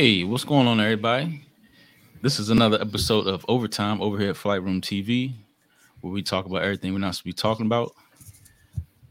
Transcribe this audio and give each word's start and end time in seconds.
Hey, 0.00 0.24
what's 0.24 0.44
going 0.44 0.66
on, 0.66 0.80
everybody? 0.80 1.42
This 2.22 2.40
is 2.40 2.48
another 2.48 2.80
episode 2.80 3.26
of 3.26 3.44
Overtime 3.48 4.00
over 4.00 4.18
here 4.18 4.30
at 4.30 4.36
Flight 4.38 4.62
Room 4.62 4.80
TV, 4.80 5.34
where 6.00 6.10
we 6.10 6.22
talk 6.22 6.46
about 6.46 6.62
everything 6.62 6.94
we're 6.94 7.00
not 7.00 7.16
supposed 7.16 7.18
to 7.18 7.24
be 7.24 7.32
talking 7.34 7.66
about 7.66 7.92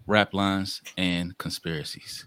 rap 0.07 0.33
lines 0.33 0.81
and 0.97 1.37
conspiracies. 1.37 2.25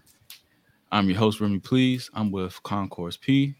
I'm 0.93 1.09
your 1.09 1.19
host, 1.19 1.41
Remy 1.41 1.59
Please. 1.59 2.09
I'm 2.13 2.31
with 2.31 2.63
Concourse 2.63 3.17
P, 3.17 3.53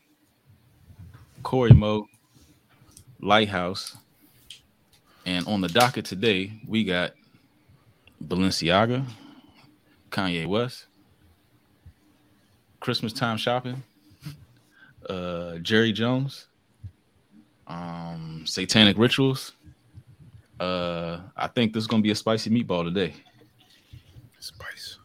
Corey 1.43 1.73
Mo, 1.73 2.07
Lighthouse. 3.19 3.97
And 5.25 5.45
on 5.47 5.59
the 5.59 5.67
docket 5.67 6.05
today, 6.05 6.53
we 6.65 6.85
got 6.85 7.11
Balenciaga, 8.23 9.05
Kanye 10.11 10.47
West, 10.47 10.85
Christmas 12.79 13.11
time 13.11 13.35
shopping, 13.35 13.83
uh, 15.09 15.57
Jerry 15.59 15.91
Jones, 15.91 16.47
um, 17.67 18.43
satanic 18.45 18.97
rituals. 18.97 19.53
Uh, 20.59 21.19
I 21.35 21.47
think 21.47 21.73
this 21.73 21.81
is 21.81 21.87
gonna 21.87 22.03
be 22.03 22.11
a 22.11 22.15
spicy 22.15 22.49
meatball 22.49 22.83
today. 22.83 23.13
Spice. 24.39 24.97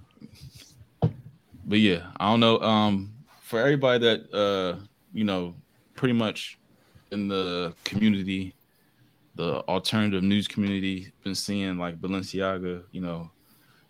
But 1.64 1.78
yeah, 1.78 2.06
I 2.18 2.30
don't 2.30 2.40
know. 2.40 2.60
Um, 2.60 3.12
for 3.40 3.60
everybody 3.60 4.04
that 4.04 4.32
uh, 4.34 4.80
you 5.12 5.24
know, 5.24 5.54
pretty 5.94 6.14
much 6.14 6.58
in 7.10 7.28
the 7.28 7.74
community, 7.84 8.54
the 9.34 9.60
alternative 9.68 10.22
news 10.22 10.48
community, 10.48 11.12
been 11.24 11.34
seeing 11.34 11.78
like 11.78 12.00
Balenciaga, 12.00 12.82
you 12.92 13.00
know, 13.00 13.30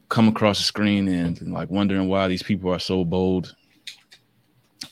come 0.08 0.28
across 0.28 0.58
the 0.58 0.64
screen 0.64 1.08
and, 1.08 1.40
and 1.40 1.52
like 1.52 1.70
wondering 1.70 2.08
why 2.08 2.28
these 2.28 2.42
people 2.42 2.72
are 2.72 2.78
so 2.78 3.04
bold 3.04 3.54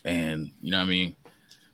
and 0.05 0.51
you 0.61 0.71
know 0.71 0.79
what 0.79 0.85
I 0.85 0.91
mean, 0.91 1.17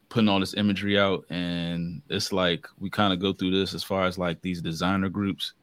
putting 0.08 0.28
all 0.28 0.40
this 0.40 0.54
imagery 0.54 0.98
out, 0.98 1.24
and 1.30 2.02
it's 2.08 2.32
like 2.32 2.66
we 2.78 2.90
kind 2.90 3.12
of 3.12 3.20
go 3.20 3.32
through 3.32 3.50
this 3.50 3.74
as 3.74 3.82
far 3.82 4.06
as 4.06 4.18
like 4.18 4.40
these 4.42 4.60
designer 4.60 5.08
groups, 5.08 5.54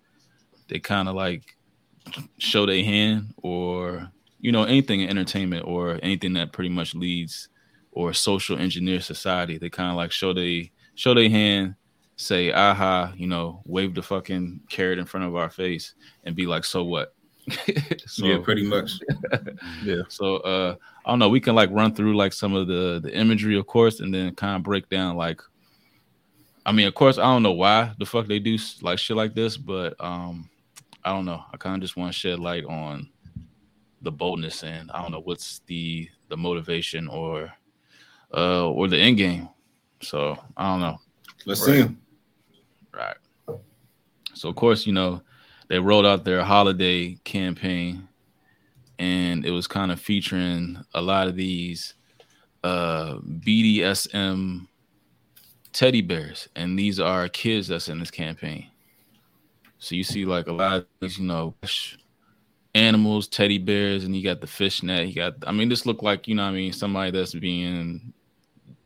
they 0.67 0.79
kind 0.79 1.07
of 1.07 1.15
like 1.15 1.55
show 2.37 2.65
their 2.65 2.83
hand, 2.83 3.33
or 3.43 4.11
you 4.39 4.51
know 4.51 4.63
anything 4.63 5.01
in 5.01 5.09
entertainment 5.09 5.65
or 5.67 5.99
anything 6.01 6.33
that 6.33 6.51
pretty 6.53 6.69
much 6.69 6.95
leads 6.95 7.49
or 7.91 8.13
social 8.13 8.57
engineer 8.57 9.01
society, 9.01 9.57
they 9.57 9.69
kind 9.69 9.89
of 9.89 9.95
like 9.95 10.11
show 10.11 10.33
they 10.33 10.71
show 10.95 11.13
their 11.13 11.29
hand, 11.29 11.75
say 12.15 12.51
aha, 12.51 13.13
you 13.15 13.27
know, 13.27 13.61
wave 13.65 13.95
the 13.95 14.01
fucking 14.01 14.59
carrot 14.69 14.99
in 14.99 15.05
front 15.05 15.25
of 15.25 15.35
our 15.35 15.49
face, 15.49 15.93
and 16.23 16.35
be 16.35 16.45
like, 16.45 16.65
so 16.65 16.83
what? 16.83 17.13
so, 18.05 18.25
yeah, 18.25 18.37
pretty 18.41 18.65
much. 18.65 18.99
yeah. 19.83 20.01
So 20.07 20.37
uh 20.37 20.75
I 21.05 21.11
don't 21.11 21.19
know, 21.19 21.29
we 21.29 21.39
can 21.39 21.55
like 21.55 21.69
run 21.71 21.93
through 21.93 22.15
like 22.15 22.33
some 22.33 22.53
of 22.53 22.67
the 22.67 22.99
the 23.01 23.13
imagery, 23.15 23.57
of 23.57 23.67
course, 23.67 23.99
and 23.99 24.13
then 24.13 24.35
kind 24.35 24.55
of 24.55 24.63
break 24.63 24.89
down 24.89 25.15
like 25.15 25.41
I 26.65 26.71
mean, 26.71 26.87
of 26.87 26.93
course, 26.93 27.17
I 27.17 27.23
don't 27.23 27.43
know 27.43 27.53
why 27.53 27.93
the 27.97 28.05
fuck 28.05 28.27
they 28.27 28.39
do 28.39 28.57
like 28.81 28.99
shit 28.99 29.17
like 29.17 29.33
this, 29.33 29.57
but 29.57 29.95
um 29.99 30.49
I 31.03 31.11
don't 31.11 31.25
know. 31.25 31.43
I 31.53 31.57
kind 31.57 31.75
of 31.75 31.81
just 31.81 31.97
want 31.97 32.13
to 32.13 32.19
shed 32.19 32.39
light 32.39 32.65
on 32.65 33.09
the 34.01 34.11
boldness 34.11 34.63
and 34.63 34.91
I 34.91 35.01
don't 35.01 35.11
know 35.11 35.21
what's 35.21 35.59
the 35.67 36.09
the 36.29 36.37
motivation 36.37 37.07
or 37.07 37.51
uh 38.33 38.69
or 38.69 38.87
the 38.87 38.97
end 38.97 39.17
game. 39.17 39.49
So 40.01 40.37
I 40.55 40.71
don't 40.71 40.81
know. 40.81 40.97
Let's 41.45 41.61
right. 41.61 41.73
see 41.73 41.81
him. 41.81 42.01
Right. 42.93 43.17
So 44.33 44.49
of 44.49 44.55
course, 44.55 44.85
you 44.85 44.93
know, 44.93 45.21
they 45.69 45.79
rolled 45.79 46.05
out 46.05 46.25
their 46.25 46.43
holiday 46.43 47.15
campaign 47.23 48.07
and 48.97 49.45
it 49.45 49.51
was 49.51 49.67
kind 49.67 49.91
of 49.91 49.99
featuring 49.99 50.77
a 50.93 51.01
lot 51.01 51.27
of 51.27 51.35
these 51.35 51.93
uh 52.63 53.15
BDSM 53.19 54.67
teddy 55.71 56.01
bears 56.01 56.49
and 56.55 56.77
these 56.77 56.99
are 56.99 57.29
kids 57.29 57.69
that's 57.69 57.87
in 57.87 57.99
this 57.99 58.11
campaign. 58.11 58.67
So 59.77 59.95
you 59.95 60.03
see 60.03 60.25
like 60.25 60.47
a 60.47 60.51
lot 60.51 60.73
of 60.73 60.85
these, 60.99 61.17
you 61.17 61.25
know, 61.25 61.55
animals, 62.75 63.27
teddy 63.27 63.57
bears, 63.57 64.03
and 64.03 64.15
you 64.15 64.23
got 64.23 64.41
the 64.41 64.47
fishnet. 64.47 65.07
You 65.07 65.15
got, 65.15 65.35
I 65.47 65.51
mean, 65.51 65.69
this 65.69 65.85
looked 65.85 66.03
like, 66.03 66.27
you 66.27 66.35
know, 66.35 66.43
I 66.43 66.51
mean, 66.51 66.73
somebody 66.73 67.11
that's 67.11 67.33
being 67.33 68.13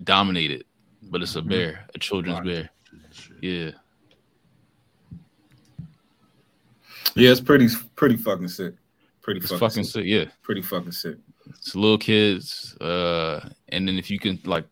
dominated, 0.03 0.65
but 1.01 1.21
it's 1.21 1.35
a 1.35 1.39
mm-hmm. 1.39 1.49
bear, 1.49 1.85
a 1.95 1.99
children's 1.99 2.41
bear. 2.41 2.69
Yeah. 3.41 3.71
Yeah, 7.15 7.31
it's 7.31 7.41
pretty 7.41 7.69
pretty 7.95 8.17
fucking 8.17 8.47
sick. 8.47 8.75
Pretty 9.21 9.39
it's 9.39 9.49
fucking, 9.49 9.59
fucking 9.59 9.83
sick. 9.83 10.03
sick. 10.03 10.05
Yeah, 10.05 10.25
pretty 10.41 10.61
fucking 10.61 10.91
sick. 10.91 11.17
It's 11.49 11.75
little 11.75 11.97
kids, 11.97 12.75
uh, 12.79 13.49
and 13.69 13.87
then 13.87 13.97
if 13.97 14.09
you 14.09 14.19
can 14.19 14.39
like 14.45 14.65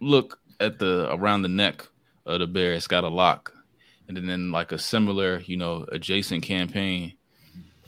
look 0.00 0.40
at 0.60 0.78
the 0.78 1.12
around 1.12 1.42
the 1.42 1.48
neck 1.48 1.86
of 2.26 2.40
the 2.40 2.46
bear, 2.46 2.72
it's 2.72 2.86
got 2.86 3.04
a 3.04 3.08
lock, 3.08 3.52
and 4.08 4.16
then, 4.16 4.26
then 4.26 4.52
like 4.52 4.72
a 4.72 4.78
similar, 4.78 5.40
you 5.40 5.56
know, 5.56 5.86
adjacent 5.92 6.42
campaign. 6.42 7.14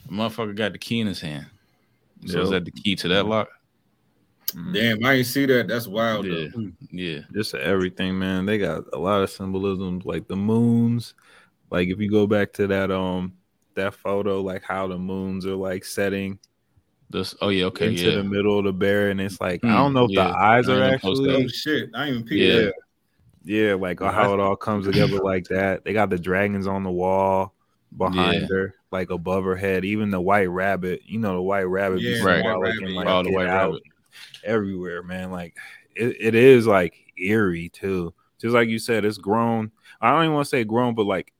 The 0.05 0.13
motherfucker 0.13 0.55
got 0.55 0.71
the 0.71 0.77
key 0.77 0.99
in 0.99 1.07
his 1.07 1.21
hand. 1.21 1.47
So 2.25 2.37
yep. 2.37 2.43
is 2.43 2.49
that 2.51 2.65
the 2.65 2.71
key 2.71 2.95
to 2.95 3.07
that 3.09 3.25
lock? 3.25 3.49
Mm-hmm. 4.53 4.73
Damn, 4.73 5.05
I 5.05 5.13
ain't 5.13 5.27
see 5.27 5.45
that. 5.45 5.67
That's 5.67 5.87
wild. 5.87 6.25
Yeah, 6.25 6.47
though. 6.55 6.71
yeah. 6.91 7.19
Just 7.33 7.53
everything, 7.53 8.17
man. 8.17 8.45
They 8.45 8.57
got 8.57 8.85
a 8.93 8.97
lot 8.97 9.21
of 9.21 9.29
symbolisms, 9.29 10.05
like 10.05 10.27
the 10.27 10.37
moons. 10.37 11.13
Like 11.69 11.89
if 11.89 11.99
you 11.99 12.09
go 12.09 12.27
back 12.27 12.53
to 12.53 12.67
that 12.67 12.91
um 12.91 13.33
that 13.77 13.95
photo, 13.95 14.41
like 14.41 14.63
how 14.63 14.87
the 14.87 14.97
moons 14.97 15.45
are 15.45 15.55
like 15.55 15.85
setting. 15.85 16.39
This 17.09 17.33
oh 17.41 17.49
yeah 17.49 17.65
okay 17.65 17.87
into 17.87 18.09
yeah. 18.09 18.15
the 18.17 18.23
middle 18.23 18.59
of 18.59 18.65
the 18.65 18.73
bear, 18.73 19.09
and 19.09 19.21
it's 19.21 19.39
like 19.39 19.61
mm, 19.61 19.69
I 19.69 19.77
don't 19.77 19.93
know 19.93 20.05
if 20.05 20.11
yeah. 20.11 20.27
the 20.27 20.37
eyes 20.37 20.67
are 20.67 20.83
actually 20.83 21.33
oh 21.33 21.47
shit. 21.47 21.89
I 21.95 22.09
even 22.09 22.27
yeah. 22.29 22.53
That. 22.53 22.73
Yeah, 23.45 23.75
like 23.75 24.01
how 24.01 24.33
it 24.33 24.41
all 24.41 24.57
comes 24.57 24.85
together 24.85 25.19
like 25.19 25.45
that. 25.45 25.85
They 25.85 25.93
got 25.93 26.09
the 26.09 26.19
dragons 26.19 26.67
on 26.67 26.83
the 26.83 26.91
wall 26.91 27.53
behind 27.95 28.41
yeah. 28.41 28.47
her, 28.49 28.75
like 28.91 29.09
above 29.09 29.45
her 29.45 29.55
head. 29.55 29.85
Even 29.85 30.09
the 30.09 30.19
white 30.19 30.49
rabbit, 30.49 31.03
you 31.05 31.17
know, 31.17 31.35
the 31.35 31.41
white 31.41 31.63
rabbit, 31.63 32.01
yeah, 32.01 32.21
right? 32.23 32.43
White 32.43 32.59
rabbit, 32.59 32.91
like, 32.91 33.07
oh, 33.07 33.23
the 33.23 33.31
white 33.31 33.45
rabbit 33.45 33.83
everywhere, 34.43 35.01
man. 35.01 35.31
Like 35.31 35.55
it, 35.95 36.17
it 36.19 36.35
is 36.35 36.67
like 36.67 36.93
eerie 37.17 37.69
too. 37.69 38.13
Just 38.39 38.53
like 38.53 38.67
you 38.67 38.79
said, 38.79 39.05
it's 39.05 39.17
grown. 39.17 39.71
I 40.01 40.11
don't 40.11 40.23
even 40.23 40.33
want 40.33 40.45
to 40.45 40.49
say 40.49 40.65
grown, 40.65 40.93
but 40.93 41.05
like 41.05 41.31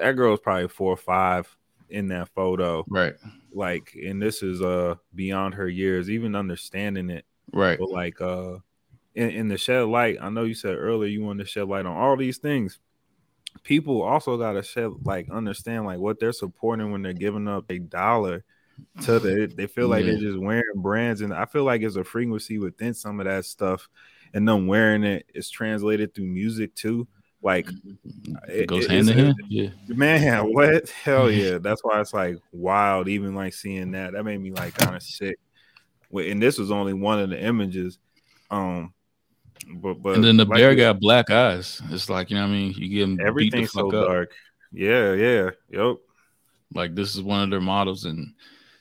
that 0.00 0.12
girl's 0.12 0.40
probably 0.40 0.68
four 0.68 0.92
or 0.92 0.96
five 0.96 1.54
in 1.88 2.08
that 2.08 2.28
photo. 2.30 2.84
Right. 2.88 3.14
Like, 3.52 3.94
and 3.94 4.20
this 4.20 4.42
is 4.42 4.62
uh 4.62 4.96
beyond 5.14 5.54
her 5.54 5.68
years, 5.68 6.10
even 6.10 6.34
understanding 6.34 7.10
it. 7.10 7.24
Right. 7.52 7.78
But 7.78 7.90
like 7.90 8.20
uh 8.20 8.58
in, 9.14 9.30
in 9.30 9.48
the 9.48 9.56
shed 9.56 9.86
light, 9.86 10.18
I 10.20 10.28
know 10.30 10.44
you 10.44 10.54
said 10.54 10.76
earlier 10.76 11.08
you 11.08 11.24
want 11.24 11.38
to 11.40 11.46
shed 11.46 11.68
light 11.68 11.86
on 11.86 11.96
all 11.96 12.16
these 12.16 12.38
things. 12.38 12.78
People 13.62 14.02
also 14.02 14.36
gotta 14.36 14.62
shed 14.62 14.90
like 15.04 15.30
understand 15.30 15.86
like 15.86 15.98
what 15.98 16.20
they're 16.20 16.32
supporting 16.32 16.92
when 16.92 17.02
they're 17.02 17.12
giving 17.12 17.48
up 17.48 17.70
a 17.70 17.78
dollar 17.78 18.44
to 19.02 19.18
the 19.18 19.50
they 19.56 19.66
feel 19.66 19.88
like 19.88 20.04
yeah. 20.04 20.12
they're 20.12 20.20
just 20.20 20.38
wearing 20.38 20.62
brands 20.76 21.22
and 21.22 21.32
I 21.32 21.46
feel 21.46 21.64
like 21.64 21.80
it's 21.80 21.96
a 21.96 22.04
frequency 22.04 22.58
within 22.58 22.92
some 22.92 23.20
of 23.20 23.24
that 23.24 23.46
stuff 23.46 23.88
and 24.34 24.46
them 24.46 24.66
wearing 24.66 25.02
it 25.02 25.24
is 25.34 25.48
translated 25.48 26.14
through 26.14 26.26
music 26.26 26.74
too. 26.74 27.08
Like 27.46 27.66
mm-hmm. 27.66 28.34
it 28.48 28.66
goes 28.66 28.86
it, 28.86 28.90
hand 28.90 29.08
in 29.08 29.18
hand. 29.18 29.36
Yeah, 29.48 29.68
man, 29.86 30.42
what 30.52 30.90
hell 30.90 31.30
yeah! 31.30 31.58
That's 31.58 31.80
why 31.84 32.00
it's 32.00 32.12
like 32.12 32.38
wild. 32.50 33.06
Even 33.06 33.36
like 33.36 33.54
seeing 33.54 33.92
that, 33.92 34.14
that 34.14 34.24
made 34.24 34.40
me 34.40 34.50
like 34.50 34.74
kind 34.74 34.96
of 34.96 35.02
sick. 35.04 35.38
And 36.12 36.42
this 36.42 36.58
was 36.58 36.72
only 36.72 36.92
one 36.92 37.20
of 37.20 37.30
the 37.30 37.40
images. 37.40 38.00
Um, 38.50 38.92
but 39.76 40.02
but 40.02 40.16
and 40.16 40.24
then 40.24 40.36
the 40.36 40.44
like 40.44 40.58
bear 40.58 40.74
got 40.74 40.98
black 40.98 41.30
eyes. 41.30 41.80
It's 41.90 42.10
like 42.10 42.30
you 42.30 42.36
know 42.36 42.42
what 42.42 42.48
I 42.48 42.52
mean. 42.52 42.74
You 42.76 42.88
give 42.88 43.08
him 43.10 43.20
everything's 43.24 43.70
so 43.70 43.92
dark. 43.92 44.32
Yeah, 44.72 45.12
yeah, 45.12 45.50
yep. 45.70 45.98
Like 46.74 46.96
this 46.96 47.14
is 47.14 47.22
one 47.22 47.44
of 47.44 47.50
their 47.50 47.60
models, 47.60 48.06
and 48.06 48.34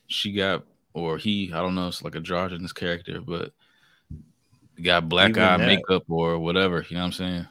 she 0.07 0.33
got 0.33 0.63
or 0.95 1.19
he, 1.19 1.53
I 1.53 1.62
don't 1.62 1.75
know, 1.75 1.89
it's 1.89 2.01
like 2.01 2.15
a 2.15 2.17
androgynous 2.17 2.73
character, 2.73 3.21
but 3.21 3.53
got 4.81 5.07
black 5.07 5.29
Even 5.29 5.44
eye 5.44 5.57
that. 5.57 5.67
makeup 5.67 6.06
or 6.09 6.39
whatever. 6.39 6.83
You 6.89 6.95
know 6.95 7.01
what 7.01 7.06
I'm 7.06 7.12
saying? 7.12 7.47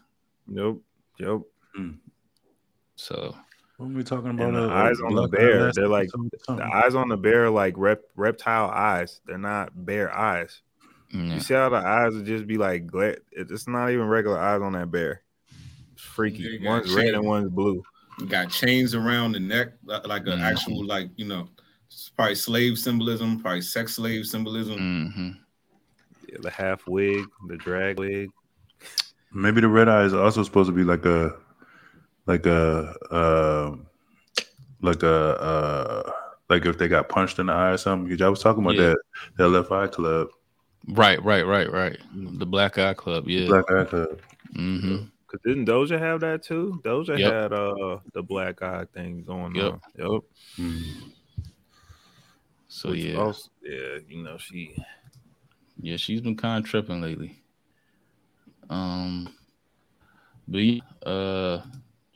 Nope. 0.49 0.83
Yep. 1.19 1.41
Mm. 1.79 1.99
So 2.97 3.35
when 3.77 3.95
we 3.95 4.05
talking 4.05 4.31
about 4.31 4.53
the 4.53 4.71
uh, 4.71 4.75
eyes 4.75 5.01
on 5.05 5.15
the 5.15 5.29
bear, 5.29 5.73
they're 5.73 5.89
like 5.89 6.09
the 6.11 6.71
eyes 6.73 6.95
on 6.95 7.09
the 7.09 7.17
bear, 7.17 7.51
like 7.51 7.75
rep, 7.77 8.03
reptile 8.17 8.71
eyes. 8.71 9.21
They're 9.27 9.39
not 9.39 9.85
bear 9.85 10.15
eyes. 10.15 10.63
You 11.15 11.39
see 11.39 11.55
how 11.55 11.69
the 11.69 11.77
eyes 11.77 12.13
would 12.15 12.27
just 12.27 12.47
be 12.47 12.59
like 12.59 12.89
glad. 12.89 13.21
It's 13.31 13.69
not 13.69 13.91
even 13.91 14.09
regular 14.09 14.39
eyes 14.39 14.61
on 14.61 14.73
that 14.73 14.91
bear. 14.91 15.23
It's 15.93 16.03
freaky. 16.03 16.59
One's 16.61 16.87
chains. 16.87 16.97
red 16.97 17.15
and 17.15 17.25
one's 17.25 17.51
blue. 17.51 17.85
You 18.19 18.27
got 18.27 18.51
chains 18.51 18.97
around 18.97 19.33
the 19.33 19.41
neck, 19.41 19.75
like 19.85 20.23
an 20.23 20.27
mm-hmm. 20.27 20.43
actual, 20.43 20.85
like 20.85 21.11
you 21.17 21.25
know, 21.25 21.49
probably 22.17 22.35
slave 22.35 22.79
symbolism, 22.79 23.41
probably 23.41 23.61
sex 23.61 23.95
slave 23.95 24.27
symbolism. 24.27 24.77
Mm-hmm. 24.77 25.31
Yeah, 26.29 26.39
the 26.41 26.51
half 26.51 26.85
wig, 26.89 27.25
the 27.47 27.57
drag 27.59 28.01
wig. 28.01 28.31
Maybe 29.35 29.61
the 29.61 29.69
red 29.69 29.89
eye 29.89 30.05
is 30.05 30.15
also 30.15 30.43
supposed 30.43 30.69
to 30.69 30.73
be 30.75 30.85
like 30.85 31.05
a, 31.05 31.35
like 32.27 32.47
a, 32.47 32.95
uh, 33.11 33.77
like 34.81 35.03
a, 35.03 35.15
uh, 35.41 36.13
like 36.49 36.67
if 36.67 36.79
they 36.79 36.89
got 36.89 37.09
punched 37.09 37.39
in 37.39 37.47
the 37.47 37.53
eye 37.53 37.71
or 37.71 37.77
something. 37.77 38.09
Because 38.09 38.25
I 38.25 38.29
was 38.29 38.41
talking 38.43 38.63
about 38.63 38.77
yeah. 38.77 38.91
that 38.91 38.99
that 39.39 39.49
left 39.49 39.73
eye 39.73 39.89
club. 39.89 40.29
Right, 40.89 41.23
right, 41.25 41.47
right, 41.47 41.71
right. 41.73 41.99
The 42.15 42.45
Black 42.47 42.77
Eye 42.79 42.93
Club, 42.93 43.27
yeah. 43.27 43.47
Black 43.47 43.65
Eye 43.71 43.85
Club. 43.85 44.21
Mm-hmm. 44.55 44.97
Cause 45.27 45.41
didn't 45.45 45.67
Doja 45.67 45.99
have 45.99 46.21
that 46.21 46.43
too? 46.43 46.81
Doja 46.85 47.19
Yep. 47.19 47.33
had 47.33 47.53
uh 47.53 47.99
the 48.13 48.23
black 48.23 48.63
eye 48.63 48.85
thing 48.95 49.25
going 49.25 49.55
Yep. 49.55 49.73
on. 49.73 49.81
Yep. 49.97 50.23
Mm. 50.59 50.83
So 52.69 52.91
Which 52.91 53.01
yeah, 53.05 53.17
also- 53.17 53.51
yeah, 53.63 53.99
you 54.07 54.23
know 54.23 54.37
she. 54.37 54.77
yeah, 55.81 55.97
she's 55.97 56.21
been 56.21 56.37
kind 56.37 56.63
of 56.63 56.71
tripping 56.71 57.01
lately. 57.01 57.43
Um, 58.71 59.35
but 60.49 60.59
yeah, 60.59 60.81
uh, 61.07 61.63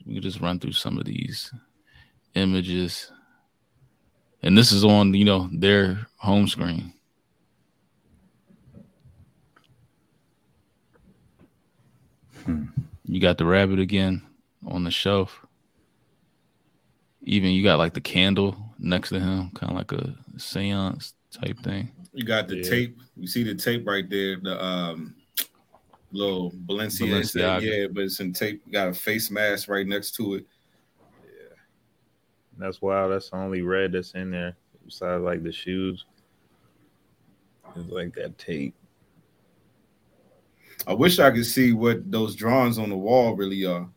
we 0.05 0.13
can 0.15 0.23
just 0.23 0.41
run 0.41 0.59
through 0.59 0.73
some 0.73 0.97
of 0.97 1.05
these 1.05 1.53
images, 2.35 3.11
and 4.43 4.57
this 4.57 4.71
is 4.71 4.83
on 4.83 5.13
you 5.13 5.25
know 5.25 5.49
their 5.51 6.07
home 6.17 6.47
screen. 6.47 6.93
Hmm. 12.45 12.65
You 13.05 13.19
got 13.19 13.37
the 13.37 13.45
rabbit 13.45 13.79
again 13.79 14.21
on 14.65 14.83
the 14.83 14.91
shelf. 14.91 15.45
Even 17.23 17.51
you 17.51 17.63
got 17.63 17.77
like 17.77 17.93
the 17.93 18.01
candle 18.01 18.55
next 18.79 19.09
to 19.09 19.19
him, 19.19 19.51
kind 19.51 19.71
of 19.71 19.77
like 19.77 19.91
a 19.91 20.15
seance 20.39 21.13
type 21.31 21.59
thing. 21.59 21.91
You 22.13 22.23
got 22.23 22.47
the 22.47 22.57
Yeah. 22.57 22.69
tape. 22.69 22.97
You 23.15 23.27
see 23.27 23.43
the 23.43 23.55
tape 23.55 23.85
right 23.85 24.09
there. 24.09 24.37
The 24.37 24.63
um 24.63 25.15
little 26.11 26.51
Balenciaga. 26.51 27.21
Balenciaga. 27.21 27.61
Yeah, 27.61 27.87
but 27.91 28.03
it's 28.05 28.19
in 28.19 28.33
tape. 28.33 28.61
Got 28.71 28.89
a 28.89 28.93
face 28.93 29.29
mask 29.31 29.69
right 29.69 29.85
next 29.87 30.11
to 30.15 30.35
it. 30.35 30.45
Yeah, 31.23 31.55
that's 32.57 32.81
wild. 32.81 33.11
That's 33.11 33.29
the 33.29 33.37
only 33.37 33.61
red 33.61 33.91
that's 33.91 34.11
in 34.13 34.31
there 34.31 34.55
besides 34.85 35.23
like 35.23 35.43
the 35.43 35.51
shoes. 35.51 36.05
It's 37.75 37.89
like 37.89 38.13
that 38.15 38.37
tape. 38.37 38.73
I 40.87 40.93
wish 40.93 41.19
I 41.19 41.29
could 41.29 41.45
see 41.45 41.73
what 41.73 42.09
those 42.09 42.35
drawings 42.35 42.79
on 42.79 42.89
the 42.89 42.97
wall 42.97 43.35
really 43.35 43.65
are. 43.65 43.87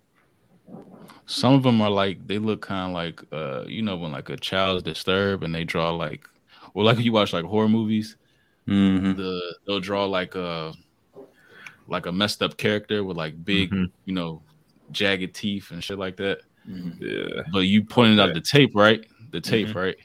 Some 1.26 1.54
of 1.54 1.62
them 1.62 1.80
are 1.80 1.88
like 1.90 2.26
they 2.26 2.38
look 2.38 2.60
kind 2.60 2.90
of 2.90 2.94
like 2.94 3.22
uh 3.32 3.64
you 3.66 3.80
know 3.82 3.96
when 3.96 4.12
like 4.12 4.28
a 4.28 4.36
child's 4.36 4.82
disturbed 4.82 5.44
and 5.44 5.54
they 5.54 5.64
draw 5.64 5.90
like 5.90 6.26
or 6.74 6.84
like 6.84 6.98
if 6.98 7.04
you 7.04 7.12
watch 7.12 7.32
like 7.32 7.44
horror 7.44 7.68
movies 7.68 8.16
Mhm. 8.68 9.16
the 9.16 9.40
they'll 9.66 9.80
draw 9.80 10.04
like 10.04 10.34
a 10.34 10.74
like 11.88 12.06
a 12.06 12.12
messed 12.12 12.42
up 12.42 12.56
character 12.56 13.02
with 13.04 13.16
like 13.16 13.44
big 13.44 13.70
Mhm. 13.70 13.90
you 14.04 14.14
know 14.14 14.42
jagged 14.90 15.34
teeth 15.34 15.70
and 15.70 15.82
shit 15.82 15.98
like 15.98 16.16
that 16.16 16.40
Yeah. 16.66 17.42
but 17.52 17.60
you 17.60 17.82
pointed 17.84 18.20
out 18.20 18.34
the 18.34 18.40
tape 18.40 18.74
right 18.74 19.04
the 19.30 19.40
tape 19.40 19.68
Mhm. 19.68 19.74
right 19.74 19.96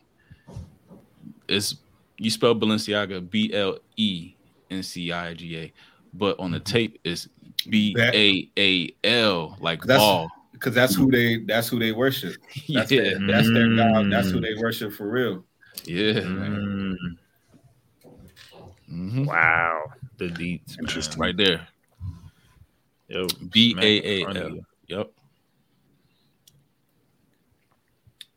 it's 1.48 1.76
you 2.18 2.30
spell 2.30 2.56
Balenciaga 2.56 3.30
B 3.30 3.54
L 3.54 3.78
E 3.96 4.34
N 4.72 4.82
C 4.84 5.12
I 5.12 5.34
G 5.34 5.58
A 5.58 5.74
but 6.14 6.40
on 6.40 6.52
the 6.52 6.60
tape 6.60 7.00
it's 7.04 7.28
B 7.70 7.96
A 8.00 8.50
A 8.58 8.96
L 9.04 9.58
like 9.62 9.82
That's- 9.84 10.00
ball 10.00 10.30
Because 10.54 10.74
that's 10.74 10.96
who 10.96 11.12
they 11.12 11.44
that's 11.44 11.68
who 11.70 11.78
they 11.78 11.92
worship. 11.92 12.34
That's 12.70 12.92
yeah 12.92 13.02
their, 13.02 13.28
that's 13.28 13.52
their 13.54 13.76
god. 13.76 14.12
That's 14.12 14.30
who 14.32 14.40
Mm. 14.40 14.42
they 14.42 14.56
worship 14.60 14.92
for 14.94 15.08
real. 15.08 15.46
yeah. 15.86 16.14
Mm, 16.22 16.96
Mhm. 18.92 19.26
wow. 19.28 19.84
The 20.18 20.30
deets. 20.30 20.78
Interesting. 20.80 21.20
Man. 21.20 21.28
right 21.28 21.38
there 21.38 21.68
Yo, 23.08 23.28
B 23.52 23.72
smack 23.72 23.84
A 23.84 23.98
in 23.98 24.06
A 24.06 24.24
front 24.24 24.38
of 24.38 24.44
L 24.44 24.50
you. 24.56 24.66
yep 24.88 25.12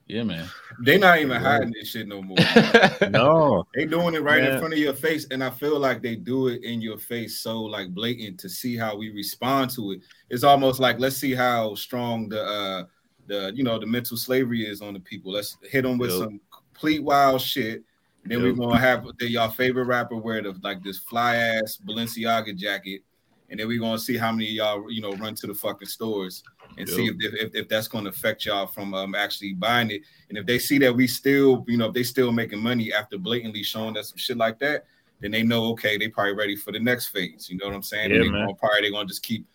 yeah 0.06 0.22
man 0.24 0.46
They 0.84 0.98
not 0.98 1.18
even 1.20 1.40
hiding 1.40 1.72
this 1.72 1.88
shit 1.90 2.08
no 2.08 2.20
more. 2.22 2.36
No. 3.10 3.64
They 3.74 3.86
doing 3.86 4.14
it 4.14 4.22
right 4.22 4.42
in 4.42 4.58
front 4.58 4.72
of 4.74 4.78
your 4.78 4.92
face, 4.94 5.26
and 5.30 5.42
I 5.42 5.50
feel 5.50 5.78
like 5.78 6.02
they 6.02 6.14
do 6.16 6.48
it 6.48 6.62
in 6.64 6.80
your 6.80 6.98
face 6.98 7.38
so 7.38 7.60
like 7.62 7.90
blatant 7.94 8.38
to 8.40 8.48
see 8.48 8.76
how 8.76 8.96
we 8.96 9.10
respond 9.10 9.70
to 9.72 9.92
it. 9.92 10.00
It's 10.28 10.44
almost 10.44 10.80
like 10.80 10.98
let's 11.00 11.16
see 11.16 11.34
how 11.34 11.74
strong 11.74 12.28
the 12.28 12.42
uh 12.44 12.84
the 13.26 13.52
you 13.54 13.62
know 13.64 13.78
the 13.78 13.86
mental 13.86 14.16
slavery 14.16 14.66
is 14.66 14.80
on 14.82 14.94
the 14.94 15.00
people. 15.00 15.32
Let's 15.32 15.56
hit 15.62 15.82
them 15.82 15.96
with 15.98 16.10
Yep. 16.10 16.18
some 16.20 16.40
complete 16.52 17.02
wild 17.02 17.40
shit. 17.40 17.82
Then 18.24 18.42
we're 18.42 18.52
gonna 18.52 18.78
have 18.78 19.04
the, 19.18 19.28
y'all 19.28 19.50
favorite 19.50 19.84
rapper 19.84 20.16
wear 20.16 20.42
the 20.42 20.54
like 20.62 20.82
this 20.82 20.98
fly 20.98 21.36
ass 21.36 21.78
Balenciaga 21.84 22.56
jacket, 22.56 23.02
and 23.48 23.58
then 23.58 23.66
we're 23.66 23.80
gonna 23.80 23.98
see 23.98 24.16
how 24.16 24.30
many 24.30 24.46
of 24.46 24.52
y'all 24.52 24.90
you 24.90 25.00
know 25.00 25.16
run 25.16 25.34
to 25.36 25.46
the 25.46 25.54
fucking 25.54 25.88
stores 25.88 26.42
and 26.78 26.88
see 26.88 27.06
if, 27.06 27.16
if 27.18 27.54
if 27.54 27.68
that's 27.68 27.88
gonna 27.88 28.08
affect 28.10 28.44
y'all 28.44 28.66
from 28.66 28.94
um 28.94 29.14
actually 29.14 29.54
buying 29.54 29.90
it. 29.90 30.02
And 30.28 30.38
if 30.38 30.46
they 30.46 30.58
see 30.58 30.78
that 30.78 30.94
we 30.94 31.06
still, 31.06 31.64
you 31.66 31.76
know, 31.76 31.86
if 31.86 31.94
they 31.94 32.02
still 32.02 32.32
making 32.32 32.60
money 32.60 32.92
after 32.92 33.18
blatantly 33.18 33.62
showing 33.62 33.96
us 33.96 34.10
some 34.10 34.18
shit 34.18 34.36
like 34.36 34.58
that, 34.60 34.84
then 35.20 35.30
they 35.30 35.42
know 35.42 35.64
okay, 35.72 35.98
they 35.98 36.08
probably 36.08 36.34
ready 36.34 36.56
for 36.56 36.72
the 36.72 36.80
next 36.80 37.08
phase. 37.08 37.48
You 37.50 37.58
know 37.58 37.66
what 37.66 37.74
I'm 37.74 37.82
saying? 37.82 38.10
Yeah, 38.10 38.16
and 38.16 38.24
they 38.24 38.30
man. 38.30 38.40
gonna 38.46 38.54
probably 38.54 38.82
they 38.82 38.90
gonna 38.90 39.08
just 39.08 39.22
keep, 39.22 39.46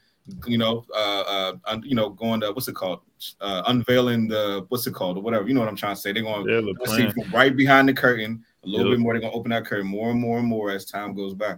you 0.45 0.57
know, 0.57 0.85
uh, 0.93 1.21
uh, 1.21 1.53
un, 1.65 1.83
you 1.85 1.95
know, 1.95 2.09
going 2.09 2.41
to 2.41 2.51
what's 2.51 2.67
it 2.67 2.75
called, 2.75 3.01
uh, 3.41 3.63
unveiling 3.67 4.27
the 4.27 4.65
what's 4.69 4.85
it 4.85 4.93
called 4.93 5.17
or 5.17 5.21
whatever. 5.21 5.47
You 5.47 5.53
know 5.53 5.61
what 5.61 5.69
I'm 5.69 5.75
trying 5.75 5.95
to 5.95 6.01
say? 6.01 6.11
They're 6.11 6.23
gonna 6.23 6.45
Yeah, 6.45 6.61
the 6.61 6.87
see 6.87 7.09
from 7.09 7.31
right 7.31 7.55
behind 7.55 7.89
the 7.89 7.93
curtain 7.93 8.43
a 8.65 8.69
little 8.69 8.87
Yep. 8.87 8.97
bit 8.97 8.99
more. 9.01 9.13
They're 9.13 9.21
gonna 9.21 9.33
open 9.33 9.51
that 9.51 9.65
curtain 9.65 9.87
more 9.87 10.11
and 10.11 10.19
more 10.19 10.39
and 10.39 10.47
more 10.47 10.71
as 10.71 10.85
time 10.85 11.13
goes 11.13 11.33
by. 11.33 11.55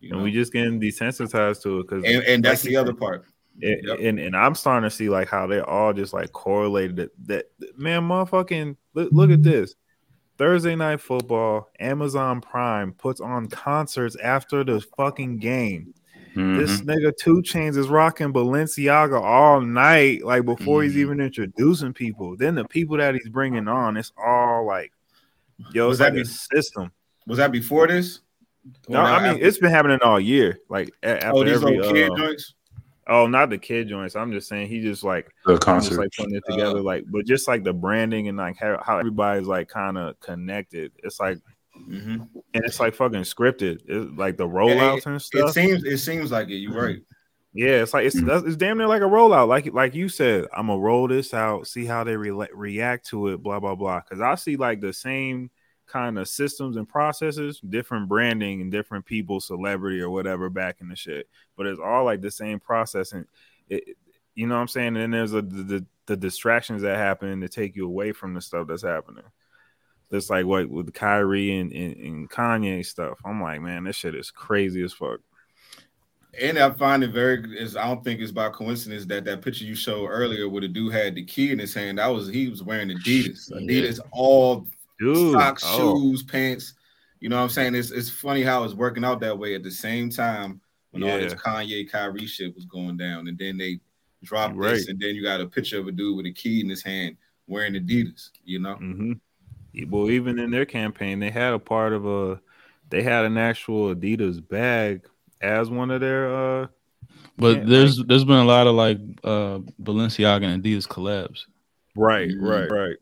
You 0.00 0.10
know, 0.10 0.16
And 0.16 0.24
we 0.24 0.30
just 0.32 0.52
getting 0.52 0.80
desensitized 0.80 1.62
to 1.62 1.80
it 1.80 1.88
because 1.88 2.04
and, 2.04 2.22
and 2.24 2.44
that's 2.44 2.62
the 2.62 2.76
other 2.76 2.94
part. 2.94 3.24
It, 3.60 3.80
Yep. 3.84 3.98
and 4.00 4.18
and 4.18 4.36
I'm 4.36 4.54
starting 4.54 4.88
to 4.88 4.94
see 4.94 5.08
like 5.10 5.28
how 5.28 5.46
they're 5.46 5.68
all 5.68 5.92
just 5.92 6.12
like 6.14 6.32
correlated. 6.32 6.96
That, 6.96 7.10
that 7.26 7.46
man, 7.78 8.02
motherfucking 8.02 8.76
look, 8.94 9.10
look 9.12 9.30
at 9.30 9.42
this. 9.42 9.74
Thursday 10.38 10.74
night 10.74 11.02
football, 11.02 11.70
Amazon 11.80 12.40
Prime 12.40 12.92
puts 12.94 13.20
on 13.20 13.48
concerts 13.48 14.16
after 14.16 14.64
the 14.64 14.80
fucking 14.96 15.36
game. 15.36 15.92
This 16.34 16.80
Mhm. 16.80 16.86
nigga 16.86 17.14
2 17.18 17.42
Chainz 17.42 17.76
is 17.76 17.88
rocking 17.88 18.32
Balenciaga 18.32 19.20
all 19.20 19.60
night, 19.60 20.24
like 20.24 20.46
before 20.46 20.82
he's 20.82 20.94
Mhm. 20.94 20.98
even 20.98 21.20
introducing 21.20 21.92
people. 21.92 22.36
Then 22.36 22.54
the 22.54 22.64
people 22.64 22.96
that 22.96 23.14
he's 23.14 23.28
bringing 23.28 23.68
on, 23.68 23.96
it's 23.98 24.12
all 24.16 24.64
like, 24.64 24.92
yo, 25.72 25.88
Was 25.88 26.00
it's 26.00 26.04
like 26.04 26.12
that 26.14 26.18
a 26.20 26.22
be- 26.22 26.28
system. 26.60 26.92
Was 27.26 27.38
that 27.38 27.52
before 27.52 27.86
this? 27.86 28.20
No, 28.88 29.00
I 29.00 29.22
mean 29.22 29.30
after? 29.32 29.44
it's 29.46 29.58
been 29.58 29.70
happening 29.70 29.98
all 30.02 30.20
year. 30.20 30.58
Like 30.68 30.90
after 31.02 31.30
oh 31.32 31.44
these 31.44 31.56
every, 31.62 31.80
old 31.80 31.94
kid 31.94 32.10
uh, 32.10 32.16
joints. 32.16 32.54
oh, 33.06 33.26
not 33.26 33.48
the 33.50 33.58
kid 33.58 33.88
joints. 33.88 34.16
I'm 34.16 34.32
just 34.32 34.48
saying 34.48 34.68
he 34.68 34.80
just 34.80 35.02
like 35.04 35.30
The 35.46 35.52
I'm 35.52 35.56
just 35.58 35.64
concert. 35.64 35.98
like 35.98 36.10
putting 36.16 36.34
it 36.34 36.42
together, 36.48 36.78
Uh, 36.78 36.82
like, 36.82 37.04
but 37.10 37.24
just 37.26 37.48
like 37.48 37.64
the 37.64 37.72
branding 37.72 38.28
and 38.28 38.36
like 38.38 38.56
how, 38.58 38.80
how 38.84 38.98
everybody's 38.98 39.46
like 39.46 39.68
kind 39.68 39.96
of 39.96 40.18
connected. 40.20 40.92
It's 41.02 41.18
like, 41.20 41.38
Mhm. 41.88 42.28
and 42.52 42.64
it's 42.64 42.78
like 42.80 42.94
fucking 42.94 43.22
scripted. 43.22 43.80
It's 43.86 44.18
like 44.18 44.36
the 44.36 44.46
rollouts 44.46 45.06
and 45.06 45.20
stuff. 45.22 45.38
It 45.40 45.52
stuff. 45.52 45.54
seems 45.54 45.84
it 45.84 45.98
seems 45.98 46.30
like 46.30 46.48
it. 46.50 46.56
You're 46.56 46.72
right. 46.82 46.98
Yeah, 47.52 47.82
it's 47.82 47.92
like 47.94 48.06
it's 48.06 48.16
Mm. 48.20 48.46
it's 48.46 48.56
damn 48.56 48.78
near 48.78 48.86
like 48.86 49.02
a 49.02 49.06
rollout. 49.06 49.48
Like 49.48 49.72
like 49.72 49.94
you 49.94 50.08
said, 50.08 50.46
I'm 50.56 50.68
gonna 50.68 50.80
roll 50.80 51.08
this 51.08 51.34
out, 51.34 51.66
see 51.66 51.84
how 51.84 52.04
they 52.04 52.16
re- 52.16 52.48
react 52.52 53.06
to 53.08 53.28
it, 53.28 53.42
blah 53.42 53.60
blah 53.60 53.74
blah. 53.74 54.00
Because 54.00 54.20
I 54.20 54.34
see 54.36 54.56
like 54.56 54.80
the 54.80 54.92
same 54.92 55.50
kind 55.86 56.18
of 56.18 56.28
systems 56.28 56.76
and 56.76 56.88
processes, 56.88 57.60
different 57.60 58.08
branding 58.08 58.60
and 58.60 58.70
different 58.70 59.04
people, 59.04 59.40
celebrity 59.40 60.00
or 60.00 60.10
whatever, 60.10 60.48
back 60.48 60.76
in 60.80 60.88
the 60.88 60.94
shit. 60.96 61.28
But 61.56 61.66
it's 61.66 61.80
all 61.80 62.04
like 62.04 62.20
the 62.20 62.30
same 62.30 62.60
process, 62.60 63.12
and 63.12 63.26
it, 63.68 63.96
you 64.36 64.46
know 64.46 64.54
what 64.54 64.60
I'm 64.60 64.68
saying. 64.68 64.88
And 64.88 64.98
then 64.98 65.10
there's 65.10 65.34
a, 65.34 65.42
the, 65.42 65.62
the 65.62 65.86
the 66.06 66.16
distractions 66.16 66.82
that 66.82 66.96
happen 66.98 67.40
to 67.40 67.48
take 67.48 67.74
you 67.76 67.86
away 67.86 68.12
from 68.12 68.34
the 68.34 68.40
stuff 68.40 68.68
that's 68.68 68.82
happening. 68.82 69.24
It's 70.12 70.30
like 70.30 70.44
what 70.46 70.68
with 70.68 70.92
Kyrie 70.92 71.56
and, 71.58 71.72
and, 71.72 71.96
and 71.96 72.30
Kanye 72.30 72.84
stuff. 72.84 73.20
I'm 73.24 73.40
like, 73.40 73.60
man, 73.60 73.84
this 73.84 73.96
shit 73.96 74.14
is 74.16 74.30
crazy 74.30 74.82
as 74.82 74.92
fuck. 74.92 75.20
And 76.38 76.58
I 76.58 76.70
find 76.70 77.02
it 77.02 77.10
very 77.12 77.58
is 77.58 77.76
I 77.76 77.86
don't 77.86 78.04
think 78.04 78.20
it's 78.20 78.30
by 78.30 78.50
coincidence 78.50 79.04
that 79.06 79.24
that 79.24 79.42
picture 79.42 79.64
you 79.64 79.74
showed 79.74 80.06
earlier 80.06 80.48
where 80.48 80.60
the 80.60 80.68
dude 80.68 80.92
had 80.92 81.14
the 81.14 81.24
key 81.24 81.50
in 81.50 81.58
his 81.58 81.74
hand. 81.74 81.98
That 81.98 82.06
was 82.08 82.28
he 82.28 82.48
was 82.48 82.62
wearing 82.62 82.88
Adidas. 82.88 83.50
Yeah. 83.50 83.56
Adidas 83.56 84.00
all 84.12 84.66
Dude, 85.00 85.32
socks, 85.32 85.64
oh, 85.66 85.98
shoes, 85.98 86.22
pants. 86.22 86.74
You 87.20 87.30
know 87.30 87.36
what 87.36 87.42
I'm 87.42 87.48
saying? 87.48 87.74
It's 87.74 87.90
it's 87.90 88.10
funny 88.10 88.42
how 88.42 88.64
it's 88.64 88.74
working 88.74 89.04
out 89.04 89.20
that 89.20 89.38
way 89.38 89.54
at 89.54 89.62
the 89.62 89.70
same 89.70 90.10
time 90.10 90.60
when 90.90 91.02
all 91.02 91.18
this 91.18 91.34
Kanye 91.34 91.90
Kyrie 91.90 92.26
shit 92.26 92.54
was 92.54 92.64
going 92.64 92.96
down, 92.96 93.28
and 93.28 93.38
then 93.38 93.56
they 93.56 93.80
dropped 94.22 94.54
You're 94.54 94.70
this, 94.70 94.80
right. 94.80 94.88
and 94.90 95.00
then 95.00 95.14
you 95.14 95.22
got 95.22 95.40
a 95.40 95.46
picture 95.46 95.78
of 95.78 95.86
a 95.86 95.92
dude 95.92 96.16
with 96.16 96.26
a 96.26 96.32
key 96.32 96.60
in 96.60 96.68
his 96.68 96.82
hand 96.82 97.16
wearing 97.46 97.74
Adidas. 97.74 98.30
You 98.44 98.60
know, 98.60 98.74
hmm 98.74 99.12
Well, 99.88 100.10
even 100.10 100.38
in 100.38 100.50
their 100.50 100.66
campaign, 100.66 101.18
they 101.18 101.30
had 101.30 101.52
a 101.52 101.58
part 101.58 101.92
of 101.92 102.06
a, 102.06 102.40
they 102.90 103.02
had 103.02 103.24
an 103.24 103.38
actual 103.38 103.94
Adidas 103.94 104.46
bag 104.46 105.06
as 105.40 105.70
one 105.70 105.90
of 105.90 106.00
their. 106.00 106.34
uh 106.34 106.66
But 107.36 107.58
Yeah, 107.58 107.64
there's 107.64 108.04
there's 108.04 108.24
been 108.24 108.36
a 108.36 108.44
lot 108.44 108.66
of 108.66 108.74
like 108.74 108.98
uh 109.24 109.58
Balenciaga 109.82 110.44
and 110.44 110.62
Adidas 110.62 110.86
collabs. 110.86 111.46
Right, 111.96 112.30
right, 112.38 112.70
right. 112.70 112.96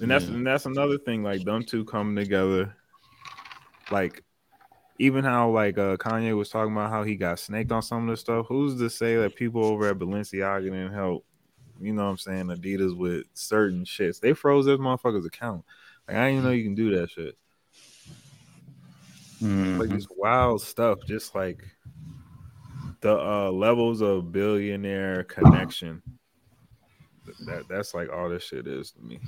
And 0.00 0.10
that's 0.10 0.26
Yeah. 0.26 0.34
and 0.34 0.46
that's 0.46 0.66
another 0.66 0.98
thing. 0.98 1.22
Like 1.22 1.44
them 1.44 1.64
two 1.64 1.84
coming 1.84 2.16
together, 2.16 2.74
like 3.90 4.22
even 4.98 5.24
how 5.24 5.50
like 5.50 5.78
uh 5.78 5.96
Kanye 5.96 6.36
was 6.36 6.50
talking 6.50 6.72
about 6.72 6.90
how 6.90 7.02
he 7.04 7.16
got 7.16 7.38
snaked 7.38 7.72
on 7.72 7.82
some 7.82 8.08
of 8.08 8.12
the 8.12 8.16
stuff. 8.16 8.46
Who's 8.48 8.78
to 8.78 8.90
say 8.90 9.16
that 9.16 9.36
people 9.36 9.64
over 9.64 9.88
at 9.88 9.98
Balenciaga 9.98 10.64
didn't 10.64 10.92
help? 10.92 11.24
You 11.80 11.92
know 11.92 12.04
what 12.04 12.10
I'm 12.10 12.18
saying? 12.18 12.46
Adidas 12.46 12.96
with 12.96 13.24
certain 13.34 13.84
shits. 13.84 14.20
They 14.20 14.32
froze 14.32 14.66
this 14.66 14.78
motherfucker's 14.78 15.26
account. 15.26 15.64
Like 16.06 16.16
I 16.16 16.26
didn't 16.26 16.32
even 16.34 16.44
know 16.44 16.50
you 16.52 16.64
can 16.64 16.74
do 16.74 16.96
that 16.96 17.10
shit. 17.10 17.36
Mhm. 19.42 19.78
like 19.78 19.90
this 19.90 20.06
wild 20.16 20.62
stuff. 20.62 21.00
Just 21.06 21.34
like 21.34 21.62
the 23.04 23.14
uh 23.16 23.50
levels 23.50 24.00
of 24.00 24.32
billionaire 24.32 25.24
connection. 25.24 26.02
That 27.46 27.64
that's 27.68 27.94
like 27.94 28.10
all 28.10 28.28
this 28.30 28.44
shit 28.44 28.66
is 28.66 28.92
to 28.92 29.02
me. 29.02 29.20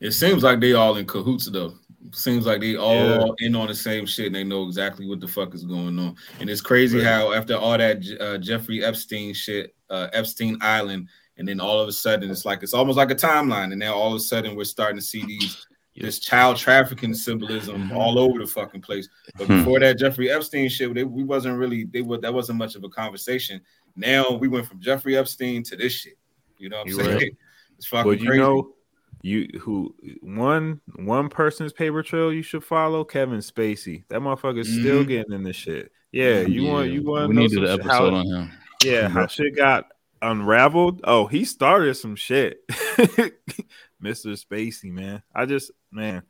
It 0.00 0.12
seems 0.12 0.42
like 0.44 0.60
they 0.60 0.72
all 0.74 0.96
in 0.96 1.06
cahoots 1.06 1.46
though. 1.46 1.74
Seems 2.12 2.46
like 2.46 2.60
they 2.60 2.76
all 2.76 3.34
in 3.40 3.56
on 3.56 3.66
the 3.68 3.74
same 3.74 4.06
shit 4.06 4.26
and 4.26 4.34
they 4.34 4.44
know 4.44 4.66
exactly 4.66 5.06
what 5.08 5.20
the 5.20 5.26
fuck 5.26 5.52
is 5.54 5.64
going 5.64 5.98
on. 5.98 6.14
And 6.38 6.48
it's 6.48 6.60
crazy 6.60 6.98
Right. 6.98 7.06
how 7.06 7.32
after 7.32 7.56
all 7.56 7.76
that 7.76 8.04
uh, 8.20 8.38
Jeffrey 8.38 8.84
Epstein 8.84 9.34
shit, 9.34 9.74
uh, 9.90 10.08
Epstein 10.12 10.56
Island, 10.60 11.08
and 11.36 11.48
then 11.48 11.58
all 11.60 11.80
of 11.80 11.88
a 11.88 11.92
sudden 11.92 12.30
it's 12.30 12.44
like 12.44 12.62
it's 12.62 12.74
almost 12.74 12.96
like 12.98 13.10
a 13.10 13.16
timeline. 13.16 13.70
And 13.72 13.78
now 13.80 13.94
all 13.94 14.08
of 14.10 14.14
a 14.16 14.20
sudden 14.20 14.54
we're 14.54 14.64
starting 14.64 14.98
to 14.98 15.04
see 15.04 15.24
these 15.26 15.66
this 15.96 16.18
child 16.18 16.56
trafficking 16.56 17.14
symbolism 17.14 17.92
all 17.92 18.18
over 18.18 18.38
the 18.40 18.46
fucking 18.46 18.80
place. 18.80 19.08
But 19.38 19.46
Hmm. 19.46 19.58
before 19.58 19.80
that 19.80 19.98
Jeffrey 19.98 20.30
Epstein 20.30 20.68
shit, 20.68 20.92
they, 20.94 21.04
we 21.04 21.22
wasn't 21.24 21.58
really 21.58 21.84
they 21.84 22.02
were 22.02 22.18
that 22.18 22.34
wasn't 22.34 22.58
much 22.58 22.74
of 22.74 22.82
a 22.84 22.88
conversation. 22.88 23.60
Now 23.96 24.32
we 24.32 24.48
went 24.48 24.66
from 24.66 24.80
Jeffrey 24.80 25.16
Epstein 25.16 25.62
to 25.64 25.76
this 25.76 25.92
shit. 25.92 26.18
You 26.58 26.68
know 26.68 26.78
what 26.78 26.82
I'm 26.82 26.88
You 26.88 26.94
saying? 26.96 27.16
right. 27.16 27.36
It's 27.76 27.86
fucking 27.86 28.10
But 28.10 28.20
you 28.20 28.26
crazy. 28.28 28.40
know, 28.40 28.74
you 29.22 29.48
who 29.60 29.94
one 30.22 30.80
one 30.96 31.28
person's 31.28 31.72
paper 31.72 32.02
trail 32.02 32.32
you 32.32 32.42
should 32.42 32.62
follow 32.64 33.04
Kevin 33.04 33.38
Spacey. 33.38 34.04
That 34.08 34.20
motherfucker's 34.20 34.68
still 34.72 35.02
Mhm. 35.04 35.08
getting 35.08 35.32
in 35.32 35.42
this 35.42 35.56
shit. 35.56 35.90
Yeah, 36.12 36.42
you 36.42 36.64
want 36.68 36.90
you 36.92 37.02
want 37.02 37.28
we 37.28 37.34
to 37.34 37.40
know 37.40 37.42
needed 37.42 37.54
some 37.54 37.64
an 37.64 37.70
episode 37.80 38.12
how, 38.12 38.14
on 38.18 38.26
him. 38.26 38.50
yeah 38.84 39.08
how 39.08 39.20
Yeah. 39.22 39.26
shit 39.26 39.56
got 39.56 39.86
unraveled. 40.22 41.00
Oh, 41.04 41.26
he 41.26 41.44
started 41.44 41.94
some 41.96 42.14
shit, 42.16 42.60
Mister 44.04 44.28
Spacey, 44.30 44.92
man. 44.92 45.22
I 45.34 45.46
just 45.46 45.70
man, 45.90 46.22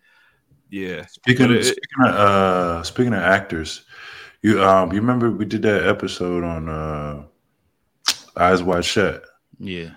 yeah. 0.71 1.05
Speaking, 1.07 1.49
But 1.49 1.57
it- 1.57 1.65
speaking 1.65 2.05
of 2.07 2.15
uh, 2.15 2.83
speaking 2.85 3.13
of 3.13 3.21
actors, 3.21 3.85
you 4.43 4.63
um, 4.63 4.93
you 4.93 5.01
remember 5.01 5.31
we 5.33 5.45
did 5.45 5.63
that 5.63 5.87
episode 5.89 6.45
on 6.45 6.69
uh, 6.69 7.25
Eyes 8.37 8.63
Wide 8.63 8.85
Shut, 8.85 9.25
Yeah. 9.59 9.91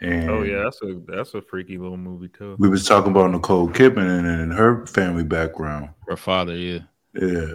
and 0.00 0.28
Oh 0.30 0.42
yeah, 0.42 0.64
that's 0.64 0.82
a 0.82 1.00
that's 1.06 1.34
a 1.34 1.42
freaky 1.42 1.78
little 1.78 1.96
movie 1.96 2.28
too. 2.28 2.56
we 2.58 2.68
was 2.68 2.84
talking 2.84 3.12
about 3.12 3.30
Nicole 3.30 3.68
Kidman 3.68 4.18
and, 4.18 4.26
and 4.26 4.52
her 4.52 4.84
family 4.86 5.24
background. 5.24 5.90
Her 6.08 6.16
father, 6.16 6.56
yeah. 6.56 6.80
Yeah, 7.14 7.52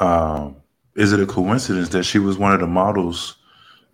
um, 0.00 0.56
is 0.96 1.12
it 1.12 1.20
a 1.20 1.26
coincidence 1.26 1.88
that 1.90 2.02
she 2.04 2.18
was 2.18 2.38
one 2.38 2.52
of 2.52 2.60
the 2.60 2.66
models 2.66 3.36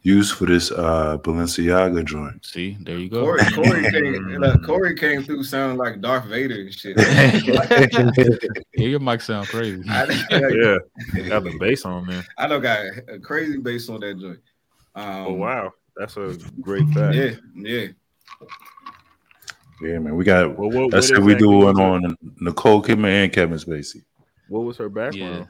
used 0.02 0.35
for 0.35 0.47
this 0.47 0.71
uh, 0.71 1.19
Balenciaga 1.19 2.04
joint? 2.04 2.45
See, 2.45 2.76
there 2.80 2.99
you 2.99 3.09
go. 3.09 3.23
Corey, 3.23 3.45
Corey 3.52 3.90
came, 3.90 4.26
look, 4.38 4.64
Corey 4.64 4.95
came 4.95 5.23
through 5.23 5.45
sounding 5.45 5.78
like 5.78 6.00
Darth 6.00 6.25
Vader 6.26 6.61
and 6.61 6.73
shit. 6.73 6.97
yeah, 8.76 8.87
your 8.87 9.00
mic 9.00 9.21
sound 9.21 9.49
crazy. 9.49 9.83
I, 9.88 10.04
Yeah, 10.30 11.28
got 11.28 11.45
the 11.45 11.57
bass 11.59 11.85
on 11.85 12.07
man. 12.07 12.25
I 12.38 12.47
don't 12.47 12.62
got 12.62 12.80
a 13.09 13.19
crazy 13.19 13.59
bass 13.59 13.88
on 13.88 14.00
that 14.00 14.19
joint. 14.19 14.40
Um, 14.95 15.26
Oh 15.26 15.33
wow, 15.35 15.73
that's 15.97 16.16
a 16.16 16.37
great 16.61 16.88
fact. 16.88 17.14
Yeah, 17.14 17.33
yeah. 17.54 17.87
Yeah, 19.83 19.99
man, 19.99 20.14
we 20.14 20.25
got. 20.25 20.59
Well, 20.59 20.71
what, 20.71 20.90
That's 20.90 21.11
what 21.11 21.21
what 21.21 21.26
we 21.26 21.33
exactly 21.33 21.73
doing 21.73 21.80
on 21.80 22.16
Nicole 22.40 22.83
Kidman 22.83 23.25
and 23.25 23.33
Kevin 23.33 23.57
Spacey. 23.57 24.02
What 24.49 24.61
was 24.61 24.76
her 24.76 24.90
yeah. 25.12 25.45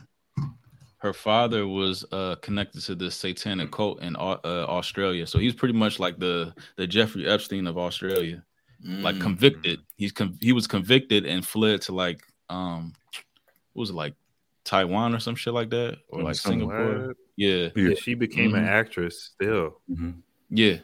Background? 1.01 1.15
Her 1.15 1.19
father 1.19 1.67
was 1.67 2.05
uh, 2.13 2.37
connected 2.37 2.83
to 2.83 2.95
this 2.95 3.15
satanic 3.15 3.71
cult 3.71 4.03
in 4.03 4.17
uh, 4.17 4.39
Australia, 4.45 5.27
so 5.27 5.39
he's 5.39 5.55
pretty 5.55 5.75
much 5.75 5.99
like 5.99 6.19
the 6.19 6.55
the 6.77 6.87
Jeffrey 6.87 7.27
Epstein 7.27 7.67
of 7.67 7.79
Australia. 7.79 8.45
Like 8.83 9.17
Mm. 9.17 9.21
convicted, 9.21 9.81
he's 9.99 10.11
con- 10.13 10.39
he 10.41 10.53
was 10.55 10.67
convicted 10.67 11.27
and 11.27 11.45
fled 11.45 11.83
to 11.83 11.93
like 11.95 12.23
um, 12.49 12.95
what 13.75 13.81
was 13.83 13.91
it 13.91 13.95
like 13.95 14.15
Taiwan 14.65 15.15
or 15.15 15.19
some 15.21 15.35
shit 15.37 15.53
like 15.53 15.69
that, 15.71 15.99
or 16.09 16.23
like 16.23 16.35
Something 16.37 16.61
Singapore? 16.61 17.15
Yeah, 17.37 17.69
Yeah. 17.77 17.89
Yeah, 17.89 17.95
she 18.01 18.15
became 18.15 18.55
an 18.55 18.65
Mhm. 18.65 18.69
actress 18.69 19.23
still. 19.35 19.81
Mhm. 19.91 20.23
yeah. 20.49 20.79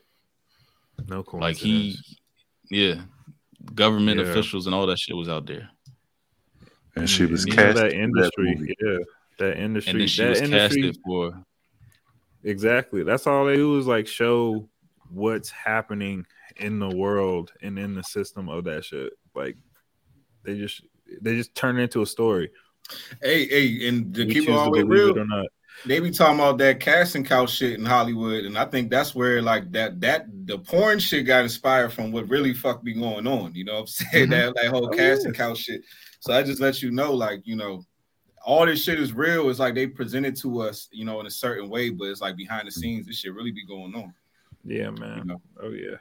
No 1.08 1.22
coincidence. 1.22 1.40
Like 1.40 1.56
he, 1.56 1.96
yeah. 2.70 3.02
Government 3.74 4.20
Yeah. 4.20 4.26
officials 4.26 4.66
and 4.66 4.74
all 4.74 4.86
that 4.86 4.98
shit 4.98 5.16
was 5.16 5.28
out 5.30 5.46
there, 5.46 5.70
And 6.96 7.08
she 7.08 7.24
was 7.26 7.46
you 7.46 7.52
cast 7.52 7.76
that 7.78 7.92
in 7.94 8.00
industry. 8.02 8.54
movie. 8.56 8.74
yeah, 8.80 8.98
that 9.38 9.58
industry. 9.58 9.90
and 9.92 10.00
then 10.00 10.08
she 10.08 10.22
that 10.22 10.28
was 10.30 10.40
industry, 10.40 10.92
for. 11.04 11.42
Exactly. 12.44 13.02
That's 13.02 13.26
all 13.26 13.44
they 13.46 13.56
do 13.56 13.78
is 13.78 13.86
like 13.86 14.06
show 14.06 14.68
what's 15.10 15.50
happening 15.50 16.26
in 16.56 16.78
the 16.78 16.88
world 16.94 17.52
and 17.62 17.78
in 17.78 17.94
the 17.94 18.02
system 18.02 18.48
of 18.48 18.64
that 18.64 18.84
shit. 18.84 19.12
Like 19.34 19.56
they 20.44 20.56
just 20.56 20.82
they 21.20 21.34
just 21.34 21.54
turn 21.54 21.78
it 21.78 21.82
into 21.84 22.02
a 22.02 22.06
story. 22.06 22.50
Hey, 23.22 23.46
hey, 23.48 23.88
and 23.88 24.14
to 24.14 24.24
We 24.24 24.32
keep 24.34 24.42
it 24.44 24.46
choose 24.46 24.58
all 24.60 24.70
the 24.70 24.78
way 24.78 24.82
real, 24.84 25.18
or 25.18 25.24
not. 25.26 25.46
they 25.86 25.98
be 25.98 26.10
talking 26.12 26.38
about 26.38 26.58
that 26.58 26.78
casting 26.78 27.24
couch 27.24 27.50
shit 27.50 27.78
in 27.78 27.84
Hollywood, 27.84 28.44
and 28.44 28.56
I 28.56 28.64
think 28.64 28.90
that's 28.90 29.12
where 29.14 29.42
like 29.42 29.72
that 29.72 30.00
that 30.02 30.26
the 30.44 30.58
porn 30.58 31.00
shit 31.00 31.26
got 31.26 31.42
inspired 31.42 31.92
from 31.92 32.12
what 32.12 32.28
really 32.28 32.54
fuck 32.54 32.84
be 32.84 32.94
going 32.94 33.26
on. 33.26 33.54
You 33.56 33.64
know 33.64 33.74
what 33.74 33.80
I'm 33.80 33.86
saying? 34.12 34.28
Mhm. 34.28 34.30
That 34.30 34.54
that 34.54 34.70
whole 34.70 34.86
Oh, 34.86 34.90
casting 34.96 35.32
yeah. 35.34 35.38
couch 35.38 35.58
shit. 35.58 35.82
So 36.20 36.32
I 36.32 36.42
just 36.44 36.60
let 36.60 36.80
you 36.80 36.92
know, 36.92 37.12
like 37.12 37.40
you 37.44 37.56
know, 37.56 37.82
all 38.46 38.64
this 38.64 38.80
shit 38.82 39.00
is 39.00 39.12
real. 39.12 39.50
It's 39.50 39.58
like 39.58 39.74
they 39.74 39.88
present 39.88 40.24
it 40.24 40.36
to 40.36 40.60
us, 40.60 40.88
you 40.92 41.04
know, 41.04 41.18
in 41.18 41.26
a 41.26 41.30
certain 41.30 41.68
way, 41.68 41.90
but 41.90 42.04
it's 42.04 42.20
like 42.20 42.36
behind 42.36 42.68
the 42.68 42.70
scenes, 42.70 43.06
this 43.06 43.18
shit 43.18 43.34
really 43.34 43.50
be 43.50 43.66
going 43.66 43.92
on. 43.96 44.14
Yeah, 44.64 44.90
man. 44.90 45.18
You 45.18 45.24
know? 45.24 45.42
Oh 45.60 45.70
yeah. 45.70 45.96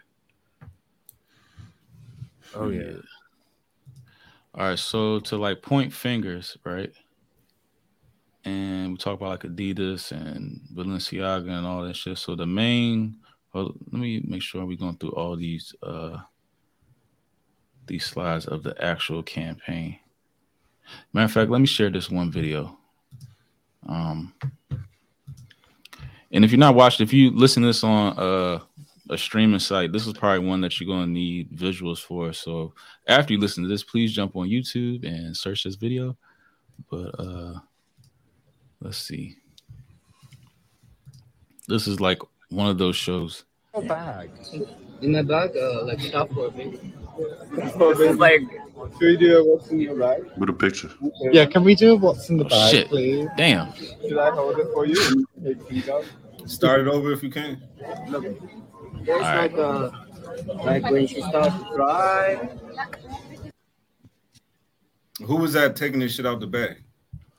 Oh 2.53 2.69
yeah. 2.69 2.97
All 4.53 4.69
right, 4.69 4.79
so 4.79 5.19
to 5.21 5.37
like 5.37 5.63
point 5.63 5.91
fingers, 5.91 6.55
right? 6.63 6.93
And 8.45 8.91
we 8.91 8.97
talk 8.97 9.15
about 9.19 9.43
like 9.43 9.51
Adidas 9.51 10.11
and 10.11 10.61
Balenciaga 10.71 11.49
and 11.49 11.65
all 11.65 11.81
that 11.81 11.95
shit. 11.95 12.19
So 12.19 12.35
the 12.35 12.45
main, 12.45 13.17
well, 13.53 13.73
let 13.91 13.99
me 13.99 14.21
make 14.23 14.43
sure 14.43 14.63
we're 14.65 14.77
going 14.77 14.97
through 14.97 15.13
all 15.13 15.35
these 15.35 15.73
uh 15.81 16.17
these 17.87 18.05
slides 18.05 18.45
of 18.45 18.61
the 18.61 18.79
actual 18.83 19.23
campaign. 19.23 19.97
Matter 21.13 21.25
of 21.25 21.31
fact, 21.31 21.51
let 21.51 21.61
me 21.61 21.67
share 21.67 21.89
this 21.89 22.09
one 22.09 22.31
video. 22.31 22.77
Um, 23.87 24.33
and 26.31 26.43
if 26.43 26.51
you're 26.51 26.59
not 26.59 26.75
watching, 26.75 27.03
if 27.03 27.13
you 27.13 27.31
listen 27.31 27.63
to 27.63 27.67
this 27.67 27.83
on 27.83 28.17
uh, 28.17 28.59
a 29.09 29.17
streaming 29.17 29.59
site, 29.59 29.91
this 29.91 30.07
is 30.07 30.13
probably 30.13 30.47
one 30.47 30.61
that 30.61 30.79
you're 30.79 30.87
going 30.87 31.05
to 31.05 31.11
need 31.11 31.51
visuals 31.51 31.99
for. 31.99 32.33
So 32.33 32.73
after 33.07 33.33
you 33.33 33.39
listen 33.39 33.63
to 33.63 33.69
this, 33.69 33.83
please 33.83 34.13
jump 34.13 34.35
on 34.35 34.49
YouTube 34.49 35.05
and 35.05 35.35
search 35.35 35.63
this 35.63 35.75
video. 35.75 36.17
But 36.89 37.19
uh, 37.19 37.53
let's 38.81 38.97
see. 38.97 39.35
This 41.67 41.87
is 41.87 41.99
like 41.99 42.19
one 42.49 42.67
of 42.69 42.77
those 42.77 42.95
shows. 42.95 43.45
bag. 43.87 44.29
In 45.01 45.11
my 45.11 45.21
bag, 45.21 45.55
uh, 45.55 45.85
like 45.85 45.99
stuff 45.99 46.29
for 46.31 46.51
me. 46.51 46.79
like, 48.13 48.43
should 48.93 49.01
we 49.01 49.17
do 49.17 49.37
a 49.39 49.43
what's 49.43 49.69
in 49.69 49.79
your 49.79 49.95
bag? 49.95 50.23
With 50.37 50.49
a 50.49 50.53
picture. 50.53 50.89
Yeah, 51.31 51.45
can 51.45 51.63
we 51.63 51.75
do 51.75 51.93
a 51.93 51.95
what's 51.95 52.29
in 52.29 52.37
the 52.37 52.45
Oh, 52.45 52.49
bag, 52.49 52.71
shit. 52.71 52.87
please? 52.87 53.27
Damn. 53.37 53.73
Should 53.73 54.17
I 54.17 54.31
hold 54.31 54.57
it 54.59 54.67
for 54.73 54.85
you? 54.85 55.25
and 55.35 55.43
take 55.45 55.67
these 55.69 55.89
out? 55.89 56.05
Start 56.45 56.81
it 56.81 56.87
over 56.87 57.11
if 57.11 57.23
you 57.23 57.29
can. 57.29 57.61
There's 57.79 59.21
Alright. 59.21 59.53
like 59.53 59.57
a 59.57 59.91
like 60.63 60.83
when 60.91 61.07
she 61.07 61.21
starts 61.21 61.55
to 61.57 61.65
cry. 61.73 62.49
Who 65.25 65.37
was 65.37 65.53
that 65.53 65.75
taking 65.75 65.99
this 65.99 66.13
shit 66.15 66.25
out 66.25 66.39
the 66.39 66.47
bag? 66.47 66.83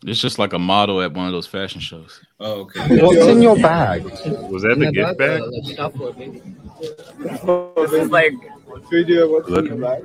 It's 0.05 0.21
just 0.21 0.39
like 0.39 0.53
a 0.53 0.59
model 0.59 1.01
at 1.03 1.13
one 1.13 1.27
of 1.27 1.33
those 1.33 1.47
fashion 1.47 1.81
shows. 1.81 2.21
Oh, 2.41 2.61
okay. 2.63 3.01
What's 3.03 3.27
in 3.27 3.43
your 3.43 3.57
bag? 3.57 4.05
Was 4.05 4.63
that 4.63 4.73
In 4.73 4.79
the 4.81 4.93
gift 4.93 5.19
bag, 5.19 5.41
bag? 5.41 5.51
like 5.51 5.65
stuff 5.73 5.95
for 5.95 6.13
me. 6.15 6.43
This 7.77 7.93
is 7.93 8.11
like, 8.11 8.33
should 8.33 8.91
we 8.91 9.05
do 9.05 9.25
a 9.25 9.31
what's 9.31 9.49
in 9.49 9.67
your 9.67 9.77
bag? 9.77 10.05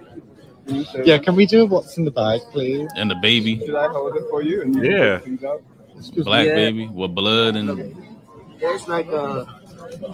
Yeah, 1.03 1.17
can 1.17 1.35
we 1.35 1.45
do 1.45 1.63
a 1.63 1.65
what's 1.65 1.97
in 1.97 2.05
the 2.05 2.11
bag, 2.11 2.41
please? 2.51 2.89
And 2.95 3.09
the 3.09 3.15
baby, 3.15 3.59
Should 3.65 3.75
I 3.75 3.87
hold 3.87 4.15
it 4.15 4.23
for 4.29 4.41
you? 4.41 4.61
And 4.61 4.75
you 4.75 4.83
Yeah. 4.83 5.19
take 5.19 6.23
black 6.23 6.47
Yeah. 6.47 6.55
baby 6.55 6.87
with 6.87 7.15
blood 7.15 7.55
and 7.55 7.95
There's 8.59 8.87
like 8.87 9.07
uh, 9.11 9.45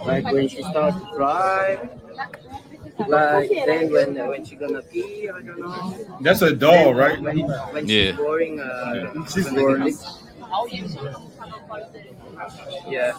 like 0.06 0.24
when 0.32 0.48
she 0.48 0.62
starts 0.62 0.96
to 0.98 1.06
cry. 1.14 1.78
Like 3.06 3.50
then 3.66 3.92
when 3.92 4.14
when 4.28 4.44
she 4.44 4.56
gonna 4.56 4.82
pee, 4.82 5.28
I 5.28 5.32
don't 5.32 5.60
know. 5.60 5.94
That's 6.20 6.42
a 6.42 6.54
doll, 6.54 6.94
right? 6.94 7.20
When, 7.20 7.40
when 7.74 7.86
Yeah. 7.86 8.10
she's 8.12 8.16
boring, 8.16 8.60
uh, 8.60 9.12
She's 9.32 9.44
gonna 9.44 9.60
boring. 9.60 9.84
get. 9.84 9.94
Yeah, 12.88 13.12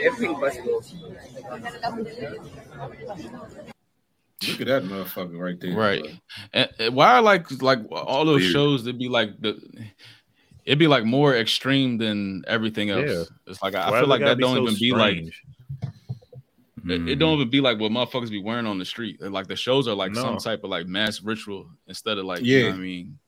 everything 0.00 0.34
possible. 0.40 0.82
Look 4.48 4.60
at 4.62 4.66
that 4.66 4.82
motherfucker 4.84 5.38
right 5.38 5.58
there. 5.60 5.74
right. 5.76 6.04
And, 6.52 6.68
and 6.78 6.94
why 6.94 7.18
like 7.20 7.50
like 7.62 7.80
all 7.90 8.24
those 8.24 8.40
Weird. 8.42 8.52
shows? 8.52 8.82
It'd 8.86 8.98
be 8.98 9.08
like 9.08 9.40
the. 9.40 9.60
It'd 10.64 10.78
be 10.78 10.86
like 10.86 11.04
more 11.04 11.34
extreme 11.36 11.98
than 11.98 12.44
everything 12.46 12.90
else. 12.90 13.10
Yeah. 13.10 13.24
It's 13.48 13.62
like 13.62 13.74
I, 13.74 13.88
I 13.88 14.00
feel 14.00 14.08
like 14.08 14.20
that 14.20 14.38
don't 14.38 14.54
so 14.56 14.62
even 14.62 14.74
be 14.78 14.92
like 14.92 15.14
strange? 15.16 15.42
It, 16.84 17.08
it 17.10 17.16
don't 17.16 17.34
even 17.38 17.50
be 17.50 17.60
like 17.60 17.78
what 17.78 17.92
motherfuckers 17.92 18.30
be 18.30 18.42
wearing 18.42 18.66
on 18.66 18.78
the 18.78 18.84
street. 18.84 19.20
Like 19.20 19.46
the 19.46 19.56
shows 19.56 19.86
are 19.88 19.94
like 19.94 20.14
some 20.14 20.38
type 20.38 20.64
of 20.64 20.70
like 20.70 20.86
mass 20.86 21.20
ritual 21.22 21.68
instead 21.86 22.18
of 22.18 22.24
like 22.24 22.40
Yeah. 22.42 22.56
you 22.58 22.62
know 22.64 22.68
what 22.70 22.76
I 22.76 22.80
mean. 22.80 23.18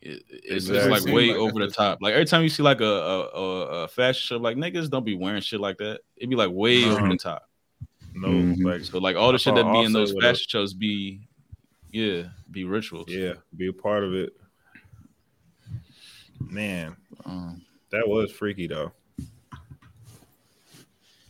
it, 0.00 0.22
it's 0.28 0.66
just 0.66 0.88
like 0.88 1.04
way 1.04 1.28
like 1.28 1.36
over 1.36 1.58
the 1.64 1.72
top. 1.72 1.98
Like 2.00 2.14
every 2.14 2.26
time 2.26 2.42
you 2.42 2.48
see 2.48 2.62
like 2.62 2.80
a, 2.80 2.84
a, 2.84 3.28
a 3.84 3.88
fashion 3.88 4.20
show, 4.20 4.36
like 4.36 4.56
niggas 4.56 4.90
don't 4.90 5.04
be 5.04 5.16
wearing 5.16 5.40
shit 5.40 5.60
like 5.60 5.78
that. 5.78 6.00
It'd 6.16 6.30
be 6.30 6.36
like 6.36 6.50
way 6.52 6.84
over 6.84 7.08
the 7.08 7.16
top. 7.16 7.48
No, 8.14 8.28
mm-hmm. 8.28 8.66
like 8.66 8.82
so, 8.82 8.98
like 8.98 9.16
all 9.16 9.32
the 9.32 9.38
shit 9.38 9.54
that 9.54 9.72
be 9.72 9.82
in 9.82 9.92
those 9.92 10.12
fashion 10.20 10.46
shows 10.48 10.74
be, 10.74 11.20
yeah, 11.90 12.24
be 12.50 12.64
rituals. 12.64 13.06
Yeah, 13.08 13.34
be 13.56 13.68
a 13.68 13.72
part 13.72 14.04
of 14.04 14.14
it. 14.14 14.32
Man, 16.40 16.96
um, 17.24 17.62
that 17.90 18.06
was 18.06 18.30
freaky 18.30 18.66
though. 18.66 18.92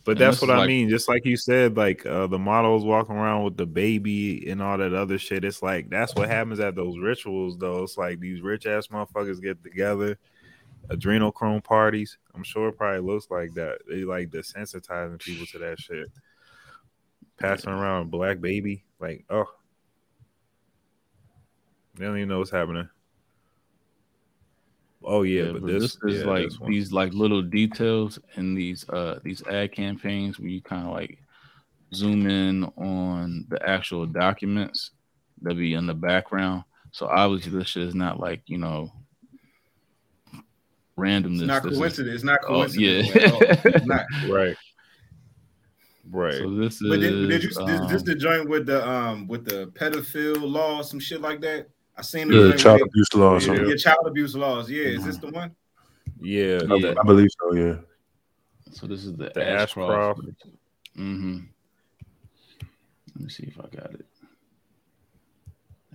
But 0.05 0.17
that's 0.17 0.41
what 0.41 0.49
I 0.49 0.57
like, 0.57 0.67
mean. 0.67 0.89
Just 0.89 1.07
like 1.07 1.25
you 1.25 1.37
said, 1.37 1.77
like 1.77 2.05
uh, 2.05 2.27
the 2.27 2.39
models 2.39 2.83
walking 2.83 3.15
around 3.15 3.43
with 3.43 3.55
the 3.55 3.65
baby 3.65 4.49
and 4.49 4.61
all 4.61 4.77
that 4.77 4.93
other 4.93 5.17
shit. 5.17 5.45
It's 5.45 5.63
like 5.63 5.89
that's 5.89 6.13
what 6.15 6.27
happens 6.27 6.59
at 6.59 6.75
those 6.75 6.97
rituals, 6.97 7.57
though. 7.57 7.83
It's 7.83 7.97
like 7.97 8.19
these 8.19 8.41
rich 8.41 8.65
ass 8.65 8.87
motherfuckers 8.87 9.41
get 9.41 9.63
together, 9.63 10.17
adrenochrome 10.89 11.63
parties. 11.63 12.17
I'm 12.35 12.43
sure 12.43 12.67
it 12.67 12.77
probably 12.77 12.99
looks 12.99 13.27
like 13.31 13.53
that. 13.53 13.79
They 13.87 14.03
like 14.03 14.29
desensitizing 14.29 15.19
people 15.19 15.45
to 15.47 15.59
that 15.59 15.79
shit. 15.79 16.07
Passing 17.39 17.71
around 17.71 18.03
a 18.03 18.05
black 18.05 18.39
baby, 18.39 18.83
like 18.99 19.25
oh, 19.29 19.49
they 21.95 22.05
don't 22.05 22.17
even 22.17 22.29
know 22.29 22.39
what's 22.39 22.51
happening. 22.51 22.87
Oh 25.03 25.23
yeah, 25.23 25.43
yeah 25.43 25.51
but, 25.51 25.61
but, 25.61 25.67
this, 25.67 25.97
this 26.01 26.15
is 26.15 26.23
yeah, 26.23 26.29
like 26.29 26.49
these 26.67 26.91
like 26.91 27.13
little 27.13 27.41
details 27.41 28.19
in 28.35 28.55
these 28.55 28.87
uh 28.89 29.19
these 29.23 29.45
ad 29.47 29.73
campaigns 29.73 30.39
where 30.39 30.47
you 30.47 30.61
kind 30.61 30.87
of 30.87 30.93
like 30.93 31.19
zoom 31.93 32.27
in 32.27 32.63
on 32.77 33.45
the 33.49 33.67
actual 33.67 34.05
documents 34.05 34.91
that 35.41 35.55
be 35.55 35.73
in 35.73 35.85
the 35.85 35.93
background. 35.93 36.63
So 36.91 37.07
obviously 37.07 37.51
this 37.51 37.67
shit 37.67 37.83
is 37.83 37.95
not 37.95 38.19
like 38.19 38.41
you 38.45 38.57
know 38.57 38.91
randomness. 40.97 41.39
It's 41.39 41.47
not 41.47 41.63
this 41.63 41.77
coincidence. 41.77 42.09
Is, 42.09 42.15
it's 42.15 42.23
not 42.23 42.41
coincidence. 42.41 43.09
Oh, 43.15 43.69
yeah, 43.69 43.79
not. 43.85 44.05
right. 44.29 44.55
Right. 46.09 46.33
So 46.33 46.49
this 46.55 46.81
is. 46.81 46.89
But 46.89 46.99
did, 46.99 47.29
did 47.29 47.43
you 47.43 47.49
um, 47.59 47.67
this, 47.67 47.91
this 47.91 48.03
the 48.03 48.15
joint 48.15 48.49
with 48.49 48.65
the 48.65 48.87
um 48.87 49.27
with 49.27 49.45
the 49.45 49.67
pedophile 49.67 50.41
law, 50.41 50.81
some 50.81 50.99
shit 50.99 51.21
like 51.21 51.41
that? 51.41 51.69
I 51.95 52.01
seen 52.01 52.27
the 52.27 52.49
yeah, 52.49 52.55
child 52.55 52.81
abuse 52.81 53.13
laws. 53.13 53.47
Yeah. 53.47 53.65
yeah, 53.65 53.75
child 53.75 54.05
abuse 54.07 54.35
laws. 54.35 54.69
Yeah, 54.69 54.85
mm-hmm. 54.85 54.99
is 54.99 55.05
this 55.05 55.17
the 55.17 55.29
one? 55.29 55.55
Yeah, 56.19 56.61
yeah, 56.67 56.93
I 56.99 57.03
believe 57.03 57.29
so. 57.39 57.53
Yeah. 57.53 57.75
So 58.71 58.87
this 58.87 59.05
is 59.05 59.13
the, 59.13 59.31
the 59.33 59.47
Ashcroft. 59.47 60.21
Mm-hmm. 60.97 61.39
Let 63.15 63.23
me 63.23 63.29
see 63.29 63.43
if 63.43 63.59
I 63.59 63.75
got 63.75 63.93
it. 63.93 64.05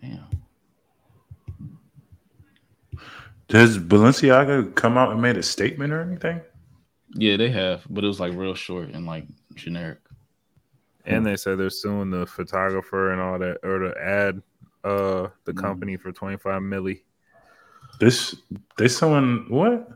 Damn. 0.01 0.27
Does 3.49 3.79
Balenciaga 3.79 4.75
come 4.75 4.97
out 4.97 5.11
and 5.11 5.21
made 5.21 5.37
a 5.37 5.43
statement 5.43 5.93
or 5.93 6.01
anything? 6.01 6.41
Yeah, 7.15 7.37
they 7.37 7.51
have, 7.51 7.85
but 7.89 8.05
it 8.05 8.07
was 8.07 8.21
like 8.21 8.35
real 8.35 8.55
short 8.55 8.91
and 8.91 9.07
like 9.07 9.25
generic. 9.59 9.99
And 11.05 11.25
they 11.25 11.37
said 11.37 11.59
they're 11.59 11.71
suing 11.71 12.11
the 12.11 12.27
photographer 12.27 13.13
and 13.13 13.21
all 13.21 13.39
that, 13.39 13.59
or 13.63 13.89
the 13.89 13.95
ad 14.01 14.43
uh 14.85 15.29
the 15.45 15.53
mm. 15.53 15.61
company 15.61 15.97
for 15.97 16.13
25 16.13 16.63
milli. 16.63 17.01
This 17.99 18.37
they 18.77 18.89
suing 18.89 19.47
what? 19.49 19.89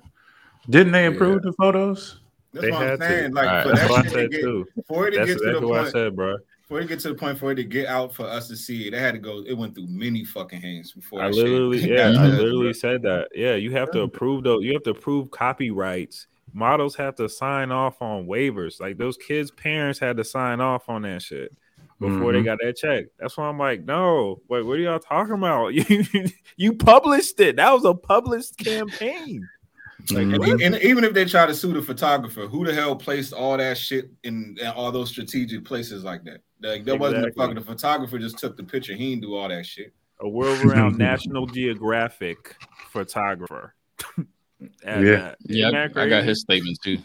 Didn't 0.71 0.93
they 0.93 1.07
approve 1.07 1.43
yeah. 1.45 1.51
the 1.51 1.53
photos? 1.53 2.21
That's 2.53 2.67
they 2.67 2.71
what 2.71 2.83
I'm 2.83 2.99
saying. 2.99 3.31
To. 3.31 3.35
Like 3.35 3.47
right. 3.47 3.67
that's 3.67 3.91
what 3.91 4.07
I 4.07 4.09
said 4.09 4.31
get, 4.31 4.41
too. 4.41 4.67
For 4.87 5.09
it 5.09 5.13
to 5.13 5.19
that's 5.19 5.31
get 5.33 5.39
to 5.39 5.61
the 5.61 5.67
point, 5.67 5.87
I 5.87 5.91
said, 5.91 6.17
bro. 6.17 6.37
For 6.69 6.79
it 6.79 6.83
to 6.83 6.89
get 6.89 7.01
to 7.01 7.09
the 7.09 7.15
point 7.15 7.39
for 7.39 7.53
it 7.53 7.57
to 7.57 7.65
get 7.65 7.87
out 7.87 8.15
for 8.15 8.27
us 8.27 8.49
to 8.49 8.57
see 8.57 8.89
it, 8.89 8.93
they 8.93 8.99
had 8.99 9.13
to 9.13 9.19
go. 9.19 9.43
It 9.47 9.55
went 9.55 9.75
through 9.75 9.89
many 9.89 10.25
fucking 10.25 10.61
hands 10.61 10.93
before. 10.93 11.23
I 11.23 11.29
literally, 11.29 11.79
yeah, 11.95 12.09
I 12.09 12.27
literally 12.27 12.75
said 12.75 13.03
that. 13.03 13.29
Yeah, 13.35 13.55
you 13.55 13.71
have 13.73 13.91
to 13.93 14.01
approve 14.01 14.45
though. 14.45 14.61
You 14.61 14.73
have 14.75 14.83
to 14.85 14.91
approve 14.91 15.31
copyrights. 15.31 16.27
Models 16.53 16.95
have 16.97 17.15
to 17.17 17.29
sign 17.29 17.71
off 17.71 18.01
on 18.03 18.27
waivers. 18.27 18.81
Like 18.81 18.99
those 18.99 19.17
kids' 19.17 19.51
parents 19.51 19.99
had 19.99 20.17
to 20.19 20.25
sign 20.25 20.61
off 20.61 20.89
on 20.89 21.03
that 21.03 21.23
shit 21.23 21.57
before 21.99 22.33
mm-hmm. 22.33 22.39
they 22.39 22.43
got 22.43 22.59
that 22.63 22.77
check. 22.77 23.07
That's 23.19 23.37
why 23.37 23.49
I'm 23.49 23.59
like, 23.59 23.85
no, 23.85 24.41
wait, 24.49 24.67
what 24.67 24.79
are 24.79 24.83
y'all 24.83 24.99
talking 24.99 25.35
about? 25.35 25.73
You 25.75 26.05
you 26.57 26.75
published 26.75 27.41
it. 27.41 27.57
That 27.57 27.73
was 27.73 27.85
a 27.85 27.95
published 27.95 28.59
campaign. 28.59 29.49
Like, 30.11 30.27
mm-hmm. 30.27 30.43
and, 30.43 30.63
and, 30.75 30.83
even 30.83 31.05
if 31.05 31.15
they 31.15 31.25
try 31.25 31.47
to 31.47 31.55
sue 31.55 31.73
the 31.73 31.81
photographer, 31.81 32.49
who 32.49 32.65
the 32.65 32.75
hell 32.75 32.97
placed 32.97 33.33
all 33.33 33.57
that 33.57 33.79
shit 33.79 34.11
in, 34.25 34.57
in 34.61 34.67
all 34.67 34.91
those 34.91 35.11
strategic 35.11 35.65
places 35.65 36.03
like 36.03 36.25
that? 36.25 36.41
Like 36.61 36.85
that 36.85 36.95
exactly. 36.95 36.99
wasn't 36.99 37.25
the 37.25 37.33
fucking 37.33 37.55
the 37.55 37.61
photographer 37.61 38.19
just 38.19 38.39
took 38.39 38.57
the 38.57 38.65
picture. 38.65 38.95
He 38.95 39.11
didn't 39.11 39.23
do 39.23 39.37
all 39.37 39.49
that 39.49 39.65
shit. 39.65 39.93
A 40.21 40.29
world-renowned 40.29 40.99
National 40.99 41.47
Geographic 41.47 42.57
photographer. 42.91 43.75
yeah, 44.85 45.35
yeah, 45.41 45.69
I, 45.69 46.03
I, 46.03 46.09
got 46.09 46.25
his 46.25 46.41
statement 46.41 46.79
too. 46.83 46.99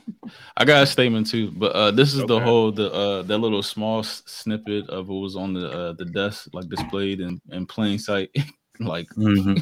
I 0.56 0.66
got 0.66 0.84
a 0.84 0.88
statement 0.88 1.28
too, 1.30 1.52
but 1.52 1.72
uh, 1.74 1.92
this 1.92 2.14
is 2.14 2.22
okay. 2.22 2.28
the 2.28 2.40
whole 2.40 2.72
the 2.72 2.92
uh 2.92 3.22
that 3.24 3.38
little 3.38 3.64
small 3.64 4.04
snippet 4.04 4.90
of 4.90 5.08
what 5.08 5.22
was 5.22 5.36
on 5.36 5.54
the 5.54 5.70
uh, 5.70 5.94
the 5.94 6.06
desk, 6.06 6.50
like 6.54 6.68
displayed 6.70 7.20
in, 7.20 7.42
in 7.52 7.66
plain 7.66 8.00
sight, 8.00 8.30
like 8.80 9.08
mm-hmm. 9.10 9.56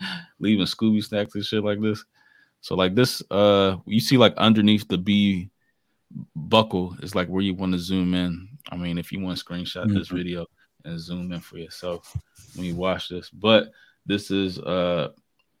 leaving 0.38 0.66
Scooby 0.66 1.02
snacks 1.04 1.34
and 1.34 1.44
shit 1.44 1.64
like 1.64 1.80
this. 1.80 2.04
So 2.60 2.74
like 2.74 2.94
this, 2.94 3.22
uh, 3.30 3.76
you 3.86 4.00
see 4.00 4.16
like 4.16 4.36
underneath 4.36 4.86
the 4.88 4.98
B 4.98 5.50
buckle 6.34 6.96
is 7.02 7.14
like 7.14 7.28
where 7.28 7.42
you 7.42 7.54
want 7.54 7.72
to 7.72 7.78
zoom 7.78 8.14
in. 8.14 8.48
I 8.70 8.76
mean, 8.76 8.98
if 8.98 9.12
you 9.12 9.20
want 9.20 9.38
to 9.38 9.44
screenshot 9.44 9.86
mm-hmm. 9.86 9.98
this 9.98 10.08
video 10.08 10.46
and 10.84 10.98
zoom 10.98 11.32
in 11.32 11.40
for 11.40 11.58
yourself 11.58 12.16
when 12.54 12.66
you 12.66 12.74
watch 12.74 13.08
this, 13.08 13.30
but 13.30 13.70
this 14.06 14.30
is 14.30 14.58
uh 14.58 15.08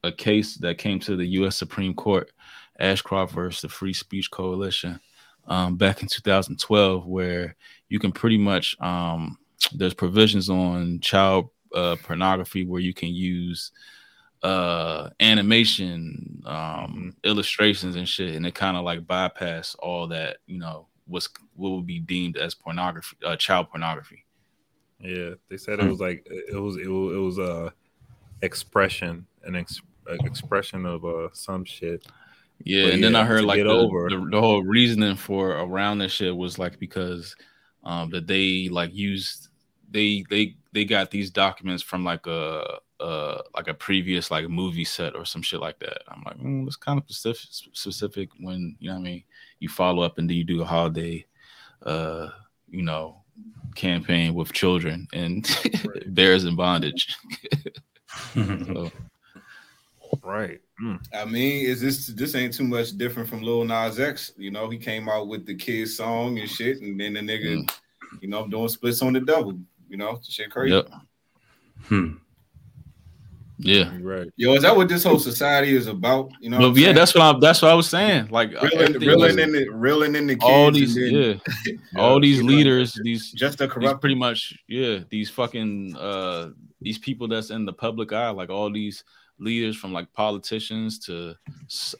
a 0.02 0.12
case 0.12 0.56
that 0.56 0.78
came 0.78 0.98
to 1.00 1.16
the 1.16 1.26
U.S. 1.26 1.56
Supreme 1.56 1.94
Court, 1.94 2.30
Ashcroft 2.78 3.34
versus 3.34 3.60
the 3.62 3.68
Free 3.68 3.92
Speech 3.92 4.30
Coalition, 4.30 5.00
um, 5.46 5.76
back 5.76 6.02
in 6.02 6.08
2012, 6.08 7.06
where 7.06 7.56
you 7.88 7.98
can 7.98 8.12
pretty 8.12 8.38
much 8.38 8.76
um, 8.80 9.38
there's 9.74 9.94
provisions 9.94 10.48
on 10.48 11.00
child 11.00 11.50
uh, 11.74 11.96
pornography 12.02 12.64
where 12.64 12.80
you 12.80 12.94
can 12.94 13.10
use 13.10 13.72
uh, 14.42 15.10
animation, 15.20 16.42
um, 16.46 17.14
illustrations, 17.24 17.96
and 17.96 18.08
shit, 18.08 18.34
and 18.34 18.46
it 18.46 18.54
kind 18.54 18.76
of 18.76 18.84
like 18.84 19.06
bypass 19.06 19.74
all 19.78 20.06
that 20.08 20.38
you 20.46 20.58
know 20.58 20.86
was 21.06 21.28
what 21.56 21.70
would 21.70 21.86
be 21.86 21.98
deemed 21.98 22.36
as 22.36 22.54
pornography, 22.54 23.16
uh, 23.24 23.36
child 23.36 23.68
pornography. 23.70 24.24
Yeah, 24.98 25.30
they 25.48 25.56
said 25.56 25.80
it 25.80 25.88
was 25.88 26.00
like 26.00 26.26
it 26.30 26.60
was 26.60 26.76
it 26.76 26.88
was, 26.88 27.12
it 27.14 27.18
was 27.18 27.38
a 27.38 27.42
uh, 27.42 27.70
expression, 28.42 29.26
an 29.44 29.56
ex- 29.56 29.82
expression 30.24 30.86
of 30.86 31.04
uh 31.04 31.28
some 31.32 31.64
shit. 31.64 32.06
Yeah, 32.64 32.84
but 32.84 32.92
and 32.92 33.02
yeah, 33.02 33.06
then 33.08 33.16
I 33.16 33.24
heard 33.24 33.44
like 33.44 33.58
the, 33.58 34.08
the, 34.10 34.28
the, 34.30 34.40
whole 34.40 34.62
reasoning 34.62 35.16
for 35.16 35.52
around 35.52 35.98
this 35.98 36.12
shit 36.12 36.36
was 36.36 36.58
like 36.58 36.78
because 36.78 37.34
um 37.84 38.10
that 38.10 38.26
they 38.26 38.68
like 38.68 38.94
used 38.94 39.48
they 39.90 40.24
they 40.28 40.56
they 40.72 40.84
got 40.84 41.10
these 41.10 41.30
documents 41.30 41.82
from 41.82 42.04
like 42.04 42.26
a 42.26 42.78
uh 43.00 43.42
like 43.54 43.68
a 43.68 43.74
previous 43.74 44.30
like 44.30 44.48
movie 44.48 44.84
set 44.84 45.16
or 45.16 45.24
some 45.24 45.42
shit 45.42 45.60
like 45.60 45.78
that. 45.78 46.02
I'm 46.08 46.22
like, 46.24 46.38
mm, 46.38 46.66
it's 46.66 46.76
kind 46.76 46.98
of 46.98 47.04
specific 47.08 47.70
specific 47.72 48.28
when 48.38 48.76
you 48.78 48.88
know 48.88 48.96
what 48.96 49.00
I 49.00 49.04
mean. 49.04 49.24
You 49.58 49.68
follow 49.68 50.02
up 50.02 50.18
and 50.18 50.28
then 50.28 50.36
you 50.36 50.44
do 50.44 50.62
a 50.62 50.66
holiday, 50.66 51.26
uh, 51.84 52.28
you 52.68 52.82
know, 52.82 53.22
campaign 53.74 54.34
with 54.34 54.52
children 54.52 55.08
and 55.12 55.48
bears 56.06 56.44
in 56.44 56.56
bondage. 56.56 57.16
so, 58.34 58.90
Right. 60.22 60.60
Mm. 60.82 61.00
I 61.14 61.24
mean, 61.24 61.66
is 61.66 61.80
this 61.80 62.06
this 62.08 62.34
ain't 62.34 62.54
too 62.54 62.64
much 62.64 62.96
different 62.96 63.28
from 63.28 63.42
Lil 63.42 63.64
Nas 63.64 64.00
X? 64.00 64.32
You 64.36 64.50
know, 64.50 64.68
he 64.68 64.78
came 64.78 65.08
out 65.08 65.28
with 65.28 65.46
the 65.46 65.54
kids 65.54 65.96
song 65.96 66.38
and 66.38 66.48
shit, 66.48 66.80
and 66.80 66.98
then 66.98 67.14
the 67.14 67.20
nigga, 67.20 67.56
mm. 67.56 67.70
you 68.20 68.28
know, 68.28 68.46
doing 68.46 68.68
splits 68.68 69.02
on 69.02 69.12
the 69.12 69.20
double. 69.20 69.58
You 69.88 69.96
know, 69.96 70.20
shit 70.26 70.50
crazy. 70.50 70.74
Yep. 70.74 70.90
Hmm. 71.84 72.12
Yeah. 73.62 73.92
Right. 74.00 74.28
Yo, 74.36 74.54
is 74.54 74.62
that 74.62 74.74
what 74.74 74.88
this 74.88 75.04
whole 75.04 75.18
society 75.18 75.76
is 75.76 75.86
about? 75.86 76.30
You 76.40 76.48
know. 76.50 76.58
Well, 76.58 76.78
yeah, 76.78 76.86
saying? 76.86 76.96
that's 76.96 77.14
what 77.14 77.22
I'm. 77.22 77.40
That's 77.40 77.60
what 77.60 77.70
I 77.70 77.74
was 77.74 77.88
saying. 77.88 78.28
Like 78.30 78.52
reeling, 78.62 78.92
reeling 78.94 79.38
in 79.38 79.52
the 79.52 79.68
reeling 79.68 80.14
in 80.14 80.26
the 80.26 80.34
kids 80.34 80.44
all 80.44 80.70
these, 80.70 80.94
then, 80.94 81.10
yeah, 81.12 81.74
all 82.00 82.20
these 82.20 82.42
leaders, 82.42 82.96
know, 82.96 83.02
these 83.04 83.30
just 83.32 83.60
a 83.60 83.68
corrupt, 83.68 84.00
pretty 84.00 84.14
much, 84.14 84.54
yeah, 84.66 85.00
these 85.10 85.28
fucking 85.28 85.94
uh 85.96 86.50
these 86.80 86.98
people 86.98 87.28
that's 87.28 87.50
in 87.50 87.66
the 87.66 87.72
public 87.72 88.12
eye, 88.12 88.30
like 88.30 88.48
all 88.48 88.72
these 88.72 89.04
leaders 89.40 89.76
from 89.76 89.92
like 89.92 90.12
politicians 90.12 90.98
to 90.98 91.34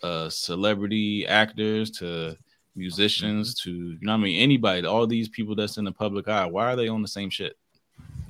uh, 0.02 0.28
celebrity 0.28 1.26
actors 1.26 1.90
to 1.90 2.36
musicians 2.76 3.54
mm-hmm. 3.54 3.70
to 3.70 3.76
you 3.92 3.98
know 4.02 4.12
I 4.12 4.16
mean 4.16 4.40
anybody 4.40 4.86
all 4.86 5.06
these 5.06 5.28
people 5.28 5.54
that's 5.54 5.76
in 5.76 5.84
the 5.84 5.92
public 5.92 6.28
eye 6.28 6.46
why 6.46 6.72
are 6.72 6.76
they 6.76 6.88
on 6.88 7.02
the 7.02 7.08
same 7.08 7.30
shit? 7.30 7.56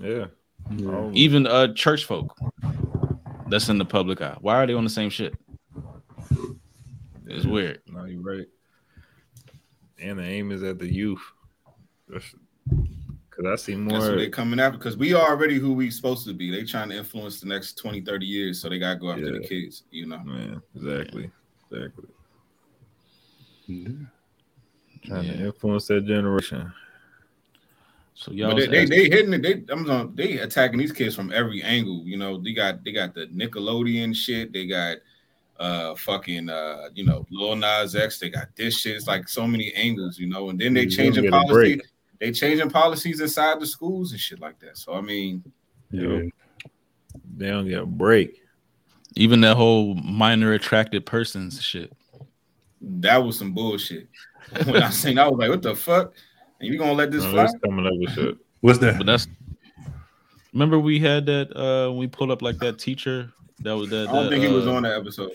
Yeah. 0.00 0.26
Even 1.12 1.46
uh 1.46 1.74
church 1.74 2.04
folk 2.04 2.36
that's 3.48 3.68
in 3.68 3.78
the 3.78 3.84
public 3.84 4.22
eye 4.22 4.36
why 4.40 4.56
are 4.56 4.66
they 4.66 4.74
on 4.74 4.84
the 4.84 4.90
same 4.90 5.10
shit? 5.10 5.34
It's 7.26 7.46
weird. 7.46 7.80
No 7.86 8.04
you're 8.04 8.22
right. 8.22 8.46
And 9.98 10.18
the 10.18 10.24
aim 10.24 10.50
is 10.50 10.62
at 10.62 10.78
the 10.78 10.90
youth. 10.90 11.22
Because 12.08 12.34
Because 12.68 12.99
I 13.46 13.56
see 13.56 13.74
more. 13.74 13.98
That's 13.98 14.10
what 14.10 14.18
they 14.18 14.28
coming 14.28 14.60
after. 14.60 14.78
Because 14.78 14.96
we 14.96 15.14
already 15.14 15.58
who 15.58 15.72
we 15.72 15.90
supposed 15.90 16.26
to 16.26 16.34
be. 16.34 16.50
They 16.50 16.64
trying 16.64 16.90
to 16.90 16.96
influence 16.96 17.40
the 17.40 17.46
next 17.46 17.74
20, 17.78 18.00
30 18.02 18.26
years. 18.26 18.60
So 18.60 18.68
they 18.68 18.78
gotta 18.78 18.98
go 18.98 19.10
after 19.10 19.26
Yeah. 19.26 19.38
the 19.40 19.46
kids, 19.46 19.84
you 19.90 20.06
know. 20.06 20.18
Man, 20.24 20.62
exactly, 20.74 21.30
exactly. 21.70 22.08
Yeah. 23.66 23.88
Trying 25.04 25.22
to 25.24 25.44
influence 25.46 25.86
that 25.86 26.06
generation. 26.06 26.72
So 28.14 28.32
y'all 28.32 28.54
they, 28.54 28.66
they, 28.66 28.84
they 28.84 29.08
hitting 29.08 29.32
it. 29.32 29.42
They 29.42 29.64
I'm 29.72 29.84
gonna, 29.84 30.10
they 30.14 30.38
attacking 30.38 30.78
these 30.78 30.92
kids 30.92 31.14
from 31.14 31.32
every 31.32 31.62
angle. 31.62 32.02
You 32.04 32.18
know, 32.18 32.38
they 32.38 32.52
got 32.52 32.84
they 32.84 32.92
got 32.92 33.14
the 33.14 33.26
Nickelodeon 33.28 34.14
shit. 34.14 34.52
They 34.52 34.66
got 34.66 34.98
uh 35.58 35.94
fucking 35.94 36.50
uh 36.50 36.88
you 36.94 37.04
know 37.04 37.26
Lil 37.30 37.56
Nas 37.56 37.96
X. 37.96 38.18
They 38.18 38.28
got 38.28 38.54
this 38.56 38.78
shit. 38.78 38.96
It's 38.96 39.06
like 39.06 39.26
so 39.26 39.46
many 39.46 39.72
angles, 39.72 40.18
you 40.18 40.28
know. 40.28 40.50
And 40.50 40.60
then 40.60 40.74
they 40.74 40.82
You 40.82 40.86
don't 40.88 40.96
changing 40.96 41.30
policy. 41.30 41.80
Break. 42.20 42.34
They 42.34 42.38
changing 42.38 42.70
policies 42.70 43.20
inside 43.20 43.60
the 43.60 43.66
schools 43.66 44.12
and 44.12 44.20
shit 44.20 44.40
like 44.40 44.58
that. 44.60 44.76
So 44.78 44.94
I 44.94 45.00
mean, 45.00 45.42
Yeah. 45.90 46.20
They 47.36 47.48
don't 47.48 47.66
get 47.66 47.82
a 47.82 47.86
break. 47.86 48.40
even 49.16 49.40
that 49.40 49.56
whole 49.56 49.94
minor 49.94 50.52
attracted 50.52 51.04
persons 51.06 51.60
shit. 51.60 51.92
that 52.80 53.16
was 53.18 53.38
some 53.38 53.52
bullshit. 53.52 54.08
when 54.64 54.82
I 54.82 54.90
seen, 54.90 55.18
I 55.18 55.28
was 55.28 55.38
like, 55.38 55.50
"What 55.50 55.62
the 55.62 55.74
fuck? 55.74 56.12
And 56.60 56.72
you 56.72 56.78
gonna 56.78 56.92
let 56.92 57.10
this 57.10 57.24
No, 57.24 57.30
fly?" 57.32 57.48
coming 57.64 57.86
up 57.86 57.92
with 57.96 58.14
shit. 58.14 58.36
What's 58.60 58.78
that? 58.80 58.98
But 58.98 59.06
that's 59.06 59.26
remember 60.52 60.78
we 60.78 60.98
had 61.00 61.26
that 61.26 61.56
uh 61.56 61.92
we 61.92 62.06
pulled 62.06 62.30
up 62.30 62.42
like 62.42 62.58
that 62.58 62.78
teacher 62.78 63.32
that 63.60 63.72
was 63.76 63.90
that, 63.90 64.08
I 64.08 64.12
don't 64.12 64.24
that, 64.24 64.30
think 64.30 64.44
he 64.44 64.52
was 64.52 64.66
uh, 64.66 64.72
on 64.74 64.82
that 64.84 64.98
episode. 64.98 65.32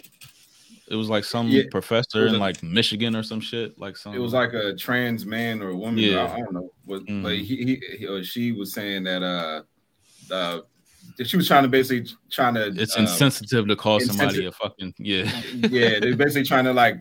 It 0.89 0.95
was 0.95 1.10
like 1.10 1.24
some 1.24 1.48
Yeah. 1.48 1.63
professor 1.71 2.28
in 2.28 2.36
a- 2.36 2.38
like 2.38 2.62
Michigan 2.62 3.15
or 3.15 3.24
some 3.24 3.39
shit 3.41 3.78
like 3.80 3.98
some 3.98 4.13
It 4.13 4.19
was 4.19 4.34
like 4.34 4.54
a 4.54 4.76
trans 4.76 5.26
man 5.26 5.62
or 5.62 5.69
a 5.69 5.76
woman. 5.76 5.98
Yeah. 5.98 6.26
I, 6.26 6.36
I 6.36 6.39
don't 6.39 6.54
know, 6.54 6.69
but, 6.86 7.02
but 7.24 7.34
he, 7.36 7.56
he, 7.80 7.82
he 8.00 8.06
or 8.08 8.24
she 8.24 8.52
was 8.52 8.74
saying 8.74 9.04
that 9.06 9.24
uh, 9.24 9.63
uh, 10.32 10.62
she 11.24 11.38
was 11.38 11.48
trying 11.48 11.63
to 11.63 11.69
basically 11.69 12.12
trying 12.32 12.56
to. 12.56 12.67
it's 12.76 12.98
uh, 12.98 13.02
insensitive 13.02 13.67
to 13.67 13.76
call 13.76 14.00
somebody 14.00 14.45
a 14.48 14.52
fucking 14.52 14.93
yeah 14.98 15.24
yeah, 15.69 16.00
they're 16.02 16.15
basically 16.15 16.43
trying 16.43 16.65
to 16.65 16.74
like 16.74 17.00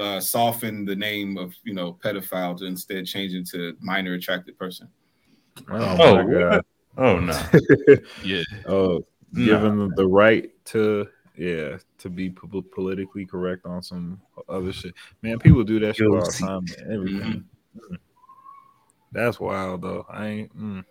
uh, 0.00 0.20
soften 0.20 0.84
the 0.84 0.94
name 0.94 1.36
of 1.38 1.54
you 1.64 1.72
know 1.74 1.98
pedophile 2.04 2.56
to 2.58 2.64
instead 2.66 3.06
change 3.06 3.32
it 3.34 3.46
to 3.48 3.74
minor 3.80 4.12
attracted 4.14 4.58
person. 4.58 4.88
Oh, 5.70 5.96
Oh, 6.00 6.22
my 6.24 6.32
god. 6.32 6.62
Oh 6.98 7.18
no. 7.20 7.38
yeah 8.24 8.42
Oh, 8.66 9.04
Nah. 9.32 9.44
giving 9.46 9.78
them 9.78 9.92
the 9.96 10.06
right 10.06 10.50
to 10.66 11.08
yeah 11.36 11.76
to 11.98 12.08
be 12.08 12.30
po- 12.30 12.62
politically 12.62 13.26
correct 13.26 13.66
on 13.66 13.82
some 13.82 14.20
other 14.48 14.72
shit. 14.72 14.94
Man, 15.22 15.38
people 15.38 15.64
do 15.64 15.78
that 15.80 15.96
shit 15.96 16.06
all 16.06 16.24
the 16.24 16.30
time. 16.32 16.64
man, 16.78 16.92
Everything. 16.94 17.44
Mm. 17.76 17.98
That's 19.12 19.40
wild 19.40 19.82
though. 19.82 20.06
I 20.08 20.26
ain't 20.26 20.58
mm. 20.58 20.84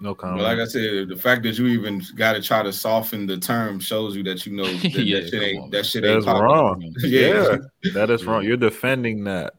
no 0.00 0.14
But 0.14 0.18
comment. 0.18 0.42
like 0.42 0.58
I 0.58 0.64
said, 0.64 1.08
the 1.08 1.16
fact 1.16 1.42
that 1.44 1.58
you 1.58 1.66
even 1.68 2.02
got 2.16 2.34
to 2.34 2.42
try 2.42 2.62
to 2.62 2.72
soften 2.72 3.26
the 3.26 3.38
term 3.38 3.80
shows 3.80 4.16
you 4.16 4.22
that 4.24 4.46
you 4.46 4.52
know 4.56 4.64
that, 4.72 4.82
that 4.82 5.28
shit 5.30 5.42
ain't 5.42 5.62
on, 5.62 5.70
that 5.70 5.76
man. 5.76 5.84
shit 5.84 6.04
ain't 6.04 6.24
That's 6.24 6.40
wrong. 6.40 6.94
Yeah. 7.02 7.56
Yeah, 7.82 7.92
that 7.94 8.10
is 8.10 8.24
wrong. 8.24 8.44
You're 8.44 8.56
defending 8.56 9.24
that, 9.24 9.54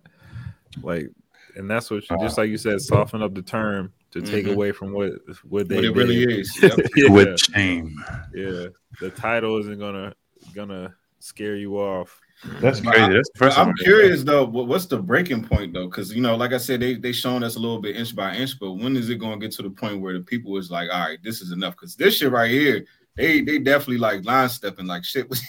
like, 0.82 1.10
and 1.56 1.70
that's 1.70 1.90
what 1.90 2.10
you 2.10 2.18
just 2.20 2.38
like 2.38 2.50
you 2.50 2.58
said, 2.58 2.82
soften 2.82 3.22
up 3.22 3.34
the 3.34 3.42
term 3.42 3.92
to 4.12 4.22
take 4.22 4.46
Mhm. 4.46 4.54
away 4.54 4.72
from 4.72 4.92
what 4.94 5.14
what 5.48 5.68
they 5.68 5.76
What 5.76 5.86
it 5.86 5.96
really 5.96 6.24
is. 6.24 6.62
Yep. 6.62 6.80
yeah, 6.96 7.10
With 7.10 7.40
shame. 7.40 7.96
yeah. 8.34 8.68
The 9.00 9.10
title 9.10 9.58
isn't 9.60 9.80
gonna 9.80 10.14
gonna 10.54 10.94
scare 11.20 11.56
you 11.56 11.78
off. 11.78 12.20
That's 12.60 12.80
But 12.80 12.94
crazy. 12.96 13.14
That's 13.14 13.30
the 13.30 13.40
But 13.40 13.46
first 13.46 13.60
I'm 13.60 13.74
curious 13.76 14.24
though, 14.24 14.46
what's 14.46 14.88
the 14.88 14.98
breaking 14.98 15.44
point 15.48 15.74
though? 15.74 15.86
Because 15.88 16.14
you 16.14 16.22
know, 16.22 16.36
like 16.36 16.54
I 16.54 16.58
said, 16.58 16.80
they 16.82 16.96
they 16.96 17.12
showing 17.12 17.44
us 17.44 17.56
a 17.56 17.60
little 17.60 17.80
bit 17.80 17.96
inch 17.96 18.16
by 18.16 18.36
inch, 18.36 18.60
but 18.60 18.74
when 18.74 18.98
is 18.98 19.10
it 19.10 19.16
going 19.20 19.40
to 19.40 19.46
get 19.46 19.56
to 19.58 19.62
the 19.62 19.70
point 19.70 20.02
where 20.02 20.14
the 20.14 20.22
people 20.22 20.58
is 20.58 20.72
like, 20.72 20.90
all 20.92 21.00
right, 21.00 21.20
this 21.24 21.42
is 21.42 21.52
enough? 21.52 21.76
Because 21.76 21.96
this 21.96 22.18
shit 22.18 22.32
right 22.32 22.50
here, 22.52 22.86
they 23.16 23.42
they 23.42 23.60
definitely 23.60 24.00
like 24.00 24.26
line 24.26 24.50
stepping 24.50 24.88
like 24.88 25.04
shit 25.04 25.30
with, 25.30 25.42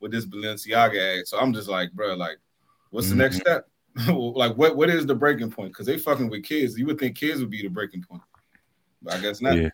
with 0.00 0.10
this 0.12 0.26
Balenciaga 0.26 1.20
ad. 1.20 1.28
So 1.28 1.38
I'm 1.38 1.52
just 1.52 1.68
like, 1.68 1.92
bro, 1.92 2.14
like, 2.14 2.38
what's 2.90 3.10
the 3.10 3.16
next 3.16 3.36
step? 3.36 3.68
like, 4.08 4.56
what 4.56 4.76
what 4.76 4.88
is 4.88 5.06
the 5.06 5.14
breaking 5.14 5.50
point? 5.50 5.72
Because 5.72 5.86
they 5.86 5.98
fucking 5.98 6.30
with 6.30 6.44
kids. 6.44 6.78
You 6.78 6.86
would 6.86 6.98
think 6.98 7.16
kids 7.16 7.40
would 7.40 7.50
be 7.50 7.62
the 7.62 7.68
breaking 7.68 8.02
point, 8.02 8.22
but 9.02 9.14
I 9.14 9.20
guess 9.20 9.40
not. 9.40 9.56
Yeah. 9.56 9.70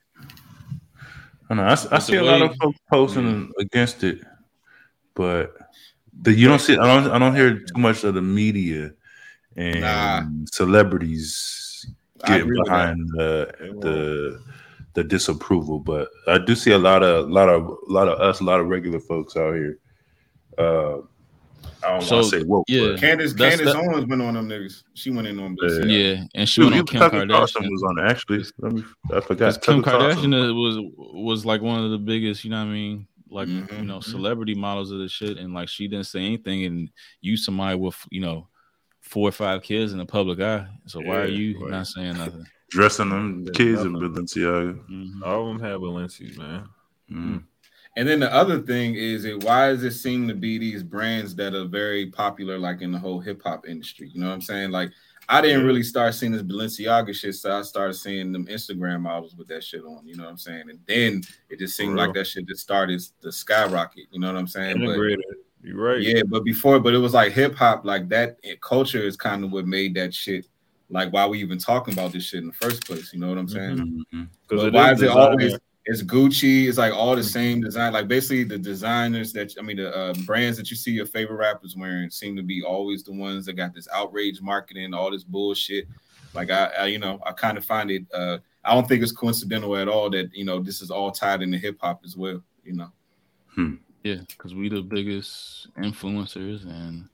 I 1.51 1.55
know. 1.55 1.63
I, 1.65 1.77
But 1.77 1.99
see 2.01 2.17
the 2.17 2.23
a 2.23 2.25
lot 2.25 2.43
of 2.43 2.57
folks 2.57 2.79
posting 2.91 3.53
against 3.59 4.03
it, 4.05 4.21
but 5.15 5.55
the, 6.23 6.33
you 6.33 6.49
don't 6.49 6.59
see. 6.61 6.77
I 6.77 6.87
don't. 6.87 7.13
I 7.13 7.19
don't 7.19 7.37
hear 7.37 7.61
too 7.61 7.79
much 7.79 8.03
of 8.05 8.15
the 8.15 8.23
media 8.23 8.93
and 9.57 9.81
Nah. 9.81 10.25
celebrities 10.53 11.87
I 12.25 12.29
getting 12.29 12.43
agree 12.43 12.59
with 12.59 12.67
that. 12.67 12.73
behind 12.73 13.09
the 13.11 13.55
the 13.81 14.43
the 14.95 15.05
disapproval. 15.05 15.79
But 15.81 16.09
I 16.27 16.39
do 16.39 16.55
see 16.55 16.73
a 16.73 16.79
lot 16.79 17.03
of 17.03 17.29
lot 17.29 17.49
of 17.49 17.77
lot 17.87 18.09
of 18.09 18.19
us, 18.19 18.41
a 18.41 18.45
lot 18.45 18.61
of 18.61 18.67
regular 18.69 18.99
folks 18.99 19.37
out 19.37 19.55
here. 19.55 19.79
Uh, 20.59 20.99
I 21.85 21.91
don't 21.91 22.03
So, 22.03 22.17
want 22.17 22.31
to 22.31 22.39
say 22.41 22.45
woke, 22.45 22.65
yeah. 22.69 22.81
but 22.89 23.01
Candace 23.01 23.33
That's 23.35 23.57
Candace 23.57 23.75
that- 23.75 23.83
Owens 23.83 24.07
been 24.07 24.21
on 24.21 24.35
them 24.35 24.49
niggas. 24.49 24.83
She 24.95 25.11
went 25.11 25.29
in 25.29 25.39
on 25.39 25.57
Yeah. 25.63 25.85
Yeah 25.85 26.25
and 26.35 26.49
she 26.49 26.61
Dude, 26.63 26.73
went 26.73 26.75
you 26.77 26.81
on 26.81 26.87
Kim 26.87 26.99
Tucker 27.01 27.27
Carlson 27.27 27.63
Kardashian 27.63 27.71
was 27.71 27.83
on 27.83 27.99
actually. 28.09 28.45
Let 28.59 28.73
me, 28.73 28.85
I 29.13 29.21
forgot. 29.21 29.63
Kim 29.63 29.83
Tucker 29.83 29.99
Carlson. 29.99 30.31
Kardashian 30.33 30.55
was 30.63 30.93
was 31.15 31.47
like 31.47 31.63
one 31.63 31.85
of 31.85 31.91
the 31.91 31.99
biggest, 31.99 32.45
you 32.45 32.51
know 32.51 32.59
what 32.65 32.71
I 32.71 32.73
mean, 32.73 33.07
like 33.31 33.49
Mhm. 33.49 33.79
you 33.79 33.85
know, 33.85 34.01
celebrity 34.01 34.55
models 34.55 34.91
of 34.91 34.99
the 34.99 35.09
shit, 35.09 35.37
and 35.39 35.55
like 35.55 35.69
she 35.69 35.87
didn't 35.87 36.07
say 36.07 36.21
anything, 36.25 36.65
and 36.65 36.91
you 37.21 37.37
somebody 37.37 37.79
with 37.79 37.97
you 38.11 38.21
know 38.21 38.49
four 39.01 39.29
or 39.29 39.33
five 39.33 39.63
kids 39.63 39.93
in 39.93 39.99
the 39.99 40.07
public 40.07 40.41
eye. 40.41 40.67
So 40.87 41.01
why 41.01 41.19
are 41.19 41.27
Yeah, 41.27 41.39
you 41.39 41.61
right. 41.61 41.71
not 41.71 41.87
saying 41.87 42.17
nothing? 42.17 42.47
dressing 42.71 43.11
them 43.11 43.47
kids 43.55 43.83
in 43.83 43.93
nothing. 43.93 44.11
Balenciaga. 44.13 44.89
Mhm. 44.91 45.23
All 45.23 45.43
of 45.53 45.59
them 45.59 45.65
have 45.71 45.81
Balenci's, 45.81 46.37
man. 46.37 46.65
Mm. 47.09 47.45
And 47.97 48.07
then 48.07 48.21
the 48.21 48.33
other 48.33 48.61
thing 48.61 48.95
is 48.95 49.25
it 49.25 49.43
why 49.43 49.69
does 49.69 49.83
it 49.83 49.93
seem 49.93 50.29
to 50.29 50.35
be 50.35 50.59
these 50.59 50.83
brands 50.83 51.35
that 51.37 51.55
are 51.55 51.65
very 51.65 52.07
popular 52.07 52.59
like 52.59 52.83
in 52.83 52.93
the 52.93 52.99
whole 52.99 53.21
hip 53.21 53.43
hop 53.43 53.67
industry? 53.67 54.11
You 54.13 54.21
know 54.21 54.29
what 54.29 54.35
I'm 54.35 54.43
saying? 54.43 54.71
Like 54.71 54.91
I 55.29 55.41
didn't 55.41 55.65
really 55.65 55.83
start 55.83 56.15
seeing 56.15 56.33
this 56.33 56.43
Balenciaga 56.43 57.13
shit, 57.15 57.35
so 57.35 57.59
I 57.59 57.63
started 57.63 57.95
seeing 57.95 58.33
them 58.33 58.47
Instagram 58.47 59.01
models 59.01 59.35
with 59.35 59.49
that 59.49 59.65
shit 59.65 59.83
on. 59.83 60.07
You 60.07 60.17
know 60.17 60.25
what 60.25 60.31
I'm 60.31 60.39
saying? 60.39 60.65
And 60.69 60.79
then 60.87 61.23
it 61.49 61.59
just 61.59 61.77
seemed 61.77 61.97
like 61.97 62.15
that 62.15 62.27
shit 62.27 62.47
just 62.47 62.63
started 62.63 63.03
to 63.23 63.33
skyrocket. 63.33 64.05
You 64.13 64.21
know 64.21 64.33
what 64.33 64.39
I'm 64.39 64.47
saying? 64.47 64.79
But 64.79 64.99
You're 65.63 65.77
right. 65.77 66.01
yeah, 66.01 66.23
but 66.29 66.45
before, 66.45 66.79
but 66.79 66.95
it 66.95 66.99
was 66.99 67.15
like 67.15 67.33
hip 67.33 67.57
hop, 67.57 67.85
like 67.85 68.09
that 68.11 68.37
culture 68.61 69.03
is 69.03 69.17
kind 69.17 69.43
of 69.43 69.51
what 69.51 69.67
made 69.67 69.95
that 69.95 70.15
shit. 70.15 70.47
Like 70.91 71.13
why 71.13 71.27
we 71.27 71.41
even 71.41 71.59
talking 71.59 71.93
about 71.93 72.13
this 72.13 72.23
shit 72.23 72.43
in 72.43 72.47
the 72.47 72.53
first 72.53 72.87
place? 72.87 73.13
You 73.13 73.19
know 73.19 73.29
what 73.29 73.39
I'm 73.39 73.49
saying? 73.49 74.05
Mhm. 74.15 74.29
Because 74.47 74.65
But 74.65 74.73
why 74.75 74.93
is 74.93 75.03
it 75.03 75.09
always 75.09 75.59
it's 75.87 76.03
Gucci? 76.03 76.69
It's 76.69 76.79
like 76.79 76.93
all 76.93 77.15
the 77.17 77.23
same 77.23 77.61
design. 77.61 77.93
Like 77.93 78.09
basically 78.09 78.45
the 78.45 78.59
designers 78.59 79.33
that 79.33 79.55
I 79.59 79.63
mean 79.63 79.77
the 79.79 79.95
uh, 79.97 80.15
brands 80.25 80.59
that 80.59 80.71
you 80.71 80.77
see 80.77 80.91
your 80.93 81.07
favorite 81.07 81.37
rappers 81.37 81.77
wearing 81.77 82.11
seem 82.11 82.37
to 82.37 82.43
be 82.43 82.63
always 82.63 83.03
the 83.05 83.13
ones 83.13 83.47
that 83.47 83.55
got 83.55 83.73
this 83.75 83.89
outrage 83.93 84.41
marketing, 84.41 84.93
all 84.95 85.11
this 85.11 85.25
bullshit. 85.25 85.87
Like 86.35 86.51
I, 86.51 86.67
I 86.79 86.87
you 86.87 86.99
know, 86.99 87.21
I 87.25 87.33
kind 87.33 87.57
of 87.57 87.65
find 87.65 87.91
it. 87.91 88.05
uh 88.13 88.39
I 88.65 88.75
don't 88.75 88.89
think 88.89 89.01
it's 89.03 89.13
coincidental 89.13 89.77
at 89.77 89.87
all 89.89 90.11
that 90.11 90.35
you 90.35 90.45
know 90.45 90.59
this 90.61 90.83
is 90.83 90.91
all 90.91 91.11
tied 91.13 91.41
into 91.43 91.57
hip 91.57 91.79
hop 91.81 92.03
as 92.05 92.17
well. 92.17 92.43
You 92.65 92.73
know, 92.75 92.91
Yeah, 94.03 94.23
because 94.29 94.55
we 94.57 94.69
the 94.69 94.83
biggest 94.83 95.69
influencers 95.79 96.65
and 96.65 97.09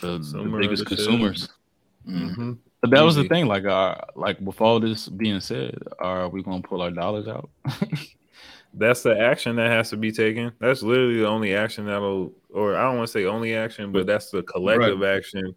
the, 0.00 0.18
the 0.18 0.58
biggest 0.58 0.82
of 0.82 0.88
the 0.88 0.96
shit. 0.96 1.04
consumers. 1.06 1.48
Mhm. 2.08 2.58
But 2.82 2.90
that 2.90 3.02
was 3.02 3.14
the 3.14 3.28
thing. 3.28 3.46
Like, 3.46 3.64
uh, 3.64 3.94
like 4.16 4.38
with 4.40 4.60
all 4.60 4.80
this 4.80 5.08
being 5.08 5.38
said, 5.40 5.78
are 6.00 6.28
we 6.28 6.42
gonna 6.42 6.62
pull 6.62 6.82
our 6.82 6.90
dollars 6.90 7.28
out? 7.28 7.48
That's 8.74 9.02
the 9.02 9.18
action 9.18 9.56
that 9.56 9.70
has 9.70 9.90
to 9.90 9.96
be 9.96 10.10
taken. 10.10 10.50
That's 10.58 10.82
literally 10.82 11.18
the 11.18 11.28
only 11.28 11.54
action 11.54 11.86
that'll, 11.86 12.32
or 12.50 12.74
I 12.74 12.82
don't 12.82 12.96
want 12.96 13.06
to 13.06 13.12
say 13.12 13.24
only 13.26 13.54
action, 13.54 13.92
but 13.92 14.06
that's 14.06 14.30
the 14.30 14.42
collective 14.42 15.02
action, 15.02 15.54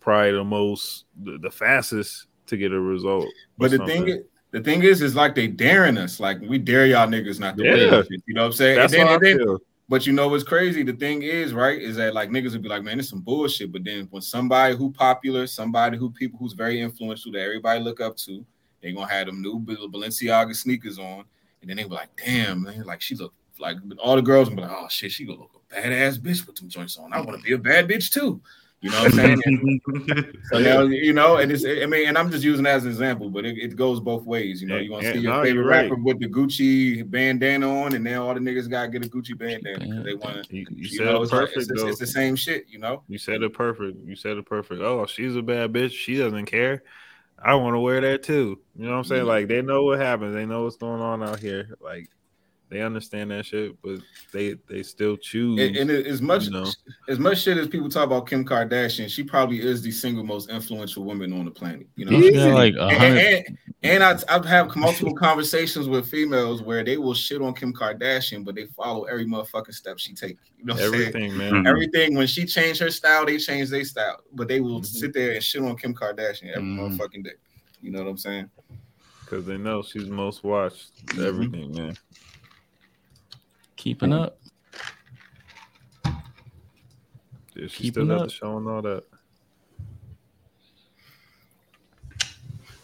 probably 0.00 0.32
the 0.32 0.42
most, 0.42 1.04
the, 1.22 1.38
the 1.38 1.50
fastest 1.50 2.26
to 2.46 2.56
get 2.56 2.72
a 2.72 2.80
result. 2.80 3.26
But 3.56 3.70
the 3.70 3.78
thing, 3.78 3.88
something. 3.98 4.08
is, 4.18 4.24
the 4.50 4.60
thing 4.62 4.82
is, 4.82 5.00
is 5.00 5.14
like 5.14 5.36
they 5.36 5.46
daring 5.46 5.96
us. 5.96 6.18
Like 6.18 6.40
we 6.40 6.58
dare 6.58 6.86
y'all 6.86 7.06
niggas 7.06 7.38
not 7.38 7.56
to 7.56 7.62
wear 7.62 7.76
Yeah. 7.76 7.90
this. 7.90 8.08
You 8.26 8.34
know 8.34 8.42
what 8.42 8.46
I'm 8.48 8.52
saying? 8.54 8.76
that's 8.78 8.92
and 8.92 9.00
then, 9.00 9.06
how 9.06 9.12
I 9.12 9.14
and 9.16 9.24
then, 9.24 9.38
feel. 9.38 9.58
But 9.88 10.04
you 10.04 10.12
know 10.12 10.26
what's 10.28 10.42
crazy? 10.42 10.82
The 10.82 10.92
thing 10.92 11.22
is, 11.22 11.54
right, 11.54 11.80
is 11.80 11.96
that 11.96 12.12
like 12.12 12.30
niggas 12.30 12.52
would 12.52 12.62
be 12.62 12.68
like, 12.68 12.82
man, 12.82 12.98
it's 12.98 13.08
some 13.08 13.20
bullshit. 13.20 13.70
But 13.70 13.84
then 13.84 14.08
when 14.10 14.20
somebody 14.20 14.74
who 14.74 14.90
popular, 14.90 15.46
somebody 15.46 15.96
who 15.96 16.10
people 16.10 16.38
who's 16.38 16.54
very 16.54 16.80
influential 16.80 17.30
that 17.32 17.40
everybody 17.40 17.80
look 17.80 18.00
up 18.00 18.16
to, 18.18 18.44
they 18.82 18.92
gonna 18.92 19.08
have 19.08 19.26
them 19.26 19.40
new 19.40 19.60
Bal- 19.60 19.88
Balenciaga 19.88 20.56
sneakers 20.56 20.98
on, 20.98 21.24
and 21.60 21.70
then 21.70 21.76
they 21.76 21.84
be 21.84 21.90
like, 21.90 22.10
damn, 22.16 22.64
man, 22.64 22.82
like 22.82 23.00
she 23.00 23.14
look 23.14 23.32
like 23.58 23.76
all 23.98 24.16
the 24.16 24.22
girls 24.22 24.50
be 24.50 24.56
like, 24.56 24.70
oh 24.70 24.88
shit, 24.88 25.12
she 25.12 25.24
gonna 25.24 25.38
look 25.38 25.62
a 25.70 25.74
badass 25.74 26.18
bitch 26.18 26.46
with 26.46 26.56
them 26.56 26.68
joints 26.68 26.96
on. 26.96 27.12
I 27.12 27.20
want 27.20 27.38
to 27.38 27.42
be 27.44 27.52
a 27.52 27.58
bad 27.58 27.88
bitch 27.88 28.12
too. 28.12 28.40
You 28.86 28.92
know 28.92 29.02
what 29.02 29.18
I'm 29.18 29.40
saying? 29.42 30.32
So 30.52 30.60
now, 30.60 30.82
you 30.82 31.12
know, 31.12 31.38
and 31.38 31.50
it's 31.50 31.64
I 31.64 31.86
mean, 31.86 32.06
and 32.06 32.16
I'm 32.16 32.30
just 32.30 32.44
using 32.44 32.62
that 32.64 32.76
as 32.76 32.84
an 32.84 32.90
example, 32.90 33.30
but 33.30 33.44
it, 33.44 33.58
it 33.58 33.74
goes 33.74 33.98
both 33.98 34.24
ways. 34.24 34.62
You 34.62 34.68
know, 34.68 34.76
you 34.76 34.92
want 34.92 35.02
yeah, 35.02 35.12
to 35.12 35.18
see 35.18 35.22
your 35.24 35.34
no, 35.34 35.42
favorite 35.42 35.64
right. 35.64 35.90
rapper 35.90 35.96
with 35.96 36.20
the 36.20 36.28
Gucci 36.28 37.08
bandana 37.10 37.82
on, 37.82 37.94
and 37.94 38.04
now 38.04 38.28
all 38.28 38.34
the 38.34 38.40
niggas 38.40 38.70
gotta 38.70 38.88
get 38.88 39.04
a 39.04 39.08
Gucci 39.08 39.36
bandana 39.36 39.80
because 39.80 40.04
they 40.04 40.14
want 40.14 40.44
to. 40.44 40.56
You, 40.56 40.66
you 40.70 40.76
You 40.76 40.88
said 40.88 41.06
know, 41.06 41.22
it 41.22 41.30
perfect 41.30 41.58
it's, 41.58 41.70
it's, 41.70 41.82
it's 41.82 41.98
the 41.98 42.06
same 42.06 42.36
shit. 42.36 42.66
You 42.68 42.78
know, 42.78 43.02
You 43.08 43.18
said 43.18 43.42
it 43.42 43.52
perfect. 43.52 43.98
You 44.06 44.14
said 44.14 44.36
it 44.36 44.46
perfect. 44.46 44.80
Oh, 44.80 45.04
she's 45.06 45.34
a 45.34 45.42
bad 45.42 45.72
bitch. 45.72 45.92
She 45.92 46.16
doesn't 46.16 46.46
care. 46.46 46.84
I 47.42 47.54
want 47.54 47.74
to 47.74 47.80
wear 47.80 48.00
that 48.00 48.22
too. 48.22 48.60
You 48.76 48.84
know 48.84 48.92
what 48.92 48.98
I'm 48.98 49.04
saying? 49.04 49.20
Mm-hmm. 49.22 49.28
Like 49.28 49.48
they 49.48 49.62
know 49.62 49.82
what 49.82 49.98
happens. 49.98 50.34
They 50.34 50.46
know 50.46 50.62
what's 50.62 50.76
going 50.76 51.02
on 51.02 51.24
out 51.24 51.40
here. 51.40 51.76
Like 51.80 52.08
they 52.68 52.82
understand 52.82 53.30
that 53.30 53.46
shit, 53.46 53.80
but 53.80 54.00
they 54.32 54.56
they 54.68 54.82
still 54.82 55.16
choose. 55.16 55.60
And, 55.60 55.76
and 55.76 55.90
as 55.90 56.20
much 56.20 56.46
you 56.46 56.50
know? 56.50 56.66
as 57.08 57.18
much 57.18 57.42
shit 57.42 57.56
as 57.56 57.68
people 57.68 57.88
talk 57.88 58.04
about 58.04 58.26
Kim 58.26 58.44
Kardashian, 58.44 59.08
she 59.08 59.22
probably 59.22 59.60
is 59.60 59.82
the 59.82 59.92
single 59.92 60.24
most 60.24 60.50
influential 60.50 61.04
woman 61.04 61.32
on 61.32 61.44
the 61.44 61.50
planet. 61.50 61.86
You 61.94 62.06
know, 62.06 62.18
yeah, 62.18 62.54
like 62.54 62.74
and, 62.74 63.18
and, 63.18 63.58
and 63.84 64.02
I, 64.02 64.18
I've 64.28 64.44
had 64.44 64.74
multiple 64.74 65.14
conversations 65.14 65.88
with 65.88 66.08
females 66.08 66.60
where 66.62 66.82
they 66.82 66.96
will 66.96 67.14
shit 67.14 67.40
on 67.40 67.54
Kim 67.54 67.72
Kardashian, 67.72 68.44
but 68.44 68.56
they 68.56 68.66
follow 68.66 69.04
every 69.04 69.26
motherfucking 69.26 69.74
step 69.74 69.98
she 69.98 70.12
takes. 70.12 70.42
You 70.58 70.64
know, 70.64 70.76
everything, 70.76 71.36
man. 71.36 71.52
Mm-hmm. 71.52 71.66
Everything 71.68 72.16
when 72.16 72.26
she 72.26 72.46
changed 72.46 72.80
her 72.80 72.90
style, 72.90 73.26
they 73.26 73.38
change 73.38 73.70
their 73.70 73.84
style, 73.84 74.22
but 74.32 74.48
they 74.48 74.60
will 74.60 74.80
mm-hmm. 74.80 74.84
sit 74.84 75.12
there 75.12 75.32
and 75.34 75.42
shit 75.42 75.62
on 75.62 75.76
Kim 75.76 75.94
Kardashian 75.94 76.50
every 76.50 76.62
mm-hmm. 76.62 76.80
motherfucking 76.80 77.24
day. 77.24 77.34
You 77.80 77.92
know 77.92 78.02
what 78.02 78.10
I'm 78.10 78.18
saying? 78.18 78.50
Because 79.20 79.46
they 79.46 79.56
know 79.56 79.82
she's 79.82 80.08
most 80.08 80.42
watched. 80.42 81.06
Mm-hmm. 81.06 81.26
Everything, 81.26 81.72
man. 81.72 81.96
Keeping 83.76 84.12
up. 84.12 84.38
Yeah, 87.54 87.68
she 87.68 87.84
Keeping 87.84 88.06
still 88.06 88.22
up. 88.22 88.30
showing 88.30 88.66
all 88.66 88.82
that. 88.82 89.04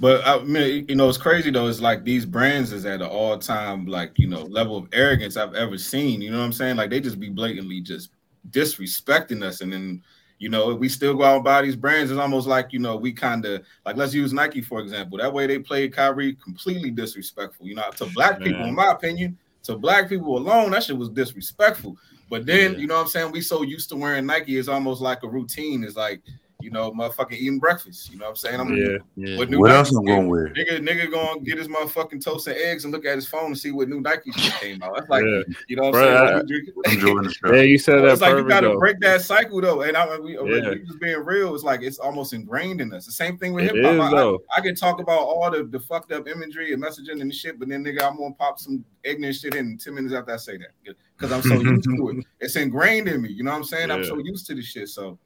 But 0.00 0.26
I 0.26 0.42
mean, 0.42 0.86
you 0.88 0.96
know, 0.96 1.08
it's 1.08 1.16
crazy 1.16 1.50
though. 1.50 1.68
It's 1.68 1.80
like 1.80 2.02
these 2.02 2.26
brands 2.26 2.72
is 2.72 2.84
at 2.86 3.00
an 3.02 3.06
all 3.06 3.38
time 3.38 3.86
like 3.86 4.18
you 4.18 4.26
know 4.26 4.42
level 4.42 4.76
of 4.76 4.88
arrogance 4.92 5.36
I've 5.36 5.54
ever 5.54 5.78
seen. 5.78 6.20
You 6.20 6.32
know 6.32 6.38
what 6.38 6.44
I'm 6.44 6.52
saying? 6.52 6.76
Like 6.76 6.90
they 6.90 7.00
just 7.00 7.20
be 7.20 7.30
blatantly 7.30 7.80
just 7.80 8.10
disrespecting 8.50 9.44
us, 9.44 9.60
and 9.60 9.72
then 9.72 10.02
you 10.40 10.48
know 10.48 10.74
we 10.74 10.88
still 10.88 11.14
go 11.14 11.22
out 11.22 11.36
and 11.36 11.44
buy 11.44 11.62
these 11.62 11.76
brands. 11.76 12.10
It's 12.10 12.18
almost 12.18 12.48
like 12.48 12.72
you 12.72 12.80
know 12.80 12.96
we 12.96 13.12
kind 13.12 13.44
of 13.44 13.62
like 13.86 13.96
let's 13.96 14.12
use 14.12 14.32
Nike 14.32 14.60
for 14.60 14.80
example. 14.80 15.18
That 15.18 15.32
way 15.32 15.46
they 15.46 15.60
played 15.60 15.92
Kyrie 15.92 16.34
completely 16.34 16.90
disrespectful. 16.90 17.68
You 17.68 17.76
know, 17.76 17.88
to 17.98 18.06
black 18.06 18.40
Man. 18.40 18.48
people, 18.48 18.64
in 18.64 18.74
my 18.74 18.90
opinion, 18.90 19.38
to 19.64 19.76
black 19.76 20.08
people 20.08 20.36
alone, 20.36 20.70
that 20.72 20.84
shit 20.84 20.96
was 20.96 21.08
disrespectful. 21.08 21.96
But 22.28 22.46
then, 22.46 22.72
yeah. 22.72 22.78
you 22.78 22.86
know 22.86 22.94
what 22.96 23.02
I'm 23.02 23.08
saying? 23.08 23.32
We 23.32 23.40
so 23.42 23.62
used 23.62 23.88
to 23.90 23.96
wearing 23.96 24.26
Nike, 24.26 24.56
it's 24.56 24.68
almost 24.68 25.02
like 25.02 25.22
a 25.22 25.28
routine. 25.28 25.84
It's 25.84 25.96
like 25.96 26.22
you 26.62 26.70
know, 26.70 26.92
motherfucking 26.92 27.32
eating 27.32 27.58
breakfast. 27.58 28.10
You 28.10 28.18
know 28.18 28.26
what 28.26 28.30
I'm 28.30 28.36
saying? 28.36 28.60
I'm, 28.60 28.76
yeah, 28.76 28.98
yeah. 29.16 29.38
What, 29.38 29.50
what 29.54 29.70
else 29.70 29.90
I'm 29.92 30.04
going 30.04 30.28
with? 30.28 30.54
Nigga, 30.54 30.80
nigga 30.80 31.10
going 31.10 31.38
to 31.38 31.44
get 31.44 31.58
his 31.58 31.68
motherfucking 31.68 32.22
toast 32.22 32.46
and 32.46 32.56
eggs 32.56 32.84
and 32.84 32.92
look 32.92 33.04
at 33.04 33.16
his 33.16 33.26
phone 33.26 33.46
and 33.46 33.58
see 33.58 33.70
what 33.70 33.88
new 33.88 34.00
Nike 34.00 34.32
shit 34.32 34.52
came 34.60 34.82
out. 34.82 34.94
That's 34.94 35.08
like, 35.08 35.24
yeah. 35.24 35.42
you 35.68 35.76
know 35.76 35.90
what 35.90 35.96
I'm 35.96 36.44
saying? 36.46 36.66
I'm 36.86 36.92
enjoying 36.92 37.22
the 37.24 37.32
show. 37.46 37.52
Yeah, 37.52 37.62
you 37.62 37.78
said 37.78 38.00
that. 38.00 38.12
It's 38.12 38.20
like 38.20 38.36
you 38.36 38.48
got 38.48 38.60
to 38.60 38.76
break 38.78 39.00
that 39.00 39.22
cycle 39.22 39.60
though. 39.60 39.82
And 39.82 39.96
I, 39.96 40.18
we, 40.18 40.34
yeah. 40.34 40.74
just 40.86 41.00
being 41.00 41.18
real, 41.24 41.54
it's 41.54 41.64
like 41.64 41.82
it's 41.82 41.98
almost 41.98 42.32
ingrained 42.32 42.80
in 42.80 42.92
us. 42.92 43.06
The 43.06 43.12
same 43.12 43.38
thing 43.38 43.52
with 43.52 43.64
hip 43.64 43.84
hop. 43.84 44.12
I, 44.12 44.22
I, 44.22 44.36
I, 44.58 44.60
can 44.60 44.74
talk 44.74 45.00
about 45.00 45.20
all 45.20 45.50
the, 45.50 45.64
the 45.64 45.80
fucked 45.80 46.12
up 46.12 46.28
imagery 46.28 46.72
and 46.72 46.82
messaging 46.82 47.20
and 47.20 47.34
shit, 47.34 47.58
but 47.58 47.68
then 47.68 47.84
nigga, 47.84 48.02
I'm 48.02 48.16
gonna 48.16 48.34
pop 48.34 48.58
some 48.58 48.84
ignorant 49.04 49.36
shit 49.36 49.54
in 49.54 49.78
10 49.78 49.94
minutes 49.94 50.14
after 50.14 50.32
I 50.32 50.36
say 50.36 50.56
that 50.58 50.94
because 51.16 51.32
I'm 51.32 51.42
so 51.42 51.60
used 51.60 51.84
to 51.84 52.08
it. 52.10 52.26
It's 52.40 52.56
ingrained 52.56 53.08
in 53.08 53.22
me. 53.22 53.30
You 53.30 53.44
know 53.44 53.52
what 53.52 53.58
I'm 53.58 53.64
saying? 53.64 53.90
I'm 53.90 54.04
so 54.04 54.18
used 54.18 54.46
to 54.46 54.54
this 54.54 54.66
shit. 54.66 54.88
So 54.88 55.18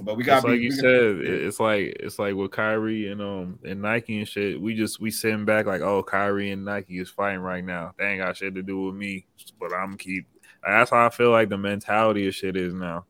but 0.00 0.16
we 0.16 0.24
got 0.24 0.44
like 0.44 0.60
you 0.60 0.72
said, 0.72 0.86
it's 1.20 1.60
like 1.60 1.96
it's 2.00 2.18
like 2.18 2.34
with 2.34 2.50
Kyrie 2.50 3.08
and 3.08 3.20
um 3.20 3.58
and 3.62 3.82
Nike 3.82 4.18
and 4.18 4.28
shit. 4.28 4.60
We 4.60 4.74
just 4.74 5.00
we 5.00 5.10
sitting 5.10 5.44
back 5.44 5.66
like, 5.66 5.82
oh, 5.82 6.02
Kyrie 6.02 6.50
and 6.50 6.64
Nike 6.64 6.98
is 6.98 7.10
fighting 7.10 7.40
right 7.40 7.64
now. 7.64 7.92
They 7.98 8.06
ain't 8.06 8.22
got 8.22 8.36
shit 8.36 8.54
to 8.54 8.62
do 8.62 8.86
with 8.86 8.94
me, 8.94 9.26
but 9.60 9.72
I'm 9.74 9.98
keep. 9.98 10.26
That's 10.66 10.90
how 10.90 11.06
I 11.06 11.10
feel 11.10 11.30
like 11.30 11.50
the 11.50 11.58
mentality 11.58 12.26
of 12.26 12.34
shit 12.34 12.56
is 12.56 12.72
now. 12.72 13.04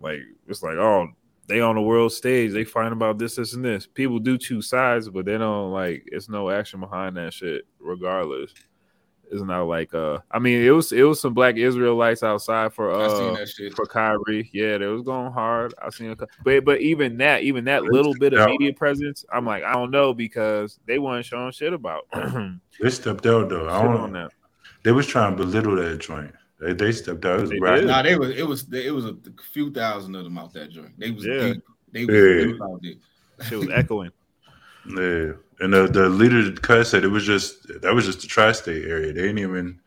Like 0.00 0.20
it's 0.48 0.64
like, 0.64 0.74
oh, 0.74 1.08
they 1.46 1.60
on 1.60 1.76
the 1.76 1.82
world 1.82 2.12
stage, 2.12 2.52
they 2.52 2.64
fighting 2.64 2.92
about 2.92 3.18
this, 3.18 3.36
this, 3.36 3.54
and 3.54 3.64
this. 3.64 3.86
People 3.86 4.18
do 4.18 4.36
choose 4.36 4.68
sides, 4.68 5.08
but 5.08 5.26
they 5.26 5.38
don't 5.38 5.70
like. 5.70 6.08
It's 6.10 6.28
no 6.28 6.50
action 6.50 6.80
behind 6.80 7.16
that 7.18 7.34
shit, 7.34 7.66
regardless. 7.78 8.52
It's 9.30 9.42
not 9.42 9.64
like 9.64 9.94
uh 9.94 10.18
I 10.30 10.38
mean 10.38 10.62
it 10.62 10.70
was 10.70 10.92
it 10.92 11.02
was 11.02 11.20
some 11.20 11.34
black 11.34 11.56
Israelites 11.56 12.22
outside 12.22 12.72
for 12.72 12.90
uh 12.90 13.36
for 13.74 13.86
Kyrie. 13.86 14.50
Yeah, 14.52 14.78
they 14.78 14.86
was 14.86 15.02
going 15.02 15.32
hard. 15.32 15.74
I 15.80 15.90
seen 15.90 16.10
it 16.10 16.20
but 16.44 16.64
but 16.64 16.80
even 16.80 17.18
that, 17.18 17.42
even 17.42 17.64
that 17.64 17.84
little 17.84 18.14
bit 18.14 18.34
of 18.34 18.48
media 18.48 18.72
presence, 18.72 19.24
I'm 19.32 19.46
like, 19.46 19.64
I 19.64 19.72
don't 19.72 19.90
know 19.90 20.14
because 20.14 20.78
they 20.86 20.98
weren't 20.98 21.24
showing 21.24 21.52
shit 21.52 21.72
about. 21.72 22.06
they 22.80 22.90
stepped 22.90 23.26
out 23.26 23.48
though. 23.48 23.68
I 23.68 23.82
don't 23.82 24.12
know. 24.12 24.28
They 24.82 24.92
was 24.92 25.06
trying 25.06 25.36
to 25.36 25.44
belittle 25.44 25.76
that 25.76 25.98
joint. 25.98 26.34
They, 26.60 26.72
they 26.72 26.92
stepped 26.92 27.24
out. 27.24 27.38
It 27.38 27.42
was 27.42 27.50
they 27.50 27.58
right. 27.60 27.84
Nah, 27.84 28.02
they 28.02 28.16
was 28.16 28.30
it 28.30 28.46
was 28.46 28.66
it 28.72 28.94
was 28.94 29.06
a 29.06 29.16
few 29.52 29.72
thousand 29.72 30.14
of 30.14 30.24
them 30.24 30.38
out 30.38 30.52
that 30.52 30.70
joint. 30.70 30.98
They 30.98 31.10
was 31.10 31.24
yeah. 31.24 31.52
deep. 31.52 31.62
They 31.92 32.04
was, 32.04 32.14
yeah. 32.14 32.22
they 32.22 32.46
was 32.46 32.60
out 32.60 32.80
there. 32.82 33.48
Shit 33.48 33.58
was 33.58 33.68
echoing. 33.72 34.10
Yeah. 34.86 35.32
And 35.60 35.72
the, 35.72 35.86
the 35.86 36.08
leader 36.08 36.52
cut 36.60 36.86
said 36.86 37.04
it 37.04 37.08
was 37.08 37.24
just 37.24 37.68
that 37.82 37.94
was 37.94 38.06
just 38.06 38.20
the 38.22 38.26
tri-state 38.26 38.84
area. 38.84 39.12
They 39.12 39.28
ain't 39.28 39.38
even 39.38 39.80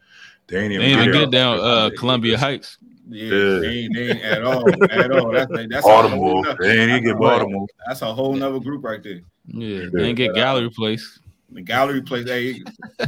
they 0.47 0.59
ain't 0.59 0.71
even, 0.73 0.85
they 0.85 0.93
ain't 0.93 1.07
even 1.09 1.21
get 1.21 1.31
down 1.31 1.59
uh, 1.59 1.89
Columbia 1.97 2.37
Heights. 2.37 2.77
Yeah, 3.09 3.33
yeah. 3.33 3.59
They, 3.59 3.67
ain't, 3.67 3.95
they 3.95 4.09
ain't 4.11 4.21
at 4.21 4.43
all, 4.43 4.83
at 4.91 5.11
all. 5.11 5.31
That's, 5.31 5.51
that's 5.69 5.85
Baltimore. 5.85 6.43
They 6.59 6.79
ain't 6.79 7.05
get 7.05 7.17
Baltimore. 7.17 7.67
That's 7.85 8.01
a 8.01 8.13
whole 8.13 8.35
nother 8.35 8.59
group 8.59 8.83
right 8.83 9.01
there. 9.01 9.21
Yeah, 9.47 9.85
they 9.91 10.03
ain't 10.03 10.17
get 10.17 10.35
Gallery 10.35 10.69
Place. 10.69 11.19
The 11.49 11.61
Gallery 11.61 12.01
Place, 12.01 12.27
hey, 12.27 12.61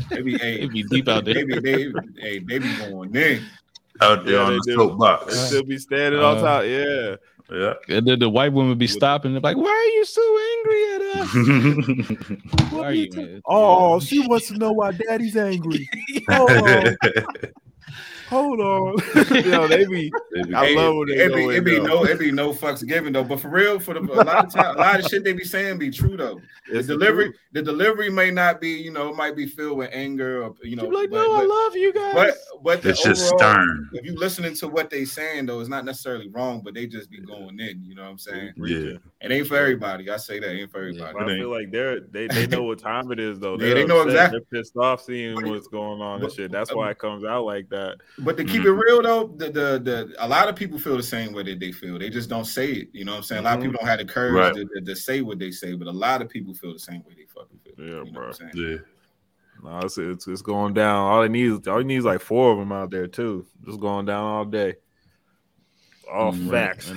they 0.10 0.22
be, 0.22 0.38
hey, 0.38 0.60
they 0.62 0.67
be 0.67 0.84
deep 0.84 1.08
out 1.10 1.26
there. 1.26 1.34
They 1.34 1.43
be, 1.43 1.60
they, 1.60 1.93
hey, 2.17 2.39
they 2.39 2.60
be 2.60 2.78
going 2.78 3.13
in 3.15 3.45
out 4.02 4.26
there 4.26 4.36
yeah, 4.36 4.43
on 4.43 4.54
the 4.54 4.74
soapbox. 4.74 5.26
They 5.26 5.48
still 5.48 5.63
be 5.63 5.78
standing 5.78 6.22
uh, 6.22 6.32
on 6.32 6.41
top. 6.41 6.63
Yeah. 6.63 7.15
Yeah. 7.52 7.74
And 7.88 8.08
then 8.08 8.20
the 8.20 8.30
white 8.30 8.54
woman 8.54 8.70
would 8.70 8.78
be 8.78 8.88
stopping. 8.88 9.32
They're 9.34 9.42
like, 9.42 9.58
"Why 9.58 9.70
are 9.70 9.96
you 9.98 10.06
so 10.06 10.40
angry 10.56 10.84
at 10.94 11.02
us? 12.62 12.72
Why 12.72 12.84
are 12.86 12.94
you, 12.94 13.42
oh, 13.46 14.00
she 14.00 14.26
wants 14.28 14.48
to 14.50 14.58
know 14.58 14.72
why 14.72 14.92
Daddy's 14.92 15.36
angry. 15.36 15.90
Oh. 16.32 16.94
Hold 18.30 18.60
on. 18.60 18.96
Yo, 19.44 19.68
they 19.68 19.86
be, 19.86 20.12
I 20.54 20.76
love 20.76 20.98
when 20.98 21.08
they 21.08 21.26
it 21.26 21.34
be, 21.34 21.46
it 21.56 21.63
be 21.63 21.80
no, 21.80 22.06
it 22.06 22.20
be 22.20 22.32
no 22.32 22.54
fucks 22.54 22.86
given 22.88 23.12
though. 23.12 23.24
But 23.24 23.39
for 23.39 23.50
real, 23.50 23.80
for 23.80 23.96
the 23.96 24.02
a 24.02 24.24
lot 24.24 24.46
of 24.46 24.54
time, 24.54 24.76
a 24.76 24.80
lot 24.80 25.00
of 25.00 25.06
shit 25.08 25.24
they 25.24 25.34
be 25.34 25.44
saying 25.44 25.80
be 25.80 25.89
true 25.89 26.15
though. 26.15 26.39
It's 26.68 26.88
the 26.88 26.94
delivery, 26.94 27.30
true. 27.30 27.39
the 27.54 27.63
delivery 27.63 28.12
may 28.12 28.30
not 28.30 28.62
be, 28.62 28.70
you 28.70 28.92
know, 28.92 29.10
it 29.10 29.15
might 29.15 29.36
be 29.36 29.48
filled 29.48 29.80
with 29.80 29.89
anger 29.94 30.44
or 30.44 30.54
you 30.62 30.76
know. 30.76 30.86
like, 30.86 31.10
but, 31.10 31.24
no, 31.24 31.30
but, 31.30 31.44
I 31.44 31.46
love 31.46 31.76
you 31.76 31.92
guys. 31.92 32.13
But 32.13 32.38
but 32.62 32.86
it's 32.86 33.00
overall, 33.00 33.15
just 33.15 33.30
stern. 33.30 33.89
If 33.94 34.06
you 34.06 34.15
listening 34.15 34.54
to 34.56 34.68
what 34.68 34.92
they 34.92 35.06
saying 35.06 35.48
though, 35.48 35.60
it's 35.60 35.70
not 35.70 35.86
necessarily 35.86 36.30
wrong, 36.30 36.62
but 36.63 36.76
they 36.76 36.86
just 36.86 37.10
be 37.10 37.20
going 37.22 37.60
in. 37.60 37.84
You 37.84 37.96
know 37.96 38.04
what 38.04 38.10
I'm 38.10 38.18
saying? 38.20 38.54
Yeah. 38.58 38.98
It 39.22 39.32
ain't 39.32 39.48
for 39.48 39.58
everybody. 39.58 40.10
I 40.10 40.18
say 40.18 40.39
that 40.39 40.52
it 40.52 40.62
ain't 40.62 40.72
for 40.72 40.80
everybody. 40.80 41.18
Yeah, 41.18 41.24
I 41.24 41.38
feel 41.38 41.52
like 41.52 41.72
they're 41.72 42.00
they, 42.00 42.28
they 42.28 42.48
know 42.48 42.63
what 42.63 42.80
time 42.80 43.12
it 43.12 43.20
is 43.20 43.39
though. 43.39 43.58
They're 43.58 43.68
yeah, 43.70 43.74
they 43.74 43.86
know 43.86 44.02
exactly. 44.02 44.39
They're 44.39 44.62
pissed 44.62 44.78
off 44.78 45.04
seeing 45.04 45.36
what's 45.50 45.68
going 45.68 46.02
on 46.02 46.24
and 46.24 46.32
shit. 46.32 46.52
That's 46.52 46.74
why 46.74 46.86
um, 46.86 46.92
it 46.92 47.00
comes 47.00 47.24
out 47.24 47.46
like 47.46 47.70
that. 47.70 47.98
But 48.22 48.38
to 48.38 48.44
keep 48.44 48.62
mm-hmm. 48.62 48.68
it 48.68 48.72
real 48.72 49.02
though, 49.02 49.28
the, 49.28 49.46
the 49.46 49.80
the 49.80 50.16
a 50.20 50.28
lot 50.28 50.50
of 50.50 50.56
people 50.56 50.78
feel 50.78 50.98
the 50.98 51.04
same 51.04 51.34
way 51.34 51.44
that 51.44 51.60
they 51.60 51.72
feel. 51.72 51.98
They 51.98 52.10
just 52.10 52.30
don't 52.30 52.46
say 52.46 52.72
it. 52.72 52.90
You 52.92 53.06
know 53.06 53.14
what 53.14 53.18
I'm 53.18 53.24
saying? 53.24 53.40
A 53.40 53.44
lot 53.44 53.54
of 53.54 53.60
mm-hmm. 53.60 53.72
people 53.72 53.80
don't 53.80 53.90
have 53.90 54.00
the 54.00 54.14
courage 54.14 54.34
right. 54.34 54.54
to, 54.56 54.66
to, 54.66 54.82
to, 54.86 54.96
say 54.96 55.22
what 55.22 55.40
they 55.40 55.52
say, 55.52 55.74
but 55.74 55.88
a 55.88 55.92
lot 55.92 56.22
of 56.22 56.30
people 56.30 56.54
feel 56.54 56.74
the 56.74 56.80
same 56.80 57.04
way 57.04 57.14
they 57.16 57.26
fucking 57.26 57.60
feel. 57.64 57.74
Yeah, 57.78 58.04
you 58.04 58.12
know 58.12 58.12
bro. 58.12 58.32
Yeah. 58.54 58.78
No, 59.64 59.80
it's, 59.80 59.98
it's, 59.98 60.28
it's 60.28 60.42
going 60.42 60.74
down. 60.74 60.96
All 60.96 61.22
he 61.22 61.30
needs, 61.30 61.68
all 61.68 61.80
he 61.80 61.84
needs, 61.84 62.06
like 62.06 62.22
four 62.22 62.52
of 62.52 62.60
them 62.60 62.72
out 62.72 62.92
there 62.92 63.08
too. 63.08 63.46
Just 63.66 63.80
going 63.80 64.06
down 64.06 64.24
all 64.24 64.46
day. 64.46 64.76
All 66.12 66.34
mm-hmm. 66.34 66.50
facts. 66.50 66.91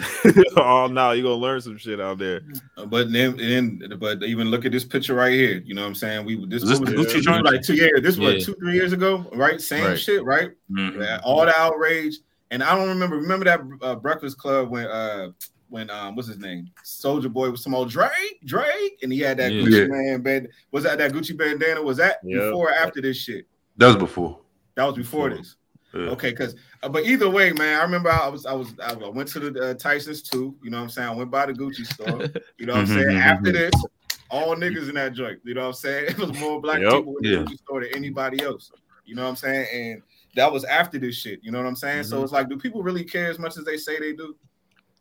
all 0.56 0.88
now 0.88 1.12
you're 1.12 1.24
gonna 1.24 1.34
learn 1.34 1.60
some 1.60 1.76
shit 1.76 2.00
out 2.00 2.18
there. 2.18 2.40
Uh, 2.76 2.86
but 2.86 3.12
then, 3.12 3.36
then, 3.36 3.82
but 3.98 4.22
even 4.22 4.48
look 4.50 4.64
at 4.64 4.72
this 4.72 4.84
picture 4.84 5.14
right 5.14 5.32
here. 5.32 5.62
You 5.64 5.74
know 5.74 5.82
what 5.82 5.88
I'm 5.88 5.94
saying? 5.94 6.24
We 6.24 6.46
this, 6.46 6.62
this 6.62 6.80
was 6.80 6.90
Gucci 6.90 7.24
yeah. 7.24 7.40
like 7.40 7.62
two 7.62 7.74
years. 7.74 8.00
This 8.02 8.16
was 8.16 8.46
two 8.46 8.54
three 8.54 8.74
years 8.74 8.92
ago, 8.92 9.26
right? 9.34 9.60
Same 9.60 9.84
right. 9.84 9.98
shit, 9.98 10.24
right? 10.24 10.52
Mm-hmm. 10.70 11.20
All 11.24 11.44
the 11.44 11.56
outrage, 11.58 12.16
and 12.50 12.62
I 12.62 12.74
don't 12.74 12.88
remember. 12.88 13.16
Remember 13.16 13.44
that 13.44 13.60
uh, 13.82 13.96
Breakfast 13.96 14.38
Club 14.38 14.70
when 14.70 14.86
uh 14.86 15.28
when 15.72 15.88
um 15.88 16.14
what's 16.14 16.28
his 16.28 16.38
name 16.38 16.70
Soulja 16.84 17.32
Boy 17.32 17.50
was 17.50 17.62
some 17.62 17.74
old 17.74 17.88
Drake 17.90 18.40
Drake 18.44 18.98
and 19.02 19.10
he 19.10 19.20
had 19.20 19.38
that 19.38 19.52
yeah. 19.52 19.62
Gucci 19.62 19.88
man 19.88 20.20
band 20.20 20.48
was 20.70 20.84
that 20.84 20.98
that 20.98 21.12
Gucci 21.12 21.36
bandana 21.36 21.82
was 21.82 21.96
that 21.96 22.18
yep. 22.22 22.42
before 22.42 22.68
or 22.68 22.74
after 22.74 23.00
this 23.00 23.16
shit 23.16 23.46
that 23.78 23.86
was 23.86 23.96
before 23.96 24.38
that 24.74 24.84
was 24.84 24.96
before, 24.96 25.30
before. 25.30 25.42
this 25.42 25.56
yeah. 25.94 26.00
okay 26.00 26.30
because 26.30 26.54
uh, 26.82 26.88
but 26.88 27.04
either 27.04 27.28
way 27.28 27.52
man 27.52 27.78
I 27.78 27.82
remember 27.82 28.10
I 28.10 28.28
was 28.28 28.46
I 28.46 28.52
was 28.52 28.74
I 28.82 28.94
went 28.94 29.28
to 29.30 29.50
the 29.50 29.70
uh, 29.70 29.74
Tyson's 29.74 30.22
too 30.22 30.56
you 30.62 30.70
know 30.70 30.78
what 30.78 30.84
I'm 30.84 30.90
saying 30.90 31.08
I 31.08 31.14
went 31.14 31.30
by 31.30 31.46
the 31.46 31.52
Gucci 31.52 31.86
store 31.86 32.28
you 32.58 32.66
know 32.66 32.74
what 32.74 32.80
I'm 32.80 32.86
saying 32.86 33.06
mm-hmm, 33.06 33.18
after 33.18 33.52
mm-hmm. 33.52 33.70
this 33.70 33.84
all 34.30 34.56
niggas 34.56 34.88
in 34.88 34.94
that 34.94 35.12
joint 35.12 35.40
you 35.44 35.54
know 35.54 35.62
what 35.62 35.68
I'm 35.68 35.74
saying 35.74 36.04
it 36.08 36.18
was 36.18 36.38
more 36.38 36.60
black 36.60 36.80
yep. 36.80 36.92
people 36.92 37.16
in 37.18 37.30
the 37.30 37.38
Gucci 37.38 37.58
store 37.58 37.80
than 37.82 37.94
anybody 37.94 38.42
else 38.42 38.70
you 39.04 39.14
know 39.14 39.24
what 39.24 39.30
I'm 39.30 39.36
saying 39.36 39.66
and 39.72 40.02
that 40.34 40.50
was 40.50 40.64
after 40.64 40.98
this 40.98 41.16
shit 41.16 41.40
you 41.42 41.50
know 41.50 41.58
what 41.58 41.66
I'm 41.66 41.76
saying 41.76 42.02
mm-hmm. 42.02 42.10
so 42.10 42.22
it's 42.22 42.32
like 42.32 42.48
do 42.48 42.56
people 42.56 42.82
really 42.82 43.04
care 43.04 43.30
as 43.30 43.38
much 43.38 43.56
as 43.56 43.64
they 43.64 43.76
say 43.76 43.98
they 43.98 44.12
do 44.12 44.34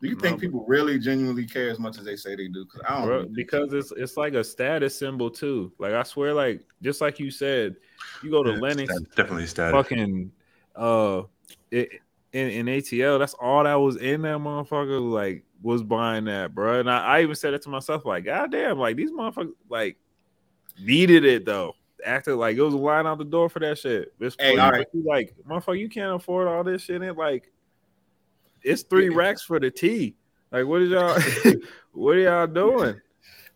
do 0.01 0.08
you 0.08 0.15
think 0.15 0.41
people 0.41 0.65
really 0.67 0.97
genuinely 0.97 1.45
care 1.45 1.69
as 1.69 1.77
much 1.77 1.99
as 1.99 2.06
they 2.06 2.15
say 2.15 2.36
they 2.36 2.47
do? 2.47 2.65
Because 2.65 2.82
I 2.88 2.97
don't. 2.97 3.06
Bro, 3.06 3.17
really 3.17 3.30
because 3.30 3.71
it's 3.71 3.93
it's 3.95 4.17
like 4.17 4.34
a 4.34 4.43
status 4.43 4.97
symbol 4.97 5.30
too. 5.30 5.71
Like 5.77 5.93
I 5.93 6.01
swear, 6.01 6.34
like 6.34 6.63
just 6.82 7.01
like 7.01 7.19
you 7.19 7.30
said, 7.30 7.75
you 8.23 8.32
go 8.32 8.41
to 8.41 8.54
yeah, 8.54 8.58
Lenox, 8.58 8.99
definitely 9.15 9.45
status. 9.45 9.73
Fucking, 9.73 10.32
uh, 10.76 11.24
it, 11.70 11.90
in, 12.34 12.50
in 12.50 12.66
ATL, 12.68 13.20
that's 13.20 13.34
all 13.34 13.64
that 13.64 13.76
was 13.76 13.98
in 13.98 14.22
that 14.24 14.38
motherfucker. 14.38 15.02
Like 15.02 15.44
was 15.62 15.84
buying 15.84 16.26
that, 16.26 16.56
bro. 16.56 16.80
And 16.80 16.90
I, 16.90 17.18
I 17.18 17.22
even 17.22 17.36
said 17.36 17.54
it 17.54 17.62
to 17.64 17.70
myself, 17.70 18.06
like, 18.06 18.26
God 18.26 18.52
damn, 18.52 18.80
like 18.80 18.96
these 18.96 19.12
motherfuckers 19.12 19.54
like 19.70 19.98
needed 20.80 21.26
it 21.26 21.46
though. 21.46 21.76
Acted 22.04 22.36
like 22.36 22.58
it 22.58 22.62
was 22.62 22.74
a 22.74 22.78
line 22.78 23.06
out 23.06 23.20
the 23.20 23.26
door 23.26 23.48
for 23.48 23.60
that 23.60 23.78
shit. 23.78 24.18
This 24.20 24.36
Hey, 24.40 24.58
all 24.58 24.72
right. 24.72 24.88
you 24.92 25.04
like, 25.06 25.36
motherfucker, 25.48 25.78
you 25.78 25.88
can't 25.90 26.16
afford 26.16 26.48
all 26.48 26.64
this 26.64 26.84
shit. 26.84 27.02
And 27.02 27.18
like, 27.18 27.52
it's 28.64 28.84
three 28.84 29.10
Yeah. 29.10 29.18
racks 29.18 29.44
for 29.44 29.60
the 29.60 29.70
tea. 29.70 30.16
Like, 30.52 30.66
what 30.66 30.82
is 30.82 30.90
y'all? 30.90 31.20
what 31.94 32.16
are 32.16 32.20
y'all 32.20 32.48
doing? 32.48 33.00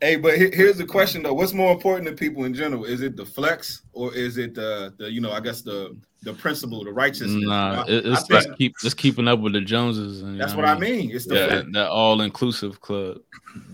Hey, 0.02 0.18
but 0.18 0.38
here's 0.38 0.78
the 0.78 0.86
question 0.86 1.24
though: 1.24 1.34
What's 1.34 1.54
more 1.54 1.72
important 1.72 2.08
to 2.08 2.14
people 2.14 2.44
in 2.44 2.54
general? 2.54 2.86
Is 2.86 3.02
it 3.02 3.16
the 3.16 3.26
flex 3.26 3.82
or 3.94 4.14
is 4.14 4.38
it 4.38 4.54
the 4.54 4.94
the 4.98 5.12
you 5.12 5.22
know 5.22 5.32
I 5.32 5.40
guess 5.40 5.62
the 5.62 5.98
the 6.26 6.34
principle, 6.34 6.84
the 6.84 6.92
righteousness? 6.92 7.44
Nah, 7.46 7.84
I- 7.84 7.90
it, 7.90 8.06
I 8.06 8.14
it's 8.14 8.28
think 8.28 8.44
just 8.44 8.58
keep 8.58 8.78
just 8.80 8.98
keeping 8.98 9.28
up 9.28 9.40
with 9.40 9.54
the 9.54 9.62
Joneses. 9.62 10.22
And, 10.24 10.40
that's 10.40 10.54
what 10.56 10.66
I 10.66 10.78
mean. 10.78 11.12
It's 11.12 11.26
the 11.26 11.36
Yeah, 11.36 11.48
that, 11.48 11.72
that 11.74 11.90
all 11.90 12.20
inclusive 12.22 12.82
club. 12.82 13.20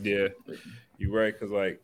Yeah, 0.04 0.28
you're 1.00 1.12
right. 1.12 1.38
Cause 1.40 1.50
like, 1.50 1.82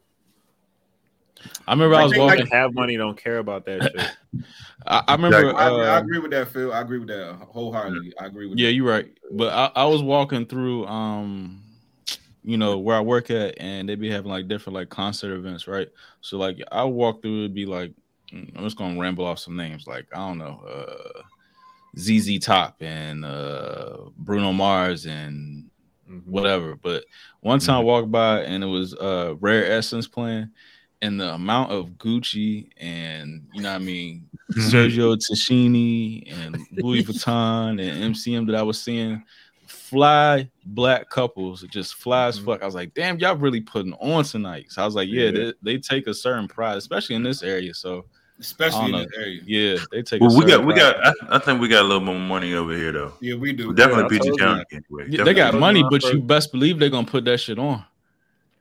I 1.68 1.72
remember 1.74 1.96
I 1.96 2.04
was 2.04 2.12
they- 2.12 2.20
walking. 2.20 2.42
like- 2.42 2.52
have 2.52 2.74
money, 2.74 2.98
don't 2.98 3.18
care 3.18 3.40
about 3.40 3.66
that 3.66 3.84
shit. 3.84 4.44
I, 4.86 5.04
I 5.08 5.16
remember. 5.16 5.56
I, 5.56 5.68
I 5.70 5.96
uh, 5.96 6.00
agree 6.00 6.20
with 6.20 6.32
that, 6.32 6.50
Phil. 6.50 6.72
I 6.72 6.82
agree 6.82 7.00
with 7.00 7.08
that 7.10 7.36
wholeheartedly. 7.50 8.14
I 8.20 8.26
agree 8.26 8.48
with 8.48 8.60
Yeah, 8.60 8.68
that. 8.68 8.74
you're 8.74 8.88
right. 8.88 9.08
But 9.32 9.52
I, 9.54 9.82
I 9.82 9.86
was 9.86 10.04
walking 10.04 10.46
through 10.46 10.86
um 10.86 11.64
you 12.44 12.58
know 12.58 12.78
where 12.78 12.96
I 12.96 13.02
work 13.02 13.30
at 13.30 13.56
and 13.60 13.90
they'd 13.90 14.00
be 14.00 14.10
having 14.10 14.32
like 14.32 14.48
different 14.48 14.76
like 14.76 14.90
concert 14.90 15.34
events, 15.36 15.68
right? 15.68 15.88
So 16.22 16.38
like 16.38 16.60
I 16.72 16.84
walk 16.84 17.22
through 17.22 17.40
it'd 17.40 17.54
be 17.56 17.66
like 17.66 17.94
I'm 18.34 18.64
just 18.64 18.78
gonna 18.78 19.00
ramble 19.00 19.26
off 19.26 19.40
some 19.40 19.56
names 19.56 19.88
like 19.88 20.08
I 20.14 20.18
don't 20.18 20.38
know, 20.38 20.62
uh 20.68 21.22
ZZ 21.98 22.40
Top 22.40 22.78
and 22.82 23.26
uh 23.26 23.98
Bruno 24.18 24.54
Mars 24.54 25.06
and 25.06 25.70
whatever. 26.26 26.76
But 26.76 27.06
one 27.42 27.60
time 27.60 27.78
I 27.78 27.84
walked 27.84 28.12
by 28.12 28.42
and 28.42 28.64
it 28.64 28.68
was 28.68 28.94
uh 28.96 29.36
Rare 29.40 29.72
Essence 29.72 30.08
playing 30.08 30.50
and 31.02 31.20
the 31.20 31.34
amount 31.34 31.72
of 31.72 31.92
Gucci 31.92 32.70
and 32.78 33.48
you 33.54 33.62
know 33.62 33.70
what 33.70 33.82
I 33.82 33.86
mean 33.86 34.28
Sergio 34.54 35.16
Tacchini 35.16 36.32
and 36.32 36.58
Louis 36.72 37.04
Vuitton 37.04 37.82
and 37.82 38.16
MCM 38.16 38.48
that 38.48 38.56
I 38.56 38.64
was 38.64 38.82
seeing 38.82 39.24
fly 39.68 40.50
black 40.66 41.10
couples 41.10 41.64
just 41.70 41.96
fly 41.96 42.28
as 42.28 42.40
fuck. 42.40 42.62
I 42.62 42.66
was 42.66 42.76
like, 42.76 42.94
damn, 42.94 43.20
y'all 43.20 43.36
really 43.36 43.62
putting 43.62 43.94
on 43.94 44.24
tonight. 44.24 44.68
So 44.70 44.82
I 44.82 44.86
was 44.86 44.96
like, 44.96 45.10
yeah, 45.10 45.26
Yeah. 45.26 45.32
They, 45.32 45.54
they 45.74 45.78
take 45.78 46.08
a 46.08 46.14
certain 46.14 46.48
pride, 46.48 46.78
especially 46.78 47.16
in 47.16 47.24
this 47.24 47.44
area. 47.44 47.74
So 47.74 48.06
especially 48.40 48.86
in 48.86 48.92
don't 48.92 49.10
this 49.10 49.18
area. 49.18 49.42
yeah, 49.46 49.78
they 49.92 50.02
take. 50.04 50.22
a 50.22 50.26
Well, 50.26 50.38
we 50.38 50.46
got 50.46 50.66
we 50.66 50.74
got. 50.74 51.06
I, 51.06 51.14
I 51.30 51.40
think 51.40 51.62
we 51.62 51.68
got 51.68 51.82
a 51.82 51.88
little 51.88 52.04
more 52.04 52.20
money 52.20 52.54
over 52.54 52.76
here 52.76 52.92
though. 52.92 53.14
Yeah, 53.20 53.36
we 53.36 53.54
do. 53.54 53.74
Definitely 53.74 54.18
I 54.18 54.20
PG. 54.22 54.38
County. 54.38 54.64
Anyway. 54.72 55.08
Yeah, 55.10 55.24
they 55.24 55.34
got 55.34 55.54
money, 55.56 55.84
but 55.90 56.04
you 56.04 56.22
best 56.22 56.52
believe 56.52 56.80
they're 56.80 56.90
gonna 56.90 57.08
put 57.08 57.26
that 57.26 57.40
shit 57.40 57.60
on. 57.60 57.84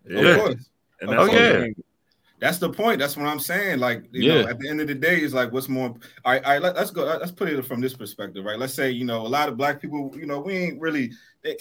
Of 0.09 0.13
Yeah. 0.25 0.37
course. 0.37 0.69
And 1.01 1.11
Oh, 1.11 1.27
that's 1.27 1.35
yeah. 1.35 1.67
That's 2.39 2.59
the 2.59 2.69
point. 2.69 2.99
That's 2.99 3.17
what 3.17 3.27
I'm 3.27 3.39
saying. 3.41 3.79
Like, 3.79 4.05
you 4.13 4.29
know, 4.29 4.41
Yeah. 4.41 4.51
at 4.51 4.59
the 4.59 4.69
end 4.69 4.81
of 4.83 4.89
the 4.89 4.95
day, 4.95 5.21
it's 5.21 5.33
like, 5.33 5.53
what's 5.53 5.71
more? 5.71 5.89
All 5.89 5.97
right, 6.33 6.45
all 6.45 6.53
right 6.53 6.63
let, 6.63 6.77
us 6.77 6.91
go. 6.91 7.05
Let's 7.05 7.31
put 7.33 7.49
it 7.49 7.65
from 7.65 7.81
this 7.81 7.95
perspective, 7.95 8.45
right? 8.45 8.59
Let's 8.59 8.75
say, 8.75 8.91
you 8.91 9.07
know, 9.07 9.27
a 9.27 9.29
lot 9.29 9.49
of 9.49 9.57
black 9.57 9.81
people, 9.81 10.13
you 10.15 10.27
know, 10.27 10.41
we 10.41 10.55
ain't 10.55 10.79
really, 10.79 11.13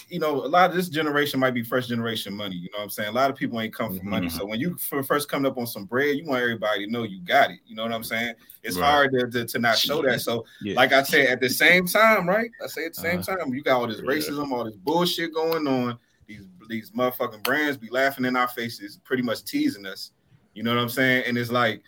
you 0.09 0.19
know, 0.19 0.43
a 0.43 0.47
lot 0.47 0.69
of 0.69 0.75
this 0.75 0.89
generation 0.89 1.39
might 1.39 1.53
be 1.53 1.63
first 1.63 1.87
generation 1.87 2.33
money. 2.35 2.55
You 2.57 2.69
know 2.73 2.79
what 2.79 2.83
I'm 2.83 2.89
saying? 2.89 3.07
A 3.07 3.13
lot 3.13 3.29
of 3.29 3.37
people 3.37 3.61
ain't 3.61 3.73
come 3.73 3.97
from 3.97 4.09
money. 4.09 4.27
Mhm. 4.27 4.31
So 4.37 4.45
when 4.45 4.59
you 4.59 4.75
first 4.77 5.29
come 5.29 5.45
up 5.45 5.57
on 5.57 5.65
some 5.65 5.85
bread, 5.85 6.17
you 6.17 6.25
want 6.25 6.41
everybody 6.41 6.85
to 6.85 6.91
know 6.91 7.03
you 7.03 7.21
got 7.21 7.51
it. 7.51 7.59
You 7.65 7.75
know 7.77 7.83
what 7.83 7.93
I'm 7.93 8.03
saying? 8.03 8.35
It's 8.61 8.77
Right. 8.77 8.85
hard 8.89 9.11
to, 9.13 9.27
to, 9.29 9.45
to 9.45 9.59
not 9.59 9.77
show 9.77 10.01
that. 10.01 10.19
So, 10.21 10.45
Yeah. 10.61 10.75
like 10.75 10.91
I 10.91 11.03
said, 11.03 11.27
at 11.27 11.39
the 11.39 11.49
same 11.49 11.87
time, 11.87 12.27
right? 12.27 12.49
I 12.61 12.67
say 12.67 12.85
at 12.87 12.95
the 12.95 13.01
same 13.01 13.19
Uh-huh. 13.19 13.37
time, 13.37 13.53
you 13.53 13.61
got 13.63 13.79
all 13.79 13.87
this 13.87 14.01
racism, 14.01 14.51
all 14.51 14.65
this 14.65 14.75
bullshit 14.75 15.33
going 15.33 15.67
on. 15.67 15.97
These 16.27 16.47
these 16.67 16.89
motherfucking 16.91 17.43
brands 17.43 17.77
be 17.77 17.87
laughing 17.91 18.25
in 18.25 18.35
our 18.35 18.47
faces, 18.47 18.97
pretty 19.05 19.21
much 19.21 19.45
teasing 19.45 19.85
us. 19.85 20.11
You 20.55 20.63
know 20.63 20.73
what 20.73 20.81
I'm 20.81 20.89
saying? 20.89 21.25
And 21.27 21.37
it's 21.37 21.51
like, 21.51 21.83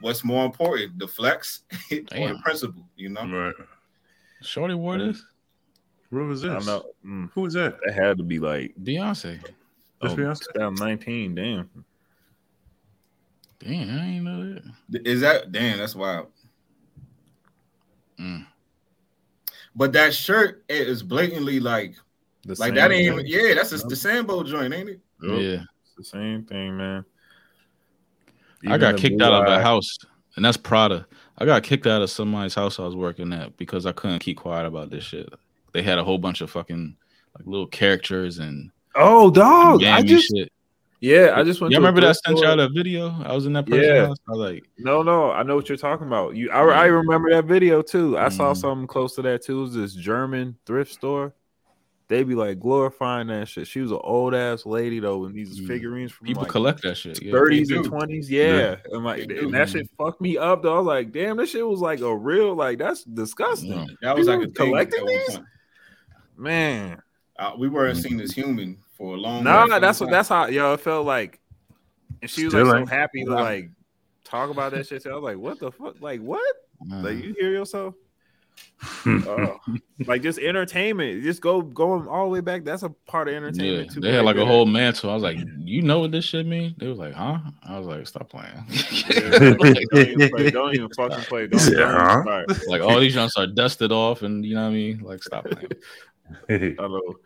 what's 0.00 0.24
more 0.24 0.44
important, 0.44 0.98
the 0.98 1.06
flex 1.06 1.62
or 1.92 2.28
the 2.28 2.40
principle? 2.42 2.82
You 2.96 3.10
know? 3.10 3.22
Right. 3.28 3.54
Shorty 4.42 4.74
wore 4.74 4.98
this. 4.98 5.22
What 6.08 6.22
was 6.24 6.44
I 6.44 6.54
this? 6.54 6.66
don't 6.66 6.84
know. 6.84 6.90
Mm, 7.06 7.30
Who 7.34 7.42
was 7.42 7.54
that? 7.54 7.78
that 7.84 7.94
had 7.94 8.16
to 8.18 8.24
be 8.24 8.38
like 8.40 8.74
Beyonce. 8.82 9.38
That's 10.00 10.14
oh, 10.14 10.16
Beyonce? 10.16 10.40
2019. 10.54 11.34
Damn. 11.34 11.70
Damn, 13.60 13.98
I 13.98 14.06
ain't 14.06 14.24
know 14.24 14.54
that. 14.88 15.06
Is 15.06 15.20
that 15.20 15.52
damn? 15.52 15.78
That's 15.78 15.94
wild. 15.94 16.28
Mm. 18.18 18.46
But 19.76 19.92
that 19.92 20.14
shirt 20.14 20.64
is 20.68 21.02
blatantly 21.02 21.60
like, 21.60 21.94
The 22.44 22.54
like 22.54 22.68
same 22.68 22.74
that 22.76 22.90
ain't 22.92 23.02
even. 23.02 23.18
thing. 23.18 23.26
Yeah, 23.26 23.54
that's 23.54 23.70
just 23.70 23.88
the 23.88 23.94
Sambo 23.96 24.42
joint, 24.42 24.72
ain't 24.72 24.88
it? 24.88 25.00
Yup. 25.22 25.38
Yeah. 25.40 25.62
It's 25.84 25.94
the 25.96 26.04
same 26.04 26.44
thing, 26.44 26.76
man. 26.78 27.04
I 28.66 28.78
got 28.78 28.96
kicked 28.96 29.20
out 29.22 29.32
of 29.32 29.48
a 29.52 29.60
house, 29.62 29.96
and 30.36 30.44
that's 30.44 30.56
Prada. 30.56 31.06
I 31.38 31.44
got 31.46 31.62
kicked 31.62 31.86
out 31.86 32.02
of 32.02 32.10
somebody's 32.10 32.54
house 32.54 32.78
I 32.78 32.84
was 32.84 32.94
working 32.96 33.32
at 33.32 33.56
because 33.56 33.86
I 33.86 33.92
couldn't 33.92 34.18
keep 34.18 34.36
quiet 34.36 34.66
about 34.66 34.90
this 34.90 35.04
shit. 35.04 35.32
They 35.72 35.82
had 35.82 35.98
a 35.98 36.04
whole 36.04 36.18
bunch 36.18 36.40
of 36.42 36.50
fucking 36.50 36.96
like 37.38 37.46
little 37.46 37.66
characters 37.66 38.38
and 38.38 38.70
Oh, 38.94 39.30
dog! 39.30 39.84
I 39.84 40.02
just 40.02 40.28
shit. 40.34 40.50
yeah, 41.00 41.32
I 41.36 41.42
just 41.44 41.60
went. 41.60 41.70
You 41.70 41.76
to 41.76 41.80
remember 41.80 42.00
that 42.02 42.10
I 42.10 42.12
sent 42.12 42.40
you 42.40 42.46
out 42.46 42.58
a 42.58 42.68
video? 42.68 43.14
I 43.24 43.32
was 43.32 43.46
in 43.46 43.52
that 43.54 43.66
person's 43.66 43.86
Yeah. 43.86 44.06
house. 44.08 44.18
I 44.28 44.30
was 44.32 44.40
like, 44.52 44.64
No, 44.78 45.02
no, 45.02 45.30
I 45.30 45.42
know 45.44 45.54
what 45.56 45.68
you're 45.68 45.78
talking 45.78 46.06
about. 46.08 46.34
You, 46.36 46.50
I, 46.50 46.66
Yeah. 46.66 46.72
I 46.80 46.84
remember 46.86 47.30
that 47.30 47.44
video 47.46 47.80
too. 47.82 48.18
I 48.18 48.28
saw 48.28 48.52
Mhm. 48.52 48.56
something 48.56 48.86
close 48.88 49.14
to 49.14 49.22
that 49.22 49.42
too. 49.42 49.58
It 49.60 49.62
was 49.62 49.74
this 49.74 49.94
German 49.94 50.56
thrift 50.66 50.92
store. 50.92 51.32
They 52.10 52.24
be 52.24 52.34
like 52.34 52.58
glorifying 52.58 53.28
that 53.28 53.46
shit. 53.46 53.68
She 53.68 53.80
was 53.80 53.92
an 53.92 54.00
old 54.02 54.34
ass 54.34 54.66
lady 54.66 54.98
though, 54.98 55.24
and 55.26 55.32
these 55.34 55.60
Mm. 55.60 55.66
figures 55.68 56.10
from 56.10 56.26
people 56.26 56.42
like 56.42 56.50
collect 56.50 56.82
that 56.82 56.96
shit. 56.96 57.16
30s 57.22 57.68
They 57.68 57.76
and 57.76 57.84
20s. 57.86 58.28
Yeah. 58.28 58.76
And 58.92 59.04
like 59.04 59.20
They 59.20 59.26
do. 59.26 59.44
and 59.44 59.54
that 59.54 59.68
shit 59.68 59.88
fucked 59.96 60.20
me 60.20 60.36
up 60.36 60.64
though. 60.64 60.74
I 60.74 60.78
was 60.78 60.86
like, 60.88 61.12
damn, 61.12 61.36
this 61.36 61.50
shit 61.52 61.64
was 61.64 61.78
like 61.78 62.00
a 62.00 62.14
real, 62.14 62.56
like 62.56 62.78
that's 62.78 63.04
disgusting. 63.04 63.70
Yeah. 63.72 63.86
That 64.02 64.16
was 64.18 64.26
like 64.26 64.38
a 64.38 64.48
People 64.48 64.54
thing 64.64 64.70
collecting 64.72 65.06
these? 65.06 65.28
point. 65.36 65.44
Man. 66.36 67.00
Uh, 67.38 67.52
we 67.56 67.68
weren't 67.68 67.96
seen 67.96 68.20
as 68.20 68.32
human 68.32 68.76
for 68.98 69.14
a 69.14 69.16
long. 69.16 69.44
No, 69.44 69.64
long 69.66 69.80
that's 69.80 70.00
what 70.00 70.10
that's 70.10 70.28
how 70.28 70.46
yo 70.46 70.72
it 70.74 70.80
felt 70.80 71.06
like. 71.06 71.38
And 72.22 72.28
she 72.30 72.44
was 72.44 72.52
Still 72.52 72.66
like 72.66 72.88
so 72.88 72.94
happy 72.94 73.24
to 73.24 73.30
like 73.30 73.70
talk 74.24 74.50
about 74.50 74.72
that 74.72 74.86
shit. 74.88 75.02
So 75.02 75.12
I 75.12 75.14
was 75.14 75.22
like, 75.22 75.38
what 75.38 75.60
the 75.60 75.70
fuck? 75.70 75.94
Like 76.00 76.20
what? 76.20 76.42
Like 76.88 77.22
you 77.22 77.34
hear 77.38 77.52
yourself? 77.52 77.94
Oh, 79.06 79.58
like 80.06 80.22
just 80.22 80.38
entertainment. 80.38 81.22
Just 81.22 81.42
go 81.42 81.60
going 81.60 82.08
all 82.08 82.24
the 82.24 82.30
way 82.30 82.40
back. 82.40 82.64
That's 82.64 82.82
a 82.82 82.88
part 82.88 83.28
of 83.28 83.32
yeah, 83.32 83.38
entertainment 83.38 83.92
too. 83.92 84.00
they 84.00 84.12
had 84.12 84.24
like 84.24 84.36
a 84.36 84.46
whole 84.46 84.66
mantle. 84.66 85.10
I 85.10 85.14
was 85.14 85.22
like, 85.22 85.36
you 85.58 85.82
know 85.82 86.00
what 86.00 86.12
this 86.12 86.24
shit 86.24 86.46
mean? 86.46 86.74
They 86.78 86.86
was 86.86 86.98
like, 86.98 87.12
huh? 87.12 87.38
I 87.62 87.78
was 87.78 87.86
like, 87.86 88.06
stop 88.06 88.30
playing. 88.30 88.64
Yeah, 89.10 89.54
like, 89.58 89.76
don't, 89.90 90.08
even 90.08 90.30
play, 90.30 90.50
don't 90.50 90.74
even 90.74 90.88
fucking 90.90 91.24
play. 91.24 91.46
Don't, 91.46 91.60
don't 91.60 91.76
Yeah, 91.76 92.42
even 92.48 92.68
like 92.68 92.82
all 92.82 93.00
these 93.00 93.14
joints 93.14 93.36
are 93.36 93.46
dusted 93.46 93.92
off, 93.92 94.22
and 94.22 94.44
you 94.44 94.54
know 94.54 94.62
what 94.62 94.68
I 94.68 94.72
mean? 94.72 95.00
Like, 95.00 95.22
stop 95.22 95.44
playing. 95.44 96.76
I 96.78 96.88
know. 96.88 97.16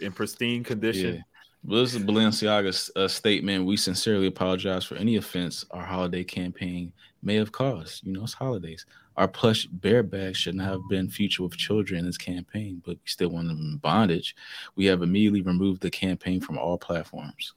In 0.00 0.12
pristine 0.12 0.62
condition. 0.62 1.16
Yeah. 1.16 1.20
But 1.64 1.80
this 1.80 1.94
is 1.94 2.02
Balenciaga's 2.02 2.90
uh, 2.94 3.08
statement. 3.08 3.66
We 3.66 3.76
sincerely 3.76 4.28
apologize 4.28 4.84
for 4.84 4.94
any 4.94 5.16
offense 5.16 5.64
our 5.70 5.84
holiday 5.84 6.22
campaign 6.22 6.92
may 7.22 7.34
have 7.34 7.52
caused. 7.52 8.06
You 8.06 8.12
know, 8.12 8.22
it's 8.22 8.32
holidays. 8.32 8.86
Our 9.18 9.26
plush 9.26 9.66
bear 9.66 10.04
bag 10.04 10.36
shouldn't 10.36 10.62
have 10.62 10.78
been 10.88 11.08
featured 11.08 11.42
with 11.42 11.56
children 11.56 11.98
in 11.98 12.06
this 12.06 12.16
campaign, 12.16 12.80
but 12.86 12.92
we 12.92 13.06
still 13.06 13.30
want 13.30 13.48
them 13.48 13.58
in 13.58 13.76
bondage. 13.78 14.36
We 14.76 14.84
have 14.86 15.02
immediately 15.02 15.42
removed 15.42 15.82
the 15.82 15.90
campaign 15.90 16.40
from 16.40 16.56
all 16.56 16.78
platforms. 16.78 17.54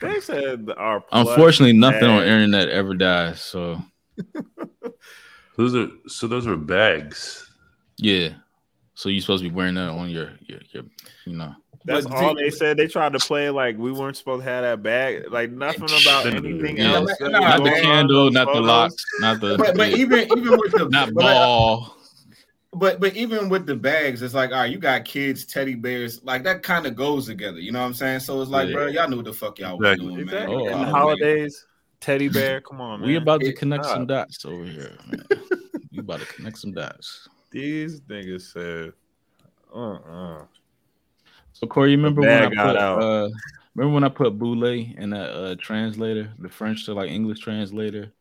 They 0.00 0.18
said 0.18 0.68
our 0.76 1.04
Unfortunately, 1.12 1.74
nothing 1.74 2.08
on 2.08 2.22
bag. 2.22 2.28
internet 2.28 2.70
ever 2.70 2.92
dies. 2.94 3.40
So 3.40 3.80
those 5.56 5.76
are 5.76 5.88
so 6.08 6.26
those 6.26 6.48
are 6.48 6.56
bags. 6.56 7.50
yeah. 7.98 8.30
So 8.94 9.08
you're 9.08 9.20
supposed 9.20 9.44
to 9.44 9.48
be 9.50 9.54
wearing 9.54 9.74
that 9.76 9.90
on 9.90 10.10
your 10.10 10.32
your, 10.40 10.58
your 10.72 10.82
you 11.24 11.36
know. 11.36 11.54
That's 11.86 12.04
But 12.06 12.14
all 12.16 12.34
they 12.34 12.50
said. 12.50 12.76
They 12.76 12.88
tried 12.88 13.12
to 13.12 13.18
play 13.20 13.48
like 13.50 13.78
we 13.78 13.92
weren't 13.92 14.16
supposed 14.16 14.44
to 14.44 14.50
have 14.50 14.64
that 14.64 14.82
bag. 14.82 15.30
Like 15.30 15.50
nothing 15.52 15.84
about 15.84 16.26
anything 16.26 16.76
Yeah. 16.78 16.94
else. 16.94 17.12
Nah, 17.20 17.28
that 17.30 17.40
Not 17.40 17.56
the 17.58 17.70
going 17.70 17.72
on 17.72 17.76
in 17.78 17.82
candle, 17.84 18.24
those 18.24 18.32
not 18.32 18.46
the 18.46 18.52
photos. 18.54 18.66
locks, 18.66 19.04
not 19.20 19.40
the 19.40 19.56
But, 19.56 19.76
but 19.76 19.88
even 19.90 20.18
even 20.36 20.58
with 20.58 20.72
the 20.72 20.88
not 20.90 21.14
but, 21.14 21.22
ball. 21.22 21.96
But 22.72 23.00
but 23.00 23.16
even 23.16 23.48
with 23.48 23.66
the 23.66 23.76
bags, 23.76 24.20
it's 24.20 24.34
like, 24.34 24.50
all 24.50 24.58
right, 24.58 24.70
you 24.70 24.78
got 24.78 25.04
kids, 25.04 25.44
teddy 25.46 25.76
bears, 25.76 26.22
like 26.24 26.42
that 26.42 26.62
kind 26.64 26.86
of 26.86 26.96
goes 26.96 27.26
together. 27.26 27.60
You 27.60 27.70
know 27.72 27.80
what 27.80 27.86
I'm 27.86 27.94
saying? 27.94 28.20
So 28.20 28.42
it's 28.42 28.50
like, 28.50 28.68
Yeah. 28.68 28.74
bro, 28.74 28.86
y'all 28.88 29.08
knew 29.08 29.16
what 29.16 29.24
the 29.26 29.32
fuck 29.32 29.58
y'all 29.60 29.78
was 29.78 29.92
Exactly. 29.92 30.08
doing, 30.08 30.20
Exactly. 30.22 30.56
man. 30.56 30.62
Oh, 30.64 30.68
In 30.68 30.72
wow. 30.80 30.84
the 30.84 30.90
holidays, 30.90 31.66
teddy 32.00 32.28
bear. 32.28 32.60
Come 32.62 32.80
on, 32.80 33.00
man. 33.00 33.08
We 33.08 33.16
about 33.16 33.40
to 33.42 33.48
It- 33.50 33.58
connect 33.58 33.84
some 33.86 34.06
dots 34.06 34.44
over 34.44 34.64
here. 34.64 34.92
Man. 35.06 35.24
we 35.92 36.00
about 36.00 36.18
to 36.20 36.26
connect 36.26 36.58
some 36.58 36.72
dots. 36.72 37.28
These 37.52 38.00
niggas 38.02 38.52
said, 38.52 38.92
uh, 39.74 39.92
uh 39.94 40.44
So 41.58 41.66
Corey, 41.66 41.92
you 41.92 41.96
remember 41.96 42.20
when 42.20 42.30
I 42.30 42.50
got 42.54 42.66
put 42.66 42.76
out. 42.76 43.02
uh 43.02 43.28
remember 43.74 43.94
when 43.94 44.04
I 44.04 44.10
put 44.10 44.38
boule 44.38 44.62
in 44.64 45.14
a, 45.14 45.20
uh 45.20 45.54
translator, 45.58 46.30
the 46.38 46.50
French 46.50 46.84
to 46.84 46.92
like 46.92 47.10
English 47.10 47.40
translator, 47.40 48.12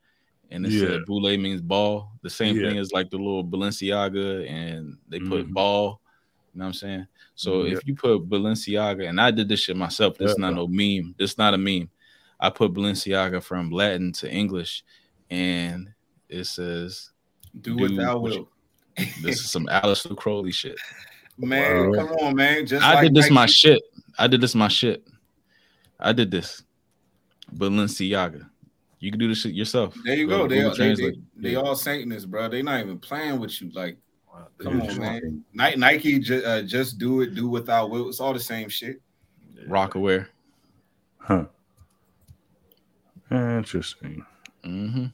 and 0.51 0.65
it 0.65 0.71
Yeah. 0.71 0.87
said 0.87 1.05
boule 1.05 1.37
means 1.37 1.59
ball. 1.59 2.13
The 2.21 2.29
same 2.29 2.55
Yeah. 2.55 2.69
thing 2.69 2.77
as 2.77 2.93
like 2.93 3.09
the 3.09 3.17
little 3.17 3.43
Balenciaga, 3.43 4.49
and 4.49 4.97
they 5.09 5.19
put 5.19 5.47
Mhm. 5.47 5.53
ball. 5.53 5.99
You 6.53 6.59
know 6.59 6.65
what 6.65 6.67
I'm 6.69 6.73
saying? 6.75 7.07
So 7.35 7.65
yeah. 7.65 7.73
if 7.73 7.85
you 7.85 7.93
put 7.93 8.29
Balenciaga, 8.29 9.09
and 9.09 9.19
I 9.19 9.31
did 9.31 9.49
this 9.49 9.59
shit 9.59 9.75
myself, 9.75 10.17
this 10.17 10.27
yeah. 10.27 10.31
is 10.31 10.37
not 10.37 10.53
no 10.53 10.67
meme. 10.67 11.13
This 11.17 11.31
is 11.31 11.37
not 11.37 11.53
a 11.53 11.57
meme. 11.57 11.89
I 12.39 12.49
put 12.49 12.73
Balenciaga 12.73 13.43
from 13.43 13.69
Latin 13.69 14.13
to 14.13 14.31
English, 14.31 14.85
and 15.29 15.89
it 16.29 16.45
says, 16.45 17.11
"Do 17.59 17.75
what 17.75 17.95
thou 17.97 18.19
will." 18.19 18.49
this 19.21 19.41
is 19.41 19.51
some 19.51 19.65
Aleister 19.67 20.15
Crowley 20.15 20.53
shit. 20.53 20.77
Man, 21.37 21.93
come 21.93 22.07
on, 22.07 22.35
man. 22.35 22.65
Just 22.65 22.83
I 22.83 22.95
like 22.95 23.03
did 23.03 23.15
this 23.15 23.25
Nike. 23.25 23.33
my 23.33 23.45
shit. 23.45 23.83
I 24.17 24.27
did 24.27 24.41
this 24.41 24.55
my 24.55 24.67
shit. 24.67 25.07
I 25.99 26.13
did 26.13 26.31
this. 26.31 26.63
Balenciaga. 27.53 28.49
You 28.99 29.11
can 29.11 29.19
do 29.19 29.27
this 29.27 29.39
shit 29.41 29.53
yourself. 29.53 29.95
There 30.03 30.15
you 30.15 30.27
go. 30.27 30.47
They, 30.47 30.61
they, 30.61 30.95
they, 30.95 31.13
they, 31.35 31.55
all 31.55 31.75
Satanists, 31.75 32.25
bro. 32.25 32.47
They 32.47 32.61
not 32.61 32.79
even 32.79 32.97
playing 32.97 33.39
with 33.39 33.61
you. 33.61 33.69
Like, 33.73 33.97
wow, 34.33 34.47
come 34.57 34.81
on, 34.81 34.99
man. 34.99 35.43
Nike, 35.53 35.77
Nike 35.77 36.19
just, 36.19 36.45
uh, 36.45 36.61
just 36.61 36.97
do 36.97 37.21
it. 37.21 37.35
Do 37.35 37.47
without 37.47 37.89
will. 37.89 38.09
It's 38.09 38.19
all 38.19 38.33
the 38.33 38.39
same 38.39 38.69
shit. 38.69 39.01
Rock 39.67 39.95
aware. 39.95 40.29
Huh. 41.17 41.45
Interesting. 43.29 44.25
Mm-hmm. 44.63 45.05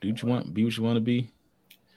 Do 0.00 0.08
what 0.08 0.22
you 0.22 0.28
want. 0.28 0.54
Be 0.54 0.64
what 0.64 0.76
you 0.76 0.82
want 0.82 0.96
to 0.96 1.00
be. 1.00 1.30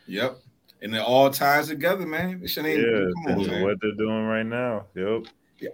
Yep. 0.07 0.39
And 0.81 0.95
it 0.95 1.01
all 1.01 1.29
ties 1.29 1.69
together, 1.69 2.05
man. 2.05 2.41
It 2.43 2.57
ain't, 2.57 2.79
yeah, 2.79 3.33
on, 3.33 3.47
man. 3.47 3.63
what 3.63 3.77
they're 3.81 3.91
doing 3.97 4.25
right 4.25 4.45
now. 4.45 4.85
Yep. 4.95 5.25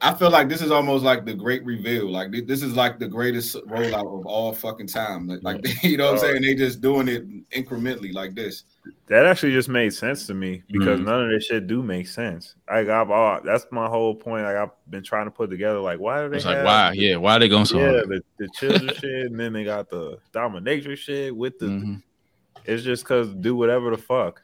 I 0.01 0.13
feel 0.13 0.29
like 0.29 0.47
this 0.47 0.61
is 0.61 0.71
almost 0.71 1.03
like 1.03 1.25
the 1.25 1.33
great 1.33 1.63
reveal. 1.65 2.09
Like 2.09 2.31
this 2.31 2.63
is 2.63 2.75
like 2.75 2.99
the 2.99 3.07
greatest 3.07 3.55
rollout 3.67 4.19
of 4.19 4.25
all 4.25 4.53
fucking 4.53 4.87
time. 4.87 5.27
Like, 5.27 5.43
like 5.43 5.83
you 5.83 5.97
know 5.97 6.05
what 6.05 6.13
I'm 6.13 6.19
saying? 6.19 6.41
They 6.41 6.55
just 6.55 6.79
doing 6.79 7.09
it 7.09 7.49
incrementally 7.49 8.13
like 8.13 8.33
this. 8.33 8.63
That 9.07 9.25
actually 9.25 9.51
just 9.51 9.67
made 9.67 9.93
sense 9.93 10.25
to 10.27 10.33
me 10.33 10.63
because 10.69 10.99
mm-hmm. 10.99 11.09
none 11.09 11.25
of 11.25 11.29
this 11.31 11.45
shit 11.45 11.67
do 11.67 11.83
make 11.83 12.07
sense. 12.07 12.55
Like 12.69 12.87
I've 12.87 13.11
all 13.11 13.41
that's 13.43 13.65
my 13.71 13.87
whole 13.87 14.15
point. 14.15 14.45
Like 14.45 14.55
I've 14.55 14.71
been 14.89 15.03
trying 15.03 15.25
to 15.25 15.31
put 15.31 15.49
together. 15.49 15.79
Like 15.79 15.99
why 15.99 16.21
do 16.21 16.29
they? 16.29 16.37
It's 16.37 16.45
like 16.45 16.63
why? 16.63 16.93
Yeah, 16.93 17.17
why 17.17 17.35
are 17.35 17.39
they 17.39 17.49
going 17.49 17.65
so? 17.65 17.77
Yeah, 17.77 17.91
hard? 17.91 18.09
the, 18.09 18.23
the 18.37 18.49
children 18.53 18.95
shit, 18.99 19.25
and 19.25 19.39
then 19.39 19.51
they 19.51 19.65
got 19.65 19.89
the 19.89 20.17
dominatrix 20.33 20.97
shit 20.97 21.35
with 21.35 21.59
the. 21.59 21.65
Mm-hmm. 21.65 21.95
It's 22.65 22.83
just 22.83 23.03
because 23.03 23.33
do 23.33 23.57
whatever 23.57 23.91
the 23.91 23.97
fuck 23.97 24.41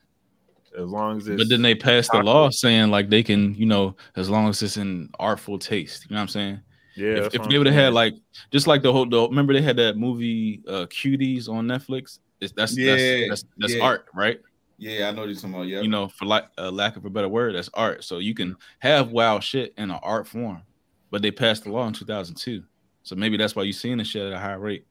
as 0.78 0.86
long 0.86 1.18
as 1.18 1.28
But 1.28 1.50
then 1.50 1.62
they 1.62 1.76
passed 1.76 2.12
the 2.12 2.24
law 2.24 2.50
saying 2.50 2.90
like 2.90 3.10
they 3.10 3.24
can, 3.24 3.56
you 3.56 3.66
know, 3.66 3.96
as 4.16 4.30
long 4.30 4.50
as 4.50 4.62
it's 4.62 4.78
in 4.78 5.10
artful 5.20 5.60
taste. 5.60 6.06
You 6.10 6.16
know 6.16 6.20
what 6.20 6.24
I'm 6.24 6.28
saying? 6.30 6.62
Yeah. 6.96 7.26
If, 7.26 7.36
if 7.36 7.50
they 7.50 7.58
would 7.58 7.68
have 7.68 7.76
had 7.76 7.94
like 7.94 8.16
just 8.52 8.68
like 8.68 8.82
the 8.82 8.92
whole 8.92 9.08
the, 9.08 9.28
remember 9.28 9.54
they 9.54 9.62
had 9.62 9.78
that 9.78 9.98
movie 9.98 10.62
uh 10.68 10.86
Cuties 10.88 11.48
on 11.48 11.68
Netflix. 11.68 12.20
It's, 12.42 12.54
that's 12.54 12.78
yeah, 12.78 12.96
that's 13.28 13.30
that's, 13.30 13.46
that's 13.58 13.74
yeah. 13.76 13.84
art, 13.84 14.06
right? 14.14 14.40
Yeah, 14.78 15.10
I 15.10 15.12
know 15.12 15.26
you're 15.26 15.36
talking 15.36 15.54
about. 15.54 15.68
Yeah, 15.68 15.82
you 15.82 15.90
know, 15.90 16.08
for 16.08 16.26
like 16.26 16.46
uh, 16.58 16.72
lack 16.72 16.96
of 16.96 17.04
a 17.04 17.10
better 17.10 17.28
word, 17.28 17.56
that's 17.56 17.70
art. 17.74 18.04
So 18.06 18.20
you 18.20 18.34
can 18.34 18.56
have 18.80 19.12
wild 19.12 19.44
shit 19.44 19.74
in 19.78 19.92
an 19.92 20.00
art 20.02 20.26
form, 20.26 20.62
but 21.12 21.22
they 21.22 21.32
passed 21.32 21.66
the 21.66 21.72
law 21.72 21.86
in 21.86 21.94
2002. 21.94 22.64
So 23.04 23.16
maybe 23.16 23.36
that's 23.36 23.56
why 23.56 23.64
you're 23.64 23.74
seeing 23.74 23.98
the 23.98 24.06
shit 24.06 24.26
at 24.26 24.32
a 24.32 24.40
high 24.40 24.54
rate. 24.54 24.86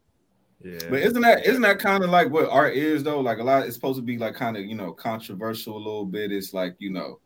Yeah. 0.63 0.79
But 0.91 1.01
isn't 1.01 1.23
that 1.23 1.47
isn't 1.47 1.63
that 1.63 1.79
kind 1.79 2.03
of 2.03 2.11
like 2.11 2.31
what 2.31 2.51
art 2.51 2.75
is 2.75 3.05
though? 3.05 3.21
Like 3.21 3.39
a 3.39 3.45
lot, 3.45 3.67
it's 3.67 3.75
supposed 3.75 3.99
to 3.99 4.03
be 4.03 4.19
like 4.19 4.35
kind 4.35 4.57
of 4.57 4.65
you 4.65 4.75
know 4.75 4.93
controversial 4.93 5.77
a 5.77 5.79
little 5.79 6.05
bit. 6.05 6.33
It's 6.33 6.53
like 6.53 6.75
you 6.79 6.91
know, 6.91 7.21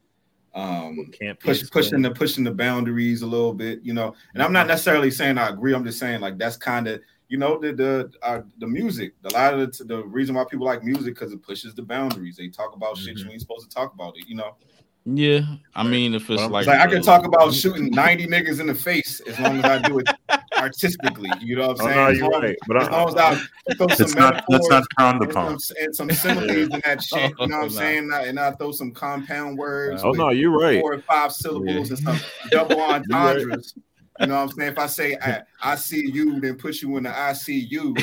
um, 0.55 1.11
can't 1.19 1.41
push 1.41 1.69
pushing 1.71 2.03
the 2.03 2.11
pushing 2.11 2.45
the 2.45 2.51
boundaries 2.51 3.23
a 3.23 3.27
little 3.27 3.55
bit. 3.55 3.81
You 3.83 3.95
know, 3.95 4.15
and 4.35 4.43
I'm 4.43 4.53
not 4.53 4.67
necessarily 4.67 5.11
saying 5.11 5.39
I 5.39 5.49
agree. 5.49 5.75
I'm 5.75 5.85
just 5.85 5.99
saying 5.99 6.21
like 6.21 6.37
that's 6.37 6.59
kind 6.59 6.87
of 6.89 7.01
you 7.29 7.39
know 7.39 7.59
the 7.59 7.73
the 7.73 8.13
uh, 8.23 8.43
the 8.59 8.67
music. 8.67 9.15
A 9.25 9.31
lot 9.31 9.59
of 9.59 9.79
the, 9.79 9.85
the 9.85 10.05
reason 10.05 10.35
why 10.35 10.45
people 10.45 10.67
like 10.67 10.85
music 10.85 11.15
because 11.15 11.33
it 11.33 11.43
pushes 11.43 11.75
the 11.75 11.83
boundaries. 11.83 12.37
They 12.37 12.49
talk 12.49 12.77
about 12.77 12.97
mm-hmm. 12.97 13.07
shit 13.07 13.19
you 13.19 13.31
ain't 13.31 13.41
supposed 13.41 13.69
to 13.69 13.75
talk 13.75 13.95
about 13.95 14.15
it. 14.19 14.29
You 14.29 14.37
know. 14.37 14.57
Yeah, 15.05 15.41
I 15.75 15.83
mean, 15.83 16.15
if 16.15 16.31
it's 16.31 16.43
like, 16.43 16.67
like 16.67 16.79
I 16.79 16.87
can 16.87 17.03
talk 17.03 17.25
about 17.27 17.53
shooting 17.55 17.91
90 17.91 18.29
niggas 18.29 18.61
in 18.61 18.69
the 18.69 18.75
face 18.75 19.19
as 19.21 19.41
long 19.41 19.59
as 19.59 19.65
I 19.65 19.79
do 19.79 19.99
it 19.99 20.09
artistically. 20.63 21.31
You 21.41 21.57
know 21.57 21.69
what 21.69 21.81
I'm 21.83 21.87
saying? 21.87 21.99
Oh, 21.99 22.05
no, 22.05 22.11
you're 22.11 22.41
right. 22.41 22.57
But 22.67 22.83
as 22.83 22.89
long 22.89 23.09
as 23.09 23.15
I 23.17 23.75
throw 23.75 23.89
some 23.89 24.11
not, 24.13 24.45
that's 24.49 24.69
not 24.69 24.85
frowned 24.97 25.23
upon. 25.23 25.53
And 25.53 25.63
some, 25.63 25.77
and 25.81 25.95
some 25.95 26.11
similes 26.11 26.51
in 26.51 26.81
that 26.85 27.03
shit. 27.03 27.33
You 27.39 27.47
know 27.49 27.59
what 27.59 27.65
I'm 27.65 27.71
saying? 27.83 28.11
And 28.13 28.39
I 28.39 28.53
throw 28.53 28.73
some 28.73 28.93
compound 28.93 29.59
words. 29.59 30.03
Oh 30.05 30.13
no, 30.13 30.31
you're 30.31 30.57
right. 30.57 30.81
Four 30.81 30.95
or 30.95 31.01
five 31.01 31.33
syllables 31.33 31.91
yeah. 31.91 31.97
and 31.97 32.21
some 32.21 32.31
double 32.51 32.81
entendres. 32.81 33.75
You 34.21 34.27
know 34.27 34.37
what 34.37 34.43
I'm 34.43 34.49
saying? 34.51 34.73
If 34.73 34.79
I 34.79 34.87
say 34.87 35.17
I, 35.21 35.43
I 35.63 35.75
see 35.75 36.09
you, 36.11 36.39
then 36.39 36.57
put 36.57 36.81
you 36.83 36.97
in 36.97 37.05
the 37.05 37.19
I 37.19 37.33
see 37.33 37.59
you, 37.59 37.95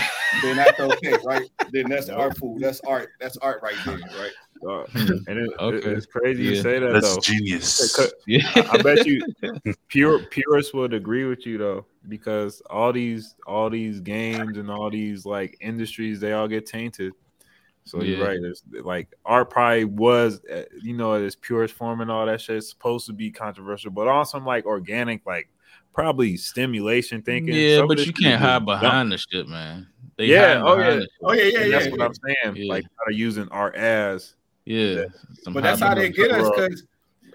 then 0.42 0.58
that's 0.58 0.80
okay, 0.80 1.14
right? 1.24 1.48
Then 1.72 1.88
that's 1.90 2.10
artful. 2.10 2.58
That's 2.60 2.82
art. 2.82 3.12
That's 3.22 3.38
art 3.38 3.62
right 3.62 3.76
there, 3.86 3.98
right? 3.98 4.32
Uh, 4.68 4.84
and 4.94 5.28
it, 5.28 5.52
okay. 5.60 5.90
it's 5.90 6.06
crazy 6.06 6.44
yeah. 6.44 6.50
you 6.52 6.62
say 6.62 6.80
that 6.80 6.92
That's 6.92 7.16
though. 7.16 7.22
genius. 7.22 7.98
Yeah, 8.28 8.52
I, 8.56 8.70
I, 8.74 8.82
bet 8.82 9.06
you 9.06 9.22
pure 9.88 10.20
purists 10.20 10.74
would 10.74 10.94
agree 10.94 11.26
with 11.26 11.46
you 11.46 11.58
though, 11.58 11.86
because 12.08 12.62
all 12.70 12.92
these 12.92 13.36
all 13.48 13.70
these 13.70 14.00
games 14.02 14.58
and 14.58 14.70
all 14.70 14.90
these 14.90 15.26
like 15.26 15.58
industries 15.62 16.20
they 16.20 16.34
all 16.34 16.48
get 16.48 16.66
tainted. 16.66 17.14
So 17.86 18.02
yeah. 18.02 18.18
you're 18.18 18.28
right. 18.28 18.38
It's 18.42 18.64
like 18.84 19.08
art 19.26 19.50
probably 19.50 19.86
was, 19.86 20.42
uh, 20.46 20.64
you 20.82 20.96
know, 20.96 21.14
its 21.14 21.36
purest 21.36 21.74
form 21.74 22.02
and 22.02 22.12
all 22.12 22.26
that 22.26 22.42
shit. 22.42 22.58
It's 22.58 22.70
supposed 22.70 23.08
to 23.08 23.14
be 23.14 23.32
controversial, 23.32 23.92
but 23.92 24.08
also 24.08 24.40
like 24.40 24.66
organic, 24.66 25.26
like 25.26 25.50
probably 25.94 26.38
stimulation 26.38 27.22
thinking. 27.22 27.56
Yeah, 27.56 27.86
but 27.88 28.06
you 28.06 28.14
can't 28.14 28.42
hide 28.42 28.66
behind 28.66 29.12
the 29.12 29.18
shit, 29.18 29.48
man. 29.48 29.88
They 30.18 30.26
yeah, 30.26 30.62
oh 30.64 30.78
yeah, 30.78 31.00
oh 31.24 31.32
yeah, 31.32 31.44
yeah, 31.44 31.60
yeah. 31.60 31.80
That's 31.80 31.92
what 31.92 32.02
I'm 32.02 32.14
saying. 32.14 32.56
Yeah. 32.58 32.74
Like 32.74 32.84
kind 32.84 33.14
of 33.14 33.18
using 33.18 33.48
art 33.50 33.76
as 33.76 34.36
yeah, 34.70 35.06
but 35.52 35.64
that's 35.64 35.82
how 35.82 35.96
they 35.96 36.10
get 36.10 36.32
us. 36.32 36.50
Because 36.50 36.84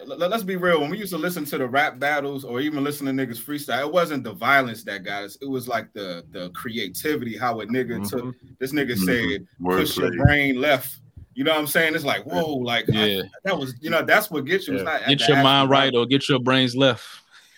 let's 0.06 0.42
be 0.42 0.56
real, 0.56 0.80
when 0.80 0.90
we 0.90 0.98
used 0.98 1.12
to 1.12 1.18
listen 1.18 1.44
to 1.46 1.58
the 1.58 1.66
rap 1.66 1.98
battles 1.98 2.44
or 2.44 2.60
even 2.60 2.84
listen 2.84 3.06
to 3.06 3.12
niggas 3.12 3.40
freestyle, 3.40 3.86
it 3.86 3.92
wasn't 3.92 4.24
the 4.24 4.32
violence 4.32 4.84
that 4.84 5.04
got 5.04 5.24
us. 5.24 5.36
It 5.40 5.48
was 5.48 5.66
like 5.66 5.92
the 5.92 6.24
the 6.30 6.50
creativity, 6.50 7.36
how 7.36 7.60
a 7.60 7.66
nigga 7.66 8.00
mm-hmm. 8.00 8.04
took 8.04 8.34
this 8.58 8.72
nigga 8.72 8.92
mm-hmm. 8.92 9.04
said, 9.04 9.46
push 9.62 9.96
your 9.96 10.14
brain 10.24 10.60
left. 10.60 11.00
You 11.34 11.42
know 11.42 11.50
what 11.50 11.60
I'm 11.60 11.66
saying? 11.66 11.96
It's 11.96 12.04
like, 12.04 12.24
whoa, 12.24 12.54
like 12.54 12.84
yeah. 12.86 13.04
I, 13.04 13.22
that 13.44 13.58
was, 13.58 13.74
you 13.80 13.90
know, 13.90 14.02
that's 14.02 14.30
what 14.30 14.44
gets 14.44 14.68
you. 14.68 14.78
Yeah. 14.78 15.08
get 15.08 15.26
your 15.26 15.42
mind 15.42 15.68
right 15.68 15.92
or 15.92 16.06
get 16.06 16.28
your 16.28 16.38
brains 16.38 16.76
left. 16.76 17.04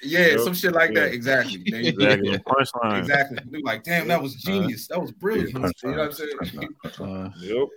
Yeah, 0.03 0.27
yep. 0.27 0.41
some 0.41 0.55
shit 0.55 0.73
like 0.73 0.93
yeah. 0.95 1.01
that. 1.01 1.13
Exactly. 1.13 1.63
exactly. 1.67 2.39
Punchline. 2.39 3.01
Exactly. 3.01 3.63
Like, 3.63 3.83
damn, 3.83 4.09
that 4.09 4.23
was 4.23 4.37
genius. 4.37 4.89
That 4.89 5.01
was 5.01 5.13
brilliant. 5.13 5.51
You 5.53 5.59
know 5.59 5.99
what 5.99 6.01
I'm 6.01 6.13
saying? 6.13 7.33
yep. 7.41 7.69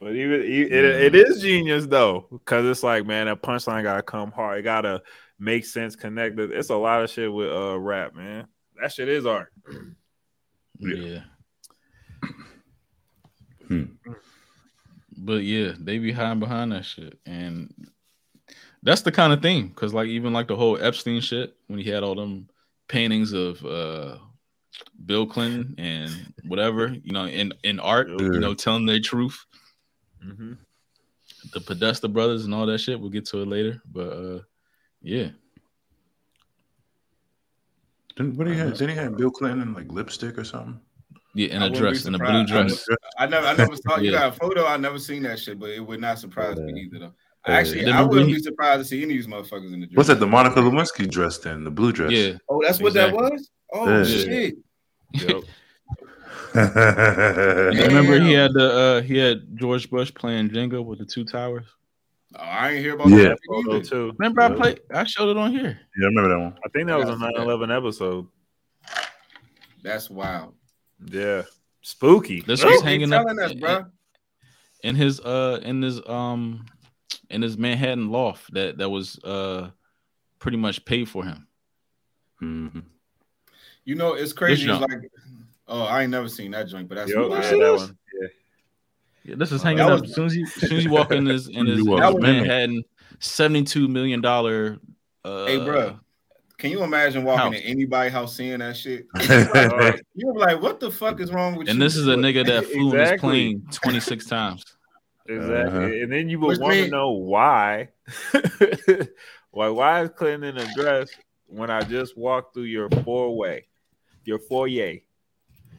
But 0.00 0.16
even 0.16 0.40
it, 0.40 0.72
it 0.72 1.14
is 1.14 1.42
genius 1.42 1.86
though, 1.86 2.26
because 2.30 2.64
it's 2.64 2.82
like, 2.82 3.06
man, 3.06 3.26
that 3.26 3.42
punchline 3.42 3.82
gotta 3.82 4.02
come 4.02 4.32
hard. 4.32 4.58
It 4.58 4.62
gotta 4.62 5.02
make 5.38 5.66
sense, 5.66 5.94
connected. 5.94 6.52
It's 6.52 6.70
a 6.70 6.76
lot 6.76 7.02
of 7.02 7.10
shit 7.10 7.30
with 7.30 7.52
uh 7.52 7.78
rap, 7.78 8.14
man. 8.14 8.46
That 8.80 8.92
shit 8.92 9.08
is 9.08 9.26
art. 9.26 9.52
Yeah. 10.82 11.20
Hmm. 13.68 13.84
But 15.14 15.42
yeah, 15.42 15.72
they 15.78 15.98
be 15.98 16.10
hiding 16.10 16.40
behind 16.40 16.72
that 16.72 16.86
shit, 16.86 17.18
and 17.26 17.70
that's 18.82 19.02
the 19.02 19.12
kind 19.12 19.34
of 19.34 19.42
thing. 19.42 19.68
Because 19.68 19.92
like 19.92 20.08
even 20.08 20.32
like 20.32 20.48
the 20.48 20.56
whole 20.56 20.82
Epstein 20.82 21.20
shit, 21.20 21.54
when 21.66 21.78
he 21.78 21.90
had 21.90 22.02
all 22.02 22.14
them 22.14 22.48
paintings 22.88 23.34
of 23.34 23.62
uh 23.66 24.16
Bill 25.04 25.26
Clinton 25.26 25.74
and 25.76 26.32
whatever, 26.46 26.88
you 26.88 27.12
know, 27.12 27.26
in 27.26 27.52
in 27.62 27.78
art, 27.78 28.08
yeah. 28.08 28.16
you 28.16 28.40
know, 28.40 28.54
telling 28.54 28.86
their 28.86 29.00
truth. 29.00 29.44
Mm-hmm. 30.24 30.52
The 31.52 31.60
Podesta 31.60 32.08
brothers 32.08 32.44
and 32.44 32.54
all 32.54 32.66
that 32.66 32.78
shit. 32.78 33.00
We'll 33.00 33.10
get 33.10 33.26
to 33.26 33.42
it 33.42 33.48
later, 33.48 33.80
but 33.90 34.08
uh, 34.08 34.40
yeah. 35.02 35.28
Didn't 38.16 38.36
what 38.36 38.46
do 38.46 38.52
you 38.52 38.58
have? 38.58 38.76
Did 38.76 38.90
he 38.90 38.96
have 38.96 39.16
Bill 39.16 39.30
Clinton 39.30 39.62
in 39.62 39.74
like 39.74 39.90
lipstick 39.90 40.36
or 40.38 40.44
something? 40.44 40.80
Yeah, 41.34 41.48
in 41.48 41.62
a 41.62 41.70
dress, 41.70 42.06
in 42.06 42.14
a 42.14 42.18
blue 42.18 42.44
dress. 42.44 42.84
I 43.16 43.26
never, 43.26 43.46
I 43.46 43.54
never 43.54 43.76
saw. 43.76 43.98
You 43.98 44.10
got 44.10 44.34
a 44.34 44.36
photo. 44.36 44.66
I 44.66 44.76
never 44.76 44.98
seen 44.98 45.22
that 45.22 45.38
shit, 45.38 45.58
but 45.60 45.70
it 45.70 45.80
would 45.80 46.00
not 46.00 46.18
surprise 46.18 46.56
yeah. 46.58 46.64
me 46.64 46.80
either. 46.82 46.98
Though. 46.98 47.12
Actually, 47.46 47.88
I 47.90 48.02
wouldn't 48.02 48.26
be 48.26 48.38
surprised 48.42 48.82
to 48.82 48.84
see 48.84 49.02
any 49.02 49.14
of 49.14 49.18
these 49.18 49.26
motherfuckers 49.26 49.72
in 49.72 49.80
the 49.80 49.86
dress. 49.86 49.96
What's 49.96 50.08
that? 50.08 50.20
The 50.20 50.26
Monica 50.26 50.60
Lewinsky 50.60 51.08
dress 51.08 51.38
then, 51.38 51.64
the 51.64 51.70
blue 51.70 51.92
dress. 51.92 52.10
Yeah. 52.10 52.32
Oh, 52.48 52.60
that's 52.62 52.80
what 52.80 52.94
that 52.94 53.14
was. 53.14 53.48
Oh 53.72 53.88
yeah. 53.88 54.04
shit. 54.04 54.54
Yep. 55.12 55.44
Remember 56.54 58.20
he 58.20 58.32
had 58.32 58.52
the 58.52 58.70
uh, 58.72 59.02
he 59.02 59.16
had 59.16 59.56
George 59.56 59.90
Bush 59.90 60.12
playing 60.14 60.50
Jenga 60.50 60.84
with 60.84 60.98
the 60.98 61.04
two 61.04 61.24
towers. 61.24 61.66
Oh, 62.36 62.42
I 62.42 62.70
ain't 62.70 62.84
hear 62.84 62.94
about 62.94 63.08
yeah. 63.08 63.34
that 63.34 63.86
too. 63.88 64.12
Remember, 64.18 64.42
yeah. 64.42 64.48
I 64.48 64.52
played. 64.54 64.80
I 64.92 65.04
showed 65.04 65.30
it 65.30 65.36
on 65.36 65.50
here. 65.52 65.80
Yeah, 65.96 66.04
I 66.04 66.08
remember 66.08 66.28
that 66.30 66.38
one. 66.38 66.58
I 66.64 66.68
think 66.68 66.86
that 66.86 66.98
was 66.98 67.08
a 67.08 67.14
9-11 67.14 67.76
episode. 67.76 68.26
That's 69.82 70.10
wild. 70.10 70.54
Yeah, 71.04 71.42
spooky. 71.82 72.42
This 72.42 72.64
was 72.64 72.82
hanging 72.82 73.12
up 73.12 73.26
us, 73.26 73.54
bro. 73.54 73.86
in 74.82 74.94
his 74.94 75.20
uh 75.20 75.60
in 75.62 75.82
his 75.82 76.06
um 76.06 76.66
in 77.30 77.42
his 77.42 77.56
Manhattan 77.56 78.10
loft 78.10 78.52
that 78.54 78.78
that 78.78 78.90
was 78.90 79.18
uh 79.24 79.70
pretty 80.38 80.56
much 80.56 80.84
paid 80.84 81.08
for 81.08 81.24
him. 81.24 81.46
Mm-hmm. 82.42 82.80
You 83.84 83.94
know, 83.94 84.14
it's 84.14 84.32
crazy. 84.32 84.70
It's 84.70 84.80
like 84.80 85.10
Oh, 85.70 85.82
I 85.82 86.02
ain't 86.02 86.10
never 86.10 86.28
seen 86.28 86.50
that 86.50 86.66
joint, 86.66 86.88
but 86.88 86.96
that's 86.96 87.10
yep, 87.10 87.30
I 87.30 87.40
that 87.40 87.74
one. 87.76 87.98
Yeah. 88.20 88.28
Yeah, 89.22 89.34
this 89.36 89.52
is 89.52 89.62
hanging 89.62 89.80
up. 89.80 90.02
As 90.02 90.14
soon 90.14 90.26
as 90.26 90.34
you, 90.34 90.44
as 90.44 90.52
soon 90.68 90.78
as 90.78 90.84
you 90.84 90.90
walk 90.90 91.12
in 91.12 91.24
this 91.24 91.46
in 91.46 91.66
his, 91.66 91.84
Manhattan, 91.84 92.82
seventy-two 93.20 93.86
million 93.86 94.20
dollar. 94.20 94.78
Uh, 95.24 95.46
hey, 95.46 95.64
bro, 95.64 96.00
can 96.58 96.72
you 96.72 96.82
imagine 96.82 97.22
walking 97.22 97.52
house. 97.52 97.62
in 97.62 97.68
anybody's 97.68 98.12
house 98.12 98.34
seeing 98.34 98.58
that 98.58 98.76
shit? 98.76 99.06
You're 100.14 100.34
like, 100.34 100.60
what 100.60 100.80
the 100.80 100.90
fuck 100.90 101.20
is 101.20 101.32
wrong 101.32 101.54
with 101.54 101.68
and 101.68 101.68
you? 101.68 101.72
And 101.72 101.82
this 101.82 101.94
is 101.94 102.08
a 102.08 102.16
nigga 102.16 102.44
that 102.46 102.66
flew 102.66 102.88
exactly. 102.88 103.52
his 103.52 103.54
plane 103.54 103.66
26 103.70 104.26
times. 104.26 104.64
Exactly. 105.28 105.78
Uh-huh. 105.78 105.86
And 105.86 106.12
then 106.12 106.28
you 106.28 106.40
would 106.40 106.58
want 106.58 106.74
to 106.74 106.88
know 106.88 107.12
why. 107.12 107.90
why 109.52 109.68
why 109.68 110.02
is 110.02 110.10
Clinton 110.10 110.56
in 110.56 110.66
a 110.66 110.74
dress 110.74 111.10
when 111.46 111.70
I 111.70 111.82
just 111.82 112.16
walked 112.16 112.54
through 112.54 112.64
your 112.64 112.88
four 113.04 113.36
way, 113.36 113.66
your 114.24 114.40
foyer? 114.40 114.96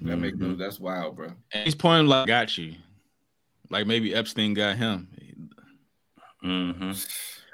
That 0.01 0.17
make 0.17 0.35
mm-hmm. 0.35 0.57
that's 0.57 0.79
wild, 0.79 1.15
bro. 1.15 1.31
And 1.53 1.63
he's 1.63 1.75
pointing 1.75 2.07
like 2.07 2.27
got 2.27 2.57
you. 2.57 2.75
Like 3.69 3.85
maybe 3.85 4.15
Epstein 4.15 4.53
got 4.53 4.75
him. 4.75 5.07
Mm-hmm. 6.43 6.91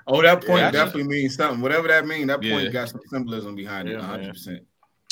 Oh, 0.07 0.21
that 0.21 0.45
point 0.45 0.61
yeah, 0.61 0.71
definitely 0.71 1.03
means 1.03 1.35
something. 1.35 1.61
Whatever 1.61 1.89
that 1.89 2.07
means, 2.07 2.27
that 2.27 2.41
point 2.41 2.63
yeah. 2.63 2.69
got 2.69 2.89
some 2.89 3.01
symbolism 3.09 3.55
behind 3.55 3.89
it. 3.89 3.97
100. 3.97 4.29
percent 4.29 4.63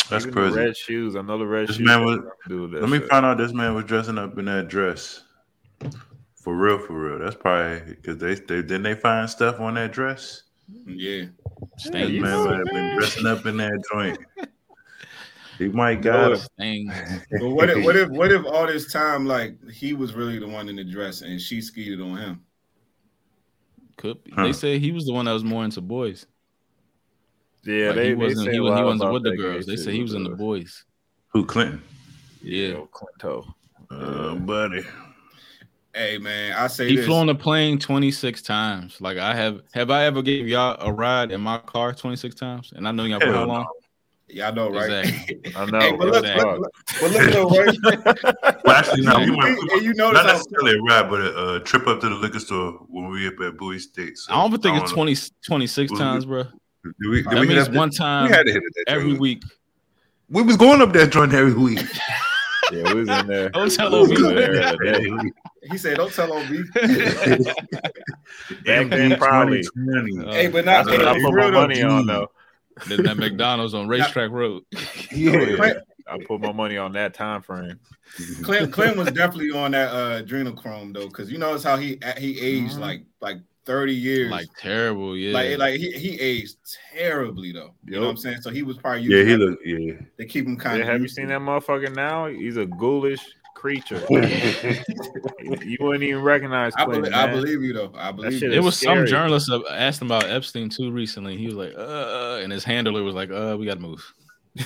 That's 0.09 0.25
Even 0.25 0.33
crazy. 0.33 0.57
red 0.57 0.77
shoes. 0.77 1.15
Another 1.15 1.45
red 1.45 1.67
this 1.67 1.75
shoes. 1.75 1.85
Man 1.85 2.05
was, 2.05 2.19
let 2.47 2.89
me 2.89 2.99
find 2.99 3.25
out. 3.25 3.37
This 3.37 3.51
man 3.51 3.75
was 3.75 3.83
dressing 3.83 4.17
up 4.17 4.37
in 4.37 4.45
that 4.45 4.69
dress. 4.69 5.23
For 6.35 6.55
real, 6.55 6.79
for 6.79 6.93
real. 6.93 7.19
That's 7.19 7.35
probably 7.35 7.95
because 7.95 8.17
they, 8.17 8.35
they 8.35 8.61
didn't 8.61 8.83
they 8.83 8.95
find 8.95 9.29
stuff 9.29 9.59
on 9.59 9.73
that 9.73 9.91
dress. 9.91 10.43
Yeah, 10.85 11.25
this 11.77 11.91
man 11.91 12.39
would 12.39 12.57
have 12.57 12.65
been 12.65 12.97
dressing 12.97 13.27
up 13.27 13.45
in 13.45 13.57
that 13.57 13.83
joint. 13.91 14.17
He 15.57 15.69
might 15.69 16.01
got 16.01 16.33
it. 16.33 16.47
but 17.31 17.47
what 17.49 17.69
if 17.69 17.85
what 17.85 17.95
if 17.95 18.09
what 18.09 18.31
if 18.31 18.45
all 18.45 18.67
this 18.67 18.91
time 18.91 19.25
like 19.25 19.57
he 19.69 19.93
was 19.93 20.13
really 20.13 20.39
the 20.39 20.47
one 20.47 20.67
in 20.69 20.75
the 20.75 20.83
dress 20.83 21.21
and 21.21 21.39
she 21.39 21.61
skeeted 21.61 22.01
on 22.01 22.17
him? 22.17 22.41
Could 23.97 24.23
be. 24.23 24.31
Huh. 24.31 24.43
They 24.43 24.53
say 24.53 24.79
he 24.79 24.91
was 24.91 25.05
the 25.05 25.13
one 25.13 25.25
that 25.25 25.33
was 25.33 25.43
more 25.43 25.63
into 25.63 25.81
boys. 25.81 26.25
Yeah, 27.63 27.87
like 27.87 27.95
they, 27.95 28.07
he 28.09 28.15
wasn't. 28.15 28.49
He, 28.49 28.53
he 28.55 28.59
wasn't 28.59 29.11
with 29.11 29.23
the 29.23 29.37
girls. 29.37 29.65
They 29.65 29.77
say 29.77 29.93
he 29.93 30.01
was 30.01 30.13
in 30.13 30.23
the 30.23 30.31
boys. 30.31 30.83
Who 31.29 31.45
Clinton? 31.45 31.81
Yeah, 32.41 32.81
Clinto. 32.91 33.53
Uh, 33.89 34.35
buddy. 34.35 34.83
Hey 35.93 36.17
man, 36.17 36.53
I 36.53 36.67
say 36.67 36.89
he 36.89 36.97
this. 36.97 37.05
flew 37.05 37.15
on 37.15 37.27
the 37.27 37.35
plane 37.35 37.79
twenty 37.79 38.11
six 38.11 38.41
times. 38.41 38.99
Like 38.99 39.17
I 39.17 39.33
have. 39.33 39.61
Have 39.73 39.89
I 39.89 40.03
ever 40.03 40.21
gave 40.21 40.47
y'all 40.47 40.75
a 40.79 40.91
ride 40.91 41.31
in 41.31 41.39
my 41.39 41.57
car 41.59 41.93
twenty 41.93 42.17
six 42.17 42.35
times? 42.35 42.73
And 42.75 42.87
I 42.87 42.91
know 42.91 43.05
y'all 43.05 43.21
for 43.21 43.31
how 43.31 43.45
long? 43.45 43.65
Yeah, 44.27 44.49
I 44.49 44.51
know, 44.51 44.71
right? 44.71 45.05
Exactly. 45.05 45.55
I 45.55 45.65
know. 45.71 45.79
Hey, 45.79 45.95
but, 45.95 46.07
look, 46.07 46.25
look, 46.25 46.59
look, 46.59 46.71
but 46.99 47.11
look, 47.11 47.31
though, 47.31 47.49
right? 47.49 48.63
well, 48.65 48.75
actually, 48.75 49.01
no, 49.01 49.19
we 49.19 49.31
went, 49.31 49.71
and 49.71 49.81
you 49.83 49.93
not 49.93 50.13
necessarily 50.13 50.77
a 50.77 50.81
ride, 50.81 51.09
but 51.09 51.21
a, 51.21 51.55
a, 51.55 51.59
trip 51.59 51.87
up 51.87 52.01
to 52.01 52.09
the 52.09 52.15
liquor 52.15 52.39
store 52.39 52.71
when 52.89 53.09
we 53.09 53.27
up 53.27 53.39
at 53.41 53.57
Bowie 53.57 53.79
State. 53.79 54.17
So, 54.17 54.33
I 54.33 54.37
don't 54.37 54.51
think 54.61 54.73
I 54.73 54.79
don't 54.79 54.83
it's 54.83 54.91
20, 54.91 55.15
26 55.45 55.91
was 55.91 55.99
times, 55.99 56.25
bro. 56.25 56.43
Did 56.43 57.09
we, 57.09 57.21
did 57.21 57.25
that 57.25 57.39
we 57.39 57.47
means 57.47 57.69
one 57.69 57.91
time 57.91 58.29
we 58.29 58.35
had 58.35 58.45
to 58.47 58.53
hit 58.53 58.63
it 58.63 58.83
every 58.87 59.09
joint. 59.09 59.19
week. 59.19 59.43
We 60.29 60.41
was 60.41 60.57
going 60.57 60.81
up 60.81 60.91
that 60.93 61.11
joint 61.11 61.33
every 61.33 61.53
week. 61.53 61.79
yeah, 62.71 62.93
we 62.93 63.01
was 63.01 63.09
in 63.09 63.27
there. 63.27 63.49
Don't 63.49 63.71
tell 63.71 63.93
OB. 63.93 64.09
He 65.71 65.77
said, 65.77 65.97
"Don't 65.97 66.11
tell 66.11 66.33
OB." 66.33 66.47
Back 68.63 68.89
then, 68.89 69.17
probably. 69.17 69.63
Hey, 70.31 70.47
but 70.47 70.65
not. 70.65 70.87
I 70.89 71.19
put 71.21 71.33
my 71.33 71.51
money 71.51 71.83
on 71.83 72.07
though. 72.07 72.27
Then 72.87 73.03
that 73.03 73.17
McDonald's 73.17 73.73
on 73.73 73.87
Racetrack 73.87 74.31
Road. 74.31 74.63
yeah. 75.11 75.73
I 76.07 76.19
put 76.27 76.39
my 76.39 76.51
money 76.51 76.77
on 76.77 76.91
that 76.93 77.13
time 77.13 77.41
frame. 77.41 77.79
Clint, 78.43 78.71
Clint 78.73 78.95
was 78.95 79.11
definitely 79.11 79.51
on 79.51 79.71
that 79.71 79.89
uh, 79.89 80.21
adrenochrome 80.21 80.93
though, 80.93 81.07
because 81.07 81.31
you 81.31 81.37
notice 81.37 81.63
how 81.63 81.77
he 81.77 81.99
he 82.17 82.39
aged 82.39 82.73
mm-hmm. 82.73 82.81
like 82.81 83.05
like 83.21 83.37
thirty 83.65 83.95
years, 83.95 84.29
like 84.29 84.47
terrible, 84.57 85.17
yeah. 85.17 85.33
Like 85.33 85.57
like 85.57 85.79
he, 85.79 85.91
he 85.91 86.19
aged 86.19 86.57
terribly 86.95 87.51
though. 87.51 87.73
You 87.85 87.93
yep. 87.93 87.93
know 87.93 88.01
what 88.01 88.09
I'm 88.11 88.17
saying? 88.17 88.41
So 88.41 88.51
he 88.51 88.61
was 88.61 88.77
probably 88.77 89.01
yeah 89.01 89.23
he 89.23 89.35
look 89.35 89.59
yeah. 89.65 89.93
They 90.17 90.25
keep 90.25 90.45
him 90.45 90.57
kind 90.57 90.79
of. 90.79 90.87
Have 90.87 91.01
you 91.01 91.07
seen 91.07 91.27
that 91.27 91.41
motherfucker 91.41 91.95
now? 91.95 92.27
He's 92.27 92.57
a 92.57 92.67
ghoulish 92.67 93.25
creature. 93.65 94.05
you 94.09 95.77
wouldn't 95.79 96.03
even 96.03 96.21
recognize. 96.21 96.71
I, 96.77 96.85
believe, 96.85 97.11
I 97.11 97.25
believe 97.31 97.63
you 97.63 97.73
though. 97.73 97.91
I 97.95 98.11
believe 98.11 98.43
it 98.43 98.61
was 98.63 98.77
scary. 98.77 99.07
some 99.07 99.07
journalist 99.07 99.49
asked 99.71 100.03
him 100.03 100.07
about 100.07 100.29
Epstein 100.29 100.69
too 100.69 100.91
recently. 100.91 101.35
He 101.35 101.47
was 101.47 101.55
like, 101.55 101.73
"Uh," 101.75 102.41
and 102.43 102.51
his 102.51 102.63
handler 102.63 103.01
was 103.01 103.15
like, 103.15 103.31
"Uh, 103.31 103.55
we 103.57 103.65
got 103.65 103.75
to 103.75 103.79
move." 103.79 104.13
you 104.55 104.63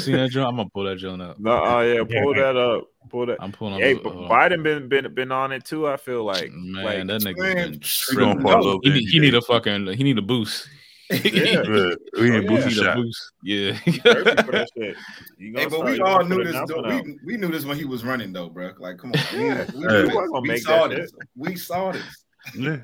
seen 0.00 0.16
that 0.16 0.30
joint? 0.30 0.48
I'm 0.48 0.56
gonna 0.56 0.70
pull 0.70 0.84
that 0.84 0.96
joint 0.96 1.20
up. 1.20 1.38
No, 1.38 1.62
oh 1.62 1.80
yeah, 1.82 2.02
pull 2.02 2.34
that 2.34 2.56
up. 2.56 2.88
Pull 3.10 3.26
that. 3.26 3.36
I'm 3.40 3.52
pulling. 3.52 3.78
Hey, 3.78 3.92
but 3.92 4.14
Biden 4.14 4.62
been 4.62 4.88
been 4.88 5.12
been 5.12 5.30
on 5.30 5.52
it 5.52 5.66
too. 5.66 5.86
I 5.86 5.98
feel 5.98 6.24
like 6.24 6.50
man, 6.50 6.82
like, 6.82 7.06
that 7.08 7.20
nigga. 7.20 8.82
Been 8.82 8.94
he, 8.94 9.04
he 9.04 9.18
need 9.18 9.34
a 9.34 9.42
fucking. 9.42 9.88
He 9.88 10.02
need 10.02 10.16
a 10.16 10.22
boost 10.22 10.66
yeah, 11.10 11.62
we 12.18 12.30
need 12.30 12.48
oh, 12.48 12.68
yeah. 12.68 12.94
boost. 12.94 13.32
Yeah. 13.42 13.72
hey, 13.72 14.94
but 15.68 15.84
we 15.84 16.00
all 16.00 16.24
knew 16.24 16.44
this. 16.44 16.56
Though. 16.68 16.82
We, 16.82 17.18
we 17.24 17.36
knew 17.36 17.48
this 17.48 17.64
when 17.64 17.76
he 17.76 17.84
was 17.84 18.04
running, 18.04 18.32
though, 18.32 18.48
bro. 18.48 18.72
Like, 18.78 18.98
come 18.98 19.12
on, 19.12 19.72
we, 19.74 19.86
we, 19.86 20.52
we 20.52 20.58
saw 20.58 20.86
this. 20.86 21.10
Shit. 21.10 21.28
We 21.36 21.56
saw 21.56 21.92
this. 21.92 22.24
Yeah. 22.56 22.78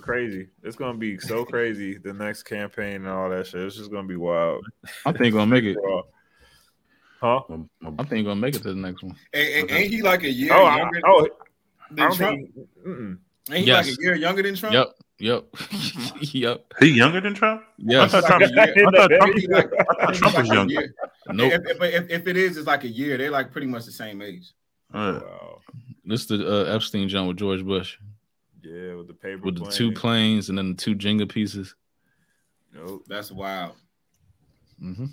crazy. 0.00 0.48
It's 0.62 0.76
gonna 0.76 0.98
be 0.98 1.18
so 1.18 1.44
crazy. 1.44 1.98
The 1.98 2.12
next 2.12 2.42
campaign 2.44 2.96
and 2.96 3.08
all 3.08 3.30
that 3.30 3.46
shit. 3.46 3.62
It's 3.62 3.76
just 3.76 3.90
gonna 3.90 4.06
be 4.06 4.16
wild. 4.16 4.64
I 5.04 5.12
think 5.12 5.34
gonna 5.34 5.46
make 5.46 5.64
it. 5.64 5.76
Huh? 7.20 7.40
I 7.98 8.04
think 8.04 8.26
gonna 8.26 8.36
make 8.36 8.54
it 8.54 8.62
to 8.62 8.68
the 8.68 8.74
next 8.74 9.02
one. 9.02 9.16
Ain't, 9.32 9.70
ain't 9.70 9.90
he 9.90 10.02
like 10.02 10.24
a 10.24 10.30
year 10.30 10.52
oh, 10.52 10.76
younger 10.76 10.98
I, 10.98 11.00
oh, 11.06 11.28
than 11.90 12.12
Trump? 12.12 12.40
Think, 12.40 13.18
ain't 13.50 13.64
he 13.64 13.64
yes. 13.64 13.86
like 13.86 13.98
a 13.98 14.02
year 14.02 14.14
younger 14.14 14.42
than 14.42 14.54
Trump? 14.54 14.74
Yep. 14.74 14.88
Yep. 15.18 15.46
yep. 16.20 16.74
He 16.78 16.88
younger 16.88 17.20
than 17.20 17.34
Trump? 17.34 17.62
Yeah. 17.78 18.02
I 18.02 18.08
thought 18.08 18.24
Trump, 18.26 18.44
I 18.44 18.66
thought 18.66 19.08
Trump, 19.08 19.34
like, 19.48 19.70
I 19.72 20.06
thought 20.06 20.14
Trump 20.14 20.38
was 20.38 20.48
younger. 20.48 20.94
Nope. 21.28 21.52
If, 21.54 21.82
if, 21.82 22.10
if, 22.10 22.26
it 22.26 22.36
is, 22.36 22.56
it's 22.56 22.66
like 22.66 22.84
a 22.84 22.88
year. 22.88 23.16
They're 23.16 23.30
like 23.30 23.50
pretty 23.50 23.66
much 23.66 23.86
the 23.86 23.92
same 23.92 24.20
age. 24.20 24.52
Uh, 24.92 25.20
wow. 25.22 25.60
This 26.04 26.20
is 26.22 26.26
the 26.26 26.46
uh, 26.46 26.74
Epstein 26.74 27.08
jump 27.08 27.28
with 27.28 27.38
George 27.38 27.64
Bush. 27.64 27.96
Yeah, 28.62 28.94
with 28.94 29.06
the 29.06 29.14
paper 29.14 29.42
with 29.44 29.56
plane. 29.56 29.70
the 29.70 29.76
two 29.76 29.92
planes 29.92 30.48
and 30.48 30.58
then 30.58 30.70
the 30.70 30.74
two 30.74 30.94
Jenga 30.94 31.28
pieces. 31.30 31.74
Nope, 32.74 33.04
that's 33.08 33.32
wild. 33.32 33.72
Mm-hmm. 34.82 35.06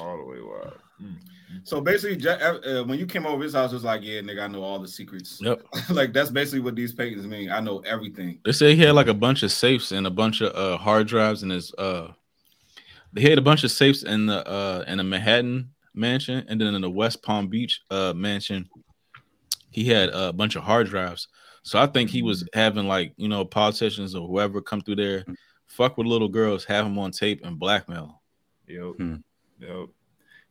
All 0.00 0.16
the 0.18 0.24
way 0.24 0.40
wild. 0.40 0.78
Mm. 1.02 1.16
So 1.64 1.80
basically, 1.80 2.26
uh, 2.28 2.84
when 2.84 2.98
you 2.98 3.06
came 3.06 3.26
over 3.26 3.42
his 3.42 3.54
house, 3.54 3.72
it 3.72 3.74
was 3.74 3.84
like, 3.84 4.02
yeah, 4.02 4.20
nigga, 4.20 4.42
I 4.42 4.46
know 4.48 4.62
all 4.62 4.78
the 4.78 4.88
secrets. 4.88 5.40
Yep. 5.40 5.62
like 5.90 6.12
that's 6.12 6.30
basically 6.30 6.60
what 6.60 6.76
these 6.76 6.92
paintings 6.92 7.26
mean. 7.26 7.50
I 7.50 7.60
know 7.60 7.80
everything. 7.80 8.40
They 8.44 8.52
say 8.52 8.74
he 8.74 8.82
had 8.82 8.94
like 8.94 9.06
a 9.06 9.14
bunch 9.14 9.42
of 9.42 9.52
safes 9.52 9.92
and 9.92 10.06
a 10.06 10.10
bunch 10.10 10.40
of 10.40 10.54
uh, 10.54 10.76
hard 10.76 11.06
drives 11.06 11.42
in 11.42 11.50
his. 11.50 11.72
uh 11.74 12.12
They 13.12 13.22
had 13.22 13.38
a 13.38 13.42
bunch 13.42 13.64
of 13.64 13.70
safes 13.70 14.02
in 14.02 14.26
the 14.26 14.46
uh 14.46 14.84
in 14.86 14.98
the 14.98 15.04
Manhattan 15.04 15.70
mansion, 15.94 16.44
and 16.48 16.60
then 16.60 16.74
in 16.74 16.82
the 16.82 16.90
West 16.90 17.22
Palm 17.22 17.48
Beach 17.48 17.80
uh 17.90 18.12
mansion, 18.14 18.68
he 19.70 19.84
had 19.84 20.10
a 20.10 20.32
bunch 20.32 20.56
of 20.56 20.62
hard 20.62 20.88
drives. 20.88 21.28
So 21.62 21.78
I 21.78 21.86
think 21.86 22.10
he 22.10 22.22
was 22.22 22.48
having 22.54 22.86
like 22.86 23.12
you 23.16 23.28
know 23.28 23.44
politicians 23.44 24.14
or 24.14 24.26
whoever 24.26 24.60
come 24.60 24.80
through 24.80 24.96
there, 24.96 25.24
fuck 25.66 25.96
with 25.98 26.06
little 26.06 26.28
girls, 26.28 26.64
have 26.64 26.84
them 26.84 26.98
on 26.98 27.10
tape 27.10 27.44
and 27.44 27.58
blackmail. 27.58 28.22
Yep. 28.66 28.94
Hmm. 28.98 29.16
Yep. 29.60 29.88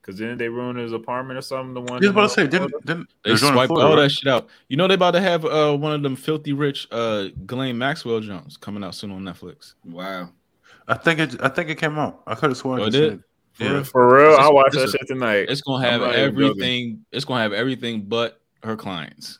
Cause 0.07 0.15
didn't 0.15 0.37
they 0.37 0.47
ruin 0.47 0.77
his 0.77 0.93
apartment 0.93 1.37
or 1.37 1.41
something? 1.41 1.73
The 1.73 1.81
one. 1.81 1.95
I 1.95 1.99
was 1.99 2.09
about 2.11 2.21
to 2.21 2.29
say, 2.29 2.47
didn't, 2.47 2.71
didn't 2.85 3.09
they 3.25 3.35
swipe 3.35 3.69
all 3.69 3.89
right? 3.89 4.03
that 4.03 4.09
shit 4.09 4.31
out? 4.31 4.47
You 4.69 4.77
know 4.77 4.87
they 4.87 4.93
about 4.93 5.11
to 5.11 5.19
have 5.19 5.43
uh 5.43 5.75
one 5.75 5.91
of 5.91 6.01
them 6.01 6.15
filthy 6.15 6.53
rich 6.53 6.87
uh 6.91 7.25
Ghislaine 7.45 7.77
Maxwell 7.77 8.21
Jones 8.21 8.55
coming 8.55 8.85
out 8.85 8.95
soon 8.95 9.11
on 9.11 9.23
Netflix. 9.23 9.73
Wow. 9.83 10.29
I 10.87 10.95
think 10.95 11.19
it. 11.19 11.35
I 11.43 11.49
think 11.49 11.69
it 11.69 11.75
came 11.75 11.99
out. 11.99 12.21
I 12.25 12.35
could 12.35 12.51
have 12.51 12.57
sworn. 12.57 12.79
Oh, 12.79 12.85
it 12.85 12.91
did. 12.91 13.21
Yeah, 13.59 13.83
for 13.83 14.15
real. 14.15 14.37
I 14.37 14.47
watched 14.49 14.75
that 14.75 14.91
shit 14.91 15.07
tonight. 15.07 15.47
It's 15.49 15.59
gonna 15.59 15.85
have 15.85 16.01
everything. 16.01 17.03
It's 17.11 17.25
gonna 17.25 17.41
have 17.41 17.51
everything 17.51 18.03
but 18.03 18.39
her 18.63 18.77
clients. 18.77 19.39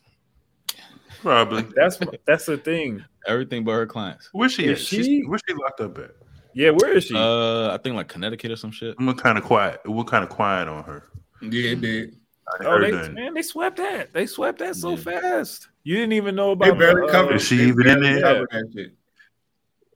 Probably. 1.22 1.66
That's 1.74 1.98
that's 2.26 2.44
the 2.44 2.58
thing. 2.58 3.02
Everything 3.26 3.64
but 3.64 3.72
her 3.72 3.86
clients. 3.86 4.28
Where's 4.32 4.52
she? 4.52 4.68
At? 4.68 4.78
She, 4.78 5.22
where's 5.22 5.40
she 5.48 5.54
locked 5.54 5.80
up 5.80 5.96
at? 5.98 6.10
Yeah, 6.58 6.70
where 6.70 6.96
is 6.96 7.04
she? 7.04 7.14
Uh, 7.14 7.72
I 7.72 7.78
think 7.78 7.94
like 7.94 8.08
Connecticut 8.08 8.50
or 8.50 8.56
some 8.56 8.72
shit. 8.72 8.96
I'm 8.98 9.14
kind 9.14 9.38
of 9.38 9.44
quiet. 9.44 9.80
We're 9.84 10.02
kind 10.02 10.24
of 10.24 10.30
quiet 10.30 10.66
on 10.66 10.82
her. 10.82 11.04
Yeah, 11.40 11.70
it 11.70 11.80
did. 11.80 12.16
Oh, 12.62 12.80
they, 12.80 12.90
man, 13.10 13.32
they 13.34 13.42
swept 13.42 13.76
that. 13.76 14.12
They 14.12 14.26
swept 14.26 14.58
that 14.58 14.74
so 14.74 14.90
yeah. 14.90 14.96
fast. 14.96 15.68
You 15.84 15.94
didn't 15.94 16.14
even 16.14 16.34
know 16.34 16.50
about. 16.50 16.64
They 16.64 16.72
barely 16.72 17.08
uh, 17.08 17.12
covered. 17.12 17.36
Is 17.36 17.44
she 17.46 17.60
even 17.60 17.86
in 17.86 18.02
there? 18.02 18.44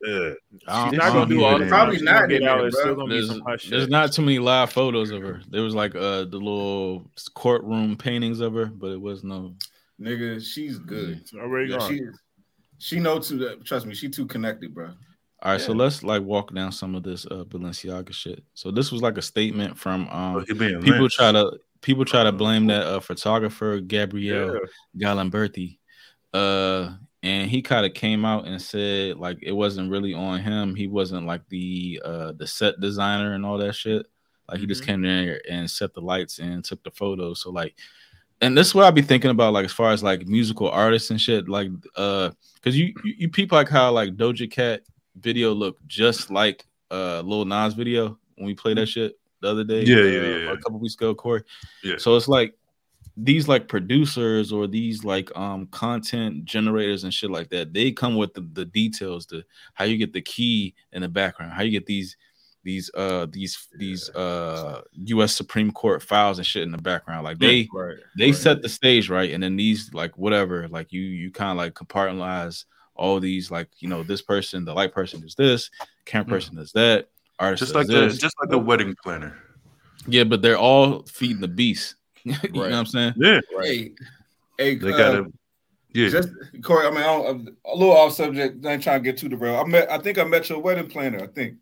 Yeah. 0.05 0.35
She's 0.53 0.99
not 0.99 1.13
gonna 1.13 1.27
do 1.27 1.43
all 1.43 1.59
the 1.59 1.67
probably 1.67 2.01
not 2.01 2.29
get 2.29 2.45
out. 2.45 2.71
There's, 3.09 3.69
there's 3.69 3.89
not 3.89 4.13
too 4.13 4.23
many 4.23 4.39
live 4.39 4.71
photos 4.71 5.11
of 5.11 5.21
her. 5.21 5.41
There 5.49 5.63
was 5.63 5.75
like 5.75 5.97
uh 5.97 6.27
the 6.27 6.39
little 6.39 7.11
courtroom 7.35 7.97
paintings 7.97 8.39
of 8.39 8.55
her, 8.55 8.67
but 8.67 8.93
it 8.93 9.01
was 9.01 9.25
no. 9.25 9.55
Nigga, 10.01 10.41
she's 10.41 10.79
good. 10.79 11.25
already 11.35 11.73
yeah, 11.73 11.79
gone. 11.79 11.89
She, 11.89 12.01
she 12.79 13.01
know 13.01 13.19
too. 13.19 13.61
Trust 13.65 13.87
me, 13.87 13.97
she 13.97 14.09
too 14.09 14.27
connected, 14.27 14.73
bro. 14.73 14.91
All 15.43 15.51
right, 15.51 15.61
yeah. 15.61 15.67
so 15.67 15.73
let's 15.73 16.05
like 16.05 16.23
walk 16.23 16.55
down 16.55 16.71
some 16.71 16.95
of 16.95 17.03
this 17.03 17.27
uh 17.27 17.45
Balenciaga 17.45 18.13
shit. 18.13 18.45
So 18.55 18.71
this 18.71 18.93
was 18.93 19.03
like 19.03 19.19
a 19.19 19.23
statement 19.23 19.77
from 19.77 20.09
um 20.09 20.37
oh, 20.37 20.45
people 20.81 21.09
try 21.09 21.33
to 21.33 21.59
people 21.81 22.05
try 22.05 22.23
to 22.23 22.31
blame 22.31 22.67
that 22.69 22.87
uh 22.87 23.01
photographer 23.01 23.81
Gabriele 23.81 24.55
yeah. 24.55 25.05
Galimberti 25.05 25.79
Uh, 26.33 26.95
and 27.25 27.51
he 27.51 27.61
kind 27.61 27.85
of 27.85 27.93
came 27.93 28.25
out 28.25 28.47
and 28.47 28.63
said 28.63 29.17
like 29.17 29.39
it 29.43 29.53
wasn't 29.53 29.91
really 29.91 30.15
on 30.15 30.41
him. 30.41 30.77
He 30.77 30.87
wasn't 30.87 31.27
like 31.27 31.49
the 31.49 32.01
uh 32.05 32.33
the 32.33 32.47
set 32.47 32.79
designer 32.81 33.35
and 33.35 33.45
all 33.45 33.59
that 33.59 33.75
shit. 33.75 34.07
Like 34.49 34.59
he 34.59 34.65
mm-hmm. 34.65 34.69
just 34.69 34.87
came 34.87 35.05
in 35.05 35.27
there 35.27 35.41
and 35.51 35.69
set 35.69 35.93
the 35.93 36.01
lights 36.01 36.39
and 36.39 36.65
took 36.65 36.85
the 36.85 36.91
photos. 36.93 37.43
So 37.43 37.51
like, 37.51 37.75
and 38.41 38.57
this 38.57 38.69
is 38.69 38.75
what 38.77 38.85
I'd 38.85 38.95
be 38.95 39.03
thinking 39.03 39.31
about, 39.31 39.55
like 39.55 39.65
as 39.65 39.73
far 39.73 39.91
as 39.91 40.05
like 40.05 40.27
musical 40.29 40.69
artists 40.69 41.11
and 41.11 41.21
shit, 41.21 41.49
like 41.49 41.71
uh, 41.97 42.31
because 42.55 42.79
you, 42.79 42.95
you 43.05 43.15
you 43.19 43.29
people 43.29 43.57
like 43.57 43.69
how 43.69 43.91
like 43.91 44.17
Doja 44.17 44.49
Cat 44.49 44.83
video 45.17 45.53
looked 45.53 45.87
just 45.87 46.31
like 46.31 46.67
uh 46.91 47.23
Lil 47.25 47.45
Nas 47.45 47.75
video 47.75 48.19
when 48.37 48.47
we 48.47 48.55
played 48.55 48.77
that 48.77 48.83
mm-hmm. 48.83 49.07
shit 49.07 49.19
the 49.41 49.49
other 49.49 49.65
day. 49.65 49.83
Yeah, 49.83 49.97
uh, 49.97 50.01
yeah, 50.01 50.37
yeah, 50.45 50.53
A 50.53 50.57
couple 50.57 50.79
weeks 50.79 50.95
ago, 50.95 51.15
Corey. 51.15 51.43
Yeah. 51.83 51.97
So 51.99 52.17
it's 52.17 52.29
like 52.29 52.55
these 53.17 53.49
like 53.49 53.69
producers 53.69 54.53
or 54.53 54.67
these 54.67 55.05
like 55.05 55.35
um 55.37 55.67
content 55.67 56.45
generators 56.45 57.05
and 57.05 57.13
shit 57.13 57.31
like 57.31 57.51
that 57.51 57.75
they 57.75 57.93
come 57.93 58.17
with 58.17 58.33
the, 58.33 58.41
the 58.55 58.65
details 58.65 59.27
to 59.27 59.43
how 59.75 59.85
you 59.85 59.99
get 59.99 60.13
the 60.15 60.21
key 60.23 60.75
in 60.93 61.03
the 61.03 61.09
background 61.09 61.53
how 61.53 61.63
you 61.63 61.71
get 61.71 61.85
these 61.85 62.17
these 62.65 62.91
uh 62.95 63.27
these 63.31 63.69
these 63.77 64.09
uh 64.11 64.81
US 64.95 65.35
Supreme 65.35 65.71
Court 65.73 66.03
files 66.03 66.39
and 66.39 66.47
shit 66.47 66.63
in 66.63 66.71
the 66.71 66.79
background 66.79 67.25
like 67.25 67.39
they 67.39 67.69
right, 67.75 67.97
they 68.17 68.27
right. 68.27 68.35
set 68.35 68.63
the 68.63 68.69
stage 68.69 69.11
right 69.11 69.33
and 69.33 69.43
then 69.43 69.57
these 69.57 69.93
like 69.93 70.17
whatever 70.17 70.67
like 70.69 70.93
you 70.93 71.03
you 71.03 71.31
kind 71.31 71.51
of 71.51 71.57
like 71.59 71.75
compartmentalize 71.75 72.65
all 72.95 73.21
these 73.21 73.51
like 73.51 73.69
you 73.79 73.89
know 73.89 74.03
this 74.03 74.23
person 74.23 74.65
the 74.65 74.75
light 74.75 74.93
person 74.93 75.23
is 75.25 75.35
this 75.35 75.71
camera 76.05 76.25
hmm. 76.25 76.31
person 76.33 76.59
is 76.59 76.73
that 76.73 77.09
artist 77.39 77.61
just 77.61 77.75
like 77.75 77.87
this. 77.87 78.15
the 78.15 78.19
just 78.19 78.37
like 78.41 78.51
the 78.51 78.59
wedding 78.59 78.95
planner 79.03 79.37
yeah 80.07 80.25
but 80.25 80.43
they're 80.43 80.59
all 80.59 81.03
feeding 81.05 81.41
the 81.41 81.49
beast 81.49 81.97
you 82.25 82.35
right. 82.35 82.53
know 82.53 82.61
what 82.61 82.73
I'm 82.73 82.87
saying? 82.87 83.15
Yeah. 83.17 83.41
Right. 83.57 83.67
Hey, 83.67 83.93
hey, 84.59 84.75
they 84.77 84.93
uh, 84.93 84.97
gotta. 84.97 85.33
Yeah. 85.93 86.09
Just 86.09 86.29
Corey, 86.63 86.87
I 86.87 86.91
mean, 86.91 87.01
I 87.01 87.13
am 87.31 87.57
a 87.67 87.77
little 87.77 87.97
off 87.97 88.13
subject. 88.13 88.65
I 88.65 88.73
ain't 88.73 88.83
trying 88.83 89.03
to 89.03 89.05
get 89.05 89.19
too 89.19 89.29
derailed. 89.29 89.67
I 89.67 89.69
met. 89.69 89.91
I 89.91 89.99
think 89.99 90.19
I 90.19 90.25
met 90.25 90.49
your 90.49 90.61
wedding 90.61 90.87
planner. 90.87 91.21
I 91.21 91.27
think. 91.27 91.57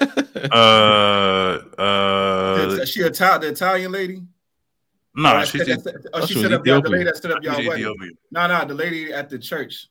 uh, 0.50 1.60
uh, 1.78 2.78
is 2.80 2.88
she 2.88 3.02
Italian, 3.02 3.40
the 3.42 3.48
Italian 3.48 3.92
lady? 3.92 4.22
No, 5.14 5.34
nah, 5.34 5.44
she's 5.44 5.68
oh, 5.68 5.92
oh, 6.14 6.26
she 6.26 6.42
set 6.42 6.52
up 6.52 6.66
y'all, 6.66 6.80
the 6.82 6.88
lady 6.88 7.04
that 7.04 7.16
set 7.18 7.30
up 7.30 7.42
y'all 7.42 7.64
wedding. 7.64 8.16
No, 8.32 8.48
no, 8.48 8.64
the 8.64 8.74
lady 8.74 9.12
at 9.12 9.28
the 9.30 9.38
church. 9.38 9.88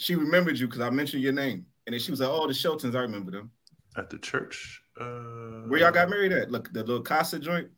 She 0.00 0.14
remembered 0.14 0.58
you 0.58 0.66
because 0.66 0.80
I 0.80 0.88
mentioned 0.88 1.22
your 1.22 1.34
name, 1.34 1.66
and 1.86 1.92
then 1.92 2.00
she 2.00 2.10
was 2.10 2.20
like, 2.20 2.30
"Oh, 2.30 2.46
the 2.46 2.54
Sheltons, 2.54 2.94
I 2.94 3.00
remember 3.00 3.30
them." 3.30 3.50
At 3.96 4.08
the 4.08 4.16
church, 4.16 4.82
uh, 4.98 5.66
where 5.68 5.80
y'all 5.80 5.92
got 5.92 6.08
married 6.08 6.32
at? 6.32 6.50
Look, 6.50 6.72
the 6.72 6.80
little 6.80 7.02
casa 7.02 7.38
joint. 7.38 7.68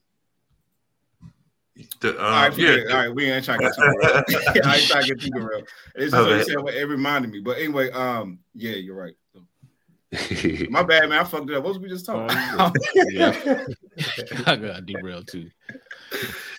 The, 2.01 2.11
um, 2.11 2.25
all 2.25 2.31
right, 2.31 2.57
yeah, 2.57 2.77
all 2.91 2.97
right, 2.97 3.12
we 3.12 3.29
ain't 3.29 3.45
trying 3.45 3.59
to 3.59 3.64
get 3.64 3.75
too 3.75 3.83
real. 3.83 4.62
I 4.64 4.77
ain't 4.77 4.87
trying 4.87 5.03
to 5.03 5.14
get 5.14 5.20
too 5.20 5.31
real. 5.35 5.62
It's 5.97 6.12
just 6.12 6.14
okay. 6.14 6.31
what 6.31 6.47
you 6.47 6.70
said, 6.70 6.81
it 6.81 6.89
reminded 6.89 7.33
me. 7.33 7.41
But 7.41 7.59
anyway, 7.59 7.91
um, 7.91 8.39
yeah, 8.55 8.77
you're 8.77 8.95
right. 8.95 9.14
My 10.70 10.85
bad, 10.85 11.09
man. 11.09 11.18
I 11.18 11.25
fucked 11.25 11.51
it 11.51 11.57
up. 11.57 11.64
What 11.64 11.70
was 11.70 11.79
we 11.81 11.89
just 11.89 12.07
talking 12.07 12.37
oh, 12.39 12.55
about? 12.55 12.77
yeah. 13.11 13.64
I 14.47 14.57
got 14.57 14.86
derailed 14.86 15.28
too. 15.28 15.51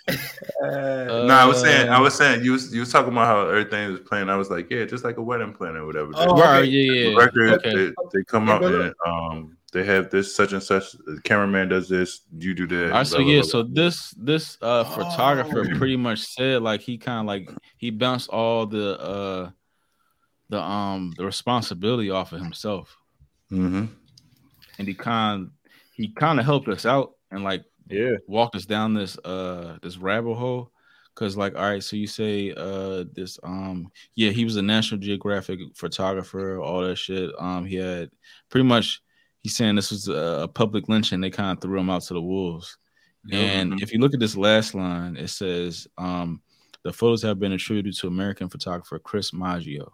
Uh, 0.08 1.26
no, 1.26 1.34
I 1.34 1.46
was 1.46 1.62
saying, 1.62 1.90
I 1.90 2.00
was 2.00 2.14
saying, 2.14 2.44
you 2.44 2.52
was 2.52 2.74
you 2.74 2.82
was 2.82 2.92
talking 2.92 3.12
about 3.12 3.28
how 3.28 3.48
everything 3.48 3.92
was 3.92 4.02
playing. 4.02 4.30
I 4.30 4.36
was 4.36 4.50
like, 4.50 4.70
yeah, 4.70 4.86
just 4.86 5.04
like 5.04 5.18
a 5.18 5.22
wedding 5.22 5.54
planner 5.54 5.84
or 5.84 5.88
whatever. 5.88 6.12
Oh, 6.16 6.40
right, 6.40 6.62
yeah, 6.62 6.92
yeah. 6.92 7.16
record, 7.16 7.54
okay. 7.54 7.74
they, 7.74 7.92
they, 8.14 8.24
come 8.26 8.50
out 8.50 8.64
and 8.64 8.94
um, 9.06 9.58
they 9.74 9.84
have 9.84 10.10
this 10.12 10.34
such 10.34 10.54
and 10.54 10.62
such 10.62 10.94
the 10.94 11.20
cameraman 11.24 11.70
does 11.70 11.90
this 11.90 12.22
you 12.38 12.54
do 12.54 12.68
that 12.68 12.92
all 12.92 12.98
right 13.00 13.08
so 13.08 13.18
blah, 13.18 13.28
yeah 13.28 13.42
blah, 13.42 13.50
so 13.50 13.64
blah. 13.64 13.84
this 13.84 14.12
this 14.12 14.58
uh 14.62 14.84
photographer 14.84 15.66
oh. 15.70 15.78
pretty 15.78 15.98
much 15.98 16.20
said 16.20 16.62
like 16.62 16.80
he 16.80 16.98
kind 16.98 17.22
of 17.22 17.26
like 17.26 17.50
he 17.78 17.90
bounced 17.90 18.30
all 18.30 18.66
the 18.66 19.00
uh 19.00 19.50
the 20.50 20.62
um 20.62 21.12
the 21.18 21.26
responsibility 21.26 22.12
off 22.12 22.32
of 22.32 22.40
himself 22.40 22.96
mm-hmm. 23.52 23.86
and 24.78 24.88
he 24.88 24.94
kind 24.94 25.50
he 25.96 26.08
kind 26.10 26.40
of 26.40 26.46
helped 26.46 26.68
us 26.68 26.86
out 26.86 27.16
and 27.34 27.44
like 27.44 27.64
yeah 27.90 28.14
walked 28.28 28.56
us 28.56 28.66
down 28.66 28.94
this 28.94 29.18
uh 29.26 29.78
this 29.82 29.98
rabbit 29.98 30.36
hole 30.36 30.72
because 31.14 31.36
like 31.36 31.56
all 31.56 31.70
right 31.70 31.84
so 31.84 31.96
you 31.96 32.08
say 32.08 32.54
uh 32.56 33.04
this 33.14 33.38
um 33.44 33.92
yeah 34.16 34.30
he 34.30 34.46
was 34.46 34.56
a 34.56 34.62
national 34.62 35.00
geographic 35.00 35.60
photographer 35.76 36.60
all 36.60 36.82
that 36.82 36.96
shit 36.96 37.30
um 37.40 37.66
he 37.66 37.76
had 37.76 38.10
pretty 38.50 38.66
much 38.66 39.02
he's 39.44 39.56
saying 39.56 39.76
this 39.76 39.92
was 39.92 40.08
a 40.08 40.50
public 40.54 40.90
lynching. 40.90 41.22
They 41.22 41.30
kind 41.30 41.56
of 41.56 41.62
threw 41.62 41.80
him 41.80 41.90
out 41.90 42.02
to 42.04 42.14
the 42.14 42.22
wolves. 42.22 42.78
And 43.32 43.82
if 43.82 43.94
you 43.94 44.00
look 44.00 44.14
at 44.14 44.20
this 44.20 44.36
last 44.36 44.74
line, 44.74 45.16
it 45.16 45.30
says 45.30 45.88
um, 45.98 46.42
the 46.84 46.92
photos 46.92 47.22
have 47.22 47.40
been 47.40 47.54
attributed 47.54 47.96
to 47.96 48.08
American 48.08 48.50
photographer 48.50 49.00
Chris 49.00 49.32
Maggio. 49.34 49.94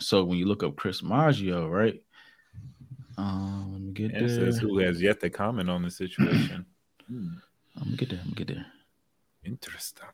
So 0.00 0.24
when 0.24 0.38
you 0.38 0.46
look 0.46 0.62
up 0.62 0.76
Chris 0.76 1.02
Maggio, 1.02 1.68
right? 1.68 2.02
Um, 3.18 3.72
let 3.72 3.80
me 3.80 3.92
get 3.92 4.12
there. 4.12 4.28
Says 4.28 4.58
who 4.58 4.78
has 4.78 5.00
yet 5.00 5.20
to 5.20 5.30
comment 5.30 5.70
on 5.70 5.82
the 5.82 5.90
situation. 5.90 6.66
hmm. 7.08 7.28
I'm 7.76 7.84
gonna 7.84 7.96
get 7.96 8.10
there. 8.10 8.20
I'm 8.20 8.30
gonna 8.30 8.44
get 8.44 8.48
there. 8.48 8.66
Interesting. 9.44 10.04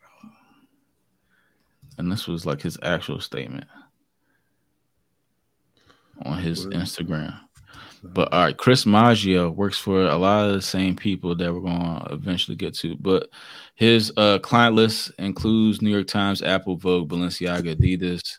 And 1.98 2.10
this 2.10 2.26
was 2.26 2.46
like 2.46 2.62
his 2.62 2.78
actual 2.82 3.20
statement 3.20 3.66
on 6.24 6.38
his 6.38 6.66
Instagram. 6.66 7.38
But 8.02 8.32
all 8.32 8.44
right, 8.44 8.56
Chris 8.56 8.84
Maggio 8.84 9.50
works 9.50 9.78
for 9.78 10.02
a 10.02 10.16
lot 10.16 10.48
of 10.48 10.54
the 10.54 10.62
same 10.62 10.96
people 10.96 11.36
that 11.36 11.52
we're 11.52 11.60
going 11.60 11.80
to 11.80 12.08
eventually 12.12 12.56
get 12.56 12.74
to. 12.78 12.96
But 12.96 13.28
his 13.76 14.12
uh, 14.16 14.40
client 14.40 14.74
list 14.74 15.12
includes 15.18 15.80
New 15.80 15.90
York 15.90 16.08
Times, 16.08 16.42
Apple, 16.42 16.76
Vogue, 16.76 17.08
Balenciaga, 17.08 17.76
Adidas, 17.76 18.38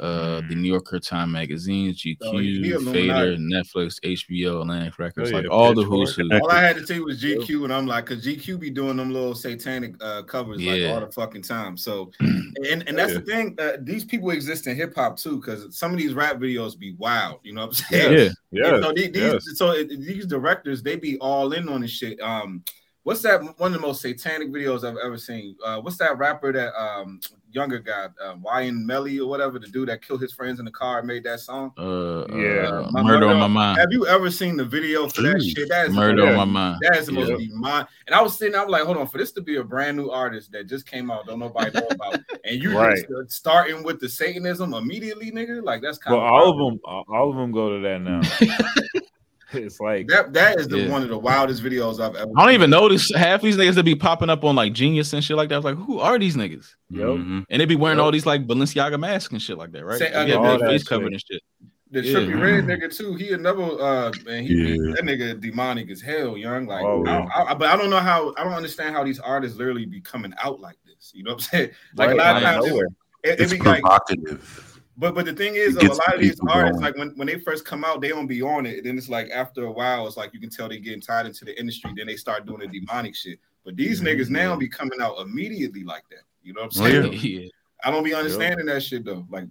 uh, 0.00 0.40
the 0.48 0.54
New 0.54 0.70
Yorker, 0.70 0.98
Time 0.98 1.32
Magazine, 1.32 1.92
GQ, 1.92 2.16
oh, 2.22 2.92
Fader, 2.92 3.36
Netflix, 3.36 4.00
HBO, 4.00 4.62
Atlantic 4.62 4.98
Records, 4.98 5.30
oh, 5.30 5.36
yeah, 5.36 5.42
like 5.42 5.50
all 5.50 5.74
the 5.74 5.82
who's 5.82 6.14
who. 6.14 6.28
All 6.32 6.50
I 6.50 6.62
had 6.62 6.76
to 6.76 6.86
say 6.86 7.00
was 7.00 7.22
GQ, 7.22 7.64
and 7.64 7.72
I'm 7.72 7.86
like, 7.86 8.06
because 8.06 8.24
GQ 8.24 8.58
be 8.58 8.70
doing 8.70 8.96
them 8.96 9.12
little 9.12 9.34
satanic 9.34 9.94
uh, 10.00 10.22
covers 10.22 10.60
yeah. 10.60 10.72
like 10.72 10.94
all 10.94 11.06
the 11.06 11.12
fucking 11.12 11.42
time. 11.42 11.76
So, 11.76 12.10
and 12.20 12.82
and 12.88 12.98
that's 12.98 13.12
yeah. 13.12 13.18
the 13.18 13.24
thing, 13.26 13.56
uh, 13.58 13.72
these 13.80 14.04
people 14.04 14.30
exist 14.30 14.66
in 14.66 14.74
hip 14.74 14.94
hop 14.94 15.18
too, 15.18 15.36
because 15.36 15.76
some 15.76 15.92
of 15.92 15.98
these 15.98 16.14
rap 16.14 16.36
videos 16.36 16.78
be 16.78 16.94
wild. 16.96 17.40
You 17.42 17.52
know 17.52 17.66
what 17.66 17.68
I'm 17.68 17.74
saying? 17.74 18.32
Yeah, 18.52 18.70
yeah. 18.70 18.80
So 18.80 18.92
these, 18.92 19.10
yes. 19.14 19.44
so 19.54 19.84
these 19.84 20.26
directors, 20.26 20.82
they 20.82 20.96
be 20.96 21.18
all 21.18 21.52
in 21.52 21.68
on 21.68 21.82
this 21.82 21.90
shit. 21.90 22.18
Um, 22.20 22.64
what's 23.02 23.22
that? 23.22 23.42
One 23.58 23.72
of 23.74 23.80
the 23.80 23.86
most 23.86 24.02
satanic 24.02 24.50
videos 24.50 24.84
I've 24.84 24.96
ever 24.96 25.18
seen. 25.18 25.56
Uh, 25.64 25.80
what's 25.80 25.96
that 25.98 26.18
rapper 26.18 26.52
that 26.52 26.74
um 26.80 27.20
younger 27.52 27.78
guy, 27.78 28.08
uh, 28.22 28.36
Wayne 28.42 28.86
Melly 28.86 29.18
or 29.18 29.28
whatever, 29.28 29.58
the 29.58 29.66
dude 29.66 29.88
that 29.88 30.02
killed 30.02 30.20
his 30.20 30.32
friends 30.32 30.58
in 30.58 30.64
the 30.64 30.70
car 30.70 31.02
made 31.02 31.24
that 31.24 31.40
song. 31.40 31.72
Uh, 31.76 32.26
yeah, 32.36 32.68
uh, 32.68 33.02
murder 33.02 33.28
on 33.28 33.38
my 33.38 33.46
mind. 33.46 33.78
Have 33.78 33.92
you 33.92 34.06
ever 34.06 34.30
seen 34.30 34.56
the 34.56 34.64
video 34.64 35.08
for 35.08 35.22
that 35.22 35.42
shit? 35.42 35.68
That 35.68 35.88
is 35.88 35.94
murder 35.94 36.28
on 36.28 36.36
my 36.36 36.44
mind. 36.44 36.78
That 36.82 36.98
is 36.98 37.06
the 37.06 37.12
most 37.12 37.32
mind. 37.54 37.88
And 38.06 38.14
I 38.14 38.22
was 38.22 38.36
sitting, 38.36 38.54
I 38.54 38.64
was 38.64 38.70
like, 38.70 38.84
hold 38.84 38.96
on, 38.96 39.06
for 39.06 39.18
this 39.18 39.32
to 39.32 39.42
be 39.42 39.56
a 39.56 39.64
brand 39.64 39.96
new 39.96 40.10
artist 40.10 40.52
that 40.52 40.68
just 40.68 40.86
came 40.86 41.10
out, 41.10 41.26
don't 41.26 41.38
nobody 41.38 41.70
know 41.78 41.86
about, 41.90 42.20
and 42.44 42.62
you 42.62 42.78
right. 42.78 42.96
just 42.96 43.32
starting 43.36 43.82
with 43.82 44.00
the 44.00 44.08
Satanism 44.08 44.74
immediately, 44.74 45.30
nigga. 45.30 45.62
Like 45.62 45.82
that's 45.82 45.98
kind 45.98 46.16
well, 46.16 46.26
of 46.26 46.32
all 46.32 46.50
of 46.50 46.72
them, 46.72 46.80
all 46.84 47.30
of 47.30 47.36
them 47.36 47.52
go 47.52 47.76
to 47.76 47.80
that 47.82 48.00
now. 48.00 49.00
It's 49.60 49.80
like 49.80 50.06
that. 50.08 50.32
That 50.32 50.60
is 50.60 50.68
the 50.68 50.80
yeah. 50.80 50.90
one 50.90 51.02
of 51.02 51.08
the 51.08 51.18
wildest 51.18 51.62
videos 51.62 52.00
I've 52.00 52.14
ever. 52.14 52.30
I 52.36 52.44
don't 52.44 52.54
even 52.54 52.70
notice 52.70 53.12
half 53.14 53.42
these 53.42 53.56
niggas 53.56 53.74
that 53.74 53.84
be 53.84 53.96
popping 53.96 54.30
up 54.30 54.44
on 54.44 54.54
like 54.54 54.72
Genius 54.72 55.12
and 55.12 55.24
shit 55.24 55.36
like 55.36 55.48
that. 55.48 55.56
I 55.56 55.58
was 55.58 55.64
like, 55.64 55.76
who 55.76 55.98
are 55.98 56.18
these 56.18 56.36
niggas? 56.36 56.74
Yep. 56.90 57.06
Mm-hmm. 57.06 57.40
And 57.50 57.60
they 57.60 57.64
be 57.64 57.76
wearing 57.76 57.98
yep. 57.98 58.04
all 58.04 58.12
these 58.12 58.26
like 58.26 58.46
Balenciaga 58.46 58.98
masks 58.98 59.32
and 59.32 59.42
shit 59.42 59.58
like 59.58 59.72
that, 59.72 59.84
right? 59.84 59.98
Say, 59.98 60.12
uh, 60.12 60.24
yeah, 60.24 60.58
face 60.58 60.84
covered 60.84 61.12
and 61.12 61.20
shit. 61.20 61.42
The 61.90 62.02
yeah. 62.02 62.18
Trippie 62.18 62.40
Redd 62.40 62.64
nigga 62.66 62.96
too. 62.96 63.14
He 63.16 63.32
another 63.32 63.62
uh 63.62 64.12
man. 64.24 64.44
He 64.44 64.54
yeah. 64.54 64.94
that 64.94 65.02
nigga 65.02 65.40
demonic 65.40 65.90
as 65.90 66.00
hell, 66.00 66.36
young. 66.36 66.66
Like, 66.66 66.84
oh, 66.84 67.04
I, 67.04 67.50
I, 67.50 67.54
but 67.54 67.68
I 67.68 67.76
don't 67.76 67.90
know 67.90 67.98
how. 67.98 68.32
I 68.36 68.44
don't 68.44 68.52
understand 68.52 68.94
how 68.94 69.02
these 69.02 69.18
artists 69.18 69.58
literally 69.58 69.86
be 69.86 70.00
coming 70.00 70.32
out 70.40 70.60
like 70.60 70.76
this. 70.86 71.10
You 71.12 71.24
know 71.24 71.32
what 71.32 71.42
I'm 71.42 71.48
saying? 71.50 71.70
Like 71.96 72.08
right. 72.10 72.16
a 72.16 72.22
lot 72.22 72.36
of 72.36 72.42
times, 72.42 72.66
it, 72.66 72.86
it, 73.24 73.40
it 73.40 73.50
be 73.50 73.58
provocative. 73.58 74.56
Like, 74.56 74.69
but 75.00 75.14
but 75.14 75.24
the 75.24 75.32
thing 75.32 75.54
is, 75.54 75.76
a 75.76 75.80
lot 75.80 76.14
of 76.14 76.20
these 76.20 76.38
artists, 76.46 76.78
going. 76.78 76.92
like 76.92 76.96
when, 76.96 77.16
when 77.16 77.26
they 77.26 77.38
first 77.38 77.64
come 77.64 77.84
out, 77.84 78.02
they 78.02 78.08
don't 78.08 78.26
be 78.26 78.42
on 78.42 78.66
it. 78.66 78.84
Then 78.84 78.98
it's 78.98 79.08
like 79.08 79.30
after 79.30 79.64
a 79.64 79.72
while, 79.72 80.06
it's 80.06 80.18
like 80.18 80.34
you 80.34 80.40
can 80.40 80.50
tell 80.50 80.68
they're 80.68 80.78
getting 80.78 81.00
tied 81.00 81.24
into 81.24 81.46
the 81.46 81.58
industry. 81.58 81.90
Then 81.96 82.06
they 82.06 82.16
start 82.16 82.44
doing 82.44 82.60
the 82.60 82.66
demonic 82.68 83.16
shit. 83.16 83.38
But 83.64 83.76
these 83.76 84.02
mm-hmm. 84.02 84.20
niggas 84.20 84.28
now 84.28 84.56
be 84.56 84.68
coming 84.68 85.00
out 85.00 85.18
immediately 85.18 85.84
like 85.84 86.04
that. 86.10 86.24
You 86.42 86.52
know 86.52 86.60
what 86.62 86.76
I'm 86.76 87.02
saying? 87.02 87.12
Yeah. 87.22 87.48
I 87.82 87.90
don't 87.90 88.04
be 88.04 88.12
understanding 88.12 88.66
that 88.66 88.82
shit 88.82 89.06
though. 89.06 89.26
Like 89.30 89.44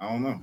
I 0.00 0.08
don't 0.08 0.24
know. 0.24 0.40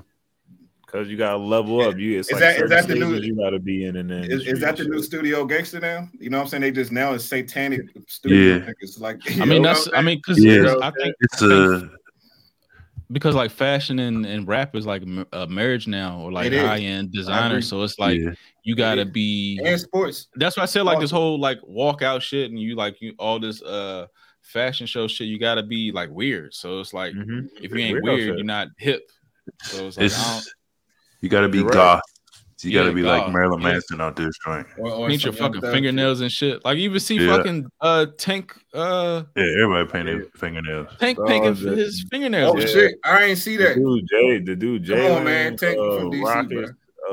Cause 0.87 1.09
you 1.09 1.17
gotta 1.17 1.35
level 1.35 1.81
up. 1.81 1.97
You 1.97 2.19
it's 2.19 2.29
is 2.29 2.33
like 2.33 2.41
that 2.41 2.61
is 2.61 2.69
that 2.69 2.87
the 2.87 2.95
new 2.95 3.15
you 3.15 3.35
gotta 3.35 3.59
be 3.59 3.83
in 3.83 3.97
and 3.97 4.09
then 4.09 4.23
is, 4.23 4.47
is, 4.47 4.61
that 4.61 4.77
the 4.77 4.85
new 4.85 5.03
studio 5.03 5.43
gangster 5.43 5.81
now? 5.81 6.07
You 6.17 6.29
know 6.29 6.37
what 6.37 6.43
I'm 6.43 6.49
saying? 6.49 6.61
They 6.61 6.71
just 6.71 6.93
now 6.93 7.13
is 7.13 7.27
satanic 7.27 7.81
studio 8.07 8.57
yeah. 8.57 8.71
niggas. 8.71 9.01
Like 9.01 9.19
I 9.41 9.43
mean 9.43 9.63
that's 9.63 9.89
I 9.93 10.01
mean 10.01 10.19
because 10.19 10.41
yeah. 10.41 10.75
I 10.81 10.91
think 10.91 11.13
it's 11.19 11.41
a 11.41 11.89
because 13.11 13.35
like 13.35 13.51
fashion 13.51 13.99
and, 13.99 14.25
and 14.25 14.47
rap 14.47 14.75
is 14.75 14.85
like 14.85 15.03
a 15.33 15.47
marriage 15.47 15.87
now 15.87 16.19
or 16.19 16.31
like 16.31 16.51
high 16.51 16.79
end 16.79 17.11
designer. 17.11 17.61
So 17.61 17.83
it's 17.83 17.99
like 17.99 18.19
yeah. 18.19 18.31
you 18.63 18.75
gotta 18.75 19.05
be 19.05 19.59
and 19.63 19.79
sports. 19.79 20.27
That's 20.35 20.57
why 20.57 20.63
I 20.63 20.67
said 20.67 20.83
like 20.83 20.99
this 20.99 21.11
whole 21.11 21.39
like 21.39 21.59
walkout 21.61 22.21
shit 22.21 22.49
and 22.49 22.59
you 22.59 22.75
like 22.75 23.01
you 23.01 23.13
all 23.19 23.39
this 23.39 23.61
uh 23.61 24.07
fashion 24.41 24.87
show 24.87 25.07
shit, 25.07 25.27
you 25.27 25.39
gotta 25.39 25.63
be 25.63 25.91
like 25.91 26.09
weird. 26.09 26.53
So 26.53 26.79
it's 26.79 26.93
like 26.93 27.13
Mhm. 27.13 27.47
if 27.61 27.71
you 27.71 27.77
ain't 27.77 27.97
Weirdo 27.99 28.03
weird, 28.03 28.19
shit. 28.19 28.37
you're 28.37 28.43
not 28.45 28.67
hip. 28.77 29.01
So 29.63 29.87
it's 29.87 29.97
like 29.97 30.11
I 30.11 30.15
don't, 30.15 30.37
It's 30.37 30.55
you 31.21 31.29
got 31.29 31.41
to 31.41 31.49
be 31.49 31.59
You're 31.59 31.67
right. 31.67 32.01
Goth. 32.65 32.73
You 32.73 32.79
got 32.79 32.83
Yeah, 32.83 32.89
to 32.89 32.95
be 32.95 33.01
like 33.03 33.23
goth, 33.25 33.33
Marilyn 33.33 33.61
yeah. 33.61 33.67
Manson 33.71 34.01
out 34.01 34.15
this 34.15 34.35
joint. 34.45 34.67
Or, 34.77 34.91
or 34.91 35.07
paint 35.09 35.23
your 35.23 35.33
fucking 35.33 35.61
Thug 35.61 35.73
fingernails 35.73 36.21
and 36.21 36.31
shit. 36.31 36.63
Like 36.65 36.77
you 36.77 36.83
even 36.83 36.99
see 36.99 37.15
Yeah. 37.17 37.35
fucking 37.37 37.65
uh 37.81 38.05
Tank 38.17 38.55
uh 38.73 39.23
Yeah, 39.35 39.43
everybody 39.63 39.87
paint 39.91 40.05
their 40.05 40.25
fingernails. 40.35 40.87
Tank 40.99 41.17
Oh, 41.19 41.25
painting 41.27 41.53
the- 41.55 41.75
his 41.75 41.99
shit. 41.99 42.07
fingernails. 42.11 42.55
Oh 42.55 42.59
Yeah. 42.59 42.65
shit! 42.67 42.95
I 43.03 43.23
ain't 43.23 43.37
see 43.37 43.57
The 43.57 43.63
that. 43.63 43.75
dude 43.75 44.07
Jay, 44.09 44.39
the 44.39 44.55
dude 44.55 44.83
Jay, 44.83 45.07
Come 45.07 45.17
on, 45.17 45.23
man. 45.25 45.57
Tank 45.57 45.77
from 45.77 46.11
DC, 46.11 46.23
Rockets, 46.23 46.71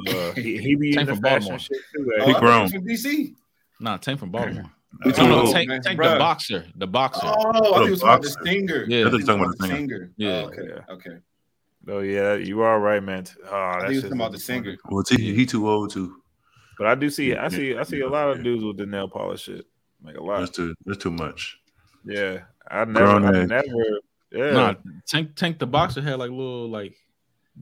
uh, 0.08 0.32
he, 0.40 0.56
he 0.58 0.74
be 0.74 0.88
in 0.88 0.94
Tank 0.94 1.08
the 1.08 1.14
from 1.14 1.22
fashion 1.22 1.40
Baltimore. 1.40 1.58
shit 1.58 1.78
too. 1.94 2.12
Oh, 2.18 2.22
eh? 2.22 2.26
He 2.26 2.34
grown. 2.40 2.66
he 2.66 2.72
from 2.72 2.86
DC. 2.86 3.34
Nah, 3.80 3.96
Tank 3.98 4.18
from 4.20 4.30
Baltimore. 4.30 4.64
We 5.04 5.10
Oh, 5.10 5.14
too 5.14 5.22
no. 5.26 5.52
Tank, 5.52 5.70
Tank 5.82 5.98
the 5.98 6.16
boxer. 6.18 6.66
The 6.76 6.86
boxer. 6.86 7.20
Oh, 7.24 7.30
I 7.30 7.52
thought 7.60 7.84
he 7.84 7.90
was 7.90 8.00
talking 8.00 8.08
about 8.10 8.22
the 8.22 8.28
boxer. 8.28 8.44
singer. 8.44 8.84
Yeah. 8.88 9.04
I 9.04 9.08
I 9.08 9.10
think 9.10 9.26
talking 9.26 9.42
about 9.42 9.56
the 9.58 9.66
talking 9.68 9.76
singer. 9.76 9.96
singer. 9.98 10.10
Yeah. 10.18 10.28
Oh, 10.28 10.46
okay. 10.48 10.62
Yeah. 10.68 10.94
Okay. 10.94 11.16
Oh 11.88 11.98
yeah, 12.00 12.34
you 12.34 12.62
are 12.62 12.78
right, 12.80 13.02
man. 13.02 13.24
Oh, 13.50 13.54
I 13.54 13.72
that's 13.72 13.82
think 13.82 13.90
he 13.90 13.96
was 13.96 14.02
talking 14.04 14.18
about 14.20 14.32
the 14.32 14.38
singer. 14.38 14.76
Well, 14.88 15.04
he, 15.08 15.34
he 15.34 15.46
too 15.46 15.68
old 15.68 15.90
too. 15.92 16.16
But 16.78 16.86
I 16.86 16.94
do 16.94 17.10
see, 17.10 17.34
I 17.36 17.48
see, 17.48 17.76
I 17.76 17.82
see 17.82 18.00
a 18.00 18.08
lot 18.08 18.30
of 18.30 18.42
dudes 18.42 18.64
with 18.64 18.76
the 18.76 18.86
nail 18.86 19.08
polish 19.08 19.42
shit. 19.42 19.66
Like 20.04 20.14
a 20.16 20.18
That's 20.18 20.26
lot. 20.26 20.54
too 20.54 20.74
that's 20.86 21.02
too 21.02 21.10
much. 21.10 21.58
Yeah, 22.04 22.40
I 22.70 22.84
never, 22.84 23.06
I 23.06 23.44
never, 23.44 23.62
yeah, 24.32 24.50
Nah, 24.52 24.74
Tank 25.06 25.34
Tank 25.36 25.58
the 25.58 25.66
boxer 25.66 26.00
had 26.02 26.18
like 26.18 26.30
little 26.30 26.68
like 26.68 26.96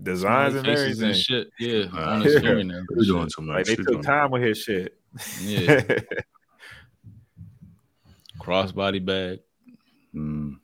designs 0.02 0.54
and 0.54 0.66
everything. 0.66 1.08
and 1.08 1.16
shit. 1.16 1.50
Yeah, 1.58 1.84
Nah, 1.86 2.12
on 2.14 2.20
his 2.22 2.34
yeah. 2.34 2.40
We're 2.90 3.04
doing 3.04 3.28
too 3.34 3.42
much. 3.42 3.56
Like 3.56 3.66
they 3.66 3.72
We're 3.72 3.76
took 3.76 3.86
doing- 3.88 4.02
time 4.02 4.30
with 4.30 4.42
his 4.42 4.58
shit. 4.58 4.96
Yeah, 5.42 5.80
crossbody 8.40 9.04
bag. 9.04 9.40
Mm. 10.14 10.56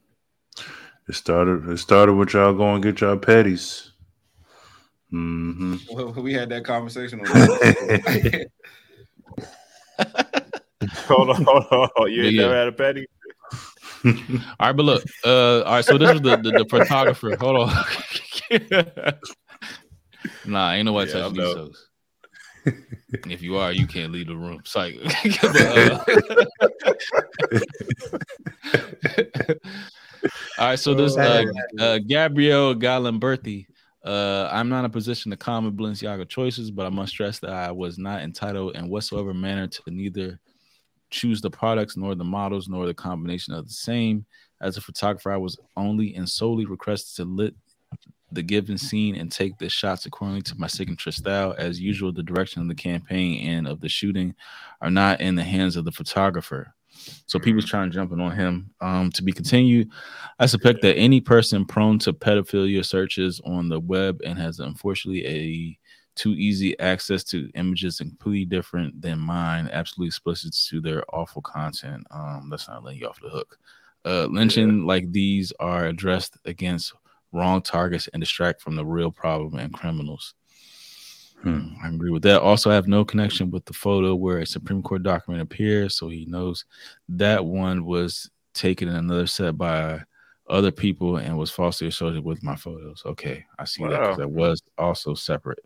It 1.09 1.15
started. 1.15 1.69
It 1.69 1.79
started 1.79 2.15
with 2.15 2.33
y'all 2.35 2.53
going 2.55 2.81
get 2.81 3.01
y'all 3.01 3.17
petties. 3.17 3.91
Mm-hmm. 5.13 5.77
Well, 5.93 6.13
we 6.13 6.33
had 6.33 6.49
that 6.49 6.65
conversation. 6.65 7.21
On 7.21 7.29
hold 11.07 11.31
on, 11.31 11.45
hold 11.45 11.91
on. 11.97 12.13
You 12.13 12.25
ain't 12.25 12.35
Yeah. 12.35 12.43
never 12.43 12.55
had 12.57 12.69
a 12.69 12.73
petty? 12.73 13.07
All 14.05 14.13
right, 14.61 14.73
but 14.73 14.83
look, 14.83 15.05
uh, 15.25 15.63
all 15.63 15.73
right. 15.73 15.85
So 15.85 15.99
this 15.99 16.11
is 16.11 16.21
the 16.21 16.37
the, 16.37 16.51
the 16.53 16.65
photographer. 16.69 17.35
Hold 17.37 17.57
on. 17.57 17.85
nah, 20.45 20.73
ain't 20.73 20.85
nobody 20.87 21.11
Yeah, 21.11 21.17
I 21.19 21.21
touching 21.23 21.35
these 21.35 21.43
know. 21.43 21.55
shows. 21.55 21.89
if 23.27 23.43
you 23.43 23.57
are, 23.57 23.73
you 23.73 23.87
can't 23.87 24.13
leave 24.13 24.27
the 24.29 24.37
room. 24.37 24.63
Psych. 24.65 24.97
But, 25.41 25.57
uh, 25.57 26.05
all 30.59 30.69
right, 30.69 30.79
so 30.79 30.95
this 30.95 31.17
uh, 31.17 31.45
uh, 31.79 31.99
Gabriele 31.99 32.75
Galimberti. 32.75 33.67
Uh, 34.05 34.49
I'm 34.53 34.69
not 34.69 34.81
in 34.81 34.85
a 34.85 34.91
position 34.91 35.33
to 35.33 35.37
comment 35.37 35.77
Balenciaga 35.77 36.29
choices, 36.29 36.71
but 36.71 36.87
I 36.87 36.91
must 36.91 37.13
stress 37.13 37.41
that 37.41 37.51
I 37.51 37.73
was 37.73 37.99
not 37.99 38.23
entitled 38.23 38.77
in 38.77 38.89
whatsoever 38.89 39.35
manner 39.35 39.67
to 39.67 39.83
neither 39.89 40.39
choose 41.11 41.41
the 41.41 41.51
products 41.51 41.97
nor 41.97 42.15
the 42.15 42.25
models 42.25 42.69
nor 42.69 42.87
the 42.87 42.95
combination 42.95 43.53
of 43.53 43.67
the 43.67 43.73
same. 43.73 44.25
As 44.61 44.77
a 44.77 44.81
photographer, 44.81 45.33
I 45.33 45.37
was 45.37 45.59
only 45.77 46.15
and 46.15 46.29
solely 46.29 46.67
requested 46.67 47.17
to 47.17 47.25
lit 47.25 47.55
the 48.33 48.43
given 48.43 48.79
scene 48.79 49.15
and 49.17 49.31
take 49.31 49.57
the 49.59 49.69
shots 49.69 50.07
accordingly 50.07 50.43
to 50.43 50.59
my 50.59 50.67
signature 50.67 51.13
style. 51.13 51.55
As 51.59 51.81
usual, 51.81 52.13
the 52.13 52.23
direction 52.23 52.63
of 52.63 52.69
the 52.69 52.75
campaign 52.75 53.49
and 53.49 53.67
of 53.67 53.81
the 53.81 53.89
shooting 53.89 54.35
are 54.81 54.91
not 54.91 55.21
in 55.21 55.35
the 55.35 55.45
hands 55.45 55.77
of 55.77 55.85
the 55.85 55.93
photographer. 55.93 56.75
So 57.27 57.39
people's 57.39 57.67
trying 57.67 57.91
to 57.91 57.95
jump 57.95 58.13
in 58.13 58.21
on 58.21 58.37
him. 58.37 58.71
Um, 58.81 59.11
to 59.13 59.23
be 59.23 59.33
continued, 59.33 59.91
I 60.39 60.47
suspect 60.47 60.83
that 60.83 60.97
any 60.97 61.21
person 61.21 61.65
prone 61.65 61.99
to 62.01 62.13
pedophilia 62.13 62.85
searches 62.85 63.41
on 63.45 63.69
the 63.69 63.81
web 63.81 64.21
and 64.25 64.39
has 64.39 64.61
unfortunately 64.61 65.27
a 65.27 65.79
too 66.15 66.33
easy 66.33 66.79
access 66.81 67.23
to 67.25 67.51
images 67.55 67.99
completely 67.99 68.47
different 68.47 69.01
than 69.01 69.19
mine, 69.19 69.69
absolutely 69.73 70.09
explicit 70.09 70.55
to 70.69 70.81
their 70.81 71.05
awful 71.15 71.43
content. 71.43 72.07
Um, 72.11 72.49
that's 72.51 72.69
not 72.69 72.83
letting 72.83 73.01
you 73.01 73.09
off 73.09 73.21
the 73.21 73.29
hook. 73.29 73.59
Uh, 74.05 74.27
lynching 74.31 74.87
like 74.87 75.11
these 75.13 75.53
are 75.61 75.87
addressed 75.87 76.39
against 76.45 76.95
wrong 77.33 77.61
targets 77.61 78.09
and 78.09 78.21
distract 78.21 78.63
from 78.63 78.77
the 78.77 78.85
real 78.85 79.11
problem 79.11 79.59
and 79.59 79.73
criminals. 79.75 80.35
Hmm. 81.43 81.69
I 81.83 81.89
agree 81.89 82.11
with 82.11 82.23
that. 82.23 82.41
Also, 82.41 82.71
I 82.71 82.75
have 82.75 82.89
no 82.89 83.05
connection 83.05 83.51
with 83.51 83.65
the 83.67 83.73
photo 83.73 84.15
where 84.15 84.39
a 84.39 84.47
Supreme 84.47 84.83
Court 84.83 85.03
document 85.03 85.43
appears, 85.43 85.97
so 85.97 86.09
he 86.09 86.25
knows 86.27 86.65
that 87.09 87.45
one 87.45 87.85
was 87.85 88.31
taken 88.55 88.89
in 88.89 88.97
another 88.97 89.27
set 89.27 89.57
by 89.57 90.03
other 90.49 90.71
people 90.71 91.17
and 91.17 91.37
was 91.37 91.51
falsely 91.51 91.89
associated 91.89 92.25
with 92.25 92.43
my 92.43 92.57
photos. 92.57 93.03
Okay, 93.05 93.45
I 93.59 93.65
see 93.65 93.83
that 93.85 94.01
Wow. 94.01 94.17
that 94.17 94.31
was 94.31 94.63
also 94.79 95.15
separate. 95.15 95.59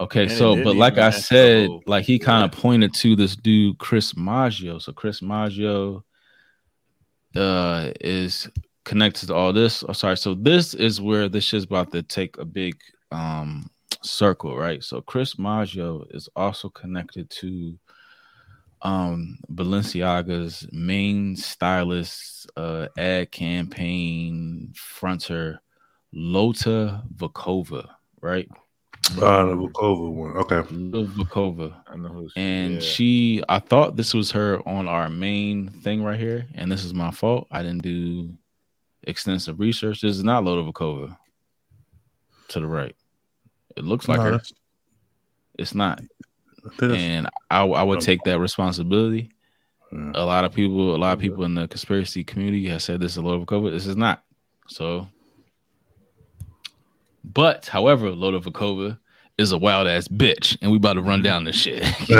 Okay, 0.00 0.22
And 0.22 0.32
so 0.32 0.62
but 0.62 0.76
like 0.76 0.96
I 0.98 1.10
said, 1.10 1.68
like 1.86 2.04
he 2.04 2.18
kind 2.18 2.44
of 2.44 2.52
pointed 2.52 2.94
to 2.94 3.16
this 3.16 3.34
dude 3.34 3.78
Chris 3.78 4.16
Maggio. 4.16 4.78
So 4.78 4.92
Chris 4.92 5.20
Maggio 5.22 6.04
uh 7.34 7.90
is 8.00 8.48
connected 8.84 9.26
to 9.26 9.34
all 9.34 9.52
this. 9.52 9.84
Oh, 9.88 9.92
sorry, 9.92 10.16
so 10.16 10.34
this 10.34 10.74
is 10.74 11.00
where 11.00 11.28
this 11.28 11.44
shit's 11.44 11.64
about 11.64 11.90
to 11.92 12.02
take 12.02 12.38
a 12.38 12.44
big 12.44 12.76
um 13.10 13.70
circle, 14.02 14.56
right? 14.56 14.82
So 14.82 15.00
Chris 15.00 15.38
Maggio 15.38 16.04
is 16.10 16.28
also 16.36 16.68
connected 16.68 17.30
to 17.30 17.78
um 18.82 19.38
Balenciaga's 19.52 20.68
main 20.72 21.36
stylist, 21.36 22.50
uh 22.56 22.88
ad 22.96 23.30
campaign 23.32 24.72
fronter 24.74 25.58
Lotta 26.12 27.02
Volkova, 27.14 27.88
right? 28.20 28.48
Ah, 29.22 29.44
the 29.44 29.54
Bukova 29.54 30.10
one. 30.12 30.36
Okay. 30.36 30.56
Lotta 30.70 31.08
Volkova. 31.12 31.74
I 31.86 31.96
know 31.96 32.08
who 32.08 32.28
she 32.28 32.40
And 32.40 32.74
yeah. 32.74 32.80
she, 32.80 33.42
I 33.48 33.58
thought 33.58 33.96
this 33.96 34.12
was 34.12 34.30
her 34.32 34.60
on 34.68 34.88
our 34.88 35.08
main 35.08 35.68
thing 35.68 36.02
right 36.02 36.18
here, 36.18 36.46
and 36.54 36.70
this 36.70 36.84
is 36.84 36.94
my 36.94 37.10
fault. 37.10 37.46
I 37.50 37.62
didn't 37.62 37.82
do 37.82 38.32
extensive 39.04 39.60
research. 39.60 40.00
This 40.02 40.16
is 40.16 40.24
not 40.24 40.44
Lotta 40.44 40.62
Volkova. 40.62 41.16
To 42.48 42.60
the 42.60 42.66
right, 42.66 42.94
it 43.76 43.84
looks 43.84 44.08
like 44.08 44.18
No, 44.18 44.24
her. 44.32 44.40
It's 45.58 45.74
not, 45.74 46.00
I 46.00 46.68
think 46.68 46.76
that's- 46.80 47.00
and 47.00 47.28
I, 47.50 47.62
I 47.64 47.82
would 47.82 48.00
take 48.00 48.22
that 48.24 48.38
responsibility. 48.38 49.30
A 49.92 50.24
lot 50.24 50.44
of 50.44 50.52
people, 50.52 50.94
a 50.94 50.98
lot 50.98 51.14
of 51.14 51.18
people 51.18 51.44
in 51.44 51.54
the 51.54 51.66
conspiracy 51.66 52.22
community 52.22 52.68
have 52.68 52.82
said 52.82 53.00
this 53.00 53.12
is 53.12 53.18
Lotta 53.22 53.44
Volkova. 53.44 53.70
This 53.70 53.86
is 53.86 53.96
not. 53.96 54.22
So, 54.66 55.08
but 57.24 57.66
however, 57.66 58.10
Lotta 58.10 58.40
Volkova 58.40 58.98
is 59.38 59.52
a 59.52 59.58
wild 59.58 59.86
ass 59.88 60.08
bitch, 60.08 60.56
and 60.60 60.70
we 60.70 60.76
about 60.76 60.94
to 60.94 61.02
run 61.02 61.22
down 61.22 61.44
this 61.44 61.56
shit. 61.56 61.82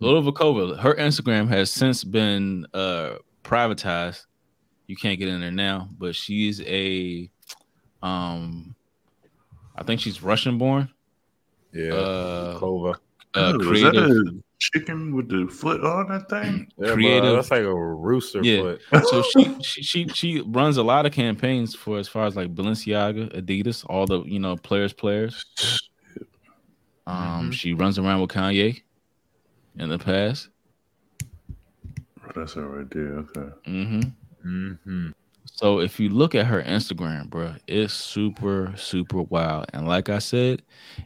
Lotta 0.00 0.20
Volkova, 0.22 0.78
her 0.78 0.94
Instagram 0.94 1.48
has 1.48 1.70
since 1.70 2.04
been 2.04 2.66
uh 2.74 3.16
privatized. 3.42 4.24
You 4.86 4.96
can't 4.96 5.18
get 5.18 5.28
in 5.28 5.40
there 5.40 5.50
now, 5.50 5.88
but 5.98 6.14
she's 6.14 6.60
a 6.62 7.30
um 8.04 8.74
I 9.76 9.82
think 9.82 10.00
she's 10.00 10.22
Russian 10.22 10.56
born. 10.58 10.88
yeah, 11.72 11.92
Uh, 11.94 12.58
Kova. 12.60 12.94
uh 12.94 12.98
Oh, 13.34 13.58
was 13.58 13.80
that 13.82 13.92
creative. 13.94 14.10
a 14.10 14.42
chicken 14.60 15.14
with 15.16 15.28
the 15.28 15.48
foot 15.52 15.82
on 15.84 16.08
that 16.10 16.28
thing? 16.30 16.68
Yeah, 16.78 16.86
bro, 16.86 16.94
creative- 16.94 17.34
that's 17.34 17.50
like 17.50 17.62
a 17.62 17.74
rooster 17.74 18.42
Yeah. 18.44 18.60
foot. 18.60 18.80
So 19.08 19.22
she, 19.22 19.56
she 19.62 19.82
she 19.82 20.08
she 20.08 20.40
runs 20.46 20.76
a 20.76 20.82
lot 20.84 21.06
of 21.06 21.12
campaigns 21.12 21.74
for 21.74 21.98
as 21.98 22.06
far 22.06 22.26
as 22.26 22.36
like 22.36 22.54
Balenciaga, 22.54 23.34
Adidas, 23.34 23.84
all 23.88 24.06
the 24.06 24.22
you 24.22 24.38
know 24.38 24.56
players 24.56 24.92
players. 24.92 25.44
Um, 27.06 27.50
Mhm. 27.50 27.52
she 27.52 27.74
runs 27.74 27.98
around 27.98 28.20
with 28.20 28.30
Kanye 28.30 28.82
in 29.78 29.88
the 29.88 29.98
past. 29.98 30.48
That's 32.34 32.56
it 32.56 32.60
right 32.60 32.90
there. 32.90 33.18
Okay. 33.18 33.48
Mm-hmm. 33.66 34.00
Mm-hmm. 34.48 35.08
So 35.46 35.80
if 35.80 36.00
you 36.00 36.08
look 36.08 36.34
at 36.34 36.46
her 36.46 36.62
Instagram, 36.62 37.28
bro, 37.28 37.54
it's 37.66 37.92
super, 37.92 38.72
super 38.76 39.22
wild. 39.22 39.66
And 39.72 39.86
like 39.86 40.08
I 40.08 40.18
said, 40.18 40.62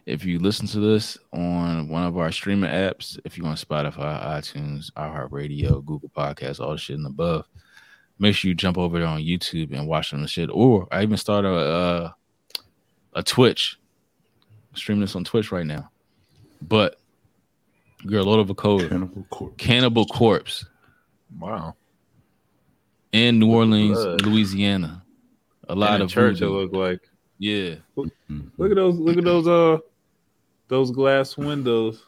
if 0.06 0.24
you 0.24 0.38
listen 0.38 0.66
to 0.68 0.80
this 0.80 1.18
on 1.32 1.88
one 1.88 2.04
of 2.04 2.16
our 2.16 2.32
streaming 2.32 2.70
apps, 2.70 3.18
if 3.24 3.36
you 3.36 3.44
on 3.44 3.56
Spotify, 3.56 4.24
iTunes, 4.24 4.92
iHeartRadio, 4.92 5.84
Google 5.84 6.10
Podcasts, 6.16 6.60
all 6.60 6.72
the 6.72 6.78
shit 6.78 6.96
and 6.96 7.06
above, 7.06 7.46
make 8.18 8.34
sure 8.34 8.48
you 8.48 8.54
jump 8.54 8.78
over 8.78 8.98
there 8.98 9.08
on 9.08 9.20
YouTube 9.20 9.76
and 9.76 9.86
watch 9.88 10.12
them 10.12 10.22
the 10.22 10.28
shit. 10.28 10.50
Or 10.52 10.86
I 10.90 11.02
even 11.02 11.16
started 11.16 11.48
a 11.48 11.52
uh, 11.52 12.10
a 13.14 13.22
Twitch, 13.22 13.78
streaming 14.74 15.00
this 15.00 15.16
on 15.16 15.24
Twitch 15.24 15.50
right 15.50 15.66
now. 15.66 15.90
But 16.62 17.00
girl, 18.06 18.24
Lord 18.24 18.40
of 18.40 18.50
a 18.50 18.54
code, 18.54 18.88
Cannibal 18.88 19.26
Corpse. 19.30 19.54
Cannibal 19.58 20.06
Corpse 20.06 20.64
Wow. 21.36 21.74
In 23.12 23.38
New 23.38 23.50
Orleans, 23.50 23.96
blood. 23.98 24.22
Louisiana. 24.22 25.04
A 25.68 25.74
lot 25.74 25.96
In 25.96 26.00
a 26.02 26.04
of 26.04 26.10
church. 26.10 26.36
It 26.36 26.46
voodoo. 26.46 26.60
look 26.60 26.72
like. 26.72 27.00
Yeah. 27.38 27.74
Look 27.96 28.70
at 28.70 28.76
those. 28.76 28.96
Look 28.98 29.16
at 29.18 29.24
those. 29.24 29.46
Uh, 29.46 29.78
those 30.68 30.90
glass 30.90 31.36
windows. 31.36 32.04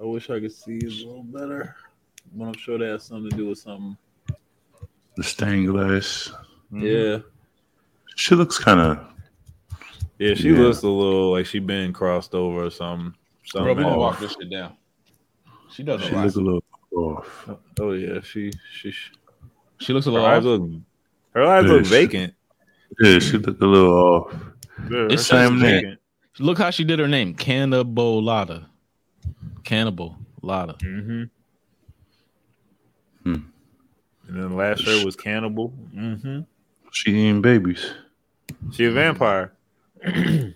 I 0.00 0.04
wish 0.04 0.28
I 0.30 0.40
could 0.40 0.52
see 0.52 0.78
a 0.82 0.88
little 1.06 1.22
better. 1.22 1.76
but 2.34 2.44
I'm 2.46 2.54
sure 2.54 2.78
that 2.78 2.86
has 2.88 3.04
something 3.04 3.30
to 3.30 3.36
do 3.36 3.48
with 3.48 3.58
something. 3.58 3.96
The 5.16 5.22
stained 5.22 5.68
glass. 5.68 6.32
Yeah. 6.72 7.18
She 8.16 8.34
looks 8.34 8.58
kind 8.58 8.80
of. 8.80 8.98
Yeah, 10.18 10.34
she 10.34 10.50
Yeah. 10.50 10.58
looks 10.60 10.82
a 10.82 10.88
little 10.88 11.32
like 11.32 11.46
she 11.46 11.58
been 11.58 11.92
crossed 11.92 12.34
over 12.34 12.64
or 12.66 12.70
something. 12.70 13.14
Bro, 13.52 13.62
Something 13.64 13.76
we 13.76 13.82
can 13.84 13.96
walk 13.96 14.20
this 14.20 14.32
shit 14.38 14.50
down. 14.50 14.76
She 15.70 15.82
does 15.82 16.02
She 16.02 16.10
a 16.10 16.16
lot. 16.16 16.24
look 16.26 16.36
a 16.36 16.38
little 16.94 17.16
off. 17.16 17.48
Oh 17.80 17.92
yeah, 17.92 18.20
she 18.20 18.50
she 18.72 18.92
She 19.82 19.92
looks 19.92 20.06
a 20.06 20.10
her 20.10 20.14
little 20.14 20.26
eyes 20.26 20.38
off. 20.38 20.60
look 20.60 20.70
her 21.34 21.42
eyes 21.44 21.64
look 21.64 21.84
vacant. 21.86 22.34
Yeah, 23.00 23.18
she 23.18 23.38
look 23.38 23.60
a 23.60 23.64
little 23.64 23.92
off. 23.94 24.34
Yeah, 24.90 25.08
It's 25.10 25.26
same 25.26 25.54
look 25.54 25.62
name. 25.62 25.74
vacant. 25.82 26.00
Look 26.38 26.58
how 26.58 26.70
she 26.70 26.84
did 26.84 26.98
her 26.98 27.08
name, 27.08 27.34
Cannibal 27.34 28.22
Lotta. 28.22 28.66
Cannibal 29.64 30.16
Lotta. 30.42 30.74
Mhm. 30.74 31.30
Hmm. 33.24 33.34
And 33.34 33.44
then 34.28 34.48
the 34.50 34.54
last 34.56 34.82
shirt 34.82 35.04
was 35.04 35.14
Cannibal. 35.16 35.68
hmm 35.68 36.40
She 36.90 37.10
eating 37.10 37.42
babies. 37.42 37.92
She 38.72 38.84
a 38.86 38.90
vampire. 38.90 39.52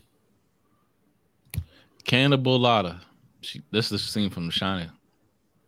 Cannibal 2.04 2.58
Lotta. 2.58 3.00
She, 3.40 3.62
this 3.70 3.86
is 3.86 3.90
the 3.92 3.98
scene 3.98 4.30
from 4.30 4.46
The 4.46 4.52
Shining, 4.52 4.90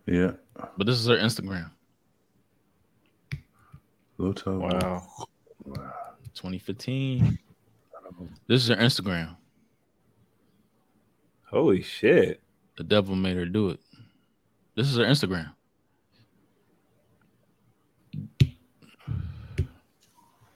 Yeah. 0.06 0.32
but 0.76 0.86
this 0.86 0.98
is 0.98 1.06
her 1.06 1.16
Instagram, 1.16 1.70
Little 4.18 4.34
toe. 4.34 4.58
Wow. 4.58 5.06
2015. 6.34 7.38
This 8.48 8.62
is 8.62 8.68
her 8.68 8.76
Instagram. 8.76 9.36
Holy 11.44 11.82
shit. 11.82 12.40
The 12.76 12.84
devil 12.84 13.14
made 13.14 13.36
her 13.36 13.46
do 13.46 13.70
it. 13.70 13.80
This 14.74 14.88
is 14.88 14.96
her 14.96 15.04
Instagram. 15.04 15.52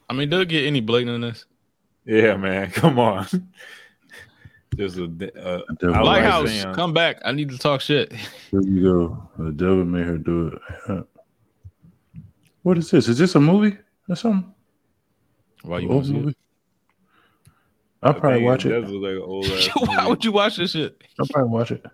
I 0.09 0.13
mean, 0.13 0.29
does 0.29 0.41
it 0.41 0.49
get 0.49 0.65
any 0.65 0.81
blatant 0.81 1.13
than 1.13 1.21
this? 1.21 1.45
Yeah, 2.05 2.35
man. 2.35 2.69
Come 2.71 2.99
on. 2.99 3.25
There's 4.75 4.97
a, 4.97 5.03
uh, 5.03 5.07
The 5.07 5.63
devil 5.79 5.95
I 5.95 6.01
like 6.01 6.23
Lighthouse, 6.23 6.75
come 6.75 6.93
back. 6.93 7.17
I 7.23 7.31
need 7.31 7.49
to 7.49 7.59
talk 7.59 7.79
shit. 7.79 8.11
Here 8.11 8.61
you 8.61 8.81
go. 8.81 9.29
The 9.37 9.51
devil 9.51 9.85
made 9.85 10.05
her 10.05 10.17
do 10.17 10.59
it. 10.87 11.07
Yeah. 12.63 12.69
What 12.69 12.77
is 12.77 12.91
this? 12.91 13.07
Is 13.07 13.17
this 13.17 13.35
a 13.35 13.39
movie 13.39 13.77
or 14.09 14.15
something? 14.15 14.53
Why 15.63 15.79
you 15.79 15.87
Old 15.89 15.95
want 15.95 16.05
to 16.05 16.07
see 16.11 16.17
movie? 16.17 16.29
it? 16.31 16.37
I'll 18.01 18.13
probably 18.13 18.43
watch 18.43 18.65
it. 18.65 18.77
like 18.81 18.89
an 18.89 19.21
old 19.21 19.45
ass 19.51 19.69
Why 19.75 20.07
would 20.07 20.25
you 20.25 20.31
watch 20.33 20.57
this 20.57 20.71
shit? 20.71 21.01
I'll 21.19 21.25
probably 21.27 21.51
watch 21.51 21.71
it. 21.71 21.85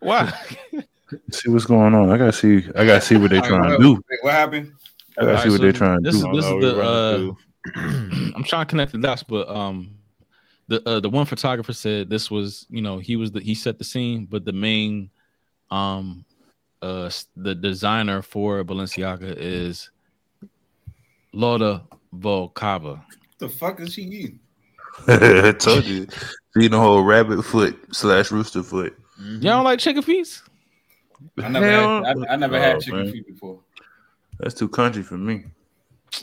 Why? 0.00 0.32
See 1.32 1.48
what's 1.50 1.64
going 1.64 1.94
on. 1.94 2.10
I 2.10 2.18
gotta 2.18 2.32
see. 2.32 2.58
I 2.76 2.84
gotta 2.84 3.00
see 3.00 3.16
what 3.16 3.30
they 3.30 3.36
All 3.38 3.42
right, 3.42 3.48
trying 3.48 3.70
to 3.70 3.78
do. 3.78 3.94
wait, 3.94 4.18
What 4.22 4.34
happened? 4.34 4.72
I 5.18 5.22
gotta 5.24 5.36
All 5.36 5.38
see 5.38 5.42
right, 5.44 5.50
what 5.52 5.56
so 5.56 5.62
they're 5.62 5.72
trying 5.72 6.02
to 6.04 6.10
do. 6.10 6.16
is- 6.16 6.22
I 6.22 6.26
don't 6.26 6.36
this 6.36 6.44
know 6.44 6.54
what 6.54 6.60
we're 6.62 6.72
the, 6.72 6.76
running 6.76 7.30
uh, 7.74 8.12
through. 8.12 8.32
I'm 8.36 8.44
trying 8.44 8.66
to 8.66 8.70
connect 8.70 8.92
the 8.92 8.98
dots, 8.98 9.22
but 9.22 9.48
um, 9.48 9.96
the 10.68 10.86
uh, 10.86 11.00
the 11.00 11.08
one 11.08 11.24
photographer 11.24 11.72
said 11.72 12.10
this 12.10 12.30
was 12.30 12.66
you 12.68 12.82
know 12.82 12.98
he 12.98 13.16
was 13.16 13.32
the 13.32 13.40
he 13.40 13.54
set 13.54 13.78
the 13.78 13.84
scene, 13.84 14.26
but 14.26 14.44
the 14.44 14.52
main 14.52 15.10
um 15.70 16.24
uh 16.82 17.10
the 17.36 17.54
designer 17.54 18.20
for 18.22 18.62
Balenciaga 18.64 19.34
is 19.36 19.90
Lotta 21.32 21.82
Volkova. 22.16 23.02
The 23.38 23.48
fuck 23.48 23.80
is 23.80 23.94
she 23.94 24.02
eating? 24.02 24.40
I 25.08 25.52
told 25.52 25.84
you. 25.84 26.06
Eating 26.58 26.74
a 26.74 26.78
whole 26.80 27.02
rabbit 27.02 27.42
foot 27.44 27.78
slash 27.92 28.30
rooster 28.32 28.62
foot. 28.62 28.98
Y'all 29.20 29.38
don't 29.40 29.64
like 29.64 29.78
chicken 29.78 30.02
feet? 30.02 30.40
I 31.42 31.48
never 31.48 31.70
Hell- 31.70 32.04
had. 32.04 32.18
I, 32.28 32.32
I 32.32 32.36
never 32.36 32.56
Oh, 32.56 32.60
had 32.60 32.80
chicken 32.80 33.04
man. 33.04 33.12
feet 33.12 33.26
before. 33.26 33.60
That's 34.40 34.54
too 34.54 34.68
country 34.68 35.02
for 35.02 35.18
me. 35.18 35.44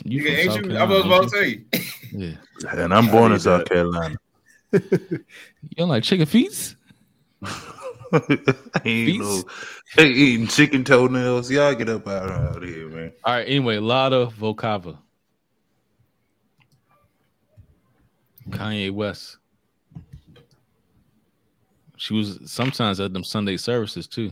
You 0.04 0.22
Nigga, 0.22 0.44
from 0.54 0.54
ain't 0.64 0.72
you? 0.72 0.76
I 0.78 0.84
was 0.84 1.04
about 1.04 1.30
to 1.30 1.42
ain't 1.42 1.74
say. 1.74 1.78
you? 2.12 2.18
Yeah. 2.62 2.82
And 2.82 2.92
I'm 2.94 3.08
born 3.10 3.32
in 3.32 3.38
South 3.38 3.60
that. 3.64 3.68
Carolina. 3.68 4.16
You 4.72 5.74
don't 5.76 5.88
like 5.88 6.02
chicken 6.02 6.26
feet? 6.26 6.74
I 7.42 8.20
ain't 8.84 9.18
no 9.20 9.42
hey, 9.96 10.08
eating 10.10 10.46
chicken 10.46 10.84
toenails. 10.84 11.50
Y'all 11.50 11.74
get 11.74 11.88
up 11.88 12.06
out, 12.06 12.30
out 12.30 12.62
here, 12.62 12.88
man. 12.88 13.12
All 13.24 13.34
right. 13.34 13.46
Anyway, 13.48 13.78
Lotta 13.78 14.26
Volkova. 14.38 14.98
Kanye 18.50 18.92
West. 18.92 19.38
She 21.96 22.14
was 22.14 22.38
sometimes 22.44 23.00
at 23.00 23.12
them 23.12 23.24
Sunday 23.24 23.56
services 23.56 24.06
too. 24.06 24.30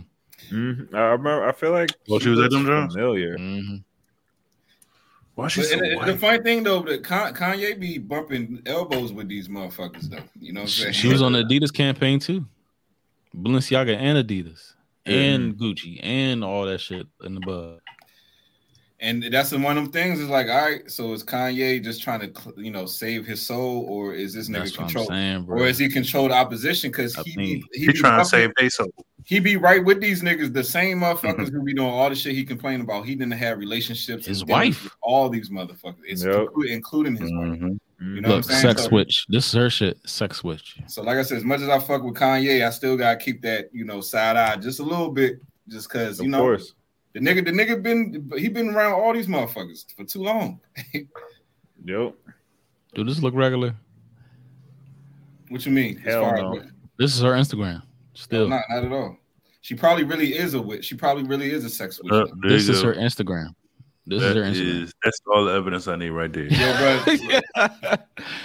Mhm. 0.50 0.92
I 0.94 0.98
remember. 1.12 1.48
I 1.48 1.52
feel 1.52 1.72
like 1.72 1.90
Oh, 2.10 2.18
she 2.18 2.28
was 2.28 2.38
at 2.38 2.52
looks 2.52 2.54
them 2.54 2.66
joints? 2.66 2.94
familiar. 2.94 3.36
hmm 3.38 3.76
Why 5.34 5.48
she 5.48 5.62
But, 5.62 5.68
so 5.70 5.78
and, 5.78 5.86
and 5.86 6.08
the 6.10 6.18
funny 6.18 6.42
thing 6.42 6.62
though, 6.62 6.82
that 6.82 7.02
Kanye 7.02 7.80
be 7.80 7.98
bumping 7.98 8.62
elbows 8.66 9.12
with 9.12 9.28
these 9.28 9.48
motherfuckers 9.48 10.10
though. 10.10 10.18
You 10.38 10.52
know 10.52 10.60
what 10.60 10.64
I'm 10.64 10.68
She, 10.68 10.82
saying? 10.82 10.92
she 10.92 11.08
was 11.08 11.22
on 11.22 11.32
the 11.32 11.42
Adidas 11.42 11.72
campaign 11.72 12.20
too. 12.20 12.46
Balenciaga 13.34 13.96
and 13.96 14.18
Adidas 14.18 14.73
and 15.06 15.54
Gucci 15.56 16.00
and 16.02 16.42
all 16.44 16.64
that 16.66 16.80
shit 16.80 17.06
in 17.22 17.34
the 17.34 17.40
bud. 17.40 17.80
And 19.00 19.22
that's 19.24 19.52
one 19.52 19.76
of 19.76 19.84
them 19.84 19.92
things. 19.92 20.18
Is 20.18 20.30
like, 20.30 20.48
all 20.48 20.62
right, 20.62 20.90
so 20.90 21.12
is 21.12 21.22
Kanye 21.22 21.82
just 21.82 22.02
trying 22.02 22.20
to, 22.20 22.54
you 22.56 22.70
know, 22.70 22.86
save 22.86 23.26
his 23.26 23.44
soul, 23.44 23.84
or 23.86 24.14
is 24.14 24.32
this 24.32 24.48
nigga 24.48 24.60
That's 24.60 24.78
what 24.78 24.80
I'm 24.80 24.86
control, 24.86 25.06
saying, 25.06 25.46
or 25.48 25.66
is 25.66 25.76
he 25.76 25.88
controlled 25.90 26.32
opposition? 26.32 26.90
Because 26.90 27.18
I 27.18 27.22
he, 27.22 27.34
think 27.34 27.70
be, 27.72 27.80
He, 27.80 27.86
be 27.88 27.92
trying 27.92 28.20
to 28.20 28.24
save 28.24 28.52
their 28.56 28.70
soul. 28.70 28.90
he 29.24 29.40
be 29.40 29.56
right 29.56 29.84
with 29.84 30.00
these 30.00 30.22
niggas, 30.22 30.54
the 30.54 30.64
same 30.64 31.00
motherfuckers 31.00 31.34
mm-hmm. 31.36 31.56
who 31.56 31.64
be 31.64 31.74
doing 31.74 31.90
all 31.90 32.08
the 32.08 32.14
shit 32.14 32.34
he 32.34 32.44
complained 32.44 32.82
about. 32.82 33.04
He 33.04 33.14
didn't 33.14 33.32
have 33.32 33.58
relationships. 33.58 34.24
His 34.24 34.40
and 34.40 34.50
wife. 34.50 34.88
all 35.02 35.28
these 35.28 35.50
motherfuckers, 35.50 35.96
it's 36.06 36.24
Yep. 36.24 36.48
including 36.68 37.16
his 37.16 37.30
wife. 37.30 37.58
Mm-hmm. 37.58 37.72
You 38.04 38.20
know 38.20 38.28
what 38.28 38.34
I'm 38.34 38.40
Look, 38.42 38.44
sex 38.50 38.82
So- 38.82 38.88
switch. 38.88 39.26
This 39.28 39.46
is 39.46 39.52
her 39.54 39.70
shit. 39.70 39.98
Sex 40.08 40.38
switch. 40.38 40.76
So, 40.86 41.02
like 41.02 41.16
I 41.18 41.22
said, 41.22 41.38
as 41.38 41.44
much 41.44 41.60
as 41.60 41.68
I 41.68 41.78
fuck 41.78 42.02
with 42.02 42.14
Kanye, 42.14 42.66
I 42.66 42.70
still 42.70 42.96
gotta 42.96 43.16
keep 43.16 43.40
that, 43.42 43.70
you 43.72 43.84
know, 43.84 44.00
side 44.00 44.36
eye 44.36 44.56
just 44.56 44.80
a 44.80 44.82
little 44.82 45.10
bit, 45.10 45.40
just 45.68 45.88
cause 45.88 46.18
you 46.20 46.26
Of 46.26 46.30
know 46.30 46.40
course. 46.40 46.74
the 47.14 47.20
nigga, 47.20 47.44
the 47.44 47.50
nigga 47.52 47.82
been 47.82 48.30
he 48.36 48.48
been 48.48 48.70
around 48.70 48.92
all 48.92 49.12
these 49.14 49.26
motherfuckers 49.26 49.84
for 49.96 50.04
too 50.04 50.22
long. 50.22 50.60
Yep. 51.86 52.14
Do 52.94 53.04
this 53.04 53.20
look 53.20 53.34
regular? 53.34 53.74
what 55.48 55.66
you 55.66 55.72
mean? 55.72 55.96
Hell 55.98 56.34
no. 56.34 56.50
what- 56.50 56.66
This 56.98 57.14
is 57.14 57.20
her 57.22 57.32
Instagram. 57.32 57.82
Still, 58.14 58.48
not 58.48 58.62
not 58.70 58.84
at 58.84 58.92
all. 58.92 59.16
She 59.60 59.74
probably 59.74 60.04
really 60.04 60.36
is 60.36 60.54
a 60.54 60.62
witch. 60.62 60.84
She 60.84 60.94
probably 60.94 61.24
really 61.24 61.50
is 61.50 61.64
a 61.64 61.70
sex 61.70 62.00
witch. 62.02 62.12
Uh, 62.12 62.26
this 62.42 62.68
is 62.68 62.80
go. 62.82 62.88
her 62.88 62.94
Instagram. 62.94 63.54
This 64.06 64.20
That 64.20 64.36
is 64.36 64.58
her 64.58 64.62
Instagram. 64.64 64.82
is- 64.84 64.92
that's 65.02 65.20
all 65.34 65.44
the 65.46 65.52
evidence 65.52 65.88
I 65.88 65.96
need 65.96 66.10
right 66.10 66.32
there. 66.32 66.44
Yo, 66.44 66.76
bro, 66.76 67.14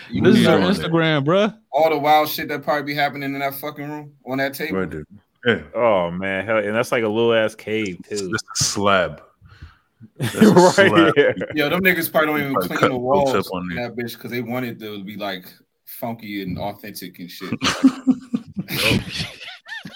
you 0.09 0.21
this 0.21 0.37
is 0.37 0.43
know 0.45 0.61
her 0.61 0.67
Instagram, 0.69 1.25
bruh. 1.25 1.57
all 1.71 1.89
the 1.89 1.97
wild 1.97 2.29
shit 2.29 2.47
that 2.47 2.63
probably 2.63 2.83
be 2.83 2.93
happening 2.95 3.33
in 3.33 3.39
that 3.39 3.55
fucking 3.55 3.89
room 3.89 4.13
on 4.25 4.37
that 4.37 4.53
table. 4.53 4.79
Right 4.79 4.89
there. 4.89 5.03
Yeah. 5.45 5.61
Oh 5.75 6.11
man, 6.11 6.45
hell, 6.45 6.57
and 6.59 6.75
that's 6.75 6.91
like 6.91 7.03
a 7.03 7.07
little 7.09 7.33
ass 7.33 7.55
cave 7.55 7.97
It's 8.09 8.21
too. 8.21 8.31
just 8.31 8.45
a 8.59 8.63
slab. 8.63 9.21
That's 10.17 10.35
a 10.35 10.49
right 10.53 10.73
slab. 10.75 11.15
here. 11.15 11.35
Yo, 11.55 11.67
them 11.69 11.81
niggas 11.81 12.09
probably 12.09 12.27
don't 12.27 12.39
even 12.39 12.53
Probably 12.53 12.77
clean 12.77 12.91
the 12.91 12.97
walls 12.97 13.33
up 13.35 13.45
on 13.53 13.69
in 13.71 13.75
that 13.77 13.95
bitch 13.97 14.13
because 14.15 14.31
they 14.31 14.41
wanted 14.41 14.79
to 14.79 15.03
be 15.03 15.17
like 15.17 15.45
funky 15.85 16.41
and 16.41 16.57
authentic 16.57 17.19
and 17.19 17.29
shit. 17.29 17.53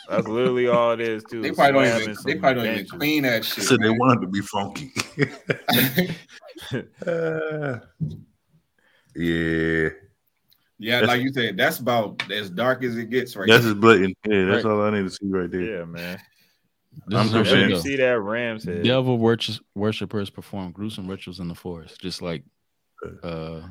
That's 0.09 0.27
literally 0.27 0.67
all 0.67 0.91
it 0.91 0.99
is 1.01 1.23
too. 1.23 1.41
they 1.41 1.51
probably 1.51 1.83
don't 1.83 1.89
slab 1.89 2.01
even 2.01 2.15
they 2.25 2.35
probably 2.35 2.63
don't 2.63 2.73
even 2.79 2.87
clean 2.99 3.23
that 3.23 3.45
shit. 3.45 3.63
So 3.63 3.77
they 3.77 3.89
man. 3.89 3.97
wanted 3.97 4.21
to 4.21 4.27
be 4.27 4.41
funky. 4.41 4.91
Uh, 7.07 7.79
yeah. 9.15 9.89
yeah, 10.79 10.99
like 11.01 11.21
you 11.21 11.31
said, 11.33 11.57
that's 11.57 11.79
about 11.79 12.29
as 12.31 12.49
dark 12.49 12.83
as 12.83 12.97
it 12.97 13.09
gets 13.09 13.35
right 13.35 13.47
That's 13.47 13.63
there. 13.63 13.71
just 13.73 13.81
blatant. 13.81 14.17
Yeah, 14.27 14.45
that's 14.45 14.65
Right. 14.65 14.71
all 14.71 14.81
I 14.81 14.89
need 14.91 15.03
to 15.03 15.09
see 15.09 15.27
right 15.27 15.49
there. 15.49 15.61
Yeah, 15.61 15.85
man. 15.85 16.19
This 17.07 17.19
I'm 17.19 17.25
is 17.27 17.31
her 17.31 17.37
Let 17.39 17.47
confused. 17.47 17.55
me 17.57 17.61
video. 17.63 17.79
see 17.81 17.95
that 17.97 18.19
Rams 18.19 18.63
head. 18.65 18.83
Devil 18.83 19.17
worship- 19.17 19.63
worshippers 19.75 20.29
perform 20.29 20.71
gruesome 20.71 21.07
rituals 21.07 21.39
in 21.39 21.47
the 21.47 21.55
forest, 21.55 21.99
just 22.01 22.21
like 22.21 22.43
uh, 23.23 23.61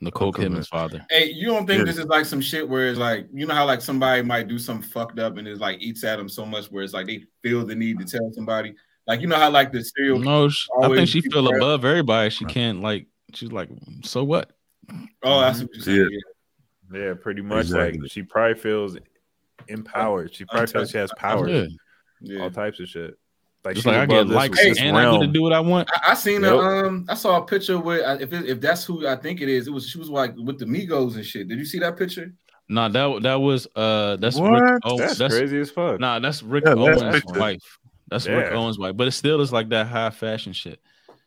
Nicole 0.00 0.28
Okay, 0.28 0.44
Kidman's 0.44 0.68
father. 0.68 1.04
Hey, 1.10 1.30
you 1.32 1.46
don't 1.46 1.66
think 1.66 1.80
Yeah. 1.80 1.84
this 1.84 1.98
is 1.98 2.06
like 2.06 2.24
some 2.24 2.40
shit 2.40 2.68
where 2.68 2.88
it's 2.88 2.98
like, 2.98 3.26
you 3.32 3.46
know 3.46 3.54
how 3.54 3.66
like 3.66 3.80
somebody 3.80 4.22
might 4.22 4.46
do 4.48 4.58
something 4.58 4.88
fucked 4.88 5.18
up 5.18 5.36
and 5.38 5.48
it's 5.48 5.60
like 5.60 5.80
eats 5.80 6.04
at 6.04 6.16
them 6.16 6.28
so 6.28 6.46
much 6.46 6.66
where 6.70 6.84
it's 6.84 6.92
like 6.94 7.06
they 7.06 7.24
feel 7.42 7.64
the 7.66 7.74
need 7.74 7.98
to 7.98 8.04
tell 8.04 8.30
somebody. 8.32 8.74
Like 9.06 9.20
you 9.20 9.26
know 9.26 9.36
how 9.36 9.50
like 9.50 9.72
the 9.72 9.82
serial 9.82 10.18
No, 10.18 10.48
sh- 10.48 10.68
I 10.82 10.88
think 10.88 11.08
she 11.08 11.22
keep 11.22 11.32
feel 11.32 11.48
track. 11.48 11.56
above 11.60 11.84
everybody. 11.84 12.30
She 12.30 12.44
can't 12.44 12.80
like. 12.82 13.06
She's 13.34 13.52
like, 13.52 13.68
so 14.04 14.22
what? 14.24 14.50
Oh, 15.22 15.40
that's 15.40 15.60
what 15.60 15.74
you 15.74 15.80
said. 15.82 15.94
Yeah. 15.94 16.04
Yeah. 16.92 16.98
Yeah, 17.08 17.14
pretty 17.20 17.42
much. 17.42 17.66
Exactly. 17.66 18.00
Like 18.00 18.10
she 18.10 18.22
probably 18.22 18.54
feels 18.58 18.96
empowered. 19.68 20.34
She 20.34 20.44
probably 20.44 20.66
feels 20.68 20.90
she 20.90 20.98
has 20.98 21.12
power. 21.16 21.48
Yeah. 21.48 21.66
Yeah. 22.20 22.40
All 22.42 22.50
types 22.50 22.80
of 22.80 22.88
shit. 22.88 23.14
Like 23.68 23.74
Just 23.74 23.86
like 23.86 23.96
I 23.96 24.06
get 24.06 24.26
this- 24.28 24.34
likes 24.34 24.58
this 24.58 24.80
and 24.80 24.96
I 24.96 25.10
get 25.12 25.18
to 25.20 25.26
do 25.26 25.42
what 25.42 25.52
I 25.52 25.60
want. 25.60 25.90
I, 25.94 26.12
I 26.12 26.14
seen 26.14 26.40
Yep. 26.40 26.52
a 26.54 26.58
um 26.58 27.04
I 27.06 27.14
saw 27.14 27.36
a 27.36 27.44
picture 27.44 27.78
where 27.78 28.18
if 28.18 28.32
it, 28.32 28.46
if 28.48 28.62
that's 28.62 28.82
who 28.82 29.06
I 29.06 29.14
think 29.14 29.42
it 29.42 29.50
is, 29.50 29.66
it 29.66 29.70
was 29.70 29.86
she 29.86 29.98
was 29.98 30.08
like 30.08 30.34
with 30.38 30.58
the 30.58 30.64
Migos 30.64 31.16
and 31.16 31.24
shit. 31.26 31.48
Did 31.48 31.58
you 31.58 31.66
see 31.66 31.78
that 31.80 31.98
picture? 31.98 32.32
Nah, 32.70 32.88
that 32.88 33.22
that 33.24 33.34
was 33.34 33.68
uh 33.76 34.16
that's 34.16 34.36
What? 34.38 34.52
Rick. 34.62 34.80
Oh, 34.84 34.96
That's, 34.96 35.18
that's, 35.18 35.36
crazy 35.36 35.60
as 35.60 35.70
fuck. 35.70 36.00
Nah, 36.00 36.18
that's 36.18 36.42
Rick 36.42 36.64
Yeah, 36.66 36.76
Owens' 36.76 37.02
picture. 37.12 37.38
wife. 37.38 37.78
That's 38.08 38.26
Rick 38.26 38.52
Owens' 38.52 38.78
wife, 38.78 38.96
but 38.96 39.06
it 39.06 39.12
still 39.12 39.42
is 39.42 39.52
like 39.52 39.68
that 39.68 39.86
high 39.86 40.08
fashion 40.08 40.54
shit. 40.54 40.80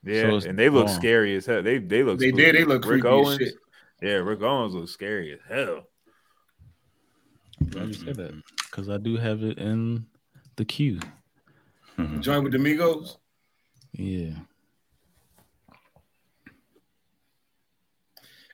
Yeah, 0.03 0.39
So 0.39 0.49
and 0.49 0.57
they 0.57 0.69
look 0.69 0.87
wrong. 0.87 0.95
scary 0.95 1.35
as 1.35 1.45
hell. 1.45 1.61
They 1.61 1.77
they 1.77 2.01
look. 2.01 2.17
They 2.17 2.31
did. 2.31 2.55
They 2.55 2.63
look 2.63 2.83
Rick 2.85 3.03
creepy 3.03 3.07
as 3.07 3.13
Owens. 3.27 3.37
shit. 3.37 3.53
Yeah, 4.01 4.13
Rick 4.13 4.41
Owens 4.41 4.73
looks 4.73 4.91
scary 4.93 5.31
as 5.33 5.39
hell. 5.47 5.83
Glad 7.69 7.87
you 7.89 7.93
said 7.93 8.15
that 8.15 8.33
because 8.65 8.89
I 8.89 8.97
do 8.97 9.15
have 9.17 9.43
it 9.43 9.59
in 9.59 10.07
the 10.55 10.65
queue. 10.65 10.99
Join 12.21 12.43
with 12.43 12.53
the 12.53 12.57
Migos. 12.59 13.17
Yeah. 13.93 14.33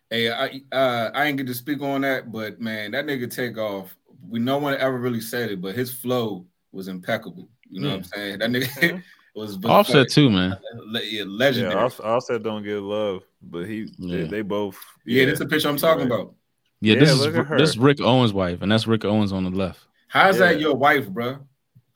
Hey, 0.10 0.32
I 0.32 0.62
uh, 0.76 1.12
I 1.14 1.26
ain't 1.26 1.38
get 1.38 1.48
to 1.48 1.54
speak 1.54 1.82
on 1.82 2.02
that, 2.02 2.32
but 2.32 2.62
man, 2.62 2.92
that 2.92 3.06
nigga 3.06 3.30
take 3.34 3.58
off. 3.58 3.96
We 4.30 4.40
no 4.40 4.58
one 4.58 4.74
ever 4.76 4.98
really 4.98 5.22
said 5.22 5.52
it, 5.52 5.62
but 5.62 5.76
his 5.76 5.92
flow 5.94 6.46
was 6.72 6.88
impeccable. 6.88 7.50
You 7.70 7.82
know 7.82 7.90
what 7.90 7.96
I'm 7.98 8.04
saying? 8.06 8.40
That 8.40 8.50
nigga 8.52 9.04
was 9.36 9.58
Offset 9.66 10.10
too, 10.10 10.30
man. 10.30 10.58
Le- 10.86 11.02
yeah, 11.04 11.20
Yeah, 11.20 11.24
legendary. 11.28 11.76
Yeah, 11.76 11.84
Off- 11.84 12.00
Offset 12.00 12.42
don't 12.44 12.64
get 12.64 12.80
love, 12.82 13.24
but 13.42 13.66
he 13.68 13.84
they, 13.84 13.92
both 13.92 14.00
Yeah. 14.16 14.28
they 14.28 14.42
both. 14.42 14.80
that's 15.06 15.40
the 15.40 15.46
picture 15.46 15.68
I'm 15.70 15.78
talking 15.78 16.08
Right. 16.10 16.20
about. 16.20 16.34
Yeah, 16.80 16.94
Yeah, 16.94 17.00
this 17.02 17.12
is 17.12 17.20
look 17.20 17.36
at 17.36 17.46
her. 17.48 17.58
this 17.58 17.70
is 17.72 17.78
Rick 17.78 18.00
Owens' 18.02 18.32
wife, 18.34 18.62
and 18.62 18.72
that's 18.72 18.88
Rick 18.88 19.04
Owens 19.04 19.32
on 19.34 19.44
the 19.44 19.50
left. 19.50 19.82
How's 20.08 20.38
that 20.38 20.60
your 20.62 20.76
wife, 20.76 21.10
bro? 21.10 21.40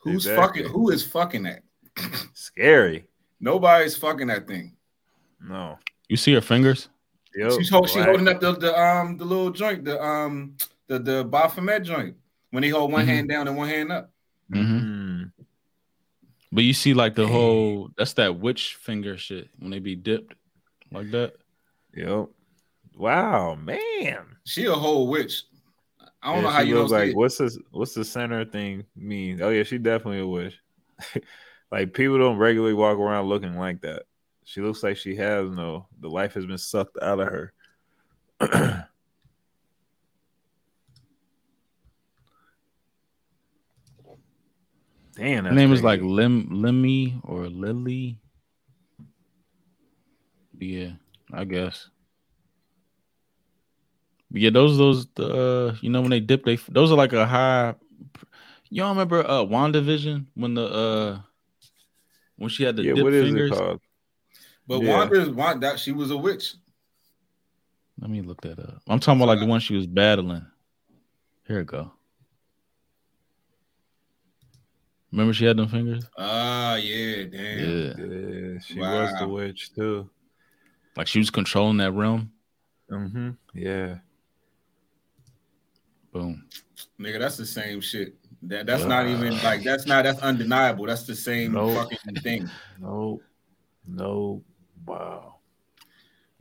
Who's 0.01 0.25
Exactly. 0.25 0.63
fucking? 0.63 0.73
Who 0.73 0.89
is 0.89 1.05
fucking 1.05 1.43
that? 1.43 1.63
Scary. 2.33 3.05
Nobody's 3.39 3.95
fucking 3.97 4.27
that 4.27 4.47
thing. 4.47 4.75
No. 5.39 5.77
You 6.07 6.17
see 6.17 6.33
her 6.33 6.41
fingers? 6.41 6.89
Yo, 7.35 7.57
She's 7.57 7.69
hold, 7.69 7.89
she 7.89 7.99
holding 7.99 8.27
up 8.27 8.39
the, 8.41 8.53
the 8.53 8.77
um 8.79 9.17
the 9.17 9.23
little 9.25 9.51
joint, 9.51 9.85
the 9.85 10.01
um 10.03 10.57
the 10.87 10.99
the 10.99 11.23
Baphomet 11.23 11.83
joint. 11.83 12.15
When 12.49 12.63
he 12.63 12.69
hold 12.69 12.91
one 12.91 13.05
Mhm. 13.05 13.09
hand 13.09 13.29
down 13.29 13.47
and 13.47 13.55
one 13.55 13.69
hand 13.69 13.91
up. 13.91 14.11
Mm-hmm. 14.53 14.77
Mm. 14.77 15.31
But 16.51 16.63
you 16.65 16.73
see, 16.73 16.93
like 16.93 17.15
the 17.15 17.25
whole 17.27 17.89
that's 17.97 18.13
that 18.13 18.37
witch 18.37 18.75
finger 18.75 19.17
shit 19.17 19.47
when 19.59 19.71
they 19.71 19.79
be 19.79 19.95
dipped 19.95 20.33
like 20.91 21.11
that. 21.11 21.35
Yep. 21.95 22.27
Wow, 22.97 23.55
man. 23.55 24.25
She 24.45 24.65
a 24.65 24.73
whole 24.73 25.07
witch. 25.07 25.43
I 26.22 26.34
don't 26.34 26.38
Yeah, 26.38 26.41
know 26.43 26.49
how 26.49 26.61
you 26.61 26.74
don't 26.76 26.82
looks 26.84 26.91
like 26.91 27.15
what's 27.15 27.38
this 27.38 27.57
what's 27.72 27.93
the 27.93 28.05
center 28.05 28.45
thing 28.45 28.86
mean? 28.95 29.41
Oh 29.41 29.49
yeah, 29.49 29.63
she 29.63 29.78
definitely 29.78 30.19
a 30.19 30.28
witch. 30.28 30.59
like 31.72 31.93
people 31.93 32.17
don't 32.19 32.38
regularly 32.38 32.74
walk 32.74 32.97
around 32.97 33.28
looking 33.28 33.57
like 33.57 33.82
that. 33.82 34.03
She 34.43 34.61
looks 34.61 34.84
like 34.84 34.97
she 34.97 35.15
has 35.15 35.49
no 35.49 35.88
the 35.99 36.09
life 36.09 36.34
has 36.36 36.45
been 36.45 36.57
sucked 36.57 36.97
out 37.01 37.19
of 37.19 37.28
her. 37.28 37.53
Damn, 45.15 45.43
Her 45.43 45.49
that's 45.51 45.55
name 45.55 45.74
is 45.74 45.84
like 45.84 46.01
Lim 46.01 46.61
Lemmy 46.61 47.19
or 47.24 47.47
Lily. 47.47 48.19
Yeah, 50.57 50.91
I 51.34 51.45
guess. 51.45 51.89
But 54.32 54.41
yeah, 54.41 54.49
those 54.49 54.77
those 54.77 55.07
uh 55.19 55.75
you 55.82 55.89
know 55.89 56.01
when 56.01 56.09
they 56.11 56.21
dip 56.21 56.45
they 56.45 56.55
those 56.69 56.91
are 56.91 56.97
like 56.97 57.13
a 57.13 57.25
high. 57.25 57.75
You 58.69 58.84
all 58.84 58.89
remember 58.91 59.19
uh 59.19 59.43
WandaVision 59.43 60.27
when 60.36 60.53
the 60.53 60.65
uh 60.65 61.19
when 62.38 62.49
she 62.49 62.63
had 62.63 62.77
the 62.77 62.84
yeah. 62.84 62.93
dip 62.93 63.03
What 63.03 63.13
is 63.13 63.25
fingers? 63.25 63.51
it 63.51 63.53
called? 63.55 63.82
But 64.67 64.82
Yeah. 64.84 64.97
Wanda's 64.97 65.29
Wanda, 65.29 65.77
she 65.77 65.91
was 65.91 66.11
a 66.11 66.17
witch. 66.17 66.53
Let 67.99 68.09
me 68.09 68.21
look 68.21 68.41
that 68.41 68.57
up. 68.57 68.82
I'm 68.88 68.99
talking 68.99 69.21
about 69.21 69.27
like 69.27 69.39
the 69.39 69.45
one 69.45 69.59
she 69.59 69.75
was 69.75 69.86
battling. 69.86 70.45
Here 71.45 71.59
it 71.59 71.67
go. 71.67 71.91
Remember 75.11 75.34
she 75.34 75.45
had 75.45 75.57
them 75.57 75.67
fingers? 75.67 76.05
Ah, 76.17 76.75
yeah, 76.75 77.23
damn. 77.25 77.59
Yeah. 77.59 77.93
Yeah, 77.97 78.59
she 78.59 78.79
was 78.79 79.13
the 79.19 79.27
witch 79.27 79.73
too. 79.75 80.09
Like 80.95 81.07
she 81.07 81.19
was 81.19 81.29
controlling 81.29 81.77
that 81.77 81.91
realm. 81.91 82.32
Mm-hmm. 82.89 83.32
Yeah. 83.53 83.97
Boom. 86.12 86.45
Nigga, 86.99 87.20
that's 87.20 87.38
the 87.38 87.45
same 87.45 87.82
shit. 87.82 88.16
That 88.43 88.66
that's 88.66 88.86
not 88.86 89.07
even 89.07 89.41
like 89.43 89.64
that's 89.64 89.86
not 89.86 90.03
that's 90.03 90.20
undeniable. 90.20 90.86
That's 90.88 91.03
the 91.05 91.16
same 91.16 91.53
Nope. 91.53 91.76
fucking 91.76 92.16
thing. 92.22 92.49
No. 92.80 93.22
No. 93.88 94.43
Wow. 94.86 95.36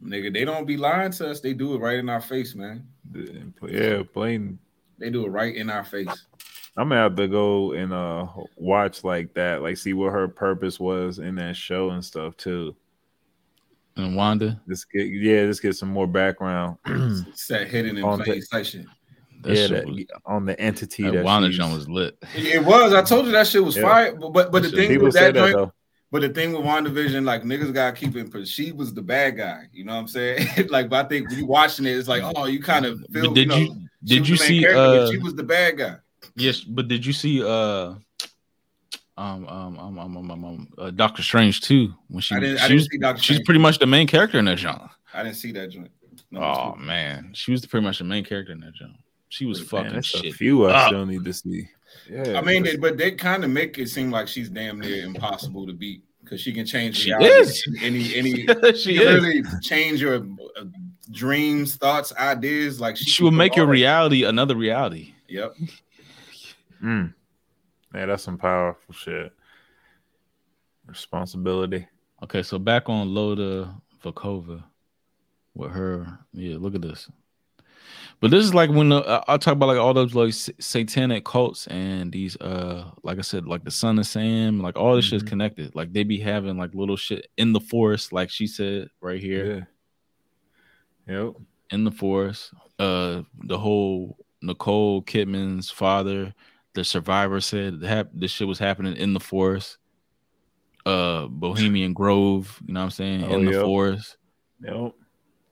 Nigga, 0.02 0.32
they 0.32 0.46
don't 0.46 0.66
be 0.66 0.78
lying 0.78 1.12
to 1.12 1.28
us. 1.30 1.40
They 1.40 1.52
do 1.52 1.74
it 1.74 1.78
right 1.78 1.98
in 1.98 2.08
our 2.08 2.22
face, 2.22 2.54
man. 2.54 2.86
Yeah, 3.68 4.02
plain 4.14 4.58
They 4.98 5.10
do 5.10 5.26
it 5.26 5.30
right 5.30 5.54
in 5.54 5.68
our 5.68 5.84
face. 5.84 6.08
I'm 6.76 6.88
gonna 6.88 7.02
have 7.02 7.16
to 7.16 7.28
go 7.28 7.72
and 7.72 7.92
uh 7.92 8.26
watch 8.56 9.04
like 9.04 9.34
that, 9.34 9.60
like 9.60 9.76
see 9.76 9.92
what 9.92 10.12
her 10.12 10.26
purpose 10.26 10.80
was 10.80 11.18
in 11.18 11.34
that 11.34 11.56
show 11.56 11.90
and 11.90 12.02
stuff 12.04 12.36
too. 12.38 12.74
And 13.96 14.16
Wanda. 14.16 14.58
Just 14.68 14.90
get 14.90 15.06
yeah, 15.06 15.44
just 15.46 15.60
get 15.60 15.76
some 15.76 15.90
more 15.90 16.06
background. 16.06 16.78
Set 17.34 17.68
hidden 17.68 17.98
in 17.98 18.04
On 18.04 18.18
plain 18.20 18.40
the- 18.40 18.46
sight 18.46 18.66
shit. 18.66 18.86
That 19.42 19.56
yeah, 19.56 19.66
that, 19.68 19.86
was, 19.86 20.04
on 20.26 20.44
the 20.44 20.58
entity 20.60 21.04
that 21.04 21.12
that, 21.12 21.24
Wanda 21.24 21.48
John 21.48 21.72
was 21.72 21.88
lit. 21.88 22.22
It 22.34 22.64
was. 22.64 22.92
I 22.92 23.02
told 23.02 23.26
you 23.26 23.32
that 23.32 23.46
shit 23.46 23.64
was 23.64 23.76
Yeah. 23.76 23.82
fire. 23.82 24.14
But 24.14 24.32
but, 24.32 24.52
but 24.52 24.62
the 24.62 24.70
thing 24.70 24.88
People 24.90 25.06
with 25.06 25.14
say 25.14 25.32
that, 25.32 25.34
that 25.34 25.52
joint, 25.52 25.72
but 26.10 26.22
the 26.22 26.28
thing 26.28 26.52
with 26.52 26.62
WandaVision, 26.62 27.24
like 27.24 27.42
niggas 27.44 27.72
gotta 27.72 27.96
keep 27.96 28.16
it 28.16 28.24
because 28.24 28.50
she 28.50 28.72
was 28.72 28.92
the 28.92 29.00
bad 29.02 29.36
guy. 29.36 29.68
You 29.72 29.84
know 29.84 29.94
what 29.94 30.00
I'm 30.00 30.08
saying? 30.08 30.46
like, 30.68 30.88
but 30.90 31.06
I 31.06 31.08
think 31.08 31.28
when 31.30 31.38
you 31.38 31.46
watching 31.46 31.86
it, 31.86 31.96
it's 31.96 32.08
like, 32.08 32.22
oh, 32.36 32.46
you 32.46 32.60
kind 32.62 32.84
of 32.84 33.00
feel. 33.12 33.28
But 33.28 33.34
did 33.34 33.48
know, 33.48 33.56
you 33.56 33.76
did 34.04 34.28
you 34.28 34.36
see 34.36 34.60
character, 34.60 34.78
uh 34.80 35.10
she 35.10 35.18
was 35.18 35.34
the 35.34 35.42
bad 35.42 35.78
guy. 35.78 35.96
yes, 36.34 36.60
but 36.60 36.88
did 36.88 37.06
you 37.06 37.12
see 37.12 37.42
uh 37.42 37.94
um 39.16 39.46
um 39.46 39.78
um 39.78 39.98
um, 39.98 40.16
um, 40.16 40.30
um, 40.30 40.44
um 40.44 40.68
uh, 40.78 40.90
Doctor 40.90 41.22
Strange 41.22 41.60
too 41.60 41.94
when 42.08 42.20
she 42.20 42.34
I 42.34 42.40
didn't. 42.40 42.58
she 42.58 42.64
I 42.64 42.68
didn't 42.68 42.78
was, 42.80 42.88
see 42.90 42.98
Doctor. 42.98 43.22
she's 43.22 43.36
Strange. 43.36 43.44
pretty 43.46 43.60
much 43.60 43.78
the 43.78 43.86
main 43.86 44.06
character 44.06 44.38
in 44.38 44.44
that 44.46 44.58
genre. 44.58 44.90
I 45.14 45.22
didn't 45.22 45.36
see 45.36 45.52
that 45.52 45.70
joint. 45.70 45.90
No, 46.30 46.40
Oh 46.40 46.74
man, 46.76 47.30
she 47.34 47.50
was 47.52 47.64
pretty 47.66 47.84
much 47.84 47.98
the 47.98 48.04
main 48.04 48.24
character 48.24 48.52
in 48.52 48.60
that 48.60 48.74
genre. 48.76 48.94
She 49.30 49.46
was 49.46 49.60
Man, 49.60 49.66
fucking 49.66 49.94
that's 49.94 50.14
a 50.14 50.18
shit. 50.18 50.34
few 50.34 50.66
I 50.66 50.72
up. 50.74 50.88
still 50.88 51.06
need 51.06 51.24
to 51.24 51.32
see. 51.32 51.68
Yeah, 52.10 52.38
I 52.38 52.42
mean, 52.42 52.64
just- 52.64 52.76
they, 52.76 52.80
but 52.80 52.98
they 52.98 53.12
kind 53.12 53.42
of 53.44 53.50
make 53.50 53.78
it 53.78 53.88
seem 53.88 54.10
like 54.10 54.28
she's 54.28 54.48
damn 54.50 54.78
near 54.80 55.04
impossible 55.04 55.66
to 55.66 55.72
beat 55.72 56.04
because 56.22 56.40
she 56.40 56.52
can 56.52 56.66
change 56.66 56.96
She 56.98 57.10
reality. 57.14 57.28
is. 57.28 57.66
Any 57.80 58.14
any 58.14 58.32
she 58.74 58.94
she 58.94 58.98
can 58.98 59.06
is. 59.08 59.22
really 59.24 59.42
change 59.62 60.00
your 60.02 60.16
uh, 60.16 60.64
dreams, 61.12 61.76
thoughts, 61.76 62.12
ideas. 62.16 62.80
Like 62.80 62.96
she, 62.96 63.04
She 63.04 63.22
will 63.22 63.30
make 63.30 63.56
your 63.56 63.64
all 63.64 63.68
that. 63.68 63.72
reality 63.72 64.24
another 64.24 64.56
reality. 64.56 65.14
Yep. 65.28 65.54
Mm. 66.82 67.14
Yeah, 67.94 68.06
that's 68.06 68.22
some 68.24 68.36
powerful 68.38 68.94
shit. 68.94 69.32
Responsibility. 70.86 71.86
Okay, 72.22 72.42
so 72.42 72.58
back 72.58 72.88
on 72.88 73.14
Lotta 73.14 73.72
Volkova 74.04 74.62
with 75.54 75.70
her. 75.70 76.18
Yeah, 76.32 76.56
look 76.58 76.74
at 76.74 76.82
this. 76.82 77.08
But 78.20 78.30
this 78.30 78.44
is 78.44 78.52
like 78.52 78.68
when 78.70 78.90
the, 78.90 78.96
I- 78.96 79.24
I'll 79.28 79.38
talk 79.38 79.54
about 79.54 79.66
like 79.68 79.78
all 79.78 79.94
those 79.94 80.14
like 80.14 80.34
satanic 80.34 81.24
cults 81.24 81.66
and 81.68 82.12
these 82.12 82.36
uh 82.36 82.90
like 83.02 83.18
I 83.18 83.22
said 83.22 83.46
like 83.46 83.64
the 83.64 83.70
Son 83.70 83.98
of 83.98 84.06
Sam 84.06 84.60
like 84.60 84.76
all 84.76 84.94
this 84.94 85.06
shit's 85.06 85.24
Mhm. 85.24 85.28
connected. 85.28 85.74
Like 85.74 85.92
they 85.92 86.02
be 86.04 86.20
having 86.20 86.58
like 86.58 86.74
little 86.74 86.96
shit 86.96 87.28
in 87.38 87.52
the 87.54 87.60
forest, 87.60 88.12
like 88.12 88.28
she 88.30 88.46
said 88.46 88.88
right 89.00 89.20
here 89.20 89.68
Yeah. 91.08 91.14
Yep. 91.24 91.34
in 91.70 91.84
the 91.84 91.90
forest. 91.90 92.52
Uh, 92.78 93.22
the 93.44 93.58
whole 93.58 94.16
Nicole 94.42 95.02
Kidman's 95.02 95.70
father, 95.70 96.34
the 96.74 96.84
survivor 96.84 97.40
said 97.40 97.80
that 97.80 98.08
this 98.12 98.30
shit 98.30 98.46
was 98.48 98.58
happening 98.58 98.96
in 98.96 99.12
the 99.14 99.20
forest. 99.20 99.78
Uh, 100.86 101.26
Bohemian 101.26 101.92
Grove, 101.92 102.58
you 102.66 102.72
know 102.72 102.80
what 102.80 102.84
I'm 102.84 102.90
saying, 102.90 103.24
Oh, 103.24 103.34
in 103.38 103.44
the 103.44 103.52
yep. 103.52 103.62
forest. 103.62 104.16
Yep. 104.62 104.92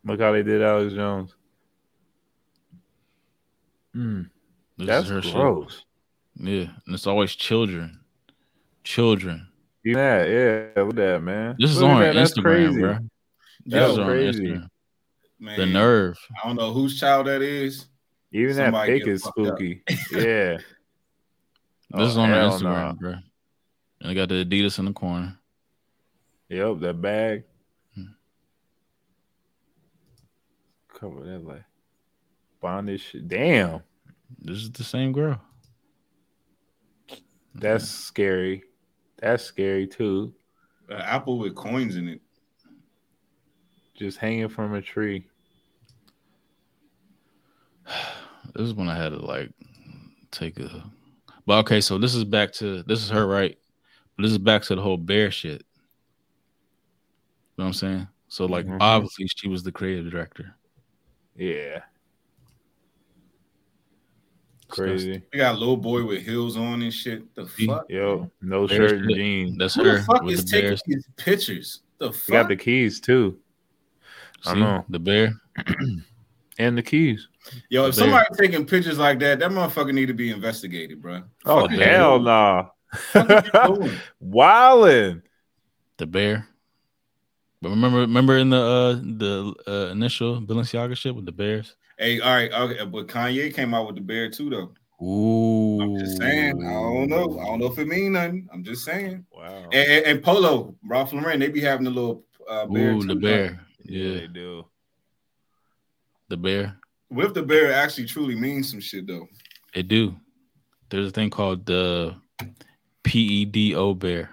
Look 0.05 0.21
how 0.21 0.33
they 0.33 0.43
did 0.43 0.62
Alex 0.62 0.95
Jones. 0.95 1.35
Mm, 3.99 4.30
This 4.76 4.86
that's 4.86 5.05
is 5.07 5.11
her 5.11 5.22
shit. 5.22 5.34
gross. 5.34 5.84
Yeah, 6.36 6.66
and 6.86 6.94
it's 6.94 7.07
always 7.07 7.34
children, 7.34 7.99
children. 8.84 9.49
Yeah, 9.84 10.24
yeah, 10.24 10.68
look 10.76 10.90
at 10.90 10.96
that, 10.96 11.22
man. 11.22 11.57
This 11.59 11.70
is 11.70 11.80
Look 11.80 11.90
on 11.90 12.01
that, 12.03 12.14
Instagram, 12.14 12.42
crazy. 12.42 12.80
bro. 12.80 12.92
This 12.92 13.01
That's 13.66 13.92
is 13.92 13.99
on 13.99 14.07
crazy. 14.07 14.42
Instagram. 14.46 14.68
Man, 15.40 15.59
The 15.61 15.66
nerve. 15.66 16.18
I 16.42 16.46
don't 16.46 16.57
know 16.57 16.72
whose 16.72 16.99
child 17.01 17.26
that 17.26 17.42
is. 17.42 17.86
Even 18.32 18.55
Somebody 18.55 18.92
that 18.92 18.99
pic 18.99 19.09
is 19.09 19.22
spooky. 19.24 19.82
yeah. 20.12 20.59
This 20.59 20.62
Oh, 21.94 22.05
is 22.05 22.16
on 22.18 22.28
her 22.28 22.34
Instagram, 22.36 22.62
nah. 22.62 22.92
bro. 22.92 23.14
And 24.01 24.11
I 24.11 24.14
got 24.14 24.28
the 24.28 24.44
Adidas 24.44 24.78
in 24.78 24.84
the 24.84 24.92
corner. 24.92 25.36
Yep, 26.51 26.80
that 26.80 27.01
bag. 27.01 27.44
Hmm. 27.94 28.03
Cover 30.92 31.24
that 31.24 31.44
like 31.46 31.64
bondage. 32.61 33.03
shit. 33.03 33.26
Damn, 33.28 33.82
This 34.39 34.59
is 34.59 34.70
the 34.72 34.85
same 34.85 35.12
girl. 35.12 35.41
that's 37.55 37.89
scary. 37.89 38.62
That's 39.20 39.43
scary 39.45 39.87
too. 39.87 40.35
An 40.89 41.01
apple 41.01 41.39
with 41.39 41.55
coins 41.55 41.97
in 41.97 42.09
it. 42.09 42.20
Just 43.97 44.18
hanging 44.18 44.49
from 44.49 44.74
a 44.74 44.83
tree. 44.83 45.26
This 48.55 48.66
is 48.68 48.74
when 48.74 48.89
I 48.89 48.97
had 48.97 49.11
to 49.11 49.18
like 49.18 49.51
take 50.31 50.59
a. 50.59 50.83
But 51.47 51.59
okay, 51.59 51.81
so 51.83 51.99
this 51.99 52.14
is 52.14 52.24
back 52.24 52.51
to 52.55 52.83
this 52.85 53.05
is 53.05 53.11
her 53.11 53.26
right, 53.26 53.57
But 54.16 54.22
this 54.22 54.33
is 54.33 54.39
back 54.39 54.62
to 54.62 54.74
the 54.74 54.81
whole 54.83 54.97
bear 54.97 55.31
shit. 55.31 55.61
You 55.61 57.59
know 57.59 57.64
what 57.64 57.66
I'm 57.66 57.72
saying? 57.74 58.09
So 58.29 58.47
like 58.47 58.64
Mhm. 58.66 58.79
obviously 58.81 59.26
she 59.37 59.49
was 59.49 59.62
the 59.62 59.70
creative 59.70 60.11
director. 60.11 60.57
Yeah. 61.37 61.83
Crazy. 64.69 65.23
We 65.33 65.39
got 65.39 65.55
a 65.55 65.59
little 65.59 65.77
boy 65.77 66.05
with 66.05 66.23
heels 66.23 66.57
on 66.57 66.83
and 66.83 66.93
shit. 66.93 67.35
The 67.35 67.47
fuck? 67.47 67.87
Yo, 67.89 68.31
no 68.43 68.66
Bear 68.66 68.89
shirt 68.89 69.01
and 69.03 69.14
jeans. 69.14 69.57
That's 69.59 69.75
Who 69.75 69.85
her 69.85 69.99
the 69.99 70.03
fuck 70.05 70.29
is 70.31 70.45
the 70.45 70.51
taking 70.51 70.69
bears. 70.71 70.83
these 70.87 71.09
pictures? 71.16 71.81
The 71.99 72.07
You 72.07 72.12
fuck? 72.12 72.29
got 72.33 72.49
the 72.49 72.57
keys 72.57 73.01
too. 73.01 73.39
I 74.45 74.55
know. 74.55 74.85
The 74.89 74.99
bear. 74.99 75.33
And 76.61 76.77
the 76.77 76.83
keys. 76.83 77.29
Yo, 77.69 77.87
if 77.87 77.95
There. 77.95 78.05
somebody 78.07 78.27
taking 78.37 78.66
pictures 78.66 78.99
like 78.99 79.21
that, 79.21 79.39
that 79.39 79.53
motherfucker 79.53 79.95
need 79.95 80.07
to 80.07 80.12
be 80.12 80.31
investigated, 80.31 81.01
bro. 81.01 81.23
Oh 81.47 81.69
Fuck 81.69 81.71
hell 81.71 82.19
no! 82.19 82.25
nah. 82.25 82.62
doing? 83.14 83.29
Fuck 83.29 83.31
is 83.31 83.51
you 83.55 83.77
doing? 83.77 83.99
Wildin'. 84.21 85.23
The 85.99 86.07
bear. 86.07 86.49
But 87.62 87.69
remember, 87.71 88.01
remember 88.01 88.39
in 88.39 88.51
the 88.51 88.57
uh 88.61 88.93
the 88.95 89.55
uh, 89.69 89.93
initial 89.93 90.41
Balenciaga 90.43 90.97
shit 90.97 91.14
with 91.14 91.27
the 91.27 91.33
bears. 91.33 91.77
Hey, 91.99 92.20
all 92.20 92.32
right, 92.34 92.53
okay, 92.53 92.84
but 92.84 93.09
Kanye 93.09 93.53
came 93.53 93.74
out 93.74 93.86
with 93.86 93.96
the 93.96 94.01
bear 94.01 94.30
too, 94.30 94.51
though. 94.51 94.72
Ooh, 95.05 95.80
I'm 95.80 95.96
just 95.99 96.18
saying. 96.18 96.64
I 96.64 96.72
don't 96.72 97.09
know. 97.09 97.38
I 97.40 97.44
don't 97.46 97.61
know 97.61 97.66
if 97.66 97.78
it 97.78 97.88
means 97.88 98.11
nothing. 98.11 98.49
I'm 98.53 98.62
just 98.64 98.84
saying. 98.84 99.24
Wow. 99.32 99.64
And, 99.72 99.74
and, 99.90 100.07
and 100.07 100.22
Polo, 100.22 100.74
Ralph 100.84 101.12
Lauren, 101.12 101.40
they 101.40 101.49
be 101.49 101.61
having 101.61 101.86
a 101.86 101.90
little 101.90 102.24
uh, 102.49 102.66
bear. 102.66 102.92
Ooh, 102.92 103.03
too, 103.03 103.09
the 103.09 103.14
bear. 103.16 103.61
Yeah, 103.84 104.09
Yeah, 104.09 104.20
they 104.20 104.26
do. 104.28 104.64
the 106.28 106.36
bear. 106.36 106.76
What 107.09 107.26
if 107.26 107.34
the 107.34 107.42
bear 107.42 107.72
actually 107.72 108.07
truly 108.07 108.34
means 108.34 108.70
some 108.70 108.80
shit 108.80 109.07
though? 109.07 109.26
It 109.74 109.88
do. 109.88 110.14
There's 110.90 111.09
a 111.09 111.11
thing 111.12 111.30
called 111.30 111.64
the 111.66 112.14
PEDO 113.05 113.99
bear. 113.99 114.30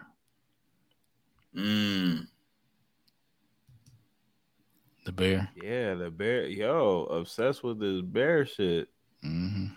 Mm. 1.56 2.28
The 5.06 5.12
bear. 5.12 5.50
Yeah, 5.56 5.94
the 5.94 6.10
bear. 6.10 6.48
Yo, 6.48 7.04
obsessed 7.06 7.64
with 7.64 7.80
this 7.80 8.02
bear 8.02 8.46
shit. 8.46 8.90
hmm 9.24 9.68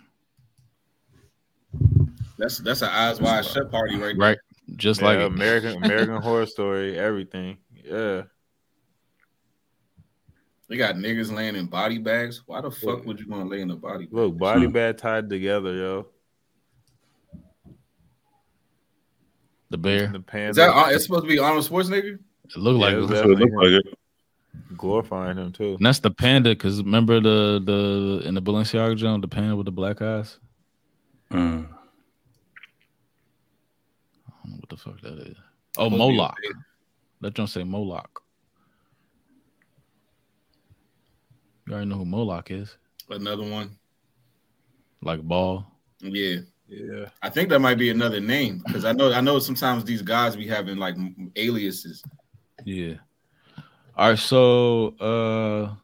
That's 2.37 2.57
that's 2.59 2.81
an 2.81 2.89
eyes 2.89 3.21
wide 3.21 3.45
shut 3.45 3.69
party 3.71 3.95
right 3.95 4.17
there. 4.17 4.29
Right. 4.29 4.37
Just 4.75 5.01
Yeah, 5.01 5.07
like. 5.07 5.19
American 5.19 5.75
American 5.83 6.21
Horror 6.21 6.45
Story, 6.47 6.97
everything. 6.97 7.57
Yeah. 7.83 8.23
They 10.67 10.77
got 10.77 10.95
niggas 10.95 11.31
laying 11.31 11.55
in 11.55 11.65
body 11.67 11.97
bags. 11.97 12.43
Why 12.45 12.61
the 12.61 12.69
fuck 12.71 12.99
Yeah. 12.99 13.05
would 13.05 13.19
you 13.19 13.27
want 13.27 13.43
to 13.43 13.49
lay 13.49 13.61
in 13.61 13.71
a 13.71 13.75
body 13.75 14.05
bag? 14.05 14.13
Look, 14.13 14.37
body 14.37 14.65
Hmm. 14.65 14.71
bag 14.71 14.97
tied 14.97 15.29
together, 15.29 15.73
yo. 15.75 16.07
the 19.71 19.77
bear. 19.77 20.07
The 20.07 20.19
panda. 20.19 20.49
Is 20.49 20.55
that 20.55 20.69
uh, 20.75 20.87
it's 20.89 21.03
supposed 21.03 21.23
to 21.25 21.27
be 21.29 21.37
Arnold 21.37 21.63
Schwarzenegger? 21.65 22.17
It 22.45 22.57
looked 22.57 22.79
like 22.79 22.93
Yeah, 22.93 22.97
it. 22.97 23.03
it 23.03 23.07
That's 23.09 23.21
it 23.21 23.37
looked 23.37 23.53
like. 23.53 23.85
It. 23.85 23.98
Glorifying 24.77 25.37
him 25.37 25.51
too. 25.51 25.75
And 25.75 25.85
that's 25.85 25.99
the 25.99 26.11
panda, 26.11 26.49
because 26.51 26.81
remember 26.83 27.19
the 27.19 27.61
the 27.63 28.27
in 28.27 28.35
the 28.35 28.41
Balenciaga 28.41 28.95
joint, 28.95 29.21
the 29.21 29.27
panda 29.27 29.55
with 29.55 29.65
the 29.65 29.71
black 29.71 30.01
eyes. 30.01 30.37
Mm. 31.31 31.67
I 34.27 34.31
don't 34.43 34.51
know 34.51 34.57
what 34.57 34.69
the 34.69 34.77
fuck 34.77 35.01
that 35.01 35.13
is. 35.27 35.37
Oh, 35.77 35.85
Supposed 35.85 35.91
to 35.91 35.91
be 35.91 35.95
a 35.95 35.97
Moloch. 35.97 36.35
big- 36.41 36.55
That 37.21 37.33
don't 37.35 37.47
say 37.47 37.63
Moloch. 37.63 38.21
You 41.67 41.73
already 41.73 41.89
know 41.89 41.97
who 41.97 42.05
Moloch 42.05 42.49
is. 42.51 42.75
Another 43.09 43.43
one. 43.43 43.77
Like 45.01 45.21
ball. 45.21 45.65
Yeah. 45.99 46.37
Yeah. 46.67 47.05
I 47.21 47.29
think 47.29 47.49
that 47.49 47.59
might 47.59 47.77
be 47.77 47.89
another 47.89 48.19
name 48.19 48.61
because 48.65 48.85
I 48.85 48.91
know 48.91 49.11
I 49.13 49.21
know 49.21 49.39
sometimes 49.39 49.83
these 49.83 50.01
guys 50.01 50.35
be 50.35 50.47
having 50.47 50.77
like 50.77 50.95
aliases. 51.35 52.03
Yeah. 52.65 52.95
All 53.99 54.11
right, 54.11 54.17
so 54.17 54.95
uh 54.99 55.75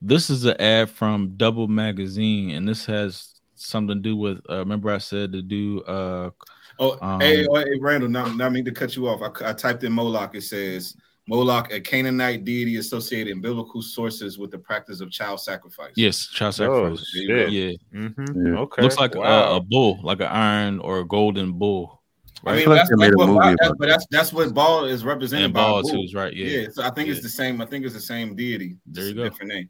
this 0.00 0.30
is 0.30 0.44
an 0.44 0.54
ad 0.60 0.90
from 0.90 1.36
Double 1.36 1.66
Magazine, 1.66 2.50
and 2.50 2.68
this 2.68 2.86
has 2.86 3.34
something 3.56 3.96
to 3.96 4.00
do 4.00 4.14
with 4.14 4.38
uh 4.48 4.60
remember 4.60 4.92
I 4.92 4.98
said 4.98 5.32
to 5.32 5.42
do 5.42 5.82
uh 5.82 6.30
Oh, 6.78 6.96
Um, 7.02 7.20
hey, 7.20 7.44
oh, 7.48 7.56
hey, 7.56 7.76
Randall, 7.80 8.08
not, 8.08 8.36
not 8.36 8.52
mean 8.52 8.64
to 8.64 8.70
cut 8.70 8.94
you 8.94 9.08
off. 9.08 9.22
I, 9.22 9.50
I 9.50 9.52
typed 9.54 9.82
in 9.82 9.92
Moloch. 9.92 10.36
It 10.36 10.42
says 10.42 10.96
Moloch, 11.26 11.72
a 11.72 11.80
Canaanite 11.80 12.44
deity 12.44 12.76
associated 12.76 13.32
in 13.32 13.40
biblical 13.40 13.82
sources 13.82 14.38
with 14.38 14.52
the 14.52 14.58
practice 14.58 15.00
of 15.00 15.10
child 15.10 15.40
sacrifice. 15.40 15.94
yes, 15.96 16.28
child 16.28 16.54
Oh 16.60 16.94
sacrifice. 16.94 17.06
shit. 17.08 17.50
Yeah. 17.50 17.72
Mm-hmm. 17.92 18.46
Yeah. 18.46 18.58
Okay. 18.60 18.82
Looks 18.82 18.98
like 18.98 19.16
wow. 19.16 19.52
a, 19.52 19.56
a 19.56 19.60
bull, 19.60 19.98
like 20.04 20.20
an 20.20 20.28
iron 20.28 20.78
or 20.78 21.00
a 21.00 21.04
golden 21.04 21.54
bull. 21.54 22.03
I 22.52 22.56
mean, 22.56 22.60
feel 22.64 22.70
like 22.70 22.78
that's, 22.80 22.90
that's 22.90 23.16
what 23.16 23.26
movie 23.26 23.38
Ball, 23.40 23.54
that's, 23.60 23.72
but 23.78 23.88
that's 23.88 24.06
that's 24.10 24.32
what 24.32 24.54
Ball 24.54 24.84
is 24.84 25.04
represented 25.04 25.46
and 25.46 25.54
by. 25.54 25.60
ball 25.60 25.82
bull. 25.82 25.90
too 25.92 26.00
is 26.00 26.14
right. 26.14 26.32
Yeah. 26.34 26.46
Yeah. 26.60 26.66
so 26.72 26.82
I 26.82 26.90
think 26.90 27.08
Yeah. 27.08 27.14
it's 27.14 27.22
the 27.22 27.28
same. 27.28 27.60
I 27.60 27.66
think 27.66 27.84
it's 27.84 27.94
the 27.94 28.00
same 28.00 28.34
deity. 28.34 28.76
There 28.86 29.06
you 29.06 29.14
go. 29.14 29.24
Different 29.24 29.52
name. 29.52 29.68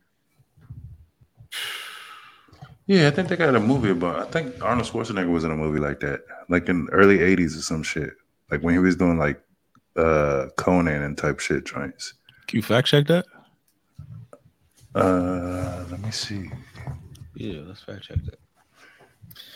Yeah, 2.87 3.09
I 3.09 3.11
think 3.13 3.29
they 3.29 3.37
got 3.37 3.55
a 3.55 3.61
movie 3.61 3.91
about. 3.91 4.17
I 4.29 4.31
think 4.31 4.63
Arnold 4.63 4.87
Schwarzenegger 4.87 5.31
was 5.31 5.45
in 5.45 5.51
a 5.51 5.57
movie 5.57 5.79
like 5.79 6.01
that, 6.01 6.21
like 6.51 6.69
in 6.69 6.85
the 6.87 6.93
early 6.93 7.19
'80s 7.19 7.57
or 7.57 7.63
some 7.63 7.83
shit. 7.83 8.11
Like 8.51 8.63
when 8.63 8.75
he 8.75 8.79
was 8.79 8.97
doing 8.97 9.19
like 9.19 9.41
uh 9.97 10.47
Conan 10.57 11.03
and 11.03 11.17
type 11.17 11.41
shit 11.41 11.65
joints. 11.65 12.15
Can 12.47 12.59
you 12.59 12.63
fact 12.63 12.89
check 12.89 13.07
that? 13.07 13.25
Uh, 14.95 15.85
let 15.91 16.01
me 16.01 16.11
see. 16.11 16.51
Yeah, 17.35 17.61
let's 17.67 17.83
fact 17.83 18.03
check 18.05 18.19
that. 18.27 18.39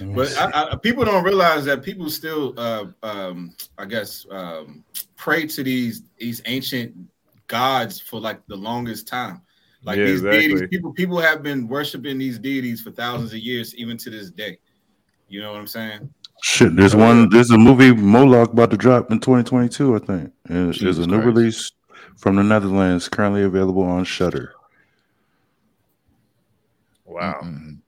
Let 0.00 0.08
me 0.08 0.14
But. 0.14 0.36
I, 0.38 0.72
I, 0.72 0.76
people 0.76 1.04
don't 1.04 1.24
realize 1.24 1.64
that 1.66 1.82
people 1.82 2.10
still, 2.10 2.54
uh, 2.58 2.86
um, 3.02 3.54
I 3.78 3.84
guess, 3.84 4.26
um, 4.30 4.84
pray 5.16 5.46
to 5.46 5.62
these 5.62 6.02
these 6.18 6.40
ancient 6.46 6.94
gods 7.46 8.00
for 8.00 8.20
like 8.20 8.46
the 8.46 8.56
longest 8.56 9.06
time. 9.08 9.42
Like 9.84 9.98
Yeah, 9.98 10.06
these 10.06 10.20
exactly. 10.22 10.48
deities, 10.48 10.68
people 10.68 10.92
people 10.92 11.18
have 11.18 11.42
been 11.42 11.68
worshiping 11.68 12.18
these 12.18 12.38
deities 12.38 12.80
for 12.80 12.90
thousands 12.90 13.32
of 13.32 13.38
years, 13.38 13.74
even 13.76 13.96
to 13.98 14.10
this 14.10 14.30
day. 14.30 14.58
You 15.28 15.40
know 15.40 15.52
what 15.52 15.60
I'm 15.60 15.66
saying? 15.66 16.12
Shit, 16.42 16.76
there's 16.76 16.94
one. 16.96 17.28
There's 17.30 17.50
a 17.50 17.58
movie 17.58 17.92
Moloch 17.92 18.52
about 18.52 18.70
to 18.70 18.76
drop 18.76 19.10
in 19.10 19.18
2022. 19.20 19.94
I 19.94 19.98
think 19.98 20.08
And 20.08 20.22
It's- 20.22 20.32
there's 20.48 20.78
Jesus 20.78 21.04
a 21.06 21.08
new 21.08 21.20
Christ. 21.20 21.26
release 21.36 21.72
from 22.16 22.36
the 22.36 22.42
Netherlands, 22.44 23.08
currently 23.08 23.42
available 23.42 23.82
on 23.82 24.04
Shudder. 24.04 24.52
wow. 27.04 27.40
Mhm. 27.42 27.78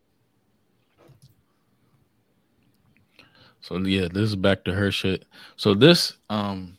So 3.71 3.79
yeah, 3.79 4.09
this 4.13 4.25
is 4.25 4.34
back 4.34 4.64
to 4.64 4.72
her 4.72 4.91
shit. 4.91 5.26
So 5.55 5.75
this 5.75 6.14
um 6.29 6.76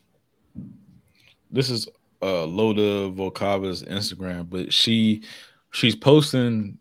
this 1.50 1.70
is 1.70 1.88
uh 2.20 2.44
Lotta 2.44 3.10
Volkova's 3.10 3.82
Instagram, 3.82 4.50
but 4.50 4.74
she 4.74 5.22
she's 5.70 5.96
posting 5.96 6.76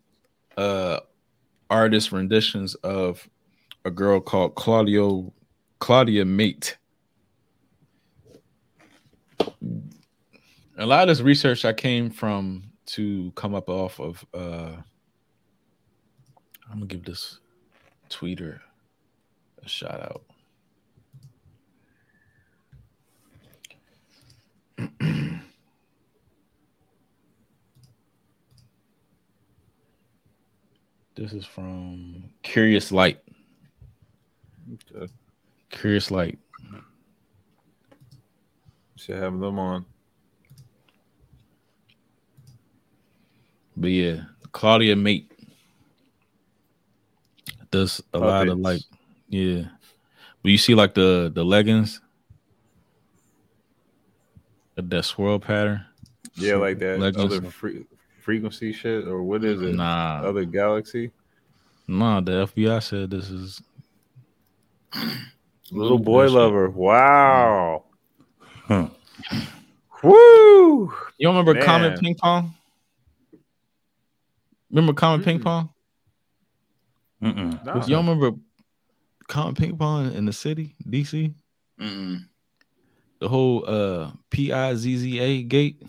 uh 0.58 1.00
artist 1.70 2.12
renditions 2.12 2.76
of 2.76 3.26
a 3.86 3.90
girl 3.90 4.20
called 4.20 4.56
Claudio 4.56 5.32
Claudia 5.80 6.26
Mate. 6.26 6.78
A 10.78 10.86
lot 10.86 11.04
of 11.04 11.08
this 11.08 11.22
research 11.22 11.64
I 11.64 11.72
came 11.72 12.10
from 12.10 12.64
to 12.88 13.32
come 13.36 13.56
up 13.56 13.70
off 13.70 13.98
of 14.02 14.26
uh 14.34 14.74
I'm 16.70 16.80
gonna 16.80 16.86
give 16.88 17.06
this 17.06 17.40
tweeter 18.10 18.60
a 19.64 19.70
shout 19.70 20.02
out. 20.02 20.24
this 31.16 31.34
is 31.34 31.46
from 31.46 32.24
Curious 32.44 32.92
Light. 32.92 33.20
Okay. 34.94 35.12
Curious 35.70 36.12
Light. 36.12 36.40
Should 38.96 39.18
have 39.18 39.40
them 39.40 39.58
on. 39.58 39.86
But 43.76 43.90
yeah, 43.90 44.22
Claudia 44.52 44.96
Mate 44.96 45.32
does 47.72 48.02
a 48.14 48.20
lot 48.20 48.48
of 48.48 48.60
like, 48.60 48.82
yeah. 49.32 49.64
But 50.44 50.52
you 50.52 50.58
see 50.58 50.76
like 50.76 50.94
the 50.94 51.32
the 51.34 51.44
leggings, 51.46 52.02
that- 54.76 55.04
swirl 55.04 55.40
pattern. 55.40 55.86
Yeah, 56.36 56.56
like 56.56 56.80
that 56.80 57.00
Legends. 57.00 57.34
other 57.38 57.50
fre- 57.52 57.84
frequency 58.22 58.72
shit, 58.74 59.08
or 59.08 59.22
what 59.24 59.44
is 59.44 59.62
it? 59.62 59.76
Nah, 59.76 60.22
Other 60.24 60.46
galaxy. 60.46 61.12
nah. 61.88 62.22
The 62.22 62.46
FBI 62.48 62.82
said 62.82 63.10
this 63.12 63.30
is 63.30 63.62
Little 65.72 66.00
boy 66.00 66.28
lover. 66.30 66.70
Wow. 66.70 67.84
Huh. 68.66 68.88
Woo. 70.04 70.92
You 71.18 71.28
don't 71.28 71.36
remember 71.36 71.54
Man. 71.54 71.64
Comet 71.64 72.00
Ping 72.00 72.16
Pong? 72.16 72.54
Remember 74.70 74.94
Comet 74.94 75.24
Ping 75.26 75.40
Mm-mm. 75.40 75.44
Pong? 75.44 75.70
Mm-mm. 77.22 77.88
You 77.88 77.96
don't 77.96 78.08
remember 78.08 78.38
Comet 79.28 79.58
Ping 79.58 79.78
Pong 79.78 80.14
in 80.14 80.26
the 80.26 80.34
city, 80.34 80.76
DC? 80.88 81.34
Mm-mm. 81.80 82.20
the 83.20 83.28
whole 83.30 83.64
uh 83.68 84.12
P 84.30 84.52
I 84.52 84.76
Z 84.76 84.98
Z 84.98 85.20
A 85.20 85.44
gate. 85.44 85.82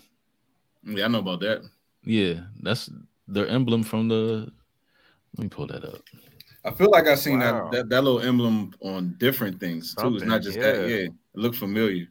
Yeah, 0.83 1.05
I 1.05 1.07
know 1.07 1.19
about 1.19 1.39
that. 1.41 1.61
Yeah, 2.03 2.41
that's 2.61 2.89
their 3.27 3.47
emblem 3.47 3.83
from 3.83 4.07
the. 4.07 4.51
Let 5.37 5.43
me 5.43 5.49
pull 5.49 5.67
that 5.67 5.83
up. 5.83 6.01
I 6.65 6.71
feel 6.71 6.89
like 6.91 7.07
I've 7.07 7.19
seen 7.19 7.39
Wow. 7.39 7.69
that, 7.71 7.77
that 7.77 7.89
that 7.89 8.03
little 8.03 8.21
emblem 8.21 8.73
on 8.81 9.15
different 9.17 9.59
things 9.59 9.93
too. 9.95 10.15
It's 10.15 10.25
not 10.25 10.41
just 10.41 10.59
that. 10.59 10.75
yeah. 10.81 10.85
Yeah, 10.87 11.03
it 11.05 11.11
looks 11.33 11.57
familiar. 11.57 12.07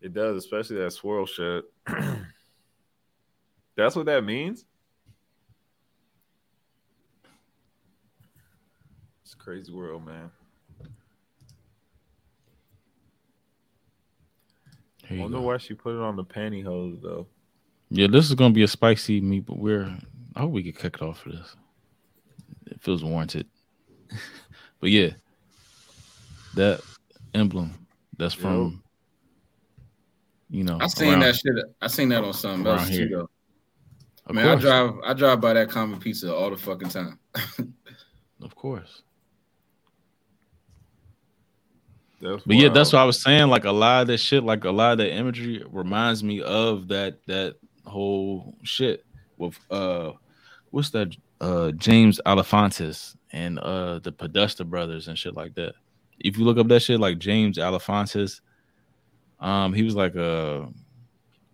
It 0.00 0.14
does, 0.14 0.36
especially 0.36 0.76
that 0.76 0.92
swirl 0.92 1.26
shit. 1.26 1.64
That's 3.76 3.96
what 3.96 4.06
that 4.06 4.24
means. 4.24 4.64
It's 9.24 9.29
a 9.29 9.29
crazy 9.42 9.72
world, 9.72 10.04
man. 10.06 10.30
I 15.08 15.14
you 15.14 15.20
wonder 15.20 15.38
go. 15.38 15.42
why 15.42 15.56
she 15.56 15.74
put 15.74 15.94
it 15.94 16.00
on 16.00 16.16
the 16.16 16.24
pantyhose 16.24 17.02
though. 17.02 17.26
Yeah, 17.90 18.06
this 18.06 18.28
is 18.28 18.34
gonna 18.34 18.54
be 18.54 18.62
a 18.62 18.68
spicy 18.68 19.20
meat, 19.20 19.46
but 19.46 19.58
we're. 19.58 19.92
I 20.36 20.40
hope 20.40 20.52
we 20.52 20.62
get 20.62 20.78
kicked 20.78 21.02
off 21.02 21.20
for 21.20 21.30
this. 21.30 21.56
It 22.66 22.80
feels 22.80 23.02
warranted. 23.02 23.48
but 24.80 24.90
yeah, 24.90 25.10
that 26.54 26.80
emblem 27.34 27.86
that's 28.16 28.34
from. 28.34 28.82
You 30.48 30.64
know, 30.64 30.78
I 30.80 30.86
seen 30.88 31.10
around- 31.10 31.20
that 31.20 31.36
shit. 31.36 31.54
I 31.80 31.86
seen 31.86 32.08
that 32.10 32.24
on 32.24 32.32
something 32.34 32.66
around 32.66 32.78
else 32.80 32.88
here. 32.88 33.08
too, 33.08 33.16
though. 33.16 33.30
Of 34.26 34.34
Man, 34.34 34.46
I 34.46 34.54
drive. 34.54 34.94
I 35.04 35.12
drive 35.14 35.40
by 35.40 35.54
that 35.54 35.70
Comet 35.70 36.00
pizza 36.00 36.32
all 36.32 36.50
the 36.50 36.56
fucking 36.56 36.90
time. 36.90 37.18
of 38.42 38.54
course. 38.54 39.02
That's 42.20 42.42
But 42.44 42.56
yeah, 42.56 42.68
that's 42.68 42.92
what. 42.92 43.00
I 43.00 43.04
was 43.04 43.20
saying. 43.22 43.48
Like 43.48 43.64
a 43.64 43.72
lot 43.72 44.02
of 44.02 44.06
that 44.08 44.18
shit, 44.18 44.44
like 44.44 44.64
a 44.64 44.70
lot 44.70 44.92
of 44.92 44.98
that 44.98 45.14
imagery 45.14 45.64
reminds 45.70 46.22
me 46.22 46.42
of 46.42 46.88
that 46.88 47.18
that 47.26 47.56
whole 47.86 48.54
shit 48.62 49.04
with 49.38 49.58
uh 49.70 50.12
what's 50.70 50.90
that 50.90 51.16
uh 51.40 51.70
James 51.72 52.20
Alefantis 52.26 53.16
and 53.32 53.58
uh 53.58 53.98
the 54.00 54.12
Podesta 54.12 54.64
brothers 54.64 55.08
and 55.08 55.18
shit 55.18 55.34
like 55.34 55.54
that. 55.54 55.74
If 56.18 56.36
you 56.36 56.44
look 56.44 56.58
up 56.58 56.68
that 56.68 56.80
shit 56.80 57.00
like 57.00 57.18
James 57.18 57.56
Alefantis, 57.56 58.40
um 59.40 59.72
he 59.72 59.82
was 59.82 59.94
like 59.94 60.14
uh 60.14 60.66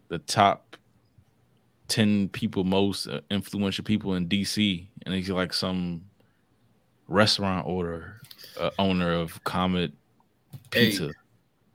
the 0.09 0.18
top 0.26 0.76
10 1.88 2.28
people 2.30 2.64
most 2.64 3.09
influential 3.30 3.84
people 3.84 4.14
in 4.14 4.28
DC 4.28 4.86
and 5.05 5.14
he's 5.14 5.30
like 5.30 5.52
some 5.52 6.02
restaurant 7.06 7.66
order 7.66 8.20
uh, 8.60 8.70
owner 8.78 9.12
of 9.12 9.43
Comet 9.44 9.93
Pizza. 10.70 11.12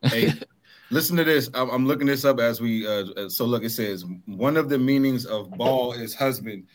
hey, 0.04 0.34
listen 0.90 1.18
to 1.18 1.24
this. 1.24 1.50
I'm, 1.54 1.70
I'm 1.70 1.88
looking 1.88 2.08
this 2.08 2.26
up 2.26 2.40
as 2.40 2.62
we. 2.62 2.88
Uh, 2.88 3.06
uh, 3.18 3.30
so 3.30 3.46
look, 3.46 3.64
it 3.64 3.72
says 3.72 4.06
one 4.26 4.58
of 4.58 4.70
the 4.70 4.78
meanings 4.78 5.26
of 5.26 5.50
Baal 5.52 5.94
is 5.94 6.14
husband. 6.14 6.66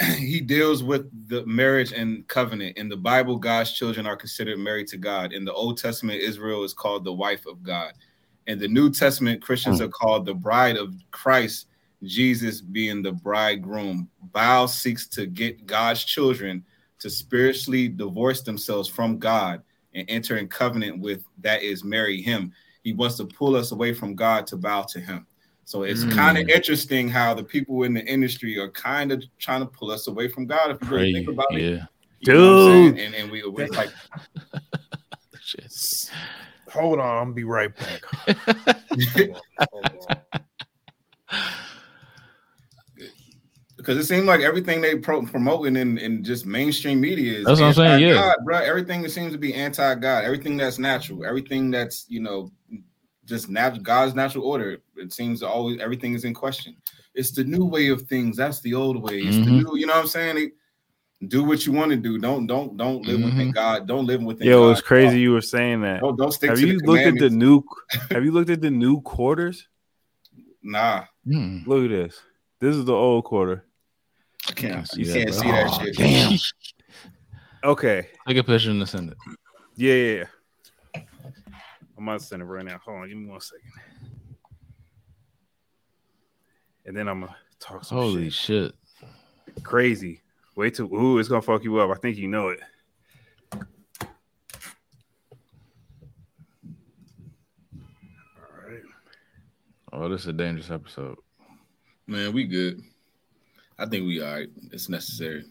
he 0.16 0.40
deals 0.40 0.82
with 0.82 1.10
the 1.28 1.44
marriage 1.46 1.92
and 1.92 2.26
covenant. 2.28 2.76
In 2.76 2.88
the 2.88 2.96
Bible, 2.96 3.36
God's 3.36 3.72
children 3.72 4.06
are 4.06 4.16
considered 4.16 4.58
married 4.58 4.88
to 4.88 4.96
God. 4.96 5.32
In 5.32 5.44
the 5.44 5.52
Old 5.52 5.78
Testament, 5.78 6.20
Israel 6.20 6.64
is 6.64 6.72
called 6.72 7.04
the 7.04 7.12
wife 7.12 7.46
of 7.46 7.62
God. 7.62 7.92
In 8.46 8.58
the 8.58 8.68
New 8.68 8.90
Testament, 8.90 9.42
Christians 9.42 9.80
are 9.80 9.88
called 9.88 10.24
the 10.24 10.34
bride 10.34 10.76
of 10.76 10.94
Christ. 11.10 11.66
Jesus 12.04 12.60
being 12.60 13.02
the 13.02 13.12
bridegroom. 13.12 14.08
Baal 14.32 14.68
seeks 14.68 15.08
to 15.08 15.26
get 15.26 15.66
God's 15.66 16.04
children 16.04 16.64
to 17.00 17.10
spiritually 17.10 17.88
divorce 17.88 18.42
themselves 18.42 18.88
from 18.88 19.18
God 19.18 19.62
and 19.98 20.08
enter 20.10 20.36
in 20.38 20.48
covenant 20.48 21.00
with 21.00 21.24
that 21.40 21.62
is 21.62 21.84
marry 21.84 22.20
him. 22.22 22.52
He 22.82 22.92
wants 22.92 23.16
to 23.16 23.24
pull 23.26 23.56
us 23.56 23.72
away 23.72 23.92
from 23.92 24.14
God 24.14 24.46
to 24.48 24.56
bow 24.56 24.82
to 24.82 25.00
him. 25.00 25.26
So 25.64 25.82
it's 25.82 26.04
Mm. 26.04 26.12
kind 26.14 26.38
of 26.38 26.48
interesting 26.48 27.08
how 27.08 27.34
the 27.34 27.44
people 27.44 27.82
in 27.82 27.92
the 27.92 28.04
industry 28.06 28.56
are 28.58 28.70
kind 28.70 29.12
of 29.12 29.22
trying 29.38 29.60
to 29.60 29.66
pull 29.66 29.90
us 29.90 30.06
away 30.06 30.28
from 30.28 30.46
God. 30.46 30.70
If 30.70 30.78
you 30.82 30.88
really 30.96 31.12
think 31.12 31.28
about 31.28 31.52
it, 31.52 31.60
yeah. 31.60 31.84
you 32.20 32.32
know 32.32 32.64
what 32.64 32.72
I'm 32.72 32.72
saying? 32.72 32.94
Dude. 32.94 33.04
and 33.04 33.14
and 33.14 33.30
we 33.30 33.42
we're 33.46 33.68
like 33.68 33.90
Hold 36.72 37.00
on, 37.00 37.28
I'll 37.28 37.32
be 37.32 37.44
right 37.44 37.70
back. 37.74 38.02
because 43.88 44.04
it 44.04 44.06
seems 44.06 44.26
like 44.26 44.42
everything 44.42 44.82
they 44.82 44.96
pro- 44.98 45.22
promoting 45.24 45.74
in, 45.74 45.96
in 45.96 46.22
just 46.22 46.44
mainstream 46.44 47.00
media 47.00 47.38
is 47.38 47.46
That's 47.46 47.58
what 47.58 47.68
I'm 47.68 47.72
saying, 47.72 48.02
yeah. 48.06 48.34
bro. 48.44 48.58
Everything 48.58 49.00
that 49.00 49.08
seems 49.12 49.32
to 49.32 49.38
be 49.38 49.54
anti-God, 49.54 50.24
everything 50.24 50.58
that's 50.58 50.78
natural, 50.78 51.24
everything 51.24 51.70
that's 51.70 52.04
you 52.06 52.20
know 52.20 52.52
just 53.24 53.48
nat- 53.48 53.82
God's 53.82 54.14
natural 54.14 54.44
order. 54.44 54.76
It 54.96 55.14
seems 55.14 55.40
to 55.40 55.48
always 55.48 55.80
everything 55.80 56.12
is 56.12 56.24
in 56.26 56.34
question. 56.34 56.76
It's 57.14 57.30
the 57.30 57.44
new 57.44 57.64
way 57.64 57.88
of 57.88 58.02
things. 58.02 58.36
That's 58.36 58.60
the 58.60 58.74
old 58.74 59.02
way. 59.02 59.20
It's 59.20 59.38
the 59.38 59.44
Mhm. 59.52 59.64
new. 59.64 59.76
You 59.78 59.86
know 59.86 59.94
what 59.94 60.02
I'm 60.02 60.06
saying? 60.08 60.36
It- 60.36 60.52
do 61.26 61.42
what 61.42 61.64
you 61.64 61.72
want 61.72 61.90
to 61.90 61.96
do. 61.96 62.18
Don't 62.18 62.46
don't 62.46 62.76
don't 62.76 63.06
live 63.06 63.22
within 63.22 63.48
Mhm. 63.48 63.54
God. 63.54 63.88
Don't 63.88 64.04
live 64.04 64.22
within. 64.22 64.48
Yo, 64.48 64.70
it's 64.70 64.82
God. 64.82 64.86
crazy 64.86 65.18
you 65.20 65.32
were 65.32 65.40
saying 65.40 65.80
that. 65.80 66.00
Don't 66.02 66.18
don't 66.18 66.30
stick 66.30 66.50
Have 66.50 66.58
to 66.60 66.66
you 66.66 66.78
the 66.78 66.86
looked 66.86 67.00
at 67.06 67.14
the 67.14 67.28
commandments. 67.30 67.34
new 67.36 67.62
have 68.14 68.24
you 68.26 68.32
looked 68.32 68.50
at 68.50 68.60
the 68.60 68.70
new 68.70 69.00
quarters? 69.00 69.66
Nah, 70.62 71.04
Mm. 71.26 71.66
Look 71.66 71.84
at 71.84 71.90
this. 71.90 72.20
This 72.60 72.76
is 72.76 72.84
the 72.84 72.92
old 72.92 73.24
quarter. 73.24 73.64
I 74.48 74.52
can't. 74.52 74.74
Can't 74.74 74.88
see 74.88 75.00
you 75.00 75.06
that, 75.06 75.14
can't 75.14 75.30
bro. 75.30 75.40
see 75.40 75.50
that 75.50 75.66
oh, 75.66 75.70
Aw, 75.70 75.78
shit. 75.84 75.96
damn. 75.96 76.38
Okay. 77.64 78.08
Take 78.26 78.36
a 78.36 78.44
picture 78.44 78.70
and 78.70 78.88
send 78.88 79.10
it. 79.10 79.16
Yeah, 79.76 79.94
yeah, 79.94 80.24
yeah. 80.94 81.02
I'm 81.96 82.04
gonna 82.04 82.20
send 82.20 82.42
it 82.42 82.44
right 82.44 82.64
now. 82.64 82.78
Hold 82.84 82.98
on, 83.02 83.08
give 83.08 83.18
me 83.18 83.28
one 83.28 83.40
second. 83.40 83.70
And 86.86 86.96
then 86.96 87.08
I'm 87.08 87.20
gonna 87.20 87.36
talk 87.58 87.84
some 87.84 87.98
Holy 87.98 88.30
shit. 88.30 88.72
shit. 89.00 89.64
Crazy. 89.64 90.22
Wait 90.56 90.74
till 90.74 90.86
ooh, 90.94 91.18
it's 91.18 91.28
gonna 91.28 91.42
fuck 91.42 91.64
you 91.64 91.78
up. 91.78 91.90
I 91.90 91.94
think 92.00 92.16
you 92.16 92.28
know 92.28 92.48
it. 92.48 92.60
All 93.52 93.60
right. 98.66 98.82
Oh, 99.92 100.08
this 100.08 100.22
is 100.22 100.28
a 100.28 100.32
dangerous 100.32 100.70
episode. 100.70 101.18
Man, 102.06 102.32
we 102.32 102.44
good. 102.44 102.80
I 103.78 103.86
think 103.86 104.06
we 104.06 104.20
all 104.20 104.32
right. 104.32 104.48
It's 104.72 104.88
necessary. 104.88 105.44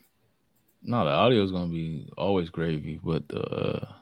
No, 0.83 1.05
the 1.05 1.11
audio 1.11 1.43
is 1.43 1.51
gonna 1.51 1.71
be 1.71 2.09
always 2.17 2.49
gravy, 2.49 2.99
but 3.03 3.27
the 3.29 3.41
uh, 3.41 3.93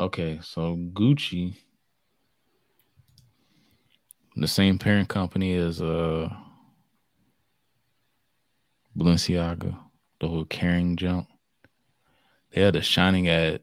okay, 0.00 0.38
so 0.42 0.76
Gucci, 0.76 1.56
the 4.36 4.48
same 4.48 4.78
parent 4.78 5.08
company 5.08 5.54
as 5.54 5.82
uh 5.82 6.28
Balenciaga, 8.96 9.76
the 10.20 10.28
whole 10.28 10.46
Kering 10.46 10.96
jump. 10.96 11.28
They 12.52 12.62
had 12.62 12.76
a 12.76 12.82
shining 12.82 13.28
ad. 13.28 13.62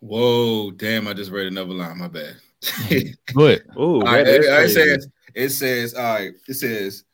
Whoa, 0.00 0.70
damn! 0.70 1.06
I 1.06 1.12
just 1.12 1.30
read 1.30 1.48
another 1.48 1.74
line. 1.74 1.98
My 1.98 2.08
bad. 2.08 2.36
But 3.34 3.62
Ooh, 3.76 4.00
All 4.00 4.00
right, 4.02 4.24
that 4.24 4.40
is 4.40 4.46
it, 4.46 4.50
it 4.52 4.70
says 4.74 5.08
it 5.34 5.48
says 5.50 5.94
all 5.94 6.14
right. 6.14 6.32
It 6.48 6.54
says 6.54 7.04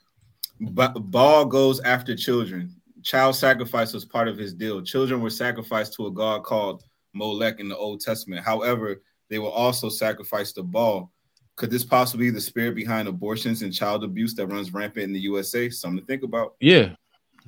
"Ba- 0.61 0.95
Baal 0.99 1.45
goes 1.45 1.81
after 1.81 2.17
children. 2.17 2.75
Child 3.03 3.37
sacrifice 3.37 3.93
was 3.93 4.05
part 4.05 4.27
of 4.29 4.37
his 4.37 4.53
deal. 4.55 4.83
Children 4.83 5.21
were 5.21 5.31
sacrificed 5.31 5.95
to 5.95 6.07
a 6.07 6.11
god 6.11 6.43
called 6.45 6.83
Molech 7.13 7.61
in 7.61 7.69
the 7.69 7.77
Old 7.77 8.01
Testament. 8.01 8.45
However, 8.45 9.03
they 9.29 9.39
were 9.39 9.51
also 9.51 9.89
sacrificed 9.89 10.57
to 10.57 10.63
Baal. 10.63 11.13
Could 11.57 11.71
this 11.71 11.85
possibly 11.85 12.27
be 12.27 12.31
the 12.31 12.41
spirit 12.41 12.75
behind 12.75 13.07
abortions 13.09 13.63
and 13.63 13.73
child 13.73 14.05
abuse 14.05 14.35
that 14.35 14.47
runs 14.49 14.75
rampant 14.75 15.05
in 15.05 15.13
the 15.13 15.21
USA? 15.21 15.71
Something 15.71 16.01
to 16.01 16.07
think 16.07 16.23
about. 16.23 16.55
yeah, 16.61 16.95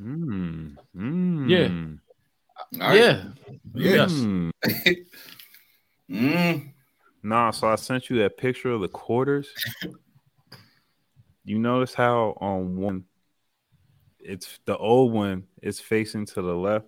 Mm, 0.01 0.77
mm, 0.97 1.51
Yeah. 1.51 2.81
All 2.81 2.89
right. 2.91 3.01
yeah, 3.01 3.25
Yeah. 3.75 3.95
yes. 3.95 4.13
mm. 4.13 4.51
Mm. 6.11 6.73
Nah, 7.23 7.51
so 7.51 7.69
I 7.69 7.77
sent 7.77 8.11
you 8.11 8.19
that 8.19 8.37
picture 8.37 8.71
of 8.71 8.81
the 8.81 8.89
quarters. 8.89 9.49
you 11.45 11.59
notice 11.59 11.95
how 11.95 12.37
on 12.41 12.77
one, 12.77 13.05
it's 14.21 14.59
the 14.65 14.77
old 14.77 15.13
one 15.13 15.45
is 15.63 15.81
facing 15.81 16.27
to 16.27 16.43
the 16.43 16.55
left, 16.55 16.87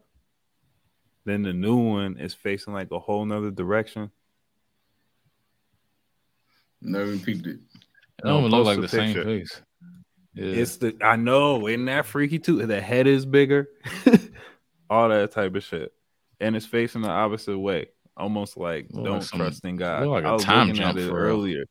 then 1.25 1.43
the 1.43 1.53
new 1.53 1.77
one 1.77 2.17
is 2.19 2.35
facing 2.35 2.73
like 2.73 2.91
a 2.91 2.99
whole 2.99 3.25
nother 3.25 3.51
direction. 3.51 4.11
Never 6.81 7.17
peeped 7.19 7.47
it. 7.47 7.59
It 8.19 8.25
don't 8.25 8.41
even 8.41 8.51
look 8.51 8.67
like 8.67 8.77
the 8.77 8.83
the 8.83 8.89
same 8.89 9.15
picture. 9.15 9.25
face. 9.25 9.63
Yeah. 10.35 10.45
It's 10.45 10.77
the 10.77 10.97
I 11.03 11.17
know, 11.17 11.67
isn't 11.67 11.87
that 11.87 12.07
freaky 12.07 12.39
too? 12.39 12.65
The 12.65 12.81
head 12.81 13.07
is 13.07 13.27
bigger, 13.27 13.69
all 14.91 15.09
that 15.09 15.33
type 15.33 15.55
of 15.55 15.65
shit, 15.65 15.93
and 16.41 16.55
it's 16.55 16.67
facing 16.67 17.03
the 17.03 17.11
opposite 17.11 17.59
way, 17.59 17.89
almost 18.21 18.57
like 18.57 18.87
well, 18.91 19.05
don't 19.05 19.23
some, 19.23 19.41
trust 19.41 19.65
in 19.65 19.77
God. 19.77 20.07
Like 20.07 20.25
I 20.25 20.33
was 20.33 20.47
looking 20.47 20.81
at 20.81 20.97
it 20.97 21.11
earlier. 21.11 21.65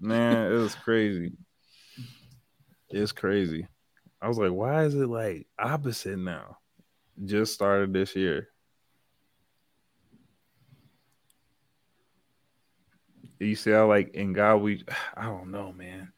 Man, 0.00 0.52
it 0.52 0.56
was 0.56 0.74
crazy. 0.74 1.32
It's 2.90 3.12
crazy. 3.12 3.66
I 4.20 4.28
was 4.28 4.38
like, 4.38 4.52
why 4.52 4.84
is 4.84 4.94
it 4.94 5.08
like 5.08 5.46
opposite 5.58 6.18
now? 6.18 6.58
Just 7.24 7.54
started 7.54 7.92
this 7.92 8.14
year. 8.14 8.48
You 13.40 13.56
see 13.56 13.72
how 13.72 13.88
like 13.88 14.14
in 14.14 14.32
God 14.32 14.56
we 14.56 14.84
I 15.16 15.24
don't 15.24 15.50
know, 15.50 15.72
man. 15.72 16.11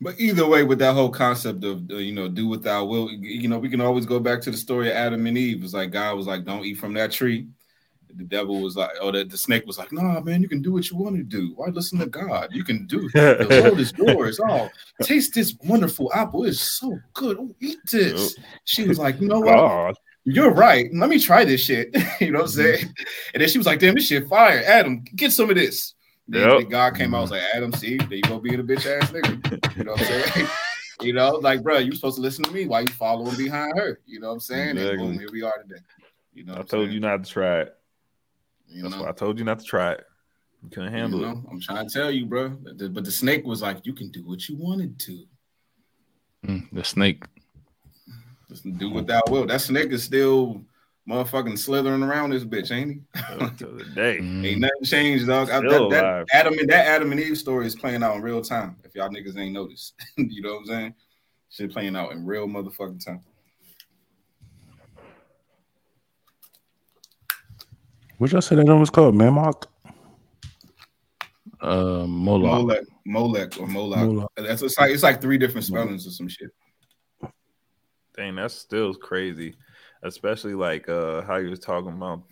But 0.00 0.18
either 0.18 0.46
way, 0.46 0.62
with 0.62 0.78
that 0.78 0.94
whole 0.94 1.10
concept 1.10 1.62
of 1.62 1.90
uh, 1.90 1.96
you 1.96 2.12
know, 2.12 2.28
do 2.28 2.48
what 2.48 2.62
thou 2.62 2.84
will, 2.86 3.10
you 3.10 3.48
know, 3.48 3.58
we 3.58 3.68
can 3.68 3.82
always 3.82 4.06
go 4.06 4.18
back 4.18 4.40
to 4.42 4.50
the 4.50 4.56
story 4.56 4.90
of 4.90 4.96
Adam 4.96 5.26
and 5.26 5.36
Eve. 5.36 5.62
It's 5.62 5.74
like 5.74 5.90
God 5.90 6.16
was 6.16 6.26
like, 6.26 6.44
"Don't 6.44 6.64
eat 6.64 6.78
from 6.78 6.94
that 6.94 7.12
tree." 7.12 7.48
The 8.16 8.24
devil 8.24 8.60
was 8.60 8.76
like, 8.76 8.90
"Oh, 9.00 9.12
the, 9.12 9.24
the 9.24 9.36
snake 9.36 9.66
was 9.66 9.78
like, 9.78 9.92
nah, 9.92 10.20
man, 10.20 10.42
you 10.42 10.48
can 10.48 10.62
do 10.62 10.72
what 10.72 10.90
you 10.90 10.96
want 10.96 11.16
to 11.16 11.22
do. 11.22 11.52
Why 11.54 11.68
listen 11.68 11.98
to 11.98 12.06
God? 12.06 12.48
You 12.50 12.64
can 12.64 12.86
do. 12.86 13.08
The 13.10 13.62
world 13.64 13.78
is 13.78 13.92
yours. 13.96 14.40
Oh, 14.42 14.70
taste 15.02 15.34
this 15.34 15.54
wonderful 15.64 16.10
apple. 16.14 16.44
It's 16.44 16.60
so 16.60 16.98
good. 17.12 17.36
Oh, 17.38 17.54
eat 17.60 17.78
this." 17.90 18.36
She 18.64 18.88
was 18.88 18.98
like, 18.98 19.20
"You 19.20 19.28
know 19.28 19.40
what? 19.40 19.54
God. 19.54 19.98
You're 20.24 20.52
right. 20.52 20.86
Let 20.94 21.10
me 21.10 21.20
try 21.20 21.44
this 21.44 21.60
shit." 21.60 21.94
you 22.20 22.30
know 22.30 22.38
what 22.38 22.46
I'm 22.46 22.52
saying? 22.52 22.94
And 23.34 23.42
then 23.42 23.50
she 23.50 23.58
was 23.58 23.66
like, 23.66 23.80
"Damn, 23.80 23.94
this 23.94 24.06
shit 24.06 24.28
fire. 24.28 24.62
Adam, 24.66 25.04
get 25.14 25.32
some 25.32 25.50
of 25.50 25.56
this." 25.56 25.94
Then 26.30 26.48
Yep. 26.48 26.58
then 26.60 26.68
God 26.68 26.96
came 26.96 27.12
out 27.12 27.22
was 27.22 27.32
like, 27.32 27.42
Adam, 27.54 27.72
see, 27.72 27.96
there 27.96 28.12
you 28.14 28.22
go 28.22 28.38
being 28.38 28.60
a 28.60 28.62
bitch 28.62 28.86
ass 28.86 29.10
nigga. 29.10 29.76
You 29.76 29.84
know 29.84 29.92
what 29.92 30.00
I'm 30.00 30.06
saying? 30.06 30.48
you 31.02 31.12
know, 31.12 31.30
like, 31.32 31.60
bro, 31.62 31.78
you 31.78 31.92
supposed 31.92 32.16
to 32.16 32.22
listen 32.22 32.44
to 32.44 32.52
me. 32.52 32.66
Why 32.66 32.80
you 32.80 32.86
following 32.86 33.36
behind 33.36 33.76
her? 33.76 34.00
You 34.06 34.20
know 34.20 34.28
what 34.28 34.34
I'm 34.34 34.40
saying? 34.40 34.78
And 34.78 34.98
boom, 34.98 35.18
here 35.18 35.28
we 35.32 35.42
are 35.42 35.58
today. 35.60 35.80
You 36.32 36.44
know, 36.44 36.52
I 36.52 36.62
told 36.62 36.70
saying? 36.70 36.92
you 36.92 37.00
not 37.00 37.24
to 37.24 37.30
try 37.30 37.60
it. 37.62 37.76
You 38.68 38.82
That's 38.84 38.94
know, 38.94 39.02
why 39.02 39.08
I 39.08 39.12
told 39.12 39.40
you 39.40 39.44
not 39.44 39.58
to 39.58 39.64
try 39.64 39.92
it. 39.92 40.04
You 40.62 40.70
couldn't 40.70 40.92
handle 40.92 41.20
you 41.20 41.26
it. 41.26 41.36
I'm 41.50 41.60
trying 41.60 41.88
to 41.88 41.92
tell 41.92 42.12
you, 42.12 42.26
bro. 42.26 42.50
But 42.50 42.78
the, 42.78 42.88
but 42.90 43.04
the 43.04 43.10
snake 43.10 43.44
was 43.44 43.60
like, 43.60 43.84
you 43.84 43.92
can 43.92 44.12
do 44.12 44.24
what 44.24 44.48
you 44.48 44.56
wanted 44.56 45.00
to. 45.00 45.24
Mm, 46.46 46.68
the 46.72 46.84
snake. 46.84 47.24
Just 48.48 48.78
do 48.78 48.90
what 48.90 49.08
thou 49.08 49.20
will. 49.28 49.46
That 49.46 49.62
snake 49.62 49.90
is 49.90 50.04
still 50.04 50.62
motherfucking 51.08 51.58
slithering 51.58 52.02
around 52.02 52.30
this 52.30 52.44
bitch, 52.44 52.70
ain't 52.70 52.90
he? 52.92 53.46
Till 53.56 53.76
the 53.76 53.84
day. 53.94 54.18
Mm. 54.18 54.46
Ain't 54.46 54.60
nothing 54.60 54.84
changed, 54.84 55.26
dog. 55.26 55.50
I, 55.50 55.58
Still 55.58 55.88
that, 55.90 56.26
that. 56.30 56.38
Adam 56.38 56.58
and 56.58 56.68
that 56.68 56.86
Adam 56.86 57.12
and 57.12 57.20
Eve 57.20 57.38
story 57.38 57.66
is 57.66 57.74
playing 57.74 58.02
out 58.02 58.16
in 58.16 58.22
real 58.22 58.42
time. 58.42 58.76
If 58.84 58.94
y'all 58.94 59.08
niggas 59.08 59.38
ain't 59.38 59.52
noticed, 59.52 59.94
you 60.16 60.42
know 60.42 60.54
what 60.54 60.60
I'm 60.60 60.66
saying? 60.66 60.94
Shit 61.50 61.72
playing 61.72 61.96
out 61.96 62.12
in 62.12 62.24
real 62.24 62.46
motherfucking 62.46 63.04
time. 63.04 63.22
What 68.18 68.30
y'all 68.32 68.42
say 68.42 68.54
that 68.54 68.66
one 68.66 68.80
was 68.80 68.90
called? 68.90 69.14
Mammoth? 69.14 69.66
Uh, 71.60 72.06
Moloch. 72.06 72.62
Molech, 72.62 72.84
Molech 73.06 73.60
or 73.60 73.66
Moloch. 73.66 73.98
Moloch. 73.98 74.32
That's 74.36 74.62
it's 74.62 74.78
like 74.78 74.90
it's 74.90 75.02
like 75.02 75.20
three 75.20 75.38
different 75.38 75.64
spellings 75.64 76.06
or 76.06 76.10
some 76.10 76.28
shit. 76.28 76.50
Dang, 78.16 78.36
that's 78.36 78.54
still 78.54 78.94
crazy. 78.94 79.54
Especially 80.02 80.54
like 80.54 80.88
uh 80.88 81.22
how 81.22 81.36
you 81.36 81.50
was 81.50 81.60
talking 81.60 81.92
about 81.92 82.22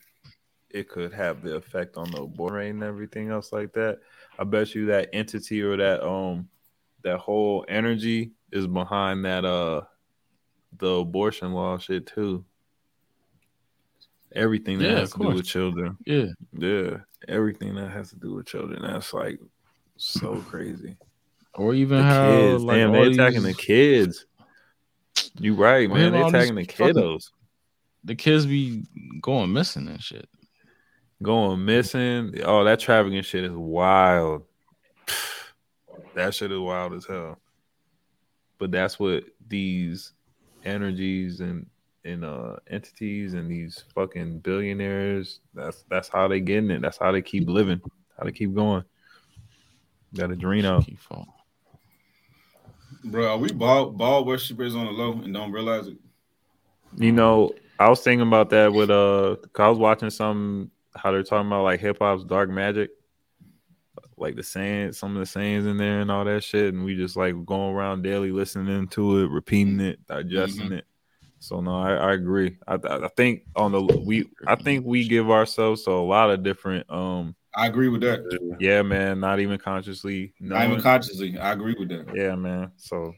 it 0.71 0.89
could 0.89 1.13
have 1.13 1.43
the 1.43 1.55
effect 1.57 1.97
on 1.97 2.11
the 2.11 2.23
rate 2.51 2.71
and 2.71 2.83
everything 2.83 3.31
else 3.31 3.53
like 3.53 3.73
that. 3.75 3.99
I 4.39 4.45
bet 4.45 4.75
you 4.75 4.87
that 4.87 5.09
entity 5.13 5.63
or 5.63 5.77
that 5.77 6.07
um 6.07 6.49
that 7.05 7.19
whole 7.19 7.65
energy 7.69 8.33
is 8.53 8.67
behind 8.67 9.25
that 9.25 9.45
uh 9.45 9.83
the 10.79 10.89
abortion 10.89 11.53
law 11.53 11.79
shit 11.79 12.07
too. 12.07 12.45
Everything 14.35 14.79
that 14.79 14.85
Yeah, 14.91 14.99
has 15.01 15.13
to 15.13 15.19
do 15.19 15.29
with 15.29 15.47
children. 15.47 15.97
Yeah. 16.05 16.27
Yeah. 16.53 16.99
Everything 17.27 17.75
that 17.77 17.91
has 17.91 18.11
to 18.11 18.17
do 18.17 18.35
with 18.35 18.47
children. 18.47 18.83
That's 18.83 19.13
like 19.15 19.41
so 19.97 20.37
crazy. 20.49 20.97
Or 21.55 21.75
even 21.75 21.99
The 21.99 22.05
how 22.05 22.37
kids, 22.37 22.63
like 22.63 22.77
damn, 22.77 22.95
all 22.95 23.05
they 23.05 23.11
attacking 23.13 23.43
these- 23.43 23.57
the 23.57 23.63
kids. 23.63 24.27
You 25.41 25.55
right, 25.55 25.89
Well, 25.91 25.99
man. 25.99 26.13
they're 26.13 26.27
attacking 26.29 26.55
the 26.55 26.65
fucking- 26.65 26.95
kiddos. 26.95 27.31
The 28.05 28.15
kids 28.15 28.47
be 28.47 28.85
going 29.21 29.53
missing 29.53 29.89
and 29.89 30.03
shit. 30.03 30.29
going 31.23 31.65
missing. 31.65 32.35
Oh, 32.45 32.65
that 32.65 32.81
trafficking 32.81 33.23
shit 33.23 33.45
is 33.45 33.53
wild. 33.53 34.45
That 36.15 36.35
shit 36.35 36.53
is 36.53 36.59
wild 36.59 36.95
as 36.95 37.07
hell. 37.07 37.39
But 38.59 38.71
that's 38.71 38.99
what 38.99 39.25
these 39.47 40.13
energies 40.65 41.41
and 41.41 41.67
and 42.05 42.25
uh 42.25 42.57
entities 42.69 43.35
and 43.35 43.51
these 43.51 43.85
fucking 43.95 44.41
billionaires. 44.41 45.41
That's 45.55 45.85
that's 45.89 46.09
how 46.09 46.29
they 46.29 46.41
getting 46.41 46.71
it. 46.71 46.83
That's 46.83 46.99
how 46.99 47.13
they 47.13 47.23
keep 47.23 47.49
living. 47.49 47.81
How 48.19 48.25
they 48.25 48.33
keep 48.33 48.55
going. 48.55 48.85
Got 50.15 50.33
a 50.33 50.37
Drino. 50.37 50.85
Keep 50.85 50.99
falling. 51.01 51.27
Bro, 53.05 53.29
are 53.29 53.39
we 53.39 53.53
ball 53.53 53.91
ball 53.91 54.25
worshippers 54.25 54.75
on 54.75 54.87
the 54.87 54.93
low 54.93 55.13
and 55.13 55.33
don't 55.33 55.53
realize 55.53 55.87
it? 55.87 55.99
You 56.97 57.13
know, 57.13 57.53
I 57.79 57.89
was 57.89 58.01
thinking 58.01 58.27
about 58.27 58.51
that 58.51 58.73
with 58.73 58.91
uh 58.91 59.37
'cause 59.53 59.65
I 59.65 59.69
was 59.69 59.79
watching 59.79 60.11
some 60.11 60.71
how 60.95 61.13
they're 61.13 61.23
talking 61.23 61.47
about 61.47 61.63
like 61.65 61.81
hip 61.81 61.99
hop's 62.01 62.25
dark 62.25 62.51
magic. 62.51 62.91
Like 64.17 64.35
the 64.35 64.43
saying 64.43 64.93
some 64.93 65.15
of 65.15 65.21
the 65.21 65.27
sayings 65.27 65.65
in 65.67 65.77
there 65.77 66.01
and 66.01 66.11
all 66.11 66.25
that 66.25 66.43
shit, 66.43 66.75
and 66.75 66.85
we 66.85 66.97
just 66.97 67.17
like 67.17 67.35
going 67.47 67.75
around 67.75 68.03
daily 68.03 68.33
listening 68.33 68.89
to 68.89 69.19
it, 69.25 69.31
repeating 69.31 69.81
it, 69.81 70.05
digesting 70.07 70.73
it. 70.73 70.85
So 71.41 71.61
no, 71.61 71.81
I, 71.81 71.93
I 71.95 72.13
agree. 72.15 72.59
I, 72.67 72.79
I 72.85 73.09
think 73.17 73.43
on 73.55 73.71
the 73.71 73.81
we 73.81 74.29
I 74.47 74.57
think 74.57 74.85
we 74.85 75.07
give 75.07 75.31
ourselves 75.31 75.85
to 75.85 75.93
a 75.93 76.03
lot 76.05 76.31
of 76.31 76.43
different 76.43 76.91
um 76.91 77.37
I 77.55 77.67
agree 77.69 77.89
with 77.89 78.01
that. 78.03 78.57
yeah 78.61 78.83
man, 78.83 79.21
not 79.21 79.41
even 79.41 79.59
consciously 79.59 80.35
Not 80.41 80.65
even 80.65 80.81
consciously. 80.81 81.39
I 81.39 81.53
agree 81.53 81.75
with 81.79 81.89
that. 81.91 82.13
Yeah, 82.15 82.35
man. 82.35 82.73
So 82.77 83.15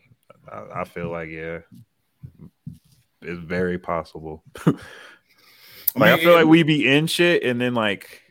I, 0.51 0.81
I 0.81 0.85
feel 0.85 1.11
like 1.11 1.31
yeah, 1.31 1.61
it's 3.23 3.41
very 3.41 3.79
possible. 3.79 4.43
like 4.67 4.77
I, 5.97 6.11
mean, 6.17 6.19
feel 6.19 6.33
it- 6.33 6.37
like 6.37 6.47
we 6.47 6.63
be 6.63 6.89
in 6.89 7.07
shit, 7.07 7.43
and 7.43 7.61
then 7.61 7.75
like, 7.75 8.23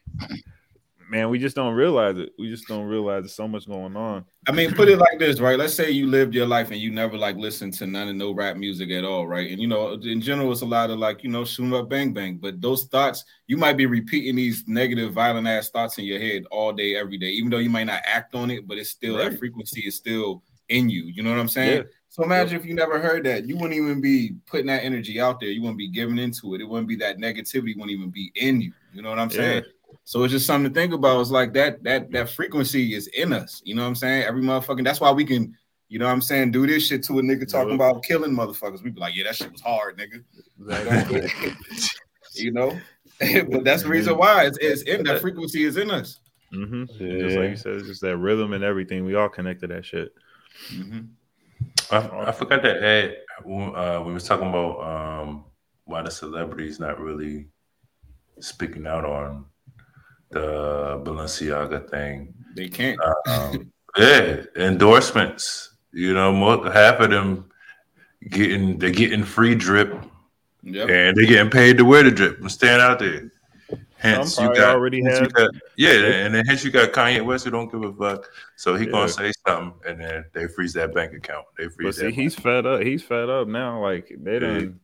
man, 1.10 1.30
we 1.30 1.40
just 1.40 1.56
don't 1.56 1.74
realize 1.74 2.18
it. 2.18 2.32
We 2.38 2.49
just 2.49 2.68
don't 2.68 2.86
realize 2.86 3.24
there's 3.24 3.36
so 3.36 3.48
much 3.48 3.68
going 3.68 3.95
on. 3.95 4.26
I 4.48 4.52
mean, 4.52 4.74
put 4.74 4.88
it 4.88 4.98
like 4.98 5.20
this, 5.20 5.40
right? 5.40 5.60
Let's 5.60 5.76
say 5.76 5.91
you 5.91 6.07
lived 6.07 6.34
your 6.34 6.48
life 6.48 6.72
and 6.72 6.80
you 6.80 6.91
never 6.91 7.18
like 7.18 7.36
listened 7.36 7.74
to 7.76 7.86
none 7.88 8.07
of 8.07 8.16
no 8.16 8.32
rap 8.32 8.56
music 8.57 8.90
at 8.90 9.03
all, 9.03 9.28
right? 9.28 9.52
And 9.52 9.61
you 9.61 9.68
know, 9.68 9.94
in 9.94 10.22
general, 10.22 10.52
it's 10.52 10.61
a 10.61 10.66
lot 10.66 10.90
of 10.90 10.98
like, 10.98 11.24
you 11.24 11.30
know, 11.30 11.45
shoot 11.45 11.74
up, 11.76 11.90
bang, 11.90 12.14
bang. 12.14 12.38
But 12.38 12.61
those 12.61 12.86
thoughts, 12.86 13.26
you 13.48 13.57
might 13.57 13.78
be 13.78 13.86
repeating 13.86 14.36
these 14.36 14.64
negative, 14.68 15.14
violent 15.14 15.48
ass 15.48 15.70
thoughts 15.70 15.98
in 15.98 16.06
your 16.06 16.20
head 16.20 16.45
all 16.52 16.72
day, 16.74 16.95
every 16.95 17.18
day, 17.18 17.28
even 17.28 17.49
though 17.49 17.57
you 17.57 17.70
might 17.70 17.84
not 17.86 18.02
act 18.06 18.34
on 18.34 18.49
it, 18.49 18.68
but 18.68 18.78
it's 18.78 18.90
still 18.90 19.18
that 19.18 19.38
frequency 19.38 19.82
is 19.82 19.95
still 19.95 20.41
in 20.69 20.89
you. 20.89 21.03
You 21.03 21.23
know 21.23 21.29
what 21.31 21.39
I'm 21.39 21.47
saying? 21.47 21.77
Yeah. 21.77 21.83
So 22.09 22.23
imagine 22.23 22.59
if 22.59 22.65
you 22.65 22.73
never 22.73 22.99
heard 22.99 23.23
that, 23.25 23.45
you 23.45 23.55
wouldn't 23.55 23.73
even 23.75 24.01
be 24.01 24.31
putting 24.47 24.65
that 24.67 24.83
energy 24.83 25.21
out 25.21 25.39
there. 25.39 25.49
You 25.49 25.61
wouldn't 25.61 25.77
be 25.77 25.87
giving 25.89 26.17
into 26.17 26.55
it. 26.55 26.61
It 26.61 26.65
wouldn't 26.65 26.87
be 26.87 26.95
that 26.97 27.17
negativity. 27.17 27.75
Wouldn't 27.75 27.91
even 27.91 28.09
be 28.09 28.31
in 28.35 28.61
you. 28.61 28.73
You 28.93 29.01
know 29.03 29.09
what 29.09 29.19
I'm 29.19 29.29
saying? 29.29 29.63
So 30.05 30.23
it's 30.23 30.31
just 30.31 30.45
something 30.47 30.71
to 30.73 30.79
think 30.79 30.93
about. 30.93 31.21
It's 31.21 31.29
like 31.29 31.53
that 31.53 31.83
that 31.83 32.11
that 32.11 32.29
frequency 32.29 32.95
is 32.95 33.07
in 33.07 33.31
us. 33.31 33.61
You 33.63 33.75
know 33.75 33.83
what 33.83 33.89
I'm 33.89 33.95
saying? 33.95 34.23
Every 34.23 34.41
motherfucking. 34.41 34.83
That's 34.83 34.99
why 35.01 35.11
we 35.11 35.23
can. 35.23 35.55
You 35.87 35.97
know 35.97 36.05
what 36.05 36.11
I'm 36.11 36.21
saying? 36.21 36.51
Do 36.51 36.67
this 36.67 36.85
shit 36.87 37.03
to 37.05 37.17
a 37.17 37.21
nigga 37.21 37.47
talking 37.49 37.71
Yep. 37.71 37.75
about 37.75 38.03
killing 38.03 38.31
motherfuckers. 38.31 38.83
We 38.83 38.91
be 38.91 38.99
like, 38.99 39.15
yeah, 39.15 39.23
that 39.23 39.35
shit 39.35 39.51
was 39.51 39.61
hard, 39.61 39.97
nigga. 39.99 40.23
you 42.35 42.51
know. 42.51 42.79
but 43.49 43.63
that's 43.63 43.83
the 43.83 43.89
reason 43.89 44.15
why 44.17 44.45
it's, 44.45 44.57
it's 44.61 44.83
in 44.83 45.03
that 45.03 45.19
frequency 45.19 45.63
is 45.63 45.77
in 45.77 45.89
us. 45.91 46.19
Mm-hmm. 46.53 46.85
Just 46.85 46.99
Yeah. 47.01 47.39
like 47.39 47.49
you 47.49 47.55
said, 47.55 47.73
it's 47.73 47.87
just 47.87 48.01
that 48.01 48.17
rhythm 48.17 48.53
and 48.53 48.63
everything. 48.63 49.03
We 49.03 49.15
all 49.15 49.29
connect 49.29 49.61
to 49.61 49.67
that 49.67 49.83
shit. 49.85 50.13
Mm-hmm. 50.73 50.99
I, 51.91 52.30
I 52.30 52.31
forgot 52.31 52.61
to 52.64 52.86
add 52.86 53.15
uh, 53.45 54.03
we 54.06 54.14
was 54.14 54.26
talking 54.26 54.49
about 54.49 54.81
um, 54.81 55.45
why 55.86 56.02
the 56.02 56.11
celebrities 56.11 56.80
not 56.80 56.99
really 56.99 57.48
speaking 58.40 58.86
out 58.86 59.06
on 59.06 59.45
the 60.30 61.02
Balenciaga 61.03 61.90
thing. 61.90 62.34
They 62.56 62.69
can't. 62.69 62.99
Um, 63.27 63.72
yeah, 63.98 64.44
endorsements. 64.56 65.76
You 65.91 66.14
know, 66.14 66.61
half 66.69 66.99
of 66.99 67.10
them 67.10 67.49
getting 68.30 68.77
they're 68.77 68.91
getting 68.91 69.23
free 69.23 69.56
drip 69.56 70.06
Yep. 70.61 70.90
and 70.90 71.18
they're 71.18 71.26
getting 71.26 71.49
paid 71.49 71.77
to 71.77 71.86
wear 71.86 72.03
the 72.03 72.11
drip 72.11 72.40
and 72.41 72.52
stand 72.52 72.81
out 72.81 72.99
there. 72.99 73.31
Hence, 73.99 74.39
you 74.39 74.47
got, 74.55 74.76
already 74.76 75.03
hence 75.03 75.19
you 75.19 75.27
got- 75.30 75.51
yeah, 75.76 75.91
and 75.91 76.34
then 76.34 76.45
hence 76.45 76.63
you 76.63 76.71
got 76.71 76.91
Kanye 76.93 77.23
West 77.23 77.43
who 77.45 77.51
don't 77.51 77.69
give 77.71 77.84
a 77.84 77.91
fuck. 77.93 78.30
So 78.55 78.76
he 78.76 78.85
Yeah. 78.85 78.91
gonna 78.91 79.09
say 79.09 79.31
something, 79.45 79.73
and 79.85 79.99
then 79.99 80.26
they 80.34 80.47
freeze 80.47 80.73
that 80.73 80.93
bank 80.93 81.13
account. 81.13 81.45
They 81.57 81.65
But 81.65 81.73
freeze 81.73 81.97
see, 81.97 82.05
that. 82.05 82.13
he's 82.13 82.34
fed 82.35 82.65
up. 82.65 82.81
He's 82.81 83.03
fed 83.03 83.30
up 83.30 83.47
now. 83.47 83.81
Like 83.81 84.09
they 84.23 84.39
done 84.39 84.80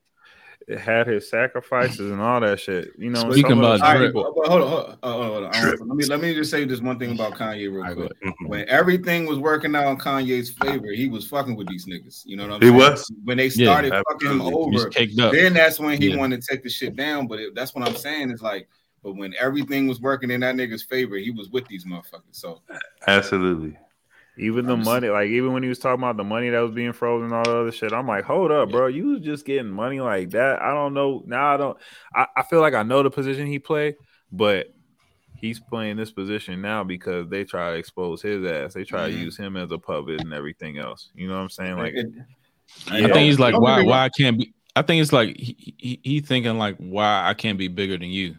had 0.79 1.05
his 1.07 1.29
sacrifices 1.29 2.11
and 2.11 2.19
all 2.19 2.41
that 2.41 2.59
shit. 2.59 2.91
You 2.97 3.11
know, 3.11 3.31
Speaking 3.31 3.51
about 3.53 3.79
those 3.81 3.97
drip. 3.99 4.13
but- 4.13 4.33
but 4.35 4.47
hold 4.47 4.61
on, 4.63 4.67
hold 4.67 4.81
on, 4.81 4.97
hold 5.03 5.21
on, 5.23 5.31
hold 5.31 5.43
on. 5.45 5.55
I 5.55 5.61
Drip. 5.61 5.77
don't- 5.79 5.87
Let 5.89 5.97
me 5.97 6.05
let 6.07 6.21
me 6.21 6.33
just 6.33 6.51
say 6.51 6.65
this 6.65 6.81
one 6.81 6.97
thing 6.99 7.11
about 7.11 7.35
Kanye 7.35 7.71
real 7.71 7.85
quick. 7.93 8.11
go 8.21 8.29
Mhm. 8.31 8.49
when 8.49 8.67
everything 8.67 9.27
was 9.27 9.37
working 9.37 9.75
out 9.75 9.89
in 9.91 9.97
Kanye's 9.97 10.49
favor, 10.49 10.87
he 10.91 11.07
was 11.07 11.27
fucking 11.27 11.55
with 11.55 11.67
these 11.67 11.85
niggas. 11.85 12.23
You 12.25 12.35
know 12.35 12.47
what 12.47 12.53
I'm 12.55 12.61
He 12.61 12.67
saying? 12.67 12.77
was. 12.79 13.11
When 13.23 13.37
they 13.37 13.47
Yeah, 13.47 13.65
started 13.67 13.93
fucking 14.09 14.29
him 14.29 14.41
over, 14.41 14.89
then 15.31 15.53
that's 15.53 15.79
when 15.79 16.01
he 16.01 16.09
Yeah. 16.09 16.17
wanted 16.17 16.41
to 16.41 16.47
take 16.49 16.63
the 16.63 16.69
shit 16.69 16.95
down. 16.95 17.27
But 17.27 17.39
it, 17.39 17.55
that's 17.55 17.73
what 17.75 17.87
I'm 17.87 17.95
saying 17.95 18.31
is 18.31 18.41
like, 18.41 18.67
but 19.05 19.15
when 19.15 19.35
everything 19.39 19.85
was 19.87 20.01
working 20.01 20.31
in 20.31 20.41
that 20.41 20.55
nigga's 20.55 20.81
favor, 20.81 21.15
he 21.15 21.29
was 21.29 21.49
with 21.51 21.67
these 21.67 21.85
motherfuckers. 21.85 22.23
So 22.31 22.63
Absolutely. 23.05 23.77
Even 24.39 24.65
the 24.65 24.75
money, 24.75 25.09
like 25.09 25.29
even 25.29 25.53
when 25.53 25.61
he 25.61 25.69
was 25.69 25.77
talking 25.77 26.03
about 26.03 26.17
the 26.17 26.23
money 26.23 26.49
that 26.49 26.59
was 26.59 26.71
being 26.71 26.91
frozen, 26.91 27.25
and 27.25 27.35
all 27.35 27.43
the 27.43 27.55
other 27.55 27.71
shit, 27.71 27.93
I'm 27.93 28.07
like, 28.07 28.25
hold 28.25 28.51
up, 28.51 28.71
bro, 28.71 28.87
you 28.87 29.05
was 29.09 29.21
just 29.21 29.45
getting 29.45 29.69
money 29.69 30.01
like 30.01 30.31
that. 30.31 30.59
I 30.59 30.73
don't 30.73 30.95
know. 30.95 31.23
Now 31.25 31.53
I 31.53 31.57
don't. 31.57 31.77
I, 32.13 32.25
I 32.35 32.43
feel 32.43 32.59
like 32.61 32.73
I 32.73 32.81
know 32.81 33.03
the 33.03 33.11
position 33.11 33.45
he 33.47 33.59
played, 33.59 33.95
but 34.31 34.73
he's 35.35 35.59
playing 35.59 35.97
this 35.97 36.11
position 36.11 36.59
now 36.59 36.83
because 36.83 37.29
they 37.29 37.45
try 37.45 37.71
to 37.71 37.77
expose 37.77 38.23
his 38.23 38.43
ass. 38.43 38.73
They 38.73 38.83
try 38.83 39.07
mm-hmm. 39.07 39.17
to 39.17 39.23
use 39.23 39.37
him 39.37 39.55
as 39.55 39.71
a 39.71 39.77
puppet 39.77 40.21
and 40.21 40.33
everything 40.33 40.79
else. 40.79 41.11
You 41.13 41.27
know 41.27 41.35
what 41.35 41.41
I'm 41.41 41.49
saying? 41.49 41.77
Like, 41.77 41.93
I 42.89 43.03
think 43.03 43.17
he's 43.17 43.39
like, 43.39 43.57
why, 43.57 43.83
why 43.83 44.05
I 44.05 44.09
can't 44.09 44.39
be. 44.39 44.53
I 44.75 44.81
think 44.81 45.01
it's 45.01 45.13
like 45.13 45.37
he, 45.37 45.75
he, 45.77 45.99
he 46.03 46.19
thinking 46.19 46.57
like, 46.57 46.75
why 46.77 47.23
I 47.25 47.35
can't 47.35 47.59
be 47.59 47.69
bigger 47.69 47.97
than 47.97 48.09
you. 48.09 48.35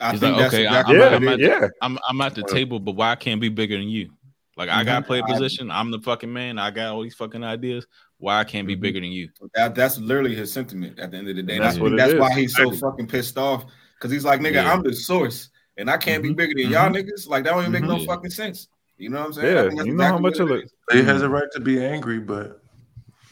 I 0.00 0.12
He's 0.12 0.22
like, 0.22 0.34
okay, 0.34 0.64
exactly 0.64 1.00
I, 1.00 1.14
am 1.14 1.22
yeah, 1.22 1.32
I'm, 1.32 1.40
yeah. 1.40 1.60
The, 1.60 1.72
I'm, 1.80 1.98
I'm 2.08 2.20
at 2.20 2.34
the 2.34 2.42
table, 2.42 2.80
but 2.80 2.92
why 2.92 3.12
I 3.12 3.16
can't 3.16 3.40
be 3.40 3.48
bigger 3.48 3.76
than 3.76 3.88
you? 3.88 4.10
Like 4.56 4.68
I 4.68 4.84
gotta 4.84 5.04
play 5.04 5.20
a 5.20 5.24
position. 5.24 5.70
I'm 5.70 5.90
the 5.90 6.00
fucking 6.00 6.32
man. 6.32 6.58
I 6.58 6.70
got 6.70 6.92
all 6.92 7.02
these 7.02 7.14
fucking 7.14 7.42
ideas. 7.42 7.86
Why 8.18 8.38
I 8.38 8.44
can't 8.44 8.66
be 8.66 8.74
mm-hmm. 8.74 8.82
bigger 8.82 9.00
than 9.00 9.10
you? 9.10 9.30
That, 9.54 9.74
that's 9.74 9.98
literally 9.98 10.34
his 10.34 10.52
sentiment 10.52 10.98
at 10.98 11.10
the 11.10 11.16
end 11.16 11.28
of 11.28 11.36
the 11.36 11.42
day. 11.42 11.58
That's, 11.58 11.78
what 11.78 11.96
that's, 11.96 12.12
that's 12.12 12.20
why 12.20 12.32
he's 12.32 12.54
so 12.54 12.70
fucking 12.70 13.08
pissed 13.08 13.38
off 13.38 13.64
because 13.98 14.12
he's 14.12 14.24
like, 14.24 14.40
nigga, 14.40 14.54
yeah. 14.54 14.72
I'm 14.72 14.82
the 14.82 14.94
source, 14.94 15.48
and 15.78 15.90
I 15.90 15.96
can't 15.96 16.22
mm-hmm. 16.22 16.34
be 16.34 16.46
bigger 16.46 16.62
than 16.62 16.70
y'all 16.70 16.90
mm-hmm. 16.90 16.96
niggas. 16.96 17.28
Like 17.28 17.44
that 17.44 17.50
don't 17.50 17.60
even 17.60 17.72
make 17.72 17.82
no 17.82 17.96
mm-hmm. 17.96 18.04
fucking 18.04 18.30
sense. 18.30 18.68
You 18.98 19.08
know 19.08 19.20
what 19.20 19.26
I'm 19.26 19.32
saying? 19.32 19.46
Yeah, 19.46 19.62
you 19.62 19.68
exactly 19.68 19.92
know 19.92 20.04
how 20.04 20.18
much 20.18 20.38
of 20.38 20.50
it. 20.50 20.70
He 20.92 21.02
has 21.02 21.22
a 21.22 21.28
right 21.28 21.48
to 21.54 21.60
be 21.60 21.84
angry, 21.84 22.20
but 22.20 22.62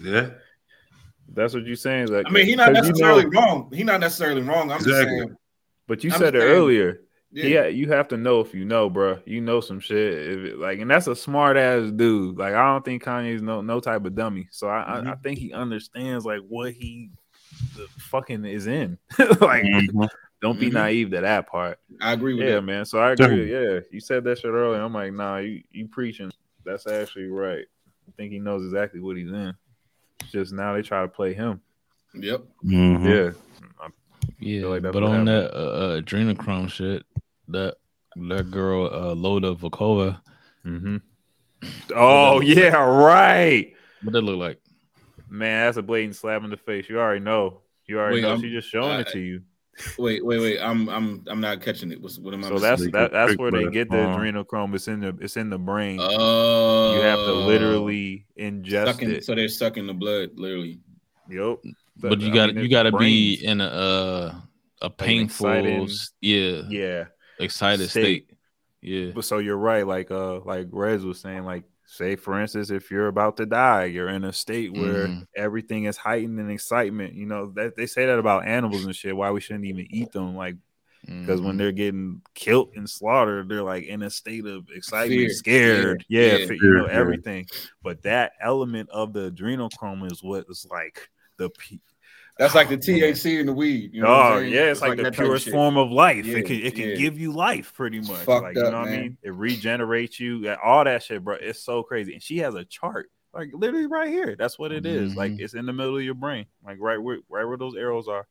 yeah. 0.03 0.31
That's 1.33 1.55
what 1.55 1.65
you're 1.65 1.77
saying. 1.77 2.09
Like, 2.09 2.27
I 2.27 2.31
mean, 2.31 2.47
he's 2.47 2.57
not 2.57 2.73
necessarily 2.73 3.23
you 3.23 3.31
know, 3.31 3.41
wrong. 3.41 3.71
He's 3.73 3.85
not 3.85 4.01
necessarily 4.01 4.43
wrong. 4.43 4.73
I'm 4.73 4.79
exactly. 4.79 5.05
just 5.05 5.09
saying. 5.09 5.37
But 5.91 6.05
you 6.05 6.13
I'm 6.13 6.21
said 6.21 6.37
it 6.37 6.43
saying, 6.43 6.53
earlier. 6.53 7.01
Yeah. 7.33 7.47
yeah, 7.47 7.67
you 7.67 7.89
have 7.89 8.07
to 8.09 8.17
know 8.17 8.39
if 8.39 8.55
you 8.55 8.65
know, 8.65 8.89
bro. 8.89 9.19
You 9.25 9.41
know 9.41 9.61
some 9.61 9.81
shit, 9.81 9.97
it, 9.99 10.57
like, 10.57 10.79
and 10.79 10.89
that's 10.89 11.09
a 11.09 11.17
smart 11.17 11.57
ass 11.57 11.91
dude. 11.91 12.39
Like, 12.39 12.55
I 12.55 12.65
don't 12.73 12.85
think 12.85 13.03
Kanye's 13.03 13.43
no 13.43 13.61
no 13.61 13.81
type 13.81 14.05
of 14.05 14.15
dummy. 14.15 14.47
So 14.53 14.69
I 14.69 14.85
mm-hmm. 14.87 15.09
I, 15.09 15.13
I, 15.15 15.17
think 15.17 15.41
he 15.41 15.53
understands 15.53 16.25
like 16.25 16.43
what 16.49 16.75
he 16.75 17.11
fucking 17.99 18.45
is 18.45 18.69
in. 18.69 18.99
like, 19.19 19.65
mm-hmm. 19.65 20.05
don't 20.41 20.61
be 20.61 20.67
mm-hmm. 20.67 20.77
naive 20.77 21.11
to 21.11 21.23
that 21.23 21.49
part. 21.49 21.81
I 22.01 22.13
agree 22.13 22.35
with 22.35 22.47
yeah, 22.47 22.55
that. 22.55 22.63
man. 22.63 22.85
So 22.85 23.01
I 23.01 23.11
agree. 23.11 23.51
Yeah, 23.51 23.81
you 23.91 23.99
said 23.99 24.23
that 24.23 24.39
shit 24.39 24.53
earlier. 24.53 24.81
I'm 24.81 24.95
like, 24.95 25.13
nah, 25.13 25.39
you 25.39 25.65
you 25.73 25.89
preaching. 25.89 26.31
That's 26.65 26.87
actually 26.87 27.27
right. 27.27 27.65
I 28.07 28.13
think 28.17 28.31
he 28.31 28.39
knows 28.39 28.63
exactly 28.63 29.01
what 29.01 29.17
he's 29.17 29.33
in. 29.33 29.57
Just 30.31 30.53
now 30.53 30.73
they 30.73 30.83
try 30.83 31.03
to 31.03 31.09
play 31.09 31.35
him. 31.35 31.61
Yep. 32.15 32.45
Mm-hmm. 32.65 33.07
Yeah. 33.07 33.31
Yeah, 34.41 34.67
like 34.67 34.83
but 34.83 34.97
on 35.03 35.11
happened. 35.11 35.29
that 35.29 35.55
uh, 35.55 35.59
uh, 35.59 36.01
adrenochrome 36.01 36.71
shit, 36.71 37.05
that 37.49 37.77
that 38.17 38.51
girl 38.51 38.87
uh, 38.93 39.15
Lotta 39.15 39.55
Volkova. 39.55 40.21
Mm-hmm. 40.65 40.97
Oh 41.95 42.41
yeah, 42.41 42.75
right. 42.75 43.75
What 44.03 44.13
that 44.13 44.23
look 44.23 44.39
like? 44.39 44.61
Man, 45.29 45.67
that's 45.67 45.77
a 45.77 45.83
blatant 45.83 46.17
slap 46.17 46.43
in 46.43 46.51
the 46.51 46.57
face. 46.57 46.89
You 46.89 46.99
already 46.99 47.21
know. 47.21 47.61
You 47.87 47.99
already 47.99 48.17
wait, 48.17 48.23
know. 48.23 48.33
I'm, 48.33 48.41
She's 48.41 48.53
just 48.53 48.69
showing 48.69 48.97
uh, 48.97 49.01
it 49.01 49.09
to 49.09 49.19
you. 49.19 49.43
Wait, 49.99 50.25
wait, 50.25 50.41
wait. 50.41 50.59
I'm 50.61 50.89
I'm 50.89 51.25
I'm 51.29 51.41
not 51.41 51.61
catching 51.61 51.93
it. 51.93 52.01
What's, 52.01 52.19
what 52.19 52.35
am 52.35 52.45
I? 52.45 52.49
So 52.49 52.59
that's 52.59 52.91
that, 52.93 53.13
that's 53.13 53.37
where 53.37 53.51
they 53.51 53.67
get 53.71 53.91
the 53.91 54.03
uh-huh. 54.03 54.19
adrenochrome. 54.19 54.75
It's 54.75 54.89
in 54.89 55.01
the 55.01 55.17
it's 55.21 55.37
in 55.37 55.51
the 55.51 55.59
brain. 55.59 55.99
Oh, 56.01 56.95
you 56.95 57.03
have 57.03 57.19
to 57.19 57.33
literally 57.33 58.27
ingest 58.39 58.87
sucking, 58.87 59.11
it. 59.11 59.25
So 59.25 59.35
they're 59.35 59.49
sucking 59.49 59.87
the 59.87 59.95
blood, 59.95 60.31
literally. 60.35 60.81
Yep. 61.29 61.59
But, 62.01 62.21
you 62.21 62.33
got 62.33 62.55
you 62.55 62.69
got 62.69 62.85
to 62.85 62.93
be 62.93 63.35
in 63.35 63.61
a 63.61 63.67
uh, 63.67 64.35
a 64.83 64.91
painful, 64.91 65.49
like 65.49 65.91
yeah, 66.21 66.63
yeah, 66.69 67.05
excited 67.39 67.91
state. 67.91 68.27
state. 68.27 68.31
Yeah. 68.81 69.11
But 69.15 69.25
so 69.25 69.39
you're 69.39 69.57
right. 69.57 69.87
Like 69.87 70.11
uh, 70.11 70.41
like 70.41 70.69
Rez 70.71 71.05
was 71.05 71.21
saying, 71.21 71.45
like 71.45 71.65
say 71.87 72.17
for 72.17 72.41
instance, 72.41 72.71
if 72.71 72.91
you're 72.91 73.09
about 73.09 73.37
to 73.37 73.47
die, 73.47 73.85
you're 73.85 74.09
in 74.09 74.25
a 74.25 74.33
state 74.33 74.73
where 74.73 75.09
mm-hmm. 75.09 75.23
everything 75.37 75.85
is 75.85 75.97
heightened 75.97 76.39
in 76.41 76.51
excitement. 76.51 77.15
You 77.15 77.27
know 77.27 77.53
that 77.57 77.77
they 77.77 77.87
say 77.87 78.07
that 78.07 78.19
about 78.19 78.47
animals 78.47 78.85
and 78.85 78.97
shit. 78.97 79.17
Why 79.17 79.31
we 79.31 79.41
shouldn't 79.41 79.67
even 79.67 79.87
eat 79.91 80.13
them? 80.13 80.35
Like 80.35 80.57
because 81.03 81.39
mm-hmm. 81.39 81.47
when 81.47 81.57
they're 81.57 81.73
getting 81.73 82.21
killed 82.35 82.73
and 82.77 82.89
slaughtered, 82.89 83.49
they're 83.49 83.63
like 83.63 83.85
in 83.85 84.03
a 84.03 84.11
state 84.11 84.47
of 84.47 84.69
excitement, 84.75 85.19
fear, 85.19 85.31
scared, 85.31 86.05
fear, 86.09 86.39
yeah, 86.39 86.47
fear, 86.47 86.55
you 86.55 86.75
know 86.75 86.85
everything. 86.87 87.47
But 87.83 88.03
that 88.03 88.33
element 88.41 88.91
of 88.91 89.13
the 89.13 89.31
adrenochrome 89.31 90.11
is 90.11 90.23
what 90.23 90.45
is 90.49 90.67
like 90.71 91.09
the 91.39 91.51
that's 92.41 92.55
like 92.55 92.71
the 92.71 92.79
THC 92.79 93.39
in 93.39 93.47
the 93.47 93.53
weed. 93.53 93.91
You 93.93 94.01
know 94.01 94.09
oh 94.09 94.39
yeah, 94.39 94.63
it's, 94.63 94.79
it's 94.79 94.81
like, 94.81 94.99
like, 94.99 95.05
the 95.05 95.13
purest 95.13 95.51
form 95.51 95.77
of 95.77 95.91
life. 95.91 96.25
Yeah, 96.25 96.39
it 96.39 96.47
can 96.47 96.57
it 96.57 96.75
can 96.75 96.89
yeah. 96.89 96.95
give 96.97 97.19
you 97.19 97.33
life 97.33 97.75
pretty 97.75 98.01
much. 98.01 98.27
Like 98.27 98.57
you 98.57 98.63
know 98.63 98.81
what 98.81 98.89
I 98.89 98.97
mean? 98.97 99.19
It 99.23 99.35
regenerates 99.35 100.19
you. 100.19 100.57
All 100.65 100.85
that 100.85 101.03
shit, 101.03 101.23
bro. 101.23 101.37
It's 101.39 101.63
so 101.63 101.83
crazy. 101.83 102.15
And 102.15 102.23
she 102.23 102.39
has 102.39 102.55
a 102.55 102.65
chart, 102.65 103.11
like 103.35 103.51
literally 103.53 103.87
right 103.87 104.09
here. 104.09 104.37
That's 104.39 104.59
what 104.59 104.73
it 104.73 104.87
is. 104.87 105.11
Mm-hmm. 105.11 105.19
Like 105.19 105.33
it's 105.39 105.53
in 105.53 105.67
the 105.67 105.75
middle 105.75 105.99
of 105.99 106.03
your 106.03 106.15
brain, 106.15 106.47
like 106.65 106.79
right 106.81 107.01
where 107.01 107.19
right 107.29 107.45
where 107.45 107.59
those 107.59 107.77
arrows 107.77 108.09
are, 108.09 108.27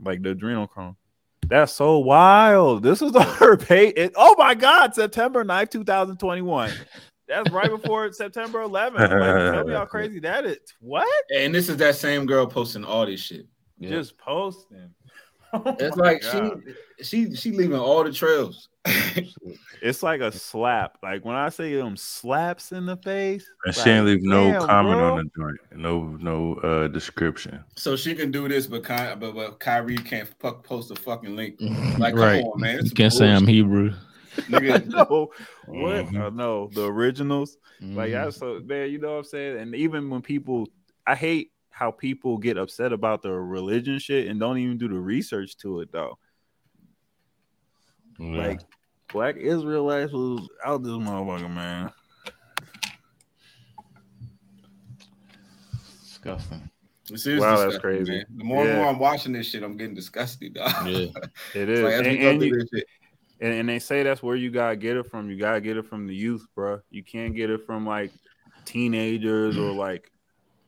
like 0.00 0.22
the 0.22 0.34
adrenochrome. 0.34 0.96
That's 1.46 1.72
so 1.72 1.98
wild. 1.98 2.82
This 2.82 3.02
is 3.02 3.14
her 3.16 3.56
pay. 3.56 3.88
It, 3.90 4.14
oh 4.16 4.34
my 4.36 4.54
God, 4.56 4.96
September 4.96 5.44
9th, 5.44 5.70
2021. 5.70 6.72
That's 7.28 7.50
right 7.50 7.70
before 7.70 8.12
September 8.12 8.60
11th. 8.60 8.98
Like, 8.98 9.54
tell 9.54 9.64
me 9.64 9.74
how 9.74 9.84
crazy 9.84 10.20
that 10.20 10.44
is. 10.44 10.58
What? 10.80 11.08
And 11.34 11.54
this 11.54 11.68
is 11.68 11.76
that 11.78 11.96
same 11.96 12.26
girl 12.26 12.46
posting 12.46 12.84
all 12.84 13.06
this 13.06 13.20
shit. 13.20 13.46
Just 13.80 14.16
posting. 14.18 14.90
Oh 15.52 15.76
it's 15.78 15.96
like 15.96 16.22
God. 16.22 16.60
she 16.98 17.04
she 17.04 17.34
she 17.36 17.52
leaving 17.52 17.78
all 17.78 18.02
the 18.02 18.12
trails. 18.12 18.68
it's 19.80 20.02
like 20.02 20.20
a 20.20 20.32
slap. 20.32 20.98
Like 21.04 21.24
when 21.24 21.36
I 21.36 21.50
say 21.50 21.74
them 21.76 21.96
slaps 21.96 22.72
in 22.72 22.84
the 22.84 22.96
face, 22.96 23.46
and 23.64 23.74
she 23.74 23.90
ain't 23.90 24.06
leave 24.06 24.22
no 24.22 24.66
comment 24.66 24.98
bro. 24.98 25.12
on 25.12 25.16
the 25.18 25.30
joint, 25.38 25.80
no 25.80 26.02
no 26.20 26.54
uh 26.56 26.88
description. 26.88 27.62
So 27.76 27.96
she 27.96 28.14
can 28.14 28.32
do 28.32 28.48
this, 28.48 28.66
but 28.66 28.84
Ky- 28.84 29.14
but, 29.18 29.34
but 29.36 29.60
Kyrie 29.60 29.96
can't 29.96 30.28
post 30.40 30.90
a 30.90 30.96
fucking 30.96 31.36
link. 31.36 31.60
Like, 31.96 32.16
right. 32.16 32.42
come 32.42 32.50
on, 32.50 32.60
man. 32.60 32.84
You 32.84 32.90
can't 32.90 33.12
say 33.12 33.30
I'm 33.30 33.46
Hebrew. 33.46 33.94
no, 34.48 35.30
what? 35.66 36.06
Mm-hmm. 36.06 36.20
Uh, 36.20 36.30
no, 36.30 36.68
the 36.72 36.84
originals. 36.84 37.56
Mm-hmm. 37.82 37.96
Like 37.96 38.14
I 38.14 38.30
so 38.30 38.60
man, 38.64 38.90
you 38.90 38.98
know 38.98 39.12
what 39.12 39.18
I'm 39.18 39.24
saying. 39.24 39.58
And 39.58 39.74
even 39.74 40.10
when 40.10 40.22
people, 40.22 40.68
I 41.06 41.14
hate 41.14 41.52
how 41.70 41.90
people 41.90 42.38
get 42.38 42.56
upset 42.56 42.92
about 42.92 43.22
the 43.22 43.30
religion 43.30 43.98
shit 43.98 44.28
and 44.28 44.40
don't 44.40 44.58
even 44.58 44.78
do 44.78 44.88
the 44.88 44.98
research 44.98 45.56
to 45.58 45.80
it 45.80 45.92
though. 45.92 46.18
Yeah. 48.18 48.48
Like 48.48 48.60
black 49.12 49.36
Israelites 49.36 50.12
was 50.12 50.48
out 50.64 50.82
this 50.82 50.92
motherfucker, 50.92 51.52
man. 51.52 51.92
Disgusting. 56.02 56.70
This 57.10 57.26
is 57.26 57.40
wow, 57.40 57.56
that's 57.56 57.78
crazy. 57.78 58.10
Man. 58.10 58.24
The 58.36 58.44
more 58.44 58.64
yeah. 58.64 58.70
and 58.70 58.78
more 58.80 58.88
I'm 58.88 58.98
watching 58.98 59.32
this 59.32 59.46
shit, 59.48 59.62
I'm 59.62 59.76
getting 59.76 59.94
disgusted, 59.94 60.54
dog. 60.54 60.88
Yeah, 60.88 61.06
it 61.54 61.68
is. 61.68 61.80
like, 61.80 61.94
and, 61.94 62.06
and, 62.06 62.42
you, 62.42 62.66
and, 63.40 63.52
and 63.52 63.68
they 63.68 63.78
say 63.78 64.02
that's 64.02 64.22
where 64.22 64.36
you 64.36 64.50
gotta 64.50 64.76
get 64.76 64.96
it 64.96 65.10
from. 65.10 65.30
You 65.30 65.38
gotta 65.38 65.60
get 65.60 65.76
it 65.76 65.86
from 65.86 66.06
the 66.06 66.14
youth, 66.14 66.46
bro. 66.54 66.80
You 66.90 67.02
can't 67.02 67.34
get 67.34 67.50
it 67.50 67.66
from 67.66 67.86
like 67.86 68.12
teenagers 68.64 69.56
or 69.56 69.72
like 69.72 70.10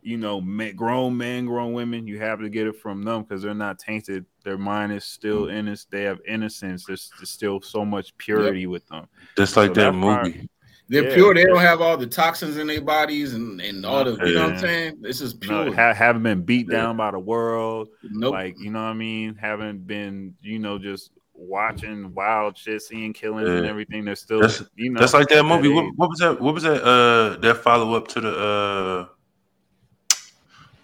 you 0.03 0.17
know 0.17 0.41
grown 0.77 1.17
men, 1.17 1.47
grown 1.47 1.73
women. 1.73 2.07
You 2.07 2.19
have 2.21 2.41
to 2.41 2.49
get 2.49 2.67
it 2.67 2.77
from 2.77 3.03
them 3.03 3.23
because 3.23 3.43
they're 3.43 3.55
not 3.55 3.79
tainted. 3.79 4.25
Their 4.45 4.59
mind 4.59 4.93
is 4.93 5.05
still 5.05 5.47
mm. 5.47 5.55
innocent. 5.55 5.91
They 5.91 6.03
have 6.03 6.19
innocence. 6.27 6.85
There's, 6.87 7.11
there's 7.19 7.31
still 7.31 7.61
so 7.61 7.85
much 7.85 8.17
purity 8.19 8.61
yep. 8.61 8.71
with 8.71 8.87
them. 8.89 9.07
Just 9.37 9.57
like 9.57 9.75
so 9.75 9.75
that 9.75 9.93
movie. 9.93 10.33
Part, 10.33 10.49
they're 10.91 11.09
yeah, 11.09 11.15
pure. 11.15 11.35
They 11.35 11.45
don't 11.45 11.59
have 11.59 11.83
all 11.83 11.99
the 11.99 12.07
toxins 12.07 12.57
in 12.57 12.67
their 12.67 12.81
bodies 12.81 13.35
and, 13.35 13.61
and 13.61 13.85
all 13.85 14.05
the, 14.05 14.13
you 14.27 14.35
know 14.35 14.45
what 14.45 14.53
I'm 14.55 14.59
saying? 14.59 14.97
This 15.03 15.21
is 15.21 15.35
pure. 15.35 15.67
No, 15.67 15.73
ha- 15.73 15.93
haven't 15.93 16.23
been 16.23 16.43
beat 16.43 16.67
yeah. 16.71 16.79
down 16.79 16.97
by 16.97 17.11
the 17.11 17.19
world. 17.19 17.89
Nope. 18.03 18.33
Like, 18.33 18.59
you 18.59 18.71
know 18.71 18.79
what 18.79 18.89
I 18.89 18.95
mean? 18.95 19.35
Haven't 19.35 19.87
been, 19.87 20.35
you 20.41 20.59
know, 20.59 20.79
just 20.79 21.11
watching 21.39 22.13
wild 22.15 22.59
shit, 22.59 22.83
seeing 22.83 23.13
killings 23.13 23.49
yeah. 23.49 23.57
and 23.57 23.67
everything. 23.67 24.05
They're 24.05 24.17
still, 24.17 24.41
that's, 24.41 24.63
you 24.77 24.91
know, 24.91 25.01
that's 25.01 25.15
like 25.15 25.29
that 25.29 25.45
movie. 25.45 25.69
What, 25.69 25.95
what, 25.97 26.11
was 26.11 26.19
that? 26.19 26.41
What 26.41 26.55
was 26.55 26.65
that? 26.65 26.83
Uh, 26.83 27.37
that 27.39 27.59
follow 27.59 27.95
up 27.95 28.09
to 28.09 28.21
the 28.21 28.39
uh, 28.39 29.07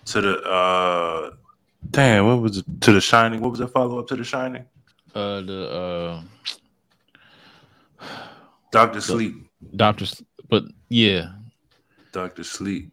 to 0.06 0.20
the 0.20 0.43
uh, 0.43 1.31
damn. 1.90 2.26
What 2.26 2.40
was 2.40 2.59
it? 2.59 2.64
To 2.82 2.93
the 2.93 3.01
Shining. 3.01 3.40
What 3.40 3.51
was 3.51 3.59
that 3.59 3.68
follow 3.68 3.98
up 3.98 4.06
to 4.09 4.16
the 4.16 4.24
Shining? 4.24 4.64
Uh, 5.14 5.40
the 5.43 6.22
uh, 8.01 8.06
Doctor 8.70 9.01
Sleep. 9.01 9.35
Doctor, 9.76 10.06
but 10.48 10.64
yeah, 10.89 11.32
Doctor 12.12 12.44
Sleep. 12.44 12.90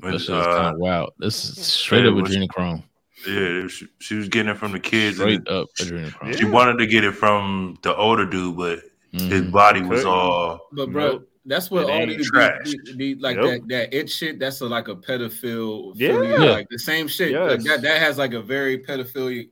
When, 0.00 0.12
this 0.12 0.22
is 0.22 0.30
uh, 0.30 0.44
kind 0.44 0.74
of 0.74 0.78
wild. 0.78 1.12
This 1.18 1.44
is 1.44 1.66
straight 1.66 2.06
up 2.06 2.14
adrenochrome. 2.14 2.82
Yeah, 3.26 3.66
she, 3.68 3.86
she, 3.98 4.14
was 4.14 4.28
getting 4.28 4.50
it 4.50 4.56
from 4.56 4.72
the 4.72 4.80
kids. 4.80 5.16
Straight 5.16 5.46
up 5.48 5.68
adrenochrome. 5.78 6.38
She 6.38 6.44
wanted 6.44 6.78
to 6.78 6.86
get 6.86 7.04
it 7.04 7.12
from 7.12 7.78
the 7.82 7.94
older 7.94 8.24
dude, 8.24 8.56
but 8.56 8.78
mm-hmm. 9.12 9.28
his 9.28 9.42
body 9.50 9.82
was 9.82 10.04
all. 10.04 10.68
But 10.72 10.90
bro, 10.90 11.22
that's 11.44 11.70
what 11.70 11.90
all 11.90 12.06
these 12.06 12.30
trash. 12.30 12.72
Be, 12.96 13.14
be, 13.14 13.14
like 13.16 13.36
yep. 13.36 13.44
that 13.44 13.68
that 13.68 13.94
it 13.94 14.10
shit. 14.10 14.38
That's 14.38 14.60
a, 14.60 14.66
like 14.66 14.88
a 14.88 14.96
pedophile. 14.96 15.92
Yeah, 15.96 16.12
like 16.14 16.68
the 16.70 16.78
same 16.78 17.08
shit. 17.08 17.32
Yes. 17.32 17.50
Like 17.50 17.62
that 17.64 17.82
that 17.82 18.00
has 18.00 18.18
like 18.18 18.32
a 18.32 18.42
very 18.42 18.78
pedophilia 18.78 19.48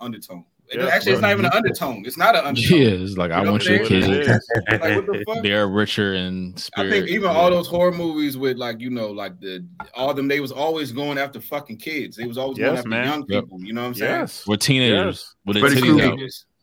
undertone. 0.00 0.44
Yeah, 0.74 0.86
Actually, 0.86 1.12
it's 1.12 1.20
not 1.20 1.32
even 1.32 1.44
an 1.44 1.52
undertone. 1.52 2.04
It's 2.06 2.16
not 2.16 2.34
an 2.34 2.44
undertone. 2.44 2.78
Yeah, 2.78 2.88
it's 2.88 3.16
like 3.16 3.30
I 3.30 3.42
want 3.48 3.64
your 3.66 3.84
kids. 3.84 4.06
Like, 4.08 4.40
the? 4.70 5.40
They're 5.42 5.68
richer 5.68 6.14
in 6.14 6.56
spirit. 6.56 6.88
I 6.88 6.90
think 6.90 7.08
even 7.08 7.30
yeah. 7.30 7.36
all 7.36 7.50
those 7.50 7.68
horror 7.68 7.92
movies 7.92 8.36
with 8.36 8.56
like 8.56 8.80
you 8.80 8.90
know 8.90 9.10
like 9.10 9.38
the 9.40 9.66
all 9.94 10.14
them 10.14 10.28
they 10.28 10.40
was 10.40 10.52
always 10.52 10.92
going 10.92 11.18
after 11.18 11.40
fucking 11.40 11.76
kids. 11.76 12.16
They 12.16 12.26
was 12.26 12.38
always 12.38 12.58
going 12.58 12.76
after 12.76 12.88
man. 12.88 13.06
young 13.06 13.24
Yep. 13.28 13.44
people. 13.44 13.62
You 13.62 13.72
know 13.74 13.82
what 13.82 13.88
I'm 13.88 13.94
saying? 13.94 14.20
Yes. 14.20 14.46
We're 14.46 14.56
teenagers 14.56 15.34
with 15.44 15.56
their 15.56 15.70
Freddy 15.70 15.80
titties 15.80 16.02
out. 16.02 16.18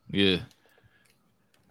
Yeah. 0.10 0.38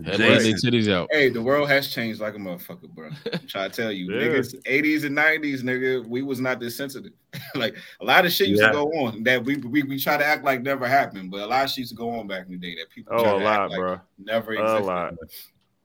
Had 0.05 0.17
Jason. 0.17 0.71
titties 0.71 0.93
out. 0.93 1.09
Hey, 1.11 1.29
the 1.29 1.43
world 1.43 1.69
has 1.69 1.89
changed 1.89 2.21
like 2.21 2.35
a 2.35 2.39
motherfucker, 2.39 2.89
bro. 2.91 3.11
I'm 3.33 3.47
trying 3.49 3.71
to 3.71 3.83
tell 3.83 3.91
you, 3.91 4.13
Yeah. 4.15 4.29
niggas, 4.29 4.55
80s 4.65 5.05
and 5.05 5.17
90s, 5.17 5.63
nigga, 5.63 6.07
we 6.07 6.23
was 6.23 6.41
not 6.41 6.61
this 6.61 6.77
sensitive. 6.77 7.13
like 7.57 7.77
a 8.01 8.05
lot 8.05 8.25
of 8.25 8.31
shit 8.33 8.49
used 8.49 8.63
Yeah. 8.63 8.69
to 8.69 8.73
go 8.75 8.85
on 8.93 9.23
that 9.25 9.45
we, 9.45 9.57
we 9.57 9.83
we 9.83 9.99
try 9.99 10.17
to 10.17 10.25
act 10.25 10.45
like 10.45 10.63
never 10.63 10.87
happened, 10.87 11.31
but 11.33 11.41
a 11.41 11.47
lot 11.47 11.65
of 11.65 11.71
shit 11.71 11.79
used 11.79 11.91
to 11.91 11.97
go 11.97 12.11
on 12.11 12.27
back 12.29 12.47
in 12.47 12.53
the 12.53 12.59
day 12.59 12.77
that 12.77 12.91
people 12.91 13.13
oh, 13.17 13.23
try 13.25 13.33
Oh, 13.33 13.37
a 13.37 13.39
to 13.41 13.45
lot, 13.45 13.61
act 13.61 13.71
like 13.73 13.79
bro. 13.81 14.01
never 14.19 14.55
A 14.55 14.79
lot. 14.81 15.15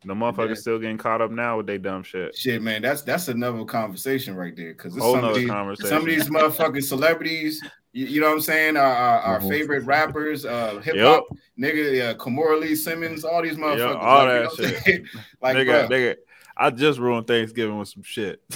The 0.06 0.14
motherfuckers 0.14 0.48
Yeah. 0.49 0.53
still 0.56 0.80
getting 0.80 0.98
caught 0.98 1.22
up 1.22 1.31
now 1.31 1.57
with 1.57 1.65
they 1.65 1.77
dumb 1.77 2.03
shit. 2.03 2.35
Shit, 2.35 2.61
man, 2.61 2.81
that's 2.81 3.02
that's 3.02 3.30
another 3.30 3.64
conversation 3.65 4.35
right 4.35 4.56
there. 4.56 4.73
Because 4.73 4.95
Whole 4.98 5.15
some 5.15 5.23
of 5.23 5.35
these 5.35 5.48
some 5.48 5.98
of 6.02 6.06
these 6.06 6.30
motherfucking 6.30 6.84
celebrities, 6.84 7.64
you, 7.94 8.06
you 8.07 8.20
know 8.22 8.28
what 8.28 8.34
I'm 8.34 8.41
saying? 8.41 8.76
Our, 8.76 8.84
our, 8.86 9.20
our 9.20 9.40
Mhm. 9.40 9.49
favorite 9.49 9.86
rappers, 9.86 10.45
uh, 10.45 10.80
hip 10.84 10.95
Yep. 10.95 11.06
hop, 11.07 11.26
nigga, 11.60 12.10
uh, 12.10 12.15
Kimora 12.15 12.60
Lee 12.60 12.76
Simmons, 12.76 13.24
all 13.24 13.41
these 13.41 13.56
motherfuckers, 13.56 13.95
all 13.95 14.26
like, 14.26 14.34
you 14.34 14.34
that 14.34 14.44
know 14.44 14.49
I'm 14.49 14.84
shit. 14.86 15.03
like, 15.41 15.56
nigga, 15.57 15.88
bro, 15.88 15.98
nigga, 15.98 16.15
I 16.57 16.70
just 16.72 16.99
ruined 16.99 17.28
Thanksgiving 17.28 17.78
with 17.80 17.88
some 17.88 18.03
shit. 18.03 18.41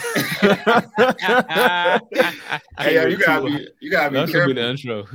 hey, 2.80 2.96
yo, 2.96 3.06
you 3.08 3.18
gotta 3.18 3.46
be, 3.46 3.68
you 3.80 3.92
gotta 3.92 4.12
be 4.12 4.18
That 4.18 4.30
should 4.30 4.46
be 4.48 4.54
the 4.54 4.70
intro. 4.70 5.08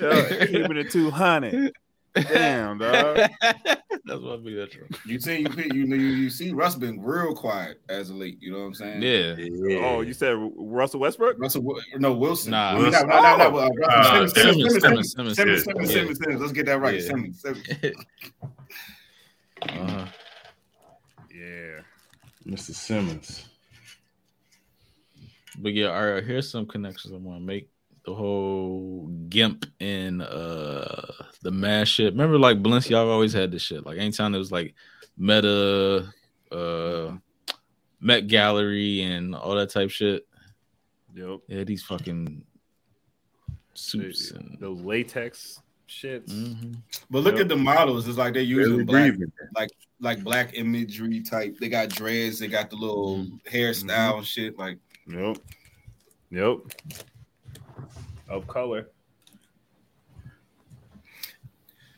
Yo, 0.00 0.46
keeping 0.46 0.76
it 0.76 0.90
two 0.90 1.10
hundred. 1.10 1.72
Damn, 2.14 2.78
dog. 2.78 3.16
That's 3.16 4.20
what 4.20 4.44
be 4.44 4.54
the 4.54 4.62
intro. 4.64 4.86
You 5.06 5.20
see, 5.20 5.40
you, 5.40 5.48
you 5.72 5.86
you 5.86 5.96
you 5.96 6.30
see, 6.30 6.52
Russ 6.52 6.74
been 6.74 7.00
real 7.00 7.34
quiet 7.34 7.80
as 7.88 8.10
of 8.10 8.16
late. 8.16 8.38
You 8.40 8.52
know 8.52 8.58
what 8.58 8.64
I'm 8.64 8.74
saying? 8.74 9.02
Yeah. 9.02 9.78
Oh, 9.84 10.00
you 10.00 10.12
said 10.12 10.36
Russell 10.56 11.00
Westbrook? 11.00 11.38
Russell, 11.38 11.80
no 11.98 12.12
Wilson. 12.12 12.50
Nah, 12.52 12.70
I 12.70 12.78
mean, 12.78 12.90
no, 12.90 13.02
no, 13.02 13.36
no, 13.36 13.50
no, 13.50 13.84
uh, 13.84 14.26
Simmons, 14.26 14.34
Simmons, 14.34 14.80
Simmons, 14.80 15.12
Simmons, 15.12 15.12
Simmons, 15.12 15.36
Simmons, 15.36 15.36
Simmons, 15.36 15.64
Simmons, 15.64 15.64
Simmons, 15.64 15.90
yeah. 15.90 16.00
Simmons, 16.00 16.18
Simmons. 16.18 16.40
Let's 16.40 16.52
get 16.52 16.66
that 16.66 16.80
right. 16.80 17.00
Yeah. 17.00 17.06
Simmons, 17.06 17.40
Simmons. 17.40 17.96
Uh-huh. 19.62 20.06
Yeah. 21.34 21.80
Mr. 22.46 22.74
Simmons. 22.74 23.46
But 25.58 25.74
yeah, 25.74 25.88
all 25.88 26.12
right, 26.12 26.24
here's 26.24 26.50
some 26.50 26.66
connections 26.66 27.12
I 27.12 27.18
want 27.18 27.40
to 27.40 27.44
make. 27.44 27.68
The 28.06 28.14
whole 28.14 29.08
Gimp 29.28 29.66
and 29.80 30.22
uh 30.22 31.02
the 31.42 31.50
mass 31.50 31.88
shit. 31.88 32.12
Remember, 32.12 32.38
like 32.38 32.62
Balenciaga 32.62 33.06
always 33.10 33.32
had 33.32 33.50
this 33.52 33.62
shit. 33.62 33.84
Like 33.84 33.98
anytime 33.98 34.34
it 34.34 34.38
was 34.38 34.50
like 34.52 34.74
Meta, 35.18 36.08
uh 36.50 37.12
Met 38.00 38.26
Gallery, 38.28 39.02
and 39.02 39.34
all 39.34 39.54
that 39.56 39.68
type 39.70 39.90
shit. 39.90 40.26
Yep. 41.14 41.40
Yeah, 41.48 41.64
these 41.64 41.82
fucking 41.82 42.42
suits 43.74 44.30
and 44.30 44.56
Those 44.60 44.80
latex 44.80 45.60
shits. 45.88 46.28
Mhm. 46.30 46.76
But 47.10 47.22
look 47.24 47.34
Yep. 47.34 47.42
at 47.42 47.48
the 47.48 47.56
models. 47.56 48.08
It's 48.08 48.16
like 48.18 48.32
they're 48.34 48.42
using 48.42 48.84
Barely 48.86 49.10
black, 49.10 49.10
breathing. 49.18 49.32
like 50.00 50.24
black 50.24 50.56
imagery 50.56 51.20
type. 51.20 51.58
They 51.58 51.68
got 51.68 51.90
dreads. 51.90 52.38
They 52.38 52.48
got 52.48 52.70
the 52.70 52.76
little 52.76 53.18
Mm-hmm. 53.18 53.54
hairstyle 53.56 54.18
and 54.18 54.26
shit. 54.26 54.58
Like 54.58 54.78
Yep. 55.06 55.38
Yep. 56.30 56.58
Of 58.30 58.46
color. 58.46 58.88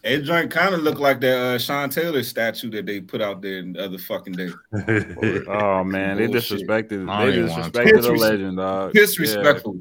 it 0.03 0.23
joint 0.23 0.51
kind 0.51 0.75
of 0.75 0.83
looked 0.83 0.99
like 0.99 1.21
that 1.21 1.37
uh, 1.39 1.59
Sean 1.59 1.89
Taylor 1.91 2.23
statue 2.23 2.71
that 2.71 2.87
they 2.87 3.01
put 3.01 3.21
out 3.23 3.41
there 3.43 3.63
the 3.63 3.85
other 3.85 3.99
fucking 3.99 4.33
day. 4.33 4.49
Oh 5.49 5.85
man, 5.85 6.17
they 6.17 6.27
disrespected. 6.27 6.89
They 6.91 6.97
don't 7.07 7.29
even 7.29 7.49
wanna 7.49 7.65
disrespected 7.71 8.03
the 8.03 8.13
legend, 8.13 8.57
dog. 8.57 8.93
Disrespectful. 8.95 9.75
Yeah. 9.77 9.81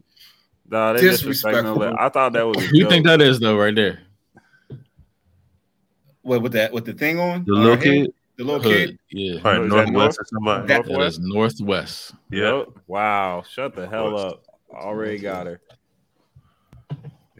Dog, 0.69 0.95
they 0.97 1.01
Disrespectful. 1.01 1.75
legend. 1.75 1.97
I 1.99 2.09
thought 2.09 2.33
that 2.33 2.45
was. 2.45 2.57
A 2.57 2.61
Who 2.67 2.77
you 2.77 2.89
think 2.89 3.05
that 3.05 3.21
is 3.21 3.39
though, 3.39 3.57
right 3.57 3.73
there? 3.75 3.99
What 6.21 6.41
with 6.43 6.51
that 6.53 6.71
with 6.71 6.85
the 6.85 6.93
thing 6.93 7.19
on? 7.19 7.43
The 7.45 7.53
On 7.53 7.61
little 7.63 7.77
kid? 7.77 8.11
The 8.37 8.43
little 8.43 8.61
Hood. 8.61 8.89
kid. 8.89 8.99
Yeah. 9.09 9.39
All 9.43 9.51
right, 9.53 9.61
is 9.61 9.69
that 9.71 9.89
Northwest 9.89 10.19
or 10.19 10.25
somebody. 10.25 10.67
That- 10.67 10.85
That 10.85 11.01
is 11.01 11.19
Northwest. 11.19 12.13
yeah. 12.29 12.57
Yep. 12.59 12.67
Wow. 12.87 13.43
Shut 13.49 13.75
the 13.75 13.87
hell 13.87 14.17
up. 14.17 14.43
Already 14.71 15.17
got 15.19 15.47
her. 15.47 15.59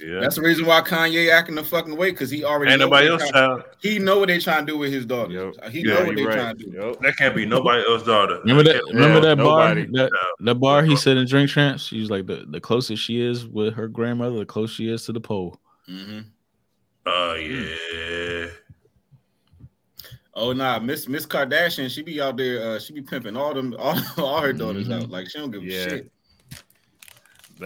Yeah. 0.03 0.19
That's 0.19 0.35
the 0.35 0.41
reason 0.41 0.65
why 0.65 0.81
Kanye 0.81 1.31
acting 1.31 1.55
the 1.55 1.63
fucking 1.63 1.95
way 1.95 2.11
because 2.11 2.29
he 2.31 2.43
already 2.43 2.71
Ain't 2.71 2.79
nobody 2.81 3.07
else 3.07 3.21
trying, 3.29 3.33
child. 3.33 3.63
he 3.81 3.99
know 3.99 4.19
what 4.19 4.27
they 4.29 4.39
trying 4.39 4.65
to 4.65 4.71
do 4.71 4.77
with 4.77 4.91
his 4.91 5.05
daughter. 5.05 5.31
Yep. 5.31 5.71
He 5.71 5.81
Yeah, 5.81 5.93
know 5.93 6.05
what 6.05 6.15
they 6.15 6.21
You 6.21 6.31
trying 6.31 6.57
to 6.57 6.63
do. 6.63 6.71
Yep. 6.75 6.99
That 7.01 7.17
can't 7.17 7.35
be 7.35 7.45
nobody 7.45 7.83
else's 7.87 8.07
daughter. 8.07 8.39
Remember 8.41 8.63
that? 8.63 8.73
can't 8.83 8.93
Remember 8.95 9.19
that 9.21 9.37
bar? 9.37 9.75
nobody. 9.75 9.87
That, 9.91 10.11
the 10.39 10.55
bar 10.55 10.83
he 10.83 10.95
said 10.95 11.17
in 11.17 11.27
Drink 11.27 11.49
Champs. 11.49 11.83
She's 11.83 12.09
like 12.09 12.25
the, 12.25 12.45
the 12.49 12.59
closest 12.59 13.03
she 13.03 13.21
is 13.21 13.45
with 13.47 13.73
her 13.75 13.87
grandmother, 13.87 14.39
the 14.39 14.45
closest 14.45 14.77
she 14.77 14.89
is 14.91 15.05
to 15.05 15.13
the 15.13 15.21
pole. 15.21 15.59
Mhm. 15.89 16.25
Oh 17.05 17.33
yeah. 17.35 18.47
Oh 20.33 20.53
nah, 20.53 20.79
Miss 20.79 21.07
Miss 21.09 21.25
Kardashian, 21.25 21.89
she 21.89 22.01
be 22.01 22.21
out 22.21 22.37
there, 22.37 22.63
uh, 22.75 22.79
she 22.79 22.93
be 22.93 23.01
pimping 23.01 23.35
all 23.35 23.53
them 23.53 23.75
all, 23.77 23.97
all 24.17 24.41
her 24.41 24.53
daughters 24.53 24.87
Mhm. 24.87 25.03
out. 25.03 25.09
Like 25.09 25.29
she 25.29 25.37
don't 25.39 25.51
give 25.51 25.63
Yeah. 25.63 25.77
a 25.85 25.89
shit. 25.89 26.11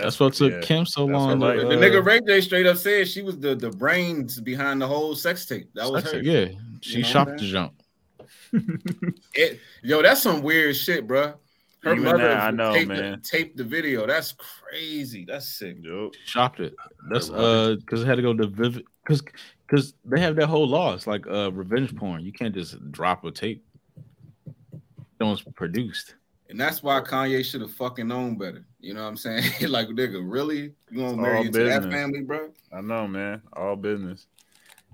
That's, 0.01 0.19
what 0.19 0.33
took 0.33 0.51
yeah. 0.51 0.59
Kim 0.61 0.85
so 0.85 1.07
That's 1.07 1.13
long. 1.13 1.41
her 1.41 1.55
to, 1.55 1.61
right. 1.61 1.69
The 1.69 1.77
uh, 1.77 1.81
nigga 1.81 2.05
Ray 2.05 2.21
J 2.21 2.41
straight 2.41 2.65
up 2.65 2.77
said 2.77 3.07
she 3.07 3.21
was 3.21 3.39
the, 3.39 3.55
the 3.55 3.69
brains 3.69 4.39
behind 4.39 4.81
the 4.81 4.87
whole 4.87 5.15
sex 5.15 5.45
tape. 5.45 5.69
That 5.73 5.89
was 5.89 6.03
sex 6.03 6.13
her. 6.13 6.21
tape, 6.21 6.25
yeah, 6.25 6.59
she 6.81 6.97
You 6.97 7.01
know 7.03 7.07
what 7.07 7.11
shopped 7.11 7.39
the 7.39 7.47
jump. 7.47 7.73
It, 9.33 9.59
yo, 9.83 10.01
that's 10.01 10.21
some 10.21 10.41
weird 10.41 10.75
shit, 10.75 11.05
bro. 11.05 11.33
Her 11.85 11.91
Even 11.91 12.03
mother 12.03 12.27
that, 12.29 12.37
I 12.41 12.51
know, 12.51 12.73
taped, 12.73 12.87
man. 12.87 13.11
The, 13.11 13.17
taped 13.17 13.57
the 13.57 13.63
video. 13.63 14.07
That's 14.07 14.33
crazy. 14.33 15.23
That's 15.23 15.47
sick. 15.47 15.77
Yep. 15.81 16.13
Shopped 16.25 16.59
it. 16.59 16.73
That's 17.11 17.29
uh 17.29 17.75
because 17.79 18.01
it 18.01 18.07
had 18.07 18.15
to 18.15 18.23
go 18.23 18.33
to 18.33 18.47
Vivid 18.47 18.85
because 19.03 19.21
because 19.67 19.93
they 20.03 20.19
have 20.19 20.35
that 20.37 20.47
whole 20.47 20.67
law. 20.67 20.95
It's 20.95 21.05
like 21.05 21.27
uh 21.27 21.51
revenge 21.51 21.95
porn. 21.95 22.25
You 22.25 22.33
can't 22.33 22.55
just 22.55 22.91
drop 22.91 23.23
a 23.23 23.29
tape. 23.29 23.63
That 25.19 25.25
was 25.25 25.43
produced. 25.43 26.15
And 26.49 26.59
that's 26.59 26.83
why 26.83 27.01
Kanye 27.01 27.43
should 27.43 27.61
have 27.61 27.71
fucking 27.71 28.07
known 28.07 28.37
better. 28.37 28.65
You 28.79 28.93
know 28.93 29.03
what 29.03 29.09
I'm 29.09 29.17
saying? 29.17 29.43
like, 29.69 29.87
nigga, 29.87 30.23
really? 30.23 30.73
You 30.91 30.97
gonna 30.97 31.17
marry 31.17 31.41
into 31.47 31.63
that 31.63 31.83
family, 31.83 32.21
bro? 32.21 32.51
I 32.71 32.81
know, 32.81 33.07
man. 33.07 33.41
All 33.53 33.75
business. 33.75 34.27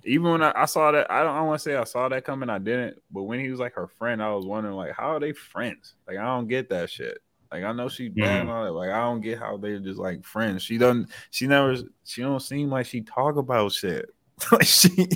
Even 0.04 0.32
when 0.32 0.44
I, 0.44 0.54
I 0.56 0.66
saw 0.66 0.92
that, 0.92 1.12
I 1.12 1.24
don't, 1.24 1.34
I 1.34 1.40
don't 1.40 1.48
want 1.48 1.60
to 1.60 1.64
say 1.64 1.76
I 1.76 1.84
saw 1.84 2.10
that 2.10 2.24
coming. 2.24 2.50
I 2.50 2.58
didn't. 2.58 3.02
But 3.12 3.24
when 3.24 3.40
he 3.40 3.50
was 3.50 3.60
like 3.60 3.74
her 3.74 3.88
friend, 3.88 4.24
I 4.24 4.34
was 4.34 4.46
wondering 4.46 4.76
like, 4.76 4.94
how 4.94 5.14
are 5.14 5.20
they 5.20 5.34
friends? 5.34 5.96
Like, 6.08 6.18
I 6.18 6.24
don't 6.24 6.48
get 6.48 6.70
that 6.70 6.90
shit. 6.90 7.20
Like, 7.52 7.66
I 7.66 7.74
know 7.74 7.90
she 7.90 8.08
bad 8.08 8.24
mm-hmm. 8.24 8.42
and 8.42 8.50
all 8.50 8.64
that. 8.64 8.72
Like, 8.72 8.90
I 8.90 9.02
don't 9.02 9.20
get 9.20 9.38
how 9.38 9.58
they're 9.58 9.80
just 9.80 10.00
like 10.00 10.24
friends. 10.24 10.64
She 10.64 10.78
doesn't. 10.78 11.10
She 11.32 11.48
never. 11.48 11.76
She 12.06 12.22
don't 12.22 12.40
seem 12.40 12.70
like 12.70 12.86
she 12.86 13.02
talk 13.02 13.36
about 13.36 13.74
shit. 13.74 14.10
like 14.52 14.64
she, 14.64 15.10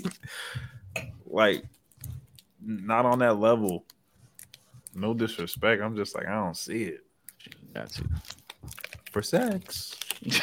like, 1.25 1.63
not 2.61 3.05
on 3.05 3.19
that 3.19 3.39
level. 3.39 3.85
No 4.95 5.13
disrespect. 5.13 5.81
I'm 5.81 5.95
just 5.95 6.15
like, 6.15 6.25
I 6.25 6.33
don't 6.35 6.55
see 6.57 6.83
it 6.83 7.01
Got 7.73 7.89
to. 7.91 8.03
for 9.11 9.21
sex. 9.21 9.95
That's 10.23 10.41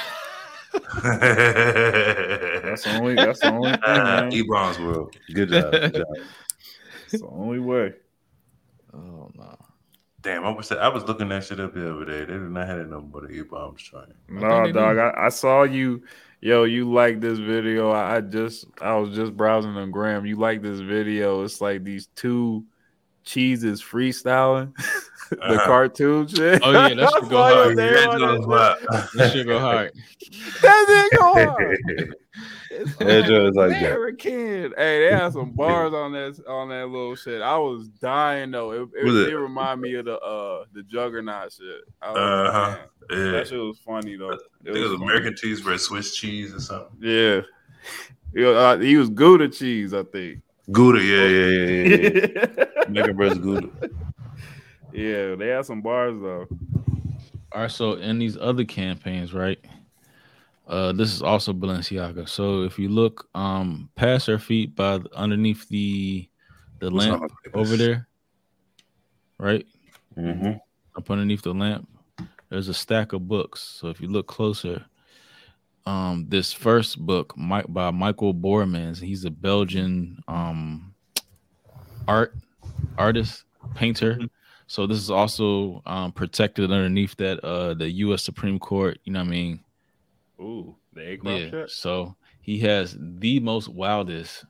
That's 1.03 2.85
the 2.85 2.99
only. 2.99 3.15
That's 3.15 3.41
the 3.41 3.51
only 3.53 3.73
thing, 3.73 3.81
uh, 3.85 4.05
man. 4.05 4.31
Ebron's 4.31 4.79
world. 4.79 5.17
Good 5.33 5.49
job. 5.49 5.73
Good 5.73 5.95
job. 5.95 6.07
That's 7.11 7.23
the 7.23 7.29
only 7.29 7.59
way. 7.59 7.95
Oh 8.95 9.31
no. 9.35 9.57
Damn, 10.21 10.45
I 10.45 10.51
was 10.51 10.71
I 10.71 10.89
was 10.89 11.05
looking 11.05 11.29
that 11.31 11.45
shit 11.45 11.59
up 11.59 11.75
the 11.75 11.91
other 11.91 12.05
day. 12.05 12.21
They 12.21 12.27
did 12.27 12.43
not 12.43 12.67
have 12.69 12.79
it 12.79 12.89
no 12.89 13.01
but 13.01 13.23
the 13.23 13.31
E 13.31 13.43
bombs 13.43 13.83
trying. 13.83 14.13
No, 14.29 14.65
they 14.65 14.73
dog. 14.73 14.99
I, 14.99 15.13
I 15.17 15.29
saw 15.31 15.63
you. 15.65 16.03
Yo, 16.41 16.65
you 16.65 16.93
like 16.93 17.21
this 17.21 17.39
video? 17.39 17.91
I, 17.91 18.17
I 18.17 18.21
just 18.21 18.67
I 18.81 18.95
was 18.97 19.15
just 19.15 19.37
browsing 19.37 19.77
on 19.77 19.91
Gram. 19.91 20.27
You 20.27 20.37
like 20.37 20.63
this 20.63 20.81
video? 20.81 21.43
It's 21.43 21.61
like 21.61 21.85
these 21.85 22.09
two 22.15 22.65
cheeses 23.25 23.83
freestyling 23.83 24.75
the 25.31 25.39
Uh-huh. 25.43 25.65
cartoon 25.67 26.27
shit. 26.27 26.61
Oh, 26.65 26.73
yeah, 26.73 26.95
that 26.95 27.11
should 27.13 27.25
I 27.25 27.29
go 27.29 27.43
hard. 27.43 27.77
name 27.77 27.77
That 27.77 28.11
that 28.19 28.47
was. 28.47 29.13
That 29.15 29.33
should 29.33 29.47
go 29.47 29.59
hard. 29.59 29.93
shit. 30.21 30.63
That 30.63 30.85
thing 31.11 31.19
go 31.19 31.33
hard. 31.35 32.17
It's 32.75 32.97
That 32.97 33.25
joint 33.27 33.45
was 33.45 33.55
like 33.57 33.71
that. 33.71 33.79
American. 33.93 34.73
Hey, 34.77 35.09
they 35.09 35.13
had 35.13 35.33
some 35.35 35.51
bars 35.51 35.93
on 35.93 36.13
that 36.13 36.43
on 36.49 36.71
that 36.71 36.87
little 36.89 37.15
shit. 37.15 37.43
I 37.43 37.59
was 37.59 37.89
dying 37.89 38.51
though. 38.51 38.71
It, 38.73 38.89
it, 38.99 39.05
Was 39.05 39.15
it? 39.17 39.29
it 39.29 39.37
remind 39.39 39.81
me 39.83 39.95
of 39.97 40.07
the 40.07 40.19
uh 40.19 40.65
the 40.73 40.83
Juggernaut 40.85 41.53
shit. 41.53 41.83
I 42.01 42.09
Uh-huh. 42.09 42.77
Yeah. 43.11 43.31
that 43.33 43.49
shit 43.49 43.59
was 43.59 43.79
funny 43.79 44.17
though. 44.17 44.33
I 44.33 44.37
think 44.65 44.77
it 44.77 44.81
was 44.81 44.93
funny. 44.93 45.05
American 45.05 45.37
cheese 45.37 45.61
versus 45.61 45.87
Swiss 45.87 46.15
cheese 46.17 46.55
or 46.55 46.61
something. 46.61 46.97
Yeah. 47.01 47.41
He, 48.35 48.43
uh, 48.47 48.79
he 48.79 48.97
was 48.97 49.11
Gouda 49.11 49.49
cheese, 49.51 49.93
I 49.93 50.05
think. 50.05 50.41
Gouda, 50.71 51.03
yeah, 51.03 51.25
yeah, 51.27 51.47
yeah, 51.47 51.97
yeah. 51.97 52.11
yeah. 52.13 52.65
yeah, 52.77 52.85
American 52.87 53.17
versus 53.17 53.39
Gouda. 53.39 53.69
they 55.37 55.49
had 55.49 55.65
some 55.67 55.83
bars 55.83 56.15
though. 56.21 56.47
All 57.53 57.63
right, 57.63 57.71
so 57.71 57.95
in 57.95 58.19
these 58.19 58.37
other 58.39 58.65
campaigns, 58.65 59.35
right? 59.35 59.59
Uh, 60.67 60.93
this 60.93 61.13
is 61.13 61.23
also 61.23 61.53
Balenciaga. 61.53 62.29
So 62.29 62.63
if 62.63 62.79
you 62.79 62.89
look 62.89 63.29
um 63.35 63.91
past 63.97 64.27
her 64.27 64.39
feet 64.39 64.75
by 64.75 64.99
the, 64.99 65.09
underneath 65.15 65.69
the 65.69 66.29
the 66.79 66.91
What's 66.91 67.07
lamp 67.07 67.25
up? 67.25 67.33
over 67.55 67.77
there, 67.77 68.09
right 69.39 69.67
Mm-hmm. 70.17 70.53
up 70.97 71.11
underneath 71.11 71.43
the 71.43 71.55
lamp, 71.55 71.89
there's 72.51 72.69
a 72.69 72.75
stack 72.75 73.13
of 73.15 73.27
books. 73.27 73.61
So 73.63 73.89
if 73.89 74.01
you 74.01 74.09
look 74.09 74.27
closer, 74.27 74.85
um, 75.87 76.27
this 76.29 76.53
first 76.53 76.99
book 76.99 77.35
by 77.37 77.91
Michael 77.91 78.35
Borremans, 78.35 79.01
he's 79.01 79.25
a 79.25 79.31
Belgian 79.31 80.23
um 80.29 80.95
art 82.09 82.35
artist, 82.99 83.45
painter. 83.75 84.19
So 84.67 84.87
this 84.87 84.99
is 84.99 85.11
also 85.11 85.83
um, 85.87 86.13
protected 86.13 86.71
underneath 86.71 87.17
that 87.17 87.41
uh 87.45 87.75
the 87.75 87.91
U.S. 87.91 88.23
Supreme 88.23 88.59
Court. 88.59 88.99
You 89.05 89.13
know 89.13 89.21
what 89.21 89.27
I 89.29 89.31
mean? 89.31 89.61
Ooh, 90.41 90.77
the 90.93 91.07
egg 91.07 91.21
Yeah. 91.25 91.51
shit. 91.51 91.71
So 91.71 92.17
he 92.41 92.59
has 92.61 92.97
the 92.99 93.39
most 93.41 93.69
wildest 93.69 94.45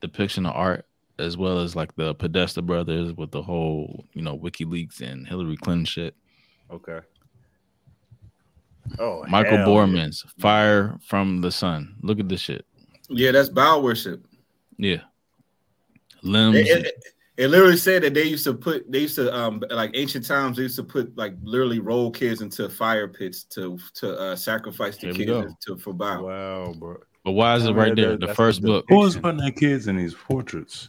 depiction 0.00 0.46
of 0.46 0.54
art, 0.54 0.86
as 1.18 1.36
well 1.36 1.58
as 1.60 1.74
like 1.74 1.94
the 1.96 2.14
Podesta 2.14 2.62
brothers 2.62 3.12
with 3.12 3.30
the 3.30 3.42
whole, 3.42 4.04
you 4.12 4.22
know, 4.22 4.38
WikiLeaks 4.38 5.00
and 5.00 5.26
Hillary 5.26 5.56
Clinton 5.56 5.84
shit. 5.84 6.14
Okay. 6.70 7.00
Oh, 8.98 9.24
Michael 9.28 9.58
hell 9.58 9.68
Borremans, 9.68 10.24
Fire 10.38 10.96
from 11.06 11.40
the 11.40 11.50
Sun. 11.50 11.96
Look 12.02 12.18
at 12.20 12.28
this 12.28 12.40
shit. 12.40 12.64
Yeah, 13.08 13.32
that's 13.32 13.48
Baal 13.48 13.82
worship. 13.82 14.24
Yeah. 14.78 15.00
Limbs. 16.22 16.56
It, 16.56 16.86
it- 16.86 16.94
it 17.38 17.48
literally 17.48 17.76
said 17.76 18.02
that 18.02 18.14
they 18.14 18.22
used 18.24 18.44
to 18.44 18.54
put 18.54 18.90
they 18.90 19.00
used 19.00 19.16
to 19.16 19.30
um 19.36 19.62
like 19.68 19.90
ancient 19.92 20.24
times 20.24 20.56
they 20.56 20.62
used 20.62 20.76
to 20.76 20.82
put 20.82 21.14
like 21.18 21.34
literally 21.42 21.80
roll 21.80 22.10
kids 22.10 22.40
into 22.40 22.66
fire 22.70 23.06
pits 23.08 23.44
to 23.44 23.78
to 23.92 24.18
uh 24.18 24.34
sacrifice 24.34 24.96
the 24.96 25.12
There 25.12 25.42
kids 25.42 25.54
to 25.66 25.76
for 25.76 25.92
Baal. 25.92 26.24
Wow, 26.24 26.72
bro. 26.78 26.96
but 27.26 27.32
why 27.32 27.54
is 27.56 27.66
it 27.66 27.72
right 27.74 27.94
there? 27.94 28.16
that- 28.16 28.26
The 28.26 28.34
first 28.34 28.62
the 28.62 28.68
book. 28.68 28.86
Who 28.88 28.96
was 29.00 29.18
putting 29.18 29.36
their 29.36 29.50
kids 29.50 29.86
in 29.86 29.96
these 29.96 30.14
portraits? 30.14 30.88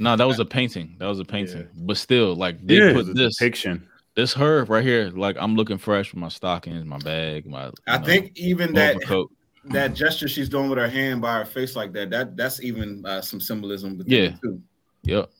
No, 0.00 0.16
that 0.16 0.26
was 0.26 0.40
a 0.40 0.44
painting. 0.44 0.96
That 0.98 1.06
was 1.06 1.20
a 1.20 1.24
painting. 1.24 1.68
But 1.76 1.96
still, 1.96 2.34
like 2.34 2.66
they 2.66 2.78
Yeah, 2.78 2.92
put 2.92 3.14
this 3.14 3.36
depiction. 3.38 3.86
This 4.20 4.32
her 4.34 4.64
right 4.64 4.84
here. 4.84 5.10
Like 5.14 5.36
I'm 5.38 5.54
looking 5.56 5.78
fresh 5.78 6.12
with 6.12 6.20
my 6.20 6.28
stockings, 6.28 6.84
my 6.84 6.98
bag, 6.98 7.46
my 7.46 7.70
I 7.86 7.98
know, 7.98 8.04
think 8.04 8.32
even 8.36 8.72
that 8.74 8.96
overcoat. 8.96 9.30
that 9.66 9.94
gesture 9.94 10.28
she's 10.28 10.48
doing 10.48 10.68
with 10.68 10.78
her 10.78 10.88
hand 10.88 11.20
by 11.22 11.34
her 11.38 11.44
face 11.44 11.74
like 11.76 11.92
that 11.94 12.10
that 12.10 12.36
that's 12.36 12.62
even 12.62 13.04
uh, 13.06 13.20
some 13.20 13.40
symbolism 13.40 14.00
Yeah. 14.06 14.30
too. 14.42 14.60
Yep. 15.04 15.30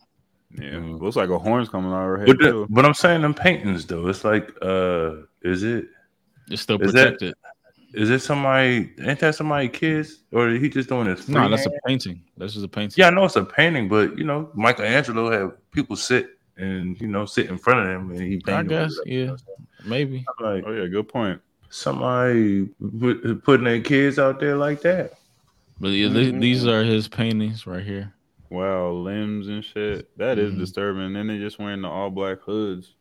Yeah, 0.59 0.81
looks 1.01 1.15
like 1.17 1.31
a 1.31 1.39
horn's 1.39 1.69
coming 1.69 1.93
out 1.93 2.03
of 2.03 2.09
her 2.09 2.19
head 2.19 2.27
But, 2.27 2.39
the, 2.41 2.51
too. 2.51 2.67
but 2.71 2.85
I'm 2.85 2.95
saying 2.95 3.21
them 3.23 3.35
paintings 3.35 3.87
though, 3.87 4.09
it's 4.09 4.25
like, 4.25 4.51
uh, 4.63 5.13
is 5.43 5.63
it 5.63 5.87
It's 6.51 6.63
still 6.63 6.77
protected. 6.79 7.35
is 7.95 8.11
it 8.11 8.21
somebody? 8.21 8.91
Ain't 9.01 9.21
that 9.21 9.35
somebody 9.37 9.69
kids 9.69 10.25
or 10.33 10.51
he 10.51 10.69
just 10.69 10.89
doing 10.89 11.07
this? 11.07 11.29
No, 11.29 11.49
that's 11.49 11.67
a 11.67 11.71
painting. 11.87 12.23
That's 12.37 12.55
just 12.55 12.65
a 12.65 12.69
painting. 12.69 12.97
yeah. 12.99 13.07
I 13.09 13.11
know 13.11 13.27
it's 13.27 13.37
a 13.37 13.45
painting, 13.45 13.89
but 13.89 14.19
you 14.19 14.25
know, 14.25 14.51
Michelangelo 14.55 15.31
had 15.31 15.53
people 15.71 15.95
sit 15.95 16.31
and 16.61 17.01
you 17.01 17.07
know 17.09 17.25
sit 17.27 17.49
in 17.49 17.59
front 17.59 17.81
of 17.81 17.87
him 17.89 18.11
and 18.11 18.21
he 18.21 18.37
I 18.47 18.51
painted. 18.51 18.69
guess. 18.69 18.99
with 18.99 19.09
it. 19.09 19.13
Yeah. 19.13 19.37
Maybe. 19.85 20.25
Like 20.41 20.65
Oh 20.67 20.73
yeah, 20.73 20.87
good 20.87 21.09
point. 21.09 21.41
somebody 21.71 22.67
putting 23.45 23.65
their 23.65 23.81
kids 23.81 24.19
out 24.19 24.41
there 24.41 24.57
like 24.57 24.81
that. 24.83 25.15
But 25.81 25.89
yeah, 25.89 26.09
th- 26.13 26.35
Mhm. 26.35 26.41
these 26.41 26.67
are 26.67 26.83
his 26.83 27.09
paintings 27.09 27.67
right 27.67 27.85
here. 27.85 28.13
Wow, 28.51 28.91
limbs 28.91 29.49
and 29.49 29.65
shit. 29.65 30.11
That 30.19 30.39
is 30.39 30.53
Mhm. 30.55 30.59
disturbing. 30.59 31.03
And 31.03 31.17
then 31.17 31.29
they 31.29 31.39
just 31.39 31.59
wearing 31.59 31.83
the 31.83 31.89
all 31.89 32.11
black 32.11 32.41
hoods. 32.41 32.95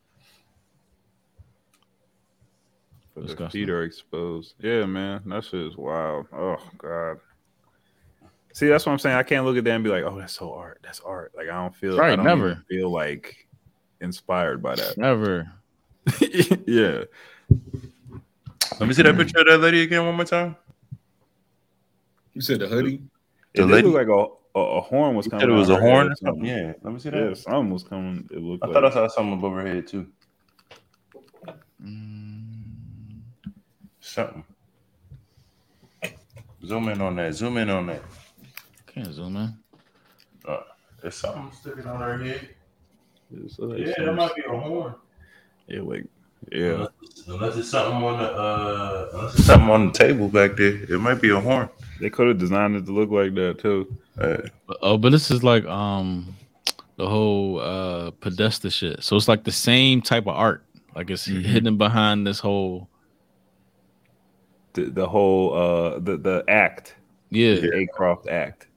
But 3.15 3.21
the 3.21 3.27
Disgusting. 3.27 3.61
feet 3.61 3.69
are 3.69 3.83
exposed. 3.83 4.53
Yeah, 4.59 4.85
man. 4.85 5.21
That 5.25 5.43
shit 5.43 5.61
is 5.61 5.75
wild. 5.77 6.27
Oh 6.31 6.57
god. 6.77 7.17
See, 8.53 8.67
that's 8.67 8.85
what 8.85 8.91
I'm 8.93 8.99
saying. 8.99 9.15
I 9.17 9.23
can't 9.23 9.45
look 9.45 9.57
at 9.57 9.63
that 9.63 9.71
and 9.71 9.83
be 9.83 9.89
like, 9.89 10.03
"Oh, 10.03 10.17
that's 10.17 10.33
so 10.33 10.53
art. 10.53 10.79
That's 10.83 10.99
art." 11.01 11.33
Like 11.35 11.49
I 11.49 11.61
don't 11.61 11.75
feel. 11.75 11.99
I 11.99 12.15
don't 12.15 12.25
never. 12.25 12.51
even 12.51 12.63
feel 12.69 12.91
like 12.91 13.47
inspired 14.01 14.61
by 14.61 14.75
that. 14.75 14.97
Never. 14.97 15.51
yeah. 16.67 17.03
Let 18.79 18.87
me 18.87 18.93
see 18.93 19.01
that 19.03 19.15
picture 19.17 19.39
of 19.39 19.45
that 19.47 19.57
lady 19.59 19.81
again 19.81 20.05
one 20.05 20.15
more 20.15 20.25
time. 20.25 20.55
You 22.33 22.41
said 22.41 22.59
the 22.59 22.67
hoodie. 22.67 23.01
It 23.53 23.61
The 23.61 23.67
did 23.67 23.71
lady- 23.71 23.87
look 23.87 23.95
like 23.95 24.07
a, 24.07 24.59
a, 24.59 24.61
a 24.77 24.81
horn 24.81 25.15
was 25.15 25.25
You 25.25 25.31
coming. 25.31 25.41
said 25.47 25.49
it 25.49 25.53
was 25.53 25.69
a 25.69 25.77
horn 25.79 26.07
or 26.07 26.11
or 26.11 26.15
something. 26.15 26.45
Yeah, 26.45 26.73
let 26.81 26.93
me 26.93 26.99
see 26.99 27.09
that. 27.09 27.27
Yeah, 27.29 27.33
something 27.33 27.71
was 27.71 27.83
coming. 27.83 28.27
It 28.31 28.39
looked 28.41 28.63
I 28.63 28.67
like. 28.67 28.73
thought 28.75 28.85
I 28.85 28.89
saw 28.91 29.07
something 29.07 29.33
above 29.33 29.53
her 29.53 29.65
head 29.67 29.87
too. 29.87 30.07
Mm, 31.83 33.21
Something. 33.99 34.43
Zoom 36.65 36.89
in 36.89 37.01
on 37.01 37.15
that. 37.15 37.33
Zoom 37.33 37.57
in 37.57 37.69
on 37.69 37.87
that. 37.87 38.01
can't 38.87 39.13
zoom 39.13 39.35
in. 39.37 39.53
Uh, 40.47 40.59
there's 41.01 41.15
something 41.15 41.49
sticking 41.57 41.85
on 41.87 42.01
her 42.01 42.17
head. 42.17 42.49
It's 43.31 43.59
like 43.59 43.79
Yeah, 43.79 43.93
that 44.05 44.13
might 44.13 44.35
be 44.35 44.41
a 44.47 44.57
horn. 44.57 44.95
yeah, 45.67 45.81
like 45.81 46.05
yeah. 46.51 46.87
Unless 47.27 47.57
it's 47.57 47.69
something 47.69 48.01
on 48.03 48.17
the 48.19 48.31
uh, 48.31 49.09
unless 49.13 49.35
it's 49.35 49.45
something 49.45 49.69
on 49.69 49.87
the 49.87 49.93
table 49.93 50.27
back 50.29 50.55
there, 50.55 50.77
it 50.89 50.99
might 50.99 51.21
be 51.21 51.29
a 51.29 51.39
horn. 51.39 51.69
They 51.99 52.09
could 52.09 52.27
have 52.27 52.37
designed 52.39 52.75
it 52.75 52.85
to 52.85 52.91
look 52.91 53.09
like 53.11 53.35
that 53.35 53.59
too. 53.59 53.95
Uh, 54.19 54.37
But, 54.67 54.77
oh, 54.81 54.97
but 54.97 55.11
this 55.11 55.29
is 55.31 55.43
like 55.43 55.65
um 55.65 56.33
the 56.95 57.07
whole 57.07 57.59
uh 57.59 58.11
Podesta 58.19 58.69
shit. 58.71 59.03
So 59.03 59.15
it's 59.15 59.27
like 59.27 59.43
the 59.43 59.51
same 59.51 60.01
type 60.01 60.23
of 60.27 60.35
art. 60.35 60.63
Like 60.95 61.09
it's 61.11 61.27
Mhm. 61.27 61.43
hidden 61.43 61.77
behind 61.77 62.25
this 62.25 62.39
whole 62.39 62.89
The, 64.73 64.85
the 64.89 65.07
whole 65.07 65.53
uh 65.53 65.99
the 65.99 66.17
the 66.17 66.43
act, 66.47 66.95
yeah. 67.29 67.55
the 67.55 67.69
Acroft 67.83 68.27
act, 68.27 68.67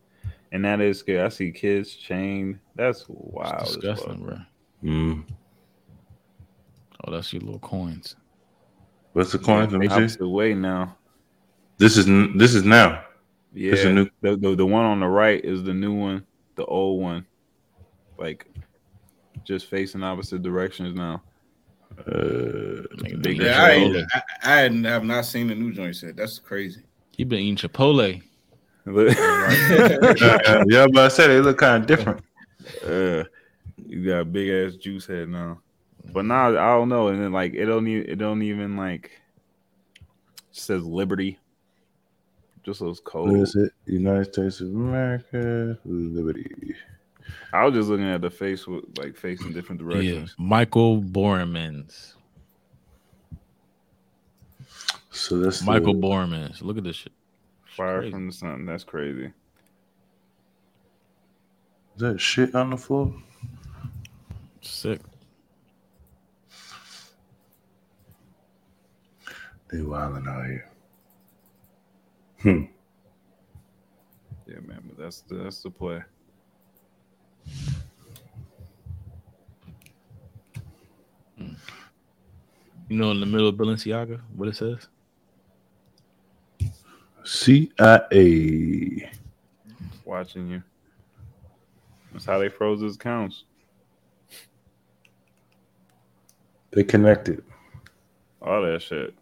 and 0.53 0.65
that 0.65 0.81
is 0.81 1.03
good. 1.03 1.21
I 1.21 1.29
see 1.31 1.51
kids 1.51 1.95
chained. 1.97 2.61
That's 2.77 3.05
wild. 3.09 3.63
as 3.63 3.75
disgusting, 3.77 4.23
bro. 4.23 4.39
mm. 4.85 5.25
Oh, 7.05 7.11
that's 7.11 7.33
your 7.33 7.41
little 7.43 7.59
coins. 7.59 8.15
What's 9.13 9.33
the 9.33 9.39
coin? 9.39 9.69
Let 9.69 9.81
me 9.81 9.89
see. 9.89 9.95
Opposite 9.95 10.29
way 10.29 10.55
now. 10.55 10.97
This 11.79 11.97
is 11.97 12.07
this 12.37 12.55
is 12.55 12.65
now. 12.65 13.03
Yeah, 13.53 13.73
It's 13.73 13.85
a 13.85 13.93
new- 13.93 14.09
the, 14.23 14.37
the 14.37 14.55
the 14.55 14.67
one 14.67 14.85
on 14.85 15.01
the 15.01 15.07
right 15.09 15.45
is 15.45 15.63
the 15.65 15.75
new 15.75 15.93
one. 15.93 16.25
The 16.55 16.65
old 16.65 17.03
one, 17.03 17.27
like 18.19 18.47
just 19.45 19.67
facing 19.67 20.03
opposite 20.03 20.43
directions 20.43 20.95
now. 20.95 21.23
Uh, 22.07 22.83
Yeah, 23.25 23.63
I, 23.63 24.05
I, 24.15 24.23
I 24.45 24.61
have 24.89 25.05
not 25.05 25.25
seen 25.27 25.49
the 25.49 25.55
new 25.55 25.73
joint 25.73 25.97
set. 25.97 26.17
That's 26.17 26.39
crazy. 26.39 26.83
He 27.17 27.25
been 27.25 27.41
eating 27.41 27.57
Chipotle. 27.57 28.23
yeah, 28.87 30.87
but 30.93 31.05
I 31.05 31.09
said 31.09 31.29
they 31.29 31.41
look 31.41 31.59
kind 31.59 31.83
of 31.83 31.87
different. 31.87 32.21
Uh, 32.85 33.25
you 33.87 34.07
got 34.07 34.21
a 34.21 34.25
big 34.25 34.49
ass 34.49 34.77
juice 34.77 35.07
head 35.07 35.29
now. 35.29 35.61
But 36.13 36.25
now 36.25 36.49
I 36.49 36.77
don't 36.77 36.89
know, 36.89 37.09
and 37.09 37.23
then 37.23 37.33
like 37.33 37.55
it 37.55 37.67
don't 37.67 37.87
even 37.87 38.11
it 38.11 38.17
don't 38.17 38.43
even 38.43 38.77
like 38.77 39.11
says 40.51 40.85
liberty. 40.85 41.39
Just 42.65 42.81
looks 42.81 43.01
cold. 43.01 43.31
What 43.31 43.41
is 43.41 43.57
it? 43.57 43.73
United 43.87 44.33
States 44.33 44.61
of 44.61 44.69
America, 44.69 45.79
liberty. 45.85 46.75
I 47.53 47.65
was 47.65 47.75
just 47.75 47.89
looking 47.89 48.09
at 48.09 48.21
the 48.21 48.31
face 48.31 48.67
with 48.67 48.85
like 48.99 49.17
facing 49.17 49.53
different 49.53 49.81
Yeah. 49.81 49.89
directions. 49.89 50.35
Michael 50.39 51.01
Borremans. 51.01 52.15
So 55.11 55.39
that's 55.39 55.63
Michael 55.63 55.95
the, 55.95 56.07
Borremans. 56.07 56.63
Look 56.63 56.79
at 56.79 56.85
this 56.85 56.97
shit. 56.97 57.13
Fire 57.77 58.01
Crazy. 58.01 58.13
from 58.13 58.27
the 58.27 58.33
sun. 58.33 58.67
That's 58.67 58.85
crazy. 58.85 59.33
Is 61.95 62.01
that 62.01 62.21
shit 62.21 62.55
on 62.55 62.71
the 62.71 62.77
floor? 62.77 63.15
Sick. 64.61 65.01
They 69.71 69.81
wilding 69.81 70.27
out 70.29 70.47
here. 70.47 70.71
Hmm. 72.43 72.63
Yeah, 74.47 74.61
man. 74.67 74.83
But 74.87 74.99
that's 74.99 75.23
that's 75.31 75.63
the 75.63 75.71
play. 75.71 76.03
You 82.89 82.99
know, 82.99 83.11
in 83.13 83.21
the 83.21 83.27
middle 83.27 83.49
of 83.49 83.55
Balenciaga, 83.55 84.21
what 84.37 84.49
it 84.49 84.57
says? 84.57 84.89
CIA. 87.25 89.11
Watching 90.05 90.49
you. 90.49 90.63
That's 92.13 92.25
how 92.25 92.39
they 92.39 92.49
froze 92.49 92.81
his 92.81 92.97
accounts. 92.97 93.45
They 96.73 96.85
connected. 96.85 97.43
All 98.41 98.63
that 98.63 98.83
shit. 98.83 99.15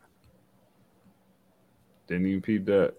Didn't 2.07 2.27
even 2.27 2.43
peep 2.43 2.65
that. 2.67 2.95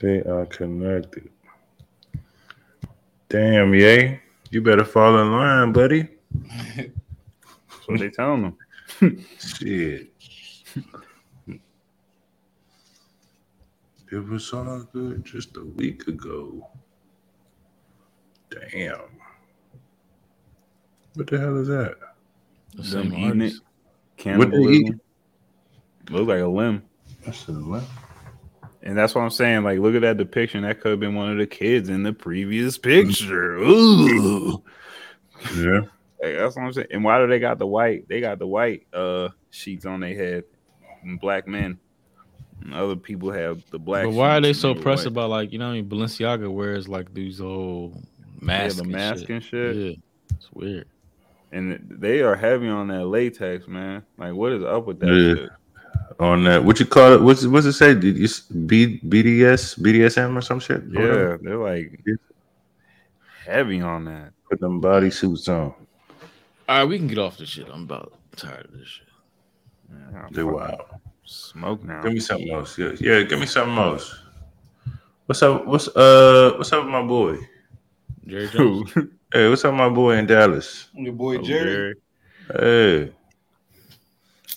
They 0.00 0.22
are 0.22 0.46
connected. 0.46 1.30
Damn, 3.28 3.74
yay. 3.74 4.20
You 4.50 4.62
better 4.62 4.84
fall 4.84 5.18
in 5.18 5.32
line, 5.32 5.72
buddy. 5.72 6.08
That's 6.76 6.90
what 7.86 7.98
they 7.98 8.10
telling 8.10 8.54
them. 9.00 9.26
Shit. 9.38 10.12
It 14.12 14.24
was 14.28 14.52
all 14.52 14.80
good 14.92 15.24
just 15.24 15.56
a 15.56 15.64
week 15.64 16.06
ago. 16.06 16.68
Damn. 18.50 19.00
What 21.14 21.26
the 21.26 21.38
hell 21.38 21.56
is 21.56 21.68
that? 21.68 21.96
The 22.74 22.82
Them 22.82 23.10
same 23.10 23.14
eating 23.14 23.40
it. 23.40 23.54
What 24.38 24.50
they 24.50 24.58
eat? 24.58 24.84
Cannibalism. 24.86 25.00
Look 26.10 26.28
like 26.28 26.40
a 26.40 26.46
limb. 26.46 26.82
That's 27.24 27.48
a 27.48 27.52
limb. 27.52 27.84
And 28.82 28.96
that's 28.96 29.14
what 29.14 29.22
I'm 29.22 29.30
saying. 29.30 29.64
Like, 29.64 29.80
look 29.80 29.96
at 29.96 30.02
that 30.02 30.16
depiction. 30.16 30.62
That 30.62 30.80
could 30.80 30.92
have 30.92 31.00
been 31.00 31.16
one 31.16 31.32
of 31.32 31.38
the 31.38 31.46
kids 31.46 31.88
in 31.88 32.04
the 32.04 32.12
previous 32.12 32.78
picture. 32.78 33.56
Ooh. 33.56 34.62
Yeah. 35.56 35.80
Like, 36.18 36.34
that's 36.36 36.56
what 36.56 36.62
I'm 36.62 36.72
saying. 36.72 36.86
And 36.92 37.04
why 37.04 37.18
do 37.18 37.26
they 37.26 37.38
got 37.38 37.58
the 37.58 37.66
white? 37.66 38.08
They 38.08 38.22
got 38.22 38.38
the 38.38 38.46
white 38.46 38.86
uh 38.94 39.28
sheets 39.50 39.84
on 39.84 40.00
their 40.00 40.14
head. 40.14 40.44
Black 41.20 41.46
men. 41.46 41.78
And 42.62 42.74
other 42.74 42.96
people 42.96 43.30
have 43.30 43.62
the 43.70 43.78
black. 43.78 44.04
But 44.04 44.12
why 44.14 44.36
are 44.36 44.40
they 44.40 44.52
so 44.52 44.74
pressed 44.74 45.04
white. 45.04 45.12
about 45.12 45.30
like 45.30 45.52
you 45.52 45.58
know 45.58 45.66
what 45.68 45.74
I 45.74 45.82
mean 45.82 45.88
Balenciaga 45.88 46.50
wears 46.50 46.88
like 46.88 47.12
these 47.14 47.40
old 47.40 48.02
masks, 48.40 48.76
the 48.76 48.82
and 48.82 48.92
mask 48.92 49.20
shit. 49.20 49.30
and 49.30 49.42
shit? 49.44 49.76
Yeah, 49.76 49.92
it's 50.36 50.52
weird. 50.52 50.86
And 51.52 51.86
they 51.90 52.20
are 52.20 52.34
heavy 52.34 52.68
on 52.68 52.88
that 52.88 53.06
latex, 53.06 53.68
man. 53.68 54.02
Like, 54.18 54.34
what 54.34 54.52
is 54.52 54.64
up 54.64 54.86
with 54.86 54.98
that 55.00 55.06
Yeah. 55.08 55.34
shit? 55.34 55.50
On 56.18 56.44
that, 56.44 56.64
what 56.64 56.80
you 56.80 56.86
call 56.86 57.12
it? 57.12 57.22
What's 57.22 57.46
what's 57.46 57.66
it 57.66 57.72
say? 57.74 57.94
Did 57.94 58.16
you 58.16 58.24
s- 58.24 58.40
B, 58.40 59.00
BDS, 59.06 59.76
BDSM 59.78 60.36
or 60.36 60.40
some 60.40 60.60
shit? 60.60 60.82
Yeah, 60.90 61.36
they're 61.42 61.58
like 61.58 62.00
Yeah. 62.06 62.14
heavy 63.44 63.80
on 63.80 64.04
that. 64.06 64.32
Put 64.50 64.60
them 64.60 64.80
body 64.80 65.10
suits 65.10 65.48
on. 65.48 65.56
All 65.56 65.74
right, 66.68 66.84
we 66.84 66.98
can 66.98 67.06
get 67.06 67.18
off 67.18 67.38
this 67.38 67.48
shit. 67.48 67.68
I'm 67.72 67.82
about 67.84 68.12
tired 68.34 68.64
of 68.66 68.72
this 68.72 68.88
shit. 68.88 69.06
Man, 69.90 70.14
I'm 70.24 70.32
They 70.32 70.42
fucking 70.42 70.52
wild. 70.52 70.80
Smoke 71.26 71.82
now. 71.84 72.02
Give 72.02 72.12
me 72.12 72.20
something 72.20 72.50
else. 72.52 72.78
Yeah, 72.78 72.92
yeah. 73.00 73.22
Give 73.22 73.38
me 73.40 73.46
something 73.46 73.76
else. 73.76 74.16
What's 75.26 75.42
up? 75.42 75.66
What's 75.66 75.88
uh? 75.88 76.54
What's 76.56 76.72
up 76.72 76.84
with 76.84 76.92
my 76.92 77.02
boy? 77.02 77.36
Jerry 78.26 78.48
Jones. 78.48 78.92
Hey, 79.32 79.48
what's 79.48 79.64
up, 79.64 79.72
with 79.72 79.78
my 79.78 79.88
boy 79.88 80.14
in 80.18 80.26
Dallas? 80.26 80.86
Your 80.94 81.12
boy 81.12 81.38
Oh, 81.38 81.42
Jerry. 81.42 81.96
Hey, 82.54 83.12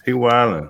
he 0.05 0.13
wilding. 0.13 0.69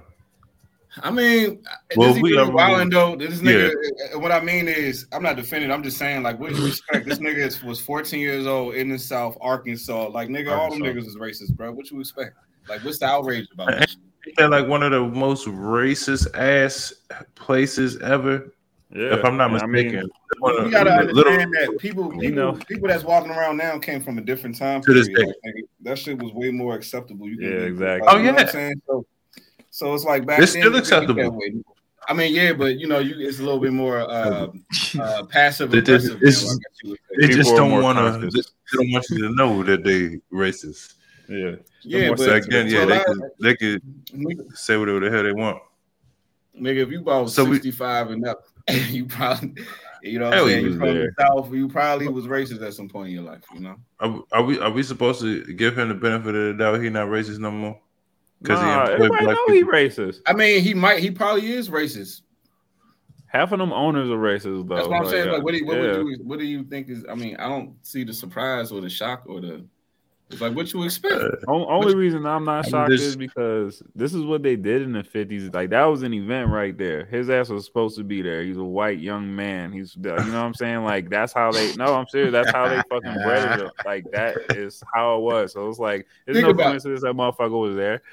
I 1.03 1.11
mean, 1.11 1.61
Well, 1.97 2.07
does 2.07 2.15
he 2.15 2.23
we 2.23 2.31
really 2.31 2.49
wilding 2.49 2.89
though? 2.91 3.17
This 3.17 3.41
nigga. 3.41 3.71
uh, 4.15 4.19
What 4.19 4.31
I 4.31 4.39
mean 4.39 4.69
is, 4.69 5.05
I'm 5.11 5.21
not 5.21 5.35
defending. 5.35 5.69
I'm 5.69 5.83
just 5.83 5.97
saying, 5.97 6.23
like, 6.23 6.39
what 6.39 6.51
do 6.53 6.61
you 6.61 6.67
expect? 6.67 7.07
this 7.07 7.19
nigga 7.19 7.39
is- 7.45 7.61
was 7.61 7.81
14 7.81 8.21
years 8.21 8.47
old 8.47 8.73
in 8.75 8.87
the 8.87 8.97
South, 8.97 9.37
Arkansas. 9.41 10.07
Like, 10.07 10.29
nigga, 10.29 10.57
all 10.57 10.69
them 10.71 10.79
niggas 10.79 11.05
is 11.05 11.17
racist, 11.17 11.53
bro. 11.55 11.73
What 11.73 11.91
you 11.91 11.99
expect? 11.99 12.35
Like, 12.69 12.81
what's 12.85 12.99
the 12.99 13.05
outrage 13.05 13.47
about? 13.53 13.85
This? 14.25 14.27
Ain't 14.27 14.37
that 14.37 14.49
like 14.51 14.67
one 14.67 14.83
of 14.83 14.91
the 14.91 15.01
most 15.01 15.47
racist 15.47 16.27
ass 16.37 16.93
places 17.35 17.97
ever? 17.97 18.51
Yeah, 18.91 19.13
If 19.17 19.23
I'm 19.25 19.37
not 19.37 19.51
and 19.51 19.61
I 19.61 19.65
mean, 19.67 19.85
mistaken. 19.85 20.09
One 20.39 20.65
You 20.65 20.71
gotta 20.71 21.03
little- 21.13 21.31
understand 21.31 21.53
that 21.53 21.77
people, 21.79 22.09
people, 22.09 22.23
You 22.23 22.31
know. 22.31 22.53
people 22.67 22.87
that's 22.87 23.03
walking 23.03 23.29
around 23.31 23.57
now 23.57 23.77
came 23.77 24.01
from 24.01 24.17
a 24.17 24.21
different 24.21 24.57
time 24.57 24.81
To 24.81 24.93
this 24.93 25.07
period. 25.07 25.27
day. 25.43 25.51
Like, 25.55 25.65
that 25.81 25.99
shit 25.99 26.17
was 26.21 26.31
way 26.33 26.49
more 26.51 26.73
acceptable. 26.75 27.29
You 27.29 27.37
can 27.37 27.45
Yeah, 27.45 27.57
exactly. 27.59 28.07
like, 28.07 28.15
Oh, 28.15 28.17
you 28.17 28.23
know 28.25 28.33
what 28.33 28.45
I'm 28.47 28.51
saying? 28.51 28.81
So, 28.87 29.05
so 29.69 29.93
it's 29.93 30.05
like 30.05 30.25
back 30.25 30.39
It's 30.39 30.53
then, 30.53 30.63
still 30.63 30.75
acceptable. 30.75 31.39
I 32.07 32.13
mean, 32.13 32.33
yeah, 32.33 32.53
but 32.53 32.79
you 32.79 32.87
know, 32.87 32.97
you 32.97 33.13
it's 33.27 33.37
a 33.37 33.43
little 33.43 33.59
bit 33.59 33.73
more 33.73 33.99
uh, 33.99 34.47
uh, 34.99 35.23
passive 35.25 35.71
aggressive. 35.73 36.15
it's- 36.23 36.43
now, 36.43 36.51
I 36.51 36.55
guess 36.55 36.77
you 36.83 36.89
would 36.89 36.99
say. 37.21 37.27
They 37.27 37.33
just 37.35 37.55
don't 37.55 37.83
want 37.83 37.99
to. 37.99 38.27
They 38.27 38.41
don't 38.73 38.91
want 38.91 39.05
you 39.11 39.27
to 39.27 39.35
know 39.35 39.61
that 39.63 39.83
they 39.83 40.19
racist. 40.35 40.95
Yeah, 41.29 41.55
Yeah, 41.83 42.09
but 42.15 42.35
again, 42.35 42.67
yeah, 42.67 42.85
they 42.85 42.99
could 43.03 43.21
they 43.39 43.55
could 43.55 43.81
nigga, 44.13 44.57
say 44.57 44.77
whatever 44.77 44.99
the 44.99 45.09
hell 45.11 45.23
they 45.23 45.31
want. 45.31 45.59
nigga, 46.59 46.77
if 46.83 46.89
you 46.89 47.01
bought 47.01 47.29
So 47.29 47.45
we- 47.45 47.55
65 47.55 48.11
and 48.11 48.25
up, 48.27 48.43
you 48.89 49.05
probably, 49.05 49.53
you 50.03 50.19
know, 50.19 50.29
what 50.29 50.37
I'm 50.39 50.43
you 50.47 50.49
saying, 50.51 50.63
you 50.65 50.69
was 50.71 50.77
from 50.79 50.87
the 50.95 51.11
South, 51.19 51.53
you 51.53 51.67
probably 51.69 52.07
was 52.07 52.25
racist 52.25 52.61
at 52.61 52.73
some 52.73 52.89
point 52.89 53.09
in 53.09 53.15
your 53.15 53.23
life, 53.23 53.43
you 53.53 53.59
know. 53.61 53.75
Are, 53.99 54.21
are 54.31 54.43
we 54.43 54.59
are 54.59 54.71
we 54.71 54.83
supposed 54.83 55.21
to 55.21 55.43
give 55.53 55.77
him 55.77 55.89
the 55.89 55.95
benefit 55.95 56.35
of 56.35 56.57
the 56.57 56.63
doubt? 56.63 56.81
He 56.81 56.89
not 56.89 57.07
racist 57.07 57.39
no 57.39 57.51
more 57.51 57.79
because 58.41 58.59
nah, 58.61 58.87
he 58.87 58.93
everybody 58.93 59.25
black 59.25 59.37
know 59.47 59.53
he 59.53 59.63
racist. 59.63 60.19
I 60.27 60.33
mean, 60.33 60.61
he 60.61 60.73
might, 60.73 60.99
he 60.99 61.11
probably 61.11 61.51
is 61.51 61.69
racist. 61.69 62.21
Half 63.27 63.51
of 63.51 63.59
them 63.59 63.71
owners 63.73 64.09
are 64.09 64.17
racist 64.17 64.67
though. 64.67 64.75
That's 64.75 64.87
what 64.87 65.01
I'm 65.01 65.07
saying. 65.09 65.29
uh, 65.29 65.33
Like, 65.33 65.43
what 65.43 65.51
do 65.51 65.57
you, 65.57 65.65
what 65.65 65.77
yeah. 65.77 65.97
would 65.97 66.07
you, 66.07 66.19
what 66.23 66.39
do 66.39 66.45
you 66.45 66.63
think 66.63 66.89
is? 66.89 67.05
I 67.09 67.15
mean, 67.15 67.35
I 67.37 67.47
don't 67.47 67.75
see 67.85 68.03
the 68.03 68.13
surprise 68.13 68.71
or 68.71 68.81
the 68.81 68.89
shock 68.89 69.23
or 69.27 69.39
the. 69.41 69.65
It's 70.31 70.41
like 70.41 70.53
what 70.55 70.71
you 70.73 70.83
expect. 70.83 71.43
On- 71.47 71.65
only 71.67 71.95
reason 71.95 72.25
I'm 72.25 72.45
not 72.45 72.67
shocked 72.67 72.91
is 72.91 73.15
because 73.15 73.81
this 73.95 74.13
is 74.13 74.23
what 74.23 74.43
they 74.43 74.55
did 74.55 74.83
in 74.83 74.91
the 74.93 75.01
50s. 75.01 75.53
Like 75.53 75.71
that 75.71 75.85
was 75.85 76.03
an 76.03 76.13
event 76.13 76.51
right 76.51 76.77
there. 76.77 77.05
His 77.05 77.29
ass 77.31 77.49
was 77.49 77.65
supposed 77.65 77.97
to 77.97 78.03
be 78.03 78.21
there. 78.21 78.43
He's 78.43 78.57
a 78.57 78.63
white 78.63 78.99
young 78.99 79.35
man. 79.35 79.71
He's 79.71 79.95
you 79.95 80.03
know 80.03 80.13
what 80.15 80.33
I'm 80.35 80.53
saying? 80.53 80.83
Like 80.83 81.09
that's 81.09 81.33
how 81.33 81.51
they 81.51 81.75
no, 81.75 81.95
I'm 81.95 82.07
serious. 82.07 82.31
That's 82.31 82.51
how 82.51 82.67
they 82.67 82.79
fucking 82.89 83.23
bred 83.23 83.59
it. 83.61 83.71
Like 83.85 84.05
that 84.11 84.37
is 84.55 84.83
how 84.93 85.17
it 85.17 85.21
was. 85.21 85.53
So 85.53 85.67
it's 85.67 85.79
like 85.79 86.05
there's 86.25 86.35
Think 86.35 86.45
no 86.45 86.51
about- 86.51 86.65
coincidence 86.67 87.01
that 87.01 87.15
motherfucker 87.15 87.59
was 87.59 87.75
there. 87.75 88.03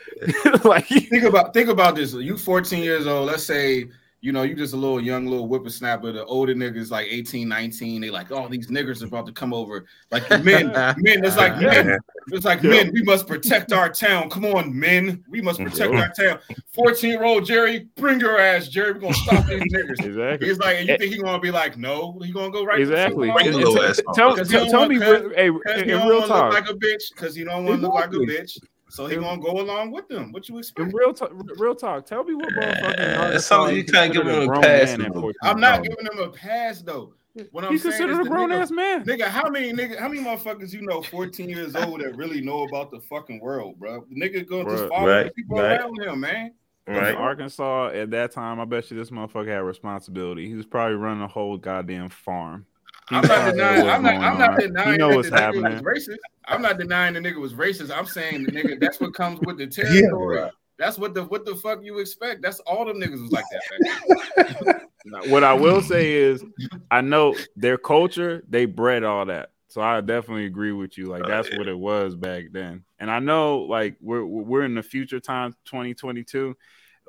like 0.65 0.87
think 0.87 1.25
about 1.25 1.53
think 1.53 1.69
about 1.69 1.97
this. 1.97 2.15
You 2.15 2.39
14 2.39 2.83
years 2.83 3.07
old. 3.07 3.27
Let's 3.27 3.45
say 3.45 3.89
you 4.27 4.33
know 4.33 4.43
you 4.43 4.57
just 4.57 4.75
a 4.75 4.77
little 4.77 5.01
young 5.01 5.25
little 5.27 5.47
whippersnapper. 5.47 6.11
The 6.11 6.25
older 6.25 6.53
niggas 6.53 6.91
like 6.91 7.07
18, 7.09 7.49
19. 7.49 8.01
They 8.01 8.11
like, 8.11 8.33
oh, 8.33 8.49
these 8.49 8.67
niggers 8.67 9.01
are 9.01 9.07
about 9.07 9.25
to 9.27 9.33
come 9.33 9.55
over. 9.55 9.87
Like 10.11 10.29
men, 10.43 10.67
men. 10.99 11.25
It's 11.25 11.37
like 11.37 11.57
men. 11.61 11.97
It's 12.33 12.45
like 12.45 12.65
men. 12.65 12.91
We 12.93 13.05
must 13.05 13.29
protect 13.29 13.73
our 13.73 13.89
town. 13.89 14.29
Come 14.29 14.45
on, 14.45 14.77
men. 14.77 15.23
We 15.29 15.41
must 15.41 15.61
protect 15.61 15.95
our 15.95 16.13
town. 16.13 16.41
14 16.73 17.09
year 17.09 17.23
old 17.23 17.45
Jerry, 17.47 17.87
bring 17.95 18.19
your 18.19 18.41
ass, 18.41 18.67
Jerry. 18.67 18.95
We're 18.95 18.99
gonna 18.99 19.15
stop 19.15 19.47
these 19.47 19.63
niggers. 19.73 20.05
exactly. 20.05 20.49
He's 20.49 20.59
like, 20.59 20.79
and 20.79 20.89
you 20.89 20.95
eh. 20.95 20.99
think 20.99 21.13
he 21.13 21.23
gonna 21.23 21.39
be 21.39 21.53
like, 21.53 21.79
no? 21.79 22.19
He 22.21 22.33
gonna 22.33 22.51
go 22.51 22.65
right? 22.65 22.81
Exactly. 22.81 23.29
fucking 23.29 23.47
And- 23.47 23.55
line? 23.55 23.65
and 23.65 23.75
Little 23.75 23.75
t- 23.85 23.89
ass 23.89 24.01
tell, 24.17 24.35
tell, 24.45 24.67
tell 24.67 24.89
me, 24.89 24.99
hey, 24.99 25.47
in 25.47 26.09
real 26.09 26.27
talk, 26.27 26.53
like 26.53 26.69
a 26.69 26.75
bitch. 26.75 27.13
Because 27.15 27.37
he 27.37 27.45
don't 27.45 27.65
want 27.65 27.81
to 27.81 27.87
look 27.87 27.95
like 27.95 28.11
a 28.11 28.17
bitch. 28.17 28.59
So 28.97 29.07
he 29.07 29.17
gonna 29.17 29.41
go 29.41 29.61
along 29.61 29.91
with 29.91 30.09
them. 30.09 30.33
What 30.33 30.49
you 30.49 30.55
in 30.57 30.61
expect? 30.61 30.93
real 30.95 31.13
talk, 31.13 31.31
real 31.59 31.75
talk. 31.75 32.07
Tell 32.07 32.25
me 32.25 32.35
what 32.35 32.49
motherfucking 32.49 32.99
Yeah, 32.99 33.21
Arkansas 33.23 33.67
you 33.67 33.85
can't 33.85 34.13
give 34.13 34.27
him 34.27 34.49
a 34.51 34.61
pass 34.61 34.91
man 34.97 35.03
at 35.07 35.13
though. 35.15 35.21
14 35.21 35.35
I'm 35.43 35.61
not 35.61 35.83
giving 35.83 36.07
him 36.07 36.19
a 36.19 36.31
pass 36.31 36.81
though. 36.83 37.13
What 37.53 37.65
I'm 37.65 37.69
old. 37.69 37.73
He's 37.73 37.83
saying 37.83 37.93
is 37.95 37.99
considered 38.01 38.27
a 38.27 38.29
grown 38.31 38.49
nigga- 38.49 38.63
ass 38.63 38.71
man. 38.71 39.05
Nigga, 39.05 39.25
how 39.27 39.51
many 39.51 39.71
nigga, 39.73 39.99
how 39.99 40.09
many 40.09 40.23
motherfuckers 40.23 40.73
you 40.73 40.81
know, 40.81 41.03
14 41.03 41.49
years 41.51 41.77
old 41.77 42.01
that 42.01 42.17
really 42.17 42.41
know 42.41 42.63
about 42.65 42.91
the 42.91 42.99
fucking 43.01 43.41
world, 43.41 43.79
bro? 43.79 44.07
The 44.09 44.15
nigga 44.19 44.49
gonna 44.49 44.65
just 44.65 44.85
Bruh, 44.85 44.89
follow 44.89 45.09
right, 45.09 45.35
people 45.35 45.59
right. 45.59 45.79
around 45.81 46.01
him, 46.03 46.21
man. 46.21 46.55
In 46.87 46.95
Right. 46.95 47.15
Arkansas 47.15 47.89
at 47.89 48.11
that 48.13 48.31
time, 48.31 48.61
I 48.61 48.65
bet 48.65 48.91
you 48.91 48.97
this 48.97 49.11
motherfucker 49.11 49.49
had 49.49 49.59
responsibility. 49.59 50.49
He 50.49 50.55
was 50.55 50.65
probably 50.67 50.97
running 50.97 51.23
a 51.23 51.29
whole 51.29 51.59
goddamn 51.59 52.09
farm. 52.09 52.65
He 53.09 53.17
I'm 53.17 53.23
not 53.27 53.51
denying. 53.53 53.89
I'm 53.89 54.03
not. 54.03 54.15
I'm 54.15 54.39
not 54.39 54.59
denying 54.59 54.93
He 54.93 54.97
know 54.97 55.11
that 55.11 55.17
what's 55.17 55.31
the 55.31 55.37
nigga 55.37 55.83
was 55.85 56.09
racist. 56.09 56.17
I'm 56.47 56.63
not 56.63 56.79
denying 56.79 57.15
the 57.15 57.21
nigga 57.21 57.41
was 57.41 57.55
racist. 57.55 57.97
I'm 57.97 58.07
saying 58.07 58.45
the 58.45 58.53
nigga. 58.53 58.81
That's 58.81 59.01
what 59.01 59.15
comes 59.15 59.41
with 59.41 59.59
the 59.59 59.67
territory. 59.69 60.51
That's 60.79 60.99
what 60.99 61.15
the 61.15 61.25
what 61.25 61.45
the 61.45 61.55
fuck 61.57 61.83
you 61.83 61.99
expect. 62.01 62.43
That's 62.43 62.61
all 62.61 62.85
them 62.85 63.01
niggas 63.01 63.23
was 63.23 63.33
like 63.33 63.45
that. 63.53 64.83
What 65.29 65.45
I 65.45 65.55
will 65.55 65.83
say 65.83 66.15
is, 66.15 66.45
I 66.91 67.01
know 67.01 67.37
their 67.55 67.79
culture. 67.79 68.43
They 68.49 68.65
bred 68.65 69.05
all 69.05 69.27
that, 69.27 69.51
so 69.69 69.81
I 69.81 70.01
definitely 70.01 70.47
agree 70.47 70.73
with 70.73 70.99
you. 70.99 71.07
Like 71.07 71.23
Oh, 71.25 71.29
that's 71.29 71.49
yeah. 71.49 71.59
what 71.59 71.69
it 71.69 71.79
was 71.79 72.17
back 72.17 72.47
then. 72.51 72.83
And 72.99 73.09
I 73.09 73.21
know, 73.21 73.59
like 73.61 73.97
we're 74.01 74.25
we're 74.27 74.65
in 74.65 74.75
the 74.75 74.83
future 74.83 75.21
time, 75.21 75.53
2022. 75.67 76.57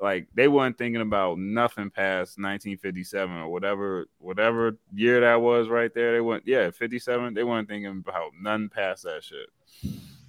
Like 0.00 0.28
they 0.34 0.46
weren't 0.46 0.78
thinking 0.78 1.00
about 1.00 1.38
nothing 1.38 1.90
past 1.90 2.38
1957 2.38 3.36
or 3.36 3.48
whatever 3.48 4.06
whatever 4.18 4.78
year 4.94 5.20
that 5.20 5.40
was 5.40 5.68
right 5.68 5.92
there. 5.92 6.12
They 6.12 6.20
went 6.20 6.44
yeah 6.46 6.70
57. 6.70 7.34
They 7.34 7.44
weren't 7.44 7.68
thinking 7.68 8.04
about 8.06 8.32
none 8.40 8.68
past 8.68 9.02
that 9.04 9.24
shit. 9.24 9.48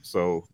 So 0.01 0.45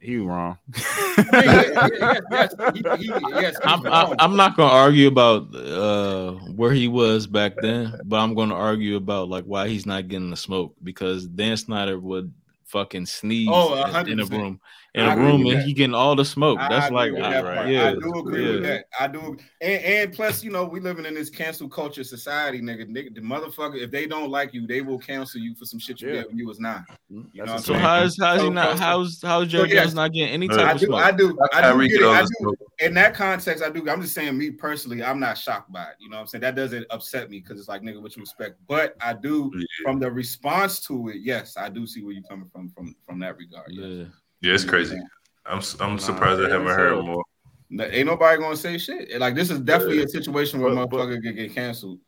he 0.00 0.16
wrong. 0.18 0.58
I 0.76 1.24
mean, 1.32 1.42
yeah, 1.42 1.88
yeah, 1.98 2.20
yes, 2.30 2.54
he, 2.72 2.78
he, 2.78 3.10
yes, 3.40 3.56
he's 3.56 3.60
I'm, 3.64 3.82
wrong. 3.82 4.14
I, 4.18 4.24
I'm 4.24 4.36
not 4.36 4.56
gonna 4.56 4.72
argue 4.72 5.08
about 5.08 5.54
uh, 5.54 6.32
where 6.54 6.72
he 6.72 6.86
was 6.86 7.26
back 7.26 7.54
then, 7.60 7.98
but 8.04 8.18
I'm 8.18 8.34
gonna 8.34 8.54
argue 8.54 8.96
about 8.96 9.28
like 9.28 9.44
why 9.44 9.68
he's 9.68 9.86
not 9.86 10.06
getting 10.08 10.30
the 10.30 10.36
smoke 10.36 10.76
because 10.84 11.26
Dan 11.26 11.56
Snyder 11.56 11.98
would 11.98 12.32
fucking 12.64 13.06
sneeze 13.06 13.48
Oh, 13.50 13.74
in- 13.98 14.08
in 14.08 14.20
a 14.20 14.24
room, 14.26 14.60
in 14.94 15.04
I 15.04 15.12
a 15.14 15.16
room, 15.16 15.42
and 15.46 15.58
that. 15.60 15.64
he 15.64 15.72
getting 15.74 15.94
all 15.94 16.16
the 16.16 16.24
smoke. 16.24 16.58
I- 16.58 16.68
That's 16.68 16.86
ah, 16.86 16.88
I 16.88 16.90
like, 16.94 17.08
agree 17.08 17.20
with 17.20 17.26
I- 17.30 17.32
that 17.42 17.54
part. 17.54 17.68
yeah, 17.68 17.88
I 17.88 17.92
do 17.92 18.18
agree 18.18 18.44
yeah. 18.46 18.50
with 18.52 18.62
that. 18.62 18.84
I 18.98 19.06
do, 19.06 19.36
and, 19.60 19.82
and 19.84 20.12
plus, 20.12 20.42
you 20.42 20.50
know, 20.50 20.64
we 20.64 20.80
living 20.80 21.04
in 21.04 21.14
this 21.14 21.28
cancel 21.30 21.68
culture 21.68 22.02
society, 22.04 22.60
nigga. 22.60 22.88
nigga. 22.88 23.14
The 23.14 23.20
motherfucker, 23.20 23.80
if 23.80 23.90
they 23.90 24.06
don't 24.06 24.30
like 24.30 24.54
you, 24.54 24.66
they 24.66 24.80
will 24.80 24.98
cancel 24.98 25.40
you 25.40 25.54
for 25.54 25.66
some 25.66 25.78
shit 25.78 26.00
you 26.00 26.08
Yeah. 26.08 26.14
did 26.22 26.26
when 26.28 26.38
you 26.38 26.46
was 26.46 26.58
nine. 26.58 26.84
You 27.10 27.26
know 27.44 27.52
what 27.52 27.60
So 27.64 27.72
saying? 27.74 27.80
how 27.80 28.02
is 28.02 28.18
how 28.20 28.34
is 28.34 28.42
he 28.42 28.50
not? 28.50 28.78
How's 28.78 29.20
how's 29.22 29.48
Jerry 29.48 29.68
So, 29.68 29.74
yes. 29.74 29.84
Jones 29.84 29.94
not 29.94 30.12
getting 30.12 30.32
any 30.32 30.48
type 30.48 30.58
I 30.60 30.72
of 30.72 30.80
do, 30.80 30.86
smoke? 30.86 31.04
I 31.04 31.10
do, 31.12 31.38
I 31.52 31.60
do 31.60 31.62
Kyrie 31.68 31.88
get 31.88 31.98
get 32.00 32.02
it. 32.02 32.08
I 32.08 32.24
do. 32.40 32.54
In 32.80 32.94
that 32.94 33.14
context, 33.14 33.62
I 33.62 33.70
do. 33.70 33.88
I'm 33.90 34.00
just 34.00 34.14
saying, 34.14 34.36
me 34.38 34.50
personally, 34.50 35.02
I'm 35.02 35.20
not 35.20 35.36
shocked 35.36 35.70
by 35.72 35.82
it. 35.82 35.96
You 36.00 36.08
know 36.08 36.16
what 36.16 36.22
I'm 36.22 36.26
saying? 36.28 36.42
That 36.42 36.54
doesn't 36.54 36.86
upset 36.90 37.28
me 37.30 37.40
because 37.40 37.58
it's 37.58 37.68
like, 37.68 37.82
nigga, 37.82 38.00
what 38.00 38.16
you 38.16 38.22
expect? 38.22 38.56
But 38.68 38.96
I 39.00 39.12
do, 39.12 39.50
Yeah. 39.54 39.64
from 39.82 39.98
the 39.98 40.10
response 40.10 40.80
to 40.86 41.08
it, 41.08 41.16
yes, 41.22 41.56
I 41.56 41.68
do 41.68 41.86
see 41.86 42.02
where 42.02 42.12
you're 42.14 42.22
coming 42.22 42.48
from 42.52 42.68
from 42.70 42.94
from 43.06 43.18
that 43.20 43.36
regard. 43.36 43.66
yes. 43.70 43.84
Yeah. 43.84 44.04
Yeah, 44.40 44.54
it's 44.54 44.64
crazy. 44.64 44.98
I'm 45.46 45.60
I'm 45.80 45.98
surprised 45.98 46.40
I 46.40 46.50
haven't 46.50 46.68
so- 46.68 46.74
heard 46.74 47.04
more. 47.04 47.24
Ain't 47.70 48.06
nobody 48.06 48.40
gonna 48.40 48.56
say 48.56 48.78
shit. 48.78 49.18
Like 49.18 49.34
this 49.34 49.50
is 49.50 49.60
definitely 49.60 50.02
a 50.02 50.08
situation 50.08 50.60
where 50.60 50.74
but, 50.74 50.88
motherfucker 50.88 51.22
get, 51.22 51.36
get 51.36 51.54
canceled. 51.54 51.98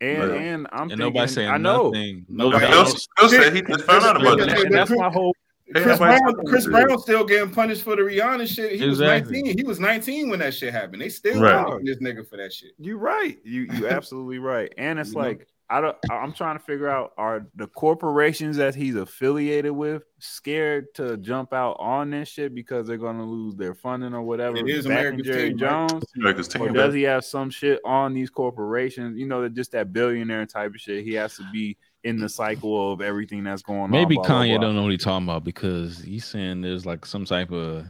And 0.00 0.18
right. 0.18 0.40
and 0.40 0.66
I'm 0.72 0.82
and 0.82 0.90
thinking, 0.92 0.98
nobody 1.06 1.30
saying 1.30 1.50
I 1.50 1.58
know. 1.58 1.90
Nothing. 1.90 2.24
Nobody 2.28 2.66
else. 2.66 3.06
said 3.28 3.54
he 3.54 3.60
just 3.60 3.84
found 3.84 4.04
out 4.04 4.18
about 4.18 4.38
that. 4.38 4.68
That's 4.70 4.90
my 4.90 5.10
whole 5.10 5.34
Chris 5.72 5.98
Brown, 5.98 6.34
Chris 6.46 6.66
Brown 6.66 6.98
still 6.98 7.24
getting 7.24 7.50
punished 7.50 7.82
for 7.82 7.94
the 7.94 8.02
Rihanna 8.02 8.46
shit. 8.46 8.72
He 8.72 8.86
exactly. 8.86 9.42
was 9.42 9.42
19. 9.44 9.58
He 9.58 9.64
was 9.64 9.80
19 9.80 10.30
when 10.30 10.40
that 10.40 10.54
shit 10.54 10.72
happened. 10.72 11.00
They 11.00 11.08
still 11.08 11.40
right. 11.40 11.80
this 11.84 11.98
nigga 11.98 12.28
for 12.28 12.36
that 12.38 12.52
shit. 12.52 12.72
You're 12.78 12.98
right. 12.98 13.38
You 13.44 13.68
you 13.72 13.88
absolutely 13.88 14.38
right. 14.38 14.72
And 14.78 14.98
it's 14.98 15.14
like 15.14 15.46
I 15.70 15.80
don't 15.80 15.96
I'm 16.10 16.32
trying 16.32 16.58
to 16.58 16.64
figure 16.64 16.88
out 16.88 17.12
are 17.16 17.46
the 17.54 17.68
corporations 17.68 18.56
that 18.56 18.74
he's 18.74 18.96
affiliated 18.96 19.70
with 19.70 20.02
scared 20.18 20.92
to 20.96 21.16
jump 21.18 21.52
out 21.52 21.76
on 21.78 22.10
this 22.10 22.28
shit 22.28 22.54
because 22.54 22.88
they're 22.88 22.98
gonna 22.98 23.24
lose 23.24 23.54
their 23.54 23.74
funding 23.74 24.12
or 24.12 24.22
whatever. 24.22 24.56
It 24.56 24.68
is 24.68 24.86
America's 24.86 25.26
Jerry 25.26 25.50
team, 25.50 25.58
Jones. 25.58 26.04
America's 26.16 26.48
team, 26.48 26.62
or 26.62 26.70
does 26.70 26.92
he 26.92 27.02
have 27.02 27.24
some 27.24 27.50
shit 27.50 27.80
on 27.84 28.12
these 28.14 28.30
corporations? 28.30 29.16
You 29.16 29.26
know, 29.26 29.48
just 29.48 29.70
that 29.72 29.92
billionaire 29.92 30.44
type 30.44 30.74
of 30.74 30.80
shit. 30.80 31.04
He 31.04 31.14
has 31.14 31.36
to 31.36 31.44
be 31.52 31.76
in 32.02 32.18
the 32.18 32.28
cycle 32.28 32.92
of 32.92 33.00
everything 33.00 33.44
that's 33.44 33.62
going 33.62 33.90
Maybe 33.90 34.16
on. 34.16 34.22
Maybe 34.22 34.28
Kanye 34.28 34.48
blah, 34.48 34.58
blah. 34.58 34.66
don't 34.66 34.76
know 34.76 34.82
what 34.82 34.90
he's 34.90 35.04
talking 35.04 35.26
about 35.26 35.44
because 35.44 35.98
he's 36.00 36.24
saying 36.24 36.62
there's 36.62 36.84
like 36.84 37.06
some 37.06 37.24
type 37.24 37.52
of 37.52 37.86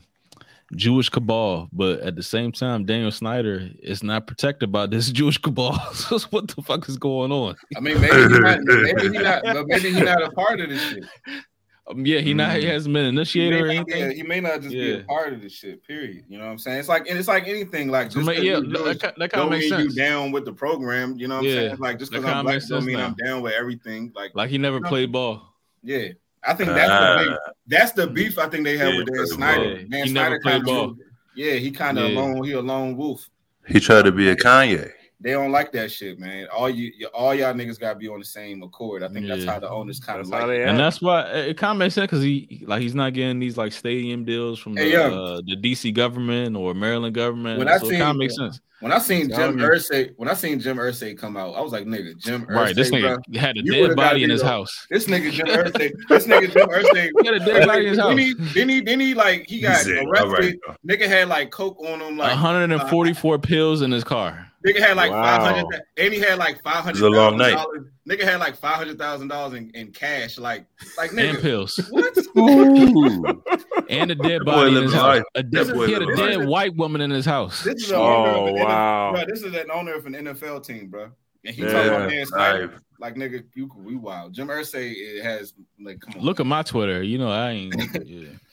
Jewish 0.77 1.09
cabal, 1.09 1.69
but 1.73 2.01
at 2.01 2.17
the 2.17 2.23
same 2.23 2.53
time, 2.53 2.85
Daniel 2.85 3.11
Snyder 3.11 3.71
is 3.83 4.03
not 4.03 4.27
protected 4.27 4.71
by 4.71 4.87
this 4.87 5.11
Jewish 5.13 5.39
cabal. 5.39 5.79
so 5.95 6.19
what 6.31 6.49
the 6.49 6.63
fuck 6.63 6.89
is 6.89 6.97
going 6.97 7.33
on? 7.33 7.57
I 7.77 7.81
mean, 7.81 8.01
maybe 8.01 8.17
he's 8.17 8.39
not, 8.39 8.61
maybe 8.63 9.03
he 9.03 9.09
not, 9.09 9.43
but 9.43 9.67
maybe 9.67 9.93
he's 9.93 10.03
not 10.03 10.23
a 10.23 10.31
part 10.31 10.61
of 10.61 10.69
this 10.69 10.83
shit. 10.83 11.05
Um, 11.91 12.07
yeah, 12.07 12.21
he 12.21 12.35
not 12.35 12.57
he 12.57 12.65
mm. 12.65 12.69
hasn't 12.69 12.93
been 12.93 13.07
initiated 13.07 13.61
or 13.61 13.69
anything. 13.69 14.01
Yeah, 14.01 14.11
he 14.11 14.23
may 14.23 14.41
not 14.41 14.61
just 14.61 14.75
yeah. 14.75 14.85
be 14.85 15.01
a 15.01 15.05
part 15.05 15.33
of 15.33 15.41
this 15.41 15.53
shit. 15.53 15.85
Period. 15.85 16.25
You 16.29 16.39
know 16.39 16.45
what 16.45 16.53
I'm 16.53 16.59
saying? 16.59 16.79
It's 16.79 16.89
like 16.89 17.09
and 17.09 17.19
it's 17.19 17.27
like 17.27 17.49
anything. 17.49 17.89
Like 17.89 18.11
just 18.11 18.27
yeah, 18.43 18.61
that, 18.61 19.15
that 19.17 19.33
kind 19.33 19.45
of 19.45 19.51
makes 19.51 19.69
sense. 19.69 19.95
You 19.95 20.01
down 20.01 20.31
with 20.31 20.45
the 20.45 20.53
program. 20.53 21.19
You 21.19 21.27
know 21.27 21.37
what 21.37 21.47
I'm 21.47 21.51
saying? 21.51 21.77
Like 21.79 21.99
just 21.99 22.13
because 22.13 22.27
I'm 22.27 22.45
black 22.45 22.61
doesn't 22.61 22.85
mean 22.85 22.99
now. 22.99 23.07
I'm 23.07 23.15
down 23.15 23.43
with 23.43 23.55
everything. 23.55 24.13
Like 24.15 24.33
like 24.35 24.51
he 24.51 24.59
never 24.59 24.77
you 24.77 24.83
know? 24.83 24.89
played 24.89 25.11
ball. 25.11 25.43
Yeah, 25.83 26.09
I 26.43 26.55
think 26.55 26.71
that's 26.71 26.91
uh, 26.91 27.19
the 27.19 27.25
big, 27.29 27.39
that's 27.67 27.93
the 27.93 28.07
beef 28.07 28.39
I 28.39 28.49
think 28.49 28.65
they 28.65 28.79
have 28.79 28.93
yeah, 28.93 28.99
with 28.99 29.15
Dan 29.15 29.27
Snyder. 29.27 29.65
Yeah. 29.65 29.85
Dan 29.91 30.07
he 30.07 30.11
Snyder 30.11 30.31
never 30.31 30.41
played 30.41 30.65
ball. 30.65 30.97
Yeah, 31.35 31.55
he 31.55 31.71
kind 31.71 31.99
of 31.99 32.11
yeah. 32.11 32.19
alone. 32.19 32.45
He 32.45 32.53
a 32.53 32.61
lone 32.61 32.97
wolf. 32.97 33.29
He 33.67 33.79
tried 33.79 34.03
to 34.03 34.13
be 34.13 34.31
a 34.31 34.37
Kanye. 34.37 34.91
They 35.23 35.33
don't 35.33 35.53
like 35.53 35.71
that 35.73 35.93
shit, 35.93 36.19
man. 36.19 36.47
All 36.51 36.71
you, 36.71 37.09
all 37.13 37.35
y'all 37.35 37.53
niggas 37.53 37.79
gotta 37.79 37.99
be 37.99 38.09
on 38.09 38.21
the 38.21 38.25
same 38.25 38.63
accord. 38.63 39.03
I 39.03 39.09
think 39.09 39.27
yeah. 39.27 39.37
that's 39.37 39.47
how 39.47 39.59
the 39.59 39.69
owners 39.69 40.01
kind 40.01 40.19
of 40.19 40.29
like, 40.29 40.49
it. 40.49 40.67
and 40.67 40.79
that's 40.79 41.03
why 41.03 41.23
it 41.23 41.59
kind 41.59 41.73
of 41.73 41.77
makes 41.77 41.95
sense 41.95 42.11
because 42.11 42.23
he, 42.23 42.65
like, 42.67 42.81
he's 42.81 42.95
not 42.95 43.13
getting 43.13 43.39
these 43.39 43.59
like 43.59 43.73
stadium 43.73 44.25
deals 44.25 44.59
from 44.59 44.75
the, 44.75 44.83
hey, 44.83 44.97
uh, 44.97 45.43
the 45.47 45.57
DC 45.57 45.93
government 45.93 46.57
or 46.57 46.73
Maryland 46.73 47.15
government. 47.15 47.59
When 47.59 47.69
so 47.69 47.75
I 47.75 47.79
seen, 47.79 47.93
it 47.93 47.99
kind 47.99 48.11
of 48.11 48.17
makes 48.17 48.37
sense. 48.37 48.61
When 48.81 48.93
I 48.93 48.99
seen 48.99 49.29
Jim 49.29 49.59
Irsay, 49.59 50.15
when 50.17 50.27
I 50.31 50.33
seen 50.33 50.59
Jim 50.59 50.79
Irsay 50.79 51.17
come 51.17 51.37
out, 51.37 51.55
I 51.55 51.61
was 51.61 51.71
like, 51.71 51.85
nigga, 51.85 52.17
Jim 52.17 52.47
Irsay, 52.47 52.55
right? 52.55 52.75
This 52.75 52.91
nigga 52.91 53.23
bro, 53.31 53.39
had 53.41 53.59
a 53.59 53.63
dead 53.63 53.95
body 53.95 54.25
in 54.25 54.31
his 54.31 54.41
house. 54.41 54.87
This 54.89 55.05
nigga 55.05 55.31
Jim 55.31 55.49
Irsay, 55.49 55.93
this 56.09 56.27
nigga 56.27 56.51
Jim 56.51 56.67
Irsay, 56.69 57.11
he 57.21 57.27
had 57.27 57.43
a 57.43 57.45
dead 57.45 57.67
body 57.67 57.83
in 57.83 57.89
his 57.89 57.99
house. 57.99 58.17
Then 58.55 58.71
he, 58.71 58.81
then 58.81 58.99
he, 58.99 59.13
like 59.13 59.47
he 59.47 59.61
got 59.61 59.87
arrested. 59.87 60.59
Right, 60.67 60.77
nigga 60.89 61.07
had 61.07 61.29
like 61.29 61.51
coke 61.51 61.79
on 61.81 62.01
him, 62.01 62.17
like 62.17 62.31
144 62.31 63.35
uh, 63.35 63.39
pills 63.39 63.83
in 63.83 63.93
his 63.93 64.03
car. 64.03 64.50
Nigga 64.67 64.79
had 64.79 64.97
like 64.97 65.11
wow. 65.11 65.23
five 65.23 65.57
hundred, 65.57 65.83
and 65.97 66.13
he 66.13 66.21
had 66.21 66.39
like 66.39 66.63
five 66.63 66.85
hundred. 66.85 67.03
a 67.03 67.09
long 67.09 67.39
night. 67.39 67.57
Nigga 68.07 68.25
had 68.25 68.41
like 68.41 68.57
five 68.57 68.75
hundred 68.75 68.99
thousand 68.99 69.29
dollars 69.29 69.55
in, 69.55 69.71
in 69.71 69.91
cash, 69.91 70.37
like 70.39 70.67
like 70.99 71.13
nigga. 71.13 71.31
And 71.31 71.39
pills. 71.39 71.81
What? 72.33 73.89
and 73.89 74.11
a 74.11 74.15
dead 74.15 74.45
body 74.45 74.77
in 74.77 74.85
his 74.85 74.93
house. 74.93 75.23
A 75.35 75.43
dead, 75.43 75.67
he 75.67 75.93
had 75.93 76.03
a 76.03 76.15
dead 76.15 76.39
life. 76.39 76.49
white 76.49 76.77
woman 76.77 77.01
in 77.01 77.11
his 77.11 77.25
house. 77.25 77.65
This 77.65 77.85
is 77.85 77.93
oh 77.93 78.53
wow! 78.53 79.11
NFL, 79.11 79.15
bro, 79.15 79.25
this 79.27 79.43
is 79.43 79.55
an 79.55 79.71
owner 79.73 79.95
of 79.95 80.07
an 80.07 80.13
NFL 80.13 80.65
team, 80.65 80.89
bro. 80.89 81.11
And 81.45 81.55
he 81.55 81.63
yeah, 81.63 81.73
talking 81.73 81.89
about 81.89 82.11
Dan 82.11 82.27
Snyder, 82.27 82.83
like 83.01 83.15
nigga, 83.17 83.45
you 83.55 83.71
we 83.77 83.97
wild. 83.97 84.35
Jim 84.35 84.49
Irsay 84.49 84.93
it 84.95 85.23
has 85.23 85.55
like, 85.83 86.01
come 86.01 86.21
on. 86.21 86.25
Look 86.25 86.39
at 86.39 86.47
my 86.47 86.63
Twitter. 86.63 87.03
You 87.03 87.19
know 87.19 87.31
I 87.31 87.51
ain't. 87.51 88.07
Yeah. 88.07 88.29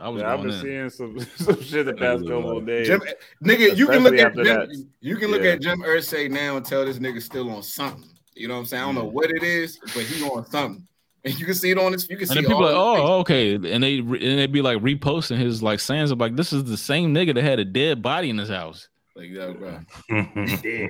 I 0.00 0.08
was. 0.08 0.22
Yeah, 0.22 0.32
I've 0.32 0.42
been 0.42 0.50
in. 0.50 0.60
seeing 0.60 0.90
some 0.90 1.20
some 1.36 1.62
shit 1.62 1.86
the 1.86 1.94
past 1.94 2.26
couple 2.26 2.58
of 2.58 2.66
days. 2.66 2.86
Jim, 2.86 3.02
nigga, 3.44 3.76
you 3.76 3.86
can 3.86 4.02
look 4.02 4.16
at 4.16 4.34
Jim, 4.34 4.90
you 5.00 5.16
can 5.16 5.30
look 5.30 5.42
yeah. 5.42 5.50
at 5.50 5.60
Jim 5.60 5.80
Irsay 5.82 6.30
now 6.30 6.56
and 6.56 6.64
tell 6.64 6.84
this 6.84 6.98
nigga 6.98 7.20
still 7.20 7.50
on 7.50 7.62
something. 7.62 8.08
You 8.34 8.48
know 8.48 8.54
what 8.54 8.60
I'm 8.60 8.66
saying? 8.66 8.82
I 8.82 8.86
don't 8.86 8.94
know 8.94 9.04
what 9.04 9.30
it 9.30 9.42
is, 9.42 9.78
but 9.78 10.04
he 10.04 10.24
on 10.24 10.46
something. 10.50 10.86
And 11.22 11.38
you 11.38 11.44
can 11.44 11.54
see 11.54 11.70
it 11.70 11.76
on 11.76 11.92
his. 11.92 12.08
You 12.08 12.16
can 12.16 12.30
and 12.30 12.38
see. 12.38 12.40
people 12.40 12.62
like, 12.62 12.74
oh, 12.74 13.18
okay, 13.18 13.56
and 13.56 13.84
they 13.84 13.98
and 13.98 14.10
they'd 14.10 14.50
be 14.50 14.62
like 14.62 14.78
reposting 14.78 15.36
his 15.36 15.62
like 15.62 15.78
sayings 15.78 16.10
of 16.10 16.18
like, 16.18 16.34
this 16.34 16.50
is 16.50 16.64
the 16.64 16.78
same 16.78 17.14
nigga 17.14 17.34
that 17.34 17.44
had 17.44 17.58
a 17.58 17.64
dead 17.66 18.00
body 18.00 18.30
in 18.30 18.38
his 18.38 18.48
house. 18.48 18.88
Like, 19.14 19.28
yeah, 19.28 19.50
bro. 19.50 19.80
dead. 20.08 20.88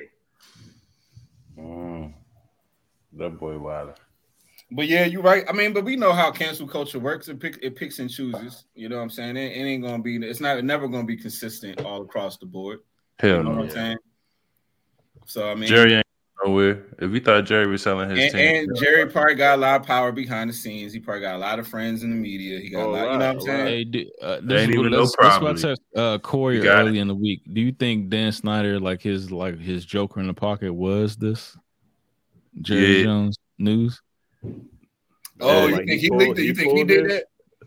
Mm. 1.59 2.15
That 3.15 3.41
boy 3.41 3.59
wild. 3.59 3.99
But 4.73 4.87
yeah, 4.87 5.05
you're 5.05 5.23
right. 5.23 5.45
I 5.49 5.53
mean, 5.53 5.73
but 5.73 5.85
we 5.85 5.97
know 5.97 6.13
how 6.13 6.31
cancel 6.31 6.67
culture 6.67 7.01
works. 7.01 7.29
It 7.29 7.41
pick 7.41 7.59
it 7.61 7.75
picks 7.75 7.99
and 7.99 8.09
chooses. 8.09 8.65
You 8.75 8.89
know 8.89 8.97
what 8.97 9.03
I'm 9.03 9.11
saying? 9.11 9.37
It, 9.37 9.53
it 9.57 9.65
ain't 9.65 9.83
gonna 9.83 10.03
be. 10.03 10.17
It's 10.17 10.41
not. 10.41 10.63
never 10.65 10.87
gonna 10.87 11.05
be 11.05 11.17
consistent 11.17 11.81
all 11.81 12.03
across 12.03 12.39
the 12.39 12.47
board. 12.47 12.81
Hell 13.19 13.31
you 13.31 13.37
know 13.43 13.43
no. 13.43 13.57
What 13.57 13.65
I'm 13.65 13.71
saying? 13.71 13.99
So 15.27 15.51
I 15.51 15.55
mean, 15.55 15.69
Jerry 15.69 15.95
ain't 15.95 16.07
nowhere. 16.45 16.87
If 17.01 17.11
we 17.11 17.19
thought 17.19 17.47
Jerry 17.47 17.67
was 17.67 17.83
selling 17.83 18.11
his 18.11 18.19
and, 18.19 18.33
team, 18.33 18.69
and 18.69 18.77
Jerry 18.77 19.11
probably 19.11 19.35
got 19.35 19.59
a 19.59 19.61
lot 19.61 19.81
of 19.81 19.87
power 19.87 20.13
behind 20.13 20.51
the 20.51 20.55
scenes. 20.55 20.93
He 20.93 21.01
probably 21.01 21.23
got 21.23 21.35
a 21.35 21.39
lot 21.39 21.59
of 21.59 21.67
friends 21.67 22.05
in 22.05 22.11
the 22.11 22.17
media. 22.17 22.61
He 22.61 22.71
got 22.71 22.87
oh, 22.87 22.91
a 22.91 22.93
lot. 22.93 23.13
You 23.13 23.19
know 23.19 23.27
what 23.27 23.35
I'm 23.35 23.41
saying? 23.41 23.67
Hey, 23.67 23.85
do, 23.85 24.11
uh, 24.23 24.41
this 24.43 24.63
ain't 24.63 24.75
even 24.75 24.93
no 24.93 25.09
problem. 25.19 25.57
This 25.57 25.79
uh, 25.97 26.19
Corey 26.19 26.67
early 26.67 26.99
it. 26.99 27.03
in 27.03 27.09
the 27.09 27.15
week. 27.15 27.43
Do 27.53 27.61
you 27.61 27.73
think 27.73 28.09
Dan 28.09 28.31
Snyder, 28.31 28.79
like 28.79 29.03
his 29.03 29.33
like 29.33 29.59
his 29.59 29.85
Joker 29.85 30.21
in 30.21 30.29
the 30.29 30.35
pocket, 30.35 30.73
was 30.73 31.17
this 31.17 31.57
Jerry 32.61 32.99
yeah. 32.99 33.05
Jones 33.05 33.37
news? 33.59 34.01
Oh, 35.41 35.67
you 35.67 35.77
like 35.77 35.87
think 35.87 36.01
he, 36.01 36.07
he 36.07 36.11
leaked 36.11 36.39
it? 36.39 36.45
You 36.45 36.55
think 36.55 36.77
he 36.77 36.85
did 36.85 37.11
that? 37.11 37.25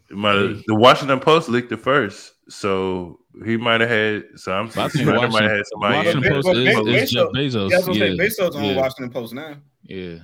the 0.10 0.76
Washington 0.76 1.20
Post 1.20 1.50
leaked 1.50 1.72
it 1.72 1.78
first, 1.78 2.34
so 2.50 3.20
he 3.45 3.58
might 3.58 3.82
have 3.82 3.90
had. 3.90 4.26
So 4.36 4.54
I'm 4.54 4.70
thinking 4.70 5.06
might 5.08 5.22
have 5.22 5.52
had 5.52 5.66
somebody. 5.68 5.98
Washington 5.98 6.34
Post 6.34 6.48
is, 6.50 6.88
is 6.88 7.12
Jeff 7.12 7.28
Bezos. 7.30 7.70
Yeah, 7.70 7.76
I 7.76 7.80
was 7.80 7.88
gonna 7.88 8.06
yeah. 8.06 8.28
say 8.28 8.44
Bezos 8.44 8.56
on 8.56 8.64
yeah. 8.64 8.76
Washington 8.76 9.10
Post 9.10 9.34
now. 9.34 9.56
Yeah. 9.84 10.18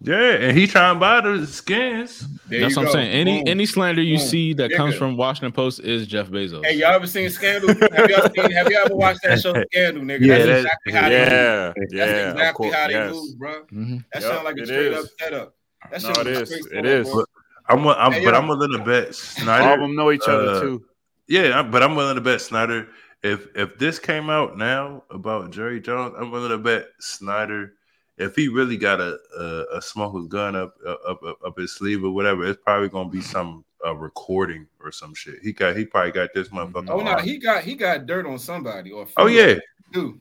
Yeah, 0.00 0.34
and 0.34 0.56
he 0.56 0.68
trying 0.68 0.94
to 0.94 1.00
buy 1.00 1.20
the 1.20 1.44
skins. 1.46 2.24
There 2.46 2.60
That's 2.60 2.76
what 2.76 2.82
go. 2.82 2.88
I'm 2.88 2.92
saying. 2.92 3.10
Any 3.10 3.38
Boom. 3.40 3.48
any 3.48 3.66
slander 3.66 4.00
you 4.00 4.18
Boom. 4.18 4.26
see 4.26 4.52
that 4.54 4.70
comes 4.70 4.94
from 4.94 5.16
Washington 5.16 5.50
Post 5.50 5.80
is 5.80 6.06
Jeff 6.06 6.28
Bezos. 6.28 6.64
Hey, 6.64 6.76
y'all 6.76 6.94
ever 6.94 7.06
seen 7.06 7.28
Scandal? 7.30 7.68
have 7.68 8.08
y'all 8.08 8.28
seen? 8.32 8.50
Have 8.52 8.68
y'all 8.70 8.84
ever 8.84 8.94
watched 8.94 9.20
that 9.24 9.40
show 9.40 9.52
Scandal, 9.72 10.04
nigga? 10.04 10.20
Yeah, 10.20 10.38
that's 10.38 10.64
exactly 10.64 10.92
how 10.92 11.08
yeah, 11.08 11.08
they 11.08 11.80
move. 11.80 11.88
Yeah, 11.90 12.06
That's 12.06 12.32
exactly 12.32 12.70
how 12.70 12.86
they 12.86 12.92
yes. 12.92 13.12
move, 13.12 13.38
bro. 13.38 13.62
Mm-hmm. 13.64 13.96
That 14.12 14.22
yep, 14.22 14.22
sounds 14.22 14.44
like 14.44 14.56
a 14.56 14.66
straight 14.66 14.92
is. 14.92 15.04
up 15.04 15.10
setup. 15.18 15.54
That 15.90 16.02
no, 16.02 16.20
it 16.20 16.26
is. 16.28 16.66
It 16.72 16.86
is. 16.86 17.10
But 17.12 17.26
I'm, 17.68 17.86
I'm 17.88 18.12
hey, 18.12 18.24
but 18.24 18.34
I'm 18.34 18.46
willing 18.46 18.72
to 18.72 18.84
bet 18.84 19.14
Snyder. 19.16 19.68
All 19.68 19.74
of 19.74 19.80
them 19.80 19.96
know 19.96 20.12
each 20.12 20.28
uh, 20.28 20.32
other 20.32 20.60
too. 20.60 20.84
Yeah, 21.26 21.62
but 21.62 21.82
I'm 21.82 21.96
willing 21.96 22.14
to 22.14 22.20
bet 22.20 22.40
Snyder. 22.40 22.88
If 23.24 23.48
if 23.56 23.78
this 23.78 23.98
came 23.98 24.30
out 24.30 24.56
now 24.56 25.02
about 25.10 25.50
Jerry 25.50 25.80
Jones, 25.80 26.14
I'm 26.16 26.30
willing 26.30 26.50
to 26.50 26.58
bet 26.58 26.86
Snyder. 27.00 27.74
If 28.18 28.36
he 28.36 28.48
really 28.48 28.76
got 28.76 29.00
a 29.00 29.18
a, 29.38 29.78
a 29.78 29.82
smoker's 29.82 30.26
gun 30.26 30.56
up, 30.56 30.74
up 30.86 31.22
up 31.22 31.38
up 31.44 31.58
his 31.58 31.72
sleeve 31.72 32.04
or 32.04 32.10
whatever, 32.10 32.44
it's 32.44 32.60
probably 32.62 32.88
gonna 32.88 33.08
be 33.08 33.20
some 33.20 33.64
a 33.84 33.94
recording 33.94 34.66
or 34.80 34.90
some 34.92 35.14
shit. 35.14 35.36
He 35.42 35.52
got 35.52 35.76
he 35.76 35.84
probably 35.84 36.12
got 36.12 36.30
this 36.34 36.48
motherfucker. 36.48 36.90
Oh 36.90 37.00
no, 37.00 37.16
he 37.18 37.38
got 37.38 37.64
he 37.64 37.74
got 37.74 38.06
dirt 38.06 38.26
on 38.26 38.38
somebody 38.38 38.90
or 38.90 39.06
oh 39.16 39.26
yeah, 39.26 39.54
dude. 39.92 40.20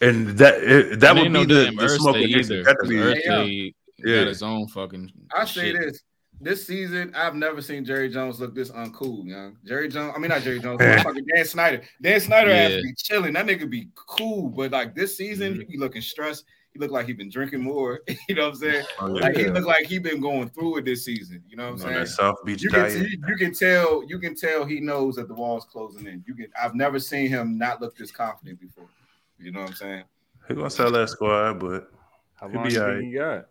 And 0.00 0.36
that 0.38 0.62
it, 0.62 1.00
that 1.00 1.14
would 1.14 1.24
be 1.24 1.28
no 1.28 1.44
the, 1.44 1.74
the 1.74 1.88
smoke 1.88 2.16
either. 2.16 2.62
That 2.64 2.76
be, 2.86 2.98
Earthly, 2.98 3.74
yeah. 3.98 4.18
got 4.18 4.26
his 4.26 4.42
own 4.42 4.68
fucking. 4.68 5.10
I 5.34 5.46
say 5.46 5.72
shit. 5.72 5.80
this: 5.80 6.02
this 6.40 6.66
season, 6.66 7.14
I've 7.14 7.34
never 7.34 7.62
seen 7.62 7.84
Jerry 7.84 8.10
Jones 8.10 8.38
look 8.38 8.54
this 8.54 8.70
uncool, 8.70 9.26
young. 9.26 9.56
Jerry 9.64 9.88
Jones, 9.88 10.12
I 10.14 10.18
mean 10.18 10.28
not 10.28 10.42
Jerry 10.42 10.60
Jones, 10.60 10.80
fucking 11.02 11.26
Dan 11.34 11.44
Snyder. 11.46 11.82
Dan 12.02 12.20
Snyder 12.20 12.50
yeah. 12.50 12.56
has 12.56 12.74
to 12.76 12.82
be 12.82 12.94
chilling. 12.94 13.32
That 13.32 13.46
nigga 13.46 13.70
be 13.70 13.88
cool, 13.94 14.50
but 14.50 14.70
like 14.70 14.94
this 14.94 15.16
season, 15.16 15.52
mm-hmm. 15.52 15.60
he 15.60 15.66
be 15.66 15.78
looking 15.78 16.02
stressed. 16.02 16.44
He 16.76 16.80
look 16.80 16.90
like 16.90 17.06
he 17.06 17.14
been 17.14 17.30
drinking 17.30 17.62
more. 17.62 18.00
you 18.28 18.34
know 18.34 18.42
what 18.42 18.48
I'm 18.50 18.54
saying? 18.56 18.84
Oh, 19.00 19.16
yeah. 19.16 19.22
Like 19.22 19.36
he 19.36 19.46
look 19.46 19.64
like 19.64 19.86
he 19.86 19.98
been 19.98 20.20
going 20.20 20.50
through 20.50 20.76
it 20.76 20.84
this 20.84 21.06
season. 21.06 21.42
You 21.48 21.56
know 21.56 21.72
what 21.72 21.72
I'm 21.72 21.78
saying? 21.78 22.06
South 22.06 22.36
Beach 22.44 22.62
you 22.62 22.68
can, 22.68 22.90
you, 22.92 23.18
you 23.26 23.36
can 23.36 23.54
tell. 23.54 24.04
You 24.06 24.18
can 24.18 24.34
tell 24.34 24.66
he 24.66 24.78
knows 24.78 25.16
that 25.16 25.26
the 25.26 25.34
wall's 25.34 25.64
closing 25.64 26.06
in. 26.06 26.22
You 26.26 26.34
can. 26.34 26.48
I've 26.60 26.74
never 26.74 26.98
seen 26.98 27.30
him 27.30 27.56
not 27.56 27.80
look 27.80 27.96
this 27.96 28.10
confident 28.10 28.60
before. 28.60 28.90
You 29.38 29.52
know 29.52 29.60
what 29.60 29.70
I'm 29.70 29.76
saying? 29.76 30.04
He 30.48 30.54
gonna 30.54 30.68
sell 30.68 30.90
that 30.90 31.08
squad, 31.08 31.60
but 31.60 31.90
how 32.34 32.48
long 32.48 32.68
he, 32.68 32.76
right. 32.76 33.02
he 33.02 33.12
got? 33.12 33.46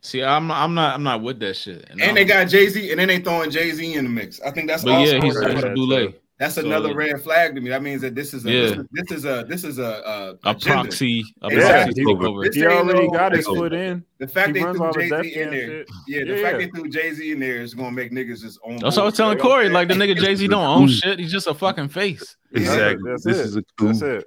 See, 0.00 0.24
I'm 0.24 0.50
I'm 0.50 0.74
not 0.74 0.94
I'm 0.94 1.04
not 1.04 1.22
with 1.22 1.38
that 1.40 1.54
shit. 1.54 1.88
And, 1.90 2.02
and 2.02 2.16
they 2.16 2.24
got 2.24 2.48
Jay 2.48 2.68
Z, 2.68 2.90
and 2.90 2.98
then 2.98 3.06
they 3.06 3.20
throwing 3.20 3.52
Jay 3.52 3.70
Z 3.70 3.94
in 3.94 4.04
the 4.04 4.10
mix. 4.10 4.40
I 4.40 4.50
think 4.50 4.66
that's 4.66 4.82
but 4.82 5.06
yeah, 5.06 5.20
he's, 5.22 5.36
he's 5.38 5.62
a 5.62 5.70
boule. 5.70 6.12
That's 6.38 6.56
So- 6.56 6.64
another 6.66 6.94
red 6.94 7.20
flag 7.22 7.54
to 7.54 7.60
me. 7.60 7.70
That 7.70 7.82
means 7.82 8.00
that 8.02 8.16
this 8.16 8.34
is 8.34 8.44
a 8.44 8.50
Yeah. 8.50 8.82
this 8.90 9.12
is 9.12 9.24
a 9.24 9.46
this 9.48 9.62
is 9.62 9.78
a 9.78 10.36
A 10.44 10.50
agenda. 10.50 10.82
proxy, 10.82 11.24
a 11.42 11.46
Exactly. 11.46 12.02
proxy 12.04 12.16
takeover. 12.16 12.44
This 12.46 12.54
He 12.56 12.66
already 12.66 13.06
no- 13.06 13.10
got 13.12 13.32
his 13.36 13.46
foot 13.46 13.72
in. 13.72 14.04
The 14.18 14.26
fact 14.26 14.48
He 14.48 14.52
they 14.54 14.60
threw 14.60 14.92
Jay 14.94 15.08
Z 15.08 15.40
in 15.40 15.50
there, 15.50 15.60
shit. 15.60 15.88
yeah, 16.08 16.24
the 16.24 16.36
Yeah, 16.36 16.42
fact 16.42 16.58
they 16.58 16.66
threw 16.66 16.88
Jay 16.90 17.12
Z 17.12 17.30
in 17.32 17.38
there 17.38 17.60
is 17.62 17.72
gonna 17.74 17.92
make 17.92 18.10
niggas 18.10 18.40
just 18.42 18.58
own. 18.64 18.78
That's 18.78 18.96
what 18.96 19.02
I 19.02 19.04
was 19.06 19.14
telling 19.16 19.38
You 19.38 19.44
know 19.44 19.48
what 19.50 19.54
Corey. 19.58 19.68
Like 19.68 19.86
the 19.88 19.94
nigga 19.94 20.16
Jay 20.24 20.34
Z 20.34 20.48
don't 20.48 20.64
own 20.64 20.88
shit. 20.88 21.20
He's 21.20 21.30
just 21.30 21.46
a 21.46 21.54
fucking 21.54 21.88
face. 21.90 22.36
Exactly. 22.52 23.10
That's 23.10 23.24
this 23.24 23.38
it. 23.38 23.46
is 23.46 23.56
a 23.56 23.62
coup. 23.78 23.86
That's 23.88 24.02
it. 24.02 24.24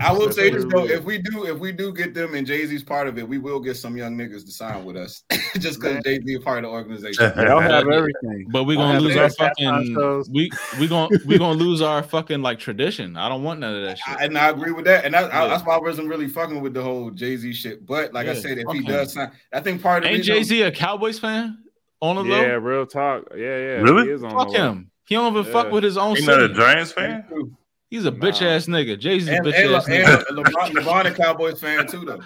I 0.00 0.12
will 0.12 0.30
say 0.30 0.50
this 0.50 0.64
though: 0.64 0.86
if 0.86 1.04
we 1.04 1.18
do, 1.18 1.46
if 1.46 1.58
we 1.58 1.72
do 1.72 1.92
get 1.92 2.14
them 2.14 2.34
and 2.34 2.46
Jay 2.46 2.64
Z's 2.66 2.84
part 2.84 3.08
of 3.08 3.18
it, 3.18 3.28
we 3.28 3.38
will 3.38 3.58
get 3.58 3.76
some 3.76 3.96
young 3.96 4.16
niggas 4.16 4.44
to 4.44 4.52
sign 4.52 4.84
with 4.84 4.96
us, 4.96 5.22
just 5.58 5.80
because 5.80 6.02
Jay 6.04 6.20
Z 6.20 6.22
is 6.26 6.36
a 6.36 6.40
part 6.40 6.58
of 6.58 6.64
the 6.64 6.68
organization. 6.70 7.32
Y'all 7.36 7.60
have 7.60 7.88
everything. 7.88 8.46
But 8.48 8.64
we're 8.64 8.76
gonna 8.76 9.00
lose 9.00 9.16
our 9.16 9.30
fucking 9.30 10.24
we 10.32 10.50
we 10.78 10.86
gonna 10.86 11.08
we 11.26 11.36
gonna 11.38 11.58
lose 11.58 11.80
our 11.82 12.02
fucking 12.02 12.42
like 12.42 12.58
tradition. 12.58 13.16
I 13.16 13.28
don't 13.28 13.42
want 13.42 13.60
none 13.60 13.74
of 13.74 13.82
that 13.82 13.98
shit. 13.98 14.20
I, 14.20 14.24
and 14.24 14.38
I 14.38 14.50
agree 14.50 14.72
with 14.72 14.84
that, 14.84 15.04
and 15.04 15.14
that, 15.14 15.34
I, 15.34 15.42
Yeah. 15.42 15.48
that's 15.48 15.64
why 15.64 15.74
I 15.74 15.80
wasn't 15.80 16.08
really 16.08 16.28
fucking 16.28 16.60
with 16.60 16.74
the 16.74 16.82
whole 16.82 17.10
Jay 17.10 17.36
Z 17.36 17.52
shit. 17.54 17.84
But 17.84 18.12
like 18.12 18.28
I 18.28 18.34
said, 18.34 18.58
if 18.58 18.66
he 18.72 18.82
does 18.82 19.14
sign, 19.14 19.32
I 19.52 19.60
think 19.60 19.82
part 19.82 20.04
of 20.04 20.10
the 20.10 20.16
Ain't 20.16 20.24
Jay 20.24 20.42
Z 20.42 20.62
a 20.62 20.70
Cowboys 20.70 21.18
fan? 21.18 21.58
On 22.00 22.14
the 22.14 22.22
Yeah, 22.22 22.30
low, 22.30 22.42
Yeah, 22.42 22.52
real 22.54 22.86
talk. 22.86 23.24
Yeah, 23.32 23.38
yeah. 23.38 23.80
Really? 23.80 24.04
He 24.04 24.10
is 24.10 24.22
on 24.22 24.30
fuck 24.30 24.52
him. 24.52 24.90
He 25.08 25.16
don't 25.16 25.32
even 25.32 25.46
Yeah. 25.46 25.52
fuck 25.52 25.72
with 25.72 25.82
his 25.82 25.96
own 25.96 26.14
He's 26.14 26.26
not 26.26 26.40
a. 26.40 26.48
Giants 26.48 26.92
fan. 26.92 27.24
He's 27.90 28.04
a 28.04 28.12
bitch 28.12 28.42
ass 28.42 28.66
nigga. 28.66 28.98
Jay 28.98 29.18
Z's 29.18 29.28
a 29.28 29.32
bitch 29.40 29.54
and, 29.54 29.70
Le- 29.70 29.76
ass 29.78 29.88
and 29.88 30.04
nigga. 30.06 30.24
LeBron, 30.30 30.70
LeBron 30.72 31.06
a 31.06 31.14
Cowboys 31.14 31.60
fan 31.60 31.86
too, 31.86 32.04
though. 32.04 32.20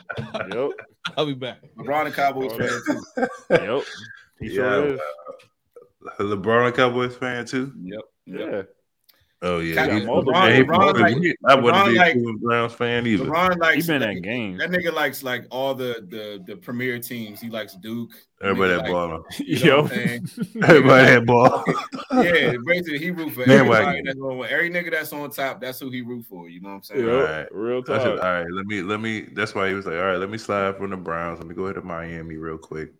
Yep. 0.68 0.86
I'll 1.16 1.26
be 1.26 1.34
back. 1.34 1.58
LeBron 1.78 2.06
a 2.06 2.10
Cowboys 2.10 2.52
fan 2.52 2.68
too. 2.86 3.26
Yep. 3.50 3.84
He 4.40 4.54
sure 4.54 4.88
Yeah. 4.88 4.94
is. 4.94 5.00
LeBron 6.18 6.68
a 6.68 6.72
Cowboys 6.72 7.16
fan 7.16 7.46
too. 7.46 7.72
Yep. 7.80 8.00
Yeah. 8.26 8.62
Oh 9.44 9.58
yeah, 9.58 9.74
Got 9.74 9.90
he's- 9.92 10.06
multiple- 10.06 10.32
Yeah, 10.34 10.52
he- 10.54 10.62
LeBron 10.62 11.00
like- 11.00 11.36
I 11.46 11.54
wouldn't 11.56 11.74
LeBron 11.74 11.86
be 11.90 11.96
a 11.96 11.98
like- 11.98 12.12
Cleveland 12.12 12.40
Browns 12.40 12.72
fan 12.74 13.06
either. 13.08 13.24
LeBron 13.24 13.58
likes 13.58 13.86
He 13.86 13.92
been 13.92 14.00
that, 14.02 14.10
at 14.10 14.22
games. 14.22 14.58
that 14.60 14.70
nigga 14.70 14.92
likes 14.92 15.22
like 15.24 15.46
all 15.50 15.74
the 15.74 16.06
the 16.08 16.42
the 16.46 16.56
premier 16.56 17.00
teams. 17.00 17.40
He 17.40 17.50
likes 17.50 17.74
Duke. 17.74 18.12
Everybody 18.40 18.72
Nigga 18.72 18.76
that 18.76 18.82
like- 18.82 18.92
baller. 18.92 19.22
You 19.38 19.58
know 19.58 19.66
Yo. 19.66 19.82
what 19.82 19.92
I'm 19.92 19.98
saying? 19.98 20.28
Everybody 20.62 21.06
that 21.06 21.26
ball. 21.26 21.64
yeah, 22.24 22.54
basically 22.64 22.98
he 22.98 23.10
root 23.10 23.32
for 23.32 23.40
Man, 23.40 23.50
everybody 23.50 23.84
wagon. 23.86 24.04
that's 24.04 24.18
on 24.20 24.46
every 24.48 24.70
nigga 24.70 24.90
that's 24.92 25.12
on 25.12 25.30
top. 25.30 25.60
That's 25.60 25.80
who 25.80 25.90
he 25.90 26.02
root 26.02 26.24
for. 26.26 26.48
You 26.48 26.60
know 26.60 26.68
what 26.68 26.74
I'm 26.76 26.82
saying? 26.84 27.04
Yep. 27.04 27.08
Alright. 27.14 27.48
Real 27.52 27.82
That's 27.82 28.04
it. 28.04 28.08
talk. 28.16 28.22
All 28.24 28.32
right, 28.32 28.46
let 28.50 28.66
me 28.66 28.82
let 28.82 29.00
me. 29.00 29.22
That's 29.32 29.54
why 29.56 29.68
he 29.68 29.74
was 29.74 29.86
like, 29.86 29.96
all 29.96 30.02
right, 30.04 30.18
let 30.18 30.30
me 30.30 30.38
slide 30.38 30.76
from 30.76 30.90
the 30.90 30.96
Browns. 30.96 31.38
Let 31.40 31.48
me 31.48 31.54
go 31.56 31.64
ahead 31.64 31.74
to 31.76 31.82
Miami 31.82 32.36
real 32.36 32.58
quick. 32.58 32.92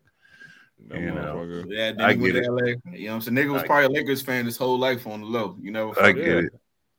That 0.88 0.98
You 1.00 1.10
know. 1.12 1.20
motherfucker. 1.36 1.64
Yeah, 1.68 1.92
then 1.92 2.00
I 2.00 2.12
he 2.14 2.20
went 2.20 2.34
get 2.34 2.44
to 2.44 2.50
LA. 2.52 2.58
You 2.66 2.74
know 2.74 2.76
what 2.82 3.14
I'm 3.14 3.20
saying? 3.22 3.36
Nigga 3.36 3.52
was 3.52 3.62
I 3.62 3.66
probably 3.66 3.84
a 3.86 3.88
Lakers 3.90 4.22
fan 4.22 4.44
his 4.46 4.56
whole 4.56 4.78
life 4.78 5.06
on 5.06 5.20
the 5.20 5.26
low. 5.26 5.56
You 5.60 5.70
know, 5.70 5.94
I 6.00 6.12
get 6.12 6.26
it. 6.28 6.52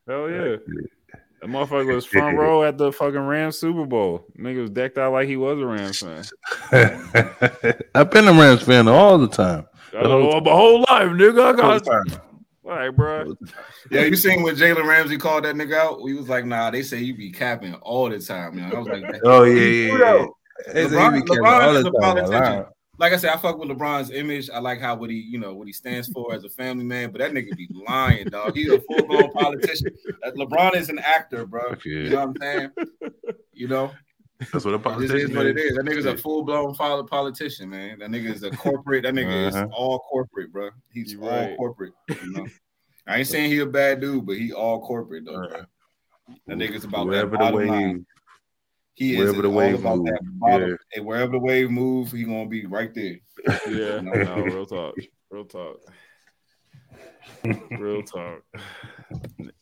Hell 0.07 0.29
yeah. 0.29 0.55
That 1.41 1.49
motherfucker 1.49 1.93
was 1.95 2.05
front 2.07 2.37
row 2.37 2.63
at 2.63 2.77
the 2.77 2.91
fucking 2.91 3.19
Rams 3.19 3.57
Super 3.57 3.85
Bowl. 3.85 4.25
Nigga 4.39 4.61
was 4.61 4.69
decked 4.69 4.97
out 4.97 5.11
like 5.13 5.27
he 5.27 5.35
was 5.37 5.59
a 5.59 5.65
Rams 5.65 5.99
fan. 5.99 6.23
I've 7.95 8.09
been 8.11 8.27
a 8.27 8.33
Rams 8.33 8.63
fan 8.63 8.87
all 8.87 9.17
the 9.17 9.27
time. 9.27 9.65
I 9.97 10.03
know 10.03 10.39
my 10.41 10.51
whole 10.51 10.79
life, 10.79 11.09
nigga. 11.09 11.53
I 11.53 11.53
got 11.55 11.83
time. 11.85 12.21
all 12.65 12.71
right, 12.71 12.89
bro. 12.89 13.35
yeah, 13.91 14.01
you 14.05 14.15
seen 14.15 14.41
when 14.41 14.55
Jalen 14.55 14.87
Ramsey 14.87 15.17
called 15.17 15.43
that 15.45 15.55
nigga 15.55 15.75
out? 15.75 15.99
He 16.07 16.13
was 16.13 16.29
like, 16.29 16.45
"Nah, 16.45 16.71
they 16.71 16.81
say 16.81 16.97
you 16.99 17.15
be 17.15 17.29
capping 17.31 17.75
all 17.75 18.09
the 18.09 18.19
time." 18.19 18.55
You 18.57 18.61
know, 18.65 18.75
I 18.75 18.79
was 18.79 18.87
like, 18.87 19.21
Oh 19.23 19.43
yeah, 19.43 19.53
yeah, 19.63 19.97
yeah. 19.97 20.25
They 20.73 20.87
say 20.87 20.89
he 20.89 20.95
LeBron, 20.95 21.13
be 21.13 21.21
capping 21.21 21.43
LeBron 21.43 21.61
all 21.67 21.75
is 21.75 21.83
the 21.83 21.89
a 21.89 21.91
time 21.91 22.01
politician. 22.15 22.35
online. 22.35 22.65
Like 22.99 23.11
I 23.11 23.17
said, 23.17 23.31
I 23.31 23.37
fuck 23.37 23.57
with 23.57 23.69
LeBron's 23.69 24.11
image. 24.11 24.49
I 24.51 24.59
like 24.59 24.79
how 24.79 24.95
what 24.95 25.09
he, 25.09 25.15
you 25.17 25.39
know, 25.39 25.55
what 25.55 25.65
he 25.67 25.73
stands 25.73 26.07
for 26.09 26.33
as 26.35 26.43
a 26.43 26.49
family 26.49 26.83
man. 26.85 27.11
But 27.11 27.19
that 27.19 27.31
nigga 27.31 27.55
be 27.57 27.67
lying, 27.87 28.27
dog. 28.27 28.55
He's 28.55 28.69
a 28.71 28.79
full 28.81 29.03
blown 29.07 29.31
politician. 29.31 29.89
LeBron 30.37 30.75
is 30.75 30.89
an 30.89 30.99
actor, 30.99 31.45
bro. 31.47 31.61
Okay. 31.71 31.89
You 31.89 32.09
know 32.11 32.27
what 32.27 32.29
I'm 32.29 32.35
saying? 32.39 32.71
You 33.53 33.67
know, 33.67 33.91
That's 34.51 34.63
what 34.65 34.75
a 34.75 34.77
this 34.77 34.83
politician 34.83 35.17
is 35.31 35.35
what 35.35 35.47
it 35.47 35.57
is. 35.57 35.71
is. 35.71 35.77
That 35.77 35.85
nigga's 35.85 36.05
a 36.05 36.15
full 36.17 36.43
blown 36.43 36.75
father 36.75 37.03
politician, 37.03 37.69
man. 37.71 37.97
That 37.99 38.09
nigga 38.11 38.31
is 38.31 38.43
a 38.43 38.51
corporate. 38.51 39.03
That 39.03 39.15
nigga 39.15 39.47
Uh-huh. 39.47 39.65
is 39.65 39.71
all 39.75 39.99
corporate, 39.99 40.51
bro. 40.53 40.69
He's 40.91 41.13
You 41.13 41.23
all 41.23 41.29
right. 41.29 41.57
corporate. 41.57 41.93
You 42.09 42.31
know, 42.31 42.45
I 43.07 43.17
ain't 43.19 43.27
saying 43.27 43.49
he 43.49 43.59
a 43.59 43.65
bad 43.65 44.01
dude, 44.01 44.25
but 44.27 44.37
he 44.37 44.53
all 44.53 44.85
corporate 44.85 45.25
though. 45.25 45.47
Bro. 45.47 45.65
That 46.47 46.57
nigga's 46.57 46.83
about 46.83 47.07
Wherever 47.07 47.31
that 47.31 47.37
the 47.51 47.51
bottom 47.51 47.67
line. 47.67 48.05
Wave, 48.99 49.09
He 49.09 49.17
is 49.17 49.19
wherever 49.19 49.41
the 49.41 49.49
all 49.49 49.55
wave 49.55 49.79
about 49.79 49.97
move, 49.97 50.05
that 50.05 50.69
yeah. 50.69 50.75
Hey, 50.91 51.01
wherever 51.01 51.31
the 51.31 51.39
wave 51.39 51.71
move, 51.71 52.11
he 52.11 52.23
gonna 52.23 52.47
be 52.47 52.65
right 52.65 52.93
there. 52.93 53.17
Yeah, 53.67 54.01
no, 54.01 54.43
real 54.45 54.65
talk. 54.65 54.95
Real 55.29 55.45
talk. 55.45 55.77
Real 57.77 58.03
talk. 58.03 58.43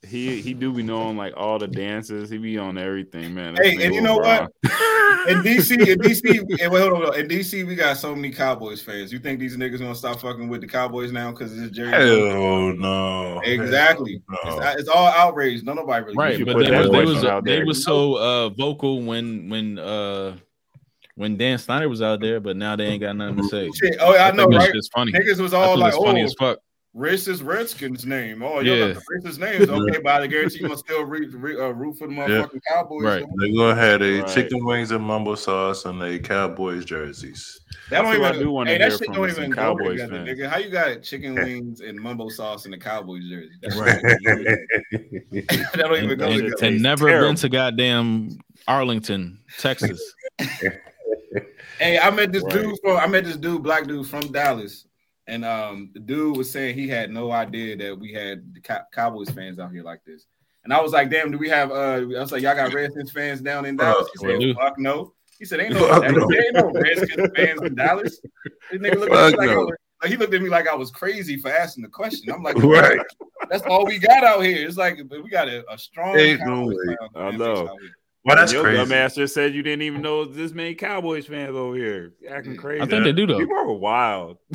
He 0.05 0.41
he 0.41 0.53
do 0.53 0.73
be 0.73 0.83
knowing 0.83 1.15
like 1.17 1.33
all 1.37 1.57
the 1.57 1.67
dances. 1.67 2.29
He 2.29 2.37
be 2.37 2.57
on 2.57 2.77
everything, 2.77 3.33
man. 3.33 3.55
That 3.55 3.65
Hey, 3.65 3.85
and 3.85 3.95
you 3.95 4.01
know 4.01 4.19
LeBron. 4.19 4.49
what? 4.63 5.29
In 5.29 5.37
DC, 5.43 5.87
in 5.87 5.99
DC, 5.99 6.59
hey, 6.59 6.67
wait, 6.67 6.81
hold 6.81 6.93
on, 6.93 7.01
hold 7.01 7.13
on. 7.13 7.19
In 7.19 7.27
DC, 7.27 7.65
we 7.65 7.75
got 7.75 7.97
so 7.97 8.15
many 8.15 8.31
Cowboys 8.31 8.81
fans. 8.81 9.13
You 9.13 9.19
think 9.19 9.39
these 9.39 9.55
niggas 9.55 9.79
gonna 9.79 9.95
stop 9.95 10.19
fucking 10.19 10.49
with 10.49 10.61
the 10.61 10.67
Cowboys 10.67 11.11
now 11.11 11.31
because 11.31 11.57
it's 11.57 11.75
Jerry? 11.75 11.91
Jones? 11.91 12.33
hell 12.33 12.73
no. 12.73 13.39
Exactly. 13.41 14.21
Hell 14.43 14.57
no. 14.57 14.67
It's, 14.69 14.81
it's 14.81 14.89
all 14.89 15.07
outrage. 15.07 15.63
No, 15.63 15.73
nobody 15.73 16.05
really. 16.05 16.17
Right, 16.17 16.37
gives 16.37 16.51
but 16.51 16.59
they 16.59 16.71
that 16.71 16.79
was, 16.79 16.91
they 16.91 17.05
was, 17.05 17.25
out 17.25 17.43
they 17.45 17.63
was 17.63 17.83
so 17.83 18.15
uh, 18.15 18.49
vocal 18.49 19.03
when 19.03 19.49
when 19.49 19.79
uh 19.79 20.35
when 21.15 21.37
Dan 21.37 21.57
Snyder 21.57 21.87
was 21.87 22.01
out 22.01 22.19
there, 22.19 22.39
but 22.39 22.57
now 22.57 22.75
they 22.75 22.85
ain't 22.85 23.01
got 23.01 23.15
nothing 23.15 23.37
to 23.37 23.43
say. 23.43 23.69
Shit. 23.75 23.97
Oh, 23.99 24.13
yeah, 24.13 24.27
I 24.27 24.31
know, 24.31 24.45
right? 24.47 24.71
shit's 24.71 24.87
funny. 24.87 25.11
Niggas 25.11 25.39
was 25.39 25.53
all 25.53 25.77
like, 25.77 25.93
it's 25.93 26.03
funny 26.03 26.21
"Oh, 26.21 26.25
as 26.25 26.35
fuck. 26.39 26.59
Racist 26.95 27.43
Redskins 27.45 28.05
name. 28.05 28.43
Oh, 28.43 28.59
Yeah. 28.59 28.73
yeah, 28.73 28.87
the 28.93 29.01
racist 29.15 29.39
names. 29.39 29.69
Okay, 29.69 29.99
but 30.03 30.21
I 30.21 30.27
guarantee 30.27 30.57
you 30.59 30.63
gonna 30.67 30.77
still 30.77 31.03
re, 31.05 31.25
re, 31.27 31.55
uh, 31.59 31.69
root 31.69 31.97
for 31.97 32.07
the 32.07 32.13
motherfucking 32.13 32.59
Cowboys. 32.67 33.03
Right. 33.03 33.25
They're 33.37 33.53
gonna 33.55 33.75
have 33.75 34.01
a 34.01 34.19
Right. 34.21 34.27
chicken 34.33 34.65
wings 34.65 34.91
and 34.91 35.03
mumbo 35.03 35.35
sauce 35.35 35.85
and 35.85 36.01
they 36.01 36.19
Cowboys 36.19 36.83
jerseys. 36.85 37.61
That 37.89 38.01
don't 38.03 38.21
I 38.21 38.29
even. 38.29 38.39
do 38.41 38.51
wanna 38.51 38.71
hey, 38.71 38.77
that 38.77 38.89
hear 38.89 38.97
shit 38.97 39.05
from 39.07 39.15
don't 39.15 39.29
some 39.31 39.39
even 39.43 39.51
go 39.51 39.61
Cowboys 39.61 40.01
together, 40.01 40.25
nigga. 40.25 40.47
How 40.49 40.57
you 40.57 40.69
got 40.69 41.01
chicken 41.01 41.35
wings 41.43 41.79
and 41.81 41.97
mumbo 41.99 42.27
sauce 42.29 42.65
in 42.65 42.71
the 42.71 42.77
Cowboys 42.77 43.23
jersey? 43.29 43.51
That's 43.61 43.75
Right. 43.77 44.01
that 44.01 45.71
don't 45.75 45.95
even 45.97 46.09
And, 46.11 46.19
go 46.19 46.27
and, 46.27 46.39
together. 46.43 46.55
and 46.65 46.81
never 46.81 47.07
terrible. 47.07 47.29
been 47.29 47.35
to 47.37 47.49
goddamn 47.49 48.37
Arlington, 48.67 49.39
Texas. 49.57 50.13
Hey, 51.79 51.97
I 51.97 52.11
met 52.11 52.31
this 52.31 52.43
Right. 52.43 52.53
dude 52.53 52.75
from 52.83 52.97
I 52.97 53.07
met 53.07 53.23
this 53.25 53.37
dude, 53.37 53.63
black 53.63 53.87
dude 53.87 54.05
from 54.07 54.21
Dallas, 54.31 54.85
and 55.31 55.45
um, 55.45 55.89
the 55.93 55.99
dude 56.01 56.35
was 56.35 56.51
saying 56.51 56.75
he 56.77 56.89
had 56.89 57.09
no 57.09 57.31
idea 57.31 57.77
that 57.77 57.97
we 57.97 58.11
had 58.11 58.53
the 58.53 58.59
Cow- 58.59 58.83
Cowboys 58.91 59.29
fans 59.29 59.59
out 59.59 59.71
here 59.71 59.81
like 59.81 60.03
this. 60.05 60.25
And 60.65 60.73
I 60.73 60.81
was 60.81 60.91
like, 60.91 61.09
damn, 61.09 61.31
do 61.31 61.37
we 61.37 61.47
have? 61.47 61.71
Uh, 61.71 62.01
I 62.01 62.19
was 62.19 62.33
like, 62.33 62.41
y'all 62.41 62.53
got 62.53 62.73
Redskins 62.73 63.11
fans 63.11 63.39
down 63.39 63.65
in 63.65 63.77
Dallas? 63.77 64.09
He 64.19 64.27
said, 64.27 64.55
fuck 64.57 64.77
no. 64.77 65.13
He 65.39 65.45
said, 65.45 65.61
ain't 65.61 65.73
no, 65.73 66.03
ain't, 66.03 66.17
no. 66.17 66.29
ain't 66.31 66.53
no 66.53 66.71
Redskins 66.71 67.29
fans 67.33 67.61
in 67.61 67.75
Dallas. 67.75 68.19
This 68.69 68.81
nigga 68.81 68.99
looked 68.99 69.13
at 69.13 69.31
me 69.31 69.37
like, 69.37 69.49
no. 69.49 69.59
was, 69.61 69.75
like 70.01 70.11
he 70.11 70.17
looked 70.17 70.33
at 70.33 70.41
me 70.41 70.49
like 70.49 70.67
I 70.67 70.75
was 70.75 70.91
crazy 70.91 71.37
for 71.37 71.49
asking 71.49 71.83
the 71.83 71.89
question. 71.89 72.31
I'm 72.33 72.43
like, 72.43 72.57
Right. 72.57 72.99
that's 73.49 73.63
all 73.63 73.85
we 73.85 73.99
got 73.99 74.25
out 74.25 74.41
here. 74.43 74.67
It's 74.67 74.75
like 74.77 74.99
we 75.09 75.29
got 75.29 75.47
a, 75.47 75.63
a 75.71 75.77
strong. 75.77 76.17
Ain't 76.17 76.45
no 76.45 76.67
way. 76.67 76.95
I 77.15 77.31
know. 77.31 77.77
Out. 78.21 78.27
Well, 78.27 78.35
that's 78.35 78.53
Your 78.53 78.63
crazy. 78.63 78.83
dumbass 78.83 79.15
just 79.15 79.33
said 79.33 79.53
you 79.53 79.63
didn't 79.63 79.81
even 79.83 80.01
know 80.01 80.25
this 80.25 80.51
many 80.51 80.75
Cowboys 80.75 81.25
fans 81.25 81.55
over 81.55 81.75
here 81.75 82.13
acting 82.29 82.55
mm, 82.55 82.59
crazy. 82.59 82.81
I 82.81 82.85
think 82.85 83.03
they 83.03 83.13
do 83.13 83.25
though. 83.25 83.37
People 83.37 83.57
are 83.57 83.73
wild. 83.73 84.37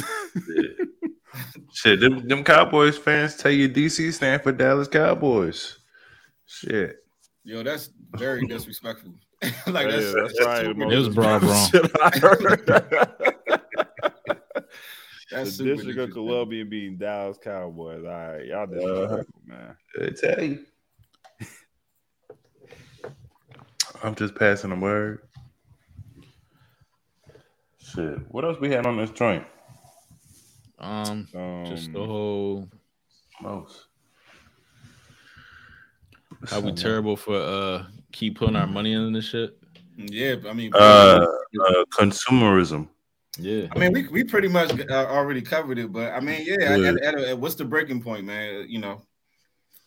Shit, 1.75 2.01
them, 2.01 2.27
them 2.27 2.45
Cowboys 2.45 2.97
fans 2.97 3.37
tell 3.37 3.51
you 3.51 3.69
DC 3.69 4.13
stand 4.13 4.43
for 4.43 4.53
Dallas 4.53 4.89
Cowboys. 4.89 5.79
Shit. 6.47 6.97
Yo, 7.45 7.63
that's 7.63 7.91
very 8.13 8.47
disrespectful. 8.47 9.13
like 9.43 9.53
That 9.67 9.73
that's, 9.91 9.95
is, 9.97 10.15
that's 10.15 10.39
that's 10.39 10.45
probably 10.45 10.75
most 10.75 10.93
It 10.93 10.97
was 10.97 11.09
broad 11.11 11.43
wrong. 11.43 11.69
shit 11.71 11.91
I 12.01 12.19
heard. 12.19 12.67
That's 15.31 15.59
the 15.59 15.65
District 15.65 15.99
of. 15.99 16.13
Columbia 16.13 16.65
being 16.65 16.97
Dallas 16.97 17.37
Cowboys. 17.43 18.05
All 18.05 18.11
right, 18.11 18.47
y'all 18.47 18.63
uh-huh. 18.63 18.75
disrespectful, 18.75 19.43
man. 19.45 19.77
I 20.01 20.09
tell 20.11 20.43
you. 20.43 20.65
I'm 24.03 24.15
just 24.15 24.35
passing 24.35 24.71
the 24.71 24.77
word. 24.77 25.21
Shit. 27.79 28.19
What 28.31 28.45
else 28.45 28.59
we 28.61 28.71
had 28.71 28.87
on 28.87 28.97
this 28.97 29.11
joint? 29.11 29.45
Um, 30.79 31.29
Um, 31.35 31.65
just 31.67 31.93
the 31.93 32.05
whole 32.05 32.69
Most. 33.41 33.87
how 36.49 36.61
we 36.61 36.73
terrible 36.73 37.17
for 37.17 37.37
uh 37.37 37.87
keep 38.13 38.39
putting 38.39 38.57
our 38.57 38.67
money 38.67 38.93
in 38.93 39.13
this 39.13 39.25
shit. 39.25 39.57
Yeah, 39.97 40.37
I 40.47 40.53
mean, 40.53 40.73
Uh, 40.75 41.27
uh, 41.67 41.85
consumerism. 41.93 42.89
Yeah, 43.39 43.67
I 43.73 43.79
mean, 43.79 43.93
we, 43.93 44.09
we 44.09 44.25
pretty 44.25 44.49
much 44.49 44.73
uh, 44.91 45.07
already 45.07 45.43
covered 45.43 45.79
it, 45.79 45.93
but 45.93 46.13
I 46.13 46.21
mean, 46.21 46.45
yeah, 46.45 46.77
Yeah. 46.77 46.89
At, 46.89 47.03
at, 47.03 47.19
at, 47.21 47.39
what's 47.39 47.55
the 47.55 47.65
breaking 47.65 48.03
point, 48.03 48.25
man? 48.25 48.67
You 48.69 48.79
know, 48.79 49.03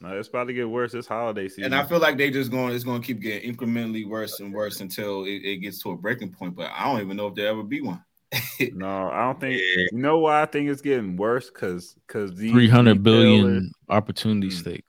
no, 0.02 0.18
it's 0.18 0.30
about 0.30 0.46
to 0.46 0.54
get 0.54 0.70
worse 0.70 0.94
this 0.94 1.08
holiday 1.08 1.50
season. 1.50 1.66
and 1.66 1.76
I 1.76 1.84
feel 1.84 2.00
like 2.00 2.18
they 2.18 2.32
just 2.32 2.52
going, 2.52 2.74
it's 2.74 2.86
going 2.86 3.02
to 3.02 3.06
keep 3.06 3.20
getting 3.22 3.54
incrementally 3.54 4.08
worse 4.08 4.40
and 4.40 4.54
worse 4.54 4.80
until 4.80 5.26
it, 5.26 5.42
it 5.44 5.58
gets 5.58 5.82
to 5.84 5.92
a 5.92 5.98
breaking 5.98 6.32
point. 6.32 6.56
But 6.56 6.72
I 6.74 6.86
don't 6.86 7.02
even 7.02 7.18
know 7.18 7.28
if 7.28 7.36
there 7.36 7.48
ever 7.48 7.64
be 7.64 7.82
one. 7.82 8.02
no, 8.74 9.10
I 9.10 9.24
don't 9.26 9.40
think. 9.40 9.60
Yeah. 9.60 9.86
You 9.92 9.98
know 9.98 10.20
why 10.20 10.42
I 10.42 10.46
think 10.46 10.70
it's 10.70 10.82
getting 10.82 11.18
worse? 11.18 11.50
Because 11.50 11.96
because 12.08 12.34
these 12.36 12.52
three 12.52 12.70
hundred 12.70 13.04
billion 13.04 13.72
opportunity 13.90 14.48
Mm. 14.50 14.60
stake. 14.60 14.86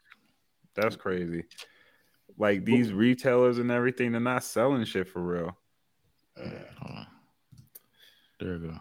That's 0.77 0.97
crazy. 0.97 1.45
Like 2.39 2.65
these 2.65 2.93
retailers 2.93 3.59
and 3.59 3.71
everything, 3.71 4.13
they're 4.13 4.21
not 4.21 4.45
selling 4.45 4.85
shit 4.85 5.09
for 5.09 5.21
real. 5.21 5.59
There 6.37 7.07
we 8.59 8.69
go. 8.69 8.77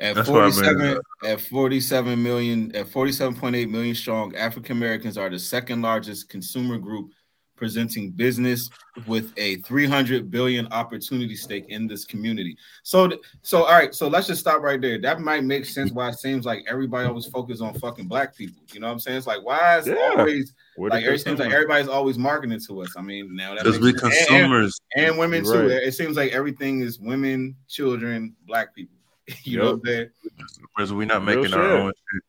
At 0.00 0.14
That's 0.14 0.28
what 0.28 0.42
I 0.42 0.46
mean. 0.46 0.52
47, 0.54 1.00
at 1.24 1.40
47 1.40 2.22
million, 2.22 2.74
at 2.76 2.86
47.8 2.86 3.68
million 3.68 3.94
strong, 3.94 4.34
African 4.36 4.76
Americans 4.76 5.18
are 5.18 5.28
the 5.28 5.38
second 5.38 5.82
largest 5.82 6.28
consumer 6.28 6.78
group 6.78 7.10
presenting 7.56 8.12
business 8.12 8.70
with 9.08 9.32
a 9.36 9.56
300 9.56 10.30
billion 10.30 10.68
opportunity 10.68 11.34
stake 11.34 11.64
in 11.70 11.88
this 11.88 12.04
community. 12.04 12.56
So, 12.84 13.10
so 13.42 13.64
all 13.64 13.72
right, 13.72 13.92
so 13.92 14.06
let's 14.06 14.28
just 14.28 14.38
stop 14.40 14.62
right 14.62 14.80
there. 14.80 15.00
That 15.00 15.20
might 15.20 15.42
make 15.42 15.64
sense 15.64 15.90
why 15.90 16.10
it 16.10 16.18
seems 16.20 16.46
like 16.46 16.64
everybody 16.68 17.08
always 17.08 17.26
focuses 17.26 17.60
on 17.60 17.74
fucking 17.74 18.06
black 18.06 18.36
people. 18.36 18.62
You 18.72 18.78
know 18.78 18.86
what 18.86 18.92
I'm 18.92 18.98
saying? 19.00 19.18
It's 19.18 19.26
like 19.26 19.44
why 19.44 19.78
is 19.78 19.88
it 19.88 19.98
Yeah. 19.98 20.14
always 20.20 20.54
Where 20.76 20.90
like 20.90 21.04
it 21.04 21.18
seems 21.20 21.40
like 21.40 21.52
everybody's 21.52 21.88
always 21.88 22.16
marketing 22.16 22.60
to 22.68 22.82
us. 22.82 22.94
I 22.96 23.02
mean, 23.02 23.34
now 23.34 23.56
that 23.56 23.64
makes 23.64 23.78
we 23.78 23.90
sense. 23.90 24.02
And- 24.02 24.12
and- 24.12 24.20
consumers, 24.28 24.80
and 24.94 25.18
women 25.18 25.42
too. 25.42 25.66
It 25.68 25.94
seems 25.94 26.16
like 26.16 26.30
everything 26.30 26.82
is 26.82 27.00
women, 27.00 27.56
children, 27.66 28.36
black 28.46 28.72
people. 28.72 28.97
You 29.44 29.58
know 29.58 29.64
Yep. 29.64 29.72
what 29.72 29.80
I'm 29.80 29.86
saying? 29.86 30.08
consumers, 30.38 30.92
we're 30.92 31.06
not 31.06 31.26
Real 31.26 31.36
making 31.40 31.54
our 31.54 31.62
shit. 31.64 31.80
own 31.80 31.92
shit. 31.92 32.22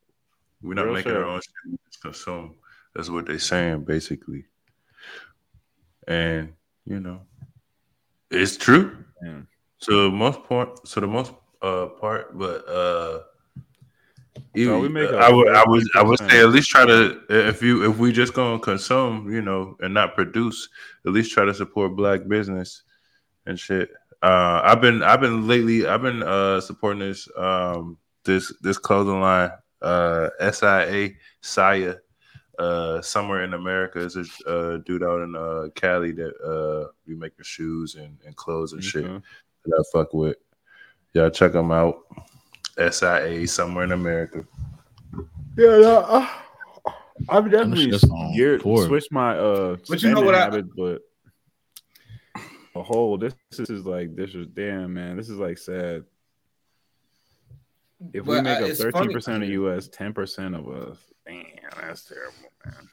We're 0.62 0.74
not 0.74 0.84
Real 0.86 0.94
making 0.94 1.12
shit. 1.12 1.16
our 1.20 1.24
own 1.24 1.40
shit. 1.40 1.52
We 1.72 1.78
just 1.90 2.02
consume. 2.02 2.54
That's 2.94 3.08
what 3.10 3.26
they're 3.26 3.38
saying, 3.38 3.84
basically. 3.84 4.44
And 6.06 6.52
you 6.84 7.00
know, 7.00 7.20
it's 8.30 8.56
true. 8.56 9.04
Yeah. 9.22 9.40
So 9.78 10.10
most 10.10 10.44
part, 10.44 10.86
so 10.86 11.00
the 11.00 11.06
most 11.06 11.32
uh 11.62 11.86
part, 11.86 12.36
but 12.36 12.66
uh, 12.68 13.20
So 13.56 14.42
even- 14.54 14.80
we 14.80 14.88
make 14.88 15.10
a 15.10 15.16
I 15.16 15.30
would, 15.30 15.48
I 15.54 15.64
would, 15.66 15.84
I 15.94 16.02
would 16.02 16.18
say 16.18 16.40
at 16.40 16.48
least 16.50 16.68
try 16.70 16.84
to 16.84 17.20
if 17.28 17.62
you 17.62 17.88
if 17.90 17.98
we 17.98 18.12
just 18.12 18.34
gonna 18.34 18.58
consume, 18.58 19.30
you 19.32 19.42
know, 19.42 19.76
and 19.80 19.94
not 19.94 20.14
produce, 20.14 20.68
at 21.06 21.12
least 21.12 21.32
try 21.32 21.44
to 21.44 21.54
support 21.54 21.96
black 21.96 22.26
business 22.28 22.82
and 23.46 23.58
shit. 23.58 23.90
Uh, 24.22 24.60
I've 24.64 24.80
been, 24.80 25.02
I've 25.02 25.20
been 25.20 25.46
lately, 25.46 25.86
I've 25.86 26.02
been 26.02 26.22
uh 26.22 26.60
supporting 26.60 27.00
this 27.00 27.26
um 27.36 27.96
this 28.24 28.52
this 28.60 28.76
clothing 28.76 29.20
line, 29.20 29.50
uh 29.80 30.28
SIA 30.52 31.10
Saya, 31.40 31.94
uh 32.58 33.00
somewhere 33.00 33.44
in 33.44 33.54
America 33.54 33.98
is 33.98 34.16
a 34.16 34.24
uh, 34.46 34.76
dude 34.84 35.02
out 35.02 35.22
in 35.22 35.34
uh 35.34 35.68
Cali 35.74 36.12
that 36.12 36.34
uh 36.42 36.90
be 37.06 37.14
making 37.14 37.44
shoes 37.44 37.94
and, 37.94 38.18
and 38.26 38.36
clothes 38.36 38.74
and 38.74 38.84
shit 38.84 39.04
that 39.64 39.78
I 39.78 39.82
fuck 39.92 40.12
with. 40.12 40.36
Y'all 41.14 41.30
check 41.30 41.52
them 41.52 41.70
out. 41.72 42.00
SIA 42.78 43.46
somewhere 43.48 43.84
in 43.84 43.92
America. 43.92 44.44
Yeah, 45.56 45.78
no, 45.78 45.96
uh, 46.00 46.28
I've 47.28 47.50
definitely 47.50 47.90
shit's 47.90 48.04
geared, 48.34 48.62
switched 48.86 49.12
my 49.12 49.36
uh 49.38 49.76
But 49.88 50.02
you 50.02 50.10
know 50.10 50.16
spending 50.20 50.24
what 50.26 50.34
I- 50.34 50.40
habit, 50.44 50.66
but 50.76 51.02
a 52.74 52.82
whole 52.82 53.18
this, 53.18 53.34
this 53.50 53.70
is 53.70 53.84
like 53.84 54.14
this 54.14 54.34
is 54.34 54.46
damn 54.48 54.94
man, 54.94 55.16
this 55.16 55.28
is 55.28 55.38
like 55.38 55.58
sad. 55.58 56.04
If 58.14 58.24
we 58.26 58.40
make 58.40 58.60
uh, 58.60 58.64
up 58.64 58.70
it's 58.70 58.80
thirteen 58.80 58.92
funny- 59.02 59.14
percent 59.14 59.42
of 59.42 59.48
US, 59.50 59.88
ten 59.88 60.12
percent 60.12 60.54
of 60.54 60.68
us, 60.68 60.98
damn, 61.26 61.44
that's 61.80 62.04
terrible, 62.04 62.34
man. 62.64 62.88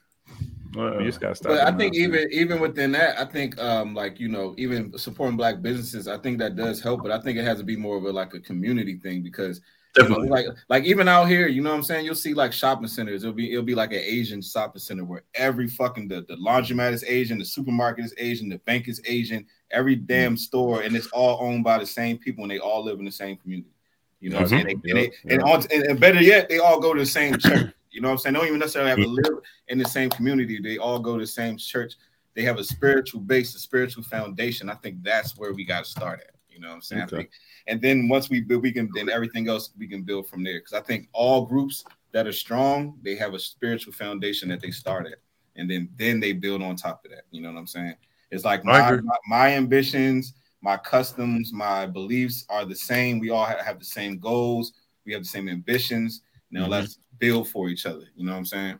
Uh, 0.77 0.97
We 0.97 1.05
just 1.05 1.21
gotta 1.21 1.35
stop. 1.35 1.53
But 1.53 1.61
I 1.61 1.71
think 1.77 1.93
that 1.93 1.99
shit. 1.99 2.09
even 2.09 2.27
even 2.31 2.59
within 2.59 2.91
that, 2.91 3.17
I 3.19 3.25
think 3.25 3.57
um 3.57 3.93
like 3.93 4.19
you 4.19 4.27
know 4.27 4.53
even 4.57 4.97
supporting 4.97 5.37
black 5.37 5.61
businesses, 5.61 6.07
I 6.09 6.17
think 6.17 6.39
that 6.39 6.55
does 6.57 6.81
help. 6.81 7.03
But 7.03 7.11
I 7.11 7.21
think 7.21 7.37
it 7.37 7.45
has 7.45 7.59
to 7.59 7.63
be 7.63 7.77
more 7.77 7.97
of 7.97 8.03
a 8.03 8.11
like 8.11 8.33
a 8.33 8.39
community 8.41 8.97
thing 8.97 9.23
because 9.23 9.61
you 9.95 10.03
know, 10.03 10.09
Definitely. 10.09 10.29
like 10.29 10.45
like 10.67 10.83
even 10.83 11.07
out 11.07 11.29
here, 11.29 11.47
you 11.47 11.61
know 11.61 11.69
what 11.69 11.77
I'm 11.77 11.83
saying? 11.83 12.03
You'll 12.05 12.13
see 12.15 12.33
like 12.33 12.51
shopping 12.51 12.87
centers. 12.87 13.23
It'll 13.23 13.33
be 13.33 13.51
it'll 13.53 13.63
be 13.63 13.75
like 13.75 13.93
an 13.93 14.01
Asian 14.03 14.41
shopping 14.41 14.81
center 14.81 15.05
where 15.05 15.23
every 15.35 15.69
fucking 15.69 16.09
the, 16.09 16.25
the 16.27 16.35
laundromat 16.35 16.91
is 16.91 17.05
Asian, 17.05 17.39
the 17.39 17.45
supermarket 17.45 18.03
is 18.03 18.13
Asian, 18.17 18.49
the 18.49 18.57
bank 18.59 18.89
is 18.89 19.01
Asian, 19.05 19.45
every 19.71 19.95
mm-hmm. 19.95 20.05
damn 20.05 20.37
store, 20.37 20.81
and 20.81 20.95
it's 20.95 21.07
all 21.07 21.37
owned 21.41 21.63
by 21.63 21.77
the 21.77 21.85
same 21.85 22.17
people 22.17 22.43
and 22.43 22.51
they 22.51 22.59
all 22.59 22.83
live 22.83 22.99
in 22.99 23.05
the 23.05 23.11
same 23.11 23.37
community. 23.37 23.71
You 24.19 24.31
know 24.31 24.45
saying? 24.45 24.65
Mm-hmm. 24.65 24.95
They- 24.95 25.05
and, 25.05 25.13
they, 25.29 25.35
and, 25.35 25.43
on, 25.43 25.63
and, 25.71 25.83
and 25.83 25.99
better 25.99 26.21
yet, 26.21 26.49
they 26.49 26.59
all 26.59 26.79
go 26.79 26.93
to 26.93 26.99
the 26.99 27.05
same 27.05 27.37
church. 27.37 27.73
You 27.89 28.01
know 28.01 28.09
what 28.09 28.13
I'm 28.13 28.17
saying? 28.19 28.33
They 28.33 28.39
don't 28.39 28.47
even 28.47 28.59
necessarily 28.59 28.89
have 28.89 28.99
to 28.99 29.05
mm-hmm. 29.05 29.33
live 29.33 29.43
in 29.69 29.77
the 29.77 29.85
same 29.85 30.09
community. 30.09 30.59
They 30.61 30.77
all 30.77 30.99
go 30.99 31.13
to 31.13 31.23
the 31.23 31.27
same 31.27 31.57
church. 31.57 31.95
They 32.35 32.43
have 32.43 32.59
a 32.59 32.63
spiritual 32.63 33.21
base, 33.21 33.55
a 33.55 33.59
spiritual 33.59 34.03
foundation. 34.03 34.69
I 34.69 34.75
think 34.75 35.01
that's 35.01 35.37
where 35.37 35.53
we 35.53 35.65
got 35.65 35.85
to 35.85 35.89
start 35.89 36.19
at. 36.19 36.35
You 36.57 36.59
know 36.59 36.69
what 36.69 36.75
I'm 36.75 36.81
saying? 36.81 37.03
Okay. 37.03 37.17
think, 37.17 37.29
and 37.67 37.81
then 37.81 38.07
once 38.07 38.29
we 38.29 38.41
build, 38.41 38.63
we 38.63 38.71
can 38.71 38.89
then 38.93 39.09
everything 39.09 39.47
else 39.47 39.71
we 39.77 39.87
can 39.87 40.03
build 40.03 40.27
from 40.27 40.43
there. 40.43 40.59
Because 40.59 40.73
I 40.73 40.81
think 40.81 41.07
all 41.13 41.45
groups 41.45 41.83
that 42.11 42.27
are 42.27 42.33
strong, 42.33 42.97
they 43.03 43.15
have 43.15 43.33
a 43.33 43.39
spiritual 43.39 43.93
foundation 43.93 44.49
that 44.49 44.61
they 44.61 44.71
start 44.71 45.07
at, 45.07 45.19
and 45.55 45.69
then 45.69 45.89
then 45.97 46.19
they 46.19 46.33
build 46.33 46.63
on 46.63 46.75
top 46.75 47.05
of 47.05 47.11
that. 47.11 47.23
You 47.31 47.41
know 47.41 47.51
what 47.51 47.59
I'm 47.59 47.67
saying? 47.67 47.95
It's 48.31 48.43
like 48.43 48.65
my, 48.65 48.91
my, 48.91 49.15
my 49.27 49.53
ambitions, 49.53 50.33
my 50.61 50.77
customs, 50.77 51.53
my 51.53 51.85
beliefs 51.85 52.45
are 52.49 52.65
the 52.65 52.75
same. 52.75 53.19
We 53.19 53.29
all 53.29 53.45
ha- 53.45 53.63
have 53.63 53.79
the 53.79 53.85
same 53.85 54.19
goals. 54.19 54.73
We 55.05 55.13
have 55.13 55.21
the 55.21 55.27
same 55.27 55.47
ambitions. 55.47 56.21
Now 56.51 56.65
Mhm. 56.65 56.69
let's 56.69 56.99
build 57.19 57.47
for 57.49 57.69
each 57.69 57.85
other. 57.85 58.05
You 58.15 58.25
know 58.25 58.33
what 58.33 58.39
I'm 58.39 58.45
saying? 58.45 58.79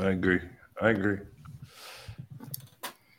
I 0.00 0.10
agree. 0.10 0.40
I 0.80 0.90
agree. 0.90 1.18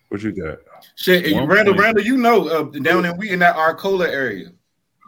What 0.09 0.21
you 0.21 0.31
got? 0.31 0.59
Shit, 0.95 1.33
One 1.33 1.47
Randall, 1.47 1.73
point. 1.73 1.83
Randall, 1.85 2.03
you 2.05 2.17
know, 2.17 2.47
uh, 2.47 2.63
down 2.79 3.05
in 3.05 3.17
we 3.17 3.29
in 3.29 3.39
that 3.39 3.55
Arcola 3.55 4.07
area. 4.09 4.51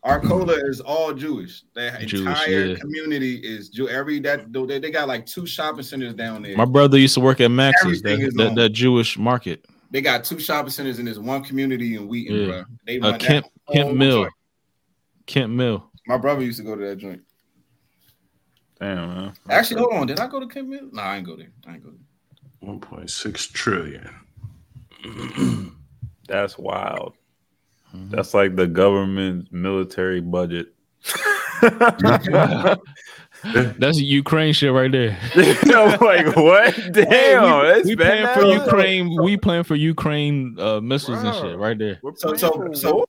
Arcola 0.03 0.53
is 0.69 0.79
all 0.79 1.13
Jewish. 1.13 1.63
The 1.73 1.91
Jewish, 2.05 2.27
entire 2.27 2.65
yeah. 2.67 2.75
community 2.75 3.35
is 3.35 3.69
Jew. 3.69 3.89
Every 3.89 4.19
that 4.21 4.51
they, 4.51 4.79
they 4.79 4.91
got 4.91 5.07
like 5.07 5.25
two 5.25 5.45
shopping 5.45 5.83
centers 5.83 6.13
down 6.13 6.41
there. 6.41 6.55
My 6.55 6.65
brother 6.65 6.97
used 6.97 7.15
to 7.15 7.19
work 7.19 7.41
at 7.41 7.51
Max's, 7.51 8.01
Everything 8.03 8.19
that, 8.19 8.27
is 8.27 8.33
that, 8.35 8.55
that 8.55 8.69
Jewish 8.69 9.17
market. 9.17 9.65
They 9.91 10.01
got 10.01 10.23
two 10.23 10.39
shopping 10.39 10.69
centers 10.71 10.99
in 10.99 11.05
this 11.05 11.17
one 11.17 11.43
community 11.43 11.95
in 11.95 12.07
Wheaton, 12.07 12.35
Yeah. 12.35 12.45
bro. 12.45 12.63
They 12.85 12.99
Uh, 12.99 13.11
run 13.11 13.19
Kent 13.19 13.45
that 13.67 13.73
Kemp 13.73 13.97
Mill. 13.97 14.21
joint. 14.23 14.33
Kemp 15.25 15.53
Mill. 15.53 15.91
My 16.07 16.17
brother 16.17 16.43
used 16.43 16.57
to 16.59 16.63
go 16.63 16.75
to 16.75 16.85
that 16.85 16.97
joint. 16.97 17.21
Damn, 18.79 19.09
man. 19.09 19.33
Actually, 19.49 19.81
hold 19.81 19.93
on. 19.93 20.07
Did 20.07 20.19
I 20.19 20.27
go 20.27 20.39
to 20.39 20.47
Kemp 20.47 20.69
Mill? 20.69 20.89
No, 20.91 21.01
I 21.01 21.17
ain't 21.17 21.25
go 21.25 21.35
there. 21.35 21.51
I 21.67 21.73
ain't 21.73 21.83
go 21.83 21.91
there. 21.91 22.69
1.6 22.69 23.51
trillion. 23.51 24.09
That's 26.27 26.57
wild. 26.57 27.15
Mhm. 27.95 28.11
That's 28.11 28.33
like 28.33 28.55
the 28.55 28.67
government's 28.67 29.51
military 29.51 30.21
budget. 30.21 30.73
That's 33.43 33.99
Ukraine 33.99 34.53
shit 34.53 34.71
right 34.71 34.91
there. 34.91 35.17
I'm 35.35 35.99
like, 35.99 36.35
what? 36.35 36.75
Damn, 36.91 37.07
Hey, 37.07 37.37
we, 37.39 37.51
we 37.51 37.93
it's 37.93 37.95
paying 37.95 37.97
bad 37.97 38.39
for 38.39 38.45
now. 38.45 38.65
Ukraine. 38.65 39.23
We 39.23 39.37
playing 39.37 39.63
for 39.63 39.75
Ukraine 39.75 40.55
uh, 40.59 40.79
missiles 40.81 41.23
and 41.23 41.35
shit 41.35 41.57
right 41.57 41.77
there. 41.77 41.99
So 42.15 42.35
so 42.35 42.69
so 42.73 43.05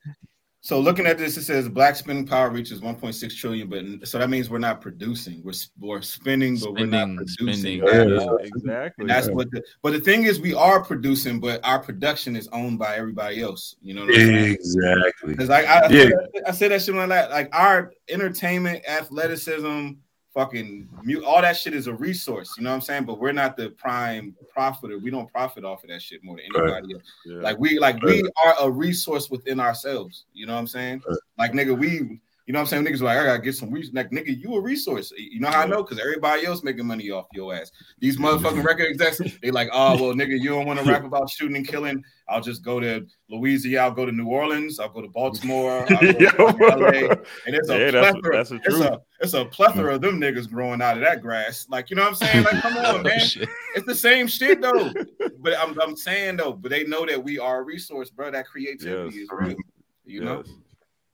so 0.63 0.79
looking 0.79 1.07
at 1.07 1.17
this, 1.17 1.37
it 1.37 1.43
says 1.43 1.67
black 1.67 1.95
spending 1.95 2.27
power 2.27 2.51
reaches 2.51 2.81
1.6 2.81 3.35
trillion, 3.35 3.67
but 3.67 4.07
so 4.07 4.19
that 4.19 4.29
means 4.29 4.47
we're 4.47 4.59
not 4.59 4.79
producing. 4.79 5.41
We're 5.43 5.53
we're 5.79 6.03
spending, 6.03 6.59
but 6.59 6.73
we're 6.73 6.85
not 6.85 7.07
producing. 7.15 7.81
spending. 7.81 7.83
Yeah, 7.83 8.35
exactly. 8.39 9.01
And 9.01 9.09
that's 9.09 9.27
what 9.27 9.49
the 9.49 9.63
but 9.81 9.93
the 9.93 9.99
thing 9.99 10.25
is 10.25 10.39
we 10.39 10.53
are 10.53 10.83
producing, 10.83 11.39
but 11.39 11.61
our 11.63 11.79
production 11.79 12.35
is 12.35 12.47
owned 12.53 12.77
by 12.77 12.95
everybody 12.95 13.41
else. 13.41 13.75
You 13.81 13.95
know 13.95 14.05
what 14.05 14.13
Exactly. 14.15 15.33
Because 15.33 15.49
I, 15.49 15.61
I, 15.63 15.89
Yeah. 15.89 16.09
I 16.47 16.51
said 16.51 16.69
that 16.69 16.83
shit 16.83 16.93
when 16.93 17.11
I 17.11 17.21
like, 17.21 17.31
like 17.31 17.49
our 17.53 17.91
entertainment, 18.07 18.87
athleticism, 18.87 19.93
fucking 20.33 20.87
mute, 21.03 21.23
all 21.23 21.41
that 21.41 21.57
shit 21.57 21.73
is 21.73 21.87
a 21.87 21.93
resource. 21.93 22.53
You 22.57 22.63
know 22.63 22.69
what 22.69 22.75
I'm 22.75 22.81
saying? 22.81 23.05
But 23.05 23.19
we're 23.19 23.31
not 23.31 23.57
the 23.57 23.69
prime 23.71 24.35
profiter. 24.55 25.01
We 25.01 25.11
don't 25.11 25.31
profit 25.31 25.63
off 25.65 25.83
of 25.83 25.89
that 25.89 26.01
shit 26.01 26.23
more 26.23 26.37
than 26.37 26.45
anybody 26.55 26.93
else. 26.93 27.03
Yeah. 27.25 27.39
Like 27.39 27.59
we, 27.59 27.79
like 27.79 28.01
we 28.01 28.23
are 28.45 28.55
a 28.59 28.69
resource 28.69 29.29
within 29.29 29.59
ourselves. 29.59 30.25
You 30.33 30.45
know 30.45 30.53
what 30.53 30.59
I'm 30.59 30.67
saying? 30.67 31.03
Right. 31.07 31.17
Like 31.37 31.53
nigga, 31.53 31.77
we. 31.77 32.19
You 32.51 32.53
know 32.53 32.63
what 32.63 32.73
I'm 32.73 32.83
saying? 32.83 32.95
Niggas 32.97 32.99
like, 33.01 33.17
I 33.17 33.23
gotta 33.23 33.39
get 33.39 33.55
some 33.55 33.71
reason. 33.71 33.95
Like, 33.95 34.11
nigga, 34.11 34.37
you 34.37 34.53
a 34.55 34.59
resource. 34.59 35.13
You 35.15 35.39
know 35.39 35.47
how 35.47 35.61
I 35.61 35.65
know? 35.65 35.83
Because 35.83 35.99
everybody 35.99 36.45
else 36.45 36.63
making 36.63 36.85
money 36.85 37.09
off 37.09 37.27
your 37.31 37.55
ass. 37.55 37.71
These 37.99 38.17
motherfucking 38.17 38.65
record 38.65 38.87
execs, 38.89 39.21
they 39.41 39.51
like, 39.51 39.69
oh 39.71 39.93
well, 39.93 40.13
nigga, 40.13 40.37
you 40.37 40.49
don't 40.49 40.65
want 40.65 40.77
to 40.77 40.83
rap 40.85 41.05
about 41.05 41.29
shooting 41.29 41.55
and 41.55 41.65
killing. 41.65 42.03
I'll 42.27 42.41
just 42.41 42.61
go 42.61 42.81
to 42.81 43.07
Louisiana. 43.29 43.85
I'll 43.87 43.93
go 43.93 44.05
to 44.05 44.11
New 44.11 44.27
Orleans. 44.27 44.81
I'll 44.81 44.89
go 44.89 44.99
to 45.01 45.07
Baltimore. 45.07 45.87
I'll 45.89 45.97
go 45.97 46.11
to 46.11 46.75
LA. 46.75 47.15
And 47.47 47.55
it's 47.55 47.69
a 47.69 47.79
Yeah, 47.79 47.91
that's- 47.91 48.11
plethora. 48.15 48.35
that's 48.35 48.49
the 48.49 48.55
it's 48.65 48.79
a 48.81 49.01
it's 49.21 49.33
a 49.33 49.45
plethora 49.45 49.95
of 49.95 50.01
them 50.01 50.19
niggas 50.19 50.49
growing 50.49 50.81
out 50.81 50.97
of 50.97 51.03
that 51.03 51.21
grass. 51.21 51.67
Like, 51.69 51.89
you 51.89 51.95
know 51.95 52.01
what 52.01 52.21
I'm 52.21 52.27
saying? 52.27 52.43
Like, 52.43 52.61
come 52.61 52.75
on, 52.79 52.85
oh, 52.85 53.01
man. 53.01 53.17
Shit. 53.21 53.47
It's 53.75 53.85
the 53.85 53.95
same 53.95 54.27
shit 54.27 54.59
though. 54.61 54.91
But 55.39 55.57
I'm, 55.57 55.79
I'm 55.79 55.95
saying 55.95 56.35
though, 56.35 56.51
but 56.51 56.69
they 56.69 56.83
know 56.83 57.05
that 57.05 57.23
we 57.23 57.39
are 57.39 57.61
a 57.61 57.63
resource, 57.63 58.09
bro. 58.09 58.29
That 58.29 58.45
creativity 58.45 59.19
Yes. 59.19 59.23
is 59.23 59.29
real. 59.31 59.55
You 60.03 60.25
know? 60.25 60.43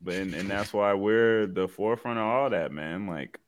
But 0.01 0.15
and, 0.15 0.33
and 0.33 0.49
that's 0.49 0.73
why 0.73 0.93
we're 0.93 1.47
the 1.47 1.67
forefront 1.67 2.19
of 2.19 2.25
all 2.25 2.49
that, 2.49 2.71
man. 2.71 3.07
Like 3.07 3.39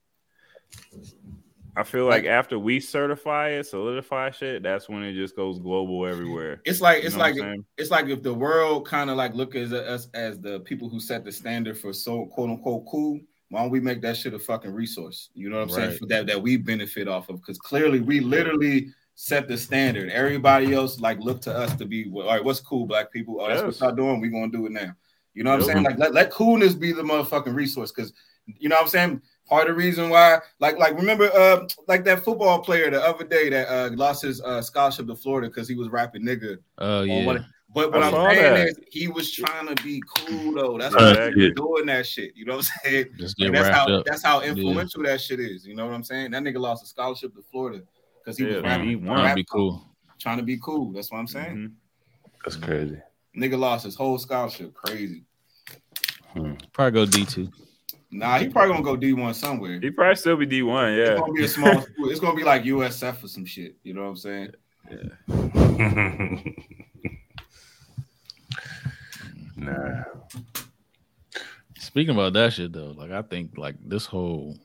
I 1.76 1.84
feel 1.84 2.05
like 2.05 2.26
after 2.26 2.57
we 2.57 2.80
certify 2.80 3.49
it, 3.51 3.67
solidify 3.67 4.31
shit, 4.31 4.63
that's 4.63 4.89
when 4.89 5.03
it 5.03 5.13
just 5.13 5.35
goes 5.35 5.59
global 5.59 6.05
everywhere. 6.05 6.61
It's 6.65 6.81
like 6.81 7.03
You 7.03 7.07
it's 7.07 7.15
know 7.15 7.21
like 7.21 7.35
it's 7.77 7.91
like 7.91 8.07
if 8.07 8.23
the 8.23 8.34
world 8.34 8.88
kind 8.88 9.09
of 9.09 9.17
like 9.17 9.34
look 9.35 9.55
at 9.55 9.71
us 9.71 10.09
as 10.13 10.39
the 10.39 10.59
people 10.61 10.89
who 10.89 10.99
set 10.99 11.23
the 11.23 11.31
standard 11.31 11.77
for 11.77 11.93
so 11.93 12.26
quote 12.26 12.49
unquote 12.49 12.85
cool, 12.89 13.19
Why 13.49 13.61
don't 13.61 13.69
we 13.69 13.80
make 13.80 14.01
that 14.01 14.17
shit 14.17 14.34
a 14.34 14.39
fucking 14.39 14.73
resource? 14.73 15.30
You 15.34 15.49
know 15.49 15.57
what 15.57 15.69
I'm 15.69 15.76
right. 15.76 15.88
saying? 15.89 15.99
For 15.99 16.05
that 16.07 16.27
that 16.27 16.41
we 16.41 16.57
benefit 16.57 17.07
off 17.07 17.30
of 17.30 17.38
because 17.38 17.59
clearly 17.59 18.01
we 18.01 18.19
literally 18.19 18.88
set 19.15 19.47
the 19.47 19.57
standard. 19.57 20.09
Everybody 20.09 20.73
else 20.73 20.99
like 20.99 21.19
look 21.19 21.41
to 21.41 21.55
us 21.55 21.76
to 21.76 21.85
be 21.85 22.11
all 22.13 22.26
right. 22.26 22.43
What's 22.43 22.59
cool, 22.59 22.88
black 22.88 23.11
people? 23.11 23.39
Oh, 23.39 23.47
that's 23.47 23.61
yes. 23.61 23.80
what 23.80 23.88
y'all 23.88 23.95
doing. 23.95 24.19
We 24.19 24.30
gonna 24.30 24.51
do 24.51 24.65
it 24.65 24.71
now. 24.71 24.95
You 25.39 25.45
know 25.45 25.51
what 25.51 25.65
yep. 25.65 25.69
I'm 25.69 25.73
saying? 25.73 25.85
Like 25.85 25.97
let, 25.97 26.13
let 26.13 26.31
coolness 26.31 26.75
be 26.75 26.91
the 26.91 27.01
motherfucking 27.01 27.55
resource 27.55 27.93
because 27.93 28.11
you 28.45 28.67
know 28.67 28.75
what 28.75 28.81
I'm 28.81 28.87
saying. 28.89 29.21
Part 29.47 29.69
of 29.69 29.75
the 29.75 29.81
reason 29.81 30.09
why, 30.09 30.39
like, 30.59 30.77
like 30.77 30.95
remember, 30.97 31.31
uh, 31.33 31.65
like 31.87 32.03
that 32.03 32.25
football 32.25 32.59
player 32.59 32.91
the 32.91 33.01
other 33.01 33.23
day 33.23 33.49
that 33.49 33.69
uh 33.69 33.89
lost 33.95 34.23
his 34.23 34.41
uh 34.41 34.61
scholarship 34.61 35.07
to 35.07 35.15
Florida 35.15 35.47
because 35.47 35.69
he 35.69 35.75
was 35.75 35.87
rapping 35.87 36.23
nigga. 36.23 36.57
Oh 36.77 37.03
yeah. 37.03 37.25
What, 37.25 37.41
but 37.73 37.93
what 37.93 38.03
I 38.03 38.07
am 38.07 38.35
saying 38.35 38.53
that. 38.53 38.67
is 38.67 38.79
he 38.91 39.07
was 39.07 39.31
trying 39.31 39.73
to 39.73 39.81
be 39.81 40.03
cool 40.17 40.55
though. 40.55 40.77
That's 40.77 40.93
why 40.93 41.31
he's 41.31 41.53
doing 41.55 41.85
that 41.85 42.05
shit. 42.05 42.33
You 42.35 42.43
know 42.43 42.57
what 42.57 42.69
I'm 42.85 42.91
saying? 43.37 43.53
that's 43.53 43.69
how 43.69 43.87
up. 43.87 44.05
that's 44.05 44.21
how 44.21 44.41
influential 44.41 45.05
yeah. 45.05 45.11
that 45.11 45.21
shit 45.21 45.39
is. 45.39 45.65
You 45.65 45.73
know 45.73 45.85
what 45.85 45.95
I'm 45.95 46.03
saying? 46.03 46.31
That 46.31 46.43
nigga 46.43 46.59
lost 46.59 46.83
a 46.83 46.87
scholarship 46.87 47.33
to 47.35 47.41
Florida 47.49 47.81
because 48.21 48.37
he 48.37 48.43
yeah, 48.43 48.55
was 48.55 48.63
rapping. 48.63 48.89
He 48.89 48.95
wanted 48.97 49.29
to 49.29 49.35
be 49.35 49.45
cool. 49.45 49.85
Trying 50.19 50.37
to 50.37 50.43
be 50.43 50.57
cool. 50.57 50.91
That's 50.91 51.09
what 51.13 51.19
I'm 51.19 51.27
saying. 51.27 51.55
Mm-hmm. 51.55 51.73
That's 52.43 52.57
crazy. 52.57 52.97
Nigga 53.37 53.57
lost 53.57 53.85
his 53.85 53.95
whole 53.95 54.17
scholarship. 54.17 54.73
Crazy. 54.73 55.23
Hmm. 56.34 56.53
Probably 56.73 56.91
go 56.91 57.06
D 57.06 57.26
two. 57.26 57.49
Nah, 58.11 58.39
he 58.39 58.49
probably 58.49 58.73
gonna 58.73 58.84
go 58.84 58.95
D 58.95 59.14
one 59.14 59.34
somewhere. 59.34 59.80
He 59.80 59.91
probably 59.91 60.15
still 60.15 60.38
be 60.38 60.45
D 60.45 60.61
one. 60.64 60.93
Yeah, 60.93 61.11
it's 61.11 61.19
gonna 61.19 61.34
be 61.34 61.43
a 61.43 61.47
small 61.47 61.81
school. 61.93 62.10
It's 62.10 62.19
gonna 62.19 62.35
be 62.35 62.43
like 62.43 62.64
USF 62.64 63.23
or 63.23 63.27
some 63.27 63.45
shit. 63.45 63.76
You 63.84 63.93
know 63.93 64.03
what 64.03 64.10
I'm 64.10 64.18
saying? 64.18 64.51
Yeah. 64.89 64.97
nah. 69.56 70.03
Speaking 71.77 72.14
about 72.14 72.34
that 72.34 72.53
shit 72.53 72.73
though, 72.73 72.93
like 72.97 73.11
I 73.11 73.22
think 73.22 73.57
like 73.57 73.76
this 73.84 74.06
whole 74.06 74.57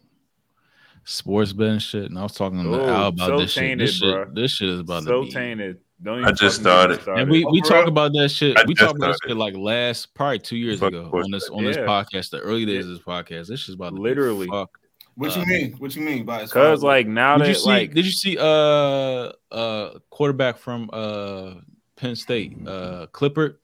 sports 1.04 1.52
betting 1.52 1.78
shit, 1.78 2.06
and 2.06 2.18
I 2.18 2.22
was 2.22 2.32
talking 2.32 2.62
to 2.62 2.68
Ooh, 2.68 2.86
Al 2.86 3.08
about 3.08 3.28
so 3.28 3.38
this 3.38 3.54
tainted, 3.54 3.90
shit. 3.90 4.00
This 4.00 4.00
shit, 4.00 4.34
this 4.34 4.50
shit 4.52 4.68
is 4.70 4.80
about 4.80 5.04
so 5.04 5.20
to 5.20 5.26
be 5.26 5.32
tainted. 5.32 5.80
Don't 6.04 6.22
I 6.22 6.32
just 6.32 6.60
started. 6.60 7.00
started. 7.00 7.22
And 7.22 7.30
we, 7.30 7.46
we 7.46 7.62
talk 7.62 7.86
about 7.86 8.12
that 8.12 8.28
shit. 8.28 8.58
I 8.58 8.64
we 8.66 8.74
talked 8.74 8.96
about 8.96 9.12
this 9.12 9.18
shit 9.26 9.36
like 9.38 9.56
last 9.56 10.12
probably 10.12 10.38
two 10.38 10.58
years 10.58 10.82
ago 10.82 11.10
on 11.10 11.30
this 11.30 11.48
on 11.48 11.64
yeah. 11.64 11.70
this 11.70 11.76
podcast, 11.78 12.30
the 12.30 12.40
early 12.40 12.66
days 12.66 12.86
of 12.86 12.90
this 12.90 13.02
podcast. 13.02 13.46
This 13.46 13.70
is 13.70 13.76
about 13.76 13.94
literally 13.94 14.46
fuck. 14.46 14.78
What 15.14 15.34
uh, 15.34 15.40
you 15.40 15.46
mean? 15.46 15.72
What 15.78 15.96
you 15.96 16.02
mean 16.02 16.26
by 16.26 16.42
because 16.42 16.82
like 16.82 17.06
now 17.06 17.38
did 17.38 17.46
that 17.46 17.48
you 17.48 17.54
see, 17.54 17.68
like 17.68 17.94
did 17.94 18.04
you 18.04 18.12
see 18.12 18.36
uh 18.38 19.32
uh 19.50 19.98
quarterback 20.10 20.58
from 20.58 20.90
uh 20.92 21.54
Penn 21.96 22.16
State 22.16 22.54
uh 22.66 23.06
Clifford? 23.10 23.56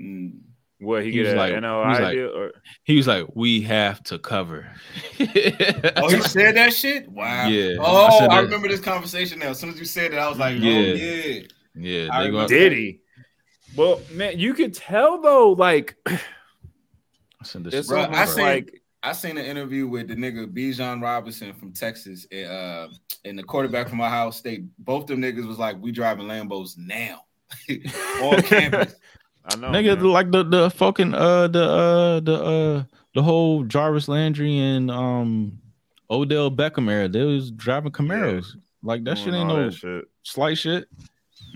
Mm. 0.00 0.40
What 0.78 1.04
he, 1.04 1.12
he 1.12 1.20
was 1.20 1.34
like, 1.34 1.58
NO 1.58 1.82
he 1.84 1.88
was 1.88 2.00
like, 2.00 2.16
or? 2.16 2.52
he 2.82 2.96
was 2.96 3.06
like, 3.06 3.26
we 3.34 3.62
have 3.62 4.02
to 4.04 4.18
cover. 4.18 4.66
oh, 5.20 6.08
he 6.08 6.20
said 6.20 6.56
that 6.56 6.72
shit. 6.74 7.08
Wow. 7.10 7.46
Yeah. 7.46 7.76
Oh, 7.80 8.26
I, 8.26 8.36
I 8.36 8.40
remember 8.40 8.68
this 8.68 8.80
conversation 8.80 9.38
now. 9.38 9.50
As 9.50 9.58
soon 9.58 9.70
as 9.70 9.78
you 9.78 9.86
said 9.86 10.12
it, 10.12 10.18
I 10.18 10.28
was 10.28 10.36
like, 10.36 10.58
yeah, 10.58 10.72
oh, 10.72 10.80
yeah. 10.80 11.42
Yeah, 11.76 12.08
I 12.10 12.30
they 12.30 12.46
did 12.46 12.72
he? 12.72 13.00
Well, 13.76 14.00
man, 14.12 14.38
you 14.38 14.54
could 14.54 14.74
tell 14.74 15.20
though, 15.20 15.52
like 15.52 15.96
it's 17.54 17.88
Bro, 17.88 18.08
I 18.10 18.24
seen, 18.24 18.44
like 18.44 18.82
I 19.02 19.12
seen 19.12 19.36
an 19.38 19.44
interview 19.44 19.86
with 19.86 20.08
the 20.08 20.16
nigga 20.16 20.46
Bijan 20.46 21.02
Robinson 21.02 21.52
from 21.52 21.72
Texas, 21.72 22.26
uh, 22.32 22.88
and 23.24 23.38
the 23.38 23.42
quarterback 23.42 23.88
from 23.88 24.00
Ohio 24.00 24.30
State. 24.30 24.64
Both 24.78 25.06
them 25.06 25.20
niggas 25.20 25.46
was 25.46 25.58
like, 25.58 25.80
"We 25.80 25.92
driving 25.92 26.26
Lambos 26.26 26.78
now 26.78 27.24
on 28.22 28.42
campus." 28.42 28.94
I 29.44 29.56
know, 29.56 29.68
nigga, 29.68 29.96
man. 29.96 30.04
like 30.04 30.30
the 30.32 30.42
the 30.42 30.70
fucking 30.70 31.14
uh 31.14 31.48
the 31.48 31.62
uh 31.62 32.20
the 32.20 32.44
uh 32.44 32.84
the 33.14 33.22
whole 33.22 33.64
Jarvis 33.64 34.08
Landry 34.08 34.58
and 34.58 34.90
um 34.90 35.58
Odell 36.10 36.50
Beckham 36.50 36.90
era. 36.90 37.08
They 37.08 37.22
was 37.22 37.50
driving 37.50 37.92
Camaros. 37.92 38.54
Yeah. 38.54 38.60
Like 38.82 39.04
that 39.04 39.18
shit 39.18 39.34
ain't 39.34 39.48
no 39.48 39.70
shit. 39.70 40.04
slight 40.22 40.58
shit. 40.58 40.88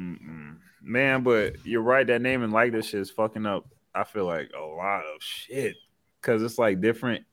Mm-mm. 0.01 0.57
Man, 0.83 1.23
but 1.23 1.65
you're 1.67 1.83
right. 1.83 2.07
That 2.07 2.23
name 2.23 2.43
and 2.43 2.53
like 2.53 2.73
this 2.73 2.87
shit 2.87 3.01
is 3.01 3.11
fucking 3.11 3.47
up. 3.47 3.67
I 3.95 4.05
feel 4.05 4.25
like 4.25 4.51
a 4.57 4.63
lot 4.63 5.01
of 5.01 5.23
shit 5.23 5.77
because 6.21 6.43
it's 6.43 6.59
like 6.59 6.81
different 6.81 7.25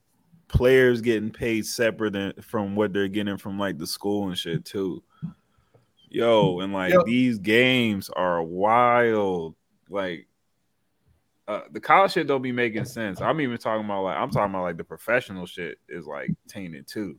players 0.47 1.01
getting 1.01 1.29
paid 1.29 1.65
separate 1.65 2.13
than, 2.13 2.33
from 2.41 2.75
what 2.75 2.93
they're 2.93 3.07
getting 3.07 3.37
from 3.37 3.59
like 3.59 3.77
the 3.77 3.87
school 3.87 4.27
and 4.27 4.37
shit 4.37 4.65
too. 4.65 5.03
Yo, 6.09 6.59
and 6.59 6.73
like 6.73 6.93
Yo. 6.93 7.03
these 7.03 7.37
games 7.37 8.09
are 8.09 8.41
wild. 8.41 9.55
Like 9.89 10.27
uh, 11.47 11.61
the 11.71 11.79
college 11.79 12.13
shit 12.13 12.27
don't 12.27 12.41
be 12.41 12.51
making 12.51 12.85
sense. 12.85 13.21
I'm 13.21 13.39
even 13.39 13.57
talking 13.57 13.85
about 13.85 14.03
like 14.03 14.17
I'm 14.17 14.29
talking 14.29 14.53
about 14.53 14.63
like 14.63 14.77
the 14.77 14.83
professional 14.83 15.45
shit 15.45 15.77
is 15.87 16.05
like 16.05 16.31
tainted 16.47 16.87
too. 16.87 17.17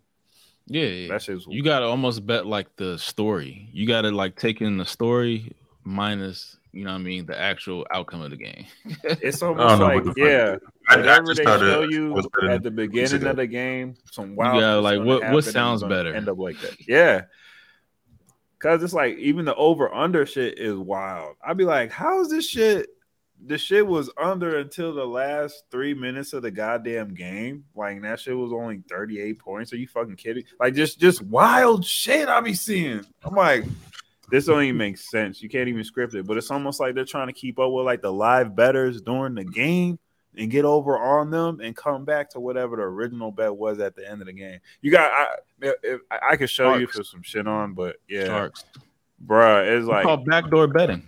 Yeah, 0.68 0.84
yeah. 0.84 1.08
That's 1.08 1.26
just 1.26 1.50
you 1.50 1.62
gotta 1.62 1.86
almost 1.86 2.26
bet 2.26 2.46
like 2.46 2.76
the 2.76 2.98
story. 2.98 3.68
You 3.72 3.86
gotta 3.86 4.10
like 4.10 4.36
take 4.36 4.60
in 4.60 4.76
the 4.76 4.86
story 4.86 5.52
minus 5.84 6.58
you 6.72 6.84
know 6.84 6.92
what 6.92 6.98
I 6.98 7.02
mean 7.02 7.26
the 7.26 7.38
actual 7.38 7.86
outcome 7.90 8.20
of 8.20 8.30
the 8.30 8.36
game. 8.36 8.66
it's 9.02 9.42
almost 9.42 9.80
like 9.80 10.04
yeah, 10.16 10.56
whatever 10.88 11.34
they 11.34 11.44
show 11.44 11.82
you 11.82 12.16
at 12.48 12.62
the 12.62 12.70
beginning 12.70 13.26
of 13.26 13.36
the 13.36 13.46
game, 13.46 13.96
some 14.10 14.36
wild. 14.36 14.60
Yeah, 14.60 14.74
like 14.74 15.00
what 15.00 15.30
what 15.30 15.44
sounds 15.44 15.82
better? 15.82 16.14
End 16.14 16.28
up 16.28 16.38
like 16.38 16.60
that. 16.60 16.76
Yeah. 16.86 17.22
Cause 18.58 18.82
it's 18.82 18.92
like 18.92 19.16
even 19.18 19.44
the 19.44 19.54
over 19.54 19.92
under 19.94 20.26
shit 20.26 20.58
is 20.58 20.76
wild. 20.76 21.36
I'd 21.46 21.56
be 21.56 21.64
like, 21.64 21.92
how 21.92 22.20
is 22.20 22.28
this 22.28 22.46
shit 22.46 22.88
the 23.46 23.58
shit 23.58 23.86
was 23.86 24.10
under 24.20 24.58
until 24.58 24.92
the 24.92 25.06
last 25.06 25.64
three 25.70 25.94
minutes 25.94 26.32
of 26.32 26.42
the 26.42 26.50
goddamn 26.50 27.14
game. 27.14 27.64
Like 27.74 28.02
that 28.02 28.20
shit 28.20 28.36
was 28.36 28.52
only 28.52 28.82
38 28.88 29.38
points. 29.38 29.72
Are 29.72 29.76
you 29.76 29.86
fucking 29.86 30.16
kidding? 30.16 30.44
Like 30.58 30.74
just 30.74 30.98
just 30.98 31.22
wild 31.22 31.84
shit 31.84 32.28
I 32.28 32.40
be 32.40 32.54
seeing. 32.54 33.04
I'm 33.22 33.34
like, 33.34 33.64
this 34.30 34.46
don't 34.46 34.62
even 34.62 34.76
make 34.76 34.98
sense. 34.98 35.42
You 35.42 35.48
can't 35.48 35.68
even 35.68 35.84
script 35.84 36.14
it, 36.14 36.26
but 36.26 36.36
it's 36.36 36.50
almost 36.50 36.80
like 36.80 36.94
they're 36.94 37.04
trying 37.04 37.28
to 37.28 37.32
keep 37.32 37.58
up 37.58 37.72
with 37.72 37.86
like 37.86 38.02
the 38.02 38.12
live 38.12 38.56
betters 38.56 39.00
during 39.00 39.34
the 39.34 39.44
game 39.44 39.98
and 40.36 40.50
get 40.50 40.64
over 40.64 40.98
on 40.98 41.30
them 41.30 41.60
and 41.60 41.74
come 41.74 42.04
back 42.04 42.30
to 42.30 42.40
whatever 42.40 42.76
the 42.76 42.82
original 42.82 43.30
bet 43.32 43.54
was 43.54 43.80
at 43.80 43.94
the 43.94 44.08
end 44.08 44.20
of 44.20 44.26
the 44.26 44.32
game. 44.32 44.58
You 44.82 44.90
got 44.90 45.12
I 45.12 45.26
if, 45.60 46.00
I, 46.10 46.18
I 46.30 46.36
could 46.36 46.50
show 46.50 46.70
Sharks. 46.70 46.80
you 46.80 46.86
for 46.88 47.04
some 47.04 47.22
shit 47.22 47.46
on, 47.46 47.74
but 47.74 47.96
yeah, 48.08 48.26
Sharks. 48.26 48.64
bruh, 49.24 49.66
it's 49.66 49.86
like 49.86 50.04
called 50.04 50.26
backdoor 50.26 50.66
betting. 50.66 51.02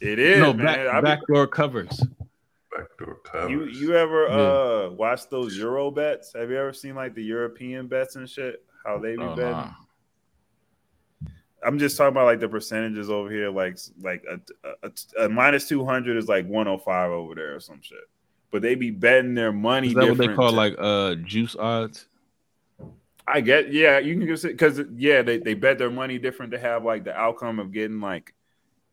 It 0.00 0.18
is 0.18 0.38
no 0.38 0.52
back, 0.52 1.02
backdoor 1.02 1.46
covers. 1.46 2.02
Backdoor 2.76 3.16
covers. 3.24 3.50
You 3.50 3.64
you 3.64 3.96
ever 3.96 4.26
yeah. 4.28 4.34
uh 4.34 4.90
watch 4.96 5.28
those 5.30 5.56
Euro 5.56 5.90
bets? 5.90 6.32
Have 6.34 6.50
you 6.50 6.56
ever 6.56 6.72
seen 6.72 6.94
like 6.94 7.14
the 7.14 7.22
European 7.22 7.86
bets 7.86 8.16
and 8.16 8.28
shit? 8.28 8.64
How 8.84 8.98
they 8.98 9.16
be 9.16 9.22
oh, 9.22 9.36
betting? 9.36 9.74
I'm 11.64 11.78
just 11.78 11.96
talking 11.96 12.08
about 12.08 12.24
like 12.24 12.40
the 12.40 12.48
percentages 12.48 13.10
over 13.10 13.30
here. 13.30 13.50
Like 13.50 13.78
like 14.00 14.24
a, 14.28 14.40
a, 14.82 15.24
a 15.24 15.28
minus 15.28 15.68
two 15.68 15.84
hundred 15.84 16.16
is 16.16 16.28
like 16.28 16.46
105 16.46 17.10
over 17.10 17.34
there 17.34 17.54
or 17.54 17.60
some 17.60 17.80
shit. 17.80 17.98
But 18.50 18.62
they 18.62 18.74
be 18.74 18.90
betting 18.90 19.34
their 19.34 19.52
money. 19.52 19.88
Is 19.88 19.94
that 19.94 20.08
what 20.08 20.18
they 20.18 20.34
call 20.34 20.50
to, 20.50 20.56
like 20.56 20.74
uh 20.78 21.14
juice 21.16 21.56
odds? 21.56 22.06
I 23.26 23.40
get 23.40 23.72
yeah. 23.72 23.98
You 23.98 24.18
can 24.18 24.26
just 24.26 24.42
because 24.42 24.80
yeah 24.96 25.22
they, 25.22 25.38
they 25.38 25.54
bet 25.54 25.78
their 25.78 25.90
money 25.90 26.18
different 26.18 26.52
to 26.52 26.58
have 26.58 26.84
like 26.84 27.04
the 27.04 27.14
outcome 27.14 27.60
of 27.60 27.72
getting 27.72 28.00
like 28.00 28.34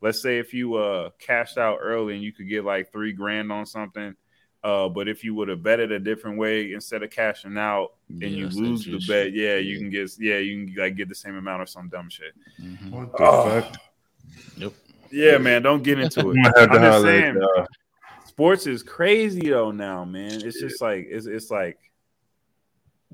let's 0.01 0.21
say 0.21 0.39
if 0.39 0.53
you 0.53 0.75
uh 0.75 1.09
cashed 1.19 1.57
out 1.57 1.79
early 1.81 2.15
and 2.15 2.23
you 2.23 2.31
could 2.31 2.47
get 2.47 2.63
like 2.63 2.91
three 2.91 3.13
grand 3.13 3.51
on 3.51 3.65
something 3.65 4.15
uh, 4.63 4.89
but 4.89 5.07
if 5.07 5.23
you 5.23 5.33
would 5.33 5.47
have 5.47 5.63
bet 5.63 5.79
it 5.79 5.91
a 5.91 5.99
different 5.99 6.37
way 6.37 6.73
instead 6.73 7.01
of 7.01 7.09
cashing 7.09 7.57
out 7.57 7.93
and 8.09 8.31
you 8.31 8.49
lose 8.49 8.83
the 8.83 9.01
bet, 9.07 9.31
yeah, 9.31 9.55
you 9.55 9.77
can 9.77 9.89
get 9.89 10.11
yeah, 10.19 10.37
you 10.37 10.65
can 10.65 10.75
like 10.75 10.97
get 10.97 11.07
the 11.07 11.15
same 11.15 11.37
amount 11.37 11.61
or 11.61 11.65
some 11.65 11.87
dumb 11.87 12.09
shit. 12.09 12.33
Mm-hmm. 12.61 12.91
What 12.91 13.11
the 13.15 13.23
oh. 13.23 13.61
fuck? 13.61 13.75
Yep. 14.57 14.73
Yeah, 15.11 15.37
man, 15.37 15.61
don't 15.61 15.81
get 15.81 15.97
into 15.97 16.31
it. 16.31 16.53
I'm 16.57 16.69
just 16.69 17.03
saying, 17.03 17.41
sports 18.25 18.67
is 18.67 18.83
crazy 18.83 19.49
though 19.49 19.71
now, 19.71 20.03
man. 20.03 20.41
It's 20.43 20.59
just 20.59 20.81
like 20.81 21.07
it's 21.09 21.25
it's 21.25 21.49
like 21.49 21.77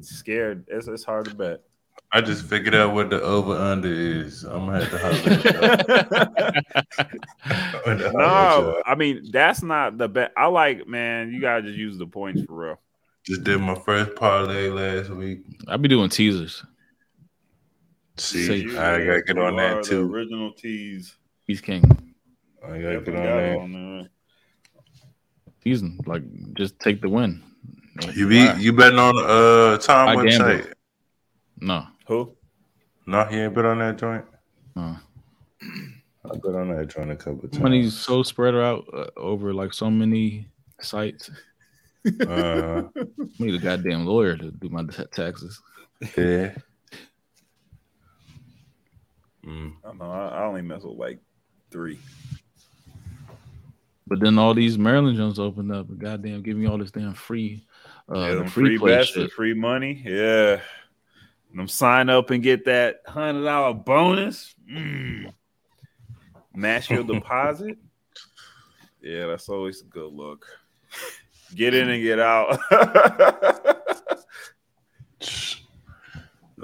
scared. 0.02 0.66
It's 0.68 0.88
it's 0.88 1.03
hard 1.03 1.26
to 1.26 1.36
bet. 1.36 1.62
I 2.11 2.22
just 2.22 2.45
figured 2.45 2.76
out 2.76 2.93
what 2.93 3.09
the 3.09 3.22
over 3.22 3.53
under 3.53 3.91
is. 3.91 4.43
I'm 4.43 4.65
gonna 4.65 4.85
have 4.85 4.91
to 4.91 4.97
hustle. 4.97 6.61
No, 8.13 8.81
I 8.85 8.95
mean 8.95 9.30
that's 9.31 9.61
not 9.61 9.97
the 9.97 10.07
best. 10.07 10.34
I 10.35 10.47
like, 10.47 10.88
man. 10.88 11.31
You 11.31 11.41
gotta 11.41 11.61
just 11.63 11.77
use 11.77 11.97
the 11.97 12.07
points 12.07 12.41
for 12.43 12.53
real. 12.53 12.80
Just 13.26 13.43
did 13.43 13.59
my 13.59 13.76
first 13.76 14.15
parlay 14.15 14.69
last 14.69 15.09
week. 15.09 15.41
I'll 15.67 15.77
be 15.77 15.88
doing 15.88 16.09
teasers. 16.09 16.63
See, 18.17 18.77
I 18.77 18.99
gotta 19.03 19.23
get 19.23 19.38
on 19.38 19.57
that 19.57 19.84
too. 19.84 20.09
original 20.11 20.53
tease. 20.53 21.15
He's 21.45 21.61
king. 21.61 21.84
I 22.63 22.80
gotta 22.80 23.01
get 23.01 23.15
on 23.15 23.23
that. 23.23 23.57
On 23.57 24.09
Teasing, 25.63 25.99
like, 26.05 26.23
just 26.53 26.80
take 26.80 27.01
the 27.01 27.09
win. 27.09 27.41
You 28.13 28.27
be 28.27 28.47
you 28.57 28.72
betting 28.72 28.99
on 28.99 29.17
uh 29.17 29.77
Tom 29.80 30.09
I 30.09 30.15
website? 30.15 30.73
Gamble. 31.60 31.76
No. 31.76 31.88
Who? 32.07 32.36
No, 33.07 33.26
he 33.26 33.38
ain't 33.38 33.53
been 33.53 33.65
on 33.65 33.80
that 33.80 33.98
joint. 33.98 34.26
No. 34.76 34.98
I've 36.32 36.41
been 36.41 36.56
on 36.56 36.76
that 36.76 36.88
joint 36.88 37.11
a 37.11 37.15
couple 37.15 37.48
times. 37.49 37.60
Money's 37.60 37.94
so 37.94 38.23
spread 38.23 38.56
out 38.56 38.86
uh, 38.94 39.07
over 39.18 39.53
like 39.53 39.73
so 39.73 39.90
many 39.90 40.48
sites. 40.82 41.30
Uh, 42.06 42.84
need 43.40 43.56
a 43.56 43.60
goddamn 43.60 44.06
lawyer 44.06 44.36
to 44.38 44.52
do 44.52 44.69
my 44.69 44.84
taxes. 45.11 45.61
Yeah. 46.18 46.56
Mm. 49.45 49.73
I 49.84 49.88
don't 49.88 49.99
know. 49.99 50.11
I, 50.11 50.27
I 50.27 50.44
only 50.45 50.61
mess 50.61 50.84
with 50.84 50.98
like 50.98 51.19
three. 51.72 51.99
But 54.07 54.19
then 54.19 54.38
all 54.38 54.53
these 54.53 54.77
Maryland 54.77 55.18
Jones 55.18 55.40
opened 55.40 55.72
up. 55.72 55.90
And 55.90 55.99
goddamn, 55.99 56.41
give 56.41 56.57
me 56.57 56.68
all 56.68 56.77
this 56.77 56.91
damn 56.91 57.14
free, 57.14 57.65
uh, 58.14 58.19
yeah, 58.19 58.45
free, 58.45 58.77
free 58.77 58.95
bets, 58.95 59.34
free 59.34 59.53
money. 59.53 60.03
Yeah, 60.06 60.61
them 61.56 61.68
sign 61.68 62.10
up 62.10 62.32
and 62.32 62.44
get 62.44 62.65
that 62.65 63.02
hundred 63.07 63.45
dollar 63.45 63.73
bonus. 63.73 64.53
Mm. 64.69 65.34
Match 66.53 66.90
your 66.90 67.03
deposit. 67.07 67.77
Yeah, 69.02 69.27
that's 69.27 69.49
always 69.49 69.82
a 69.82 69.86
good 69.86 70.11
look. 70.11 70.45
Get 71.53 71.73
in 71.73 71.90
and 71.90 72.03
get 72.03 72.19
out. 72.19 72.60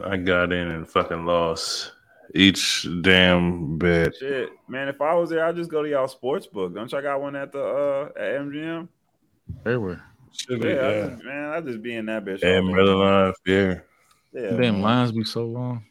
I 0.03 0.18
got 0.18 0.51
in 0.51 0.72
and 0.72 0.88
fucking 0.88 1.26
lost 1.26 1.91
each 2.34 2.88
damn 3.01 3.77
bet. 3.77 4.15
Shit, 4.15 4.49
man! 4.68 4.88
If 4.88 5.01
I 5.01 5.13
was 5.13 5.30
there, 5.30 5.45
I'd 5.45 5.55
just 5.55 5.69
go 5.69 5.84
to 5.84 5.89
y'all 5.89 6.07
sports 6.07 6.47
book. 6.47 6.73
Don't 6.73 6.91
y'all 6.91 7.01
got 7.01 7.22
one 7.22 7.35
at 7.35 7.51
the 7.51 7.63
uh 7.63 8.09
at 8.18 8.41
MGM? 8.41 8.88
Everywhere. 9.65 10.03
Yeah, 10.49 10.57
yeah. 10.57 10.88
I 10.88 11.09
just, 11.09 11.23
man, 11.23 11.49
I 11.49 11.61
just 11.61 11.81
be 11.81 11.95
in 11.95 12.05
that 12.07 12.26
bitch. 12.26 12.39
Damn, 12.39 12.72
brother 12.72 12.95
life, 12.95 13.35
yeah. 13.45 13.80
Yeah, 14.33 14.51
damn 14.51 14.59
man. 14.59 14.81
lines 14.81 15.11
be 15.11 15.23
so 15.23 15.45
long. 15.45 15.85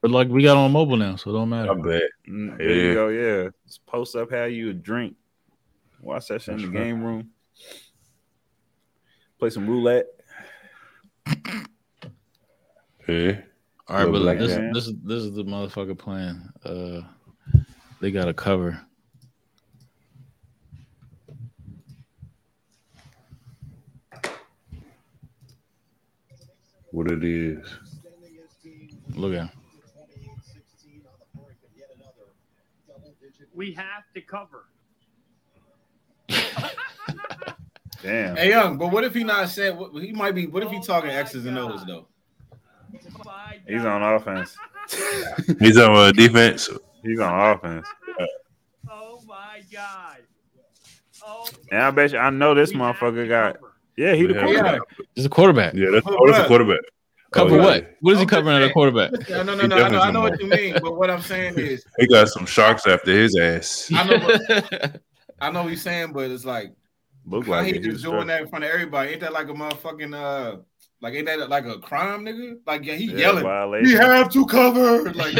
But 0.00 0.10
like 0.10 0.28
we 0.28 0.42
got 0.42 0.56
on 0.56 0.72
mobile 0.72 0.96
now, 0.96 1.16
so 1.16 1.30
it 1.30 1.34
don't 1.34 1.48
matter. 1.48 1.70
I 1.70 1.74
bet. 1.74 2.02
Mm, 2.28 2.58
there 2.58 2.68
yeah. 2.68 2.82
you 2.82 2.94
go. 2.94 3.08
Yeah, 3.08 3.48
just 3.66 3.86
post 3.86 4.16
up, 4.16 4.30
have 4.32 4.50
you 4.50 4.70
a 4.70 4.74
drink, 4.74 5.14
watch 6.00 6.28
that 6.28 6.42
shit 6.42 6.54
in 6.54 6.62
the 6.62 6.68
right. 6.68 6.84
game 6.84 7.02
room, 7.02 7.30
play 9.38 9.50
some 9.50 9.68
roulette. 9.68 10.06
Yeah. 13.08 13.40
All 13.88 13.96
right, 13.96 14.10
but 14.10 14.38
this, 14.38 14.56
this 14.72 14.86
is 14.86 14.94
this 15.04 15.22
is 15.22 15.34
the 15.34 15.44
motherfucker 15.44 15.98
plan. 15.98 16.52
Uh, 16.64 17.02
they 18.00 18.10
got 18.10 18.28
a 18.28 18.34
cover. 18.34 18.80
What 26.92 27.10
it 27.10 27.24
is? 27.24 27.66
Look 29.14 29.34
at. 29.34 29.50
We 33.54 33.72
have 33.72 34.04
to 34.14 34.20
cover. 34.20 34.66
Damn. 38.02 38.36
Hey, 38.36 38.50
young, 38.50 38.76
but 38.78 38.92
what 38.92 39.04
if 39.04 39.14
he 39.14 39.24
not 39.24 39.48
said? 39.48 39.78
He 39.94 40.12
might 40.12 40.34
be. 40.34 40.46
What 40.46 40.62
if 40.62 40.70
he 40.70 40.80
talking 40.80 41.10
X's 41.10 41.46
and 41.46 41.58
O's 41.58 41.84
though? 41.86 42.06
He's 43.66 43.84
on 43.84 44.02
offense. 44.02 44.56
He's 45.60 45.78
on 45.78 45.96
uh, 45.96 46.12
defense. 46.12 46.68
He's 47.02 47.20
on 47.20 47.56
offense. 47.56 47.86
Oh 48.90 49.22
my 49.26 49.62
god! 49.72 50.18
Oh. 51.24 51.48
And 51.70 51.80
I 51.80 51.90
bet 51.90 52.12
you, 52.12 52.18
I 52.18 52.30
know 52.30 52.54
this 52.54 52.72
motherfucker 52.72 53.28
got. 53.28 53.56
Yeah, 53.96 54.14
he 54.14 54.26
the 54.26 54.34
quarterback. 54.34 54.80
Yeah. 54.98 55.04
He's 55.14 55.24
a 55.24 55.28
quarterback. 55.28 55.74
Yeah, 55.74 55.90
that's, 55.90 56.06
oh, 56.08 56.26
that's 56.26 56.44
a 56.44 56.46
quarterback. 56.46 56.80
Cover 57.32 57.54
oh, 57.54 57.56
yeah. 57.56 57.64
what? 57.64 57.96
What 58.00 58.14
is 58.14 58.20
he 58.20 58.26
covering 58.26 58.56
at 58.56 58.62
a 58.62 58.72
quarterback? 58.72 59.12
No, 59.28 59.42
no, 59.42 59.54
no, 59.54 59.66
no. 59.66 59.76
I 59.76 59.88
know, 59.88 60.00
I 60.00 60.10
know 60.10 60.20
what 60.20 60.40
you 60.40 60.48
mean, 60.48 60.76
but 60.82 60.96
what 60.96 61.10
I'm 61.10 61.22
saying 61.22 61.58
is 61.58 61.84
he 61.98 62.06
got 62.06 62.28
some 62.28 62.46
sharks 62.46 62.86
after 62.86 63.10
his 63.10 63.36
ass. 63.38 63.90
I 63.94 64.04
know. 64.04 64.18
What, 64.18 65.00
I 65.40 65.50
know 65.50 65.62
what 65.62 65.70
he's 65.70 65.82
saying, 65.82 66.12
but 66.12 66.30
it's 66.30 66.44
like, 66.44 66.72
Look 67.24 67.46
like 67.46 67.66
he 67.66 67.78
just 67.78 68.02
doing 68.02 68.26
that 68.26 68.42
in 68.42 68.48
front 68.48 68.64
of 68.64 68.70
everybody. 68.70 69.12
Ain't 69.12 69.20
that 69.20 69.32
like 69.32 69.48
a 69.48 69.52
motherfucking 69.52 70.14
uh 70.14 70.58
like, 71.02 71.14
ain't 71.14 71.26
that 71.26 71.48
like 71.48 71.66
a 71.66 71.78
crime, 71.80 72.24
nigga? 72.24 72.58
Like, 72.64 72.84
yeah, 72.84 72.94
he 72.94 73.06
yeah, 73.06 73.16
yelling. 73.16 73.42
Violation. 73.42 73.88
We 73.88 73.94
have 73.94 74.30
to 74.32 74.46
cover. 74.46 75.12
Like, 75.12 75.34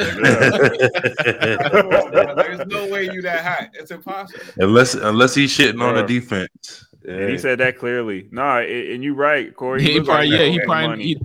there's 2.35 2.66
no 2.66 2.89
way 2.89 3.05
you 3.05 3.23
that 3.23 3.45
hot. 3.45 3.69
It's 3.74 3.93
impossible. 3.93 4.43
Unless, 4.57 4.95
unless 4.95 5.37
he's 5.37 5.57
shitting 5.57 5.81
on 5.81 5.95
the 5.95 6.03
defense. 6.03 6.85
Yeah. 7.05 7.29
He 7.29 7.39
said 7.39 7.59
that 7.59 7.79
clearly. 7.79 8.29
Nah, 8.31 8.59
and 8.59 9.03
you're 9.03 9.15
right, 9.15 9.55
Corey. 9.55 9.83
He, 9.83 9.93
he 9.95 10.01
probably, 10.01 10.31
like 10.31 10.41
yeah, 10.41 10.47
he 10.47 10.61
probably. 10.61 11.03
He, 11.03 11.19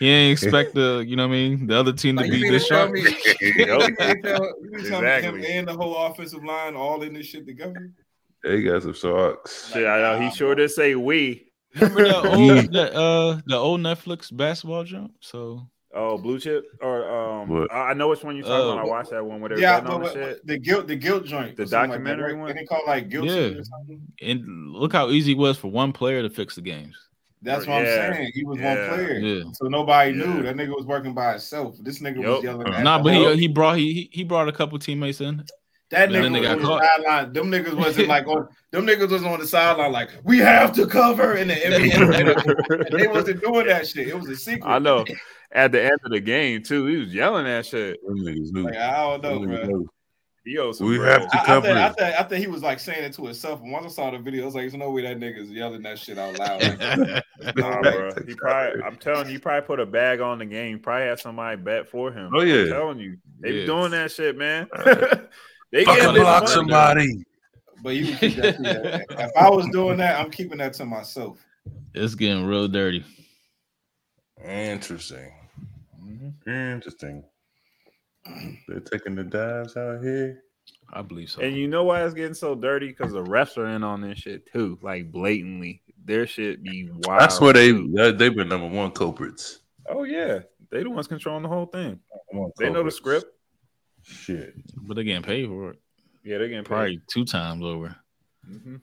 he 0.00 0.08
ain't 0.08 0.32
expect 0.32 0.74
the, 0.74 1.04
you 1.06 1.14
know 1.14 1.28
what 1.28 1.34
I 1.34 1.38
mean, 1.38 1.66
the 1.66 1.78
other 1.78 1.92
team 1.92 2.16
to 2.16 2.22
like, 2.22 2.30
be 2.30 2.48
this 2.48 2.66
sharp. 2.66 2.96
exactly. 2.96 3.50
Him 5.42 5.44
and 5.44 5.68
the 5.68 5.74
whole 5.74 5.94
offensive 6.06 6.42
line 6.42 6.74
all 6.74 7.02
in 7.02 7.12
this 7.12 7.26
shit 7.26 7.46
together. 7.46 7.92
Yeah, 8.42 8.52
he 8.52 8.62
got 8.62 8.82
some 8.82 8.94
sharks. 8.94 9.70
Shit, 9.70 9.86
I 9.86 10.00
know. 10.00 10.18
He 10.20 10.30
sure 10.30 10.54
did 10.54 10.70
say 10.70 10.94
we. 10.94 11.52
Remember 11.74 12.04
the 12.04 12.16
old 12.30 12.72
the, 12.72 12.94
uh 12.94 13.40
the 13.46 13.56
old 13.56 13.80
Netflix 13.80 14.34
basketball 14.34 14.84
jump? 14.84 15.12
So 15.20 15.68
Oh, 15.92 16.16
blue 16.18 16.38
chip, 16.38 16.66
or 16.80 17.10
um, 17.10 17.66
I 17.72 17.94
know 17.94 18.08
which 18.08 18.22
one 18.22 18.36
you're 18.36 18.46
talking 18.46 18.68
uh, 18.68 18.72
about. 18.74 18.84
I 18.84 18.88
watched 18.88 19.10
that 19.10 19.26
one 19.26 19.40
where 19.40 19.50
they 19.50 19.60
yeah, 19.60 19.80
but, 19.80 20.14
the, 20.14 20.40
the 20.44 20.56
guilt, 20.56 20.86
the 20.86 20.94
guilt 20.94 21.24
joint, 21.24 21.56
the 21.56 21.66
documentary 21.66 22.34
like 22.34 22.42
one. 22.42 22.54
They 22.54 22.64
call 22.64 22.82
like 22.86 23.08
guilt. 23.08 23.26
Yeah, 23.26 23.60
and 24.22 24.72
look 24.72 24.92
how 24.92 25.10
easy 25.10 25.32
it 25.32 25.38
was 25.38 25.58
for 25.58 25.68
one 25.68 25.92
player 25.92 26.22
to 26.22 26.30
fix 26.30 26.54
the 26.54 26.60
games. 26.60 26.96
That's 27.42 27.66
what 27.66 27.84
yeah. 27.84 28.06
I'm 28.06 28.14
saying. 28.14 28.32
He 28.34 28.44
was 28.44 28.60
yeah. 28.60 28.88
one 28.88 28.88
player, 28.88 29.18
yeah. 29.18 29.42
so 29.52 29.66
nobody 29.66 30.12
knew 30.12 30.42
that 30.42 30.54
nigga 30.54 30.76
was 30.76 30.86
working 30.86 31.12
by 31.12 31.32
himself. 31.32 31.76
This 31.80 31.98
nigga 31.98 32.18
yep. 32.18 32.26
was 32.26 32.44
yelling. 32.44 32.84
Nah, 32.84 33.02
but 33.02 33.12
he, 33.12 33.36
he 33.36 33.48
brought 33.48 33.76
he 33.76 34.08
he 34.12 34.22
brought 34.22 34.46
a 34.46 34.52
couple 34.52 34.78
teammates 34.78 35.20
in. 35.20 35.44
That 35.90 36.10
nigga 36.10 36.30
was 36.30 36.64
on 36.64 36.78
the 36.78 36.86
sideline. 36.86 37.32
Them 37.32 37.50
niggas 37.50 37.74
wasn't 37.74 38.06
like 38.06 38.28
on 38.28 38.48
them 38.70 38.86
niggas 38.86 39.10
was 39.10 39.24
on 39.24 39.40
the 39.40 39.46
sideline 39.46 39.90
like 39.90 40.10
we 40.22 40.38
have 40.38 40.72
to 40.74 40.86
cover 40.86 41.34
in 41.34 41.48
the 41.48 41.54
NBA. 41.56 42.90
they 42.96 43.08
wasn't 43.08 43.42
doing 43.42 43.66
that 43.66 43.88
shit. 43.88 44.06
It 44.06 44.16
was 44.16 44.28
a 44.28 44.36
secret. 44.36 44.70
I 44.70 44.78
know. 44.78 45.04
At 45.52 45.72
the 45.72 45.82
end 45.82 45.98
of 46.04 46.12
the 46.12 46.20
game 46.20 46.62
too, 46.62 46.86
he 46.86 46.96
was 46.96 47.12
yelling 47.12 47.44
that 47.44 47.66
shit. 47.66 47.98
Like, 48.06 48.76
I 48.76 49.18
don't 49.18 49.48
know, 49.48 49.66
bro. 49.66 49.86
He 50.44 50.56
owes 50.56 50.80
we 50.80 50.98
have 51.00 51.30
to 51.30 51.42
cover. 51.44 51.68
I, 51.68 51.70
I, 51.70 51.74
think, 51.74 51.76
I, 51.76 51.88
think, 51.92 52.20
I 52.20 52.22
think 52.22 52.40
he 52.40 52.46
was 52.46 52.62
like 52.62 52.80
saying 52.80 53.04
it 53.04 53.12
to 53.14 53.24
himself. 53.24 53.60
And 53.60 53.70
once 53.70 53.84
I 53.84 53.88
saw 53.88 54.10
the 54.10 54.18
video, 54.18 54.42
I 54.42 54.46
was 54.46 54.54
like, 54.54 54.62
"There's 54.62 54.74
no 54.74 54.90
way 54.90 55.02
that 55.02 55.18
nigga's 55.18 55.50
yelling 55.50 55.82
that 55.82 55.98
shit 55.98 56.16
out 56.16 56.38
loud." 56.38 56.60
nah, 57.56 57.82
bro. 57.82 58.10
He 58.26 58.34
probably, 58.34 58.82
I'm 58.82 58.96
telling 58.96 59.26
you, 59.26 59.34
he 59.34 59.38
probably 59.38 59.66
put 59.66 59.80
a 59.80 59.86
bag 59.86 60.20
on 60.20 60.38
the 60.38 60.46
game. 60.46 60.78
Probably 60.78 61.08
had 61.08 61.20
somebody 61.20 61.58
bet 61.58 61.88
for 61.88 62.10
him. 62.10 62.30
Oh 62.34 62.40
yeah, 62.40 62.62
I'm 62.62 62.68
telling 62.70 62.98
you, 63.00 63.18
they 63.38 63.50
yeah. 63.50 63.60
be 63.60 63.66
doing 63.66 63.90
that 63.90 64.12
shit, 64.12 64.36
man. 64.36 64.68
They 65.72 65.84
Fucking 65.84 66.20
block 66.20 66.48
somebody. 66.48 67.24
But 67.82 67.90
you 67.90 68.16
keep 68.16 68.34
that, 68.36 69.06
if 69.08 69.30
I 69.36 69.48
was 69.48 69.68
doing 69.68 69.98
that, 69.98 70.18
I'm 70.20 70.30
keeping 70.30 70.58
that 70.58 70.72
to 70.74 70.84
myself. 70.84 71.38
It's 71.94 72.14
getting 72.14 72.44
real 72.44 72.66
dirty. 72.66 73.04
Interesting. 74.44 75.32
Interesting. 76.46 77.24
They're 78.68 78.80
taking 78.80 79.14
the 79.14 79.24
dives 79.24 79.76
out 79.76 80.02
here. 80.02 80.42
I 80.92 81.02
believe 81.02 81.30
so. 81.30 81.40
And 81.40 81.56
you 81.56 81.68
know 81.68 81.84
why 81.84 82.04
it's 82.04 82.14
getting 82.14 82.34
so 82.34 82.54
dirty? 82.54 82.88
Because 82.88 83.12
the 83.12 83.22
refs 83.24 83.56
are 83.56 83.66
in 83.66 83.82
on 83.82 84.00
this 84.00 84.18
shit 84.18 84.50
too, 84.52 84.78
like 84.82 85.10
blatantly. 85.10 85.82
Their 86.04 86.26
shit 86.26 86.62
be 86.62 86.88
wild. 86.90 87.20
That's 87.20 87.40
where 87.40 87.52
they 87.52 87.72
they've 87.72 88.34
been 88.34 88.48
number 88.48 88.68
one 88.68 88.90
culprits. 88.90 89.60
Oh 89.88 90.04
yeah, 90.04 90.40
they 90.70 90.82
the 90.82 90.90
ones 90.90 91.06
controlling 91.06 91.42
the 91.42 91.48
whole 91.48 91.66
thing. 91.66 92.00
They 92.58 92.70
know 92.70 92.82
the 92.82 92.90
script. 92.90 93.26
Shit. 94.02 94.54
But 94.76 94.94
they're 94.94 95.04
getting 95.04 95.22
paid 95.22 95.48
for 95.48 95.70
it. 95.70 95.78
Yeah, 96.24 96.38
they're 96.38 96.48
getting 96.48 96.64
paid. 96.64 96.68
Probably 96.68 97.00
two 97.12 97.24
times 97.24 97.64
over. 97.64 97.94
Mm-hmm. 98.48 98.76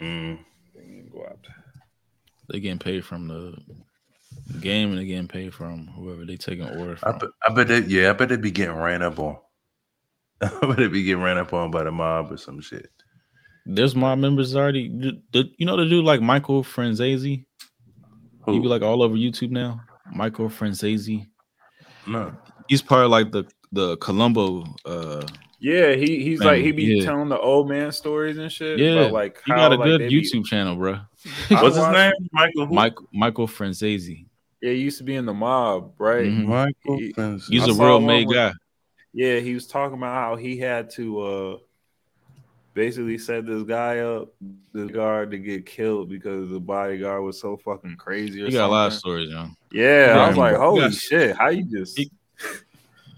Mm. 0.00 0.38
They 0.74 1.02
go 1.12 1.24
out. 1.24 1.46
They 2.48 2.60
getting 2.60 2.78
paid 2.78 3.04
from 3.04 3.28
the 3.28 3.56
game 4.60 4.90
and 4.90 4.98
they 4.98 5.06
getting 5.06 5.28
paid 5.28 5.54
from 5.54 5.86
whoever 5.88 6.24
they 6.24 6.36
taking 6.36 6.68
order 6.68 6.96
from. 6.96 7.14
I 7.14 7.18
bet, 7.18 7.30
I 7.48 7.52
bet 7.52 7.68
they, 7.68 7.80
yeah, 7.80 8.10
I 8.10 8.12
bet 8.12 8.28
they 8.28 8.36
be 8.36 8.50
getting 8.50 8.76
ran 8.76 9.02
up 9.02 9.18
on. 9.18 9.36
I 10.40 10.66
bet 10.66 10.76
they 10.76 10.88
be 10.88 11.02
getting 11.02 11.22
ran 11.22 11.38
up 11.38 11.52
on 11.52 11.70
by 11.70 11.84
the 11.84 11.92
mob 11.92 12.32
or 12.32 12.36
some 12.36 12.60
shit. 12.60 12.90
There's 13.66 13.94
mob 13.94 14.18
members 14.18 14.56
already. 14.56 14.88
The, 14.88 15.22
the, 15.32 15.50
you 15.58 15.66
know 15.66 15.76
the 15.76 15.84
dude 15.84 16.04
like 16.04 16.22
Michael 16.22 16.64
Franzese? 16.64 17.44
Who? 18.42 18.52
He 18.52 18.60
be 18.60 18.66
like 18.66 18.82
all 18.82 19.02
over 19.02 19.14
YouTube 19.14 19.50
now. 19.50 19.80
Michael 20.12 20.48
Franzese. 20.48 21.26
No. 22.06 22.34
He's 22.68 22.80
part 22.80 23.04
of 23.04 23.10
like 23.10 23.30
the 23.30 23.44
the 23.72 23.98
Colombo. 23.98 24.64
uh 24.86 25.26
Yeah, 25.60 25.94
he 25.94 26.22
he's 26.22 26.40
like 26.40 26.62
he 26.62 26.72
be 26.72 26.84
yeah. 26.84 27.04
telling 27.04 27.28
the 27.28 27.38
old 27.38 27.68
man 27.68 27.92
stories 27.92 28.38
and 28.38 28.50
shit. 28.50 28.78
Yeah, 28.78 28.92
about, 28.92 29.12
like 29.12 29.42
he 29.44 29.52
got 29.52 29.72
a 29.72 29.76
good 29.76 30.00
YouTube 30.00 30.32
be... 30.32 30.42
channel, 30.44 30.76
bro. 30.76 31.00
What's 31.48 31.76
his 31.76 31.88
name? 31.88 32.12
Michael. 32.32 32.66
Who? 32.66 32.74
Michael 32.74 33.06
Michael 33.12 33.48
Franzese. 33.48 34.26
Yeah, 34.60 34.72
he 34.72 34.78
used 34.78 34.98
to 34.98 35.04
be 35.04 35.14
in 35.14 35.26
the 35.26 35.34
mob, 35.34 35.92
right? 35.98 36.26
Mm-hmm. 36.26 36.48
Michael. 36.48 36.98
He, 36.98 37.14
he's 37.48 37.68
I 37.68 37.70
a 37.70 37.74
real 37.74 38.00
made 38.00 38.28
guy. 38.28 38.52
Yeah, 39.12 39.38
he 39.38 39.54
was 39.54 39.66
talking 39.66 39.96
about 39.96 40.14
how 40.14 40.36
he 40.36 40.58
had 40.58 40.90
to 40.90 41.20
uh 41.20 41.56
basically 42.74 43.18
set 43.18 43.46
this 43.46 43.64
guy 43.64 43.98
up, 43.98 44.28
the 44.72 44.86
guard 44.86 45.32
to 45.32 45.38
get 45.38 45.66
killed 45.66 46.08
because 46.08 46.48
the 46.48 46.60
bodyguard 46.60 47.22
was 47.24 47.40
so 47.40 47.56
fucking 47.56 47.96
crazy. 47.96 48.42
Or 48.42 48.46
he 48.46 48.52
got 48.52 48.58
something. 48.58 48.64
a 48.64 48.68
lot 48.68 48.86
of 48.86 48.92
stories, 48.94 49.30
young. 49.30 49.56
Yeah, 49.72 50.14
yeah, 50.14 50.24
I 50.24 50.28
was 50.28 50.36
like, 50.36 50.56
holy 50.56 50.80
got, 50.82 50.94
shit, 50.94 51.36
how 51.36 51.48
you 51.48 51.64
just 51.64 51.98
he, 51.98 52.10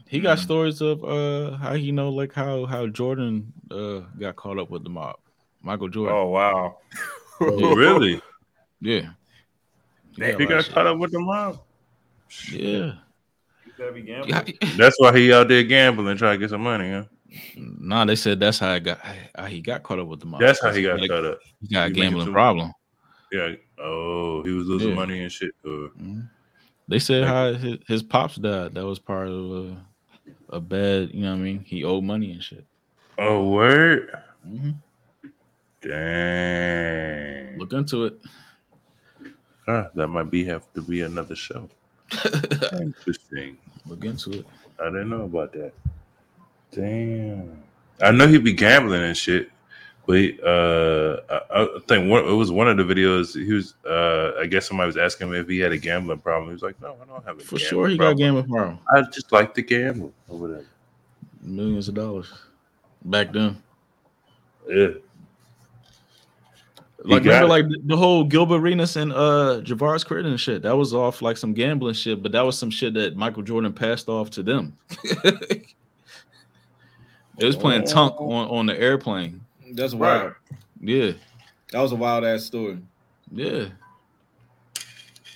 he 0.07 0.21
got 0.21 0.39
mm-hmm. 0.39 0.45
stories 0.45 0.81
of 0.81 1.05
uh 1.05 1.57
how 1.57 1.75
you 1.75 1.93
know 1.93 2.11
like 2.11 2.33
how 2.33 2.67
how 2.67 2.87
Jordan 2.87 3.53
uh 3.71 4.01
got 4.19 4.37
caught 4.37 4.59
up 4.59 4.71
with 4.71 4.85
the 4.85 4.91
mob. 4.91 5.17
Michael 5.63 5.89
Jordan. 5.89 6.17
Oh 6.17 6.29
wow. 6.29 6.79
really? 7.41 8.21
Yeah. 8.81 9.11
He 10.21 10.47
got 10.47 10.57
lot 10.57 10.71
caught 10.71 10.87
up 10.87 10.99
with 10.99 11.13
the 11.13 11.21
mob. 11.21 11.61
Yeah. 12.53 12.93
Yeah. 13.79 14.43
That's 14.77 14.99
why 15.01 15.17
he 15.17 15.33
out 15.33 15.49
there 15.49 15.63
gambling, 15.63 16.17
trying 16.19 16.39
to 16.39 16.39
get 16.45 16.51
some 16.51 16.63
money. 16.63 16.91
Huh? 16.91 17.05
Nah, 17.57 18.05
they 18.05 18.17
said 18.17 18.39
that's 18.41 18.59
how 18.59 18.71
I 18.71 18.79
got 18.79 18.99
how 19.35 19.47
he 19.47 19.61
got 19.61 19.83
caught 19.83 19.99
up 19.99 20.07
with 20.09 20.21
the 20.21 20.27
mob. 20.27 20.41
That's 20.41 20.61
how 20.63 20.73
he 20.73 20.83
got 20.83 21.01
Like, 21.01 21.09
caught 21.11 21.25
up. 21.25 21.39
He 21.63 21.69
got 21.69 21.85
a 21.85 21.87
He 21.87 21.91
making 21.93 22.03
gambling 22.03 22.27
too- 22.27 22.33
problem. 22.33 22.73
Yeah. 23.33 23.55
Oh, 23.79 24.43
he 24.43 24.51
was 24.51 24.67
losing 24.67 24.91
Yeah. 24.91 24.95
money 24.97 25.23
and 25.23 25.33
shit. 25.33 25.53
Uh, 25.67 25.89
They 26.89 26.99
said 26.99 27.25
how 27.25 27.53
his, 27.55 27.79
his 27.87 28.03
pops 28.03 28.35
died. 28.37 28.75
That 28.75 28.85
was 28.85 28.99
part 28.99 29.29
of 29.29 29.35
a, 29.53 29.77
a 30.57 30.61
bad, 30.61 31.11
you 31.15 31.23
know 31.23 31.31
what 31.31 31.37
I 31.37 31.39
mean? 31.39 31.61
He 31.65 31.85
owed 31.85 32.03
money 32.05 32.33
and 32.33 32.43
shit. 32.43 32.65
oh, 33.19 33.49
word. 33.51 34.11
Mhm. 34.47 34.75
Dang. 35.83 37.59
Look 37.59 37.73
into 37.73 38.05
it. 38.07 38.21
Huh, 39.71 39.89
that 39.95 40.09
might 40.09 40.31
be 40.33 40.45
have 40.47 40.65
to 40.75 40.83
be 40.83 41.03
another 41.03 41.37
show. 41.37 41.69
Interesting. 42.73 43.57
Look 43.87 44.05
into 44.05 44.33
it. 44.41 44.47
I 44.83 44.87
didn't 44.87 45.11
know 45.11 45.23
about 45.27 45.53
that. 45.53 45.73
Damn. 46.73 47.63
I 48.03 48.11
know 48.11 48.27
he'd 48.27 48.43
be 48.43 48.53
gambling 48.53 49.05
and 49.05 49.17
shit, 49.17 49.49
but 50.07 50.17
he, 50.17 50.39
uh, 50.45 51.19
I, 51.31 51.41
I 51.53 51.79
think 51.87 52.11
one, 52.11 52.25
it 52.27 52.33
was 52.33 52.51
one 52.51 52.67
of 52.67 52.79
the 52.79 52.83
videos. 52.83 53.35
He 53.35 53.53
was, 53.53 53.75
uh, 53.87 54.33
I 54.41 54.47
guess 54.47 54.67
somebody 54.67 54.89
was 54.89 54.97
asking 54.97 55.29
him 55.29 55.35
if 55.35 55.49
he 55.49 55.61
had 55.61 55.71
a 55.71 55.79
gambling 55.79 56.19
problem. 56.19 56.49
He 56.49 56.55
was 56.55 56.63
like, 56.63 56.81
"No, 56.83 56.97
I 57.01 57.05
don't 57.05 57.25
have 57.25 57.39
a 57.39 57.41
For 57.41 57.59
gambling 57.59 57.69
sure, 57.69 57.89
he 57.89 57.97
problem. 57.97 58.17
got 58.17 58.23
gambling 58.25 58.49
problem. 58.49 58.79
I 58.93 59.03
just 59.03 59.31
like 59.31 59.55
to 59.55 59.63
gamble 59.63 60.13
or 60.29 60.37
whatever." 60.39 60.67
Millions 61.43 61.87
of 61.89 61.95
dollars 61.95 62.33
back 63.05 63.33
then. 63.33 63.63
Yeah. 64.69 64.89
Like 67.03 67.25
remember, 67.25 67.47
it. 67.47 67.49
like 67.49 67.69
the, 67.69 67.81
the 67.85 67.97
whole 67.97 68.25
Gilbert 68.25 68.57
Arenas 68.57 68.97
and 68.97 69.13
uh 69.13 69.61
Javaris 69.63 70.05
Critton 70.05 70.27
and 70.27 70.41
shit. 70.41 70.63
That 70.63 70.77
was 70.77 70.93
off 70.93 71.23
like 71.23 71.37
some 71.39 71.55
gambling 71.55 71.95
shit, 71.95 72.23
but 72.23 72.33
that 72.33 72.43
was 72.43 72.59
some 72.59 72.71
shit 72.71 72.93
that 72.95 73.17
Michael 73.17 73.43
Jordan 73.43 73.73
passed 73.73 74.09
off 74.09 74.29
to 74.31 74.43
them. 74.43 74.77
it 75.25 75.65
was 77.39 77.57
playing 77.57 77.85
Tunk 77.85 78.21
on, 78.21 78.49
on 78.49 78.67
the 78.67 78.79
airplane. 78.79 79.41
That's 79.73 79.95
wild. 79.95 80.35
Yeah, 80.81 81.13
That 81.73 81.81
was 81.81 81.93
a 81.93 81.97
wild 81.97 82.25
ass 82.25 82.45
story. 82.45 82.79
yeah. 83.33 83.67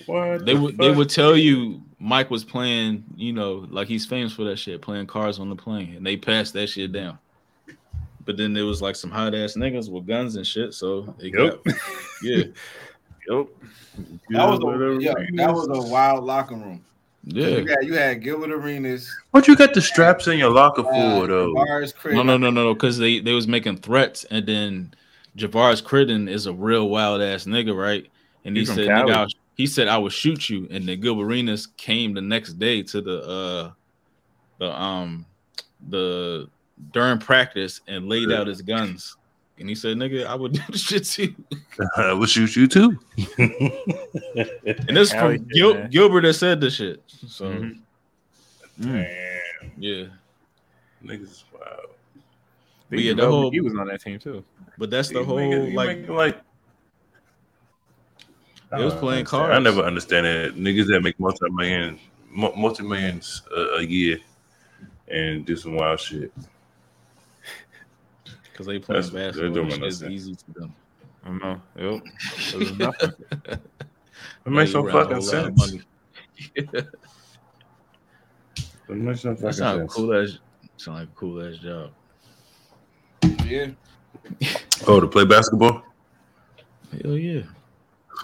What 0.05 0.45
They 0.45 0.53
the 0.53 0.61
would 0.61 0.77
they 0.77 0.91
would 0.91 1.09
tell 1.09 1.35
you 1.35 1.81
Mike 1.99 2.29
was 2.29 2.43
playing, 2.43 3.03
you 3.15 3.33
know, 3.33 3.65
like 3.71 3.87
he's 3.87 4.05
famous 4.05 4.33
for 4.33 4.43
that 4.43 4.57
shit, 4.57 4.81
playing 4.81 5.07
cards 5.07 5.39
on 5.39 5.49
the 5.49 5.55
plane, 5.55 5.95
and 5.95 6.05
they 6.05 6.15
passed 6.17 6.53
that 6.53 6.67
shit 6.67 6.91
down. 6.91 7.17
But 8.25 8.37
then 8.37 8.53
there 8.53 8.65
was 8.65 8.81
like 8.81 8.95
some 8.95 9.11
hot 9.11 9.35
ass 9.35 9.53
niggas 9.55 9.89
with 9.89 10.07
guns 10.07 10.35
and 10.35 10.45
shit, 10.45 10.73
so 10.73 11.15
it 11.19 11.33
Yep. 11.37 11.63
got, 11.63 11.75
yeah, 12.23 12.37
Yep. 13.29 13.47
That 14.29 14.49
was 14.49 14.59
a 14.59 15.01
yeah, 15.01 15.13
that 15.35 15.53
was 15.53 15.67
a 15.69 15.89
wild 15.91 16.23
locker 16.25 16.55
room. 16.55 16.83
yeah. 17.23 17.47
You 17.47 17.65
had 17.67 17.77
you 17.83 17.93
had 17.93 18.21
Gilbert 18.23 18.51
Arenas, 18.51 19.09
What 19.31 19.47
you 19.47 19.55
got 19.55 19.73
the 19.73 19.81
straps 19.81 20.27
in 20.27 20.37
your 20.37 20.51
locker 20.51 20.81
uh, 20.81 20.83
for 20.93 21.27
though? 21.27 21.53
Javaris 21.53 21.93
Critton. 21.95 22.15
No, 22.17 22.23
no, 22.23 22.37
no, 22.37 22.49
no, 22.49 22.63
no, 22.65 22.73
because 22.73 22.97
they 22.97 23.19
they 23.19 23.33
was 23.33 23.47
making 23.47 23.77
threats, 23.77 24.23
and 24.25 24.45
then 24.45 24.93
Javaris 25.37 25.83
Critton 25.83 26.27
is 26.29 26.45
a 26.45 26.53
real 26.53 26.89
wild 26.89 27.21
ass 27.21 27.45
nigga, 27.45 27.75
right? 27.75 28.05
And 28.43 28.55
he 28.55 28.61
He 28.61 28.65
said, 28.65 28.89
nigga, 28.89 29.11
I'll- 29.13 29.27
he 29.55 29.65
said 29.67 29.87
I 29.87 29.97
would 29.97 30.11
shoot 30.11 30.49
you, 30.49 30.67
and 30.69 30.85
then 30.87 30.99
Gilbert 30.99 31.23
Arenas 31.23 31.67
came 31.77 32.13
the 32.13 32.21
next 32.21 32.53
day 32.53 32.83
to 32.83 33.01
the 33.01 33.19
uh 33.21 33.71
the 34.59 34.81
um 34.81 35.25
the 35.87 36.49
during 36.93 37.19
practice 37.19 37.81
and 37.87 38.07
laid 38.09 38.29
Yeah. 38.29 38.39
out 38.41 38.47
his 38.47 38.61
guns, 38.61 39.15
and 39.59 39.69
he 39.69 39.75
said, 39.75 39.97
nigga, 39.97 40.25
I 40.25 40.35
would 40.35 40.53
do 40.53 40.61
this 40.69 40.81
shit 40.81 41.03
to 41.05 41.23
you. 41.23 41.35
Uh, 41.79 42.01
I 42.01 42.13
will 42.13 42.25
shoot 42.25 42.55
you 42.55 42.67
too. 42.67 42.97
And 43.37 44.97
this 44.97 45.11
Hell 45.11 45.29
from 45.29 45.33
yeah, 45.33 45.37
Gil- 45.53 45.87
Gilbert 45.87 46.21
that 46.21 46.33
said 46.33 46.61
this 46.61 46.75
shit. 46.75 47.01
So 47.07 47.51
Mhm. 47.51 47.79
Damn, 48.79 49.05
yeah, 49.77 50.05
niggas 51.03 51.21
is 51.23 51.43
wild. 51.53 51.87
But 52.89 52.99
yeah, 52.99 53.13
the 53.13 53.25
whole- 53.25 53.51
he 53.51 53.61
was 53.61 53.73
on 53.75 53.87
that 53.87 54.01
team 54.01 54.19
too. 54.19 54.43
but 54.77 54.89
that's 54.89 55.09
the 55.09 55.19
You 55.19 55.25
whole 55.25 55.37
making- 55.37 55.67
you 55.71 55.75
like 55.75 55.97
making, 55.99 56.15
like 56.15 56.35
it 56.35 56.41
was 58.71 58.73
uh, 58.73 58.75
I 58.75 58.77
don't 58.89 58.99
playing 58.99 59.19
understand. 59.27 59.53
I 59.53 59.59
never 59.59 59.81
understand 59.83 60.25
it. 60.27 60.55
Niggas 60.57 60.87
that 60.87 61.01
make 61.01 61.17
multi 61.19 61.49
million, 61.49 61.97
multi 62.29 62.83
millions 62.83 63.41
a, 63.55 63.61
a 63.77 63.81
year, 63.83 64.19
and 65.07 65.45
do 65.45 65.55
some 65.55 65.75
wild 65.75 65.99
shit. 66.01 66.33
Because 68.55 68.67
they 68.67 68.79
play 68.79 68.95
basketball, 69.01 69.31
don't 69.33 69.57
and 69.57 69.67
make 69.67 69.79
no 69.81 69.87
it's 69.87 70.01
easy 70.03 70.33
to 70.33 70.45
them. 70.53 70.73
I 71.25 71.29
know. 71.31 71.61
Yep. 71.77 72.03
It 72.53 72.55
was 72.55 72.71
nothing. 72.79 73.11
It 73.49 73.59
Yeah, 74.45 74.51
makes 74.51 74.73
no 74.73 74.83
fucking 74.89 74.93
whole 74.93 75.09
lot 75.09 75.11
of 75.17 75.23
sense. 75.25 75.57
money. 75.59 75.81
It 78.87 78.95
makes 78.97 79.25
no 79.25 79.31
fucking 79.33 79.45
That 79.47 79.53
sound 79.55 79.79
sense. 79.81 79.93
cool 79.93 80.13
as 80.13 80.39
sound 80.77 80.99
like 80.99 81.07
a 81.09 81.11
cool 81.15 81.45
ass 81.45 81.57
job. 81.57 81.91
Yeah, 83.45 83.67
Oh, 84.87 84.99
to 84.99 85.07
play 85.07 85.25
basketball? 85.25 85.83
Hell 87.03 87.17
yeah. 87.17 87.41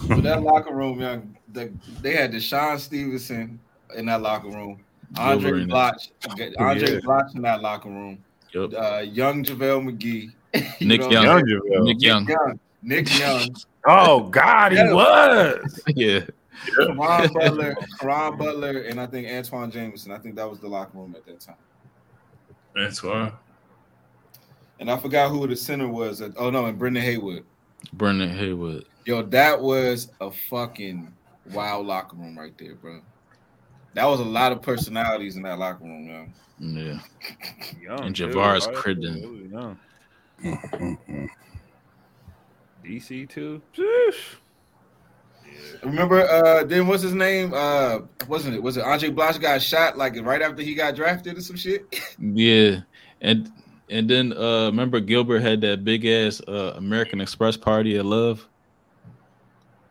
but 0.08 0.24
that 0.24 0.42
locker 0.44 0.74
room, 0.74 1.02
young, 1.02 1.36
the, 1.52 1.72
they 2.02 2.16
had 2.16 2.32
DeShawn 2.32 2.80
Stevenson 2.80 3.60
in 3.96 4.06
that 4.06 4.22
locker 4.22 4.50
room, 4.50 4.80
Andre 5.18 5.52
Gilbert 5.66 5.68
Blatche, 5.74 6.12
Andre 6.60 6.94
Yeah. 6.94 7.00
Blatche 7.00 7.36
in 7.36 7.42
that 7.42 7.62
locker 7.62 7.90
room, 7.90 8.24
Yep. 8.54 8.74
uh, 8.78 9.00
young 9.00 9.44
JaVale 9.44 9.84
McGee, 9.98 10.32
you 10.80 10.88
Nick 10.88 11.02
Young. 11.10 11.24
Young 11.24 11.42
JaVale. 11.44 11.84
Nick 11.84 12.02
Young. 12.02 12.28
Young, 12.28 12.60
Nick 12.82 13.10
Young, 13.18 13.56
Oh 13.88 14.30
God, 14.30 14.72
he 14.74 14.78
Yeah. 14.78 14.94
was. 14.94 15.82
Yeah. 15.96 16.22
Caron 16.76 16.98
Butler, 17.34 17.76
Caron 18.00 18.38
Butler, 18.38 18.82
and 18.84 19.00
I 19.00 19.08
think 19.08 19.28
Antawn 19.28 19.72
Jamison. 19.72 20.12
I 20.12 20.20
think 20.20 20.36
that 20.36 20.50
was 20.50 20.60
the 20.60 20.68
locker 20.68 20.98
room 20.98 21.16
at 21.16 21.26
that 21.26 21.42
time. 21.42 21.56
That's 22.76 23.02
why. 23.02 23.32
And 24.80 24.90
I 24.90 24.98
forgot 24.98 25.32
who 25.32 25.48
the 25.48 25.56
center 25.56 25.88
was. 25.88 26.22
Oh 26.38 26.50
no, 26.50 26.66
and 26.66 26.78
Brendan 26.78 27.04
Haywood. 27.04 27.46
Brendan 27.94 28.30
Haywood. 28.30 28.86
Yo, 29.06 29.24
that 29.24 29.60
was 29.60 30.10
a 30.20 30.32
fucking 30.32 31.12
wild 31.46 31.88
locker 31.88 32.16
room 32.16 32.38
right 32.38 32.54
there, 32.60 32.76
bro. 32.76 33.02
That 33.94 34.06
was 34.06 34.20
a 34.20 34.26
lot 34.26 34.52
of 34.52 34.62
personalities 34.62 35.36
in 35.36 35.42
that 35.44 35.60
locker 35.60 35.84
room, 35.84 36.08
yo. 36.08 36.28
Yeah. 36.60 37.00
Young, 37.82 38.06
And 38.06 38.16
too. 38.16 38.28
Javaris 38.28 38.72
Critton. 38.74 39.16
he 39.16 39.26
was 39.26 39.52
young. 39.52 41.30
DC 42.86 43.30
too. 43.30 43.62
Sheesh. 43.76 44.36
Remember, 45.84 46.22
uh, 46.22 46.64
then 46.64 46.88
what's 46.88 47.04
his 47.04 47.14
name? 47.14 47.54
Uh, 47.54 48.00
wasn't 48.28 48.56
it? 48.56 48.64
Was 48.64 48.78
it 48.78 48.84
Andray 48.84 49.14
Blatche 49.14 49.42
got 49.42 49.62
shot 49.62 49.98
like 49.98 50.16
right 50.22 50.42
after 50.42 50.62
he 50.62 50.74
got 50.74 50.96
drafted 50.96 51.38
or 51.38 51.42
some 51.42 51.56
shit? 51.58 51.86
Yeah. 52.20 52.82
And 53.22 53.52
and 53.90 54.10
then 54.10 54.34
uh 54.34 54.68
remember 54.68 55.00
Gilbert 55.00 55.42
had 55.42 55.62
that 55.62 55.84
big 55.84 56.06
ass 56.06 56.42
uh 56.48 56.74
American 56.76 57.20
Express 57.22 57.58
party 57.58 57.98
of 57.98 58.06
Love. 58.06 58.48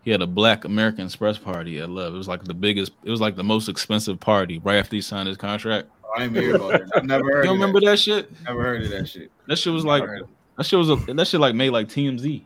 He 0.03 0.11
had 0.11 0.23
a 0.23 0.27
black 0.27 0.65
American 0.65 1.05
Express 1.07 1.37
party 1.39 1.79
at 1.81 1.91
Love. 1.91 2.15
It 2.15 2.17
was 2.19 2.29
like 2.29 2.43
the 2.45 2.55
biggest, 2.55 2.93
it 3.05 3.11
was 3.11 3.21
like 3.21 3.37
the 3.37 3.45
most 3.45 3.69
expensive 3.69 4.19
party 4.19 4.59
right 4.65 4.77
after 4.77 4.97
he 4.97 5.03
signed 5.03 5.29
his 5.29 5.37
contract. 5.37 5.89
I 6.17 6.25
ain't 6.25 6.35
hear 6.37 6.57
about 6.57 6.73
that. 6.73 6.91
I 6.97 7.01
never 7.01 7.25
You 7.27 7.33
heard. 7.35 7.43
don't 7.45 7.55
of 7.57 7.61
remember 7.61 7.81
that. 7.81 7.87
that 7.87 7.99
shit? 7.99 8.31
Never 8.45 8.63
heard 8.63 8.83
of 8.85 8.91
that 8.91 9.09
shit. 9.09 9.31
That 9.47 9.57
shit 9.59 9.73
was 9.73 9.85
like 9.85 10.03
Never 10.03 10.13
heard 10.13 10.23
of 10.23 10.29
that 10.57 10.65
shit 10.67 10.79
was 10.79 10.91
a 10.91 10.97
that 11.15 11.27
shit 11.29 11.41
like 11.41 11.55
made 11.55 11.71
like 11.71 11.89
TMZ. 11.89 12.43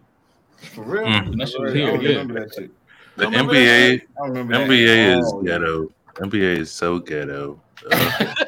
For 0.74 0.82
real? 0.84 1.04
Mm. 1.04 1.38
That 1.38 1.48
shit 1.48 1.60
was 1.60 1.70
heard- 1.72 1.76
I 1.76 1.80
here, 1.80 1.86
don't 1.92 2.02
yeah. 2.02 2.08
remember 2.10 2.40
that 2.40 2.54
shit. 2.54 2.70
The 3.16 3.22
Don't 3.24 3.32
remember 3.32 3.54
NBA, 3.54 3.92
I 3.94 4.26
don't 4.26 4.36
remember. 4.36 4.74
NBA 4.74 5.18
is 5.20 5.32
Oh, 5.32 5.42
yeah. 5.42 5.50
ghetto. 5.52 5.92
NBA 6.16 6.58
is 6.58 6.70
so 6.72 6.98
ghetto. 6.98 7.60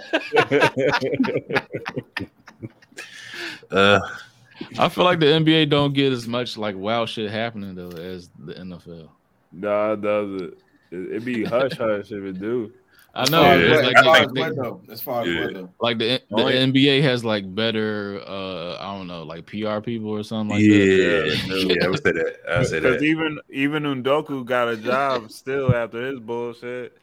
Uh, 3.71 3.71
uh, 3.71 4.01
I 4.79 4.89
feel 4.89 5.05
like 5.05 5.21
the 5.21 5.27
NBA 5.27 5.69
don't 5.71 5.93
get 5.95 6.13
as 6.13 6.27
much 6.29 6.57
like 6.57 6.77
wow 6.77 7.07
shit 7.07 7.31
happening 7.31 7.75
though 7.75 7.91
as 7.91 8.29
the 8.39 8.55
NFL. 8.55 9.09
Nah, 9.53 9.93
it 9.93 10.03
doesn't. 10.03 10.55
It, 10.91 11.13
it 11.17 11.25
be 11.25 11.45
hush 11.45 11.73
hush 11.79 12.11
if 12.13 12.23
it 12.25 12.41
do. 12.41 12.73
I 13.15 13.31
know, 13.31 13.41
Yeah, 13.41 13.49
as 13.55 13.79
it's 13.79 13.83
like 13.87 13.97
as 13.97 14.05
far 14.05 14.15
they- 14.15 14.21
as 14.25 14.33
they- 14.33 14.41
what 14.41 14.57
though? 14.57 14.93
As 14.93 15.01
far 15.01 15.23
as 15.23 15.29
Yeah. 15.29 15.45
what 15.63 15.71
like 15.81 15.99
the 15.99 16.21
the 16.31 16.37
Only- 16.37 16.53
NBA 16.55 17.03
has 17.03 17.25
like 17.25 17.55
better 17.55 18.21
uh 18.27 18.77
I 18.79 18.95
don't 18.97 19.07
know 19.07 19.23
like 19.23 19.47
PR 19.47 19.81
people 19.81 20.11
or 20.11 20.23
something 20.23 20.55
like 20.57 20.63
yeah, 20.65 20.77
that. 20.77 21.67
yeah, 21.79 21.85
I 21.87 21.89
would 21.89 22.03
say 22.03 22.13
that. 22.13 22.37
I 22.51 22.59
would 22.59 22.67
say 22.69 22.81
Because 22.81 23.03
even 23.03 23.39
even 23.51 23.83
Udoka 23.85 24.45
got 24.45 24.69
a 24.69 24.77
job 24.77 25.31
still 25.31 25.75
after 25.75 26.07
his 26.11 26.21
bullshit. 26.21 26.97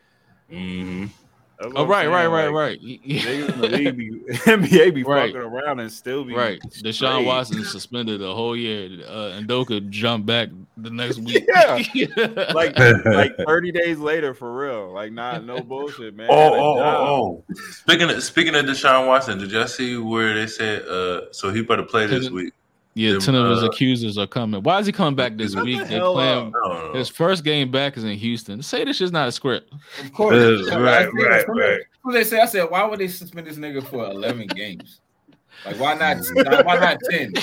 hmm 0.52 1.02
That's 1.02 1.12
what 1.14 1.23
Oh 1.62 1.84
I'm 1.84 1.88
right, 1.88 2.08
right, 2.08 2.26
right, 2.28 2.48
like, 2.48 2.54
right. 2.54 2.82
Niggas 2.82 3.54
in 3.54 3.62
the 3.62 3.68
league 3.78 3.96
be, 3.98 4.10
NBA 4.32 4.94
be 4.96 5.04
Right. 5.04 5.32
fucking 5.34 5.48
around 5.48 5.80
and 5.80 5.92
still 5.92 6.24
be 6.26 6.34
Right. 6.34 6.60
Deshaun 6.84 6.94
straight. 6.94 7.26
Watson 7.26 7.64
suspended 7.64 8.22
a 8.22 8.34
whole 8.34 8.56
year. 8.58 8.90
Uh, 9.08 9.30
and 9.38 9.48
Doka 9.48 9.80
jumped 9.82 10.26
back 10.26 10.50
the 10.78 10.90
next 10.90 11.18
week. 11.20 11.46
Yeah. 11.48 12.48
like 12.54 12.78
like 13.06 13.38
30 13.38 13.72
days 13.72 14.00
later 14.00 14.34
for 14.34 14.54
real. 14.58 14.92
Like 14.94 15.12
not 15.14 15.46
no 15.46 15.60
bullshit, 15.62 16.16
man. 16.16 16.28
Oh, 16.30 16.54
oh, 16.54 16.80
oh, 16.80 17.44
oh. 17.50 17.54
Speaking 17.72 18.10
of 18.10 18.24
speaking 18.24 18.56
of 18.56 18.66
Deshaun 18.66 19.08
Watson, 19.08 19.38
did 19.38 19.52
y'all 19.52 19.68
see 19.68 19.96
where 19.98 20.34
they 20.34 20.48
said 20.48 20.82
uh 20.88 21.32
so 21.32 21.52
he 21.52 21.62
better 21.62 21.84
play 21.84 22.08
this 22.08 22.30
week? 22.30 22.54
Yeah, 22.96 23.18
ten 23.18 23.34
of 23.34 23.50
his 23.50 23.64
uh, 23.64 23.68
accusers 23.68 24.18
are 24.20 24.28
coming. 24.28 24.62
Why 24.62 24.78
is 24.80 24.86
he 24.86 24.92
coming 24.92 25.16
back 25.16 25.36
this 25.36 25.56
What 25.56 25.66
the 25.66 25.78
week? 25.78 25.88
They 25.88 25.96
hell 25.96 26.14
playing 26.14 26.54
I 26.64 26.68
don't 26.84 26.96
his 26.96 27.10
first 27.10 27.44
game 27.44 27.72
back 27.72 27.98
is 27.98 28.04
in 28.04 28.16
Houston. 28.18 28.62
Say 28.62 28.84
this 28.86 29.02
is 29.02 29.12
not 29.12 29.28
a 29.28 29.32
script. 29.32 29.74
Of 30.00 30.14
course. 30.14 30.36
Uh, 30.36 30.72
I- 30.72 30.76
I 30.76 30.80
right, 30.80 31.14
right, 31.14 31.46
somebody- 31.46 31.60
right. 31.72 31.80
What 32.04 32.14
they 32.14 32.24
say? 32.24 32.40
I 32.40 32.46
said, 32.46 32.70
why 32.70 32.84
would 32.86 33.00
they 33.00 33.08
suspend 33.08 33.48
this 33.48 33.58
nigga 33.58 33.82
for 33.84 34.06
11 34.06 34.48
games? 34.48 35.00
Like, 35.66 35.80
why 35.80 35.94
not? 35.96 36.18
why 36.66 36.78
not 36.78 36.98
10? 37.10 37.34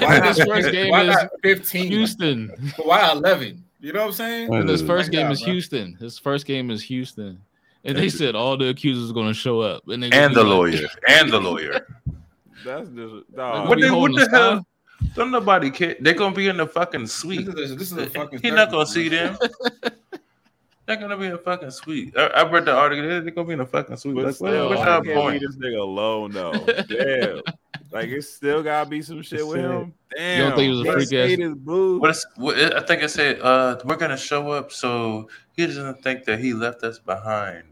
Why 0.00 0.18
not, 0.18 0.36
His 0.36 0.44
first 0.44 0.70
game 0.70 0.90
why 0.90 1.02
is 1.04 1.14
not 1.16 1.30
15? 1.42 1.86
Houston. 1.88 2.72
Why 2.84 3.10
11? 3.12 3.64
You 3.80 3.92
know 3.94 4.00
what 4.00 4.06
I'm 4.08 4.12
saying? 4.12 4.50
Right. 4.50 4.60
And 4.60 4.68
his 4.68 4.82
first 4.82 5.08
Like 5.08 5.12
game 5.12 5.30
is 5.32 5.40
bro. 5.42 5.52
Houston. 5.52 5.94
His 5.94 6.18
first 6.18 6.44
game 6.46 6.70
is 6.70 6.82
Houston. 6.82 7.40
And 7.84 7.96
they 7.96 8.10
said 8.10 8.34
all 8.34 8.58
the 8.58 8.68
accusers 8.68 9.10
are 9.10 9.14
going 9.14 9.28
to 9.28 9.34
show 9.34 9.60
up. 9.62 9.88
And, 9.88 10.02
they 10.02 10.10
And 10.10 10.36
the 10.36 10.44
like- 10.44 10.50
lawyer. 10.50 10.88
And 11.08 11.30
the 11.32 11.40
lawyer. 11.40 11.86
That's 12.64 12.88
just 12.90 12.98
Like, 12.98 13.34
dog. 13.34 13.68
What, 13.70 13.80
the, 13.80 13.96
what 13.96 14.12
the 14.12 14.24
the 14.26 14.30
hell? 14.38 14.66
Don't 15.14 15.30
nobody 15.30 15.70
care. 15.70 15.96
They're 16.00 16.14
gonna 16.14 16.34
be 16.34 16.48
in 16.48 16.56
the 16.56 16.66
fucking 16.66 17.06
suite. 17.06 17.46
This 17.46 17.54
is 17.56 17.72
a, 17.72 17.74
this 17.76 17.92
is 17.92 17.98
a 17.98 18.06
fucking. 18.10 18.40
He's 18.42 18.52
not 18.52 18.70
gonna 18.70 18.86
circus, 18.86 18.94
see 18.94 19.08
them. 19.08 19.36
They're 20.86 20.96
gonna 20.96 21.16
be 21.16 21.26
in 21.26 21.32
a 21.32 21.38
fucking 21.38 21.70
suite. 21.70 22.14
I, 22.16 22.26
I 22.26 22.50
read 22.50 22.64
the 22.64 22.74
article. 22.74 23.06
They're 23.06 23.20
gonna 23.30 23.46
be 23.46 23.52
in 23.54 23.60
a 23.60 23.66
fucking 23.66 23.96
suite. 23.96 24.16
But 24.16 24.24
Like, 24.26 24.34
still, 24.34 24.68
what's 24.70 24.80
I 24.80 24.88
our 24.96 25.02
can't 25.02 25.14
point? 25.20 25.40
leave 25.40 25.48
this 25.48 25.56
nigga 25.56 25.80
alone 25.80 26.32
though. 26.32 26.52
Damn. 26.88 27.42
Like 27.92 28.06
it 28.08 28.22
still 28.22 28.62
gotta 28.62 28.88
be 28.88 29.02
some 29.02 29.20
shit 29.20 29.44
with 29.44 29.58
him. 29.58 29.92
Damn. 30.16 30.38
You 30.38 30.44
don't 30.44 30.56
think 30.56 30.66
it 30.68 30.70
was 30.70 30.80
a 30.80 30.84
He 30.84 30.90
freak 30.92 31.06
stayed 31.08 31.40
ass- 31.40 31.56
What 31.66 32.10
is, 32.10 32.26
what, 32.36 32.76
I 32.76 32.80
think 32.86 33.02
I 33.02 33.08
said 33.08 33.40
uh, 33.40 33.80
we're 33.84 33.96
gonna 33.96 34.16
show 34.16 34.48
up, 34.52 34.70
so 34.70 35.28
he 35.56 35.66
doesn't 35.66 36.00
think 36.00 36.22
that 36.26 36.38
he 36.38 36.52
left 36.54 36.84
us 36.84 37.00
behind. 37.00 37.64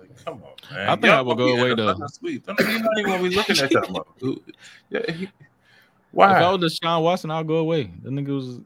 Like, 0.00 0.24
come 0.24 0.42
on, 0.42 0.50
man. 0.76 0.88
I 0.88 0.92
think 0.94 1.04
Y'all 1.04 1.14
I 1.18 1.20
will 1.20 1.36
go 1.36 1.46
away, 1.56 1.76
though. 1.76 1.92
fucking 1.92 2.08
Suite. 2.08 2.44
Don't, 2.44 2.58
you're 2.58 2.80
not 2.80 2.98
even 2.98 3.10
gonna 3.12 3.22
be 3.22 3.36
looking 3.36 3.58
at 3.60 3.70
that 3.70 3.84
motherfucker. 4.90 5.28
Yeah, 6.14 6.28
he, 6.28 6.32
If 6.32 6.36
I 6.36 6.42
why? 6.42 6.54
was 6.54 6.78
Deshaun 6.80 7.02
Watson, 7.02 7.30
I'll 7.30 7.44
go 7.44 7.56
away. 7.56 7.90
The 8.02 8.10
nigga 8.10 8.28
was, 8.28 8.60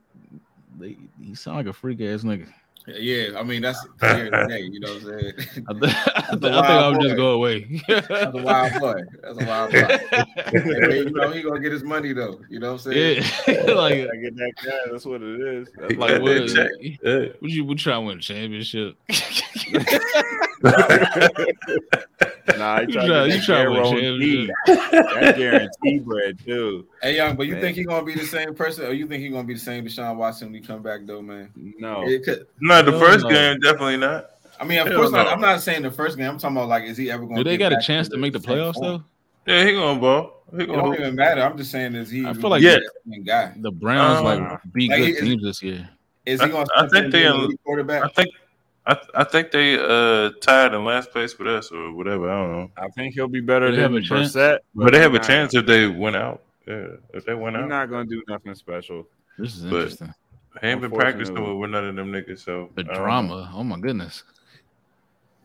they, 0.79 0.97
he 1.23 1.35
sound 1.35 1.57
like 1.59 1.67
a 1.67 1.73
freak 1.73 2.01
ass 2.01 2.23
nigga. 2.23 2.49
Yeah, 2.89 3.37
I 3.37 3.43
mean 3.43 3.63
that's 3.63 3.85
clear 3.99 4.31
day. 4.47 4.61
You 4.61 4.79
know 4.79 4.95
what 4.95 5.03
I'm 5.03 5.21
saying? 5.21 5.33
I, 5.69 5.73
th- 5.73 5.97
I, 6.07 6.21
think, 6.31 6.33
I 6.33 6.37
think 6.37 6.45
I 6.55 6.89
would 6.89 7.01
just 7.01 7.17
go 7.17 7.31
away. 7.31 7.83
That's 7.89 8.09
a 8.09 8.43
wild 8.43 8.81
boy. 8.81 9.01
That's 9.23 9.43
a 9.43 9.45
wild 9.45 9.73
boy. 9.73 9.99
And 10.47 10.93
you 10.93 11.11
know 11.11 11.33
he 11.33 11.43
gonna 11.43 11.61
get 11.61 11.73
his 11.73 11.83
money 11.83 12.13
though. 12.13 12.41
You 12.49 12.61
know 12.61 12.75
what 12.75 12.87
I'm 12.87 12.93
saying? 12.93 13.25
yeah, 13.49 13.73
like, 13.73 13.95
I 13.95 14.17
get 14.17 14.37
that 14.37 14.53
guy. 14.65 14.91
That's 14.93 15.05
what 15.05 15.21
it 15.21 15.41
is. 15.41 15.69
That's 15.77 15.95
like 15.97 16.11
got 16.13 16.23
what? 16.23 16.51
Yeah. 17.03 17.27
Would 17.41 17.53
you 17.53 17.65
would 17.65 17.79
try 17.79 17.95
to 17.95 18.01
win 18.01 18.19
a 18.19 18.21
championship? 18.21 18.97
Nah, 22.59 22.81
he 22.81 22.87
You 22.87 22.93
try, 22.93 23.07
try- 23.07 23.07
to 23.07 23.27
you 23.27 23.33
get 23.35 23.45
try 23.45 23.65
that 23.65 23.65
to 23.65 23.73
guarantee. 23.73 24.47
championship. 24.67 25.15
That 25.21 25.37
guarantee 25.37 25.99
bread 26.01 26.39
too. 26.45 26.87
Hey 27.03 27.17
young, 27.17 27.37
but 27.37 27.47
you 27.47 27.53
Man. 27.55 27.61
think 27.63 27.77
he 27.77 27.85
gonna 27.85 28.05
be 28.05 28.15
the 28.15 28.25
same 28.27 28.55
person, 28.55 28.87
or 28.87 28.93
you 28.93 29.07
think 29.07 29.23
he 29.23 29.29
gonna 29.31 29.45
be 29.45 29.55
the 29.55 29.61
same 29.61 29.85
Deshaun 29.85 30.17
Watson 30.17 30.49
when 30.49 30.61
he 30.61 30.67
come 30.67 30.83
back 30.83 31.01
though, 31.05 31.23
man? 31.23 31.51
No. 31.79 32.03
It 32.07 32.25
could- 32.25 32.47
No, 32.61 32.83
the 32.83 32.93
first 32.99 33.25
no. 33.25 33.31
game 33.31 33.59
definitely 33.61 33.97
not. 33.99 34.31
I 34.59 34.65
mean, 34.65 34.79
of 34.79 34.87
Hell 34.89 34.97
course 35.01 35.11
not. 35.11 35.27
I'm 35.29 35.41
not 35.41 35.61
saying 35.61 35.83
the 35.83 35.91
first 35.91 36.17
game. 36.17 36.31
I'm 36.31 36.39
talking 36.39 36.57
about 36.57 36.69
like, 36.69 36.85
is 36.85 36.97
he 36.97 37.11
ever 37.11 37.25
gonna? 37.27 37.37
Do 37.37 37.45
they 37.45 37.57
get 37.59 37.71
got 37.73 37.79
a 37.79 37.83
chance 37.85 38.09
to 38.11 38.17
make 38.17 38.33
the 38.33 38.39
playoffs 38.41 38.75
form? 38.75 39.05
though? 39.47 39.53
Yeah, 39.53 39.65
he 39.67 39.73
gonna 39.73 40.01
ball. 40.01 40.45
He 40.57 40.63
It 40.63 40.67
gonna 40.67 40.79
don't 40.83 40.91
hoop. 40.93 41.01
even 41.01 41.15
matter. 41.17 41.43
I'm 41.43 41.57
just 41.59 41.71
saying, 41.71 41.95
is 41.95 42.09
he? 42.11 42.25
I 42.25 42.33
feel 42.33 42.49
like 42.51 42.63
Yeah. 42.63 42.79
the 43.07 43.19
guy. 43.21 43.53
The 43.57 43.71
Browns 43.71 44.21
Uh, 44.21 44.23
like 44.25 44.61
beat 44.73 44.91
like 44.91 45.01
good 45.01 45.15
he- 45.17 45.21
teams 45.31 45.43
this 45.43 45.63
year. 45.63 45.89
Is 46.25 46.41
he 46.41 46.47
I- 46.47 46.51
gonna? 46.51 46.67
I 46.75 46.87
step 46.87 47.03
think 47.03 47.13
they 47.13 47.25
and 47.27 47.35
be 47.35 47.37
in- 47.37 47.41
the 47.43 47.49
lead 47.49 47.59
quarterback. 47.65 48.03
I 48.05 48.09
think 48.09 48.29
I, 48.89 48.97
I 49.17 49.25
think 49.25 49.51
they 49.51 49.79
uh 49.79 50.31
tied 50.41 50.73
in 50.75 50.85
last 50.85 51.11
place 51.11 51.37
with 51.39 51.49
us 51.49 51.73
or 51.73 51.93
whatever. 51.93 52.31
I 52.31 52.37
don't 52.43 52.53
know. 52.53 52.71
I 52.77 52.89
think 52.91 53.15
he'll 53.15 53.27
be 53.29 53.41
better 53.41 53.71
They 53.75 53.83
have 53.83 53.93
than 53.93 54.03
a 54.03 54.07
chance? 54.07 54.35
Brissett. 54.35 54.59
But 54.75 54.93
they 54.93 55.01
have 55.01 55.15
a 55.15 55.19
chance 55.19 55.55
if 55.55 55.67
they 55.67 55.87
win 55.89 56.15
out. 56.15 56.43
Yeah, 56.69 56.87
if 57.15 57.25
they 57.25 57.35
win 57.35 57.55
Not, 57.55 57.63
he's 57.63 57.65
out. 57.65 57.69
not 57.69 57.91
gonna 57.91 58.05
do 58.07 58.23
nothing 58.29 58.55
special. 58.55 59.07
This 59.39 59.57
is 59.57 59.65
But- 59.65 59.75
interesting. 59.75 60.15
He 60.61 60.69
ain't 60.69 60.81
been 60.81 60.91
practicing 60.91 61.37
Unfortunately. 61.37 61.61
with 61.61 61.71
none 61.71 61.85
of 61.87 61.97
them 61.97 62.13
niggas. 62.13 62.39
So 62.39 62.71
The 62.77 62.81
I 62.81 62.85
don't 62.85 62.95
know. 62.95 63.01
drama. 63.01 63.51
Oh 63.55 63.63
my 63.63 63.79
goodness. 63.79 64.23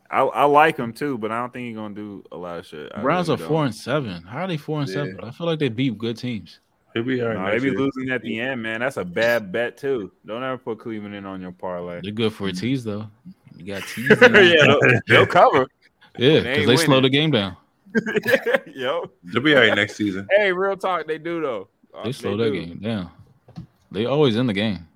I, 0.09 0.21
I 0.21 0.43
like 0.45 0.77
him 0.77 0.93
too, 0.93 1.17
but 1.17 1.31
I 1.31 1.39
don't 1.39 1.51
think 1.51 1.67
he's 1.67 1.75
gonna 1.75 1.95
do 1.95 2.23
a 2.31 2.37
lot 2.37 2.59
of 2.59 2.65
shit. 2.65 2.91
I 2.95 3.01
Browns 3.01 3.27
really 3.29 3.43
are 3.43 3.47
four 3.47 3.57
don't. 3.57 3.65
and 3.67 3.75
seven. 3.75 4.23
How 4.23 4.39
are 4.43 4.47
they 4.47 4.57
four 4.57 4.79
and 4.79 4.87
Yeah. 4.89 4.93
seven? 4.95 5.19
I 5.23 5.31
feel 5.31 5.47
like 5.47 5.59
they 5.59 5.69
beat 5.69 5.97
good 5.97 6.17
teams. 6.17 6.59
He'll 6.93 7.03
be 7.03 7.21
all 7.21 7.29
right. 7.29 7.37
No, 7.37 7.51
they 7.51 7.59
be 7.59 7.69
year. 7.71 7.79
losing 7.79 8.09
at 8.09 8.21
the 8.21 8.39
end, 8.39 8.61
man. 8.61 8.81
That's 8.81 8.97
a 8.97 9.05
bad 9.05 9.51
bet 9.51 9.77
too. 9.77 10.11
Don't 10.25 10.43
ever 10.43 10.57
put 10.57 10.79
Cleveland 10.79 11.15
in 11.15 11.25
on 11.25 11.41
your 11.41 11.51
parlay. 11.53 12.01
They're 12.01 12.11
good 12.11 12.33
for 12.33 12.47
a 12.47 12.51
tease 12.53 12.83
though. 12.83 13.07
You 13.55 13.65
got 13.65 13.83
tease. 13.87 14.09
yeah, 14.09 14.17
they'll, 14.29 14.79
they'll 15.07 15.25
cover. 15.27 15.67
yeah, 16.17 16.39
because 16.39 16.57
ain't 16.57 16.67
they 16.67 16.77
slow 16.77 16.99
the 17.01 17.09
game 17.09 17.31
down. 17.31 17.55
Yo, 18.73 19.09
They'll 19.23 19.41
be 19.43 19.53
all 19.55 19.61
right 19.61 19.75
next 19.75 19.95
season. 19.95 20.27
hey, 20.35 20.51
real 20.53 20.77
talk, 20.77 21.07
they 21.07 21.17
do 21.17 21.41
though. 21.41 21.67
Uh, 21.93 22.03
They 22.05 22.11
slow 22.13 22.37
that 22.37 22.51
do. 22.51 22.65
game 22.65 22.77
down. 22.79 23.09
They 23.91 24.05
always 24.05 24.35
in 24.37 24.47
the 24.47 24.53
game. 24.53 24.87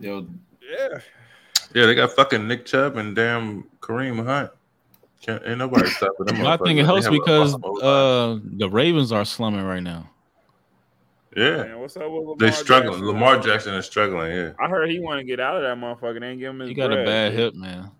Yo, 0.00 0.26
Yeah, 0.62 0.88
Yeah, 1.74 1.86
they 1.86 1.94
got 1.94 2.12
fucking 2.12 2.48
Nick 2.48 2.64
Chubb 2.64 2.96
and 2.96 3.14
damn 3.14 3.64
Kareem 3.80 4.24
Hunt. 4.24 4.50
Can't, 5.20 5.42
ain't 5.46 5.58
nobody 5.58 5.88
stopping 5.90 6.26
them. 6.26 6.38
But 6.38 6.46
I 6.60 6.64
think 6.64 6.78
it 6.80 6.84
helps 6.86 7.06
They 7.06 7.12
have 7.12 7.14
a 7.14 7.18
because 7.18 7.54
uh 7.82 8.38
the 8.42 8.68
Ravens 8.70 9.12
are 9.12 9.24
slumming 9.26 9.62
right 9.62 9.82
now. 9.82 10.08
Yeah, 11.36 11.56
man, 11.64 11.78
what's 11.78 11.96
up 11.96 12.02
with 12.04 12.12
Lamar 12.22 12.36
they 12.38 12.50
struggling. 12.50 12.92
Jackson? 12.92 13.06
Lamar 13.06 13.38
Jackson 13.40 13.74
is 13.74 13.86
struggling. 13.86 14.32
Yeah, 14.32 14.52
I 14.60 14.68
heard 14.68 14.90
he 14.90 15.00
want 15.00 15.18
to 15.20 15.24
get 15.24 15.40
out 15.40 15.56
of 15.56 15.62
that 15.62 15.76
motherfucker. 15.76 16.20
They 16.20 16.28
ain't 16.28 16.40
give 16.40 16.50
him 16.50 16.60
his 16.60 16.68
He 16.68 16.74
got 16.74 16.92
a 16.92 16.96
bread. 16.96 17.06
bad 17.06 17.32
hip, 17.32 17.54
man. 17.54 17.90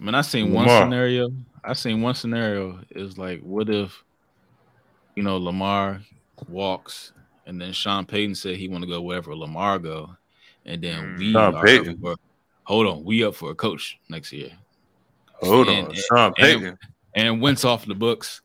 I 0.00 0.02
mean, 0.04 0.14
I 0.14 0.20
seen 0.22 0.52
one 0.52 0.68
scenario. 0.68 1.30
I 1.62 1.74
seen 1.74 2.00
one 2.00 2.14
scenario 2.14 2.80
is 2.90 3.18
like, 3.18 3.40
what 3.42 3.68
if, 3.68 4.02
you 5.14 5.22
know, 5.22 5.36
Lamar 5.36 6.00
walks 6.48 7.12
and 7.44 7.60
then 7.60 7.72
Sean 7.72 8.06
Payton 8.06 8.34
said 8.34 8.56
he 8.56 8.68
want 8.68 8.82
to 8.82 8.88
go 8.88 9.02
wherever 9.02 9.34
Lamar 9.36 9.78
go, 9.78 10.16
and 10.64 10.80
then 10.82 11.02
mm. 11.04 11.18
we 11.18 11.32
Sean 11.32 11.54
are 11.54 11.62
Payton? 11.64 11.94
up 11.94 11.98
for, 12.00 12.16
hold 12.64 12.86
on, 12.86 13.04
we 13.04 13.24
up 13.24 13.34
for 13.34 13.50
a 13.50 13.54
coach 13.54 13.98
next 14.08 14.32
year, 14.32 14.50
hold 15.34 15.68
And- 15.68 15.88
on, 15.88 15.94
Sean 15.94 16.32
Payton. 16.34 16.78
and 17.14 17.42
Wentz 17.42 17.64
off 17.64 17.84
the 17.84 17.94
books, 17.94 18.40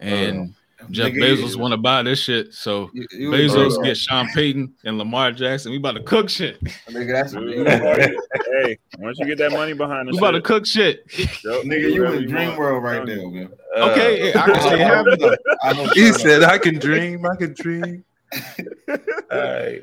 uh. 0.00 0.04
and 0.04 0.54
Jeff 0.90 1.12
nigga, 1.12 1.36
Bezos 1.36 1.56
want 1.56 1.72
to 1.72 1.76
buy 1.76 2.02
this 2.02 2.18
shit, 2.20 2.52
so 2.54 2.90
you- 2.94 3.06
you- 3.12 3.30
Bezos 3.30 3.82
get 3.84 3.96
Sean 3.96 4.26
Payton 4.34 4.72
and 4.84 4.98
Lamar 4.98 5.30
Jackson. 5.32 5.72
We 5.72 5.78
about 5.78 5.92
to 5.96 6.02
cook 6.02 6.28
shit. 6.30 6.62
Nigga, 6.88 7.12
that's 7.12 7.32
Dude, 7.32 7.54
you, 7.54 7.64
hey, 7.64 8.78
once 8.98 9.18
you 9.18 9.26
get 9.26 9.38
that 9.38 9.52
money 9.52 9.72
behind 9.74 10.08
the 10.08 10.12
We 10.12 10.18
about 10.18 10.32
to 10.32 10.40
cook 10.40 10.66
shit. 10.66 11.04
yo, 11.44 11.62
nigga, 11.62 11.68
do 11.82 11.88
you 11.90 12.00
whatever 12.02 12.16
in 12.22 12.28
dream 12.28 12.56
world 12.56 12.82
right 12.82 13.00
I'm 13.00 13.06
there, 13.06 13.16
telling 13.18 13.34
you. 13.34 13.40
man. 13.42 13.52
Uh, 13.76 13.90
Okay, 13.90 14.30
I 14.34 14.46
can 14.46 14.60
see 14.62 14.68
it 14.70 14.80
happen. 14.80 15.18
though. 15.20 15.36
I 15.62 15.74
hope 15.74 15.92
He 15.94 16.12
said, 16.12 16.42
"I 16.42 16.58
can 16.58 16.78
dream. 16.78 17.24
I 17.26 17.36
can 17.36 17.54
dream." 17.54 18.04
all 18.88 18.96
right, 19.38 19.82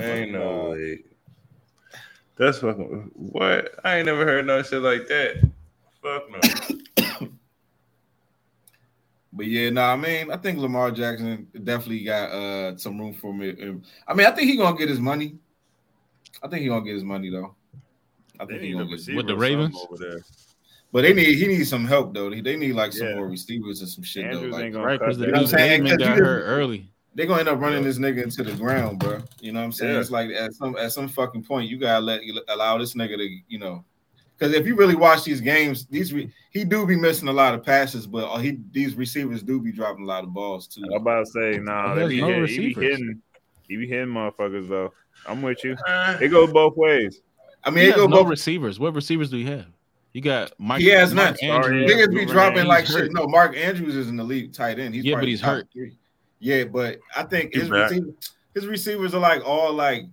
ain't 0.00 0.32
no 0.32 0.70
way. 0.70 1.00
That's 2.36 2.58
fucking 2.58 3.10
what? 3.14 3.72
I 3.84 3.96
ain't 3.98 4.06
never 4.06 4.24
heard 4.24 4.46
no 4.46 4.62
shit 4.62 4.80
like 4.82 5.06
that. 5.08 5.48
Fuck 6.02 6.30
no. 6.30 6.76
But 9.32 9.46
yeah, 9.46 9.70
no, 9.70 9.82
I 9.82 9.96
mean, 9.96 10.30
I 10.32 10.36
think 10.36 10.58
Lamar 10.58 10.90
Jackson 10.90 11.46
definitely 11.62 12.02
got 12.04 12.30
uh 12.32 12.76
some 12.76 12.98
room 12.98 13.14
for 13.14 13.32
me. 13.32 13.50
I 14.08 14.14
mean, 14.14 14.26
I 14.26 14.30
think 14.32 14.50
he 14.50 14.56
gonna 14.56 14.76
get 14.76 14.88
his 14.88 14.98
money. 15.00 15.36
I 16.42 16.48
think 16.48 16.62
he 16.62 16.68
gonna 16.68 16.84
get 16.84 16.94
his 16.94 17.04
money 17.04 17.30
though. 17.30 17.54
I 18.40 18.44
They 18.46 18.54
think 18.54 18.64
he 18.64 18.72
gonna 18.72 18.84
get. 18.86 18.92
His, 18.92 19.00
receiver 19.02 19.16
With 19.18 19.26
the 19.28 19.36
Ravens? 19.36 19.76
over 19.88 19.96
there. 19.98 20.18
but 20.92 21.02
they 21.02 21.12
need 21.14 21.36
he 21.38 21.46
needs 21.46 21.68
some 21.68 21.84
help 21.84 22.12
though. 22.12 22.28
They, 22.30 22.40
they 22.40 22.56
need 22.56 22.72
like 22.72 22.92
some 22.92 23.08
Yeah. 23.08 23.14
more 23.16 23.28
receivers 23.28 23.80
and 23.80 23.88
some 23.88 24.02
shit 24.02 24.24
Andrews 24.24 24.50
though. 24.50 24.56
Like, 24.56 24.64
ain't 24.64 24.74
gonna 24.74 24.86
Right, 24.86 24.98
cut 24.98 25.04
because 25.06 25.18
the 25.18 25.26
that. 25.26 25.26
You 25.28 25.32
know 25.32 25.42
what 25.42 25.54
I'm 25.54 25.58
dude 25.58 25.88
saying? 25.90 25.98
Got 25.98 26.16
you 26.18 26.24
hurt 26.24 26.42
early. 26.42 26.90
they're 27.14 27.26
gonna 27.26 27.40
end 27.40 27.48
up 27.48 27.60
running 27.60 27.84
this 27.84 27.98
nigga 27.98 28.22
into 28.24 28.42
the 28.42 28.54
ground, 28.54 28.98
bro. 28.98 29.20
You 29.40 29.52
know 29.52 29.60
what 29.60 29.66
I'm 29.66 29.72
saying? 29.72 29.94
Yeah. 29.94 30.00
It's 30.00 30.10
like 30.10 30.30
at 30.30 30.54
some 30.54 30.76
at 30.76 30.90
some 30.92 31.06
fucking 31.06 31.44
point 31.44 31.68
you 31.70 31.78
gotta 31.78 32.04
let 32.04 32.24
you 32.24 32.40
allow 32.48 32.78
this 32.78 32.94
nigga 32.94 33.16
to 33.16 33.28
you 33.46 33.58
know. 33.60 33.84
Because 34.40 34.54
if 34.54 34.66
you 34.66 34.74
really 34.74 34.94
watch 34.94 35.22
these 35.24 35.42
games, 35.42 35.84
these 35.86 36.14
re, 36.14 36.32
he 36.50 36.64
do 36.64 36.86
be 36.86 36.96
missing 36.96 37.28
a 37.28 37.32
lot 37.32 37.54
of 37.54 37.62
passes, 37.62 38.06
but 38.06 38.24
uh, 38.32 38.38
he 38.38 38.58
these 38.72 38.94
receivers 38.94 39.42
do 39.42 39.60
be 39.60 39.70
dropping 39.70 40.04
a 40.04 40.06
lot 40.06 40.24
of 40.24 40.32
balls 40.32 40.66
too. 40.66 40.82
I'm 40.94 41.02
about 41.02 41.26
to 41.26 41.30
say, 41.30 41.58
nah, 41.58 41.94
He 41.94 42.08
be, 42.16 42.20
no 42.22 42.28
hit, 42.46 42.48
he 42.48 42.58
be 42.72 42.74
hitting, 42.74 43.20
he 43.68 43.76
be 43.76 43.86
hitting 43.86 44.06
motherfuckers 44.08 44.66
though. 44.66 44.94
I'm 45.26 45.42
with 45.42 45.62
you. 45.62 45.76
Uh, 45.86 46.16
It 46.22 46.28
goes 46.28 46.50
both 46.52 46.74
ways. 46.78 47.20
I 47.64 47.68
He 47.68 47.76
mean, 47.76 47.84
it 47.84 47.88
has 47.88 47.96
go 47.96 48.06
no 48.06 48.22
both. 48.22 48.28
receivers. 48.30 48.80
What 48.80 48.94
receivers 48.94 49.28
do 49.30 49.36
you 49.36 49.46
have? 49.48 49.66
You 50.14 50.22
got 50.22 50.52
Mike. 50.58 50.80
He 50.80 50.88
has 50.88 51.12
Mark 51.14 51.36
none. 51.42 51.50
Andrews. 51.62 51.90
Niggas 51.90 52.14
be 52.14 52.24
dropping 52.24 52.64
like 52.64 52.86
hurt. 52.86 53.04
shit. 53.04 53.12
No, 53.12 53.26
Mark 53.28 53.54
Andrews 53.56 53.94
is 53.94 54.08
an 54.08 54.18
elite 54.18 54.54
tight 54.54 54.78
end. 54.78 54.94
He's 54.94 55.04
Yeah, 55.04 55.12
but 55.12 55.16
probably 55.18 55.30
he's 55.32 55.40
top 55.42 55.50
hurt. 55.50 55.68
Three. 55.72 55.96
Yeah, 56.38 56.64
but 56.64 56.98
I 57.14 57.24
think 57.24 57.52
He's 57.52 57.62
his 57.64 57.70
back. 57.70 57.90
receiver, 57.90 58.10
his 58.54 58.66
receivers 58.66 59.14
are 59.14 59.20
like 59.20 59.46
all 59.46 59.74
like 59.74 60.04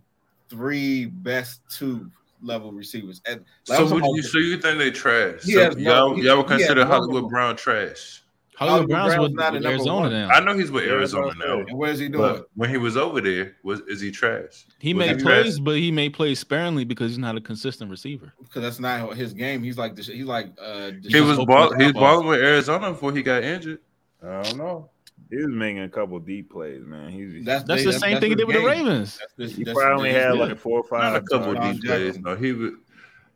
three 0.50 1.06
best 1.06 1.62
two 1.72 2.12
level 2.42 2.72
receivers. 2.72 3.22
And 3.26 3.44
so 3.64 3.86
would 3.94 4.04
you? 4.04 4.22
So 4.24 4.38
you 4.38 4.58
think 4.58 4.78
they 4.80 4.92
trash? 4.92 5.44
He 5.44 5.54
So 5.54 5.64
has 5.64 5.76
no- 5.78 6.14
y'all, 6.16 6.24
y'all 6.24 6.38
would 6.38 6.48
consider 6.48 6.86
Hollywood 6.86 7.30
Brown 7.30 7.56
trash? 7.56 8.24
Hollywood 8.56 8.90
Hollywood 8.90 8.90
Brown's 8.90 9.14
Brown's 9.14 9.22
with, 9.30 9.34
not 9.38 9.54
a 9.54 9.58
with 9.58 9.66
Arizona 9.68 10.00
one. 10.02 10.12
now. 10.12 10.30
I 10.30 10.40
know 10.40 10.58
he's 10.58 10.72
with 10.72 10.84
Arizona 10.86 11.28
what 11.28 11.38
now, 11.38 11.60
and 11.60 11.78
where's 11.78 12.00
he 12.00 12.10
doing? 12.10 12.22
but 12.24 12.48
when 12.56 12.72
he 12.72 12.78
was 12.78 12.98
over 12.98 13.22
there, 13.22 13.56
was 13.64 13.82
is 13.82 14.02
he 14.02 14.10
trash? 14.10 14.66
He 14.80 14.96
Was 14.96 15.06
made 15.08 15.18
he 15.18 15.24
plays, 15.24 15.44
trash? 15.58 15.60
but 15.60 15.76
he 15.76 15.92
made 15.92 16.14
plays 16.14 16.40
sparingly 16.40 16.84
because 16.84 17.12
he's 17.12 17.20
not 17.20 17.38
a 17.38 17.42
consistent 17.42 17.92
receiver. 17.92 18.34
Because 18.42 18.64
that's 18.64 18.80
not 18.80 19.16
his 19.16 19.34
game. 19.34 19.62
He's 19.62 19.78
like. 19.78 19.96
He's 19.96 20.26
like 20.26 20.48
uh. 20.60 20.90
He 21.08 21.22
was 21.22 21.34
open 21.38 21.46
ball, 21.46 21.70
the 21.70 21.78
he 21.78 21.84
was 21.84 21.94
balling 21.94 22.26
with 22.28 22.40
Arizona 22.40 22.92
before 22.94 23.12
he 23.14 23.22
got 23.22 23.44
injured. 23.44 23.78
I 24.24 24.42
don't 24.42 24.58
know. 24.58 24.90
He 25.30 25.36
was 25.38 25.48
making 25.50 25.82
a 25.84 25.90
couple 25.90 26.18
deep 26.20 26.50
plays, 26.52 26.86
man. 26.86 27.10
He's 27.10 27.44
That's 27.46 27.64
That's 27.66 27.84
they- 27.84 27.92
the 27.92 28.00
same 28.00 28.20
thing 28.20 28.30
he 28.32 28.36
did 28.36 28.48
with 28.48 28.56
the. 28.56 28.66
Ravens. 28.66 29.20
That's- 29.38 29.56
he 29.56 29.66
probably 29.66 30.12
had 30.12 30.36
yeah. 30.36 30.40
like 30.42 30.58
four 30.58 30.84
or 30.90 30.98
Not 31.00 31.16
a 31.18 31.22
couple 31.22 31.54
targets. 31.54 31.80
deep 31.82 31.90
plays. 31.90 32.20
No, 32.20 32.36
he 32.36 32.54
was 32.54 32.72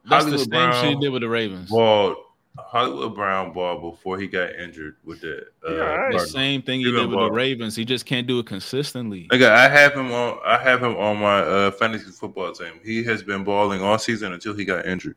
That's 0.09 0.25
the 0.25 0.37
same 0.39 0.49
Brown 0.49 0.73
shit 0.83 0.95
he 0.95 0.99
did 1.01 1.09
with 1.09 1.21
the 1.21 1.29
Ravens. 1.29 1.69
balled. 1.69 2.15
Hollywood 2.59 3.15
Brown 3.15 3.53
ball 3.53 3.91
before 3.91 4.19
he 4.19 4.27
got 4.27 4.53
injured 4.55 4.97
with 5.05 5.21
the. 5.21 5.45
Uh, 5.65 5.73
Yeah, 5.73 5.81
all 5.89 5.97
right. 5.97 6.11
the 6.19 6.27
same 6.27 6.61
thing 6.61 6.79
he 6.81 6.85
He 6.87 6.91
did 6.91 6.97
been 6.97 7.09
with 7.09 7.19
the. 7.19 7.31
Ravens. 7.31 7.77
He 7.77 7.85
just 7.85 8.05
can't 8.05 8.27
do 8.27 8.39
it 8.39 8.45
consistently. 8.45 9.27
Nigga, 9.31 9.49
I 9.49 9.69
have 9.69 9.93
him 9.93 10.11
on. 10.11 10.37
I 10.45 10.57
have 10.57 10.83
him 10.83 10.97
on 10.97 11.17
my 11.17 11.39
uh, 11.39 11.71
fantasy 11.71 12.11
football 12.11 12.51
team. 12.51 12.73
He 12.83 13.03
has 13.05 13.23
been 13.23 13.45
balling 13.45 13.81
all 13.81 13.97
season 13.97 14.33
until 14.33 14.53
he 14.53 14.65
got 14.65 14.85
injured. 14.85 15.15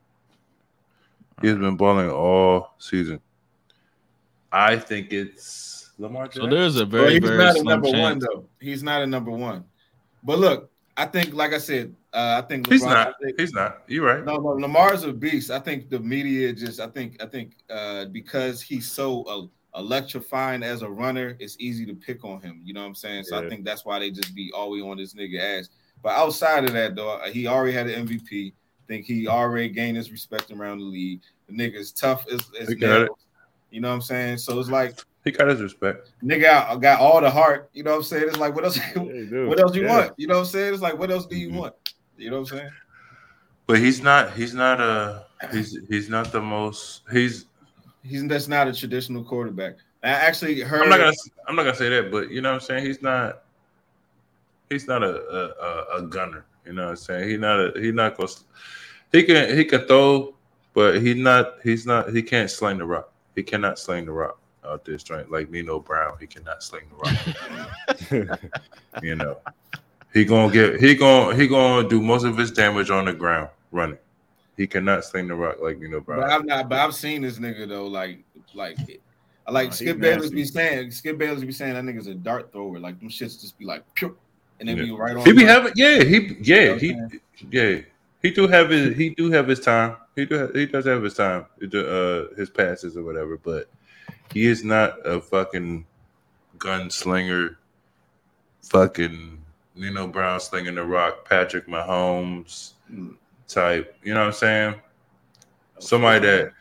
He 1.43 1.49
has 1.49 1.59
been 1.59 1.77
balling 1.77 2.09
all 2.09 2.75
season. 2.79 3.21
I 4.53 4.77
think 4.77 5.13
it's 5.13 5.74
Lamar 5.99 6.31
So 6.33 6.47
there's 6.47 6.77
a 6.77 6.81
Well, 6.81 7.05
very, 7.05 7.13
he's 7.15 7.21
very 7.23 7.39
not 7.39 7.49
a 7.51 7.53
slim 7.53 7.67
number 7.67 7.91
one 7.91 8.19
though. 8.19 8.47
He's 8.61 8.83
not 8.83 9.03
a 9.03 9.07
number 9.07 9.31
one. 9.31 9.65
But 10.23 10.39
look, 10.39 10.71
I 10.97 11.07
think, 11.07 11.35
like 11.35 11.53
I 11.53 11.59
said, 11.59 11.95
uh, 12.13 12.41
I 12.43 12.47
think 12.47 12.69
He's 12.69 12.85
not. 12.85 13.15
Think- 13.23 13.39
He's 13.39 13.53
not. 13.53 13.83
You're 13.89 14.05
right. 14.07 14.25
No, 14.25 14.37
no, 14.37 14.51
Lamar's 14.51 15.03
a 15.05 15.13
beast. 15.13 15.51
I 15.51 15.59
think 15.59 15.91
the 15.91 15.99
media 15.99 16.53
just, 16.53 16.81
I 16.81 16.87
think, 16.87 17.23
I 17.23 17.27
think, 17.27 17.57
uh, 17.69 18.07
because 18.07 18.63
he's 18.63 18.91
so 18.91 19.23
uh, 19.25 19.79
electrifying 19.81 20.63
as 20.63 20.83
a 20.83 20.89
runner, 20.89 21.37
it's 21.41 21.57
easy 21.59 21.85
to 21.87 21.95
pick 21.95 22.25
on 22.25 22.41
him. 22.41 22.61
You 22.65 22.75
know 22.75 22.81
what 22.83 22.87
I'm 22.87 22.95
saying? 22.95 23.25
So 23.25 23.37
I 23.37 23.49
think 23.49 23.65
that's 23.65 23.85
why 23.85 23.99
they 23.99 24.11
just 24.11 24.35
be 24.35 24.53
always 24.55 24.83
on 24.85 24.97
this 24.97 25.15
nigga 25.15 25.61
ass. 25.61 25.69
But 26.03 26.11
outside 26.11 26.65
of 26.65 26.73
that, 26.75 26.95
though, 26.95 27.21
he 27.33 27.47
already 27.47 27.73
had 27.73 27.89
an 27.89 28.07
MVP. 28.07 28.53
think 28.87 29.05
he 29.07 29.27
already 29.27 29.69
gained 29.71 29.97
his 29.97 30.13
respect 30.13 30.51
around 30.53 30.79
the 30.79 30.85
league. 30.85 31.23
The 31.49 31.55
nigga 31.55 31.77
is 31.77 31.91
tough 31.93 32.27
as, 32.33 32.41
as 32.61 32.69
He 32.69 32.75
got 32.77 32.91
it. 32.91 32.99
nails. 33.07 33.19
You 33.71 33.81
know 33.81 33.89
what 33.89 33.95
I'm 33.95 34.03
saying? 34.03 34.39
So 34.39 34.59
it's 34.61 34.71
like 34.71 35.01
He 35.25 35.31
got 35.31 35.49
his 35.49 35.63
respect. 35.63 36.13
nigga 36.23 36.43
got, 36.43 36.81
got 36.83 37.01
all 37.01 37.21
the 37.21 37.31
heart. 37.31 37.71
You 37.73 37.83
know 37.83 37.93
what 37.93 37.97
I'm 37.99 38.03
saying? 38.03 38.29
It's 38.29 38.37
like 38.37 38.55
what 38.55 38.65
else? 38.65 38.77
Yeah, 38.79 39.03
do. 39.03 39.49
what 39.49 39.59
else 39.59 39.75
you 39.75 39.83
Yeah. 39.83 39.97
want? 39.97 40.13
You 40.19 40.27
know 40.27 40.35
what 40.35 40.41
I'm 40.41 40.47
saying? 40.47 40.75
It's 40.75 40.83
like 40.83 40.99
what 40.99 41.11
else 41.11 41.25
do 41.27 41.37
you 41.37 41.49
Mhm. 41.49 41.57
want? 41.57 41.75
You 42.19 42.31
know 42.31 42.41
what 42.41 42.53
I'm 42.53 42.59
saying? 42.59 42.71
But 43.67 43.79
he's 43.79 44.03
not. 44.03 44.35
He's 44.35 44.53
not 44.53 44.81
a. 44.81 45.25
He's 45.51 45.79
he's 45.89 46.11
not 46.11 46.31
the 46.31 46.41
most. 46.41 47.03
He's. 47.11 47.47
He's 48.03 48.27
that's 48.29 48.49
not 48.49 48.69
a 48.69 48.75
traditional 48.75 49.25
quarterback. 49.25 49.77
I 50.03 50.09
actually 50.09 50.61
heard. 50.61 50.83
I'm 50.83 50.91
not 50.91 50.99
gonna. 50.99 51.13
I'm 51.49 51.57
not 51.57 51.63
gonna 51.63 51.75
say 51.77 51.89
that, 51.89 52.11
but 52.11 52.31
you 52.31 52.43
know 52.43 52.51
what 52.51 52.57
I'm 52.63 52.67
saying. 52.67 52.85
He's 52.85 53.01
not. 53.01 53.45
He's 54.69 54.87
not 54.87 55.03
a 55.03 55.23
a, 55.23 55.99
a, 55.99 55.99
a 55.99 56.03
gunner. 56.03 56.45
You 56.67 56.75
know 56.75 56.85
what 56.85 56.91
I'm 56.91 56.97
saying. 56.97 57.31
He's 57.31 57.39
not 57.39 57.59
a. 57.59 57.81
He's 57.81 57.95
not 57.95 58.19
gonna. 58.19 58.29
He 59.11 59.23
can 59.23 59.57
he 59.57 59.65
can 59.65 59.87
throw, 59.87 60.35
but 60.75 61.01
he's 61.01 61.17
not. 61.17 61.55
He's 61.63 61.87
not. 61.87 62.13
He 62.13 62.23
can't 62.23 62.51
sling 62.51 62.77
the 62.77 62.85
rock. 62.85 63.11
He 63.35 63.43
cannot 63.43 63.79
sling 63.79 64.05
the 64.05 64.13
rock 64.13 64.39
out 64.67 64.85
this 64.85 65.03
joint 65.03 65.31
like 65.31 65.51
Nino 65.51 65.79
Brown. 65.81 66.17
He 66.21 66.27
cannot 66.27 66.63
sling 66.63 66.85
the 66.91 66.97
rock. 68.21 68.41
you 69.03 69.15
know. 69.17 69.39
He 70.13 70.25
gonna 70.25 70.53
get. 70.53 70.81
He 70.81 70.95
gonna 70.95 71.35
he 71.37 71.49
gonna 71.49 71.89
do 71.89 72.01
most 72.01 72.25
of 72.25 72.37
his 72.37 72.51
damage 72.51 72.91
on 72.91 73.05
the 73.07 73.13
ground 73.13 73.49
running. 73.73 73.99
He 74.57 74.67
cannot 74.67 75.05
sling 75.05 75.27
the 75.29 75.35
rock 75.35 75.57
like 75.61 75.79
Nino 75.81 76.01
Brown. 76.01 76.21
But 76.21 76.31
I've 76.31 76.45
not. 76.45 76.69
But 76.69 76.79
I've 76.79 76.95
seen 76.95 77.23
this 77.23 77.39
nigga 77.39 77.69
though. 77.69 77.87
Like 77.87 78.25
like. 78.55 78.79
I 79.47 79.53
like 79.53 79.69
Nah, 79.69 79.75
Skip 79.75 80.01
Bayless 80.01 80.31
be 80.31 80.45
saying. 80.45 80.91
Skip 80.91 81.19
Bayless 81.19 81.45
be 81.45 81.53
saying 81.53 81.75
that 81.75 81.85
nigga's 81.85 82.07
a 82.07 82.15
dart 82.15 82.51
thrower. 82.51 82.79
Like 82.79 82.99
them 82.99 83.11
shits 83.11 83.39
just 83.43 83.59
be 83.59 83.67
like, 83.67 83.85
pew, 83.95 84.17
and 84.59 84.67
then 84.67 84.79
Yeah. 84.79 84.85
be 84.85 84.91
right 84.93 85.15
on. 85.15 85.27
He 85.27 85.33
be 85.33 85.45
the- 85.45 85.47
having 85.53 85.73
yeah 85.77 86.03
he 86.03 86.37
yeah 86.41 86.71
what 86.71 86.81
he 86.81 86.93
I'm 86.95 87.21
yeah 87.51 87.81
he 88.23 88.31
do 88.31 88.47
have 88.49 88.71
his 88.71 88.97
he 88.97 89.11
do 89.11 89.31
have 89.31 89.47
his 89.47 89.61
time 89.61 89.97
he 90.17 90.25
do 90.25 90.51
he 90.55 90.65
does 90.65 90.87
have 90.87 91.03
his 91.03 91.13
time 91.13 91.45
He 91.61 91.67
do, 91.67 91.87
uh 91.87 92.35
his 92.37 92.49
passes 92.49 92.97
or 92.97 93.03
whatever 93.03 93.37
but 93.37 93.69
he 94.33 94.47
is 94.47 94.65
not 94.65 94.95
a 95.07 95.21
fucking 95.21 95.87
gunslinger 96.59 97.57
fucking 98.63 99.43
Nino 99.75 100.07
Brown 100.07 100.41
slinging 100.41 100.77
the 100.77 100.85
rock 100.85 101.29
Patrick 101.29 101.67
Mahomes 101.67 102.73
type 103.49 103.97
you 104.03 104.15
know 104.15 104.21
what 104.21 104.27
I'm 104.29 104.33
saying? 104.33 104.75
Somebody 105.79 106.27
that 106.27 106.53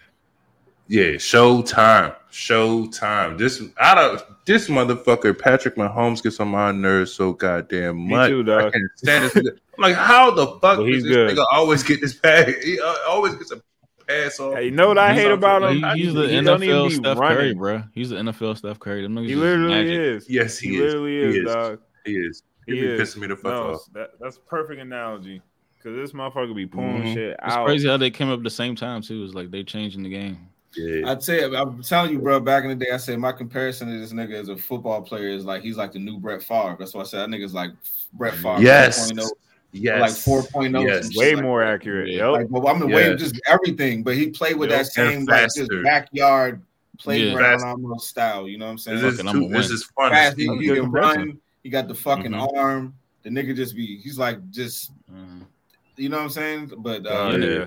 yeah 0.87 1.17
show 1.17 1.61
time 1.61 2.13
show 2.29 2.87
time 2.87 3.37
this 3.37 3.61
out 3.79 3.97
of 3.97 4.25
this 4.45 4.67
motherfucker 4.67 5.37
Patrick 5.37 5.75
Mahomes 5.75 6.21
gets 6.21 6.39
on 6.39 6.49
my 6.49 6.71
nerves 6.71 7.13
so 7.13 7.31
goddamn 7.33 7.97
much. 8.09 8.29
too, 8.29 8.53
I 8.53 8.63
can't 8.69 8.83
stand 8.95 9.31
this. 9.31 9.35
I'm 9.37 9.81
like 9.81 9.95
how 9.95 10.31
the 10.31 10.47
fuck 10.61 10.77
But 10.77 10.85
does 10.85 11.03
this 11.03 11.13
good. 11.13 11.37
nigga 11.37 11.45
always 11.51 11.83
get 11.83 12.01
this 12.01 12.13
pass 12.15 12.51
he 12.63 12.79
uh, 12.79 12.95
always 13.07 13.35
gets 13.35 13.51
a 13.51 13.61
pass 14.07 14.39
off 14.39 14.55
Hey, 14.55 14.65
you 14.65 14.71
know 14.71 14.87
what 14.87 14.97
I 14.97 15.13
He's 15.13 15.23
hate 15.23 15.31
about 15.31 15.63
him? 15.63 15.83
He- 15.95 16.03
he's 16.03 16.13
the 16.13 16.27
He 16.27 16.35
NFL 16.35 16.89
be 16.89 16.95
Steph 16.95 17.17
running. 17.17 17.37
Curry, 17.37 17.53
bro. 17.53 17.83
He's 17.93 18.09
the 18.09 18.17
NFL 18.17 18.57
Steph 18.57 18.79
Curry. 18.79 19.01
Them 19.03 19.17
He 19.17 19.35
literally 19.35 19.69
magic. 19.69 19.99
is. 19.99 20.29
yes 20.29 20.57
he, 20.59 20.69
He 20.69 20.75
is 20.75 20.81
literally 20.81 21.17
is, 21.17 21.33
he 21.35 21.39
is 21.41 21.53
dog. 21.53 21.79
he 22.05 22.11
is 22.13 22.43
he, 22.65 22.75
He 22.75 22.81
be 22.81 22.87
is. 22.87 23.01
pissing 23.15 23.17
me 23.21 23.27
the 23.27 23.35
fuck 23.35 23.51
No, 23.51 23.73
off 23.73 23.81
that, 23.93 24.11
that's 24.19 24.37
perfect 24.47 24.81
analogy. 24.81 25.41
Cause 25.83 25.93
this 25.95 26.13
motherfucker 26.13 26.55
be 26.55 26.65
pulling 26.65 27.03
Mhm. 27.03 27.13
shit 27.13 27.37
It's 27.43 27.55
crazy 27.57 27.89
how 27.89 27.97
they 27.97 28.09
came 28.09 28.29
up 28.29 28.39
at 28.39 28.43
the 28.43 28.49
same 28.49 28.73
time 28.75 29.01
too. 29.01 29.23
It's 29.25 29.33
like 29.33 29.51
they 29.51 29.63
changing 29.63 30.03
the 30.03 30.09
game. 30.09 30.37
yeah 30.77 31.11
I'd 31.11 31.21
say 31.21 31.43
I'm 31.43 31.83
telling 31.83 32.13
you, 32.13 32.19
bro. 32.19 32.39
Back 32.39 32.63
in 32.63 32.69
the 32.69 32.75
day, 32.85 32.91
I 32.91 32.97
said 32.97 33.19
my 33.19 33.33
comparison 33.33 33.89
to 33.91 33.99
this 33.99 34.13
nigga 34.13 34.33
as 34.39 34.47
a 34.49 34.55
football 34.55 35.01
player 35.01 35.27
is 35.27 35.43
like 35.43 35.61
he's 35.61 35.75
like 35.77 35.91
the 35.91 35.99
new 35.99 36.17
Brett 36.19 36.41
Favre. 36.41 36.77
That's 36.79 36.93
why 36.93 37.01
I 37.01 37.03
said 37.03 37.19
that 37.19 37.29
nigga's 37.29 37.53
like 37.53 37.71
Brett 38.13 38.33
Favre. 38.35 38.61
yes 38.61 39.11
4.0, 39.11 39.29
yes 39.73 40.25
like 40.27 40.45
4.0. 40.45 40.87
yes 40.87 41.15
Way 41.17 41.35
like 41.35 41.43
more 41.43 41.63
that. 41.65 41.73
accurate. 41.73 42.09
Yeah. 42.09 42.27
Yep. 42.29 42.31
Like, 42.31 42.47
well, 42.49 42.67
I'm 42.67 42.79
the 42.79 42.87
way 42.87 43.13
just 43.15 43.39
everything, 43.47 44.03
but 44.03 44.15
he 44.15 44.29
played 44.29 44.55
with 44.55 44.69
Yep. 44.69 44.79
that 44.79 44.85
same 44.85 45.25
like 45.25 45.43
just 45.43 45.57
faster. 45.59 45.83
backyard 45.83 46.61
playground 46.99 47.43
Faster. 47.59 47.67
almost 47.67 48.07
style. 48.09 48.47
You 48.47 48.57
know 48.59 48.65
what 48.65 48.71
I'm 48.71 48.77
saying? 48.77 49.01
this 49.01 49.15
is, 49.19 49.21
too, 49.31 49.49
this 49.49 49.69
is 49.71 49.83
fun 49.95 50.11
Fast, 50.11 50.37
he, 50.37 50.43
he 50.43 50.67
can 50.67 50.75
comparison. 50.83 51.21
run. 51.21 51.39
He 51.63 51.69
got 51.69 51.87
the 51.87 51.95
fucking 51.95 52.31
Mhm. 52.31 52.55
arm. 52.57 52.93
The 53.23 53.29
nigga 53.29 53.55
just 53.55 53.75
be. 53.75 53.97
He's 53.97 54.17
like 54.17 54.37
just. 54.51 54.91
Mhm. 55.11 55.45
You 55.97 56.09
know 56.09 56.17
what 56.17 56.23
I'm 56.23 56.29
saying? 56.29 56.71
But 56.77 57.05
uh, 57.05 57.37
Yeah, 57.37 57.45
yeah. 57.45 57.65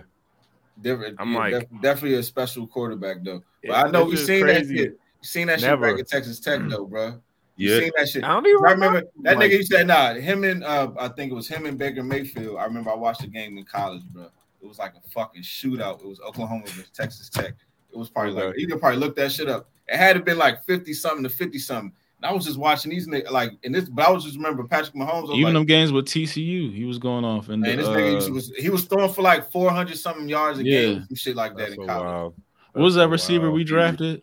different. 0.82 1.16
I'm 1.18 1.32
yeah, 1.32 1.38
like- 1.38 1.52
def- 1.70 1.80
definitely 1.82 2.18
a 2.18 2.22
special 2.22 2.66
quarterback 2.66 3.18
though. 3.24 3.42
But 3.62 3.70
Yeah, 3.70 3.82
I 3.82 3.90
know 3.90 4.04
we 4.04 4.12
just 4.12 4.26
seen 4.26 4.42
crazy. 4.42 4.74
that 4.74 4.80
shit. 4.82 4.90
You 4.92 4.98
seen 5.22 5.46
that 5.48 5.60
Never. 5.60 5.88
shit 5.88 5.96
back 5.96 6.00
at 6.04 6.08
Texas 6.08 6.38
Tech 6.40 6.60
though, 6.68 6.84
bro. 6.86 7.20
You 7.56 7.70
yeah 7.72 7.80
seen 7.80 7.90
that 7.96 8.08
shit. 8.08 8.24
I 8.24 8.28
don't 8.28 8.46
even 8.46 8.64
I 8.66 8.70
remember 8.72 9.02
that 9.22 9.38
like- 9.38 9.50
nigga. 9.50 9.56
He 9.56 9.62
said, 9.64 9.86
"Nah, 9.86 10.14
him 10.14 10.44
and 10.44 10.62
uh, 10.62 10.90
I 10.98 11.08
think 11.08 11.32
it 11.32 11.34
was 11.34 11.48
him 11.48 11.66
and 11.66 11.78
Baker 11.78 12.02
Mayfield." 12.02 12.58
I 12.58 12.64
remember 12.64 12.90
I 12.90 12.94
watched 12.94 13.22
the 13.22 13.28
game 13.28 13.56
in 13.58 13.64
college, 13.64 14.02
bro. 14.12 14.28
It 14.62 14.66
was 14.68 14.78
like 14.78 14.94
a 14.94 15.08
fucking 15.10 15.42
shootout. 15.42 16.00
It 16.00 16.06
was 16.06 16.20
Oklahoma 16.20 16.64
versus 16.66 16.90
Texas 16.94 17.28
Tech. 17.30 17.54
It 17.92 17.96
was 17.98 18.10
probably 18.10 18.32
like 18.32 18.58
you 18.58 18.66
could 18.66 18.80
probably 18.80 18.98
look 18.98 19.16
that 19.16 19.32
shit 19.32 19.48
up. 19.48 19.70
It 19.88 19.96
had 19.96 20.14
to 20.14 20.20
been 20.20 20.38
like 20.38 20.64
fifty 20.64 20.92
something 20.92 21.22
to 21.22 21.28
fifty 21.30 21.58
something. 21.58 21.92
And 22.18 22.26
I 22.30 22.32
was 22.32 22.44
just 22.46 22.58
watching 22.58 22.90
these 22.90 23.06
niggas 23.06 23.30
like, 23.30 23.52
and 23.62 23.74
this, 23.74 23.88
but 23.90 24.06
I 24.06 24.10
was 24.10 24.24
just 24.24 24.36
remember 24.36 24.64
Patrick 24.64 24.94
Mahomes. 24.94 25.28
I 25.30 25.32
Even 25.34 25.44
like, 25.44 25.52
them 25.54 25.64
games 25.66 25.92
with 25.92 26.06
TCU, 26.06 26.74
he 26.74 26.84
was 26.86 26.98
going 26.98 27.24
off. 27.26 27.48
And 27.50 27.60
man, 27.62 27.76
this 27.76 27.86
uh, 27.86 27.92
nigga 27.94 28.30
was 28.30 28.52
he 28.56 28.70
was 28.70 28.84
throwing 28.84 29.12
for 29.12 29.22
like 29.22 29.50
four 29.50 29.70
hundred 29.70 29.96
something 29.98 30.28
yards 30.28 30.58
a 30.58 30.64
Yeah. 30.64 30.80
game, 30.82 31.04
some 31.08 31.16
shit 31.16 31.36
like 31.36 31.56
that 31.56 31.70
in 31.70 31.86
college. 31.86 32.04
wild. 32.04 32.34
what 32.72 32.82
was 32.82 32.94
that 32.96 33.08
receiver 33.08 33.44
wild. 33.44 33.54
we 33.54 33.64
drafted? 33.64 34.22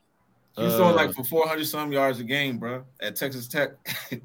He 0.57 0.63
was 0.63 0.75
throwing 0.75 0.93
Uh, 0.93 0.97
like 0.97 1.13
for 1.13 1.23
400 1.23 1.65
some 1.65 1.91
yards 1.91 2.19
a 2.19 2.23
game, 2.23 2.59
bro, 2.59 2.83
at 3.01 3.15
Texas 3.15 3.47
Tech. 3.47 3.71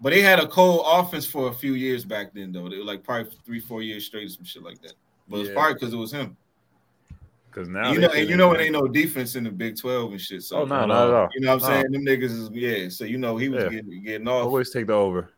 but 0.00 0.10
they 0.10 0.20
had 0.20 0.40
a 0.40 0.48
cold 0.48 0.82
offense 0.84 1.26
for 1.26 1.48
a 1.48 1.52
few 1.52 1.74
years 1.74 2.04
back 2.04 2.32
then, 2.34 2.50
though. 2.52 2.68
They 2.68 2.78
were 2.78 2.84
like 2.84 3.04
probably 3.04 3.30
three, 3.46 3.60
four 3.60 3.82
years 3.82 4.06
straight 4.06 4.26
or 4.26 4.30
some 4.30 4.44
shit 4.44 4.62
like 4.64 4.80
that. 4.82 4.94
But 5.28 5.40
it's 5.40 5.48
Yeah. 5.50 5.54
probably 5.54 5.74
because 5.74 5.92
it 5.92 5.96
was 5.96 6.12
him. 6.12 6.36
Because 7.50 7.68
now 7.68 7.92
you 7.92 8.00
know, 8.00 8.08
and 8.14 8.28
you 8.28 8.36
know, 8.36 8.52
it 8.52 8.56
ain't- 8.56 8.62
ain't 8.64 8.72
no 8.72 8.88
defense 8.88 9.36
in 9.36 9.44
the 9.44 9.50
Big 9.50 9.76
12 9.76 10.12
and 10.12 10.20
shit. 10.20 10.42
So, 10.42 10.58
Oh 10.58 10.64
no, 10.64 10.84
not 10.86 11.08
at 11.08 11.14
all. 11.14 11.28
you 11.34 11.40
know 11.40 11.54
what 11.54 11.62
I'm 11.64 11.70
No. 11.70 11.80
saying? 11.82 11.92
Them 11.92 12.04
niggas 12.04 12.22
is, 12.24 12.50
yeah. 12.52 12.88
So, 12.88 13.04
you 13.04 13.16
know, 13.18 13.36
he 13.36 13.48
was 13.48 13.64
Yeah. 13.64 13.70
getting, 13.70 14.02
getting 14.02 14.28
off. 14.28 14.44
Always 14.44 14.70
take 14.70 14.86
the 14.88 14.92
over. 14.92 15.30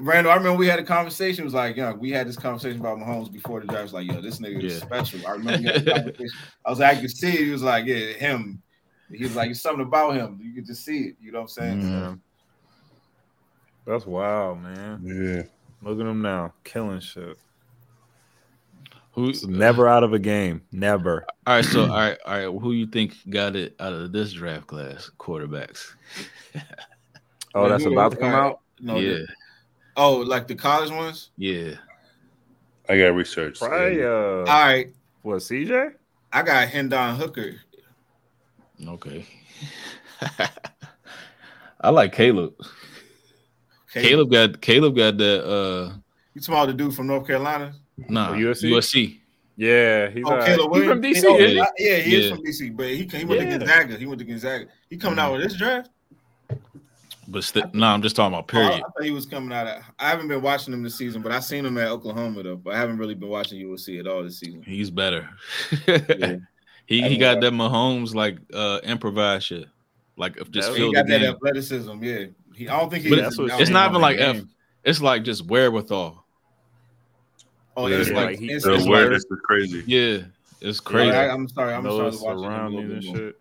Randall, 0.00 0.32
I 0.32 0.36
remember 0.36 0.58
we 0.58 0.68
had 0.68 0.78
a 0.78 0.84
conversation. 0.84 1.42
It 1.42 1.46
was 1.46 1.54
like, 1.54 1.76
yeah, 1.76 1.92
we 1.92 2.10
had 2.12 2.28
this 2.28 2.36
conversation 2.36 2.78
about 2.80 2.98
Mahomes 2.98 3.32
before 3.32 3.60
the 3.60 3.66
draft. 3.66 3.84
It's 3.84 3.92
like, 3.92 4.06
yo, 4.06 4.20
this 4.20 4.38
nigga 4.38 4.62
is 4.62 4.80
special. 4.80 5.26
I 5.26 5.32
remember 5.32 5.58
we 5.60 5.66
had 5.66 5.84
the 5.84 5.90
conversation. 5.92 6.38
I 6.64 6.70
was 6.70 6.78
like, 6.78 6.96
I 6.96 7.00
could 7.00 7.10
see 7.10 7.28
it. 7.30 7.44
He 7.44 7.50
was 7.50 7.62
like, 7.62 7.84
yeah, 7.86 8.12
him. 8.12 8.62
He 9.12 9.22
was 9.24 9.34
like, 9.36 9.48
there's 9.48 9.60
something 9.62 9.84
about 9.86 10.14
him. 10.14 10.38
You 10.42 10.52
could 10.52 10.66
just 10.66 10.84
see 10.84 10.98
it. 11.08 11.16
You 11.20 11.32
know 11.32 11.38
what 11.38 11.42
I'm 11.44 11.48
saying? 11.48 11.80
Mhm. 11.82 11.90
Yeah. 11.90 12.14
That's 13.86 14.06
wild, 14.06 14.60
man. 14.62 15.00
yeah 15.02 15.42
Look 15.82 15.98
at 16.00 16.06
him 16.06 16.20
now, 16.22 16.52
killing 16.64 17.00
shit. 17.00 17.38
Who's 19.12 19.46
never 19.46 19.88
out 19.88 20.04
of 20.04 20.12
a 20.12 20.18
game. 20.18 20.62
Never. 20.70 21.24
All 21.46 21.54
right, 21.56 21.64
so 21.64 21.82
all 21.82 21.88
right, 21.88 22.18
all 22.26 22.34
right. 22.52 22.60
Who 22.62 22.72
you 22.72 22.86
think 22.86 23.14
got 23.30 23.56
it 23.56 23.74
out 23.80 23.92
of 23.92 24.12
this 24.12 24.32
draft 24.32 24.66
class? 24.66 25.10
Quarterbacks. 25.18 25.94
Oh, 27.54 27.62
Man, 27.62 27.70
that's 27.70 27.86
about 27.86 28.10
to 28.12 28.16
come 28.18 28.34
out. 28.34 28.60
No, 28.78 28.98
yeah, 28.98 29.12
the- 29.14 29.26
oh, 29.96 30.18
like 30.18 30.46
the 30.46 30.54
college 30.54 30.90
ones? 30.90 31.30
yeah. 31.38 31.72
I 32.90 32.98
got 32.98 33.14
research 33.14 33.58
Probably 33.58 34.02
uh 34.04 34.08
All 34.08 34.44
right. 34.44 34.88
what 35.22 35.38
CJ? 35.38 35.92
I 36.32 36.42
got 36.42 36.68
Hendon 36.68 37.16
Hooker. 37.16 37.54
Okay. 38.86 39.26
I 41.80 41.90
like 41.90 42.12
Caleb. 42.12 42.54
Caleb 43.92 44.30
got 44.30 44.60
Caleb 44.60 44.96
got 44.96 45.16
that. 45.18 45.44
Uh, 45.44 45.94
You 46.34 46.40
talking 46.40 46.54
about 46.54 46.66
the 46.66 46.74
dude 46.74 46.94
from 46.94 47.06
North 47.06 47.26
Carolina? 47.26 47.72
nah, 48.08 48.30
Oh, 48.30 48.34
USC? 48.34 48.70
USC. 48.70 49.20
Yeah, 49.56 50.10
he's 50.10 50.24
Oh, 50.26 50.34
all 50.38 50.46
Caleb 50.46 50.70
right. 50.72 50.82
He 50.82 50.88
from 50.88 51.02
DC. 51.02 51.24
Oh, 51.26 51.36
isn't 51.38 51.48
he? 51.50 51.54
yeah, 51.56 51.66
yeah, 51.78 51.96
he 51.96 52.14
is 52.16 52.30
from 52.30 52.38
DC, 52.44 52.76
but 52.76 52.86
he, 52.88 53.06
came, 53.06 53.20
he 53.20 53.24
went 53.26 53.40
Yeah. 53.42 53.58
to 53.58 53.58
Gonzaga. 53.58 53.96
He 53.96 54.06
went 54.06 54.18
to 54.20 54.24
Gonzaga. 54.24 54.66
He 54.90 54.96
coming 54.96 55.18
out 55.18 55.32
with 55.32 55.42
this 55.42 55.54
draft? 55.56 55.90
But 57.30 57.44
st- 57.44 57.74
no, 57.74 57.86
I'm 57.86 58.00
just 58.00 58.14
talking 58.16 58.34
about 58.38 58.50
Oh, 58.54 58.58
I 58.58 58.68
period. 58.68 58.82
thought 58.82 59.04
he 59.04 59.10
was 59.10 59.26
coming 59.26 59.52
out. 59.52 59.66
Of, 59.66 59.82
I 59.98 60.08
haven't 60.10 60.28
been 60.28 60.40
watching 60.42 60.72
him 60.72 60.82
this 60.82 60.94
season, 60.94 61.20
but 61.22 61.32
I 61.32 61.40
seen 61.40 61.66
him 61.66 61.76
at 61.76 61.88
Oklahoma 61.88 62.42
though. 62.42 62.56
But 62.56 62.74
I 62.74 62.78
haven't 62.78 62.98
really 62.98 63.14
been 63.14 63.28
watching 63.28 63.58
USC 63.66 63.98
at 64.00 64.06
all 64.06 64.22
this 64.22 64.38
season. 64.38 64.62
He's 64.62 64.90
better. 64.90 65.28
Yeah. 65.88 66.36
He 66.88 67.04
I 67.04 67.08
he 67.08 67.16
got 67.18 67.40
that 67.42 67.52
Mahomes 67.52 68.14
like 68.14 68.38
uh 68.54 68.80
improvised 68.82 69.44
shit. 69.46 69.66
Like 70.16 70.38
if 70.38 70.50
just 70.50 70.68
That- 70.68 70.74
He 70.74 70.80
fill 70.80 70.90
the 70.92 70.94
got 70.96 71.06
that 71.08 71.22
athleticism. 71.22 72.02
Yeah, 72.02 72.24
he, 72.54 72.66
I 72.68 72.80
don't 72.80 72.90
think 72.90 73.04
he. 73.04 73.10
But 73.10 73.18
is 73.18 73.24
that's 73.24 73.38
what- 73.38 73.60
It's 73.60 73.70
not 73.70 73.90
even 73.90 74.00
like. 74.00 74.18
F. 74.18 74.42
It's 74.84 75.00
like 75.02 75.22
just 75.22 75.46
wherewithal. 75.46 76.24
Oh, 77.76 77.86
Yeah, 77.88 77.96
it's 77.98 78.08
yeah, 78.08 78.16
like, 78.16 78.26
like 78.26 78.38
he- 78.38 78.50
it's, 78.52 78.64
The 78.64 78.74
it's 78.74 78.86
awareness 78.86 79.22
is 79.24 79.38
crazy. 79.44 79.84
Yeah, 79.86 80.22
it's 80.60 80.80
crazy. 80.80 81.10
crazy. 81.10 81.10
I, 81.10 81.32
am 81.34 81.46
sorry. 81.48 81.74
I'm 81.74 81.82
sorry 81.84 81.98
Knows 81.98 82.18
to 82.18 82.24
watch 82.24 82.32
it 82.32 82.36
a 82.36 82.40
little 82.40 82.78
and 82.78 82.88
bit 82.88 83.04
more. 83.04 83.16
shit. 83.16 83.40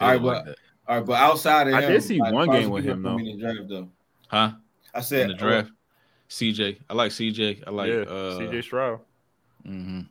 All 0.00 0.08
right, 0.08 0.22
but- 0.22 0.44
that. 0.46 0.56
All 0.86 0.96
right, 0.98 1.06
but 1.06 1.14
outside 1.14 1.68
of 1.68 1.74
I 1.74 1.80
him, 1.82 1.92
did 1.92 2.02
see 2.02 2.20
like, 2.20 2.32
one 2.32 2.48
game 2.50 2.70
with 2.70 2.84
him, 2.84 3.02
though. 3.02 3.16
in 3.18 3.24
the 3.24 3.36
draft 3.38 3.68
though. 3.68 3.88
huh? 4.28 4.52
I 4.94 5.00
said 5.00 5.22
In 5.22 5.28
the 5.28 5.34
draft, 5.34 5.70
CJ. 6.28 6.76
I 6.88 6.94
like 6.94 7.10
CJ. 7.10 7.64
I 7.66 7.70
like 7.70 7.88
yeah, 7.88 7.94
uh, 8.00 8.38
CJ 8.38 8.62
Stroud. 8.62 9.00
mhm. 9.66 10.06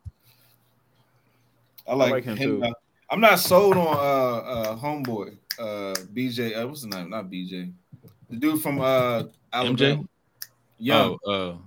I 1.88 1.96
like, 1.96 2.12
like 2.12 2.24
him, 2.24 2.38
him. 2.38 2.62
too. 2.62 2.74
I'm 3.10 3.20
not 3.20 3.40
sold 3.40 3.76
on 3.78 3.88
uh 3.88 3.90
uh 3.92 4.76
homeboy 4.78 5.38
uh 5.60 5.94
BJ. 6.14 6.58
Uh, 6.58 6.68
what's 6.68 6.82
his 6.82 6.88
name? 6.94 7.10
Not 7.10 7.26
BJ. 7.30 7.72
The 8.30 8.36
dude 8.38 8.62
from 8.62 8.82
uh 8.82 9.24
Alabama. 9.52 10.04
Young. 10.80 11.18
Oh, 11.26 11.32
uh, 11.32 11.58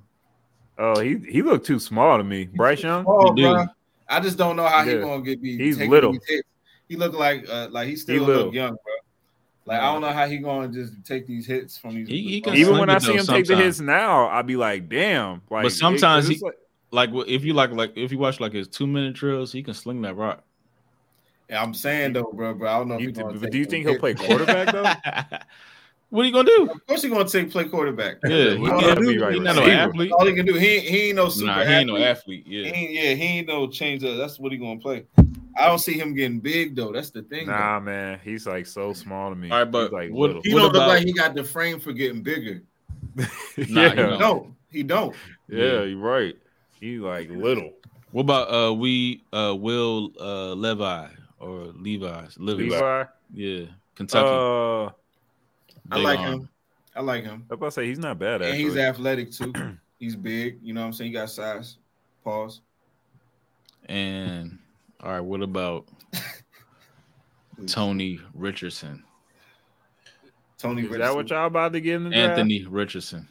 Oh, 0.78 1.00
he 1.00 1.16
he 1.30 1.40
looked 1.42 1.64
too 1.66 1.78
small 1.78 2.18
to 2.18 2.24
me. 2.24 2.44
Bryce 2.46 2.82
Young. 2.82 3.04
Oh, 3.08 3.32
bro. 3.32 3.64
I 4.08 4.20
just 4.20 4.36
don't 4.36 4.56
know 4.56 4.66
how 4.66 4.84
he 4.84 4.94
gonna 4.96 5.22
get 5.22 5.40
me. 5.40 5.56
He's 5.56 5.78
little. 5.78 6.12
these. 6.12 6.42
He 6.88 6.96
look 6.96 7.14
like 7.14 7.48
uh, 7.48 7.68
like 7.70 7.88
he 7.88 7.96
still 7.96 8.14
He 8.14 8.20
look 8.20 8.52
young, 8.54 8.70
bro. 8.70 8.94
Like 9.64 9.80
I 9.80 9.92
don't 9.92 10.00
know 10.02 10.12
how 10.12 10.26
he 10.28 10.38
gonna 10.38 10.68
just 10.68 10.92
take 11.04 11.26
these 11.26 11.46
hits 11.46 11.76
from 11.78 11.94
these. 11.94 12.08
He- 12.08 12.22
he 12.28 12.40
can 12.40 12.54
Even 12.54 12.78
when 12.78 12.90
I 12.90 12.98
see 12.98 13.08
though 13.08 13.18
him 13.18 13.26
take 13.26 13.46
the 13.46 13.56
hits 13.56 13.80
now, 13.80 14.28
I'd 14.28 14.46
be 14.46 14.56
like, 14.56 14.88
damn. 14.88 15.42
Like, 15.50 15.64
But 15.64 15.72
sometimes 15.72 16.28
it- 16.30 16.34
he- 16.36 16.44
like 16.44 16.54
like- 16.90 17.10
if 17.26 17.44
you 17.44 17.52
like 17.54 17.70
like 17.72 17.92
if 17.96 18.12
you 18.12 18.18
watch 18.18 18.40
like 18.40 18.52
his 18.52 18.68
two 18.68 18.86
minute 18.86 19.14
drills, 19.14 19.52
he 19.52 19.62
can 19.62 19.74
sling 19.74 20.02
that 20.02 20.14
rock. 20.16 20.42
Yeah, 21.50 21.62
I'm 21.62 21.74
saying 21.74 22.12
though, 22.14 22.30
bro, 22.34 22.54
bro. 22.54 22.68
I 22.70 22.78
don't 22.78 22.88
know 22.88 22.98
You- 22.98 23.08
he's 23.08 23.18
gonna 23.18 23.34
but 23.34 23.42
take 23.42 23.50
do 23.52 23.58
you 23.58 23.64
them 23.64 23.70
think 23.70 23.82
he'll 23.84 23.92
hits. 23.92 24.00
play 24.00 24.14
quarterback 24.14 24.72
though? 24.72 24.82
what 26.10 26.22
are 26.22 26.26
you 26.26 26.32
gonna 26.32 26.48
do? 26.48 26.68
Of 26.72 26.86
course, 26.86 27.02
he's 27.02 27.10
gonna 27.12 27.28
take 27.28 27.50
play 27.50 27.64
quarterback. 27.64 28.16
Yeah, 28.24 28.50
he 28.54 28.56
he 28.58 28.66
gotta 28.66 28.86
can't 28.86 29.00
be 29.00 29.06
be 29.08 29.18
right 29.18 29.34
He's 29.34 29.42
not 29.42 29.56
no 29.56 29.62
athlete. 29.62 30.12
All 30.12 30.26
he 30.26 30.34
can 30.34 30.46
do, 30.46 30.54
he 30.54 30.80
he 30.80 30.98
ain't 31.08 31.16
no 31.16 31.28
super 31.28 31.46
Nah, 31.46 31.64
he 31.64 31.72
ain't 31.72 31.86
no 31.86 31.96
athlete. 31.96 32.06
athlete. 32.06 32.44
He 32.46 32.62
Yeah, 32.62 32.72
ain't, 32.74 32.90
yeah, 32.92 33.14
he 33.14 33.22
ain't 33.38 33.48
no 33.48 33.68
change. 33.68 34.02
Up. 34.04 34.16
That's 34.16 34.38
what 34.40 34.52
he 34.52 34.58
gonna 34.58 34.80
play. 34.80 35.04
I 35.58 35.68
don't 35.68 35.78
see 35.78 35.94
him 35.98 36.14
getting 36.14 36.38
big 36.40 36.74
though. 36.76 36.92
That's 36.92 37.10
the 37.10 37.22
thing. 37.22 37.46
though. 37.46 37.52
Nah, 37.52 37.80
man, 37.80 38.20
he's 38.22 38.46
like 38.46 38.66
so 38.66 38.92
small 38.92 39.30
to 39.30 39.36
me. 39.36 39.50
All 39.50 39.58
right, 39.60 39.70
but 39.70 39.84
He's 39.84 39.92
like 39.92 40.10
what- 40.10 40.26
little. 40.28 40.42
He 40.44 40.52
What 40.52 40.60
don't 40.60 40.72
look 40.74 40.86
like 40.88 41.04
he 41.04 41.12
got 41.12 41.34
the 41.34 41.44
frame 41.44 41.80
for 41.80 41.92
getting 41.92 42.22
bigger. 42.22 42.62
Nah, 43.16 43.24
he 43.56 43.72
yeah, 43.72 43.94
don't. 43.94 44.20
No, 44.20 44.54
he 44.70 44.82
don't. 44.82 45.14
yeah, 45.48 45.82
you're 45.84 45.96
right. 45.96 46.34
He's 46.80 47.00
like 47.00 47.30
little. 47.30 47.72
What 48.12 48.22
about 48.22 48.52
uh 48.52 48.74
we 48.74 49.24
uh 49.32 49.54
Will 49.58 50.10
uh 50.20 50.52
Levi 50.52 51.08
or 51.38 51.72
Levi's 51.74 52.36
Levi? 52.38 52.62
Levi. 52.62 53.04
Yeah, 53.32 53.66
Kentucky. 53.94 54.28
Uh, 54.28 54.90
I 55.90 55.98
like 55.98 56.18
arm. 56.18 56.32
him. 56.32 56.48
I 56.94 57.00
like 57.00 57.24
him. 57.24 57.44
I'm 57.50 57.54
about 57.54 57.66
to 57.66 57.72
say 57.72 57.86
he's 57.86 57.98
not 57.98 58.18
bad. 58.18 58.42
And 58.42 58.44
Actually. 58.44 58.64
he's 58.64 58.76
athletic 58.76 59.32
too. 59.32 59.52
He's 59.98 60.14
big. 60.14 60.58
You 60.62 60.74
know 60.74 60.82
what 60.82 60.88
I'm 60.88 60.92
saying? 60.92 61.10
He 61.10 61.14
got 61.14 61.30
size. 61.30 61.78
Pause. 62.22 62.60
And 63.86 64.58
all 65.00 65.12
right, 65.12 65.20
what 65.20 65.40
about 65.40 65.88
Tony 67.66 68.20
Richardson? 68.34 69.02
Tony 70.58 70.82
Is 70.82 70.90
that 70.98 71.14
what 71.14 71.30
y'all 71.30 71.46
about 71.46 71.72
to 71.72 71.80
get 71.80 71.94
in 71.94 72.04
the 72.04 72.10
draft? 72.10 72.30
Anthony 72.30 72.64
Richardson. 72.64 73.28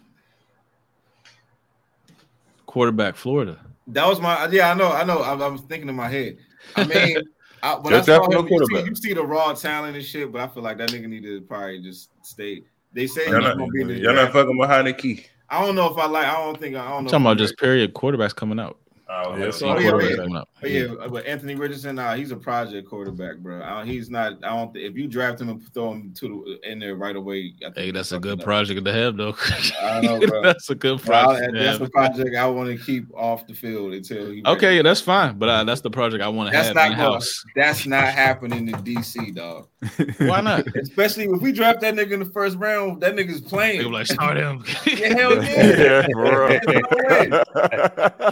Quarterback 2.76 3.16
Florida. 3.16 3.58
That 3.88 4.06
was 4.06 4.20
my 4.20 4.50
yeah. 4.50 4.70
I 4.70 4.74
know. 4.74 4.92
I 4.92 5.06
know. 5.06 5.20
I, 5.20 5.32
I 5.34 5.48
was 5.48 5.62
thinking 5.62 5.88
in 5.88 5.96
my 5.96 6.10
head. 6.10 6.40
I 6.76 6.84
mean, 6.84 7.20
I, 7.64 7.76
when 7.76 7.94
I 7.94 8.02
saw 8.02 8.30
him, 8.30 8.46
you 8.50 8.66
see, 8.66 8.84
you 8.84 8.96
see 8.96 9.14
the 9.14 9.24
raw 9.24 9.54
talent 9.54 9.96
and 9.96 10.04
shit, 10.06 10.30
but 10.30 10.42
I 10.42 10.48
feel 10.50 10.62
like 10.62 10.78
that 10.80 10.90
nigga 10.90 11.08
need 11.08 11.24
to 11.24 11.40
probably 11.40 11.82
just 11.82 12.10
stay. 12.22 12.64
They 12.92 13.08
say 13.08 13.30
Y'all 13.30 13.40
not, 13.40 13.58
gonna 13.58 13.72
be 13.72 13.86
the 13.86 13.98
y'all 13.98 14.14
not 14.14 14.34
fucking 14.34 14.58
behind 14.58 14.88
the 14.88 14.94
key. 14.94 15.26
I 15.50 15.66
don't 15.66 15.76
know 15.76 15.90
if 15.90 15.98
I 15.98 16.06
like. 16.08 16.28
I 16.28 16.34
don't 16.34 16.60
think. 16.60 16.76
I 16.76 16.84
don't 16.84 16.98
I'm 16.98 17.04
know. 17.06 17.12
talking 17.12 17.26
about 17.26 17.38
just 17.38 17.58
period 17.58 17.94
quarterbacks 17.94 18.36
coming 18.36 18.60
out. 18.60 18.78
Oh, 19.08 19.38
Yeah, 19.38 19.46
yeah, 19.46 19.52
so- 19.52 19.68
Oh, 19.70 19.78
yeah, 19.80 20.26
yeah. 20.28 20.42
But 20.62 20.72
yeah, 20.72 20.88
but 21.12 21.26
Anthony 21.28 21.54
Richardson, 21.54 21.96
nah, 21.98 22.16
he's 22.16 22.32
a 22.32 22.36
project 22.36 22.90
quarterback, 22.90 23.38
bro. 23.38 23.62
I, 23.62 23.86
he's 23.86 24.10
not. 24.10 24.44
I 24.44 24.50
don't. 24.50 24.76
If 24.76 24.96
you 24.98 25.08
draft 25.08 25.40
him 25.40 25.50
and 25.50 25.62
throw 25.74 25.92
him 25.92 26.12
to 26.16 26.58
the, 26.64 26.72
in 26.72 26.80
there 26.80 26.96
right 26.96 27.16
away, 27.16 27.54
I 27.62 27.66
think 27.66 27.78
Hey, 27.78 27.92
that's 27.92 28.12
a 28.12 28.16
fucking 28.16 28.22
good 28.32 28.40
up. 28.40 28.46
project 28.46 28.84
to 28.84 28.92
have, 28.92 29.16
though. 29.16 29.36
I 29.84 30.02
know, 30.02 30.20
bro. 30.26 30.42
that's 30.44 30.70
a 30.72 30.76
good 30.76 31.04
Bro, 31.04 31.16
I- 31.16 31.24
project. 31.26 31.54
to 31.54 31.60
that's 31.60 31.78
have. 31.78 31.88
a 31.88 31.90
project 31.92 32.36
I 32.36 32.48
want 32.48 32.70
to 32.76 32.84
keep 32.84 33.06
off 33.14 33.46
the 33.46 33.54
field 33.54 33.94
until 33.94 34.32
he. 34.32 34.42
Okay, 34.44 34.78
yeah, 34.78 34.82
that's 34.82 35.02
fine, 35.02 35.38
but 35.38 35.50
uh, 35.50 35.64
that's 35.66 35.82
the 35.82 35.92
project 35.92 36.24
I 36.24 36.30
want 36.30 36.50
to 36.50 36.54
That's 36.54 36.68
have 36.70 36.76
not 36.76 36.92
in 36.92 36.98
going. 36.98 37.12
house. 37.14 37.44
That's 37.56 37.86
not 37.86 38.06
happening 38.06 38.70
in 38.70 38.74
DC, 38.76 39.36
dog. 39.36 39.68
Why 40.18 40.42
not? 40.42 40.66
Especially 40.78 41.26
if 41.26 41.42
we 41.42 41.52
draft 41.52 41.82
that 41.82 41.94
nigga 41.94 42.14
in 42.14 42.20
the 42.22 42.26
first 42.32 42.58
round, 42.58 43.02
that 43.02 43.14
nigga's 43.16 43.42
playing. 43.42 43.80
They 43.80 43.86
were 43.86 43.92
like, 43.92 44.08
start 44.08 44.38
him. 44.38 44.64
yeah, 44.88 45.14
hell 45.14 45.44
yeah. 45.44 45.78
yeah, 45.78 46.08
bro. 46.12 46.48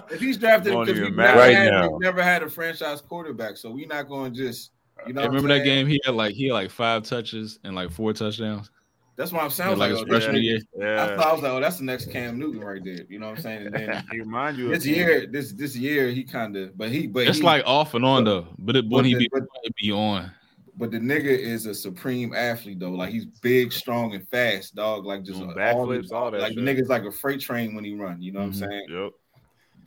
If 0.09 0.19
he's 0.19 0.37
drafted 0.37 0.62
Won't 0.71 0.87
because 0.87 1.01
we've 1.01 1.15
never, 1.15 1.39
Right 1.39 1.55
had, 1.55 1.71
now. 1.71 1.89
we've 1.91 1.99
never 2.01 2.23
had 2.23 2.43
a 2.43 2.49
franchise 2.49 3.01
quarterback, 3.01 3.57
so 3.57 3.71
we're 3.71 3.87
not 3.87 4.07
going 4.07 4.33
to 4.33 4.37
just. 4.37 4.71
You 5.07 5.13
know, 5.13 5.21
Hey, 5.21 5.27
I'm 5.27 5.33
remember 5.33 5.53
that 5.57 5.63
game? 5.65 5.87
He 5.87 5.99
had 6.05 6.13
like 6.15 6.33
he 6.35 6.47
had 6.47 6.53
like 6.53 6.69
five 6.71 7.03
touches 7.03 7.59
and 7.63 7.75
like 7.75 7.91
four 7.91 8.13
touchdowns. 8.13 8.69
That's 9.15 9.31
why 9.31 9.39
I'm 9.39 9.45
Yeah, 9.45 9.49
sounds 9.49 9.79
like 9.79 9.91
like, 9.91 9.99
his 9.99 10.01
oh, 10.01 10.05
freshman 10.07 10.41
year. 10.43 10.59
nigga- 10.77 10.97
I 10.99 11.15
thought 11.17 11.27
I 11.27 11.33
was 11.33 11.41
like, 11.43 11.51
oh, 11.51 11.59
that's 11.59 11.77
the 11.77 11.83
next 11.83 12.11
Cam 12.11 12.39
Newton 12.39 12.61
right 12.61 12.83
there. 12.83 12.99
You 13.09 13.19
know 13.19 13.29
what 13.29 13.37
I'm 13.37 13.41
saying? 13.43 13.65
And 13.67 13.75
then 13.75 14.03
He 14.11 14.19
remind 14.19 14.57
you 14.57 14.65
of 14.67 14.71
this 14.73 14.85
him. 14.85 14.95
year, 14.95 15.27
this 15.27 15.51
this 15.53 15.75
year, 15.75 16.09
he 16.09 16.23
kind 16.23 16.55
of, 16.55 16.77
but 16.77 16.89
he, 16.89 17.05
but 17.07 17.27
It's 17.27 17.37
he, 17.39 17.43
like 17.43 17.63
off 17.65 17.93
and 17.95 18.05
on 18.05 18.23
though, 18.23 18.47
but 18.59 18.75
it, 18.75 18.85
when 18.85 19.03
but 19.03 19.05
he 19.05 19.15
be, 19.15 19.29
but- 19.31 19.43
it 19.63 19.75
be 19.75 19.91
on. 19.91 20.31
But 20.75 20.89
the 20.89 20.99
nigga 20.99 21.25
is 21.25 21.67
a 21.67 21.73
supreme 21.75 22.33
athlete 22.33 22.79
though. 22.79 22.89
Like 22.91 23.11
he's 23.11 23.25
big, 23.25 23.71
strong, 23.71 24.15
and 24.15 24.27
fast, 24.29 24.73
dog. 24.73 25.05
Like 25.05 25.23
just 25.23 25.37
Doing 25.37 25.51
all 25.51 25.55
backflips, 25.57 26.11
all 26.11 26.31
that 26.31 26.41
Like 26.41 26.55
the 26.55 26.65
shit. 26.65 26.77
nigga's 26.79 26.89
like 26.89 27.03
a 27.03 27.11
freight 27.11 27.39
train 27.41 27.75
when 27.75 27.83
he 27.83 27.93
run. 27.93 28.19
You 28.21 28.31
know 28.31 28.39
what 28.39 28.51
Mhm. 28.51 28.63
I'm 28.63 28.69
saying? 28.69 28.85
Yep. 28.89 29.11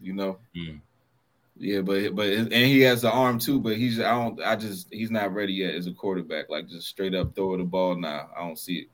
You 0.00 0.12
know. 0.12 0.38
Mm. 0.56 0.80
Yeah, 1.58 1.80
but 1.80 2.14
but 2.14 2.26
and 2.28 2.52
he 2.52 2.80
has 2.82 3.02
the 3.02 3.10
arm 3.10 3.38
too. 3.38 3.60
But 3.60 3.76
he's 3.76 3.98
I 3.98 4.10
don't 4.10 4.40
I 4.42 4.56
just 4.56 4.92
he's 4.92 5.10
not 5.10 5.32
ready 5.32 5.54
yet 5.54 5.74
as 5.74 5.86
a 5.86 5.92
quarterback. 5.92 6.50
Like 6.50 6.68
just 6.68 6.88
straight 6.88 7.14
up 7.14 7.34
throw 7.34 7.56
the 7.56 7.64
ball 7.64 7.96
now. 7.96 8.28
I 8.36 8.40
don't 8.40 8.58
see 8.58 8.80
it. 8.80 8.88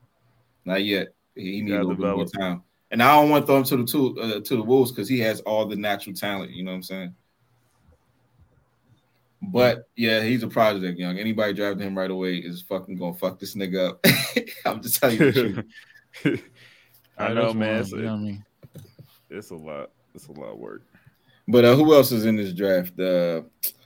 Not 0.65 0.85
yet. 0.85 1.09
He, 1.35 1.55
he 1.55 1.63
needs 1.63 1.75
a 1.75 1.83
little 1.83 1.97
bit 1.97 2.17
more 2.17 2.27
time. 2.27 2.63
And 2.91 3.03
I 3.03 3.17
don't 3.17 3.31
want 3.31 3.43
to 3.43 3.47
throw 3.47 3.57
him 3.57 3.65
to 3.65 3.77
the 3.79 3.85
two 3.85 4.21
uh, 4.21 4.41
to 4.41 4.57
the 4.57 4.63
Wolves 4.63 4.93
because 4.93 5.09
he 5.09 5.19
has 5.21 5.41
all 5.41 5.67
the 5.67 5.77
natural 5.77 6.15
talent. 6.15 6.53
You 6.53 6.63
know 6.63 6.71
what 6.71 6.77
I'm 6.77 6.83
saying? 6.83 7.15
But 9.43 9.89
yeah, 9.97 10.21
he's 10.23 10.45
a 10.45 10.49
project, 10.49 10.99
young. 10.99 11.19
Anybody 11.19 11.53
drafting 11.53 11.89
him 11.89 11.99
right 11.99 12.11
away 12.11 12.37
is 12.37 12.63
fucking 12.63 12.97
gonna 12.97 13.15
fuck 13.15 13.41
this 13.41 13.57
nigga 13.57 13.89
up. 13.91 14.07
I'm 14.65 14.81
just 14.81 15.01
telling 15.01 15.19
you 15.19 15.33
the 15.33 15.65
truth. 16.23 16.43
I 17.19 17.33
know, 17.33 17.53
man. 17.53 17.73
one, 17.73 17.81
It's, 17.81 17.91
you 17.91 18.03
know 18.03 18.13
what 18.13 18.13
I 18.13 18.23
mean? 18.23 18.45
it's 19.31 19.51
a 19.51 19.57
lot. 19.57 19.91
It's 20.15 20.29
a 20.29 20.33
lot 20.33 20.53
of 20.53 20.59
work. 20.59 20.83
But 21.49 21.65
uh, 21.65 21.75
who 21.75 21.95
else 21.95 22.13
is 22.13 22.25
in 22.25 22.37
this 22.37 22.53
draft? 22.53 22.99
Uh, 22.99 23.43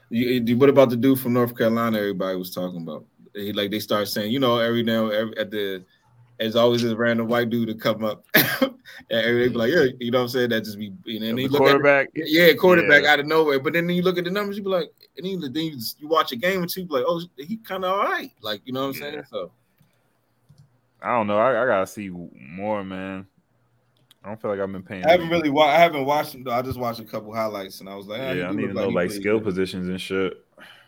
you, 0.09 0.41
you- 0.45 0.57
what 0.57 0.69
about 0.69 0.89
the 0.89 0.95
dude 0.95 1.19
from 1.19 1.33
North 1.33 1.55
Carolina? 1.57 1.97
Everybody 1.97 2.37
was 2.37 2.51
talking 2.53 2.81
about. 2.81 3.05
He 3.33 3.53
like 3.53 3.69
they 3.71 3.79
start 3.79 4.07
saying, 4.07 4.31
you 4.31 4.39
know, 4.39 4.57
every 4.57 4.81
now 4.83 5.09
every, 5.09 5.37
at 5.37 5.51
the 5.51 5.83
there's 6.39 6.55
always 6.55 6.81
this 6.83 6.93
random 6.93 7.27
white 7.27 7.49
dude 7.49 7.67
to 7.67 7.73
come 7.75 8.03
up, 8.03 8.23
and 8.35 8.71
they 9.09 9.47
be 9.47 9.53
like, 9.55 9.71
yeah, 9.71 9.85
you 9.99 10.11
know 10.11 10.19
what 10.19 10.23
I'm 10.23 10.29
saying? 10.29 10.49
That 10.49 10.63
just 10.63 10.77
be, 10.77 10.91
then 11.05 11.35
The 11.35 11.41
you 11.43 11.47
look 11.47 11.61
at 11.61 11.65
quarterback. 11.65 12.09
yeah, 12.15 12.53
quarterback 12.53 13.03
Yeah. 13.03 13.13
out 13.13 13.19
of 13.19 13.25
nowhere. 13.25 13.59
But 13.59 13.73
then 13.73 13.89
you 13.89 14.01
look 14.03 14.17
at 14.19 14.23
the 14.23 14.29
numbers, 14.31 14.55
you 14.57 14.63
be 14.63 14.69
like, 14.69 14.91
and 15.17 15.25
then 15.25 15.39
you, 15.41 15.49
then 15.49 15.63
you, 15.65 15.77
you 15.99 16.07
watch 16.07 16.31
a 16.31 16.35
game 16.35 16.61
or 16.63 16.67
two, 16.67 16.85
be 16.85 16.93
like, 16.93 17.05
oh, 17.07 17.21
he 17.37 17.57
kind 17.57 17.83
of 17.85 17.91
all 17.91 18.03
right, 18.05 18.31
like 18.41 18.61
you 18.65 18.73
know 18.73 18.81
what 18.87 18.95
I'm 18.95 19.01
saying? 19.01 19.23
So 19.31 19.51
I 21.01 21.09
don't 21.15 21.27
know. 21.27 21.37
I, 21.37 21.63
I 21.63 21.65
gotta 21.65 21.87
see 21.87 22.09
more, 22.09 22.83
man. 22.83 23.27
I 24.27 24.31
don't 24.31 24.41
feel 24.41 24.51
like 24.51 24.59
I've 24.59 24.69
been 24.73 24.83
paying. 24.83 25.05
I 25.05 25.11
haven't 25.11 25.29
really, 25.29 25.49
wa- 25.49 25.67
I 25.67 25.77
haven't 25.77 26.03
watched 26.03 26.35
him 26.35 26.43
though. 26.43 26.51
I 26.51 26.61
just 26.61 26.77
watched 26.77 26.99
a 26.99 27.05
couple 27.05 27.33
highlights, 27.33 27.79
and 27.79 27.87
I 27.87 27.95
was 27.95 28.07
like, 28.07 28.19
ah, 28.19 28.33
Yeah, 28.33 28.49
I 28.49 28.51
do 28.51 28.57
need 28.57 28.67
to 28.67 28.73
know 28.73 28.89
he 28.89 28.95
like 28.95 29.09
skill 29.09 29.37
good. 29.37 29.45
positions 29.45 29.87
and 29.87 30.01
shit. 30.01 30.33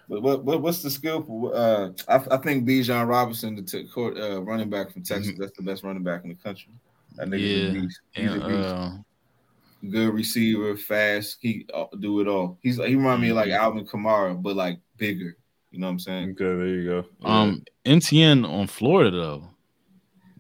But 0.09 0.22
what, 0.22 0.43
what 0.43 0.61
what's 0.61 0.82
the 0.82 0.90
skill? 0.90 1.22
For, 1.24 1.56
uh, 1.56 1.90
I, 2.09 2.35
I 2.35 2.38
think 2.38 2.68
Bijan 2.68 3.08
Robinson, 3.08 3.56
the 3.56 3.61
t- 3.61 3.88
court, 3.88 4.18
uh, 4.18 4.42
running 4.42 4.69
back 4.69 4.92
from 4.92 5.03
Texas, 5.03 5.35
that's 5.40 5.56
the 5.56 5.64
best 5.64 5.84
running 5.84 6.03
back 6.03 6.24
in 6.26 6.30
the 6.32 6.35
country. 6.35 6.74
That 7.16 7.30
nigga's 7.30 7.53
a 7.53 7.56
Mm-hmm. 7.56 7.76
Yeah, 7.76 7.82
beast. 7.82 8.01
He's 8.14 8.34
And, 8.34 8.43
a 8.43 8.48
beast. 8.48 8.76
uh, 8.76 8.92
Good 9.90 10.14
receiver, 10.14 10.76
fast. 10.76 11.38
He 11.40 11.66
uh, 11.74 11.85
do 11.98 12.19
it 12.19 12.27
all. 12.27 12.58
He's 12.61 12.76
he 12.76 12.95
remind 12.95 13.22
me 13.22 13.30
of 13.30 13.38
like 13.38 13.48
Mm-hmm. 13.48 13.64
Alvin 13.64 13.88
Kamara, 13.88 14.42
but 14.42 14.58
like 14.58 14.80
bigger. 14.98 15.38
You 15.72 15.80
know 15.80 15.88
what 15.88 15.92
I'm 15.92 16.00
saying? 16.00 16.32
Okay, 16.32 16.43
there 16.43 16.68
you 16.68 16.85
go. 16.85 17.06
um, 17.26 17.64
Etienne 17.85 18.43
on 18.43 18.68
Florida 18.68 19.11
though. 19.11 19.50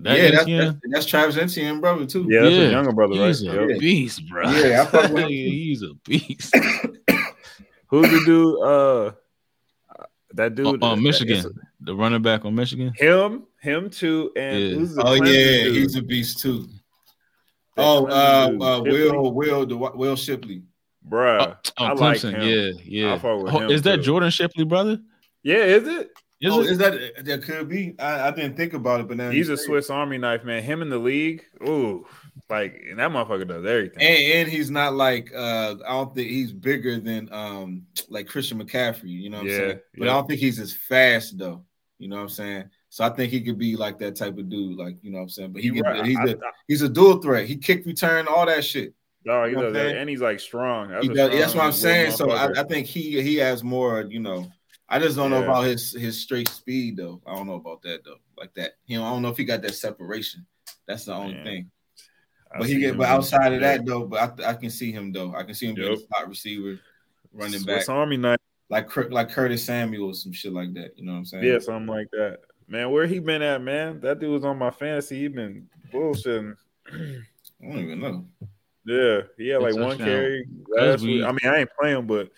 That 0.01 0.17
yeah, 0.17 0.31
that's, 0.31 0.45
that's 0.47 0.77
that's 0.91 1.05
Travis 1.05 1.35
Etienne 1.37 1.81
brother 1.81 2.05
too. 2.05 2.25
yeah, 2.29 2.41
that's 2.43 2.55
Yeah, 2.55 2.61
a 2.61 2.71
younger 2.71 2.93
brother, 2.93 3.19
right? 3.19 3.27
he's 3.27 3.41
a 3.43 3.45
Yep. 3.67 3.79
beast, 3.79 4.21
bro. 4.29 4.49
Yeah, 4.49 4.81
I 4.83 4.85
fuck 4.85 5.11
with 5.11 5.23
him. 5.23 5.29
he's 5.29 5.81
a 5.83 5.93
beast. 6.05 6.55
Who's 7.87 8.09
the 8.09 8.21
dude? 8.25 8.61
Uh, 8.63 9.11
that 10.35 10.55
dude. 10.55 10.67
on, 10.67 10.83
on 10.83 10.97
that- 10.97 11.01
Michigan, 11.03 11.37
it's- 11.39 11.53
the 11.81 11.95
running 11.95 12.21
back 12.21 12.45
on 12.45 12.55
Michigan. 12.55 12.93
Him. 12.95 13.43
Him 13.61 13.89
too, 13.89 14.31
and 14.37 14.59
Yeah. 14.59 14.75
who's 14.75 14.95
the 14.95 15.01
Oh 15.03 15.19
Clemson 15.19 15.25
yeah, 15.27 15.63
dude? 15.65 15.75
he's 15.75 15.95
a 15.95 16.01
beast 16.01 16.39
too. 16.39 16.65
That 17.75 17.83
Oh, 17.85 18.05
uh, 18.07 18.47
dude, 18.49 18.61
uh, 18.61 18.81
Will, 18.83 19.33
Will, 19.33 19.65
the 19.65 19.75
Will 19.75 20.15
Shipley. 20.15 20.63
bruh. 21.07 21.57
Oh, 21.77 21.83
I 21.85 21.91
like 21.93 22.17
Clemson, 22.19 22.41
him. 22.41 22.47
yeah, 22.47 22.81
yeah. 23.07 23.13
I 23.15 23.19
fuck 23.19 23.41
with 23.43 23.53
Oh, 23.53 23.59
him, 23.59 23.71
is 23.71 23.81
that 23.81 23.97
too. 23.97 24.01
Jordan 24.03 24.29
Shipley, 24.29 24.63
brother? 24.63 24.99
Yeah, 25.43 25.57
is 25.57 25.87
it? 25.87 26.09
Is 26.41 26.53
oh, 26.53 26.61
it? 26.61 26.69
is 26.69 26.77
that 26.77 27.25
that 27.25 27.43
could 27.43 27.67
be? 27.67 27.95
I, 27.99 28.27
I 28.29 28.31
didn't 28.31 28.55
think 28.55 28.73
about 28.73 29.01
it, 29.01 29.07
but 29.07 29.17
now 29.17 29.29
He's 29.29 29.49
a 29.49 29.57
say 29.57 29.63
it. 29.63 29.65
Swiss 29.65 29.89
Army 29.89 30.17
knife, 30.17 30.43
man. 30.45 30.63
Him 30.63 30.81
in 30.81 30.89
the 30.89 30.97
league, 30.97 31.43
ooh, 31.67 32.07
like 32.49 32.81
and 32.89 32.97
that 32.99 33.11
motherfucker 33.11 33.47
does 33.47 33.65
everything. 33.65 34.01
and, 34.01 34.33
and 34.33 34.49
he's 34.49 34.71
not 34.71 34.93
like 34.93 35.33
uh 35.35 35.75
I 35.85 35.89
don't 35.91 36.15
think 36.15 36.29
he's 36.29 36.53
bigger 36.53 36.99
than 36.99 37.31
um 37.33 37.83
like 38.07 38.27
Christian 38.27 38.63
McCaffrey, 38.63 39.09
you 39.09 39.29
know 39.29 39.39
what 39.39 39.47
Yeah, 39.47 39.53
I'm 39.53 39.59
saying? 39.59 39.79
But 39.97 40.05
yeah. 40.05 40.11
I 40.11 40.13
don't 40.15 40.27
think 40.27 40.39
he's 40.39 40.59
as 40.59 40.73
fast 40.73 41.37
though. 41.37 41.65
You 41.97 42.07
know 42.07 42.15
what 42.15 42.21
I'm 42.23 42.29
saying? 42.29 42.69
So 42.87 43.03
I 43.03 43.09
think 43.09 43.31
he 43.31 43.41
could 43.41 43.57
be 43.57 43.75
like 43.75 43.99
that 43.99 44.15
type 44.15 44.37
of 44.37 44.47
dude, 44.49 44.77
like 44.77 44.95
you 45.01 45.11
know 45.11 45.17
what 45.17 45.23
I'm 45.23 45.29
saying. 45.29 45.51
But 45.51 45.61
he 45.61 45.71
right. 45.81 46.05
he's 46.05 46.17
I- 46.17 46.23
a 46.29 46.35
he's 46.67 46.81
a 46.81 46.89
dual 46.89 47.21
threat. 47.21 47.47
He 47.47 47.57
kick 47.57 47.85
return, 47.85 48.27
all 48.27 48.45
that 48.45 48.63
shit. 48.63 48.93
Dog, 49.25 49.47
he 49.47 49.51
You 49.51 49.57
know 49.57 49.63
does 49.63 49.73
that, 49.73 49.97
and 49.97 50.09
he's 50.09 50.21
like 50.21 50.39
strong. 50.39 50.89
That's, 50.91 51.05
He 51.05 51.11
a 51.11 51.15
does, 51.15 51.31
that's 51.37 51.53
what 51.53 51.65
I'm 51.65 51.73
saying. 51.73 52.13
So 52.13 52.31
I, 52.31 52.61
I 52.61 52.63
think 52.63 52.87
he 52.87 53.21
he 53.21 53.35
has 53.35 53.65
more, 53.65 54.03
you 54.09 54.21
know. 54.21 54.49
I 54.91 54.97
just 54.99 55.15
don't 55.15 55.29
know 55.29 55.43
about 55.43 55.65
his 55.65 55.93
his 55.93 56.19
straight 56.19 56.47
speed 56.49 56.97
though. 56.97 57.21
I 57.27 57.35
don't 57.35 57.45
know 57.47 57.53
about 57.55 57.81
that 57.83 58.03
though. 58.03 58.17
Like 58.37 58.53
that, 58.55 58.71
you 58.87 58.97
know, 58.97 59.05
I 59.05 59.09
don't 59.11 59.21
know 59.21 59.29
if 59.29 59.37
he 59.37 59.43
got 59.45 59.61
that 59.61 59.75
separation. 59.75 60.45
That's 60.87 61.05
the 61.05 61.13
only 61.13 61.35
Man, 61.35 61.43
thing. 61.45 61.71
I 62.51 62.57
But 62.59 62.67
he 62.67 62.79
get, 62.79 62.97
but 62.97 63.07
outside 63.07 63.53
of 63.53 63.61
yeah. 63.61 63.77
that 63.77 63.85
though, 63.85 64.05
but 64.05 64.41
I, 64.41 64.49
I 64.49 64.53
can 64.55 64.71
see 64.71 64.91
him 64.91 65.11
though. 65.11 65.35
I 65.35 65.43
can 65.43 65.53
see 65.53 65.67
him 65.67 65.75
being 65.75 65.87
a 65.87 65.91
Yep. 65.91 65.99
slot 66.07 66.29
receiver, 66.29 66.79
running 67.31 67.59
Swiss 67.59 67.85
back 67.85 67.89
Army 67.89 68.17
knife, 68.17 68.39
like 68.69 68.89
like 69.11 69.29
Curtis 69.29 69.63
Samuel, 69.63 70.13
some 70.15 70.31
shit 70.33 70.53
like 70.53 70.73
that. 70.73 70.97
You 70.97 71.05
know 71.05 71.11
what 71.11 71.17
I'm 71.19 71.25
saying? 71.25 71.43
yeah, 71.43 71.59
something 71.59 71.85
like 71.87 72.09
that. 72.11 72.39
Man, 72.67 72.89
where 72.91 73.05
he 73.05 73.19
been 73.19 73.41
at, 73.43 73.61
man? 73.61 73.99
That 73.99 74.19
dude 74.19 74.31
was 74.31 74.45
on 74.45 74.57
my 74.57 74.71
fantasy. 74.71 75.19
He 75.19 75.27
been 75.27 75.67
bullshitting. 75.93 76.55
I 76.91 76.91
don't 77.61 77.77
even 77.79 77.99
know. 77.99 78.25
Yeah, 78.85 79.21
he 79.37 79.49
had 79.49 79.59
Good 79.61 79.75
like 79.75 79.75
one 79.75 79.97
carry 79.97 80.47
last 80.67 81.03
week. 81.03 81.23
I 81.23 81.27
mean, 81.31 81.39
I 81.45 81.57
ain't 81.59 81.69
playing, 81.79 82.07
but 82.07 82.31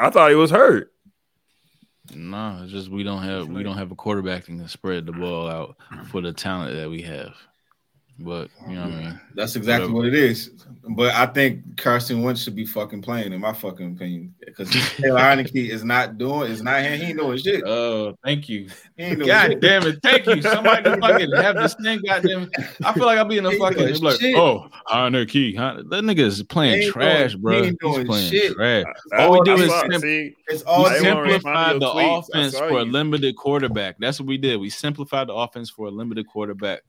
I 0.00 0.10
thought 0.10 0.30
he 0.30 0.36
was 0.36 0.50
hurt. 0.50 0.92
No, 2.14 2.60
it's 2.62 2.72
just 2.72 2.88
we 2.90 3.02
don't 3.04 3.22
have 3.22 3.48
we 3.48 3.62
don't 3.62 3.76
have 3.78 3.92
a 3.92 3.94
quarterback 3.94 4.44
that 4.46 4.46
can 4.46 4.68
spread 4.68 5.06
the 5.06 5.12
ball 5.12 5.48
out 5.48 5.76
for 6.10 6.20
the 6.20 6.32
talent 6.32 6.74
that 6.76 6.90
we 6.90 7.02
have. 7.02 7.34
But 8.24 8.50
you 8.68 8.74
know 8.74 8.82
what 8.84 8.92
I 8.92 8.96
mean. 9.00 9.20
That's 9.34 9.56
exactly 9.56 9.90
Whatever. 9.92 10.10
what 10.10 10.18
it 10.18 10.30
is. 10.30 10.50
But 10.96 11.14
I 11.14 11.26
think 11.26 11.76
Carson 11.76 12.22
Wentz 12.22 12.42
should 12.42 12.56
be 12.56 12.66
fucking 12.66 13.02
playing, 13.02 13.32
in 13.32 13.40
my 13.40 13.52
fucking 13.52 13.92
opinion, 13.94 14.34
because 14.44 14.68
Taylor 14.96 15.18
Heinicke 15.20 15.70
is 15.70 15.84
not 15.84 16.18
doing, 16.18 16.50
is 16.50 16.60
not 16.62 16.82
he 16.82 16.86
ain't 16.88 17.18
doing 17.18 17.38
shit. 17.38 17.62
Oh, 17.64 18.16
thank 18.24 18.48
you. 18.48 18.68
He 18.96 19.04
ain't 19.04 19.18
doing 19.18 19.28
God 19.28 19.50
shit. 19.52 19.60
damn 19.60 19.86
it! 19.86 19.98
Thank 20.02 20.26
you. 20.26 20.42
Somebody 20.42 20.90
fucking 21.00 21.32
have 21.36 21.54
this 21.56 21.74
thing. 21.76 22.00
Goddamn. 22.04 22.50
I 22.84 22.92
feel 22.92 23.06
like 23.06 23.18
I'll 23.18 23.24
be 23.24 23.38
in 23.38 23.46
a 23.46 23.52
He 23.52 23.58
fucking 23.58 23.78
doing 23.78 24.00
like, 24.02 24.20
oh, 24.36 24.68
Hunter 24.86 25.24
Key. 25.24 25.54
Huh? 25.54 25.82
That 25.88 26.04
nigga 26.04 26.18
is 26.20 26.42
playing 26.42 26.82
ain't 26.82 26.92
trash, 26.92 27.32
doing- 27.32 27.42
bro. 27.42 27.52
he 27.52 27.58
He's 27.58 27.66
ain't 27.68 27.80
doing 27.80 28.06
playing 28.06 28.30
shit. 28.30 28.52
trash. 28.54 28.84
I- 29.12 29.24
All 29.24 29.32
we 29.32 29.40
do 29.44 29.54
is 29.54 29.70
saw- 29.70 29.82
sim- 29.88 30.00
see, 30.00 30.34
It's 30.48 30.62
all 30.64 30.86
I 30.86 30.94
didn't 30.98 31.14
wanna 31.16 31.30
simple. 31.30 31.50
respond 31.50 31.70
simplified 31.70 31.80
the 31.80 31.86
tweets. 31.86 32.28
Offense 32.28 32.52
saw 32.54 32.68
for 32.68 32.78
a 32.80 32.84
limited 32.84 33.36
quarterback. 33.36 33.96
That's 34.00 34.18
what 34.20 34.26
we 34.26 34.36
did. 34.36 34.58
We 34.60 34.68
simplified 34.70 35.28
the 35.28 35.34
offense 35.34 35.70
for 35.70 35.86
a 35.86 35.90
limited 35.90 36.26
quarterback. 36.26 36.80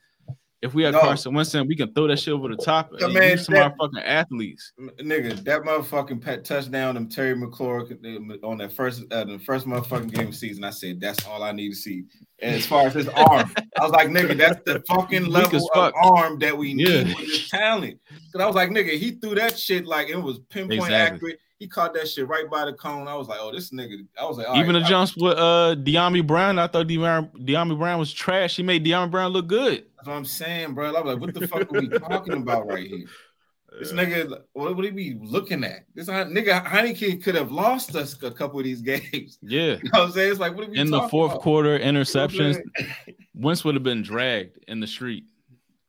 If 0.64 0.74
we 0.74 0.84
had 0.84 0.94
No. 0.94 1.02
Carson 1.02 1.34
Wentz, 1.34 1.54
in, 1.56 1.68
we 1.68 1.76
can 1.76 1.94
throw 1.94 2.08
that 2.08 2.18
shit 2.20 2.34
over 2.34 2.48
the 2.48 2.56
top 2.56 2.90
Yeah, 2.98 3.06
and 3.08 3.14
man, 3.14 3.32
use 3.32 3.46
some 3.46 3.56
that- 3.56 3.66
of 3.66 3.72
our 3.74 3.78
fucking 3.90 4.00
athletes. 4.04 4.72
Nigga, 4.80 5.44
that 5.44 5.62
motherfucking 5.64 6.22
pet 6.22 6.46
touchdown, 6.46 6.96
them 6.96 7.10
Terry 7.10 7.36
McLaurin 7.36 8.42
on 8.44 8.58
that 8.60 8.72
first 8.72 9.04
uh, 9.12 9.26
the 9.26 9.40
first 9.40 9.66
motherfucking 9.68 10.14
game 10.14 10.30
of 10.30 10.36
season. 10.36 10.64
I 10.64 10.70
said 10.70 11.02
that's 11.02 11.26
all 11.28 11.44
I 11.44 11.52
need 11.52 11.70
to 11.70 11.76
see. 11.76 12.06
And 12.40 12.56
as 12.56 12.66
far 12.66 12.88
as 12.88 12.94
his 12.94 13.10
arm, 13.10 13.52
I 13.78 13.84
was 13.84 13.92
like, 13.92 14.08
nigga, 14.08 14.38
that's 14.38 14.62
the 14.66 14.82
fucking 14.88 15.26
level 15.26 15.58
as 15.58 15.68
of 15.76 15.94
arm 16.02 16.40
that 16.40 16.58
we 16.58 16.74
need 16.74 16.88
Yeah. 16.88 17.04
with 17.04 17.18
this 17.18 17.50
talent. 17.50 18.00
Because 18.08 18.42
I 18.42 18.46
was 18.46 18.56
like, 18.56 18.70
nigga, 18.70 18.98
he 18.98 19.12
threw 19.12 19.36
that 19.36 19.60
shit 19.60 19.86
like 19.86 20.08
it 20.10 20.16
was 20.22 20.40
pinpoint 20.50 20.80
Exactly. 20.84 21.16
accurate. 21.18 21.40
He 21.64 21.70
caught 21.70 21.94
that 21.94 22.10
shit 22.10 22.28
right 22.28 22.50
by 22.52 22.66
the 22.66 22.74
cone. 22.74 23.08
I 23.08 23.16
was 23.16 23.30
like, 23.30 23.40
oh, 23.42 23.50
this 23.54 23.70
nigga. 23.72 24.06
I 24.20 24.26
was 24.26 24.38
like, 24.38 24.50
all 24.50 24.58
Even 24.58 24.76
right, 24.76 24.82
the 24.82 24.86
I- 24.86 24.90
jumps 24.90 25.16
with 25.16 25.38
uh 25.38 25.76
Dyami 25.80 26.28
Brown, 26.28 26.60
I 26.60 26.68
thought 26.68 26.88
De'Ami, 26.88 27.32
Dyami 27.46 27.78
Brown 27.80 28.00
was 28.00 28.12
trash. 28.12 28.58
He 28.58 28.64
made 28.64 28.86
Dyami 28.86 29.10
Brown 29.10 29.32
look 29.32 29.48
good. 29.48 29.86
That's 29.96 30.08
what 30.10 30.16
I'm 30.18 30.26
saying, 30.26 30.74
bro. 30.74 30.90
I 30.94 31.00
was 31.02 31.14
like, 31.14 31.22
what 31.22 31.34
the 31.34 31.48
fuck 31.48 31.74
are 31.74 31.80
we 31.80 31.88
talking 32.00 32.34
about 32.34 32.68
right 32.68 32.86
here? 32.86 33.06
This 33.80 33.94
nigga, 33.94 34.42
what 34.52 34.76
would 34.76 34.84
he 34.84 34.92
be 34.92 35.18
looking 35.22 35.64
at? 35.64 35.86
This 35.96 36.08
nigga 36.10 36.66
Heinicke 36.66 37.24
could 37.24 37.36
have 37.36 37.50
lost 37.52 37.96
us 37.96 38.22
a 38.22 38.30
couple 38.30 38.60
of 38.60 38.66
these 38.66 38.82
games. 38.92 39.40
Yeah. 39.42 39.78
You 39.82 39.90
know 39.94 40.00
what 40.00 40.02
I'm 40.02 40.12
saying? 40.12 40.32
It's 40.32 40.40
like, 40.42 40.56
what 40.56 40.68
are 40.68 40.72
we 40.72 40.78
In 40.78 40.92
the 40.92 41.08
fourth 41.08 41.32
about? 41.32 41.42
quarter, 41.44 41.78
You 41.78 41.92
know 41.92 42.00
what 42.02 42.16
I'm 42.16 42.30
interceptions, 42.30 42.54
saying? 42.78 43.16
Wentz 43.34 43.64
would 43.64 43.76
have 43.76 43.84
been 43.84 44.02
dragged 44.04 44.60
in 44.68 44.82
the 44.82 44.88
street. 44.88 45.24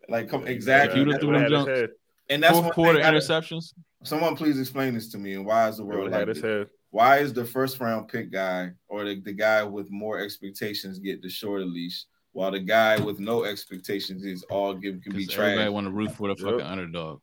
Like, 0.09 0.29
come 0.29 0.45
If 0.45 0.51
exactly. 0.51 1.01
you'd 1.01 1.11
have 1.13 1.21
threw 1.21 1.33
them 1.39 1.51
jumps, 1.51 1.69
head. 1.69 1.91
And 2.35 2.43
that's 2.43 2.53
fourth 2.55 2.65
one 2.67 2.73
quarter 2.75 2.99
thing 3.03 3.07
I- 3.07 3.13
interceptions. 3.19 3.73
Someone 4.03 4.37
please 4.37 4.61
explain 4.61 4.93
this 4.95 5.11
to 5.13 5.19
me. 5.19 5.33
And 5.33 5.47
why 5.47 5.69
is 5.69 5.79
the 5.79 5.85
world 5.85 6.03
would 6.05 6.13
like 6.13 6.29
his 6.29 6.37
this? 6.43 6.45
head. 6.45 6.67
Why 6.91 7.19
is 7.19 7.33
the 7.33 7.45
first 7.45 7.81
round 7.81 8.07
pick 8.09 8.31
guy 8.31 8.71
or 8.89 9.05
the, 9.05 9.19
the 9.21 9.33
guy 9.33 9.63
with 9.65 9.91
more 9.91 10.19
expectations 10.19 10.99
get 10.99 11.23
the 11.23 11.29
shorter 11.31 11.65
leash, 11.65 12.05
while 12.33 12.51
the 12.51 12.61
guy 12.61 13.01
with 13.01 13.19
no 13.19 13.45
expectations 13.45 14.25
is 14.25 14.43
all 14.51 14.75
give 14.75 15.01
can 15.03 15.13
be 15.13 15.21
Because 15.21 15.35
everybody 15.37 15.57
trash? 15.65 15.71
want 15.73 15.87
to 15.87 15.91
root 15.93 16.13
for 16.13 16.29
the 16.29 16.35
Yep. 16.39 16.53
fucking 16.53 16.67
underdog. 16.67 17.21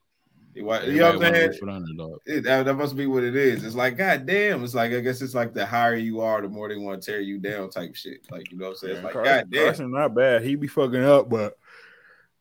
Why- 0.56 0.82
You 0.82 0.98
know 0.98 1.16
what 1.16 1.24
I'm 1.26 1.34
saying? 1.34 1.48
root 1.50 1.58
for 1.60 1.66
the 1.66 1.72
underdog. 1.72 2.18
It, 2.26 2.44
that, 2.44 2.64
that 2.66 2.74
must 2.74 2.96
be 2.96 3.06
what 3.06 3.22
it 3.22 3.36
is. 3.36 3.64
It's 3.64 3.74
like, 3.76 3.96
god 3.96 4.26
damn. 4.26 4.62
It's 4.64 4.74
like 4.74 4.92
I 4.92 5.00
guess 5.00 5.22
it's 5.22 5.34
like 5.34 5.54
the 5.54 5.64
higher 5.64 5.94
you 5.94 6.20
are, 6.20 6.42
the 6.42 6.48
more 6.48 6.68
they 6.68 6.76
want 6.76 7.00
to 7.00 7.10
tear 7.10 7.20
you 7.20 7.38
down, 7.38 7.70
type 7.70 7.94
shit. 7.94 8.26
Like 8.30 8.50
you 8.50 8.58
know 8.58 8.66
what 8.66 8.70
I'm 8.72 8.76
saying? 8.78 8.94
It's 8.96 9.04
like, 9.04 9.12
Carson, 9.14 9.34
god 9.36 9.50
damn. 9.50 9.64
Carson 9.66 9.92
not 9.92 10.14
bad. 10.14 10.42
He 10.42 10.56
be 10.56 10.66
fucking 10.66 11.02
up, 11.04 11.30
but 11.30 11.56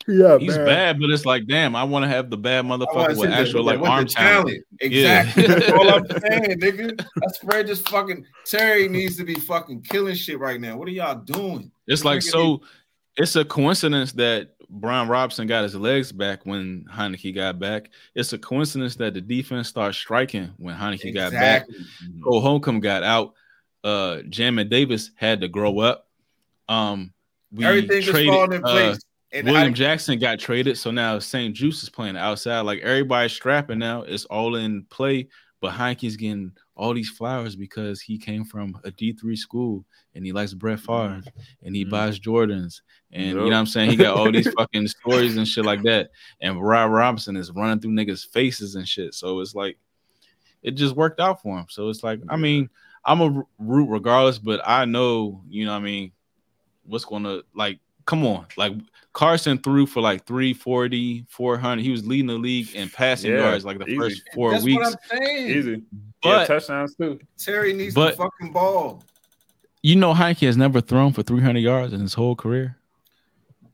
yeah, 0.08 0.38
He's 0.38 0.58
bad, 0.58 1.00
but 1.00 1.10
it's 1.10 1.26
like, 1.26 1.48
damn, 1.48 1.76
I 1.76 1.84
want 1.84 2.04
to 2.04 2.10
have 2.10 2.30
the 2.30 2.38
bad 2.38 2.66
motherfucker 2.66 3.18
with 3.18 3.30
the- 3.30 3.36
actual 3.36 3.64
with 3.64 3.76
like 3.76 3.84
the 3.84 3.90
arm 3.90 4.06
talent. 4.06 4.64
Yeah. 4.82 5.24
Exactly. 5.26 5.48
That's 5.48 5.72
all 5.72 5.90
I'm 5.90 6.06
saying, 6.08 6.60
nigga. 6.60 7.06
I 7.24 7.28
spread 7.34 7.68
this 7.68 7.82
fucking 7.82 8.26
Terry 8.46 8.88
needs 8.88 9.18
to 9.18 9.24
be 9.24 9.36
fucking 9.36 9.82
killing 9.82 10.16
shit 10.16 10.40
right 10.40 10.60
now. 10.60 10.78
What 10.78 10.88
are 10.88 10.92
y'all 10.92 11.16
doing? 11.16 11.72
It's 11.88 12.06
like 12.06 12.20
Nigga, 12.20 12.32
so. 12.32 12.62
It's 13.18 13.36
a 13.36 13.44
coincidence 13.44 14.14
that 14.14 14.52
Brian 14.70 15.10
Robinson 15.10 15.46
got 15.46 15.64
his 15.64 15.76
legs 15.76 16.14
back 16.14 16.46
when 16.46 16.86
Heinicke 16.90 17.36
got 17.36 17.60
back. 17.60 17.90
It's 18.16 18.32
a 18.32 18.38
coincidence 18.38 18.96
that 18.96 19.14
the 19.14 19.20
defense 19.20 19.68
started 19.68 19.94
striking 19.94 20.54
when 20.58 20.76
Heinicke 20.76 21.14
got 21.14 21.34
back. 21.34 21.64
Exactly. 21.68 22.22
Cole 22.24 22.40
Holcomb 22.42 22.80
got 22.80 23.04
out. 23.04 23.34
Uh, 23.84 24.20
Jamin 24.30 24.70
Davis 24.70 25.12
had 25.16 25.42
to 25.42 25.50
grow 25.50 25.80
up. 25.80 26.08
Um, 26.70 27.14
we 27.52 27.66
Everything 27.66 27.98
is 27.98 28.06
traded, 28.06 28.34
falling 28.34 28.54
in 28.54 28.64
uh, 28.64 28.70
place. 28.70 29.00
And 29.34 29.48
William 29.48 29.70
I, 29.70 29.74
Jackson 29.74 30.20
got 30.20 30.40
traded, 30.40 30.78
so 30.78 30.92
now 30.92 31.18
St-Juste 31.20 31.84
is 31.84 31.90
playing 31.90 32.18
outside. 32.18 32.62
Like 32.62 32.80
everybody's 32.82 33.32
strapping 33.32 33.80
now, 33.80 34.02
it's 34.04 34.26
all 34.26 34.56
in 34.56 34.84
play. 34.90 35.28
But 35.62 35.74
Heinicke's 35.74 36.16
getting 36.16 36.52
all 36.76 36.92
these 36.94 37.10
flowers 37.12 37.56
because 37.56 38.02
he 38.02 38.18
came 38.18 38.44
from 38.44 38.76
a 38.84 38.90
D 38.90 39.14
three 39.14 39.36
school 39.36 39.86
and 40.16 40.26
he 40.26 40.32
likes 40.32 40.56
Brett 40.56 40.80
Favre 40.80 41.22
and 41.62 41.76
he 41.76 41.86
Mhm. 41.86 41.90
buys 41.92 42.20
Jordans 42.20 42.82
and 43.12 43.28
you 43.28 43.36
know 43.36 43.44
what 43.44 43.54
I'm 43.54 43.66
saying. 43.68 43.92
He 43.92 43.96
got 43.96 44.18
all 44.18 44.32
these 44.32 44.52
fucking 44.58 44.88
stories 44.88 45.38
and 45.38 45.48
shit 45.48 45.64
like 45.64 45.84
that. 45.84 46.10
And 46.42 46.60
Rob 46.60 46.90
Robinson 46.90 47.38
is 47.38 47.52
running 47.52 47.80
through 47.80 47.92
niggas' 47.92 48.26
faces 48.28 48.74
and 48.74 48.88
shit. 48.88 49.14
So 49.14 49.40
it's 49.40 49.54
like 49.54 49.78
it 50.64 50.72
just 50.72 50.96
worked 50.96 51.20
out 51.20 51.44
for 51.44 51.60
him. 51.60 51.68
So 51.70 51.90
it's 51.90 52.04
like 52.04 52.20
I 52.28 52.38
mean 52.38 52.68
I'm 53.06 53.22
a 53.22 53.44
root 53.60 53.88
regardless, 53.88 54.40
but 54.40 54.62
I 54.66 54.86
know 54.86 55.44
you 55.48 55.66
know 55.66 55.74
what 55.74 55.78
I 55.78 55.82
mean 55.84 56.12
what's 56.86 57.06
gonna 57.06 57.42
like. 57.54 57.80
Come 58.06 58.26
on, 58.26 58.48
like 58.58 58.74
Carson 59.14 59.58
threw 59.58 59.86
for 59.86 60.02
like 60.02 60.26
340, 60.26 61.26
400. 61.30 61.84
He 61.84 61.92
was 61.92 62.06
leading 62.08 62.28
the 62.28 62.34
league 62.36 62.74
in 62.76 62.90
passing 62.90 63.32
Yeah, 63.32 63.40
yards 63.50 63.66
like 63.66 63.78
the 63.78 63.86
easy. 63.86 63.98
first 63.98 64.22
four 64.34 64.52
that's 64.52 64.64
weeks. 64.64 64.78
what 64.86 64.98
I'm 65.12 65.20
saying. 65.20 65.48
easy. 65.58 65.82
But- 66.22 66.30
yeah, 66.30 66.46
touchdowns 66.46 66.96
too. 66.96 67.20
Terry 67.38 67.74
needs 67.74 67.94
But- 67.96 68.12
the 68.12 68.24
fucking 68.24 68.54
ball. 68.54 69.04
You 69.84 69.96
know, 69.96 70.14
Heinicke 70.14 70.46
has 70.46 70.56
never 70.58 70.80
thrown 70.80 71.12
for 71.12 71.24
300 71.24 71.60
yards 71.60 71.92
in 71.92 72.00
his 72.02 72.14
whole 72.14 72.36
career. 72.36 72.78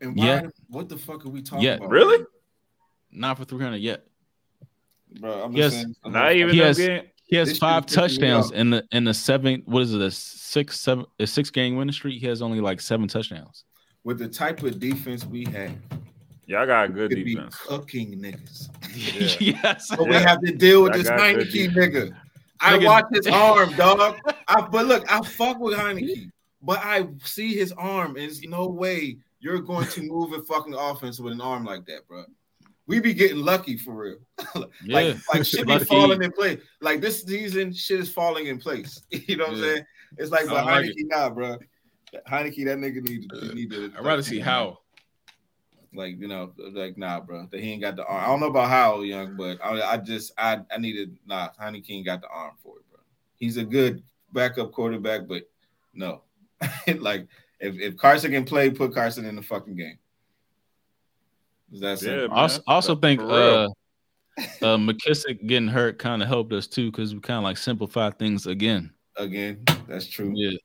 And 0.01 0.16
why? 0.16 0.25
Yeah. 0.25 0.41
What 0.69 0.90
the 0.90 0.98
fuck 0.98 1.25
are 1.25 1.30
we 1.30 1.41
talking 1.41 1.66
Yeah. 1.66 1.75
about? 1.75 1.90
Really? 1.90 2.25
Not 3.11 3.38
for 3.38 3.45
300 3.45 3.77
yet. 3.82 4.06
bro? 5.19 5.43
I'm 5.43 5.53
Yes. 5.53 5.72
just 5.74 5.75
saying. 5.83 5.95
Not 6.14 6.33
even 6.35 6.53
He 6.53 6.59
has- 6.59 6.77
getting- 6.77 7.09
He 7.30 7.35
has 7.35 7.49
This 7.49 7.57
five 7.57 7.83
is 7.85 7.91
pissing 7.93 7.98
me 7.98 8.01
touchdowns 8.07 8.51
in 8.51 8.69
the 8.69 8.85
in 8.93 9.03
the 9.03 9.14
seven. 9.14 9.61
What 9.66 9.82
is 9.83 9.93
it? 9.93 9.99
A 10.01 10.09
six 10.11 10.80
seven 10.80 11.06
a 11.19 11.27
six 11.27 11.49
game 11.49 11.75
winning 11.75 11.91
streak. 11.91 12.22
He 12.22 12.27
has 12.27 12.41
only 12.41 12.61
like 12.61 12.80
seven 12.80 13.07
touchdowns. 13.09 13.66
With 14.08 14.19
the 14.19 14.30
type 14.30 14.64
of 14.64 14.80
defense 14.80 15.26
we 15.26 15.44
have, 15.52 15.76
Y'all 16.45 16.66
got 16.66 16.86
a 16.86 16.88
good 16.88 17.10
could 17.10 17.26
be 17.26 17.36
defense. 17.36 17.58
cooking 17.58 18.18
niggas. 18.18 18.69
yes. 19.42 19.90
But 19.90 20.08
we 20.08 20.14
have 20.16 20.40
to 20.44 20.53
deal 20.53 20.84
with 20.84 20.94
I 20.94 20.98
this 21.00 21.10
Heinicke 21.10 21.52
defense. 21.52 21.94
nigga. 21.94 22.16
I 22.61 22.77
watch 22.77 23.03
his 23.11 23.27
arm, 23.27 23.76
dog. 23.76 24.16
I, 24.48 24.61
but 24.61 24.86
look, 24.86 25.03
I 25.11 25.19
fuck 25.24 25.60
with 25.60 25.77
Heinicke, 25.77 26.32
but 26.61 26.80
I 26.82 27.06
see 27.22 27.53
his 27.53 27.74
arm, 27.74 28.11
and 28.16 28.19
there's 28.19 28.42
no 28.44 28.68
way 28.69 29.18
you're 29.42 29.60
going 29.60 29.88
to 29.88 30.02
move 30.03 30.32
a 30.32 30.42
fucking 30.45 30.74
offense 30.74 31.19
with 31.19 31.34
an 31.34 31.42
arm 31.42 31.66
like 31.66 31.86
that, 31.88 32.08
bro. 32.08 32.24
We 32.86 33.02
be 33.02 33.14
getting 33.14 33.44
lucky 33.44 33.76
for 33.76 33.94
real. 33.94 34.19
Yeah. 34.86 34.95
like, 34.95 35.18
like 35.34 35.45
shit 35.45 35.68
be 35.68 35.74
Lucky. 35.74 35.84
falling 35.84 36.24
in 36.24 36.32
place. 36.32 36.61
Like 36.80 37.02
this 37.02 37.24
season, 37.24 37.74
shit 37.74 38.00
is 38.00 38.10
falling 38.10 38.48
in 38.48 38.58
place. 38.58 39.02
You 39.11 39.36
know 39.36 39.48
what 39.48 39.56
I'm 39.56 39.60
saying? 39.60 39.86
It's 40.18 40.32
like, 40.32 40.45
but 40.48 40.56
I 40.56 40.61
like 40.64 40.86
Heinicke, 40.86 41.10
nah, 41.10 41.30
bro. 41.30 41.58
Heinicke, 42.27 42.66
that 42.66 42.77
nigga 42.77 43.02
need 43.02 43.30
to 43.30 43.53
need 43.56 43.72
to. 43.72 43.92
I'd 43.98 44.06
rather 44.06 44.24
see 44.24 44.40
how. 44.40 44.80
Like 45.94 46.19
you 46.19 46.27
know, 46.27 46.53
like 46.58 46.98
nah, 46.98 47.19
bro. 47.22 47.48
That 47.50 47.61
he 47.61 47.72
ain't 47.72 47.82
got 47.82 47.95
the 47.95 48.06
arm. 48.06 48.24
I 48.24 48.27
don't 48.27 48.40
know 48.40 48.48
about 48.48 48.69
how 48.69 49.02
young, 49.02 49.36
but 49.36 49.58
I, 49.64 49.94
I 49.94 49.98
just 49.98 50.32
I 50.38 50.60
I 50.72 50.77
needed 50.77 51.18
nah. 51.26 51.50
Heinicke 51.60 51.90
ain't 51.90 52.06
got 52.06 52.22
the 52.22 52.27
arm 52.27 52.56
for 52.61 52.77
it, 52.77 52.90
bro. 52.92 53.00
He's 53.38 53.58
a 53.58 53.64
good 53.64 54.03
backup 54.32 54.74
quarterback, 54.74 55.27
but 55.27 55.44
no, 55.94 56.24
like 57.00 57.27
if 57.60 57.80
if 57.80 57.98
Carson 57.98 58.32
can 58.32 58.44
play, 58.45 58.69
put 58.69 58.94
Carson 58.94 59.26
in 59.26 59.36
the 59.36 59.42
fucking 59.42 59.76
game. 59.76 59.98
Is 61.72 61.82
that 61.82 62.02
Yeah, 62.02 62.22
simple? 62.22 62.30
man. 62.30 62.38
I 62.38 62.42
also, 62.42 62.61
I 62.68 62.74
also 62.74 62.95
For 62.95 63.02
think 63.02 63.22
uh, 63.22 63.68
uh 64.61 64.77
McKissic 64.77 65.45
getting 65.48 65.68
hurt 65.68 66.00
kind 66.00 66.22
of 66.22 66.27
helped 66.27 66.53
us 66.53 66.68
too 66.68 66.92
because 66.92 67.14
we 67.14 67.22
kind 67.22 67.38
of 67.38 67.44
like 67.44 67.58
simplified 67.58 68.19
things 68.19 68.45
again. 68.45 68.94
Again, 69.16 69.64
that's 69.88 70.08
true. 70.08 70.34
Yeah. 70.36 70.58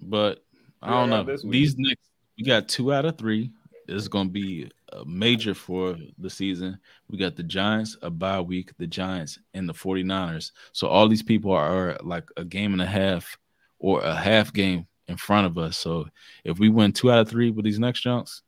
But 0.00 0.44
I 0.82 0.90
don't 0.90 1.10
know. 1.10 1.18
got 1.18 1.26
this 1.26 1.42
week? 1.44 1.52
These 1.52 1.76
next 1.78 2.08
we 2.36 2.44
got 2.44 2.68
two 2.68 2.92
out 2.92 3.04
of 3.04 3.18
three. 3.18 3.50
This 3.86 4.02
is 4.02 4.08
gonna 4.08 4.28
be 4.28 4.70
a 4.92 5.04
major 5.04 5.54
for 5.54 5.96
the 6.18 6.30
season. 6.30 6.78
We 7.10 7.18
got 7.18 7.36
the 7.36 7.42
Giants, 7.42 7.96
a 8.02 8.10
bye 8.10 8.40
week, 8.40 8.70
the 8.78 8.86
Giants, 8.86 9.38
and 9.54 9.68
the 9.68 9.74
49ers. 9.74 10.52
So 10.72 10.88
all 10.88 11.08
these 11.08 11.22
people 11.22 11.52
are, 11.52 11.90
are 11.90 11.98
like 12.02 12.28
a 12.36 12.44
game 12.44 12.72
and 12.72 12.82
a 12.82 12.86
half 12.86 13.38
or 13.78 14.00
a 14.02 14.14
half 14.14 14.52
game 14.52 14.86
in 15.08 15.16
front 15.16 15.46
of 15.46 15.58
us. 15.58 15.76
So 15.76 16.06
if 16.44 16.58
we 16.58 16.68
win 16.68 16.92
two 16.92 17.10
out 17.10 17.18
of 17.18 17.28
three 17.28 17.50
with 17.50 17.64
these 17.64 17.78
next 17.78 18.00
jumps, 18.00 18.42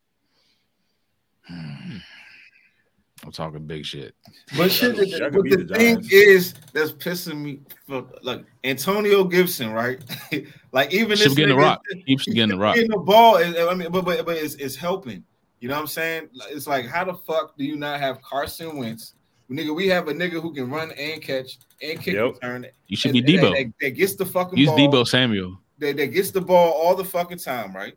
hmm, 1.42 1.98
I'm 3.24 3.32
talking 3.32 3.66
big 3.66 3.84
shit. 3.84 4.14
But 4.56 4.70
shit, 4.72 4.96
the, 4.96 5.06
Y'all 5.06 5.30
but 5.30 5.42
the 5.44 5.56
the 5.64 5.74
thing 5.74 6.02
is 6.10 6.54
that's 6.72 6.92
pissing 6.92 7.36
me. 7.40 7.60
For, 7.86 8.04
like 8.22 8.44
Antonio 8.64 9.24
Gibson, 9.24 9.72
right? 9.72 10.00
like 10.72 10.92
even 10.94 11.16
Should 11.16 11.26
this 11.26 11.34
be 11.34 11.42
getting 11.42 11.56
the 11.56 11.62
nigga- 11.62 11.66
rock. 11.66 11.82
Keeps 12.06 12.24
getting 12.26 12.48
the 12.50 12.56
rock. 12.58 12.76
getting 12.76 12.90
the 12.90 12.98
ball. 12.98 13.36
is- 13.36 13.56
I 13.58 13.74
mean, 13.74 13.90
but 13.92 14.04
but 14.04 14.24
but 14.24 14.36
it's, 14.36 14.54
it's 14.54 14.74
helping. 14.76 15.22
You 15.60 15.68
know 15.68 15.74
what 15.74 15.82
I'm 15.82 15.86
saying? 15.88 16.28
It's 16.50 16.66
like 16.66 16.86
how 16.86 17.04
the 17.04 17.14
fuck 17.14 17.56
do 17.58 17.64
you 17.64 17.76
not 17.76 18.00
have 18.00 18.22
Carson 18.22 18.76
Wentz? 18.78 19.14
Nigga, 19.50 19.74
we 19.74 19.88
have 19.88 20.06
a 20.08 20.14
nigga 20.14 20.40
who 20.40 20.54
can 20.54 20.70
run 20.70 20.92
and 20.92 21.20
catch 21.20 21.58
and 21.82 22.00
kick 22.00 22.14
Yep. 22.14 22.34
return. 22.34 22.66
You 22.86 22.96
should 22.96 23.12
be 23.12 23.18
and- 23.18 23.28
and 23.28 23.38
Deebo. 23.38 23.50
That, 23.52 23.72
that 23.80 23.90
gets 23.90 24.14
the 24.14 24.24
fucking 24.24 24.56
Use 24.58 24.68
ball. 24.68 24.78
Deebo 24.78 25.06
Samuel. 25.06 25.58
That, 25.78 25.96
that 25.96 26.06
gets 26.08 26.30
the 26.30 26.40
ball 26.40 26.72
all 26.72 26.94
the 26.94 27.04
fucking 27.04 27.38
time, 27.38 27.74
right? 27.74 27.94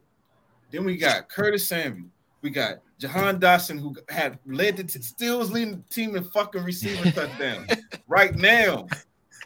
Then 0.72 0.84
we 0.84 0.98
got 0.98 1.30
Curtis 1.30 1.68
Samuel. 1.68 2.08
We 2.42 2.50
got 2.50 2.80
Jahan 3.04 3.38
Dotson, 3.38 3.78
who 3.78 3.94
had 4.08 4.40
led 4.46 4.78
the 4.78 4.84
t- 4.86 5.02
still 5.02 5.42
is 5.42 5.52
leading 5.52 5.76
the 5.88 5.94
team 5.94 6.16
in 6.16 6.24
fucking 6.24 6.64
receiving 6.64 7.12
touchdowns 7.12 7.70
right 8.08 8.34
now. 8.34 8.88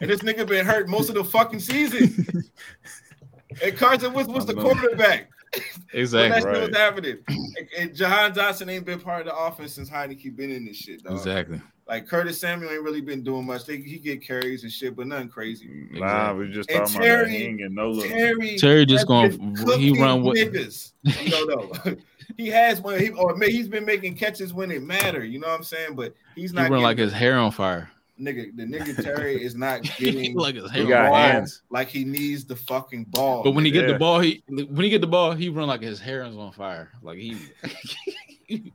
And 0.00 0.08
this 0.08 0.20
nigga 0.20 0.46
been 0.46 0.64
hurt 0.64 0.88
most 0.88 1.08
of 1.08 1.16
the 1.16 1.24
fucking 1.24 1.58
season. 1.58 2.24
and 3.62 3.76
Carson 3.76 4.12
Wentz 4.12 4.30
was 4.30 4.46
the 4.46 4.54
quarterback. 4.54 5.28
When 5.50 5.62
that 5.62 5.98
Exactly. 5.98 6.40
shit 6.40 6.46
Right. 6.46 6.68
was 6.68 6.76
happening. 6.76 7.18
And, 7.26 7.68
and 7.76 7.94
Jahan 7.96 8.32
Dotson 8.32 8.70
ain't 8.70 8.84
been 8.84 9.00
part 9.00 9.22
of 9.22 9.26
the 9.26 9.36
offense 9.36 9.72
since 9.72 9.90
Heinicke 9.90 10.36
been 10.36 10.52
in 10.52 10.66
this 10.66 10.76
shit, 10.76 11.02
dog. 11.02 11.14
Exactly. 11.14 11.60
Like 11.88 12.06
Curtis 12.06 12.38
Samuel 12.38 12.70
ain't 12.70 12.82
really 12.84 13.00
been 13.00 13.24
doing 13.24 13.44
much. 13.44 13.64
They, 13.64 13.78
he 13.78 13.98
get 13.98 14.22
carries 14.24 14.62
and 14.62 14.70
shit, 14.70 14.94
but 14.94 15.08
nothing 15.08 15.30
crazy. 15.30 15.88
Nah, 15.90 16.32
we 16.34 16.48
just 16.52 16.70
And 16.70 16.80
talking 16.86 16.94
about 16.96 17.02
that. 17.02 17.08
Terry- 17.24 17.30
He 17.30 17.44
ain't 17.44 17.58
getting 17.58 17.74
no 17.74 17.90
look. 17.90 18.06
Terry, 18.06 18.56
Terry 18.56 18.86
just 18.86 19.06
gonna 19.08 19.30
he 19.78 20.00
run 20.00 20.22
with 20.22 20.38
niggas. 20.38 20.92
You 21.02 21.30
know, 21.30 21.70
no. 21.84 21.96
he 22.38 22.46
has 22.48 22.80
one. 22.80 22.98
He 22.98 23.10
or 23.10 23.38
he's 23.42 23.68
been 23.68 23.84
making 23.84 24.14
catches 24.14 24.54
when 24.54 24.70
it 24.70 24.82
matter. 24.82 25.22
You 25.24 25.38
know 25.40 25.48
what 25.48 25.56
I'm 25.58 25.62
saying? 25.64 25.94
But 25.96 26.14
he's 26.34 26.52
he 26.52 26.56
not 26.56 26.70
run 26.70 26.80
like 26.82 26.96
his 26.96 27.12
hair 27.12 27.36
on 27.36 27.50
fire. 27.50 27.90
nigga. 28.18 28.56
The 28.56 28.62
nigga 28.64 29.02
Terry 29.04 29.42
is 29.42 29.54
not 29.54 29.82
getting 29.82 30.34
like 30.36 30.54
his 30.54 30.70
hair 30.70 30.86
He 30.86 30.92
on 30.94 31.10
got 31.10 31.14
hands. 31.14 31.62
like 31.70 31.88
he 31.88 32.04
needs 32.04 32.44
the 32.46 32.56
fucking 32.56 33.04
ball. 33.10 33.42
But 33.42 33.50
when 33.50 33.64
he 33.66 33.70
get 33.70 33.84
Yeah. 33.86 33.92
the 33.92 33.98
ball, 33.98 34.20
he 34.20 34.42
when 34.48 34.84
he 34.84 34.88
get 34.88 35.00
the 35.02 35.06
ball, 35.06 35.32
he 35.34 35.48
run 35.50 35.68
like 35.68 35.82
his 35.82 36.00
hair 36.00 36.24
is 36.24 36.36
on 36.36 36.52
fire. 36.52 36.90
Like 37.02 37.18
he 37.18 37.36
I'm 38.50 38.72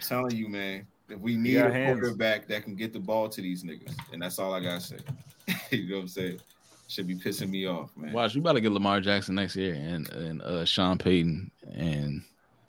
telling 0.00 0.36
you, 0.36 0.48
man, 0.48 0.86
if 1.08 1.18
we 1.18 1.36
need 1.36 1.56
a 1.56 1.70
hands. 1.72 2.00
quarterback 2.00 2.46
that 2.48 2.64
can 2.64 2.74
get 2.74 2.92
the 2.92 3.00
ball 3.00 3.28
to 3.28 3.40
these 3.42 3.64
niggas, 3.64 3.94
and 4.12 4.22
that's 4.22 4.38
all 4.38 4.54
I 4.54 4.60
gotta 4.60 4.80
say. 4.80 4.96
you 5.70 5.88
know 5.88 5.96
what 5.96 6.02
I'm 6.02 6.08
saying? 6.08 6.40
Should 6.88 7.06
be 7.06 7.16
pissing 7.16 7.50
me 7.50 7.66
off, 7.66 7.90
man. 7.96 8.12
watch. 8.14 8.34
We 8.34 8.40
about 8.40 8.52
to 8.52 8.62
get 8.62 8.72
Lamar 8.72 9.00
Jackson 9.00 9.34
next 9.34 9.56
year 9.56 9.74
and 9.74 10.08
and 10.10 10.40
uh 10.42 10.64
Sean 10.64 10.96
Payton 10.96 11.50
and 11.74 12.22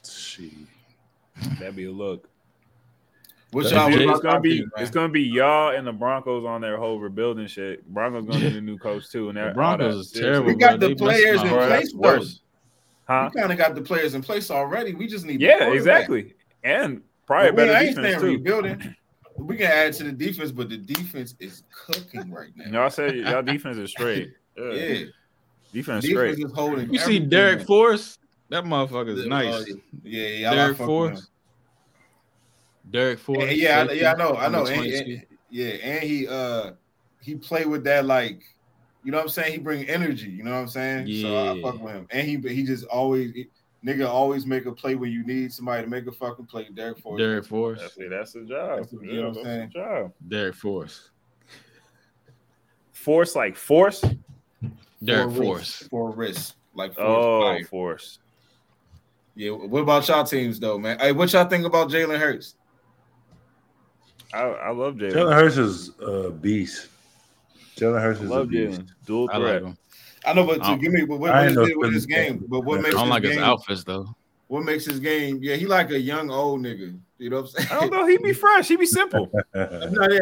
Shit. 0.07 0.51
That'd 1.59 1.75
be 1.75 1.85
a 1.85 1.91
look. 1.91 2.29
What 3.51 3.63
That's 3.63 3.73
y'all? 3.73 3.89
Jay- 3.89 4.07
It's 4.07 4.19
gonna 4.19 4.39
be 4.39 4.57
think, 4.59 4.75
man? 4.75 4.83
it's 4.83 4.91
gonna 4.91 5.09
be 5.09 5.21
y'all 5.23 5.75
and 5.75 5.87
the 5.87 5.91
Broncos 5.91 6.45
on 6.45 6.61
their 6.61 6.77
whole 6.77 6.99
rebuilding 6.99 7.47
shit. 7.47 7.85
Broncos 7.87 8.25
gonna 8.25 8.39
need 8.45 8.55
a 8.55 8.61
new 8.61 8.77
coach 8.77 9.09
too. 9.09 9.29
And 9.29 9.37
the 9.37 9.51
Broncos 9.55 9.95
is 10.07 10.11
terrible. 10.11 10.47
We 10.47 10.53
bro. 10.55 10.59
got 10.69 10.79
the 10.79 10.89
They 10.89 10.95
players 10.95 11.41
in 11.41 11.47
place, 11.49 11.69
That's 11.69 11.93
though. 11.93 11.99
worse. 11.99 12.41
We 13.09 13.13
Huh? 13.15 13.29
kind 13.35 13.51
of 13.51 13.57
got 13.57 13.73
the 13.73 13.81
players 13.81 14.13
in 14.13 14.21
place 14.21 14.51
already. 14.51 14.93
We 14.93 15.07
just 15.07 15.25
need 15.25 15.39
the 15.39 15.45
Yeah, 15.45 15.71
exactly. 15.71 16.35
And 16.63 17.01
probably 17.25 17.49
But 17.51 17.55
better 17.55 17.71
we 17.71 17.77
ain't 17.87 17.95
defense 17.95 18.07
saying 18.07 18.19
too. 18.19 18.37
rebuilding. 18.37 18.95
We 19.37 19.55
can 19.57 19.65
add 19.65 19.93
to 19.93 20.03
the 20.03 20.11
defense, 20.11 20.51
but 20.51 20.69
the 20.69 20.77
defense 20.77 21.33
is 21.39 21.63
cooking 21.71 22.29
right 22.31 22.51
now. 22.55 22.81
Y'all 22.81 22.89
said 22.91 23.15
y'all 23.15 23.41
defense 23.41 23.77
is 23.77 23.89
straight. 23.89 24.33
Yeah. 24.57 24.73
Yeah, 24.73 25.05
Defense 25.71 26.03
defense 26.03 26.03
straight. 26.03 26.39
is 26.39 26.51
holding. 26.53 26.91
You 26.91 26.99
see 26.99 27.17
Derek 27.17 27.59
down. 27.59 27.67
Forrest? 28.49 28.49
That 28.49 28.63
motherfucker 28.65 29.17
is 29.17 29.25
nice. 29.25 29.53
uh, 29.53 29.63
yeah, 30.03 30.27
yeah, 30.27 30.51
I 30.51 30.55
Derek 30.55 30.77
fuck 30.77 30.87
with 30.87 30.95
him. 30.95 31.05
Forrest. 31.15 31.29
Derek 32.91 33.19
Force. 33.19 33.43
And, 33.43 33.51
yeah, 33.57 33.79
I, 33.81 33.87
safety, 33.87 33.97
yeah, 34.01 34.13
I 34.13 34.17
know, 34.17 34.35
I 34.35 34.49
know. 34.49 34.65
And, 34.65 34.85
and- 34.93 35.25
yeah, 35.51 35.67
and 35.67 36.03
he 36.03 36.27
uh 36.27 36.71
he 37.21 37.35
played 37.35 37.65
with 37.67 37.83
that 37.85 38.05
like, 38.05 38.41
you 39.03 39.11
know 39.11 39.17
what 39.17 39.23
I'm 39.23 39.29
saying? 39.29 39.51
He 39.53 39.57
bring 39.59 39.87
energy. 39.89 40.29
You 40.29 40.43
know 40.43 40.51
what 40.51 40.57
I'm 40.57 40.67
saying? 40.67 41.21
So 41.21 41.51
I 41.51 41.61
fuck 41.61 41.81
with 41.81 41.93
him. 41.93 42.07
And 42.11 42.27
he 42.27 42.37
he 42.53 42.63
just 42.63 42.85
always 42.85 43.31
he- 43.33 43.49
nigga 43.85 44.07
always 44.07 44.45
make 44.45 44.65
a 44.65 44.71
play 44.71 44.93
when 44.95 45.11
you 45.11 45.25
need 45.25 45.51
somebody 45.53 45.83
to 45.83 45.89
make 45.89 46.05
a 46.05 46.11
fucking 46.11 46.45
play. 46.45 46.67
Derek 46.73 46.99
Force. 46.99 47.17
Derek 47.19 47.45
Force. 47.45 47.79
That's 47.81 47.97
it. 47.97 48.09
That's 48.11 48.33
the 48.33 48.41
job. 48.45 48.79
That's 48.79 48.91
the- 48.91 48.99
you 49.03 49.11
Yeah, 49.11 49.21
know 49.21 49.29
what 49.29 49.37
I'm 49.39 49.43
saying? 49.45 49.71
job. 49.73 50.13
Derek 50.27 50.55
Force. 50.55 51.09
Force 52.91 53.35
like 53.35 53.55
force. 53.55 54.03
Derek 55.03 55.29
For 55.31 55.35
Forrest. 55.43 55.79
wrist, 55.81 55.89
for 55.89 56.11
wrist, 56.11 56.55
like 56.75 56.93
for 56.93 57.01
Oh, 57.01 57.41
fire. 57.41 57.63
force. 57.65 58.19
Yeah. 59.39 59.51
What 59.51 59.83
about 59.83 60.05
y'all 60.09 60.25
teams 60.25 60.59
though, 60.59 60.77
man? 60.77 60.99
Hey, 60.99 61.13
what 61.13 61.31
y'all 61.31 61.45
think 61.47 61.65
about 61.65 61.89
Jalen 61.89 62.19
Hurts? 62.19 62.55
I, 64.33 64.41
I 64.41 64.69
love 64.71 64.95
Jalen 64.95 65.13
Jalen. 65.13 65.33
Hurts 65.33 65.55
is 65.55 65.91
a 66.01 66.29
beast. 66.29 66.87
Jalen 67.77 68.01
Hurts 68.01 68.19
I 68.19 68.23
is 68.25 68.29
a 68.29 68.33
love 68.33 68.49
beast. 68.49 68.81
Jalen. 68.81 68.87
Dual 69.05 69.29
I 69.31 69.37
like 69.37 69.47
threat. 69.47 69.63
him. 69.63 69.77
I 70.25 70.33
know, 70.33 70.45
but 70.45 70.61
I 70.61 70.67
don't- 70.71 70.81
give 70.81 70.91
me 70.91 71.05
but 71.05 71.19
what, 71.21 71.31
I 71.31 71.47
what 71.47 71.57
ain't 71.57 71.69
it 71.71 71.79
with 71.79 71.93
his 71.93 72.05
Philly 72.05 72.27
game? 72.31 72.45
But 72.49 72.65
what 72.65 72.79
I 72.79 72.81
makes 72.81 72.95
I 72.95 72.97
don't 72.97 73.05
his 73.07 73.11
like 73.11 73.23
his 73.23 73.37
outfits 73.37 73.83
though. 73.85 74.13
What 74.49 74.65
makes 74.65 74.83
his 74.83 74.99
game? 74.99 75.39
Yeah, 75.41 75.55
he 75.55 75.65
like 75.67 75.89
a 75.91 75.99
young 75.99 76.29
old 76.29 76.59
nigga. 76.59 76.99
You 77.17 77.29
know 77.29 77.37
what 77.43 77.45
I'm 77.57 77.65
saying? 77.65 77.67
I 77.71 77.79
don't 77.79 77.91
know. 77.93 78.05
He 78.07 78.17
be 78.17 78.33
fresh. 78.33 78.67
He 78.67 78.75
be 78.75 78.85
simple. 78.85 79.31
I'm 79.53 79.93
not, 79.93 80.11
I 80.11 80.19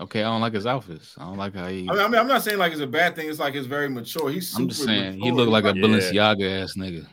Okay, 0.00 0.20
I 0.20 0.24
don't 0.24 0.40
like 0.40 0.54
his 0.54 0.66
outfits. 0.66 1.14
I 1.16 1.26
don't 1.26 1.36
like 1.36 1.54
how 1.54 1.68
he. 1.68 1.82
mean, 1.82 1.90
I 1.90 2.08
mean, 2.08 2.18
I'm 2.20 2.26
not 2.26 2.42
saying 2.42 2.58
like 2.58 2.72
it's 2.72 2.80
a 2.80 2.86
bad 2.88 3.14
thing. 3.14 3.28
It's 3.30 3.38
like 3.38 3.54
it's 3.54 3.66
very 3.68 3.88
mature. 3.88 4.30
He's. 4.30 4.48
Super 4.48 4.62
I'm 4.62 4.68
just 4.68 4.84
saying 4.84 5.12
he 5.14 5.30
mature. 5.30 5.34
look 5.36 5.48
like 5.50 5.64
a 5.64 5.78
Yeah. 5.78 5.84
Balenciaga 5.84 6.62
ass 6.64 6.74
nigga. 6.76 7.06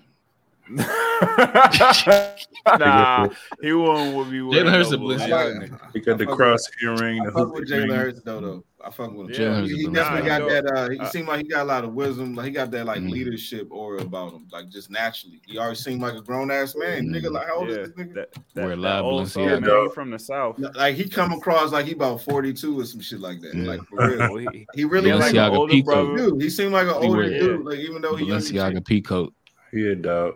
Nah, 2.80 3.30
he 3.62 3.74
won't 3.74 4.16
would 4.16 4.30
be 4.32 4.42
wearing 4.42 4.66
Jalen 4.66 4.72
Hurts 4.72 4.90
no 4.92 4.96
a 4.96 5.00
bullshit. 5.00 5.30
Like- 5.30 5.94
He 5.94 6.00
got 6.02 6.18
the 6.18 6.26
cross 6.26 6.64
earring, 6.84 7.22
I 7.22 7.32
fuck 7.32 7.54
with 7.54 7.70
Jalen. 7.70 7.96
Hurts 7.96 8.22
though, 8.22 8.42
though. 8.42 8.64
I 8.84 8.92
fuck 8.92 9.12
with 9.14 9.32
him. 9.36 9.42
Yeah, 9.42 9.62
he, 9.62 9.76
he 9.76 9.86
a 9.86 9.90
definitely 9.92 10.28
got 10.30 10.42
Balenciaga. 10.44 10.64
that. 10.64 10.78
Uh, 10.78 10.90
he 10.92 11.00
Uh, 11.00 11.06
seemed 11.10 11.28
like 11.28 11.38
he 11.42 11.48
got 11.48 11.64
a 11.64 11.66
lot 11.66 11.84
of 11.84 11.94
wisdom. 11.94 12.36
Like 12.36 12.46
he 12.46 12.52
got 12.52 12.70
that 12.72 12.86
like 12.86 13.00
Mm. 13.02 13.10
leadership 13.12 13.68
aura 13.72 14.02
about 14.02 14.34
him, 14.34 14.48
like 14.52 14.70
just 14.70 14.90
naturally. 14.92 15.42
He 15.46 15.58
always 15.58 15.80
seemed 15.80 16.02
like 16.02 16.14
a 16.14 16.22
grown 16.22 16.52
ass 16.52 16.76
man. 16.76 17.08
Mm. 17.08 17.16
Nigga, 17.16 17.32
like 17.32 17.48
how 17.48 17.56
old 17.58 17.70
Yeah, 17.70 17.78
is 17.78 17.90
this 17.94 17.98
nigga? 18.08 18.14
that, 18.16 18.30
Wear 18.56 18.70
that, 18.70 18.76
that 18.76 18.78
live 18.82 19.04
old 19.06 19.28
soul, 19.30 19.48
Balenciaga. 19.48 19.62
man. 19.86 19.90
From 19.92 20.12
the 20.12 20.20
south. 20.20 20.60
Like 20.76 20.96
he 20.96 21.10
come 21.10 21.34
across 21.34 21.72
like 21.72 21.86
he 21.88 21.94
about 21.94 22.22
42 22.22 22.80
or 22.80 22.86
some 22.86 23.02
shit 23.02 23.20
like 23.20 23.42
that. 23.42 23.56
Yeah. 23.56 23.64
Like 23.68 23.82
for 23.88 24.08
real. 24.08 24.38
He, 24.54 24.68
He 24.76 24.86
really 24.86 25.12
like 25.12 25.34
like 25.34 25.36
an 25.52 25.56
older 25.58 25.84
brother. 25.84 26.16
dude. 26.18 26.42
He 26.42 26.50
seemed 26.50 26.74
like 26.74 26.88
an 26.88 26.94
older 26.94 27.30
dude, 27.30 27.66
like 27.66 27.80
even 27.80 28.02
though 28.02 28.16
he 28.16 28.26
young. 28.26 28.38
as 28.38 28.48
shit. 28.48 28.56
Balenciaga 28.58 28.82
peacoat. 28.84 29.32
He 29.72 29.88
a 29.88 29.96
dog. 29.96 30.36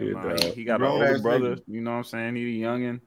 Yeah, 0.00 0.06
Yeah, 0.06 0.22
dog. 0.22 0.40
he, 0.42 0.50
he 0.52 0.64
got 0.64 0.80
an 0.80 0.86
older 0.86 1.18
brother. 1.18 1.56
nigga. 1.56 1.62
You 1.68 1.80
know 1.80 1.90
what 1.92 1.96
I'm 1.98 2.04
saying? 2.04 2.36
He's 2.36 2.62
a 2.62 2.66
youngin. 2.66 3.00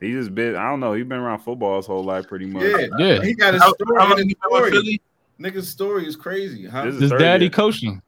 He 0.00 0.12
just 0.12 0.34
been. 0.34 0.56
I 0.56 0.68
don't 0.68 0.80
know. 0.80 0.92
He's 0.92 1.06
been 1.06 1.18
around 1.18 1.38
football 1.40 1.76
his 1.78 1.86
whole 1.86 2.04
life, 2.04 2.26
pretty 2.28 2.46
much. 2.46 2.62
Yeah, 2.64 2.86
Yeah, 2.98 3.22
he 3.22 3.34
got 3.34 3.54
his 3.54 3.62
story. 3.62 3.96
how 3.98 4.08
long 4.10 4.20
and 4.20 4.28
you 4.30 4.36
his 4.50 4.68
story. 4.70 5.00
Nigga's 5.40 5.68
story 5.68 6.06
is 6.06 6.16
crazy, 6.16 6.66
huh? 6.66 6.84
This 6.86 6.94
is 6.96 7.00
his 7.02 7.10
daddy 7.12 7.44
year. 7.46 7.50
coached 7.50 7.82
him. 7.84 8.02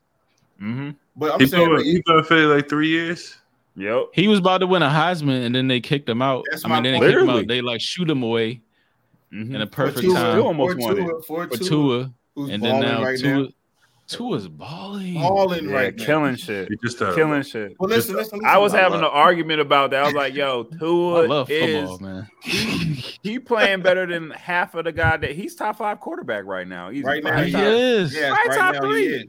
Mm-hmm. 0.60 0.90
But 1.16 1.32
I'm 1.34 1.40
He 1.40 1.46
saying 1.46 1.66
been, 1.66 1.76
like, 1.76 1.84
he 1.84 2.02
been 2.06 2.16
with 2.16 2.26
Philly 2.26 2.44
like 2.46 2.68
three 2.68 2.88
years. 2.88 3.36
Yep. 3.76 4.06
He 4.12 4.28
was 4.28 4.38
about 4.38 4.58
to 4.58 4.66
win 4.66 4.82
a 4.82 4.88
Heisman, 4.88 5.44
and 5.46 5.54
then 5.54 5.68
they 5.68 5.80
kicked 5.80 6.08
him 6.08 6.20
out. 6.22 6.44
That's 6.50 6.64
I 6.64 6.68
mean, 6.68 6.82
they 6.82 6.90
didn't 6.92 7.02
kick 7.02 7.10
him 7.10 7.20
Literally. 7.26 7.40
out. 7.42 7.48
They 7.48 7.60
like 7.60 7.80
shoot 7.80 8.08
him 8.10 8.22
away 8.22 8.60
Mm-hmm. 9.32 9.54
in 9.56 9.60
a 9.60 9.66
for 9.66 9.72
perfect 9.72 10.00
Tua, 10.00 10.14
time 10.14 10.32
Still 10.32 10.46
almost 10.46 10.72
for 10.74 10.78
won 10.80 10.92
it. 10.98 11.04
Tua, 11.04 11.22
for 11.22 11.48
for 11.48 11.56
Tua, 11.58 11.68
Tua, 11.68 12.12
who's 12.34 12.48
and 12.50 12.62
then 12.62 12.80
now 12.80 13.02
right 13.04 13.18
Tua, 13.18 13.42
now. 13.42 13.48
Tua's 14.08 14.48
balling. 14.48 15.14
Balling 15.14 15.68
Yeah, 15.68 15.74
right 15.76 15.96
now. 15.96 16.04
killing 16.04 16.36
shit. 16.36 16.68
He 16.68 16.76
just 16.82 17.00
uh, 17.02 17.14
Killing 17.14 17.42
shit. 17.42 17.76
Well, 17.78 17.88
listen, 17.90 18.16
listen, 18.16 18.38
listen. 18.38 18.46
I 18.48 18.56
was 18.58 18.72
listen. 18.72 18.82
having 18.84 18.98
an 19.00 19.04
argument 19.04 19.60
about 19.60 19.90
that. 19.90 20.02
I 20.02 20.04
was 20.06 20.14
like, 20.14 20.34
"Yo, 20.34 20.66
I 20.74 20.76
Tua 20.78 21.26
love 21.26 21.50
is 21.50 21.88
football, 21.90 21.98
man. 21.98 22.28
he 23.22 23.38
playing 23.38 23.82
better 23.82 24.06
than 24.06 24.30
half 24.30 24.74
of 24.74 24.84
the 24.86 24.92
guy 24.92 25.18
that 25.18 25.32
he's 25.32 25.54
top 25.54 25.76
five 25.76 26.00
quarterback 26.00 26.44
right 26.46 26.66
now. 26.66 26.88
He's 26.90 27.04
Right 27.04 27.22
now, 27.22 27.30
probably 27.30 27.46
he 27.46 27.52
top- 27.52 27.62
is. 27.64 28.14
Yeah, 28.16 28.28
Right 28.30 28.46
right 28.48 28.56
top 28.58 28.74
now 28.74 28.80
three. 28.80 29.00
he 29.08 29.14
is. 29.14 29.24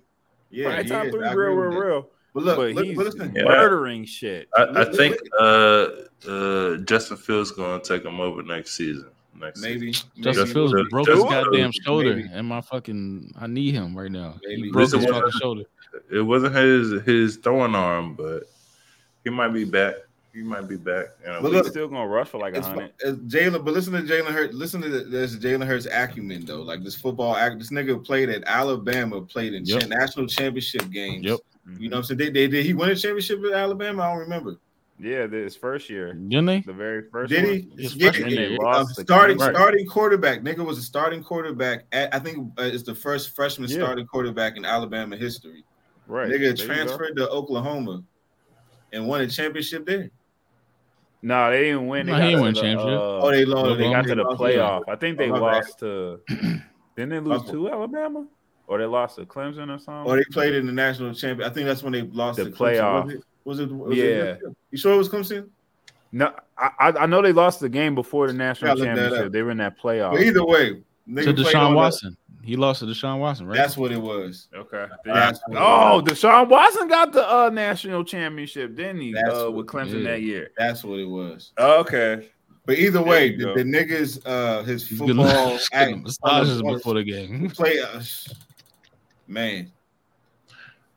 Yeah, 0.51 0.67
Right, 0.67 0.87
top 0.87 1.05
is. 1.05 1.11
three 1.11 1.21
real, 1.21 1.35
real, 1.53 1.71
that. 1.71 1.77
real. 1.77 2.09
But 2.33 2.43
look, 2.43 2.57
but 2.57 2.71
look, 2.75 2.85
he's 2.85 2.95
but 2.95 3.05
listen, 3.05 3.33
Yeah. 3.35 3.43
murdering 3.43 4.05
shit. 4.05 4.47
I, 4.55 4.65
I 4.81 4.85
think 4.85 5.17
uh, 5.39 5.87
uh, 6.27 6.77
Justin 6.85 7.17
Fields 7.17 7.51
going 7.51 7.81
to 7.81 7.85
take 7.87 8.05
him 8.05 8.19
over 8.21 8.43
next 8.43 8.71
season. 8.77 9.09
Next 9.39 9.61
maybe, 9.61 9.91
Justin 9.91 10.43
maybe, 10.43 10.53
Fields 10.53 10.73
Just- 10.73 10.89
broke 10.89 11.05
just- 11.07 11.21
his 11.21 11.31
goddamn 11.31 11.71
shoulder, 11.71 12.15
maybe. 12.15 12.29
and 12.31 12.47
my 12.47 12.61
fucking 12.61 13.33
I 13.39 13.47
need 13.47 13.73
him 13.73 13.97
right 13.97 14.11
now. 14.11 14.35
Maybe. 14.45 14.63
He 14.63 14.71
broke 14.71 14.91
his 14.91 15.05
fucking 15.05 15.31
shoulder. 15.39 15.63
It 16.11 16.21
wasn't 16.21 16.55
his 16.55 17.01
his 17.03 17.37
throwing 17.37 17.73
arm, 17.75 18.15
but 18.15 18.43
he 19.23 19.29
might 19.29 19.49
be 19.49 19.63
back. 19.63 19.95
He 20.33 20.43
might 20.43 20.67
be 20.67 20.75
back. 20.77 21.05
You 21.23 21.29
know, 21.31 21.39
But 21.41 21.47
He's 21.53 21.55
look, 21.63 21.67
still 21.67 21.87
gonna 21.87 22.07
rush 22.07 22.27
for 22.29 22.37
like 22.37 22.55
a 22.55 22.61
hundred. 22.61 22.91
Jalen, 23.27 23.65
but 23.65 23.73
listen 23.73 23.93
to 23.93 24.01
Jalen 24.01 24.27
Hurts. 24.31 24.53
Listen 24.53 24.81
to 24.81 24.89
the, 24.89 24.99
this 25.05 25.35
Jalen 25.37 25.65
Hurts 25.65 25.87
acumen 25.91 26.45
though. 26.45 26.61
Like 26.61 26.83
this 26.83 26.95
football 26.95 27.35
act, 27.35 27.57
this 27.59 27.71
nigga 27.71 28.03
played 28.05 28.29
at 28.29 28.43
Alabama, 28.45 29.21
played 29.21 29.53
in 29.53 29.65
Yep. 29.65 29.81
cha- 29.81 29.87
national 29.87 30.27
championship 30.27 30.89
games. 30.91 31.25
Yep. 31.25 31.39
You 31.77 31.89
know 31.89 31.97
what 31.97 31.99
I'm 31.99 32.03
saying? 32.05 32.17
They, 32.19 32.29
they, 32.29 32.47
did 32.47 32.65
he 32.65 32.73
win 32.73 32.89
a 32.89 32.95
championship 32.95 33.43
at 33.45 33.53
Alabama? 33.53 34.03
I 34.03 34.09
don't 34.11 34.19
remember. 34.19 34.57
Yeah, 35.01 35.27
his 35.27 35.55
first 35.55 35.89
year, 35.89 36.13
Didn't 36.13 36.45
they? 36.45 36.59
the 36.59 36.73
very 36.73 37.03
first. 37.09 37.29
Did 37.29 37.43
one. 37.45 37.53
he? 37.53 37.83
His 37.83 37.95
Yeah, 37.95 38.11
freshman 38.11 38.29
yeah, 38.31 38.39
year. 38.41 38.49
yeah. 38.51 38.57
Lost 38.59 38.95
to 38.97 39.01
starting 39.03 39.37
Clemson. 39.37 39.53
starting 39.53 39.87
quarterback. 39.87 40.41
Nigga 40.41 40.65
was 40.65 40.77
a 40.77 40.81
starting 40.81 41.23
quarterback. 41.23 41.85
At, 41.93 42.13
I 42.13 42.19
think 42.19 42.51
uh, 42.59 42.63
it's 42.63 42.83
the 42.83 42.93
first 42.95 43.33
freshman 43.35 43.69
Yeah. 43.69 43.77
starting 43.77 44.05
quarterback 44.07 44.57
in 44.57 44.65
Alabama 44.65 45.15
history. 45.15 45.63
Right. 46.05 46.27
Nigga 46.29 46.57
there 46.57 46.65
transferred 46.67 47.15
to 47.15 47.29
Oklahoma 47.29 48.03
and 48.91 49.07
won 49.07 49.21
a 49.21 49.27
championship 49.27 49.85
there. 49.85 50.09
No, 51.21 51.49
they 51.51 51.63
didn't 51.63 51.87
win. 51.87 52.05
They 52.05 52.11
No, 52.13 52.17
got 52.17 52.23
he 52.25 52.29
didn't 52.31 52.41
win 52.43 52.53
the, 52.53 52.61
championship. 52.61 52.99
uh, 52.99 53.17
Oh, 53.19 53.31
they 53.31 53.45
lost. 53.45 53.77
they 53.77 53.89
got 53.89 54.05
to 54.05 54.15
the 54.15 54.23
playoff. 54.25 54.83
I 54.89 54.95
think 54.95 55.17
they 55.17 55.29
Oh, 55.29 55.35
lost 55.35 55.79
to. 55.79 56.19
Didn't 56.97 57.09
they 57.09 57.19
lose 57.21 57.43
to 57.51 57.69
Alabama, 57.69 58.25
or 58.67 58.77
they 58.79 58.85
lost 58.85 59.15
to 59.15 59.25
Clemson 59.25 59.73
or 59.73 59.79
something? 59.79 60.11
Or 60.11 60.17
they 60.17 60.23
played 60.31 60.53
in 60.55 60.65
the 60.65 60.73
national 60.73 61.13
champion. 61.13 61.49
I 61.49 61.53
think 61.53 61.65
that's 61.67 61.81
when 61.83 61.93
they 61.93 62.01
lost 62.01 62.37
The 62.37 62.45
to 62.45 62.51
Clemson. 62.51 62.57
playoff. 62.57 63.05
Was 63.05 63.13
it? 63.13 63.23
Was 63.45 63.59
it, 63.59 63.71
was 63.71 63.97
Yeah. 63.97 64.03
it 64.03 64.41
you 64.71 64.77
sure 64.77 64.93
it 64.93 64.97
was 64.97 65.09
Clemson? 65.09 65.49
no, 66.11 66.33
I, 66.57 66.69
I 66.79 66.87
I 66.89 67.05
know 67.05 67.21
they 67.21 67.31
lost 67.33 67.59
the 67.59 67.69
game 67.69 67.95
before 67.95 68.27
the 68.27 68.33
national 68.33 68.69
Gotta 68.75 68.79
look 68.79 68.87
that 68.95 69.01
championship. 69.01 69.31
They 69.31 69.41
were 69.41 69.51
in 69.51 69.57
that 69.57 69.79
playoff. 69.79 70.11
But 70.13 70.21
either 70.21 70.45
way, 70.45 70.81
nigga 71.09 71.25
To 71.35 71.43
played 71.43 71.55
on 71.55 71.67
Deshaun 71.67 71.69
the- 71.71 71.75
Watson. 71.75 72.17
He 72.41 72.55
lost 72.55 72.79
to 72.79 72.85
Deshaun 72.85 73.19
Watson, 73.19 73.45
right? 73.47 73.57
That's 73.57 73.75
what 73.77 73.91
it 73.91 74.01
was. 74.01 74.47
Okay. 74.55 74.85
That's 75.03 75.39
what 75.45 75.57
it 75.57 75.61
Oh, 75.61 76.01
was. 76.01 76.03
Deshaun 76.13 76.47
Watson 76.47 76.87
got 76.87 77.11
the 77.11 77.29
uh, 77.31 77.49
national 77.49 78.03
championship, 78.05 78.75
didn't 78.75 79.01
he? 79.01 79.11
That's 79.13 79.37
Uh, 79.37 79.51
with 79.51 79.67
Clemson 79.67 80.03
that 80.05 80.21
year. 80.21 80.49
That's 80.57 80.83
what 80.83 80.99
it 80.99 81.05
was. 81.07 81.51
Okay. 81.59 82.29
But 82.65 82.77
either 82.79 83.01
way, 83.03 83.35
the, 83.35 83.43
go. 83.43 83.55
the 83.55 83.63
niggas, 83.63 84.21
uh, 84.25 84.63
his 84.63 84.87
He's 84.87 84.97
football 84.99 85.59
act, 85.73 85.97
massages 85.97 86.61
before 86.61 86.93
the 86.95 87.03
game. 87.03 87.49
play, 87.49 87.79
uh, 87.81 88.01
man. 89.27 89.71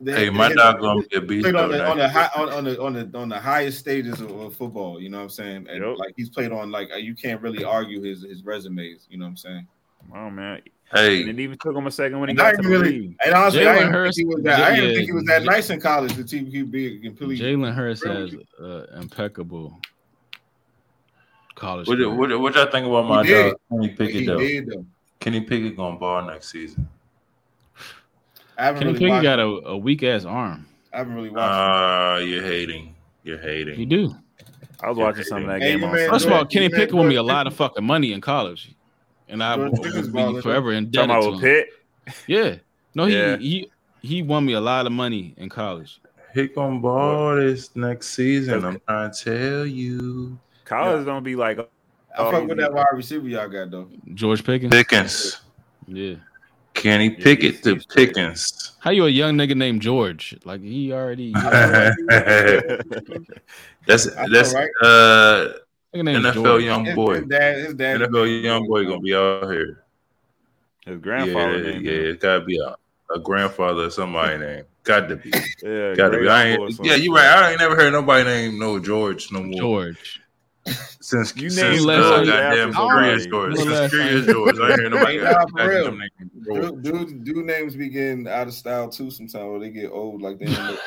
They- 0.03 0.25
hey, 0.25 0.29
my 0.29 0.49
they- 0.49 0.55
dog 0.55 0.79
gonna 0.79 1.01
be 1.01 1.15
a 1.15 1.21
beast. 1.21 1.43
played 1.43 1.55
on 1.55 1.71
though, 1.71 1.77
the 1.77 1.87
on 1.89 1.97
the, 1.97 2.09
high, 2.09 2.29
on, 2.35 2.49
on 2.51 2.63
the 2.65 2.81
on 2.81 2.93
the 2.93 3.17
on 3.17 3.29
the 3.29 3.39
highest 3.39 3.79
stages 3.79 4.19
of, 4.21 4.31
of 4.39 4.55
football. 4.55 5.01
You 5.01 5.09
know 5.09 5.17
what 5.17 5.23
I'm 5.23 5.29
saying? 5.29 5.67
And 5.69 5.83
Yep. 5.83 5.97
like 5.97 6.13
he's 6.17 6.29
played 6.29 6.51
on 6.51 6.71
like 6.71 6.89
you 6.99 7.15
can't 7.15 7.41
really 7.41 7.63
argue 7.63 8.01
his 8.01 8.23
his 8.23 8.43
resumes. 8.43 9.07
You 9.09 9.17
know 9.17 9.25
what 9.25 9.29
I'm 9.29 9.37
saying? 9.37 9.67
Oh 10.13 10.29
man. 10.29 10.61
Hey, 10.93 11.21
And 11.21 11.29
it 11.31 11.39
even 11.41 11.57
took 11.57 11.75
him 11.75 11.87
a 11.87 11.91
second 11.91 12.19
when 12.19 12.29
he 12.29 12.33
And 12.33 12.41
I 12.41 12.51
got 12.51 12.51
to 12.51 12.57
didn't 12.57 12.71
the 12.71 12.77
really, 12.77 12.99
league. 12.99 13.15
and 13.25 13.33
honestly, 13.33 13.61
I 13.65 13.73
didn't 13.73 13.79
think 13.85 13.93
Hurts- 13.95 14.17
he 14.17 14.25
was 14.25 14.43
that. 14.43 14.59
I 14.61 14.75
didn't 14.75 14.89
yeah, 14.91 14.95
think 14.97 15.05
he 15.07 15.11
was 15.13 15.23
that 15.25 15.39
J- 15.39 15.45
nice 15.47 15.69
in 15.71 15.79
college. 15.81 16.13
The 16.13 16.23
team 16.23 16.45
he 16.45 16.61
be 16.61 16.99
completely. 16.99 17.39
Jalen 17.39 17.73
Hurts 17.73 18.03
has 18.03 18.35
uh, 18.61 18.85
impeccable 18.99 19.79
college. 21.55 21.87
what, 21.87 21.97
career. 21.97 22.09
what, 22.13 22.39
what 22.39 22.55
y'all 22.55 22.67
think 22.69 22.85
about 22.85 23.07
my 23.07 23.23
He 23.23 23.29
did. 23.29 23.43
dog 23.51 23.59
Kenny 23.71 23.87
But 23.87 23.97
Pickett 23.97 24.15
he 24.21 24.25
though? 24.27 24.37
did 24.37 24.67
though. 24.67 24.85
Kenny 25.19 25.41
Pickett 25.41 25.75
gonna 25.77 25.97
ball 25.97 26.21
next 26.27 26.51
season. 26.51 26.87
I 28.57 28.65
haven't 28.65 28.79
Kenny 28.81 28.93
really 28.93 28.99
Pickett 28.99 29.09
watched. 29.11 29.23
got 29.23 29.39
a, 29.39 29.43
a 29.69 29.77
weak 29.77 30.03
ass 30.03 30.25
arm. 30.25 30.65
I 30.93 30.97
haven't 30.97 31.15
really 31.15 31.29
watched. 31.29 31.41
Ah, 31.43 32.17
you're 32.17 32.43
hating. 32.43 32.95
You're 33.23 33.39
hating. 33.39 33.79
You 33.79 33.85
do. 33.85 34.15
I 34.81 34.89
was 34.89 34.97
watching 34.97 35.23
some 35.23 35.43
of 35.43 35.47
that 35.47 35.61
Hey, 35.61 35.71
game 35.73 35.83
on 35.85 35.95
man 35.95 36.09
First 36.09 36.25
of 36.25 36.31
all, 36.33 36.45
Kenny 36.45 36.67
man, 36.67 36.79
Pickett 36.81 36.95
won 36.95 37.07
me 37.07 37.15
a 37.15 37.23
lot 37.23 37.47
of 37.47 37.53
fucking 37.55 37.83
money 37.85 38.11
in 38.11 38.19
college, 38.21 38.73
and 39.29 39.41
I 39.43 39.55
George 39.55 39.71
will 39.79 40.33
be 40.35 40.41
forever 40.41 40.73
indebted 40.73 41.09
Talking 41.09 41.23
to 41.23 41.31
with 41.35 41.43
him. 41.43 41.65
Pitt. 42.05 42.23
Yeah, 42.27 42.55
no, 42.95 43.05
he 43.05 43.15
Yeah. 43.15 43.37
he 43.37 43.71
he 44.01 44.21
won 44.21 44.45
me 44.45 44.53
a 44.53 44.61
lot 44.61 44.85
of 44.85 44.91
money 44.91 45.33
in 45.37 45.47
college. 45.49 46.01
He 46.33 46.47
gonna 46.47 46.79
ball 46.79 47.35
this 47.37 47.73
next 47.75 48.09
season. 48.09 48.65
I'm 48.65 48.81
trying 48.87 49.11
to 49.11 49.23
tell 49.23 49.65
you. 49.65 50.37
College 50.65 50.99
yeah. 50.99 51.05
gonna 51.05 51.21
be 51.21 51.35
like 51.35 51.59
I 51.59 52.31
fuck 52.31 52.47
with 52.47 52.57
that 52.57 52.73
wide 52.73 52.85
receiver 52.93 53.27
y'all 53.27 53.47
got 53.47 53.71
though. 53.71 53.87
George 54.13 54.43
Pickens. 54.43 54.71
Pickens. 54.71 55.41
Yeah. 55.87 56.15
Kenny 56.73 57.09
Yeah, 57.09 57.23
Pickett 57.23 57.55
he's- 57.65 57.85
to. 57.85 57.95
Pickens. 57.95 58.71
How 58.79 58.91
you 58.91 59.05
a 59.05 59.09
young 59.09 59.35
nigga 59.35 59.55
named 59.55 59.81
George? 59.81 60.35
Like 60.43 60.61
he 60.61 60.91
already. 60.91 61.25
You 61.25 61.33
know, 61.41 61.91
that's 63.87 64.05
That's 64.05 64.31
that's 64.31 64.53
all 64.53 64.61
right. 64.61 64.69
uh 64.81 65.53
nigga 65.95 66.19
NFL 66.31 66.33
George. 66.43 66.63
young 66.63 66.85
His, 66.85 66.95
boy. 66.95 67.15
his 67.15 67.25
dad, 67.27 67.57
his 67.59 67.73
dad. 67.75 68.01
NFL 68.01 68.43
young 68.43 68.67
boy 68.67 68.85
gonna 68.85 68.99
be 68.99 69.15
out 69.15 69.49
here. 69.51 69.83
his 70.85 70.99
grandfather 70.99 71.57
yeah, 71.63 71.71
named 71.71 71.85
yeah, 71.85 71.91
him. 71.93 72.05
it's 72.07 72.21
gotta 72.21 72.43
be 72.43 72.57
a, 72.59 72.75
a 73.15 73.19
grandfather 73.19 73.83
or 73.85 73.89
somebody 73.89 74.37
name. 74.45 74.63
Got 74.83 75.07
to 75.07 75.15
be. 75.15 75.31
Yeah, 75.63 75.93
Gotta 75.95 76.17
be. 76.19 76.27
I 76.27 76.43
ain't, 76.47 76.79
yeah, 76.83 76.95
you're 76.95 77.15
right. 77.15 77.25
I 77.25 77.51
ain't 77.51 77.59
never 77.59 77.73
heard 77.73 77.93
nobody 77.93 78.25
named 78.25 78.59
no 78.59 78.79
George 78.79 79.31
no 79.31 79.41
more. 79.41 79.57
George. 79.57 80.21
Since 81.01 81.35
You 81.35 81.49
since 81.49 81.79
named 81.79 81.85
last 81.85 81.99
uh, 81.99 82.15
time 82.15 82.25
you 82.25 82.31
goddamn 82.31 82.69
asked 82.69 82.77
somebody. 82.77 83.01
Curious 83.03 83.25
George. 83.25 83.55
Since 83.55 83.69
last 83.69 83.89
Curious 83.91 84.25
George. 84.25 84.59
I 84.59 84.75
hear 84.75 84.89
nobody 84.89 85.17
nah, 85.21 85.45
for 85.47 85.69
real. 85.69 85.85
them 85.85 85.99
named 85.99 86.31
George. 86.45 86.61
Dude, 86.61 86.83
dude, 86.83 87.23
dude 87.25 87.45
names 87.45 87.75
be 87.75 87.89
getting 87.89 88.27
out 88.27 88.47
of 88.47 88.53
style 88.53 88.89
too 88.89 89.11
sometimes 89.11 89.51
when 89.51 89.61
they 89.61 89.69
get 89.69 89.91
old. 89.91 90.21
Like 90.21 90.39
they, 90.39 90.45
end 90.45 90.57
up, 90.57 90.79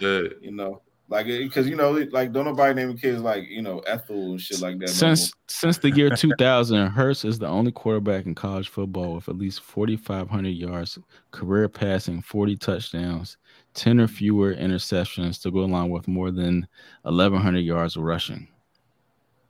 you 0.00 0.08
know, 0.08 0.30
you 0.40 0.52
know, 0.52 0.82
like 1.08 1.26
because 1.26 1.68
you 1.68 1.76
know, 1.76 1.90
like 2.10 2.32
don't 2.32 2.44
nobody 2.44 2.74
name 2.74 2.90
a 2.90 2.94
kids 2.94 3.20
like 3.20 3.48
you 3.48 3.62
know 3.62 3.78
Ethel 3.80 4.32
and 4.32 4.40
shit 4.40 4.60
like 4.60 4.78
that. 4.78 4.86
no 4.86 4.92
Since 4.92 5.32
since 5.48 5.78
the 5.78 5.90
year 5.90 6.10
2000, 6.16 6.88
Hurts 6.88 7.24
is 7.24 7.38
the 7.38 7.46
only 7.46 7.70
quarterback 7.72 8.26
in 8.26 8.34
college 8.34 8.68
football 8.68 9.14
with 9.14 9.28
at 9.28 9.38
least 9.38 9.60
4,500 9.60 10.48
yards, 10.48 10.98
career 11.30 11.68
passing, 11.68 12.22
40 12.22 12.56
touchdowns, 12.56 13.36
10 13.76 14.00
or 14.00 14.08
fewer 14.08 14.54
interceptions 14.54 15.40
to 15.42 15.50
go 15.50 15.60
along 15.60 15.90
with 15.90 16.08
more 16.08 16.30
than 16.30 16.66
1,100 17.02 17.58
yards 17.60 17.96
rushing. 17.96 18.48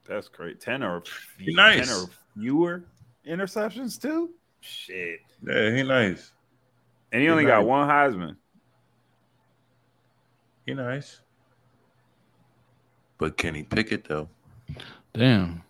That's 0.05 0.29
great. 0.29 0.61
Ten 0.61 0.83
or 0.85 1.03
He 1.39 1.53
nice. 1.55 1.89
ten 1.89 1.97
or 1.97 2.07
fewer 2.39 2.85
interceptions 3.27 4.01
too. 4.01 4.31
Shit. 4.61 5.19
yeah, 5.45 5.75
he 5.75 5.83
nice. 5.83 6.33
And 7.11 7.21
he 7.21 7.27
He 7.27 7.31
only 7.31 7.45
got 7.45 7.67
one 7.67 7.89
Heisman. 7.89 8.37
He 10.65 10.75
nice. 10.75 11.21
But 13.19 13.37
can 13.37 13.55
he 13.55 13.63
pick 13.65 13.91
it 13.93 14.07
though. 14.07 14.29
Damn. 15.15 15.63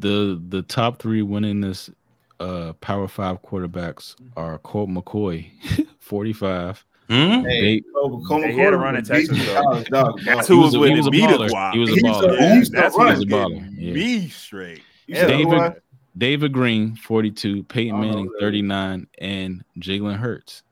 The 0.00 0.42
the 0.48 0.62
top 0.62 1.00
three 1.00 1.22
winningest 1.22 1.94
uh 2.40 2.72
power 2.80 3.06
five 3.06 3.42
quarterbacks 3.42 4.16
are 4.36 4.58
Colt 4.58 4.88
McCoy, 4.90 5.48
45. 6.00 6.84
Hmm? 7.10 7.44
Hey, 7.44 7.60
They- 7.80 7.80
Cole- 7.92 8.24
Cole 8.24 8.42
he 8.42 8.56
had 8.56 8.72
a 8.72 8.76
run 8.78 8.94
in 8.94 9.00
was 9.00 9.10
a 9.10 9.14
beast 9.14 9.30
Texas, 9.30 9.46
though. 9.48 9.62
college, 9.62 9.88
dog. 9.88 10.20
That's 10.24 10.46
who 10.46 10.58
was 10.58 10.66
was 10.66 10.74
a- 10.74 10.78
with 10.78 10.90
he 10.90 10.96
was 10.96 11.06
a 11.06 11.10
baller. 11.10 11.72
He 11.72 11.78
was 11.80 11.90
a 11.90 11.96
baller. 11.96 12.38
a- 12.38 12.54
he's 12.54 12.70
That's 12.70 12.96
the 12.96 13.02
who 13.02 13.08
was 13.10 13.22
a 13.22 13.26
baller. 13.26 13.68
Yeah. 13.76 13.92
me 13.92 14.28
straight. 14.28 14.82
You 15.08 15.14
David- 15.16 15.82
David 16.18 16.52
Greene, 16.52 16.94
42, 16.96 17.64
Peyton 17.64 17.94
Oh, 17.96 17.98
Manning, 17.98 18.30
39, 18.38 19.06
and 19.18 19.64
Jalen 19.80 20.16
Hurts. 20.18 20.62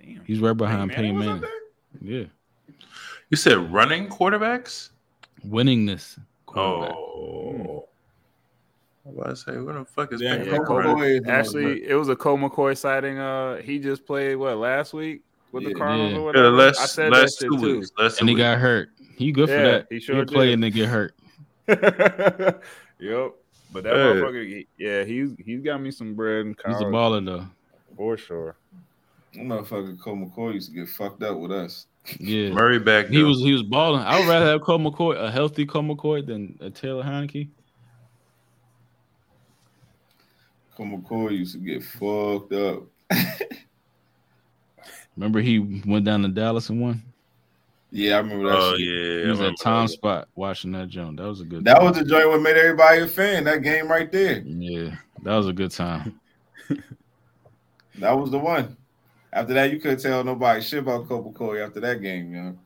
Damn. 0.00 0.20
He's 0.26 0.38
right 0.40 0.56
behind 0.56 0.90
Hey, 0.92 0.96
Peyton 1.02 1.16
was 1.16 1.26
Manning. 1.26 1.44
Yeah. 2.02 2.24
You 3.30 3.36
said 3.36 3.72
running 3.72 4.08
quarterbacks? 4.08 4.90
Winningest 5.46 6.18
quarterback. 6.46 6.94
Oh. 6.96 7.88
I 9.04 9.08
was 9.10 9.16
about 9.16 9.28
to 9.30 9.36
say, 9.36 9.56
what 9.60 9.74
the 9.74 9.84
fuck 9.84 10.12
is 10.12 10.20
Yeah, 10.20 10.42
Yeah, 10.42 10.56
Cole 10.56 10.64
Cole 10.64 10.76
running? 10.78 10.96
McCoy 10.96 11.16
is 11.18 11.22
the 11.24 11.32
most- 11.32 11.46
Actually, 11.48 11.84
it 11.88 11.94
was 11.94 12.08
a 12.08 12.16
Cole 12.16 12.38
McCoy 12.38 12.76
sighting. 12.76 13.18
Uh, 13.18 13.56
he 13.60 13.78
just 13.78 14.06
played 14.06 14.36
what 14.36 14.56
last 14.56 14.94
week 14.94 15.22
with 15.52 15.62
Yeah. 15.64 15.68
the 15.70 15.74
Cardinals 15.74 16.12
Yeah. 16.12 16.16
or 16.18 16.20
Yeah, 16.20 16.24
whatever. 16.50 16.68
I 16.68 16.72
said 16.86 17.12
last 17.12 17.38
that 17.40 17.46
two 17.46 17.54
shit 17.54 17.60
too. 17.60 17.76
weeks. 17.78 17.92
Last 17.98 18.16
two 18.18 18.22
And 18.22 18.28
he 18.30 18.34
weeks. 18.34 18.42
got 18.44 18.58
hurt. 18.58 18.88
He 19.16 19.30
good 19.32 19.48
for 19.48 19.54
Yeah, 19.54 19.62
that. 19.62 19.86
he 19.90 19.96
He 19.96 20.00
sure 20.00 20.16
He'll 20.16 20.24
play 20.24 20.52
and 20.52 20.62
then 20.62 20.72
get 20.72 20.88
hurt. 20.88 21.14
yep. 21.68 23.34
But 23.72 23.82
that 23.84 23.94
Hey. 23.94 24.00
motherfucker, 24.20 24.66
yeah, 24.78 25.04
he's 25.04 25.30
he's 25.44 25.60
got 25.60 25.80
me 25.80 25.90
some 25.90 26.14
bread 26.14 26.46
in 26.46 26.56
He's 26.66 26.80
a 26.80 26.84
baller 26.84 27.24
though. 27.24 27.46
for 27.96 28.16
sure. 28.16 28.56
That 29.34 29.42
motherfucker 29.42 29.98
Cole 30.00 30.16
McCoy 30.16 30.54
used 30.54 30.70
to 30.70 30.76
get 30.76 30.88
fucked 30.88 31.22
up 31.22 31.38
with 31.38 31.50
us. 31.52 31.86
Yeah. 32.20 32.50
Murray 32.50 32.78
back. 32.78 33.08
He 33.08 33.20
though. 33.20 33.28
was 33.28 33.38
he 33.40 33.52
was 33.52 33.62
balling. 33.64 34.02
I 34.02 34.18
would 34.20 34.28
rather 34.28 34.46
have 34.46 34.60
Cole 34.62 34.78
McCoy, 34.78 35.16
a 35.16 35.30
healthy 35.30 35.66
Cole 35.66 35.82
McCoy, 35.82 36.24
than 36.24 36.56
a 36.60 36.70
Taylor 36.70 37.02
Heinicke. 37.02 37.48
Cole 40.76 40.86
McCoy 40.86 41.38
used 41.38 41.52
to 41.54 41.58
get 41.58 41.82
fucked 41.82 42.52
up. 42.52 42.84
Remember 45.16 45.40
he 45.40 45.82
went 45.86 46.04
down 46.04 46.22
to 46.22 46.28
Dallas 46.28 46.70
and 46.70 46.80
won. 46.80 47.02
Yeah, 47.92 48.16
I 48.16 48.18
remember 48.18 48.48
that. 48.48 48.58
Oh 48.58 48.76
shit. 48.76 48.86
yeah, 48.88 49.22
He 49.22 49.28
was 49.28 49.38
at 49.38 49.42
remember 49.42 49.56
Tom 49.62 49.86
that. 49.86 49.92
Spot 49.92 50.28
watching 50.34 50.72
that 50.72 50.88
joint. 50.88 51.18
That 51.18 51.28
was 51.28 51.40
a 51.40 51.44
good. 51.44 51.64
That 51.64 51.76
time. 51.76 51.84
was 51.84 51.96
the 51.98 52.04
joint 52.04 52.32
that 52.32 52.40
made 52.40 52.56
everybody 52.56 53.02
a 53.02 53.06
fan. 53.06 53.44
That 53.44 53.62
game 53.62 53.86
right 53.88 54.10
there. 54.10 54.38
yeah. 54.40 54.96
That 55.22 55.36
was 55.36 55.46
a 55.48 55.52
good 55.52 55.70
time. 55.70 56.20
That 58.00 58.10
was 58.18 58.32
the 58.32 58.38
one. 58.40 58.76
After 59.32 59.54
that, 59.54 59.70
you 59.70 59.78
couldn't 59.78 60.00
tell 60.00 60.24
nobody 60.24 60.60
shit 60.60 60.80
about 60.80 61.06
Copa 61.08 61.30
Corey 61.30 61.62
after 61.62 61.78
that 61.78 62.02
game, 62.02 62.34
you 62.34 62.42
know. 62.42 62.58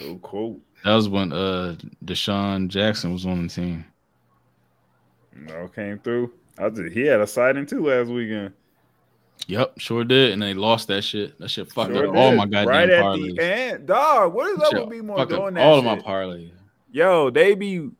Oh, 0.00 0.18
cool. 0.22 0.58
That 0.84 0.94
was 0.94 1.06
when 1.10 1.34
uh 1.34 1.76
DeSean 2.02 2.68
Jackson 2.68 3.12
was 3.12 3.26
on 3.26 3.42
the 3.46 3.52
team. 3.52 3.84
No, 5.36 5.68
came 5.68 5.98
through. 5.98 6.32
I 6.58 6.68
just, 6.70 6.92
he 6.94 7.02
had 7.02 7.20
a 7.20 7.26
sighting 7.26 7.66
too 7.66 7.86
last 7.86 8.08
weekend. 8.08 8.52
Yep, 9.46 9.78
sure 9.78 10.04
did, 10.04 10.32
and 10.32 10.40
they 10.40 10.54
lost 10.54 10.88
that 10.88 11.02
shit. 11.02 11.38
That 11.38 11.48
shit 11.50 11.70
fucked 11.70 11.92
Sure 11.92 12.08
up 12.08 12.14
all 12.14 12.34
my 12.34 12.46
goddamn 12.46 12.68
right 12.68 12.88
at 12.88 13.16
the 13.16 13.38
end, 13.40 13.86
dog. 13.86 14.32
What 14.32 14.50
is 14.52 14.58
up 14.62 14.70
Shit 14.70 14.80
with 14.80 14.90
B 14.90 15.00
more 15.00 15.18
fucked 15.18 15.32
up 15.32 15.38
doing 15.40 15.54
that? 15.54 15.62
all 15.66 15.78
of 15.78 15.84
my 15.84 15.96
shit? 15.96 16.04
parlays. 16.06 16.50
Yo, 16.92 17.28
they 17.30 17.54
be 17.54 17.90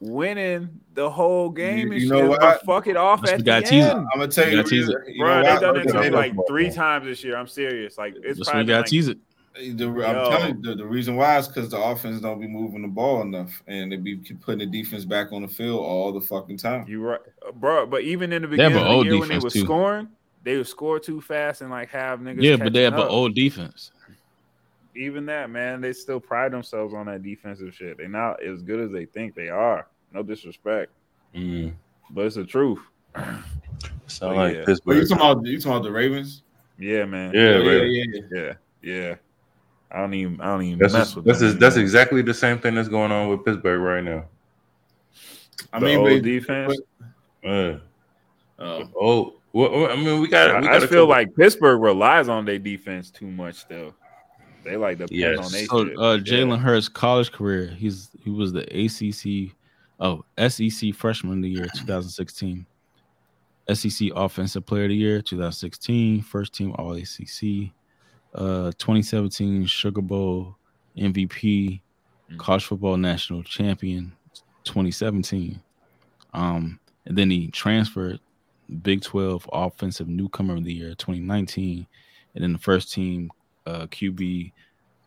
winning 0.00 0.68
the 0.94 1.08
whole 1.08 1.48
game 1.50 1.78
You- 1.88 1.92
and 1.92 1.94
you 1.94 2.00
shit, 2.00 2.10
know 2.10 2.28
but 2.30 2.40
what? 2.40 2.64
fuck 2.66 2.86
it 2.88 2.96
off 2.96 3.20
That's 3.20 3.32
at 3.32 3.38
the 3.38 3.44
the 3.44 3.50
guy 3.50 3.56
end. 3.58 3.66
teasing. 3.66 3.90
I'm 3.90 4.06
gonna 4.18 4.28
tell 4.28 4.44
You 4.44 4.50
you, 4.50 4.56
gotta 4.56 4.68
the 4.68 4.76
tease 4.76 4.88
you 5.14 5.22
Bro, 5.24 5.42
they 5.42 5.48
why? 5.48 5.60
done 5.60 5.76
it 5.76 5.88
to 5.88 6.00
me 6.00 6.10
like 6.10 6.34
three 6.48 6.70
times 6.70 7.06
this 7.06 7.22
year. 7.24 7.36
I'm 7.36 7.46
serious. 7.46 7.96
Like 7.96 8.14
it's 8.16 8.38
That's 8.38 8.38
when 8.38 8.44
probably 8.46 8.60
you 8.62 8.66
gotta 8.68 8.80
like, 8.80 8.86
tease 8.90 9.08
it. 9.08 9.18
The, 9.54 9.84
I'm 9.86 9.94
Yo. 9.94 10.30
telling 10.30 10.56
you, 10.56 10.62
the, 10.62 10.74
the 10.76 10.86
reason 10.86 11.16
why 11.16 11.36
is 11.38 11.48
because 11.48 11.70
the 11.70 11.76
offense 11.82 12.20
don't 12.20 12.40
be 12.40 12.46
moving 12.46 12.82
the 12.82 12.88
ball 12.88 13.22
enough, 13.22 13.62
and 13.66 13.90
they 13.90 13.96
be 13.96 14.16
putting 14.16 14.60
the 14.60 14.66
defense 14.66 15.04
back 15.04 15.32
on 15.32 15.42
the 15.42 15.48
field 15.48 15.80
all 15.84 16.12
the 16.12 16.20
fucking 16.20 16.56
time. 16.56 16.86
You 16.86 17.02
right, 17.02 17.20
bro. 17.54 17.84
But 17.86 18.02
even 18.02 18.32
in 18.32 18.42
the 18.42 18.48
They 18.48 18.62
have 18.62 18.72
beginning 18.72 18.78
an 18.78 18.82
of 18.82 18.88
the 18.88 18.94
old 18.94 19.06
year 19.06 19.18
when 19.18 19.28
they 19.28 19.34
defense, 19.34 19.44
was 19.44 19.52
too. 19.54 19.64
scoring, 19.64 20.08
they 20.44 20.56
would 20.56 20.68
score 20.68 21.00
too 21.00 21.20
fast 21.20 21.62
and 21.62 21.70
like 21.70 21.88
have 21.90 22.20
niggas. 22.20 22.42
Yeah, 22.42 22.56
but 22.56 22.72
they 22.72 22.84
have 22.84 22.92
catching 22.92 23.06
an 23.06 23.10
old 23.12 23.34
defense. 23.34 23.90
Even 24.94 25.26
that, 25.26 25.50
man, 25.50 25.80
they 25.80 25.92
still 25.92 26.20
pride 26.20 26.52
themselves 26.52 26.94
on 26.94 27.06
that 27.06 27.22
defensive 27.22 27.74
shit. 27.74 27.98
They 27.98 28.06
not 28.06 28.42
as 28.42 28.62
good 28.62 28.80
as 28.80 28.92
they 28.92 29.04
think 29.06 29.34
they 29.34 29.48
are. 29.48 29.88
No 30.12 30.22
disrespect, 30.22 30.92
Mm. 31.34 31.74
but 32.10 32.26
it's 32.26 32.36
the 32.36 32.44
truth. 32.44 32.80
Sound 34.06 34.36
like 34.36 34.56
yeah. 34.56 34.64
Pittsburgh. 34.64 34.96
you 34.96 35.06
talking 35.06 35.16
about 35.16 35.46
you 35.46 35.58
talking 35.58 35.72
about 35.72 35.82
the 35.84 35.92
Ravens? 35.92 36.42
Yeah, 36.78 37.04
man. 37.04 37.32
Yeah, 37.34 37.58
yeah, 37.58 37.82
yeah, 37.82 38.04
yeah. 38.12 38.20
yeah, 38.32 38.52
yeah. 38.82 39.14
I 39.92 39.98
don't 39.98 40.14
even. 40.14 40.40
I 40.40 40.46
don't 40.46 40.62
even 40.62 40.78
That's 40.78 40.92
mess 40.92 41.02
just, 41.08 41.16
with 41.16 41.24
that's 41.24 41.38
them 41.40 41.48
just- 41.48 41.60
that's 41.60 41.76
exactly 41.76 42.22
the 42.22 42.34
same 42.34 42.58
thing 42.58 42.74
that's 42.76 42.88
going 42.88 43.10
on 43.12 43.28
with 43.28 43.44
Pittsburgh 43.44 43.80
right 43.80 44.04
now. 44.04 44.24
I 45.72 45.80
The 45.80 45.86
mean, 45.86 45.98
old 45.98 46.08
but- 46.10 46.22
defense. 46.22 46.78
Uh, 47.44 47.78
Oh. 48.62 48.88
oh, 49.00 49.34
well, 49.54 49.86
I 49.90 49.96
mean, 49.96 50.20
we 50.20 50.28
got. 50.28 50.50
I, 50.54 50.60
We 50.60 50.68
I 50.68 50.78
just 50.80 50.92
feel 50.92 51.06
like 51.06 51.34
Pittsburgh 51.34 51.80
relies 51.80 52.28
on 52.28 52.44
their 52.44 52.58
defense 52.58 53.10
too 53.10 53.26
much. 53.26 53.66
though. 53.68 53.94
they 54.62 54.76
like 54.76 54.98
depend 54.98 55.18
Yes. 55.18 55.38
on 55.46 55.50
their 55.52 55.64
So 55.64 55.86
shit. 55.86 55.98
uh, 55.98 56.02
Yeah. 56.12 56.18
Jalen 56.44 56.58
Hurts' 56.58 56.88
college 56.90 57.32
career, 57.32 57.68
he's 57.68 58.10
he 58.22 58.28
was 58.28 58.52
the 58.52 58.64
ACC, 58.70 59.54
oh 59.98 60.22
SEC 60.36 60.92
Freshman 60.92 61.38
of 61.38 61.42
the 61.42 61.48
Year 61.48 61.66
2016, 61.74 62.66
SEC 63.72 64.10
Offensive 64.14 64.66
Player 64.66 64.84
of 64.84 64.90
the 64.90 64.96
Year 64.96 65.22
2016, 65.22 66.20
First 66.20 66.52
Team 66.52 66.72
All 66.78 66.92
ACC, 66.92 67.72
uh 68.34 68.70
2017 68.78 69.66
Sugar 69.66 70.02
Bowl 70.02 70.56
MVP, 70.96 71.80
Mm. 72.30 72.38
College 72.38 72.64
Football 72.64 72.96
National 72.96 73.42
Champion 73.42 74.12
2017, 74.64 75.60
um 76.32 76.78
and 77.06 77.18
then 77.18 77.28
he 77.30 77.48
transferred 77.48 78.20
Big 78.82 79.02
12 79.02 79.48
Offensive 79.52 80.06
Newcomer 80.08 80.54
of 80.56 80.62
the 80.64 80.72
Year 80.72 80.94
2019, 80.94 81.86
and 82.34 82.44
then 82.44 82.52
the 82.52 82.58
First 82.58 82.92
Team 82.92 83.30
uh 83.66 83.86
QB 83.88 84.52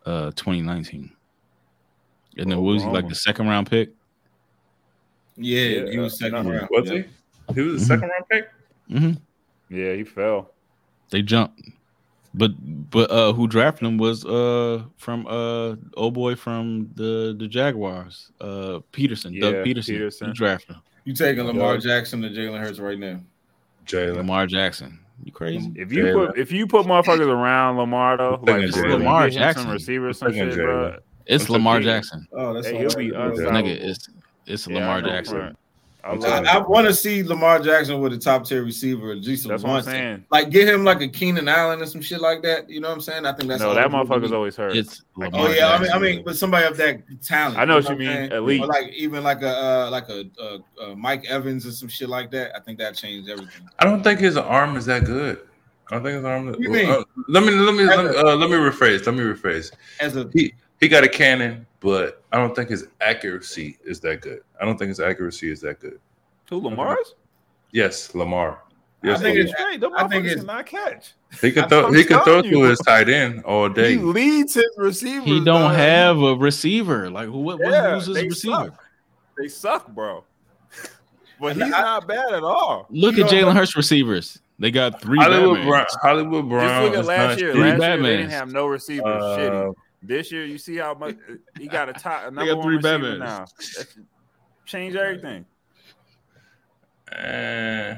uh 0.06 0.32
2019. 0.32 1.10
And 2.38 2.52
then 2.52 2.58
what 2.62 2.74
was 2.74 2.84
he 2.84 2.90
like 2.90 3.08
the 3.08 3.16
second 3.16 3.48
round 3.48 3.70
pick? 3.70 3.92
Yeah, 5.38 5.62
Yeah, 5.62 5.92
he 5.92 5.98
was 6.00 6.18
second 6.20 6.48
round. 6.48 6.68
Was 6.72 6.90
yeah. 6.92 7.04
he? 7.48 7.54
He 7.54 7.62
was 7.62 7.82
a 7.82 7.86
Mhm. 7.86 7.88
second 7.88 8.10
round 8.10 8.26
pick. 8.30 8.50
hmm 8.90 9.12
yeah, 9.70 9.94
he 9.94 10.04
fell. 10.04 10.52
They 11.10 11.22
jumped, 11.22 11.62
but 12.34 12.52
but 12.90 13.10
uh, 13.12 13.34
who 13.34 13.48
drafted 13.48 13.88
him 13.88 13.98
was 13.98 14.26
uh 14.26 14.84
from 14.98 15.26
uh 15.28 15.76
old 15.96 16.14
boy 16.14 16.36
from 16.36 16.90
the 16.96 17.36
the 17.38 17.48
Jaguars, 17.48 18.32
uh 18.42 18.80
Pederson, 18.92 19.34
Yeah, 19.34 19.42
Doug 19.52 19.56
Pederson. 19.66 20.00
Pederson. 20.00 20.28
He 20.28 20.34
drafted 20.34 20.76
him. 20.76 20.82
You 21.06 21.14
taking 21.14 21.44
Lamar 21.44 21.78
Jackson 21.78 22.22
to 22.22 22.30
Jalen 22.30 22.60
Hurts 22.60 22.80
right 22.80 22.98
now? 22.98 23.20
Jalen. 23.86 24.16
Lamar 24.18 24.48
Jackson. 24.48 25.00
You 25.24 25.32
crazy? 25.32 25.72
If 25.76 25.92
you 25.92 26.04
Jalen. 26.06 26.28
put 26.30 26.38
if 26.40 26.52
you 26.52 26.66
put 26.68 26.86
motherfuckers 26.86 27.28
around 27.28 27.78
Lamar 27.78 28.18
though, 28.18 28.40
like 28.42 28.62
for 28.72 28.80
Jalen. 28.80 28.84
real, 28.84 28.92
you 28.92 28.98
Lamar 29.00 29.30
Jackson. 29.30 29.70
receiver 29.70 30.14
some 30.14 30.30
I'm 30.30 30.34
shit, 30.34 30.56
bro. 30.56 30.98
It's 31.26 31.50
Lamar 31.50 31.80
Jackson. 31.82 32.28
Oh, 32.34 32.54
that's 32.54 32.68
Hey, 32.68 32.78
he'll 32.80 32.90
right. 32.90 32.98
be 32.98 33.06
Yeah. 33.08 33.28
unstoppable. 33.28 33.62
Nigga, 33.70 33.76
it's 33.80 34.10
it's 34.46 34.68
Yeah, 34.68 34.76
Lamar 34.76 34.98
I 34.98 35.02
know, 35.02 35.08
Jackson. 35.10 35.58
Right. 36.04 36.10
I 36.10 36.14
I'm 36.14 36.20
love 36.20 36.30
telling 36.30 36.46
it. 36.46 36.50
I, 36.50 36.58
I 36.58 36.68
want 36.68 36.88
to 36.88 36.94
see 36.94 37.24
Lamar 37.24 37.60
Jackson 37.60 38.00
with 38.02 38.14
a 38.14 38.18
top 38.18 38.46
tier 38.46 38.64
receiver, 38.64 39.12
at 39.12 39.20
least 39.20 39.48
That's 39.48 39.64
what 39.64 39.70
I'm 39.70 39.74
once. 39.76 39.86
saying. 39.86 40.26
Like 40.32 40.50
get 40.50 40.68
him 40.68 40.84
like 40.84 41.02
a 41.02 41.08
Keenan 41.08 41.48
Allen 41.48 41.82
and 41.82 41.90
some 41.90 42.02
shit 42.02 42.20
like 42.22 42.42
that. 42.44 42.70
You 42.70 42.82
know 42.82 42.90
what 42.90 42.96
I'm 42.96 43.02
saying? 43.02 43.26
I 43.26 43.32
think 43.34 43.50
that's 43.50 43.62
No, 43.62 43.74
that 43.74 43.90
we 43.92 43.98
need. 43.98 44.06
motherfucker's 44.08 44.32
always 44.32 44.56
hurt. 44.56 44.76
It's 44.76 45.04
Like, 45.16 45.32
Oh 45.34 45.50
yeah, 45.52 45.70
I 45.70 45.78
mean, 45.78 45.84
Jackson. 45.88 45.96
I 45.96 46.00
mean, 46.00 46.24
but 46.26 46.36
somebody 46.36 46.66
of 46.68 46.76
that 46.78 47.02
talent. 47.22 47.58
I 47.58 47.66
know 47.66 47.76
what 47.76 47.90
you 47.90 47.96
mean, 47.96 48.08
saying? 48.08 48.32
elite. 48.34 48.62
Or 48.62 48.68
like 48.68 48.90
even 48.94 49.24
like 49.24 49.42
a 49.42 49.50
uh, 49.58 49.90
like 49.92 50.10
a, 50.10 50.26
uh 50.40 50.58
uh 50.82 50.96
Mike 50.96 51.26
Evans 51.26 51.66
or 51.66 51.72
some 51.72 51.88
shit 51.90 52.10
like 52.10 52.32
that. 52.32 52.56
I 52.56 52.60
think 52.60 52.80
that 52.80 52.96
changed 52.96 53.30
everything. 53.30 53.68
I 53.80 53.86
don't 53.86 54.04
think 54.04 54.20
his 54.20 54.36
arm 54.38 54.76
is 54.78 54.86
that 54.88 55.06
good. 55.06 55.40
I 55.90 55.96
don't 55.96 56.04
think 56.04 56.16
his 56.16 56.26
arm. 56.26 56.46
What 56.48 56.58
do 56.58 56.64
you 56.64 56.70
mean? 56.70 56.90
Uh, 56.90 57.04
let 57.28 57.44
me 57.44 57.52
let 57.52 57.76
me 57.76 57.84
let 57.86 58.04
me, 58.06 58.18
uh, 58.18 58.36
let 58.36 58.50
me 58.50 58.56
rephrase. 58.58 59.06
Let 59.06 59.16
me 59.16 59.22
rephrase. 59.24 59.72
As 60.00 60.16
a 60.18 60.30
He 60.34 60.54
he 60.80 60.88
got 60.88 61.04
a 61.04 61.08
cannon, 61.10 61.66
but 61.80 62.24
I 62.32 62.38
don't 62.38 62.56
think 62.56 62.70
his 62.70 62.88
accuracy 63.02 63.78
is 63.86 64.00
that 64.02 64.22
good. 64.22 64.42
I 64.60 64.66
don't 64.66 64.78
think 64.78 64.90
his 64.90 65.00
accuracy 65.00 65.52
is 65.52 65.62
that 65.62 65.80
good. 65.80 66.00
Who 66.50 66.58
Lamar's? 66.58 67.16
Yes, 67.72 68.14
Lamar. 68.14 68.60
I 69.04 69.08
Yes, 69.08 69.22
think 69.22 69.38
Lamar. 69.38 69.40
it's- 69.42 69.60
Straight, 69.60 69.84
I 69.98 70.08
think 70.08 70.26
it's- 70.26 70.40
cannot 70.42 70.66
catch. 70.66 71.14
he 71.42 71.52
can 71.52 71.64
I'm 71.64 71.70
throw. 71.70 71.92
He 71.92 72.04
can 72.04 72.20
throw 72.24 72.42
telling 72.42 72.52
to 72.52 72.62
his 72.64 72.80
tight 72.80 73.10
end 73.10 73.44
all 73.44 73.68
day. 73.70 73.94
He 73.94 73.98
leads 73.98 74.54
his 74.54 74.70
receivers. 74.78 75.26
he 75.26 75.44
don't 75.44 75.62
dog. 75.62 75.76
have 75.76 76.20
a 76.22 76.36
receiver. 76.36 77.10
Like 77.10 77.28
who? 77.28 77.40
What, 77.40 77.60
Yeah, 77.62 77.96
who's 77.96 78.06
his 78.08 78.16
they 78.16 78.24
receiver? 78.28 78.54
suck. 78.66 78.84
They 79.38 79.48
suck, 79.48 79.88
bro. 79.90 80.24
But 81.42 81.56
he's 81.56 81.64
I- 81.64 81.70
not 81.70 82.08
bad 82.08 82.34
at 82.34 82.44
all. 82.44 82.86
Look 82.90 83.18
You 83.18 83.26
at 83.26 83.32
Jalen 83.32 83.48
what? 83.48 83.56
Hurts 83.58 83.76
receivers. 83.76 84.40
They 84.60 84.70
got 84.72 85.02
three. 85.02 85.18
Hollywood 85.20 85.58
Batmans. 85.60 85.68
Brown. 85.68 85.86
Hollywood 86.02 86.48
Brown. 86.50 86.70
Just 86.70 86.84
look 86.92 87.00
at 87.00 87.06
last 87.06 87.30
not 87.32 87.40
year. 87.40 87.52
Three 87.54 87.62
Last 87.64 87.82
year 87.82 87.98
they 88.04 88.18
didn't 88.18 88.30
have 88.30 88.52
no 88.54 88.68
receivers. 88.68 89.06
Uh, 89.24 89.38
Shitty. 89.38 89.74
This 90.06 90.32
year, 90.32 90.46
you 90.46 90.58
see 90.58 90.76
how 90.78 90.94
much 90.94 91.16
he 91.58 91.68
got 91.68 91.90
a 91.90 91.94
top 92.00 92.24
a 92.24 92.30
They 92.30 92.36
number 92.36 92.54
got 92.54 92.58
one 92.58 92.68
three 92.68 92.76
receiver 92.78 93.18
now. 93.18 93.46
That's, 93.58 93.98
change 94.66 94.96
everything. 94.96 95.46
Eh, 97.12 97.98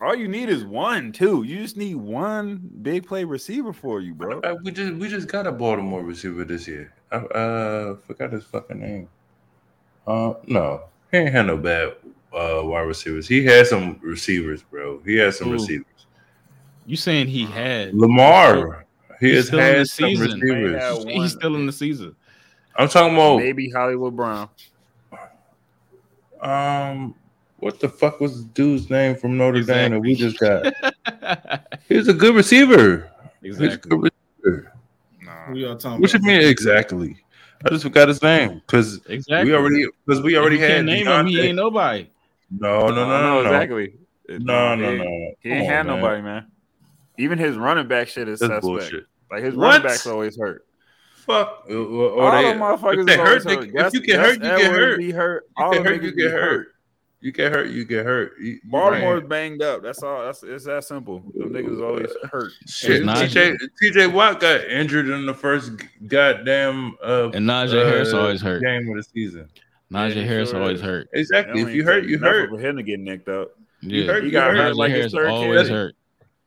All 0.00 0.14
you 0.14 0.26
need 0.28 0.48
is 0.48 0.64
one, 0.64 1.12
two. 1.12 1.42
You 1.42 1.58
just 1.60 1.76
need 1.76 1.96
one 1.96 2.70
big 2.82 3.06
play 3.06 3.24
receiver 3.24 3.72
for 3.72 4.00
you, 4.00 4.14
bro. 4.14 4.40
uh, 4.40 4.54
we 4.62 4.70
just 4.70 4.94
we 4.94 5.08
just 5.08 5.28
got 5.28 5.46
a 5.46 5.52
Baltimore 5.52 6.02
receiver 6.02 6.44
this 6.44 6.66
year. 6.66 6.92
I 7.12 7.16
uh 7.16 7.96
forgot 7.96 8.32
his 8.32 8.44
fucking 8.44 8.80
name. 8.80 9.08
Uh 10.06 10.34
no, 10.46 10.84
he 11.10 11.18
ain't 11.18 11.32
had 11.32 11.46
no 11.46 11.56
bad 11.56 11.94
uh 12.32 12.62
wide 12.64 12.82
receivers. 12.82 13.28
He 13.28 13.44
had 13.44 13.66
some 13.66 13.98
receivers, 14.02 14.62
bro. 14.62 15.00
He 15.04 15.16
had 15.16 15.34
some 15.34 15.48
Ooh. 15.48 15.52
receivers. 15.54 15.86
You 16.86 16.96
saying 16.96 17.28
he 17.28 17.44
had? 17.44 17.94
Lamar, 17.94 18.83
he 19.20 19.28
He's 19.28 19.36
has 19.36 19.46
still 19.48 19.60
in 19.60 19.78
the 19.78 19.86
season. 19.86 20.40
receivers. 20.40 21.04
He's 21.04 21.32
still 21.32 21.54
in 21.56 21.66
the 21.66 21.72
season. 21.72 22.16
I'm 22.76 22.88
talking 22.88 23.14
about 23.14 23.38
Maybe 23.38 23.70
Hollywood 23.70 24.16
Brown. 24.16 24.48
um 26.40 27.14
what 27.58 27.80
the 27.80 27.88
fuck 27.88 28.20
was 28.20 28.42
the 28.42 28.48
dude's 28.50 28.90
name 28.90 29.16
from 29.16 29.38
Notre 29.38 29.62
Dame 29.62 29.92
that 29.92 30.00
we 30.00 30.14
just 30.14 30.38
got? 30.38 30.74
got. 31.20 31.66
He's 31.88 32.08
a 32.08 32.12
good 32.12 32.34
receiver. 32.34 33.10
He's 33.40 33.58
a 33.60 33.64
exactly. 33.64 33.90
good 33.90 34.12
receiver. 34.44 34.72
who 35.46 35.54
y'all 35.56 35.76
talking 35.76 36.00
What 36.02 36.12
you 36.12 36.18
about? 36.18 36.26
mean 36.26 36.42
exactly? 36.42 37.16
I 37.64 37.70
just 37.70 37.84
forgot 37.84 38.08
his 38.08 38.22
name 38.22 38.60
because 38.66 39.00
Exactly. 39.08 39.50
we 39.50 39.56
already 39.56 39.86
because 40.04 40.22
we 40.22 40.36
already 40.36 40.58
had 40.58 40.68
can't 40.72 40.86
name 40.86 41.06
him. 41.06 41.26
He 41.26 41.40
ain't 41.40 41.56
nobody. 41.56 42.10
No, 42.50 42.88
no, 42.88 42.94
no, 42.94 43.02
I 43.04 43.06
no, 43.06 43.22
know 43.22 43.42
no, 43.42 43.48
exactly. 43.48 43.94
no, 44.28 44.74
no, 44.74 44.90
he, 44.92 44.98
no. 44.98 45.34
He 45.40 45.50
ain't 45.50 45.60
on, 45.62 45.66
had 45.66 45.86
man. 45.86 45.96
nobody, 45.96 46.22
man. 46.22 46.46
Even 47.18 47.38
his 47.38 47.56
running 47.56 47.86
back 47.88 48.08
shit 48.08 48.28
is 48.28 48.40
That's 48.40 48.48
suspect. 48.50 48.62
bullshit. 48.62 49.04
Like 49.30 49.42
his 49.44 49.54
What? 49.54 49.66
running 49.66 49.82
backs 49.82 50.06
always 50.06 50.36
hurt. 50.38 50.66
Fuck. 51.16 51.64
Or, 51.70 51.74
or 51.76 52.22
All 52.22 52.42
they, 52.42 52.48
them 52.48 52.58
motherfuckers 52.58 53.00
if 53.00 53.06
they 53.06 53.16
hurt, 53.16 53.44
they, 53.44 53.54
hurt. 53.56 53.68
if 53.86 53.94
you 53.94 54.00
get 54.02 54.20
hurt, 54.20 54.34
you 54.34 54.40
get 54.40 54.70
hurt. 54.72 54.98
Be 54.98 55.10
hurt. 55.10 55.44
You 55.58 55.64
All 55.64 55.72
get 55.72 55.82
the 55.82 55.88
hurt, 55.88 56.00
niggas 56.00 56.04
you 56.04 56.12
get 56.16 56.30
hurt. 56.32 56.68
You 57.20 57.32
get 57.32 57.52
hurt, 57.52 57.70
you 57.70 57.84
get 57.86 58.04
hurt. 58.04 58.32
You, 58.38 58.58
Baltimore's 58.64 59.20
right. 59.22 59.28
banged 59.30 59.62
up. 59.62 59.82
That's 59.82 60.02
all. 60.02 60.22
That's 60.26 60.42
it's 60.42 60.66
that 60.66 60.84
simple. 60.84 61.20
Them 61.34 61.50
niggas 61.54 61.82
always 61.82 62.10
hurt. 62.30 62.52
Shit, 62.68 63.02
TJ, 63.02 63.56
TJ 63.82 64.12
Watt 64.12 64.40
got 64.40 64.62
injured 64.64 65.08
in 65.08 65.24
the 65.24 65.32
first 65.32 65.72
goddamn 66.06 66.96
uh, 67.02 67.30
And 67.32 67.48
Najee 67.48 67.80
uh, 67.82 67.88
Harris 67.88 68.12
always 68.12 68.42
hurt. 68.42 68.60
game 68.62 68.86
of 68.90 68.96
the 68.96 69.02
season. 69.02 69.48
Najee 69.90 70.16
Yeah, 70.16 70.22
Harris 70.24 70.50
sure 70.50 70.60
always 70.60 70.80
is. 70.80 70.84
hurt. 70.84 71.08
Exactly. 71.14 71.62
If 71.62 71.70
you 71.70 71.84
hurt, 71.84 72.04
you 72.04 72.18
nothing 72.18 72.28
hurt. 72.34 72.50
For 72.50 72.58
him 72.58 72.76
to 72.76 72.82
get 72.82 73.00
nicked 73.00 73.28
up. 73.30 73.52
Yeah. 73.80 74.04
hurt, 74.06 74.22
He 74.24 74.26
you 74.28 74.32
got 74.32 74.48
hurt. 74.50 74.56
hurt 74.58 74.74
Najee 74.74 74.76
like 74.76 74.90
his 74.92 74.98
Harris 74.98 75.12
third 75.14 75.28
always 75.30 75.62
kid. 75.62 75.70
hurt. 75.70 75.94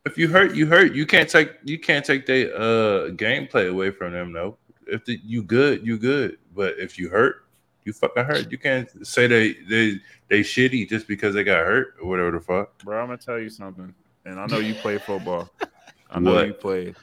If 0.07 0.17
you 0.17 0.27
hurt, 0.29 0.55
you 0.55 0.65
hurt. 0.65 0.93
You 0.93 1.05
can't 1.05 1.29
take 1.29 1.51
you 1.63 1.77
can't 1.77 2.05
take 2.05 2.25
their 2.25 2.55
uh 2.55 3.09
gameplay 3.11 3.69
away 3.69 3.91
from 3.91 4.13
them 4.13 4.31
though. 4.31 4.57
If 4.87 5.03
the, 5.05 5.19
you 5.23 5.43
good, 5.43 5.85
you 5.85 5.97
good. 5.97 6.37
But 6.55 6.75
if 6.79 6.97
you 6.97 7.09
hurt, 7.09 7.45
you 7.83 7.91
fucking 7.91 8.23
hurt. 8.23 8.49
You 8.51 8.57
can't 8.57 8.87
say 9.05 9.27
they 9.27 9.53
they 9.69 9.99
they 10.29 10.39
shitty 10.41 10.87
just 10.89 11.07
because 11.07 11.33
they 11.35 11.43
got 11.43 11.65
hurt 11.65 11.95
or 12.01 12.07
whatever 12.07 12.31
the 12.31 12.39
fuck. 12.39 12.81
Bro, 12.83 13.01
I'm 13.01 13.07
gonna 13.07 13.17
tell 13.17 13.37
you 13.39 13.49
something. 13.49 13.93
And 14.25 14.39
I 14.39 14.45
know 14.45 14.59
you 14.59 14.75
play 14.75 14.97
football. 14.97 15.49
I 16.09 16.19
know 16.19 16.33
What? 16.35 16.47
you 16.47 16.53
played. 16.53 16.95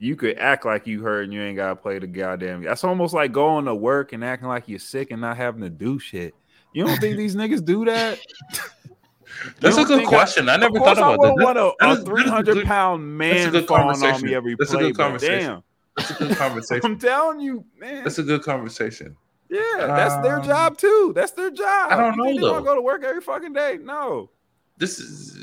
you 0.00 0.16
could 0.16 0.36
act 0.38 0.64
like 0.64 0.86
you 0.86 1.02
hurt 1.02 1.22
and 1.24 1.32
you 1.32 1.40
ain't 1.42 1.56
gotta 1.56 1.76
play 1.76 1.98
the 2.00 2.06
goddamn. 2.08 2.62
That's 2.64 2.82
almost 2.84 3.14
like 3.14 3.30
going 3.32 3.66
to 3.66 3.74
work 3.74 4.12
and 4.12 4.24
acting 4.24 4.48
like 4.48 4.68
you're 4.68 4.78
sick 4.80 5.12
and 5.12 5.20
not 5.20 5.36
having 5.36 5.60
to 5.62 5.70
do 5.70 5.98
shit. 6.00 6.34
You 6.72 6.84
don't 6.86 6.98
think 7.00 7.16
these 7.16 7.36
niggas 7.36 7.64
do 7.64 7.84
that? 7.84 8.18
That's 9.60 9.76
a 9.76 9.84
good 9.84 10.06
question. 10.06 10.48
I, 10.48 10.56
never 10.56 10.78
thought 10.78 10.98
about 10.98 11.20
that. 11.20 11.34
wouldn't 11.34 11.54
That- 11.54 11.56
a, 11.56 11.72
that 11.80 11.88
a 11.88 11.92
is- 11.92 12.04
that 12.04 12.12
is 12.12 12.20
a 12.20 12.22
300 12.24 12.54
good- 12.54 12.66
pound 12.66 13.20
that's 13.20 13.30
a 13.30 13.34
man 13.42 13.52
good 13.52 13.66
falling 13.68 14.02
on 14.04 14.22
me 14.22 14.34
every 14.34 14.54
That's 14.56 14.72
a 14.72 14.76
play. 14.76 14.86
good 14.88 14.96
but 14.96 15.02
conversation. 15.02 15.38
Damn, 15.50 15.62
That's 15.96 16.10
a 16.10 16.14
good 16.14 16.36
conversation. 16.36 16.80
I'm 16.84 16.98
telling 16.98 17.40
you, 17.40 17.64
man. 17.78 18.04
That's 18.04 18.18
a 18.18 18.22
good 18.22 18.42
conversation. 18.42 19.16
Yeah, 19.48 19.60
that's 19.78 20.16
their 20.22 20.36
Um, 20.38 20.44
job 20.44 20.78
too. 20.78 21.12
That's 21.14 21.32
their 21.32 21.50
job. 21.50 21.90
I 21.90 21.96
don't 21.96 22.16
You 22.16 22.24
think 22.24 22.40
know, 22.40 22.46
they 22.48 22.54
though. 22.58 22.62
go 22.62 22.74
to 22.76 22.80
work 22.80 23.02
every 23.04 23.20
fucking 23.20 23.52
day? 23.52 23.78
No. 23.82 24.30
This 24.78 24.98
is. 25.00 25.36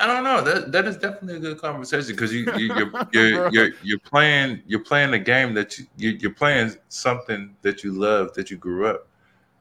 I 0.00 0.06
don't 0.06 0.24
know. 0.24 0.40
That 0.40 0.72
that 0.72 0.86
is 0.86 0.96
definitely 0.96 1.36
a 1.36 1.38
good 1.38 1.58
conversation 1.58 2.12
because 2.14 2.32
you, 2.32 2.50
you 2.56 2.74
you're, 2.74 2.90
you're 3.12 3.52
you're 3.52 3.70
you're 3.82 3.98
playing 4.00 4.62
you're 4.66 4.82
playing 4.82 5.12
a 5.14 5.18
game 5.18 5.54
that 5.54 5.78
you 5.78 5.86
you- 5.96 6.18
you're 6.20 6.32
playing 6.34 6.74
something 6.88 7.54
that 7.62 7.84
you 7.84 7.92
love 7.92 8.34
that 8.34 8.50
you 8.50 8.56
grew 8.56 8.86
up 8.86 9.06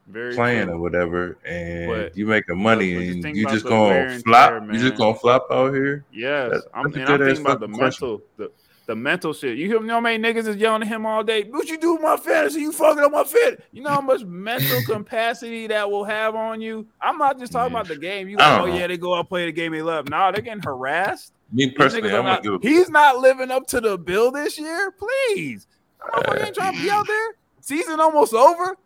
Very 0.07 0.35
playing 0.35 0.65
true. 0.67 0.75
or 0.75 0.79
whatever, 0.79 1.37
and 1.45 1.87
But- 1.87 2.17
you 2.17 2.27
making 2.27 2.61
money 2.61 3.13
just 3.13 3.25
and 3.25 3.35
you 3.35 3.47
just 3.47 3.65
gonna 3.65 4.19
flop. 4.19 4.49
tear, 4.51 4.71
You 4.73 4.79
just 4.79 4.95
gonna 4.97 5.15
flop 5.15 5.47
out 5.51 5.73
here. 5.73 6.05
Yes, 6.11 6.43
I'm, 6.45 6.51
that's 6.51 6.65
and 6.97 7.09
I'm 7.09 7.19
thinking 7.19 7.41
about 7.45 7.59
the 7.59 7.67
question. 7.69 8.07
mental, 8.07 8.21
the, 8.37 8.51
the 8.85 8.95
mental 8.95 9.33
shit. 9.33 9.57
You 9.57 9.65
hear 9.65 9.79
me? 9.79 9.85
You 9.85 9.87
know 9.87 9.93
how 9.95 9.99
many 10.01 10.21
niggas 10.23 10.45
is 10.47 10.57
yelling 10.57 10.83
at 10.83 10.87
him 10.87 11.07
all 11.07 11.23
day? 11.23 11.45
What 11.49 11.67
you 11.69 11.79
do 11.79 11.93
with 11.93 12.03
my 12.03 12.17
fantasy? 12.17 12.61
You 12.61 12.71
fucking 12.71 13.03
up 13.03 13.11
my 13.11 13.23
fit. 13.23 13.63
You 13.71 13.81
know 13.81 13.89
how 13.89 14.01
much 14.01 14.23
mental 14.23 14.79
capacity 14.95 15.65
that 15.67 15.89
will 15.89 16.03
have 16.03 16.35
on 16.35 16.61
you. 16.61 16.85
I'm 17.01 17.17
not 17.17 17.39
just 17.39 17.51
talking 17.51 17.73
about 17.73 17.87
the 17.87 17.97
game. 17.97 18.29
You 18.29 18.37
like, 18.37 18.61
oh 18.61 18.65
know. 18.67 18.75
yeah, 18.77 18.85
they 18.85 18.97
go 18.97 19.15
out 19.15 19.27
play 19.27 19.47
the 19.47 19.51
game 19.51 19.71
they 19.71 19.81
love. 19.81 20.07
Nah, 20.07 20.29
they're 20.31 20.43
getting 20.43 20.61
harassed. 20.61 21.33
Me 21.51 21.71
personally, 21.71 22.11
I'm 22.13 22.25
not- 22.25 22.43
gonna 22.43 22.59
give. 22.59 22.71
he's 22.71 22.89
not 22.91 23.17
living 23.17 23.49
up 23.49 23.65
to 23.69 23.81
the 23.81 23.97
bill 23.97 24.29
this 24.31 24.59
year. 24.59 24.91
Please, 24.91 25.65
Uh, 26.13 26.21
ain't 26.45 26.53
trying 26.53 26.75
to 26.75 26.81
be 26.83 26.91
out 26.91 27.07
there. 27.07 27.35
Season 27.61 27.99
almost 27.99 28.35
over. 28.35 28.77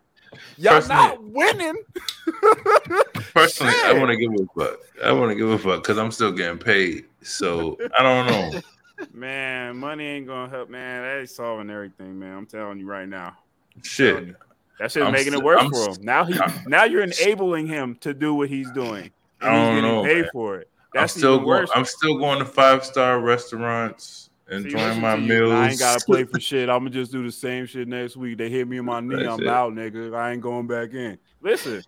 Y'all 0.58 0.74
Personally- 0.74 0.96
not 0.96 1.22
winning. 1.24 1.76
Personally, 3.34 3.72
I 3.84 3.92
want 3.94 4.10
to 4.10 4.16
give 4.16 4.32
a 4.32 4.46
fuck. 4.58 4.78
I 5.04 5.12
want 5.12 5.30
to 5.30 5.34
give 5.34 5.48
a 5.48 5.58
fuck 5.58 5.82
because 5.82 5.98
I'm 5.98 6.10
still 6.10 6.32
getting 6.32 6.58
paid. 6.58 7.04
So 7.22 7.76
I 7.98 8.02
don't 8.02 8.26
know. 8.26 8.60
Man, 9.14 9.76
money 9.78 10.04
ain't 10.04 10.26
gonna 10.26 10.50
help, 10.50 10.68
man. 10.68 11.02
That 11.02 11.20
ain't 11.20 11.30
solving 11.30 11.70
everything, 11.70 12.18
man. 12.18 12.36
I'm 12.36 12.44
telling 12.46 12.78
you 12.78 12.86
right 12.86 13.08
now. 13.08 13.34
Shit. 13.82 14.34
That 14.78 14.92
shit's 14.92 15.06
I'm 15.06 15.12
making 15.12 15.32
st- 15.32 15.42
it 15.42 15.44
worse 15.44 15.58
I'm 15.60 15.70
for 15.70 15.76
st- 15.84 15.98
him. 16.00 16.04
Now 16.04 16.24
he 16.24 16.38
now 16.66 16.84
you're 16.84 17.02
enabling 17.02 17.66
him 17.66 17.96
to 18.02 18.12
do 18.12 18.34
what 18.34 18.50
he's 18.50 18.70
doing. 18.72 19.10
I 19.40 19.46
And 19.48 19.56
he's 19.56 19.64
don't 19.64 19.74
getting 19.76 19.90
know, 19.90 20.04
paid 20.04 20.20
man. 20.22 20.30
for 20.32 20.56
it. 20.58 20.68
I'm 20.94 21.00
That's 21.00 21.14
still 21.14 21.36
going. 21.38 21.48
worse. 21.48 21.70
I'm 21.74 21.84
still 21.86 22.18
going 22.18 22.40
to 22.40 22.44
five 22.44 22.84
star 22.84 23.20
restaurants, 23.20 24.04
See, 24.26 24.29
enjoying 24.50 24.84
listen 24.86 25.00
my 25.02 25.16
to 25.16 25.22
you. 25.22 25.28
meals. 25.28 25.52
I 25.52 25.68
ain't 25.70 25.78
gotta 25.78 26.04
play 26.04 26.24
for 26.24 26.40
shit. 26.48 26.68
I'm 26.68 26.78
gonna 26.80 26.90
just 26.90 27.12
do 27.12 27.22
the 27.24 27.32
same 27.32 27.66
shit 27.66 27.86
next 27.88 28.16
week. 28.16 28.38
They 28.38 28.48
hit 28.50 28.66
me 28.68 28.78
in 28.78 28.84
my 28.84 29.00
knee. 29.00 29.16
That's 29.16 29.28
I'm 29.28 29.40
it. 29.40 29.48
out, 29.48 29.72
nigga. 29.72 30.14
I 30.14 30.32
ain't 30.32 30.40
going 30.42 30.66
back 30.66 30.92
in. 30.92 31.18
Listen, 31.42 31.82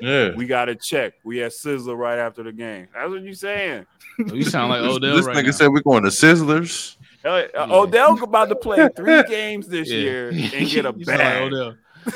Yeah. 0.00 0.34
we 0.34 0.46
got 0.46 0.66
to 0.66 0.74
check. 0.74 1.14
We 1.24 1.38
had 1.38 1.52
Sizzler 1.52 1.96
right 1.96 2.18
after 2.18 2.42
the 2.42 2.52
game. 2.52 2.88
That's 2.94 3.08
what 3.10 3.22
you 3.22 3.32
saying. 3.34 3.86
You 4.18 4.42
sound 4.44 4.70
like 4.70 4.80
Odell 4.82 5.16
this 5.16 5.24
right 5.26 5.36
nigga 5.36 5.44
now. 5.46 5.50
said 5.52 5.68
we're 5.68 5.80
going 5.80 6.02
to 6.02 6.10
Sizzlers. 6.10 6.96
Hell, 7.24 7.34
uh, 7.36 7.42
Yeah. 7.54 7.66
Odell 7.70 8.22
about 8.22 8.48
to 8.50 8.56
play 8.56 8.88
three 8.96 9.22
games 9.24 9.66
this 9.68 9.88
Yeah. 9.90 9.96
year 9.98 10.28
and 10.28 10.68
get 10.68 10.84
a 10.84 10.92
You 10.96 11.04
sound 11.04 11.52
like 11.54 11.74
bag. 12.04 12.14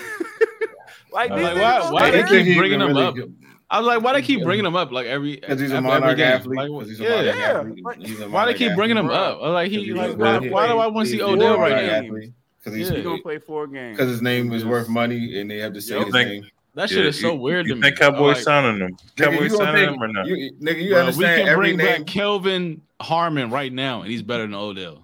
Like, 1.13 1.31
like, 1.31 1.31
niggas 1.33 1.61
why- 1.61 1.91
why 1.91 2.11
care. 2.11 2.23
they 2.27 2.45
keep 2.45 2.57
bringing 2.59 2.81
even 2.81 2.91
him 2.91 2.97
really 2.97 3.07
up? 3.07 3.15
good. 3.15 3.35
I 3.73 3.78
was 3.78 3.86
like, 3.86 4.02
why 4.02 4.12
do 4.12 4.20
they 4.20 4.26
keep 4.26 4.42
bringing 4.42 4.67
him 4.67 4.76
up 4.76 4.92
like 4.92 5.07
every 5.07 5.36
Because 5.36 5.59
he's 5.59 5.73
a 5.73 5.76
every 5.76 6.15
game? 6.15 6.26
athlete. 6.26 6.57
Like, 6.59 6.68
Because 6.68 6.89
he's 6.91 7.01
a 7.01 7.05
yeah. 7.05 7.09
monarch 7.10 7.36
Yeah. 7.36 7.59
athlete. 7.59 7.84
Like, 7.84 7.99
He's 8.02 8.20
a 8.20 8.23
Why 8.23 8.26
they 8.26 8.28
monarch 8.28 8.57
keep 8.57 8.75
bringing 8.75 8.97
him 8.99 9.07
athlete. 9.07 9.18
up? 9.18 9.39
I 9.39 9.41
was 9.47 9.52
Like 9.55 9.70
he, 9.70 9.92
Because 9.92 10.17
like 10.17 10.18
why, 10.18 10.49
why 10.51 10.67
do 10.68 10.78
I 10.78 10.86
want 10.89 11.09
to 11.09 11.12
see 11.12 11.23
Odell 11.23 11.59
right 11.59 11.86
now? 11.86 12.02
Because 12.02 12.76
he's 12.78 12.91
Yeah. 12.91 13.01
Gonna 13.01 13.23
play 13.23 13.39
four 13.39 13.67
games. 13.67 13.97
because 13.97 14.10
his 14.10 14.20
name 14.23 14.52
is 14.52 14.65
worth 14.65 14.89
money, 14.89 15.41
and 15.41 15.51
they 15.51 15.59
have 15.59 15.73
to 15.73 15.81
say 15.81 15.97
Yep. 15.97 16.05
his 16.07 16.12
Think- 16.15 16.28
name. 16.28 16.44
That 16.75 16.89
shit 16.89 16.99
Yeah, 17.01 17.05
is 17.09 17.20
so 17.20 17.33
you- 17.33 17.39
weird 17.41 17.67
You 17.67 17.75
to 17.75 17.81
think 17.83 17.94
me. 17.94 18.07
Cowboys 18.07 18.36
Like, 18.36 18.44
signing 18.44 18.78
them? 18.78 18.92
Nigga, 19.17 19.25
Cowboys 19.33 19.57
signing 19.57 19.75
think- 19.75 19.91
them 19.92 20.02
or 20.02 20.09
not? 20.09 20.26
You, 20.26 20.36
nigga, 20.60 20.83
you 20.83 20.89
bro, 20.91 20.99
we 20.99 21.01
understand 21.01 21.41
can 21.41 21.49
every 21.49 21.67
bring 21.68 21.76
name, 21.78 21.86
back 21.86 22.07
Kelvin 22.07 22.81
Harmon 23.01 23.51
right 23.51 23.73
now, 23.73 24.01
and 24.02 24.10
he's 24.10 24.23
better 24.23 24.42
than 24.44 24.55
Odell. 24.55 25.02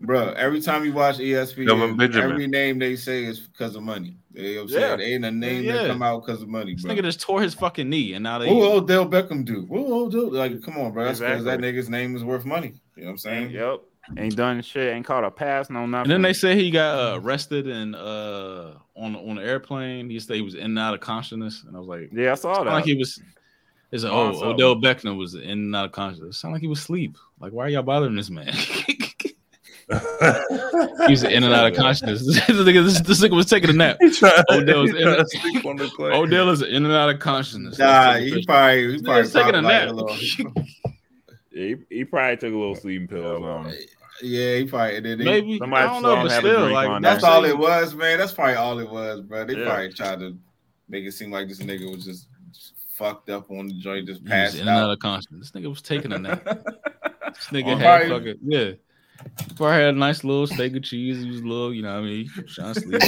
bro. 0.00 0.32
Every 0.36 0.60
time 0.60 0.84
you 0.84 0.92
watch 0.92 1.18
ESPN, 1.18 1.68
every 2.22 2.46
name 2.46 2.78
they 2.78 2.96
say 2.96 3.24
is 3.24 3.40
because 3.40 3.74
of 3.76 3.82
money. 3.82 4.16
They 4.32 4.54
know 4.54 4.62
what 4.62 4.62
I'm 4.62 4.68
Yeah. 4.68 4.78
saying? 4.88 4.98
They 4.98 5.04
ain't 5.14 5.24
a 5.24 5.30
name 5.30 5.64
Yeah. 5.64 5.72
that 5.74 5.86
come 5.88 6.02
out 6.02 6.24
because 6.24 6.42
of 6.42 6.48
money, 6.48 6.74
This 6.74 6.84
bro. 6.84 6.94
nigga 6.94 7.02
just 7.02 7.20
tore 7.20 7.42
his 7.42 7.54
fucking 7.54 7.88
knee, 7.88 8.12
and 8.14 8.22
now 8.22 8.38
they. 8.38 8.46
What 8.46 8.56
will 8.56 8.72
Odell 8.78 9.06
Beckham 9.08 9.44
do? 9.44 9.62
What 9.68 9.86
will 9.88 10.04
Odell 10.06 10.30
like? 10.32 10.62
Come 10.62 10.78
on, 10.78 10.92
bro. 10.92 11.04
That's 11.04 11.18
because 11.18 11.38
Exactly. 11.40 11.70
that 11.70 11.74
nigga's 11.76 11.88
name 11.90 12.14
is 12.16 12.22
worth 12.24 12.44
money. 12.44 12.74
You 12.96 13.02
know 13.02 13.06
what 13.08 13.12
I'm 13.12 13.18
saying? 13.18 13.50
Yep. 13.50 13.80
Ain't 14.18 14.34
done 14.36 14.60
shit. 14.62 14.92
Ain't 14.94 15.06
caught 15.06 15.24
a 15.24 15.30
pass. 15.30 15.70
No 15.70 15.86
nothing. 15.86 16.04
And 16.04 16.10
then 16.12 16.22
they 16.22 16.32
say 16.32 16.56
he 16.56 16.70
got 16.70 16.98
uh, 17.14 17.20
arrested 17.20 17.68
and 17.68 17.94
uh, 17.94 18.72
on 18.96 19.14
on 19.14 19.36
the 19.36 19.42
airplane. 19.44 20.10
He 20.10 20.18
said 20.18 20.36
he 20.36 20.42
was 20.42 20.54
in 20.54 20.62
and 20.64 20.78
out 20.78 20.94
of 20.94 21.00
consciousness, 21.00 21.62
and 21.66 21.76
I 21.76 21.78
was 21.78 21.88
like, 21.88 22.10
yeah, 22.12 22.32
I 22.32 22.34
saw 22.34 22.64
that. 22.64 22.70
like 22.70 22.84
he 22.84 22.94
was. 22.96 23.20
It's 23.92 24.04
like, 24.04 24.12
Oh, 24.12 24.28
oh, 24.28 24.32
so- 24.38 24.44
Odell 24.50 24.76
Beckham 24.76 25.16
was 25.18 25.34
in 25.34 25.42
and 25.50 25.76
out 25.76 25.84
of 25.86 25.92
consciousness. 25.92 26.36
It 26.36 26.38
sounded 26.38 26.54
like 26.56 26.62
he 26.62 26.68
was 26.68 26.78
asleep. 26.78 27.16
Like, 27.40 27.52
why 27.52 27.66
are 27.66 27.68
y'all 27.68 27.82
bothering 27.82 28.14
this 28.14 28.30
man? 28.30 28.52
he 31.06 31.12
was 31.12 31.22
in 31.24 31.42
and 31.44 31.52
out 31.52 31.66
of 31.70 31.76
consciousness. 31.76 32.24
this, 32.26 32.40
nigga, 32.50 32.84
this, 32.84 33.00
this 33.00 33.20
nigga 33.20 33.34
was 33.34 33.46
taking 33.46 33.70
a 33.70 33.72
nap. 33.72 33.96
He 34.00 34.10
tried, 34.10 34.44
Odell's 34.50 34.90
in 34.90 35.02
tried 35.02 35.16
to 35.16 35.26
sleep 35.28 35.66
on 35.66 35.76
the 35.76 35.88
plane. 35.88 36.12
Odell 36.12 36.48
is 36.50 36.62
in 36.62 36.84
and 36.84 36.94
out 36.94 37.10
of 37.10 37.18
consciousness. 37.18 37.78
Nah, 37.78 38.12
That's 38.12 38.24
he 38.24 38.30
the 38.34 38.44
probably 38.44 38.80
he 38.82 38.92
This 38.92 39.02
probably 39.02 39.22
nigga's 39.22 39.32
taking 39.32 39.52
popped 39.52 39.56
a 39.56 39.60
like 39.62 39.86
nap. 39.86 39.94
little- 39.94 40.64
Yeah, 41.52 41.64
he, 41.66 41.76
he 41.96 42.04
probably 42.04 42.36
took 42.36 42.52
a 42.54 42.56
little 42.56 42.76
sleeping 42.76 43.08
pill. 43.08 43.44
Um, 43.44 43.72
yeah, 44.22 44.56
he 44.58 44.64
probably 44.66 45.00
did. 45.00 45.18
then 45.18 45.24
Maybe 45.26 45.58
Somebody 45.58 45.82
I 45.84 45.86
don't 45.92 46.02
know, 46.02 46.16
but 46.22 46.30
still, 46.38 46.70
like 46.70 47.02
That's 47.02 47.22
there. 47.22 47.30
all 47.32 47.44
it 47.44 47.58
was, 47.58 47.92
man. 47.94 48.18
That's 48.18 48.32
probably 48.32 48.54
all 48.54 48.78
it 48.78 48.88
was, 48.88 49.20
bro. 49.22 49.44
They 49.44 49.56
Yeah. 49.56 49.64
probably 49.64 49.92
tried 49.92 50.20
to 50.20 50.36
make 50.88 51.04
it 51.04 51.12
seem 51.12 51.32
like 51.32 51.48
this 51.48 51.58
nigga 51.58 51.90
was 51.92 52.04
just, 52.04 52.28
just 52.52 52.74
fucked 52.94 53.30
up 53.30 53.50
on 53.50 53.66
the 53.66 53.74
joint, 53.74 54.06
just 54.06 54.20
He 54.20 54.24
was 54.24 54.30
passed 54.30 54.54
in 54.54 54.60
and 54.60 54.70
out 54.70 54.84
out. 54.84 54.90
of 54.92 54.98
consciousnness. 55.00 55.50
This 55.50 55.60
nigga 55.60 55.68
was 55.70 55.82
taking 55.82 56.12
a 56.12 56.18
nap. 56.18 56.44
This 56.44 57.46
nigga 57.50 57.64
Well, 57.66 57.78
had 57.78 58.06
probably- 58.08 58.32
fucking 58.34 58.40
yeah. 58.44 58.70
He 59.48 59.54
Probably 59.54 59.74
had 59.76 59.94
a 59.94 59.98
nice 59.98 60.24
little 60.24 60.46
steak 60.46 60.74
of 60.76 60.82
cheese. 60.82 61.22
He 61.22 61.30
was 61.30 61.40
a 61.40 61.44
little, 61.44 61.74
you 61.74 61.82
know, 61.82 61.92
what 61.94 62.00
I 62.00 62.02
mean, 62.02 62.30
trying 62.48 62.74
to 62.74 62.80
sleep. 62.80 63.02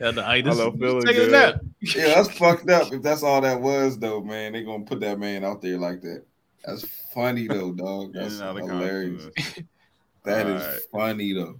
had 0.00 0.14
the 0.14 0.26
itis. 0.26 0.56
Hello, 0.56 0.72
feeling 0.72 1.02
taking 1.02 1.22
a 1.22 1.24
good. 1.26 1.32
nap. 1.32 1.60
Yeah, 1.80 2.14
that's 2.14 2.30
fucked 2.36 2.68
up. 2.70 2.92
If 2.92 3.02
that's 3.02 3.22
all 3.22 3.40
that 3.42 3.60
was, 3.60 3.98
though, 3.98 4.22
man, 4.22 4.52
they 4.52 4.64
gonna 4.64 4.84
put 4.84 5.00
that 5.00 5.18
man 5.18 5.44
out 5.44 5.62
there 5.62 5.78
like 5.78 6.00
that. 6.02 6.24
That's 6.64 6.84
funny 7.14 7.46
though, 7.46 7.72
dog. 7.72 8.12
That's 8.14 8.34
and 8.40 8.42
out 8.42 8.60
of 8.60 8.68
hilarious. 8.68 9.24
consciousness. 9.36 9.66
That 10.24 10.46
is 10.48 10.84
funny 10.92 11.32
though. 11.32 11.58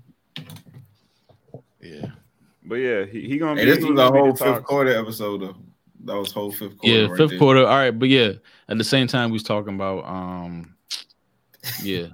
Yeah, 1.80 2.06
But 2.62 2.74
yeah, 2.74 3.06
he, 3.06 3.22
he 3.22 3.38
gonna 3.38 3.58
Hey, 3.58 3.64
be. 3.64 3.70
this 3.72 3.82
was 3.84 3.98
a 3.98 4.10
whole 4.10 4.32
fifth 4.36 4.38
talk. 4.40 4.64
quarter 4.64 4.94
episode 4.98 5.40
though. 5.40 5.56
That 6.04 6.16
was 6.16 6.30
whole 6.32 6.52
fifth 6.52 6.76
quarter. 6.76 6.94
yeah, 6.94 7.06
right 7.06 7.16
fifth 7.16 7.30
there. 7.30 7.38
quarter. 7.38 7.60
All 7.60 7.74
right, 7.76 7.90
but 7.98 8.10
yeah, 8.10 8.32
at 8.68 8.76
the 8.76 8.84
same 8.84 9.06
time, 9.06 9.30
we 9.30 9.34
was 9.34 9.42
talking 9.42 9.74
about, 9.74 10.04
um, 10.04 10.74
yeah, 11.82 12.08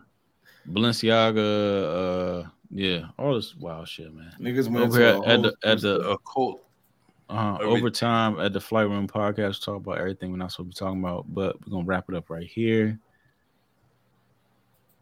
Balenciaga, 0.71 2.45
uh, 2.45 2.49
yeah, 2.71 3.07
all 3.19 3.35
this 3.35 3.55
wild 3.57 3.89
shit, 3.89 4.13
man. 4.13 4.33
Niggas 4.41 4.69
went 4.69 4.87
Over 4.87 4.99
to 4.99 5.05
here 5.05 5.23
at 5.25 5.43
the 5.43 5.55
at 5.65 5.81
the 5.81 6.01
a 6.11 6.19
cult. 6.19 6.63
Uh, 7.29 7.57
Every- 7.61 7.67
overtime 7.67 8.39
at 8.39 8.53
the 8.53 8.61
Flight 8.61 8.89
Room 8.89 9.09
podcast, 9.09 9.65
talk 9.65 9.77
about 9.77 9.99
everything 9.99 10.31
we're 10.31 10.37
not 10.39 10.53
supposed 10.53 10.77
to 10.77 10.85
be 10.85 10.87
talking 10.87 11.01
about, 11.01 11.25
but 11.29 11.57
we're 11.67 11.73
gonna 11.73 11.85
wrap 11.85 12.05
it 12.09 12.15
up 12.15 12.31
right 12.31 12.47
here. 12.47 12.99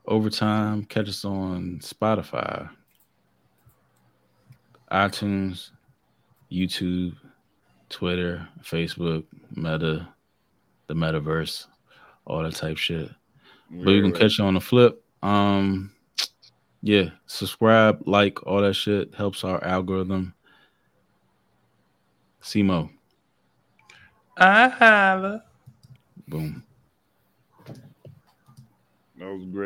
Overtime, 0.06 0.84
catch 0.84 1.08
us 1.08 1.24
on 1.24 1.80
Spotify, 1.82 2.68
iTunes, 4.90 5.70
YouTube, 6.50 7.14
Twitter, 7.90 8.46
Facebook, 8.62 9.24
Meta, 9.54 10.08
the 10.86 10.94
Metaverse, 10.94 11.66
all 12.26 12.42
that 12.42 12.54
type 12.54 12.76
shit. 12.76 13.10
But 13.70 13.90
you 13.90 14.02
can 14.02 14.12
Right, 14.12 14.20
catch 14.20 14.38
you 14.38 14.44
on 14.44 14.54
the 14.54 14.60
flip. 14.60 15.03
Um, 15.24 15.90
yeah, 16.82 17.08
subscribe, 17.26 18.02
like, 18.06 18.46
all 18.46 18.60
that 18.60 18.74
shit 18.74 19.14
helps 19.14 19.42
our 19.42 19.62
algorithm. 19.64 20.34
Simo, 22.42 22.90
I 24.36 24.68
holla. 24.68 25.44
boom. 26.28 26.62
That 29.18 29.32
was 29.32 29.46
great. 29.46 29.62